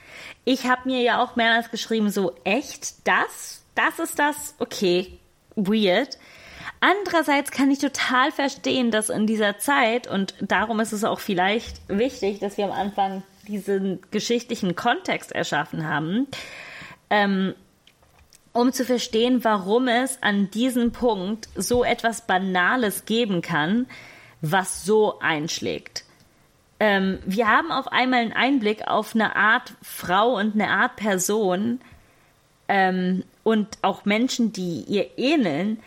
Ich 0.45 0.67
habe 0.67 0.89
mir 0.89 1.03
ja 1.03 1.23
auch 1.23 1.37
mehrmals 1.37 1.71
geschrieben, 1.71 2.11
so 2.11 2.35
echt, 2.45 3.07
das, 3.07 3.63
das 3.75 3.99
ist 3.99 4.19
das, 4.19 4.55
okay, 4.59 5.19
weird. 5.55 6.19
Andererseits 6.81 7.51
kann 7.51 7.71
ich 7.71 7.79
total 7.79 8.33
verstehen, 8.33 8.91
dass 8.91 9.11
in 9.11 9.27
dieser 9.27 9.59
Zeit, 9.59 10.07
und 10.07 10.35
darum 10.41 10.81
ist 10.81 10.93
es 10.93 11.05
auch 11.05 11.21
vielleicht 11.21 11.81
wichtig, 11.89 12.39
dass 12.41 12.57
wir 12.57 12.65
am 12.65 12.73
Anfang 12.73 13.23
diesen 13.47 14.01
geschichtlichen 14.11 14.75
Kontext 14.77 15.33
erschaffen 15.33 15.87
haben, 15.87 16.27
ähm, 17.11 17.55
um 18.53 18.73
zu 18.73 18.85
verstehen, 18.85 19.45
warum 19.45 19.89
es 19.89 20.23
an 20.23 20.51
diesem 20.51 20.93
Punkt 20.93 21.49
so 21.55 21.85
etwas 21.85 22.27
Banales 22.27 23.05
geben 23.05 23.43
kann, 23.43 23.87
was 24.41 24.85
so 24.85 25.19
einschlägt. 25.21 26.05
Ähm, 26.81 27.19
wir 27.27 27.47
haben 27.47 27.71
auf 27.71 27.89
einmal 27.89 28.21
einen 28.21 28.33
Einblick 28.33 28.89
auf 28.89 29.15
eine 29.15 29.37
Art 29.37 29.75
Frau 29.83 30.37
und 30.37 30.55
eine 30.55 30.71
Art 30.71 30.97
Person 30.97 31.81
ähm, 32.69 33.25
und 33.43 33.69
auch 33.83 34.05
Menschen, 34.05 34.53
die 34.53 34.85
ihr 34.89 35.19
ähneln, 35.19 35.79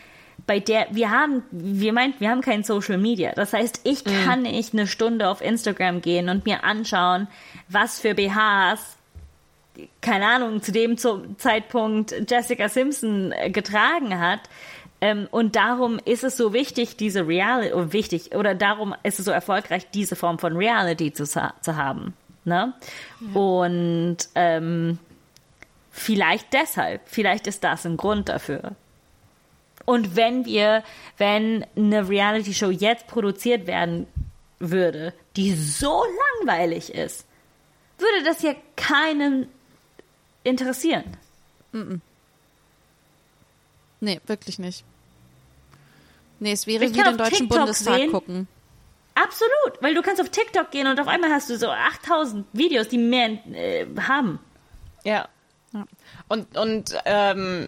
bei 0.45 0.59
der 0.59 0.87
wir 0.91 1.09
haben, 1.09 1.43
wir 1.51 1.93
meint, 1.93 2.19
wir 2.19 2.29
haben 2.29 2.41
kein 2.41 2.63
Social 2.63 2.97
Media. 2.97 3.31
Das 3.33 3.53
heißt, 3.53 3.81
ich 3.85 4.03
kann 4.03 4.43
nicht 4.43 4.73
eine 4.73 4.87
Stunde 4.87 5.29
auf 5.29 5.41
Instagram 5.41 6.01
gehen 6.01 6.29
und 6.29 6.45
mir 6.45 6.63
anschauen, 6.63 7.27
was 7.69 7.99
für 7.99 8.13
BHs 8.13 8.97
keine 10.01 10.27
Ahnung, 10.27 10.61
zu 10.61 10.71
dem 10.71 10.97
Zeitpunkt 10.97 12.13
Jessica 12.29 12.69
Simpson 12.69 13.31
äh, 13.31 13.49
getragen 13.49 14.19
hat. 14.19 14.41
Ähm, 15.01 15.27
und 15.31 15.55
darum 15.55 15.99
ist 16.05 16.23
es 16.23 16.37
so 16.37 16.53
wichtig, 16.53 16.95
diese 16.95 17.27
Reality, 17.27 17.93
wichtig, 17.93 18.35
oder 18.35 18.55
darum 18.55 18.95
ist 19.03 19.19
es 19.19 19.25
so 19.25 19.31
erfolgreich, 19.31 19.89
diese 19.93 20.15
Form 20.15 20.39
von 20.39 20.55
Reality 20.55 21.11
zu, 21.11 21.25
zu 21.25 21.75
haben. 21.75 22.13
Ne? 22.45 22.73
Und 23.33 24.17
ähm, 24.35 24.99
vielleicht 25.91 26.53
deshalb, 26.53 27.01
vielleicht 27.05 27.47
ist 27.47 27.63
das 27.63 27.85
ein 27.85 27.97
Grund 27.97 28.29
dafür. 28.29 28.75
Und 29.85 30.15
wenn 30.15 30.45
wir, 30.45 30.83
wenn 31.17 31.65
eine 31.75 32.07
Reality-Show 32.07 32.69
jetzt 32.69 33.07
produziert 33.07 33.67
werden 33.67 34.07
würde, 34.59 35.13
die 35.35 35.53
so 35.53 36.03
langweilig 36.39 36.93
ist, 36.93 37.25
würde 37.97 38.23
das 38.23 38.41
ja 38.41 38.53
keinen 38.75 39.47
interessieren. 40.43 41.03
Nee, 43.99 44.19
wirklich 44.27 44.59
nicht. 44.59 44.83
Nee, 46.39 46.51
es 46.51 46.67
wäre 46.67 46.85
Ich 46.85 46.93
wie 46.93 47.01
den 47.01 47.17
Deutschen 47.17 47.47
TikTok 47.47 47.57
Bundestag 47.57 47.95
sehen. 47.95 48.11
gucken. 48.11 48.47
Absolut, 49.15 49.81
weil 49.81 49.93
du 49.93 50.01
kannst 50.01 50.21
auf 50.21 50.29
TikTok 50.29 50.71
gehen 50.71 50.87
und 50.87 50.99
auf 50.99 51.07
einmal 51.07 51.31
hast 51.31 51.49
du 51.49 51.57
so 51.57 51.69
8000 51.69 52.45
Videos, 52.53 52.87
die 52.87 52.97
mehr 52.97 53.29
äh, 53.53 53.85
haben. 54.01 54.39
Ja. 55.03 55.29
Ja. 55.71 55.85
Und, 56.27 56.57
und 56.57 56.95
ähm, 57.05 57.67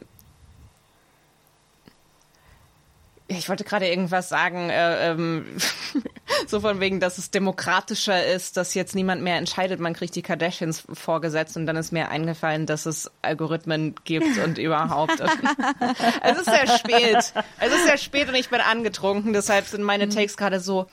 ich 3.28 3.48
wollte 3.50 3.64
gerade 3.64 3.88
irgendwas 3.88 4.30
sagen, 4.30 4.70
äh, 4.70 5.12
ähm, 5.12 5.46
so 6.48 6.60
von 6.60 6.80
wegen, 6.80 7.00
dass 7.00 7.18
es 7.18 7.32
demokratischer 7.32 8.26
ist, 8.26 8.58
dass 8.58 8.74
jetzt 8.74 8.96
niemand 8.96 9.22
mehr 9.22 9.38
entscheidet, 9.38 9.80
man 9.80 9.94
kriegt 9.94 10.16
die 10.16 10.22
Kardashians 10.22 10.84
vorgesetzt 10.92 11.58
und 11.58 11.66
dann 11.66 11.76
ist 11.76 11.92
mir 11.92 12.10
eingefallen, 12.10 12.66
dass 12.66 12.86
es 12.86 13.12
Algorithmen 13.22 13.96
gibt 14.04 14.38
und 14.44 14.58
überhaupt. 14.58 15.20
es 16.24 16.38
ist 16.38 16.46
sehr 16.46 16.68
spät. 16.68 17.34
Es 17.60 17.74
ist 17.74 17.86
sehr 17.86 17.98
spät 17.98 18.28
und 18.30 18.36
ich 18.36 18.50
bin 18.50 18.62
angetrunken, 18.62 19.34
deshalb 19.34 19.68
sind 19.68 19.84
meine 19.84 20.10
Takes 20.10 20.38
gerade 20.38 20.60
so, 20.60 20.88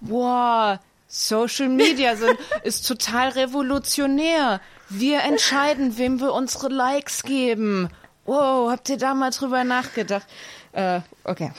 wow, 0.00 0.78
Social 1.08 1.68
Media 1.68 2.16
sind, 2.16 2.36
ist 2.62 2.86
total 2.86 3.30
revolutionär. 3.30 4.60
Wir 4.90 5.22
entscheiden, 5.22 5.98
wem 5.98 6.20
wir 6.20 6.32
unsere 6.32 6.68
Likes 6.68 7.22
geben. 7.22 7.88
Wow, 8.26 8.70
habt 8.70 8.90
ihr 8.90 8.98
da 8.98 9.14
mal 9.14 9.30
drüber 9.30 9.64
nachgedacht? 9.64 10.26
Äh, 10.72 11.00
okay. 11.24 11.50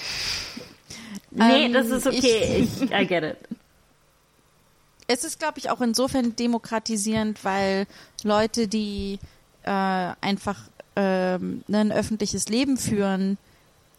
Nee, 1.32 1.66
Ähm, 1.66 1.74
das 1.74 1.88
ist 1.88 2.08
okay. 2.08 2.68
Ich, 2.82 2.82
I 2.92 3.06
get 3.08 3.24
it. 3.24 3.38
Es 5.12 5.24
ist, 5.24 5.40
glaube 5.40 5.58
ich, 5.58 5.72
auch 5.72 5.82
insofern 5.82 6.36
demokratisierend, 6.36 7.44
weil 7.44 7.88
Leute, 8.24 8.68
die 8.68 9.18
äh, 9.64 9.72
einfach 9.72 10.58
ne, 10.96 11.60
ein 11.72 11.92
öffentliches 11.92 12.48
Leben 12.50 12.78
führen, 12.78 13.38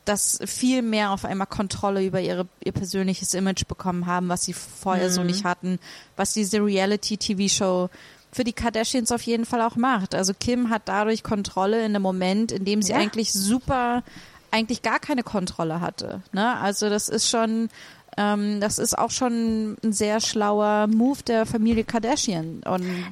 das 0.04 0.38
viel 0.46 0.82
mehr 0.82 1.10
auf 1.10 1.24
einmal 1.24 1.46
Kontrolle 1.46 2.04
über 2.04 2.20
ihre, 2.20 2.46
ihr 2.62 2.72
persönliches 2.72 3.34
Image 3.34 3.66
bekommen 3.66 4.06
haben, 4.06 4.28
was 4.28 4.44
sie 4.44 4.52
vorher 4.52 5.10
so 5.10 5.24
nicht 5.24 5.44
hatten, 5.44 5.78
was 6.16 6.32
diese 6.32 6.64
Reality-TV-Show 6.64 7.90
für 8.32 8.44
die 8.44 8.52
Kardashians 8.52 9.10
auf 9.10 9.22
jeden 9.22 9.44
Fall 9.46 9.62
auch 9.62 9.76
macht. 9.76 10.14
Also 10.14 10.32
Kim 10.38 10.70
hat 10.70 10.82
dadurch 10.84 11.22
Kontrolle 11.24 11.78
in 11.80 11.94
einem 11.96 12.02
Moment, 12.02 12.52
in 12.52 12.64
dem 12.64 12.82
sie 12.82 12.92
Ja. 12.92 12.98
eigentlich 12.98 13.32
super, 13.32 14.02
eigentlich 14.50 14.82
gar 14.82 14.98
keine 14.98 15.22
Kontrolle 15.22 15.80
hatte. 15.80 16.22
Ne? 16.32 16.56
Also 16.58 16.88
das 16.90 17.08
ist 17.08 17.28
schon, 17.28 17.68
ähm, 18.16 18.60
das 18.60 18.78
ist 18.78 18.98
auch 18.98 19.10
schon 19.10 19.76
ein 19.82 19.92
sehr 19.92 20.20
schlauer 20.20 20.86
Move 20.86 21.22
der 21.22 21.46
Familie 21.46 21.84
Kardashian 21.84 22.62
und 22.64 23.04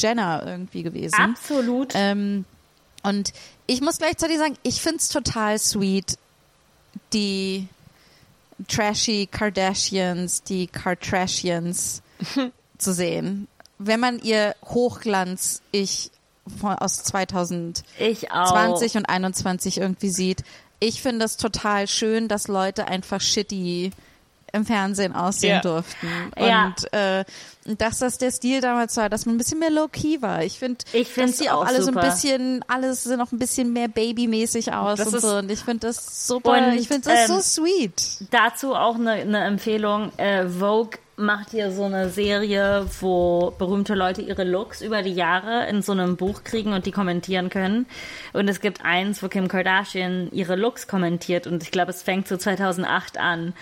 Jenner 0.00 0.42
irgendwie 0.46 0.82
gewesen. 0.82 1.20
Absolut. 1.20 1.92
Ähm, 1.94 2.44
und 3.02 3.32
ich 3.66 3.80
muss 3.80 3.98
gleichzeitig 3.98 4.38
sagen, 4.38 4.56
ich 4.62 4.80
find's 4.80 5.08
total 5.08 5.58
sweet, 5.58 6.18
die 7.12 7.68
trashy 8.68 9.26
Kardashians, 9.30 10.42
die 10.42 10.66
Kardashians 10.66 12.02
zu 12.78 12.92
sehen. 12.92 13.48
Wenn 13.78 14.00
man 14.00 14.18
ihr 14.18 14.54
Hochglanz 14.64 15.62
ich 15.72 16.10
von, 16.58 16.74
aus 16.76 17.02
2020 17.04 17.84
ich 17.98 18.30
auch. 18.30 18.94
und 18.96 19.06
21 19.08 19.78
irgendwie 19.78 20.10
sieht. 20.10 20.42
Ich 20.78 21.02
finde 21.02 21.24
es 21.26 21.36
total 21.36 21.86
schön, 21.88 22.28
dass 22.28 22.48
Leute 22.48 22.86
einfach 22.88 23.20
shitty 23.20 23.90
im 24.52 24.66
Fernsehen 24.66 25.14
aussehen 25.14 25.56
Ja. 25.56 25.60
durften. 25.60 26.08
Ja. 26.36 26.64
Und 26.66 26.92
äh, 26.92 27.24
dass 27.78 27.98
das 28.00 28.18
der 28.18 28.32
Stil 28.32 28.60
damals 28.60 28.96
war, 28.96 29.08
dass 29.08 29.24
man 29.24 29.36
ein 29.36 29.38
bisschen 29.38 29.60
mehr 29.60 29.70
low-key 29.70 30.22
war. 30.22 30.42
Ich 30.42 30.58
finde, 30.58 30.78
Ich 30.92 31.14
dass 31.14 31.36
die 31.36 31.50
auch, 31.50 31.62
auch 31.62 31.66
alle 31.66 31.82
super. 31.82 32.00
so 32.00 32.06
ein 32.06 32.10
bisschen, 32.10 32.64
alles 32.66 33.04
sehen 33.04 33.18
noch 33.18 33.30
ein 33.30 33.38
bisschen 33.38 33.72
mehr 33.72 33.86
babymäßig 33.86 34.72
aus 34.72 34.98
Das 34.98 35.08
und 35.08 35.14
ist- 35.14 35.22
so. 35.22 35.36
Und 35.36 35.50
ich 35.52 35.60
finde 35.60 35.86
das 35.86 36.26
super, 36.26 36.50
Und, 36.52 36.74
ich 36.78 36.88
finde 36.88 37.10
das 37.10 37.28
ähm, 37.30 37.36
so 37.36 37.40
sweet. 37.62 38.02
Dazu 38.32 38.74
auch 38.74 38.96
eine, 38.96 39.12
eine 39.12 39.44
Empfehlung. 39.44 40.10
Äh, 40.16 40.48
Vogue 40.48 40.98
macht 41.20 41.50
hier 41.50 41.70
so 41.70 41.84
eine 41.84 42.08
Serie, 42.08 42.86
wo 43.00 43.52
berühmte 43.58 43.94
Leute 43.94 44.22
ihre 44.22 44.44
Looks 44.44 44.80
über 44.80 45.02
die 45.02 45.12
Jahre 45.12 45.68
in 45.68 45.82
so 45.82 45.92
einem 45.92 46.16
Buch 46.16 46.42
kriegen 46.44 46.72
und 46.72 46.86
die 46.86 46.90
kommentieren 46.90 47.50
können. 47.50 47.86
Und 48.32 48.48
es 48.48 48.60
gibt 48.60 48.84
eins, 48.84 49.22
wo 49.22 49.28
Kim 49.28 49.48
Kardashian 49.48 50.28
ihre 50.32 50.56
Looks 50.56 50.88
kommentiert 50.88 51.46
und 51.46 51.62
ich 51.62 51.70
glaube, 51.70 51.90
es 51.90 52.02
fängt 52.02 52.26
so 52.26 52.36
2008 52.36 53.18
an. 53.18 53.52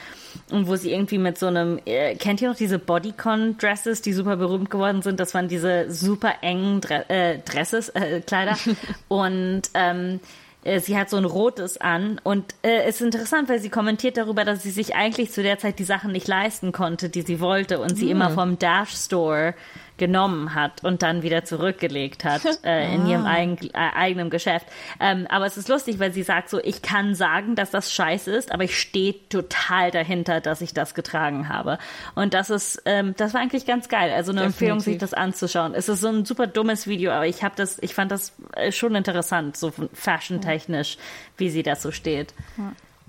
Und 0.51 0.69
wo 0.69 0.77
sie 0.77 0.93
irgendwie 0.93 1.19
mit 1.19 1.39
so 1.39 1.47
einem, 1.47 1.81
äh, 1.85 2.15
kennt 2.15 2.41
ihr 2.41 2.49
noch 2.49 2.57
diese 2.57 2.79
Bodycon-Dresses, 2.79 4.03
die 4.03 4.13
super 4.13 4.37
berühmt 4.37 4.71
geworden 4.71 5.03
sind? 5.03 5.21
Das 5.21 5.35
waren 5.35 5.49
diese 5.49 5.91
super 5.91 6.35
engen 6.43 6.81
Dre 6.81 7.09
äh, 7.09 7.39
Dresses, 7.39 7.89
äh, 7.91 8.21
Kleider. 8.21 8.57
und 9.09 9.63
ähm, 9.75 10.21
äh, 10.21 10.38
sie 10.81 10.99
hat 10.99 11.09
so 11.09 11.17
ein 11.17 11.25
rotes 11.25 11.81
an 11.81 12.21
und 12.25 12.55
äh, 12.63 12.83
es 12.83 12.97
ist 12.97 13.03
interessant, 13.03 13.49
weil 13.49 13.61
sie 13.61 13.71
kommentiert 13.71 14.17
darüber, 14.17 14.45
dass 14.45 14.63
sie 14.63 14.71
sich 14.71 14.95
eigentlich 14.95 15.31
zu 15.31 15.43
der 15.43 15.59
Zeit 15.59 15.79
die 15.79 15.85
Sachen 15.85 16.13
nicht 16.13 16.29
leisten 16.29 16.73
konnte, 16.73 17.09
die 17.09 17.23
sie 17.23 17.41
wollte 17.41 17.79
und 17.79 17.97
sie 17.97 18.11
immer 18.11 18.31
vom 18.31 18.59
Dash 18.59 18.91
Store 18.91 19.55
genommen 19.99 20.55
hat 20.55 20.85
und 20.85 21.03
dann 21.03 21.23
wieder 21.23 21.45
zurückgelegt 21.45 22.25
hat 22.25 22.43
äh, 22.65 22.95
in 22.95 23.07
ihrem 23.07 23.27
eigen, 23.27 23.59
äh, 23.75 23.91
eigenen 23.95 24.31
Geschäft. 24.31 24.67
Ähm, 25.01 25.27
aber 25.29 25.47
es 25.47 25.57
ist 25.57 25.69
lustig, 25.69 25.99
weil 25.99 26.13
sie 26.13 26.23
sagt 26.23 26.49
so, 26.49 26.61
ich 26.63 26.83
kann 26.83 27.15
sagen, 27.15 27.55
dass 27.55 27.71
das 27.71 27.93
scheiße 27.93 28.31
ist, 28.31 28.53
aber 28.53 28.65
ich 28.65 28.79
stehe 28.79 29.15
total 29.29 29.91
dahinter, 29.91 30.41
dass 30.41 30.61
ich 30.61 30.73
das 30.73 30.95
getragen 30.95 31.49
habe. 31.49 31.79
Und 32.15 32.35
das 32.35 32.51
ist, 32.51 32.83
ähm, 32.85 33.15
das 33.17 33.35
war 33.35 33.41
eigentlich 33.41 33.67
ganz 33.67 33.89
geil. 33.89 34.13
Also 34.13 34.33
eine 34.33 34.43
Empfehlung, 34.43 34.81
sich 34.81 34.99
das 34.99 35.13
anzuschauen. 35.13 35.75
Es 35.75 35.89
ist 35.89 36.01
so 36.01 36.09
ein 36.09 36.25
super 36.25 36.47
dummes 36.47 36.87
Video, 36.87 37.11
aber 37.11 37.27
ich 37.27 37.43
habe 37.43 37.55
das, 37.57 37.79
ich 37.81 37.95
fand 37.95 38.11
das 38.13 38.33
äh, 38.55 38.73
schon 38.73 38.95
interessant, 38.95 39.57
so 39.57 39.73
fashion-technisch, 39.93 40.97
wie 41.37 41.51
sie 41.51 41.63
das 41.63 41.83
so 41.83 41.91
steht. 41.91 42.33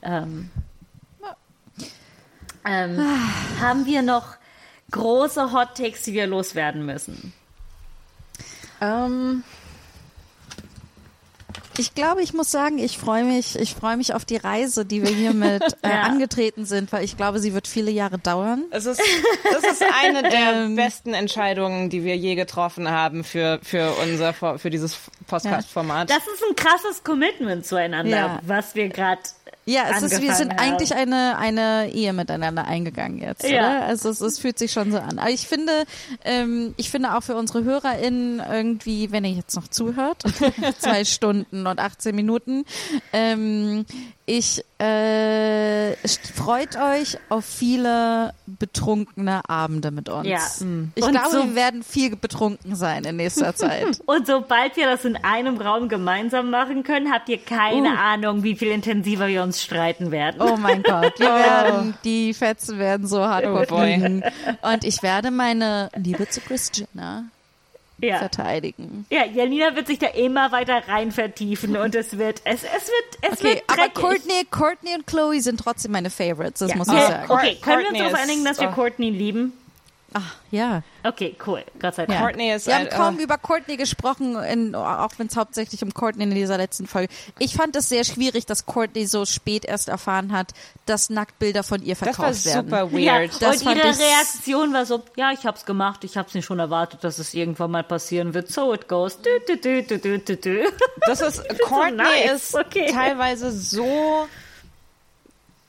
Ähm, 0.01 0.49
ähm, 2.65 2.99
haben 3.61 3.85
wir 3.85 4.01
noch 4.01 4.38
große 4.91 5.51
Hot 5.53 5.75
Takes, 5.75 6.03
die 6.03 6.13
wir 6.13 6.27
loswerden 6.27 6.85
müssen? 6.85 7.33
Ähm, 8.81 9.43
Ich 11.77 11.95
glaube, 11.95 12.21
ich 12.21 12.33
muss 12.33 12.51
sagen, 12.51 12.77
ich 12.77 12.97
freue 12.97 13.23
mich, 13.23 13.57
ich 13.57 13.73
freue 13.73 13.95
mich 13.95 14.13
auf 14.13 14.25
die 14.25 14.35
Reise, 14.35 14.85
die 14.85 15.01
wir 15.01 15.11
hiermit 15.15 15.63
äh, 15.81 15.89
Ja. 15.89 16.01
angetreten 16.03 16.65
sind, 16.65 16.91
weil 16.91 17.05
ich 17.05 17.15
glaube, 17.15 17.39
sie 17.39 17.53
wird 17.53 17.67
viele 17.69 17.89
Jahre 17.89 18.17
dauern. 18.17 18.65
es 18.71 18.85
ist, 18.85 19.01
das 19.49 19.63
ist 19.63 19.83
eine 20.03 20.23
der 20.23 20.67
besten 20.75 21.13
Entscheidungen, 21.13 21.89
die 21.89 22.03
wir 22.03 22.17
je 22.17 22.35
getroffen 22.35 22.89
haben 22.91 23.23
für, 23.23 23.59
für 23.63 23.91
unser, 24.03 24.33
For- 24.33 24.59
für 24.59 24.69
dieses 24.69 24.97
Podcast-Format. 25.27 26.09
Das 26.09 26.17
ist 26.27 26.43
ein 26.49 26.55
krasses 26.57 27.01
Commitment 27.05 27.65
zueinander, 27.65 28.17
Ja. 28.17 28.39
was 28.43 28.75
wir 28.75 28.89
gerade 28.89 29.21
Ja, 29.69 29.83
es 29.91 30.01
ist, 30.03 30.21
wir 30.21 30.33
sind 30.33 30.51
haben. 30.51 30.59
eigentlich 30.59 30.95
eine, 30.95 31.37
eine 31.37 31.91
Ehe 31.91 32.11
miteinander 32.13 32.65
eingegangen 32.65 33.19
jetzt, 33.19 33.43
Ja. 33.47 33.59
oder? 33.59 33.85
Also 33.85 34.09
es, 34.09 34.19
es 34.21 34.39
fühlt 34.39 34.57
sich 34.57 34.71
schon 34.71 34.91
so 34.91 34.97
an. 34.99 35.19
Aber 35.19 35.29
ich 35.29 35.47
finde, 35.47 35.71
ähm, 36.25 36.73
ich 36.77 36.89
finde 36.89 37.15
auch 37.15 37.21
für 37.23 37.35
unsere 37.35 37.63
HörerInnen 37.63 38.41
irgendwie, 38.51 39.11
wenn 39.11 39.25
ihr 39.25 39.31
jetzt 39.33 39.55
noch 39.55 39.67
zuhört, 39.67 40.23
zwei 40.79 41.05
Stunden 41.05 41.67
und 41.67 41.79
18 41.79 42.15
Minuten, 42.15 42.65
ähm, 43.13 43.85
ich 44.31 44.63
äh, 44.77 45.95
freut 46.35 46.75
euch 46.77 47.17
auf 47.29 47.43
viele 47.45 48.33
betrunkene 48.45 49.41
Abende 49.49 49.89
mit 49.89 50.07
uns. 50.07 50.27
Ja. 50.27 50.39
Ich 50.95 51.03
Und 51.03 51.11
glaube, 51.11 51.29
so- 51.31 51.43
wir 51.45 51.55
werden 51.55 51.81
viel 51.83 52.15
betrunken 52.15 52.75
sein 52.75 53.03
in 53.05 53.15
nächster 53.15 53.55
Zeit. 53.55 53.99
Und 54.05 54.27
sobald 54.27 54.77
wir 54.77 54.85
das 54.85 55.03
in 55.03 55.15
einem 55.17 55.57
Raum 55.59 55.89
gemeinsam 55.89 56.51
machen 56.51 56.83
können, 56.83 57.11
habt 57.11 57.27
ihr 57.29 57.39
keine 57.39 57.89
Uh. 57.89 57.97
Ahnung, 57.97 58.43
wie 58.43 58.55
viel 58.55 58.69
intensiver 58.69 59.27
wir 59.27 59.41
uns 59.41 59.63
streiten 59.63 60.11
werden. 60.11 60.41
Oh 60.41 60.57
mein 60.57 60.83
Gott, 60.83 61.19
wir 61.19 61.27
werden, 61.33 61.95
die 62.03 62.33
Fetzen 62.35 62.77
werden 62.77 63.07
so 63.07 63.25
hardcore 63.25 63.65
Oh 63.67 63.75
boy. 63.75 63.93
fliegen. 63.95 64.23
Und 64.61 64.83
ich 64.83 65.01
werde 65.01 65.31
meine 65.31 65.89
Liebe 65.95 66.29
zu 66.29 66.39
Christina 66.41 67.23
ja. 68.01 68.17
verteidigen. 68.17 69.05
ja, 69.09 69.25
Janina 69.25 69.75
wird 69.75 69.87
sich 69.87 69.99
da 69.99 70.07
immer 70.07 70.51
weiter 70.51 70.81
rein 70.87 71.11
vertiefen 71.11 71.77
und 71.77 71.95
es 71.95 72.17
wird, 72.17 72.41
es, 72.45 72.63
es 72.63 72.63
wird, 72.63 73.33
es 73.33 73.39
Okay, 73.39 73.43
wird 73.55 73.63
aber 73.67 73.75
dreckig. 73.77 73.93
Courtney, 73.95 74.45
Courtney 74.49 74.95
und 74.95 75.07
Chloe 75.07 75.41
sind 75.41 75.59
trotzdem 75.59 75.91
meine 75.91 76.09
Favorites, 76.09 76.59
das 76.59 76.71
ja. 76.71 76.77
muss 76.77 76.87
ich 76.87 76.93
sagen. 76.93 77.31
Okay, 77.31 77.57
können 77.61 77.81
wir 77.81 77.89
uns 77.89 77.97
darauf 77.97 78.13
einigen, 78.15 78.45
dass 78.45 78.59
wir 78.59 78.69
oh. 78.69 78.73
Courtney 78.73 79.09
lieben? 79.09 79.53
Ach, 80.13 80.35
ja. 80.49 80.81
Okay, 81.03 81.35
cool. 81.45 81.63
Gott 81.79 81.93
sei 81.95 82.03
ja. 82.03 82.07
Dank. 82.07 82.19
Courtney 82.21 82.51
ist 82.51 82.65
Wir 82.65 82.75
haben 82.75 82.87
ein- 82.87 82.89
kaum 82.89 83.17
oh. 83.19 83.21
über 83.21 83.37
Courtney 83.37 83.77
gesprochen, 83.77 84.35
in, 84.43 84.73
auch 84.73 85.11
wenn 85.17 85.27
es 85.27 85.35
hauptsächlich 85.35 85.83
um 85.83 85.93
Courtney 85.93 86.23
in 86.23 86.31
dieser 86.31 86.57
letzten 86.57 86.87
Folge. 86.87 87.13
Ich 87.37 87.53
fand 87.53 87.75
es 87.75 87.89
sehr 87.89 88.03
schwierig, 88.03 88.47
dass 88.47 88.65
Courtney 88.65 89.05
so 89.05 89.25
spät 89.25 89.65
erst 89.65 89.87
erfahren 89.87 90.31
hat, 90.31 90.53
dass 90.87 91.11
Nacktbilder 91.11 91.61
von 91.63 91.83
ihr 91.83 91.95
Das 91.95 91.99
verkauft 92.15 92.45
war 92.45 92.53
werden. 92.65 92.69
super 92.89 92.97
Ja, 92.99 93.19
weird. 93.21 93.41
Das 93.41 93.61
und 93.61 93.75
ihre 93.75 93.99
Reaktion 93.99 94.73
war 94.73 94.85
so, 94.87 95.03
ja, 95.15 95.31
ich 95.31 95.45
hab's 95.45 95.65
gemacht, 95.65 96.03
ich 96.03 96.17
hab's 96.17 96.33
nicht 96.33 96.45
schon 96.45 96.57
erwartet, 96.59 97.03
dass 97.03 97.19
es 97.19 97.33
irgendwann 97.35 97.69
mal 97.69 97.83
passieren 97.83 98.33
wird. 98.33 98.51
So 98.51 98.73
it 98.73 98.87
goes. 98.87 99.17
Du, 99.21 99.29
du, 99.47 99.57
du, 99.57 99.83
du, 99.83 99.99
du, 99.99 100.19
du, 100.19 100.35
du. 100.37 100.63
Das 101.05 101.21
ist, 101.21 101.43
Courtney 101.67 101.97
nice. 101.97 102.31
ist 102.31 102.55
Okay. 102.55 102.91
teilweise 102.91 103.51
so, 103.51 104.27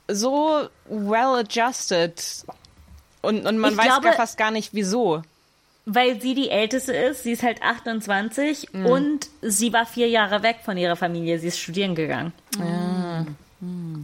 so 0.08 0.68
well 0.88 1.34
adjusted. 1.36 2.22
Und, 3.22 3.46
und 3.46 3.58
man 3.58 3.72
Ich 3.72 3.78
weiß 3.78 3.86
glaube- 3.86 4.02
gar 4.04 4.12
fast 4.14 4.36
gar 4.38 4.50
nicht, 4.50 4.70
wieso. 4.72 5.22
Weil 5.86 6.20
sie 6.20 6.34
die 6.34 6.50
Älteste 6.50 6.92
ist, 6.92 7.22
sie 7.24 7.32
ist 7.32 7.42
halt 7.42 7.62
28 7.62 8.74
und 8.74 9.28
sie 9.40 9.72
war 9.72 9.86
vier 9.86 10.08
Jahre 10.08 10.42
weg 10.42 10.58
von 10.62 10.76
ihrer 10.76 10.94
Familie, 10.94 11.38
sie 11.38 11.48
ist 11.48 11.58
studieren 11.58 11.94
gegangen. 11.94 12.32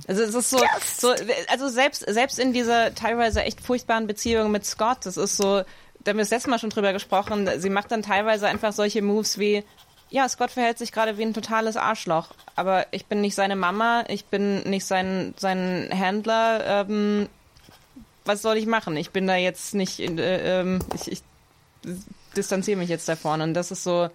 Also 0.08 0.22
es 0.22 0.34
ist 0.34 0.50
so, 0.50 0.58
so 0.84 1.14
also 1.48 1.68
selbst, 1.68 2.04
selbst 2.08 2.38
in 2.38 2.52
dieser 2.52 2.94
teilweise 2.94 3.42
echt 3.42 3.60
furchtbaren 3.60 4.06
Beziehung 4.06 4.50
mit 4.50 4.64
Scott, 4.66 4.98
das 5.04 5.16
ist 5.16 5.36
so, 5.36 5.62
da 6.00 6.10
haben 6.10 6.16
wir 6.18 6.24
das 6.24 6.30
letzte 6.30 6.50
Mal 6.50 6.58
schon 6.58 6.70
drüber 6.70 6.92
gesprochen, 6.92 7.48
sie 7.58 7.70
macht 7.70 7.90
dann 7.90 8.02
teilweise 8.02 8.48
einfach 8.48 8.72
solche 8.72 9.00
Moves 9.02 9.38
wie, 9.38 9.62
ja, 10.10 10.28
Scott 10.28 10.50
verhält 10.50 10.78
sich 10.78 10.92
gerade 10.92 11.18
wie 11.18 11.22
ein 11.22 11.34
totales 11.34 11.76
Arschloch, 11.76 12.28
aber 12.54 12.86
ich 12.90 13.06
bin 13.06 13.20
nicht 13.20 13.34
seine 13.34 13.56
Mama, 13.56 14.04
ich 14.08 14.24
bin 14.26 14.60
nicht 14.68 14.86
sein, 14.86 15.34
sein 15.36 15.88
Händler, 15.90 16.86
ähm, 16.88 17.28
was 18.26 18.42
soll 18.42 18.56
ich 18.56 18.66
machen? 18.66 18.96
Ich 18.96 19.10
bin 19.10 19.26
da 19.26 19.36
jetzt 19.36 19.74
nicht, 19.74 20.00
in, 20.00 20.18
äh, 20.18 20.60
ähm, 20.60 20.80
ich, 20.94 21.12
ich 21.12 21.22
distanziere 22.36 22.78
mich 22.78 22.88
jetzt 22.88 23.08
davon 23.08 23.40
und 23.40 23.54
das 23.54 23.70
ist 23.70 23.84
so, 23.84 24.08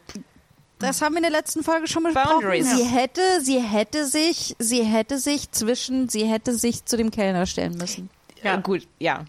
Das 0.79 1.01
haben 1.01 1.13
wir 1.13 1.17
in 1.17 1.23
der 1.23 1.31
letzten 1.31 1.63
Folge 1.63 1.87
schon 1.87 2.03
besprochen. 2.03 2.29
Boundaries. 2.29 2.69
Sie 2.75 2.83
hätte, 2.83 3.21
sie 3.41 3.59
hätte 3.59 4.05
sich, 4.05 4.55
sie 4.59 4.83
hätte 4.83 5.19
sich 5.19 5.51
zwischen, 5.51 6.09
sie 6.09 6.25
hätte 6.25 6.53
sich 6.53 6.85
zu 6.85 6.97
dem 6.97 7.11
Kellner 7.11 7.45
stellen 7.45 7.77
müssen. 7.77 8.09
ja. 8.43 8.55
gut, 8.57 8.87
ja. 8.99 9.25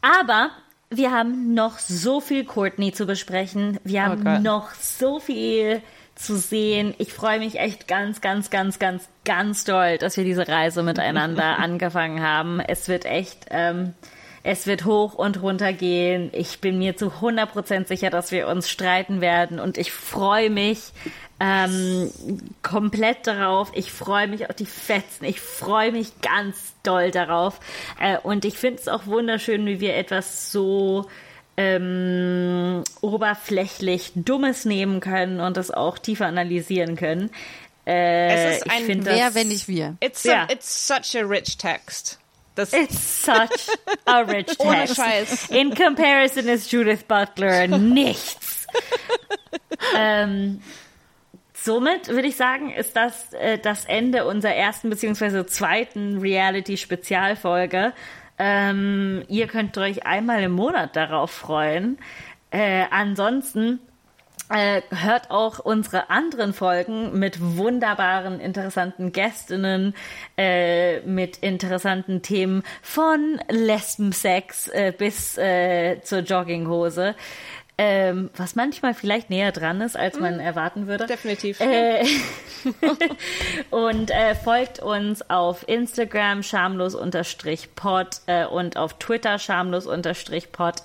Aber 0.00 0.50
wir 0.90 1.10
haben 1.10 1.54
noch 1.54 1.78
so 1.78 2.20
viel 2.20 2.44
Courtney 2.44 2.92
zu 2.92 3.06
besprechen. 3.06 3.78
Wir 3.84 4.04
haben 4.04 4.24
Gott. 4.24 4.42
noch 4.42 4.74
so 4.74 5.18
viel 5.18 5.82
zu 6.18 6.36
sehen. 6.36 6.94
Ich 6.98 7.12
freue 7.12 7.38
mich 7.38 7.58
echt 7.58 7.88
ganz, 7.88 8.20
ganz, 8.20 8.50
ganz, 8.50 8.78
ganz, 8.78 9.08
ganz 9.24 9.64
doll, 9.64 9.98
dass 9.98 10.16
wir 10.16 10.24
diese 10.24 10.48
Reise 10.48 10.82
miteinander 10.82 11.58
angefangen 11.58 12.20
haben. 12.22 12.60
Es 12.60 12.88
wird 12.88 13.04
echt, 13.04 13.46
ähm, 13.50 13.94
es 14.42 14.66
wird 14.66 14.84
hoch 14.84 15.14
und 15.14 15.42
runter 15.42 15.72
gehen. 15.72 16.30
Ich 16.32 16.60
bin 16.60 16.78
mir 16.78 16.96
zu 16.96 17.06
100% 17.06 17.86
sicher, 17.86 18.10
dass 18.10 18.32
wir 18.32 18.48
uns 18.48 18.68
streiten 18.68 19.20
werden 19.20 19.60
und 19.60 19.78
ich 19.78 19.92
freue 19.92 20.50
mich 20.50 20.92
ähm, 21.40 22.10
komplett 22.62 23.26
darauf. 23.26 23.70
Ich 23.74 23.92
freue 23.92 24.26
mich 24.26 24.48
auf 24.48 24.56
die 24.56 24.66
Fetzen. 24.66 25.24
Ich 25.24 25.40
freue 25.40 25.92
mich 25.92 26.20
ganz 26.20 26.74
doll 26.82 27.10
darauf. 27.12 27.60
Äh, 28.00 28.18
und 28.18 28.44
ich 28.44 28.58
finde 28.58 28.80
es 28.80 28.88
auch 28.88 29.06
wunderschön, 29.06 29.64
wie 29.66 29.80
wir 29.80 29.96
etwas 29.96 30.50
so 30.50 31.06
ähm, 31.60 32.84
oberflächlich 33.00 34.12
Dummes 34.14 34.64
nehmen 34.64 35.00
können 35.00 35.40
und 35.40 35.56
das 35.56 35.72
auch 35.72 35.98
tiefer 35.98 36.26
analysieren 36.26 36.94
können. 36.94 37.30
Äh, 37.84 38.28
Es 38.52 38.56
ist 38.58 38.66
ich 38.66 38.72
ein 38.72 39.04
Wer, 39.04 39.26
das- 39.26 39.34
wenn 39.34 39.48
nicht 39.48 39.66
wir? 39.66 39.96
It's, 40.00 40.22
Ja. 40.22 40.44
a, 40.44 40.52
it's 40.52 40.86
such 40.86 41.20
a 41.20 41.24
rich 41.26 41.56
text. 41.58 42.20
Das, 42.54 42.72
It's 42.72 43.24
such 43.24 43.74
a 44.04 44.18
rich 44.20 44.48
Ohne 44.58 44.78
text. 44.84 44.96
Scheiß. 44.96 45.50
In 45.50 45.74
comparison 45.74 46.46
is 46.48 46.70
Judith 46.70 47.02
Butler 47.08 47.66
nichts. 47.66 48.66
ähm, 49.96 50.60
somit 51.54 52.08
würde 52.08 52.28
ich 52.28 52.36
sagen, 52.36 52.70
ist 52.72 52.94
das 52.96 53.32
äh, 53.32 53.58
das 53.58 53.84
Ende 53.84 54.26
unserer 54.26 54.54
ersten 54.54 54.90
beziehungsweise 54.90 55.46
zweiten 55.46 56.18
Reality-Spezialfolge. 56.18 57.92
Ähm, 58.38 59.22
ihr 59.28 59.46
könnt 59.46 59.76
euch 59.78 60.06
einmal 60.06 60.42
im 60.42 60.52
Monat 60.52 60.96
darauf 60.96 61.30
freuen. 61.30 61.98
Äh, 62.50 62.84
ansonsten 62.90 63.80
äh, 64.50 64.80
hört 64.90 65.30
auch 65.30 65.58
unsere 65.58 66.08
anderen 66.08 66.52
Folgen 66.52 67.18
mit 67.18 67.38
wunderbaren, 67.40 68.40
interessanten 68.40 69.12
Gästinnen, 69.12 69.94
äh, 70.36 71.00
mit 71.00 71.38
interessanten 71.38 72.22
Themen 72.22 72.62
von 72.80 73.40
Lesbensex 73.50 74.68
äh, 74.68 74.92
bis 74.96 75.36
äh, 75.36 76.00
zur 76.02 76.20
Jogginghose. 76.20 77.14
Ähm, 77.80 78.30
was 78.36 78.56
manchmal 78.56 78.92
vielleicht 78.92 79.30
näher 79.30 79.52
dran 79.52 79.80
ist, 79.80 79.96
als 79.96 80.18
man 80.18 80.40
erwarten 80.40 80.88
würde. 80.88 81.06
definitiv. 81.06 81.60
Äh, 81.60 82.04
und 83.70 84.10
äh, 84.10 84.34
folgt 84.34 84.80
uns 84.80 85.30
auf 85.30 85.66
Instagram 85.68 86.42
schamlos-pod 86.42 88.08
äh, 88.26 88.46
und 88.46 88.76
auf 88.76 88.98
Twitter 88.98 89.38
schamlos-pod. 89.38 90.82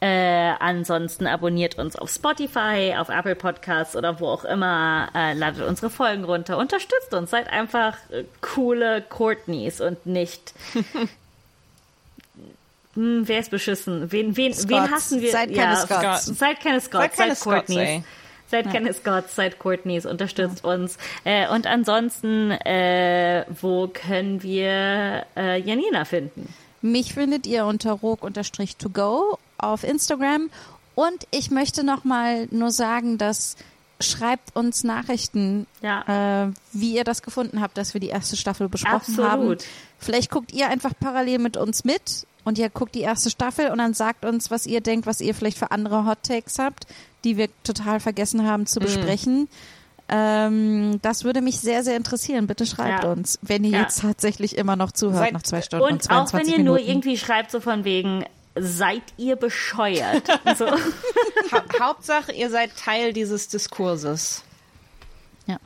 Äh, 0.00 0.54
ansonsten 0.58 1.28
abonniert 1.28 1.78
uns 1.78 1.94
auf 1.94 2.10
Spotify, 2.10 2.96
auf 2.98 3.08
Apple 3.08 3.36
Podcasts 3.36 3.94
oder 3.94 4.18
wo 4.18 4.26
auch 4.26 4.44
immer. 4.44 5.10
Äh, 5.14 5.34
ladet 5.34 5.64
unsere 5.64 5.90
Folgen 5.90 6.24
runter. 6.24 6.58
Unterstützt 6.58 7.14
uns. 7.14 7.30
Seid 7.30 7.48
einfach 7.52 7.96
äh, 8.10 8.24
coole 8.40 9.00
Courtneys 9.02 9.80
und 9.80 10.04
nicht. 10.06 10.54
Hm, 12.94 13.26
wer 13.26 13.38
ist 13.38 13.50
beschissen? 13.50 14.12
Wen, 14.12 14.36
wen, 14.36 14.52
wen 14.68 14.90
hassen 14.90 15.20
wir? 15.20 15.30
Seid 15.32 15.54
keine 15.54 15.76
Scots. 15.76 16.26
Seid 16.26 16.60
keine 16.60 16.80
Scots. 16.80 17.02
Seid 17.02 17.16
keine 17.16 17.34
seid 17.34 17.38
Scots, 17.38 17.66
Courtneys. 17.66 17.88
ey. 17.88 18.04
Seid 18.52 18.70
Kenneth 18.70 18.96
Scott, 18.96 19.30
seid 19.30 19.58
Courtneys, 19.58 20.04
unterstützt 20.04 20.62
uns. 20.62 20.98
Äh, 21.24 21.48
und 21.48 21.66
ansonsten, 21.66 22.50
äh, 22.50 23.46
wo 23.62 23.88
können 23.88 24.42
wir 24.42 25.24
äh, 25.34 25.58
Janina 25.58 26.04
finden? 26.04 26.52
Mich 26.82 27.14
findet 27.14 27.46
ihr 27.46 27.64
unter 27.64 27.92
rog-to-go 27.92 29.38
auf 29.56 29.84
Instagram. 29.84 30.50
Und 30.94 31.26
ich 31.30 31.50
möchte 31.50 31.82
noch 31.82 32.04
mal 32.04 32.46
nur 32.50 32.70
sagen, 32.70 33.16
dass 33.16 33.56
schreibt 34.00 34.54
uns 34.54 34.84
Nachrichten, 34.84 35.66
Ja. 35.80 36.44
äh, 36.48 36.52
wie 36.72 36.94
ihr 36.94 37.04
das 37.04 37.22
gefunden 37.22 37.62
habt, 37.62 37.78
dass 37.78 37.94
wir 37.94 38.00
die 38.02 38.08
erste 38.08 38.36
Staffel 38.36 38.68
besprochen 38.68 38.96
Absolut. 38.96 39.30
haben. 39.30 39.56
Vielleicht 39.98 40.30
guckt 40.30 40.52
ihr 40.52 40.68
einfach 40.68 40.92
parallel 40.98 41.38
mit 41.38 41.56
uns 41.56 41.84
mit 41.84 42.26
und 42.44 42.58
ihr 42.58 42.68
guckt 42.70 42.94
die 42.94 43.00
erste 43.02 43.30
Staffel 43.30 43.68
und 43.70 43.78
dann 43.78 43.94
sagt 43.94 44.24
uns, 44.24 44.50
was 44.50 44.66
ihr 44.66 44.80
denkt, 44.80 45.06
was 45.06 45.20
ihr 45.20 45.34
vielleicht 45.34 45.58
für 45.58 45.70
andere 45.70 46.06
Hot 46.06 46.22
Takes 46.22 46.58
habt, 46.58 46.86
die 47.24 47.36
wir 47.36 47.48
total 47.64 48.00
vergessen 48.00 48.46
haben 48.46 48.62
Mhm. 48.62 48.66
zu 48.66 48.80
besprechen. 48.80 49.48
Ähm, 50.08 50.98
das 51.02 51.24
würde 51.24 51.40
mich 51.40 51.58
sehr, 51.60 51.82
sehr 51.84 51.96
interessieren. 51.96 52.46
Bitte 52.46 52.66
schreibt 52.66 53.04
Ja. 53.04 53.10
uns, 53.12 53.38
wenn 53.42 53.64
ihr 53.64 53.70
Ja. 53.70 53.80
jetzt 53.82 54.00
tatsächlich 54.02 54.58
immer 54.58 54.76
noch 54.76 54.92
zuhört 54.92 55.18
Seid- 55.24 55.32
nach 55.32 55.42
zwei 55.42 55.62
Stunden 55.62 55.84
und, 55.84 55.92
Und 55.92 56.02
auch 56.02 56.24
22 56.26 56.52
wenn 56.52 56.60
ihr 56.60 56.64
nur 56.64 56.74
Minuten. 56.76 56.90
irgendwie 56.90 57.16
schreibt, 57.16 57.50
so 57.50 57.60
von 57.60 57.84
wegen, 57.84 58.24
seid 58.58 59.02
ihr 59.16 59.36
bescheuert? 59.36 60.24
so. 60.58 60.66
Ha 60.66 61.62
Hauptsache, 61.80 62.32
ihr 62.32 62.50
seid 62.50 62.76
Teil 62.76 63.12
dieses 63.12 63.48
Diskurses. 63.48 64.42
Ja. 65.52 65.58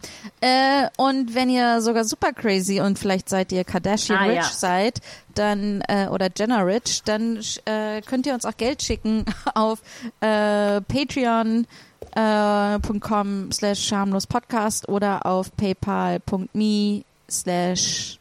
Äh, 0.85 0.89
und 0.97 1.35
wenn 1.35 1.49
ihr 1.51 1.81
sogar 1.81 2.05
super 2.05 2.33
crazy 2.33 2.81
und 2.81 2.99
vielleicht 2.99 3.29
seid 3.29 3.53
ihr 3.53 3.65
Kardashian 3.65 4.19
Ah, 4.19 4.25
Rich 4.25 4.37
ja. 4.37 4.43
seid, 4.45 5.01
dann 5.35 5.83
äh, 5.89 6.09
oder 6.09 6.29
Jenner 6.37 6.67
Rich, 6.67 7.03
dann 7.05 7.41
äh, 7.65 8.01
könnt 8.03 8.27
ihr 8.27 8.35
uns 8.35 8.45
auch 8.45 8.57
Geld 8.57 8.83
schicken 8.83 9.25
auf 9.55 9.81
äh, 10.21 10.81
Patreon 10.83 11.67
äh, 12.15 12.79
.com 13.01 13.51
slash 13.53 13.81
schamlos 13.87 14.27
podcast 14.27 14.89
oder 14.89 15.27
auf 15.27 15.55
paypal.me 15.57 17.03
slash 17.31 18.19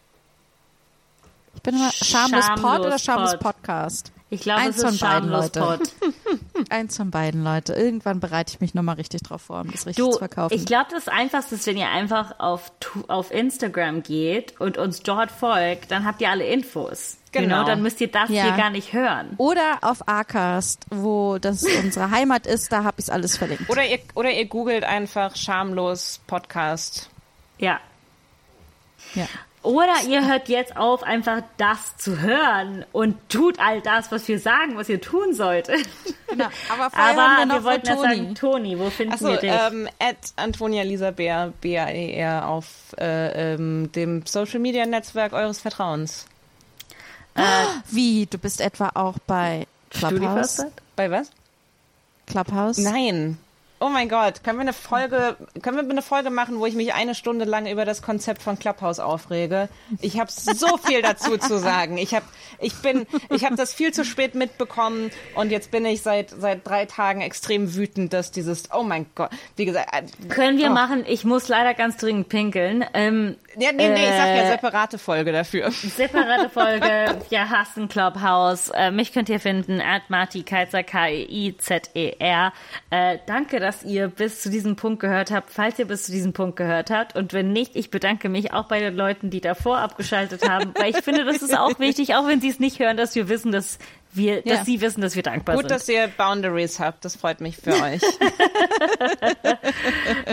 ich 1.55 1.61
bin 1.61 1.75
immer 1.75 1.91
schamlos 1.91 2.45
pod 2.61 2.79
oder 2.81 2.99
schamlos 2.99 3.31
Pod. 3.33 3.39
Podcast? 3.39 4.11
Ich 4.31 4.41
glaube, 4.41 4.61
Eins 4.61 4.77
es 4.77 4.83
ist 4.83 4.99
von 4.99 5.09
beiden, 5.09 5.29
schamlos 5.29 5.55
Leute. 5.55 5.83
Eins 6.69 6.97
von 6.97 7.11
beiden, 7.11 7.43
Leute. 7.43 7.73
Irgendwann 7.73 8.19
bereite 8.19 8.53
ich 8.53 8.59
mich 8.59 8.73
nochmal 8.73 8.95
richtig 8.95 9.21
drauf 9.21 9.43
vor, 9.43 9.61
um 9.61 9.71
das 9.71 9.85
richtig 9.85 10.03
Du, 10.03 10.11
zu 10.11 10.17
verkaufen. 10.17 10.53
ich 10.55 10.65
glaube, 10.65 10.87
das 10.91 11.07
Einfachste 11.07 11.55
ist, 11.55 11.67
wenn 11.67 11.77
ihr 11.77 11.89
einfach 11.89 12.39
auf, 12.39 12.71
auf 13.07 13.31
Instagram 13.31 14.01
geht 14.01 14.59
und 14.59 14.79
uns 14.79 15.03
dort 15.03 15.29
folgt, 15.29 15.91
dann 15.91 16.05
habt 16.05 16.21
ihr 16.21 16.29
alle 16.31 16.45
Infos. 16.47 17.17
Genau. 17.31 17.57
You 17.57 17.61
know, 17.61 17.67
dann 17.67 17.81
müsst 17.83 18.01
ihr 18.01 18.07
das 18.11 18.29
Ja. 18.29 18.43
hier 18.45 18.51
gar 18.53 18.71
nicht 18.71 18.93
hören. 18.93 19.35
Oder 19.37 19.77
auf 19.81 20.07
Acast, 20.07 20.85
wo 20.89 21.37
das 21.37 21.63
unsere 21.63 22.09
Heimat 22.09 22.47
ist, 22.47 22.71
da 22.71 22.83
habe 22.83 22.99
ich 22.99 23.13
alles 23.13 23.37
verlinkt. 23.37 23.69
Oder 23.69 23.85
ihr, 23.85 23.99
oder 24.15 24.31
ihr 24.31 24.45
googelt 24.45 24.85
einfach 24.85 25.35
schamlos 25.35 26.19
Podcast. 26.25 27.09
Ja. 27.59 27.79
Ja. 29.13 29.27
Oder 29.65 29.93
ihr 30.07 30.27
hört 30.27 30.47
jetzt 30.47 30.77
auf, 30.77 31.03
einfach 31.03 31.41
das 31.57 31.97
zu 31.97 32.21
hören 32.21 32.85
und 32.91 33.17
tut 33.29 33.59
all 33.59 33.81
das, 33.81 34.11
was 34.11 34.27
wir 34.27 34.39
sagen, 34.39 34.77
was 34.77 34.87
ihr 34.89 35.01
tun 35.01 35.33
solltet. 35.33 35.85
Genau. 36.27 36.45
Aber 36.69 36.89
vorher 36.89 37.11
Aber 37.11 37.21
haben 37.21 37.37
wir 37.49 37.53
wir, 37.53 37.57
noch 37.57 37.63
wollten 37.65 37.85
von 37.87 37.95
ja 37.95 37.95
Toni. 37.95 38.15
sagen, 38.15 38.35
Toni, 38.35 38.79
wo 38.79 38.89
finden 38.89 39.13
Achso, 39.13 39.27
wir 39.29 39.37
dich? 39.37 39.51
ähm, 39.51 39.87
at 39.99 40.17
Antonia 40.35 40.83
Lisa 40.83 41.11
Bär, 41.11 41.53
B-A-E-R, 41.61 42.47
auf 42.47 42.65
äh, 42.99 43.53
ähm, 43.53 43.91
dem 43.93 44.25
Social 44.25 44.59
Media 44.59 44.85
Netzwerk 44.85 45.33
eures 45.33 45.59
Vertrauens. 45.59 46.25
Wie? 47.91 48.25
Du 48.27 48.37
bist 48.37 48.61
etwa 48.61 48.91
auch 48.93 49.17
bei 49.27 49.67
Clubhouse? 49.89 50.65
Bei 50.95 51.11
was? 51.11 51.29
Clubhouse? 52.27 52.77
Nein. 52.77 53.37
Oh 53.79 53.89
mein 53.89 54.07
Gott, 54.07 54.43
können 54.43 54.57
wir 54.57 54.61
eine 54.61 54.73
Folge, 54.73 55.35
können 55.61 55.75
wir 55.75 55.89
eine 55.89 56.01
Folge 56.01 56.29
machen, 56.29 56.59
wo 56.59 56.65
ich 56.65 56.75
mich 56.75 56.93
eine 56.93 57.13
Stunde 57.13 57.43
lang 57.43 57.67
über 57.67 57.83
das 57.83 58.01
Konzept 58.01 58.41
von 58.41 58.57
Clubhouse 58.57 58.99
aufrege? 58.99 59.67
Ich 59.99 60.17
habe 60.17 60.31
so 60.31 60.77
viel 60.77 61.01
dazu 61.01 61.37
zu 61.37 61.59
sagen. 61.59 61.97
Ich 61.97 62.13
habe, 62.13 62.25
ich 62.59 62.73
bin, 62.75 63.05
ich 63.29 63.43
habe 63.43 63.55
das 63.55 63.73
viel 63.73 63.93
zu 63.93 64.05
spät 64.05 64.33
mitbekommen 64.33 65.11
und 65.35 65.51
jetzt 65.51 65.71
bin 65.71 65.85
ich 65.85 66.01
seit 66.01 66.29
seit 66.29 66.65
drei 66.65 66.85
Tagen 66.85 67.21
extrem 67.21 67.75
wütend, 67.75 68.13
dass 68.13 68.31
dieses, 68.31 68.71
oh 68.73 68.83
mein 68.83 69.07
Gott, 69.13 69.31
wie 69.57 69.65
gesagt, 69.65 69.93
äh, 69.93 70.27
Können 70.29 70.57
wir 70.57 70.69
oh. 70.69 70.73
machen, 70.73 71.03
ich 71.07 71.25
muss 71.25 71.47
leider 71.49 71.73
ganz 71.73 71.97
dringend 71.97 72.29
pinkeln. 72.29 72.85
Ähm, 72.93 73.35
Ja, 73.57 73.71
nee, 73.73 73.89
nee, 73.89 74.03
ich 74.03 74.09
sag 74.09 74.27
ja 74.27 74.43
Äh, 74.43 74.51
separate 74.51 74.97
Folge 74.97 75.31
dafür. 75.31 75.71
Separate 75.71 76.49
Folge, 76.49 77.19
wir 77.29 77.49
hassen 77.49 77.89
Clubhouse. 77.89 78.69
Äh, 78.69 78.91
mich 78.91 79.11
könnt 79.13 79.27
ihr 79.27 79.39
finden, 79.39 79.81
at 79.81 80.03
Marti 80.09 80.43
Keizer, 80.43 80.83
K-E-I-Z-E-R. 80.83 82.53
Äh, 82.89 83.17
danke, 83.25 83.59
dass 83.65 83.83
ihr 83.83 84.07
bis 84.09 84.41
zu 84.41 84.51
diesem 84.51 84.75
Punkt 84.75 84.99
gehört 84.99 85.31
habt, 85.31 85.49
falls 85.49 85.79
ihr 85.79 85.85
bis 85.85 86.03
zu 86.03 86.11
diesem 86.11 86.33
Punkt 86.33 86.55
gehört 86.55 86.91
habt. 86.91 87.15
Und 87.15 87.33
wenn 87.33 87.51
nicht, 87.51 87.75
ich 87.75 87.89
bedanke 87.89 88.29
mich 88.29 88.53
auch 88.53 88.65
bei 88.67 88.79
den 88.79 88.95
Leuten, 88.95 89.31
die 89.31 89.41
davor 89.41 89.79
abgeschaltet 89.79 90.47
haben, 90.47 90.71
weil 90.77 90.91
ich 90.91 90.97
finde, 90.97 91.25
das 91.25 91.37
ist 91.41 91.57
auch 91.57 91.79
wichtig, 91.79 92.13
auch 92.13 92.27
wenn 92.27 92.39
sie 92.41 92.49
es 92.49 92.59
nicht 92.59 92.77
hören, 92.79 92.95
dass 92.95 93.15
wir 93.15 93.27
wissen, 93.27 93.51
dass 93.51 93.79
wir, 94.13 94.45
Ja. 94.47 94.57
dass 94.57 94.65
sie 94.65 94.79
wissen, 94.81 95.01
dass 95.01 95.15
wir 95.15 95.23
dankbar 95.23 95.55
Gut, 95.55 95.63
sind. 95.63 95.71
dass 95.71 95.89
ihr 95.89 96.07
Boundaries 96.15 96.79
habt. 96.79 97.03
Das 97.03 97.15
freut 97.15 97.41
mich 97.41 97.57
für 97.57 97.71
euch. 97.83 98.01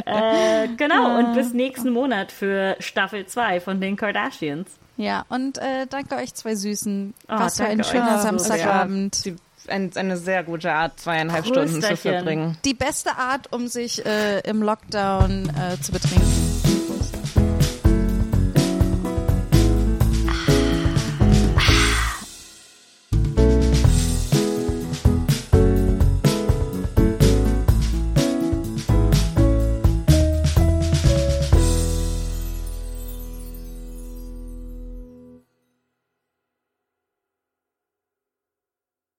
Äh, 0.04 0.68
genau, 0.76 1.18
und 1.18 1.34
bis 1.34 1.52
nächsten 1.52 1.90
Monat 1.90 2.32
für 2.32 2.76
Staffel 2.80 3.26
2 3.26 3.60
von 3.60 3.80
den 3.80 3.96
Kardashians. 3.96 4.68
Ja, 4.98 5.24
und 5.30 5.58
äh, 5.58 5.86
danke 5.88 6.16
euch 6.16 6.34
zwei 6.34 6.54
Süßen. 6.54 7.14
Oh, 7.28 7.32
Was 7.32 7.56
für 7.56 7.64
ein 7.64 7.82
schöner 7.82 8.18
so 8.18 8.24
Samstagabend. 8.24 9.32
Ein, 9.68 9.90
eine 9.94 10.16
sehr 10.16 10.42
gute 10.44 10.72
Art, 10.72 10.98
zweieinhalb 10.98 11.46
Stunden 11.46 11.82
zu 11.82 11.96
verbringen. 11.96 12.58
Die 12.64 12.74
beste 12.74 13.16
Art, 13.16 13.52
um 13.52 13.68
sich 13.68 14.04
äh, 14.04 14.40
im 14.40 14.62
Lockdown 14.62 15.50
äh, 15.50 15.80
zu 15.80 15.92
betrinken. 15.92 16.61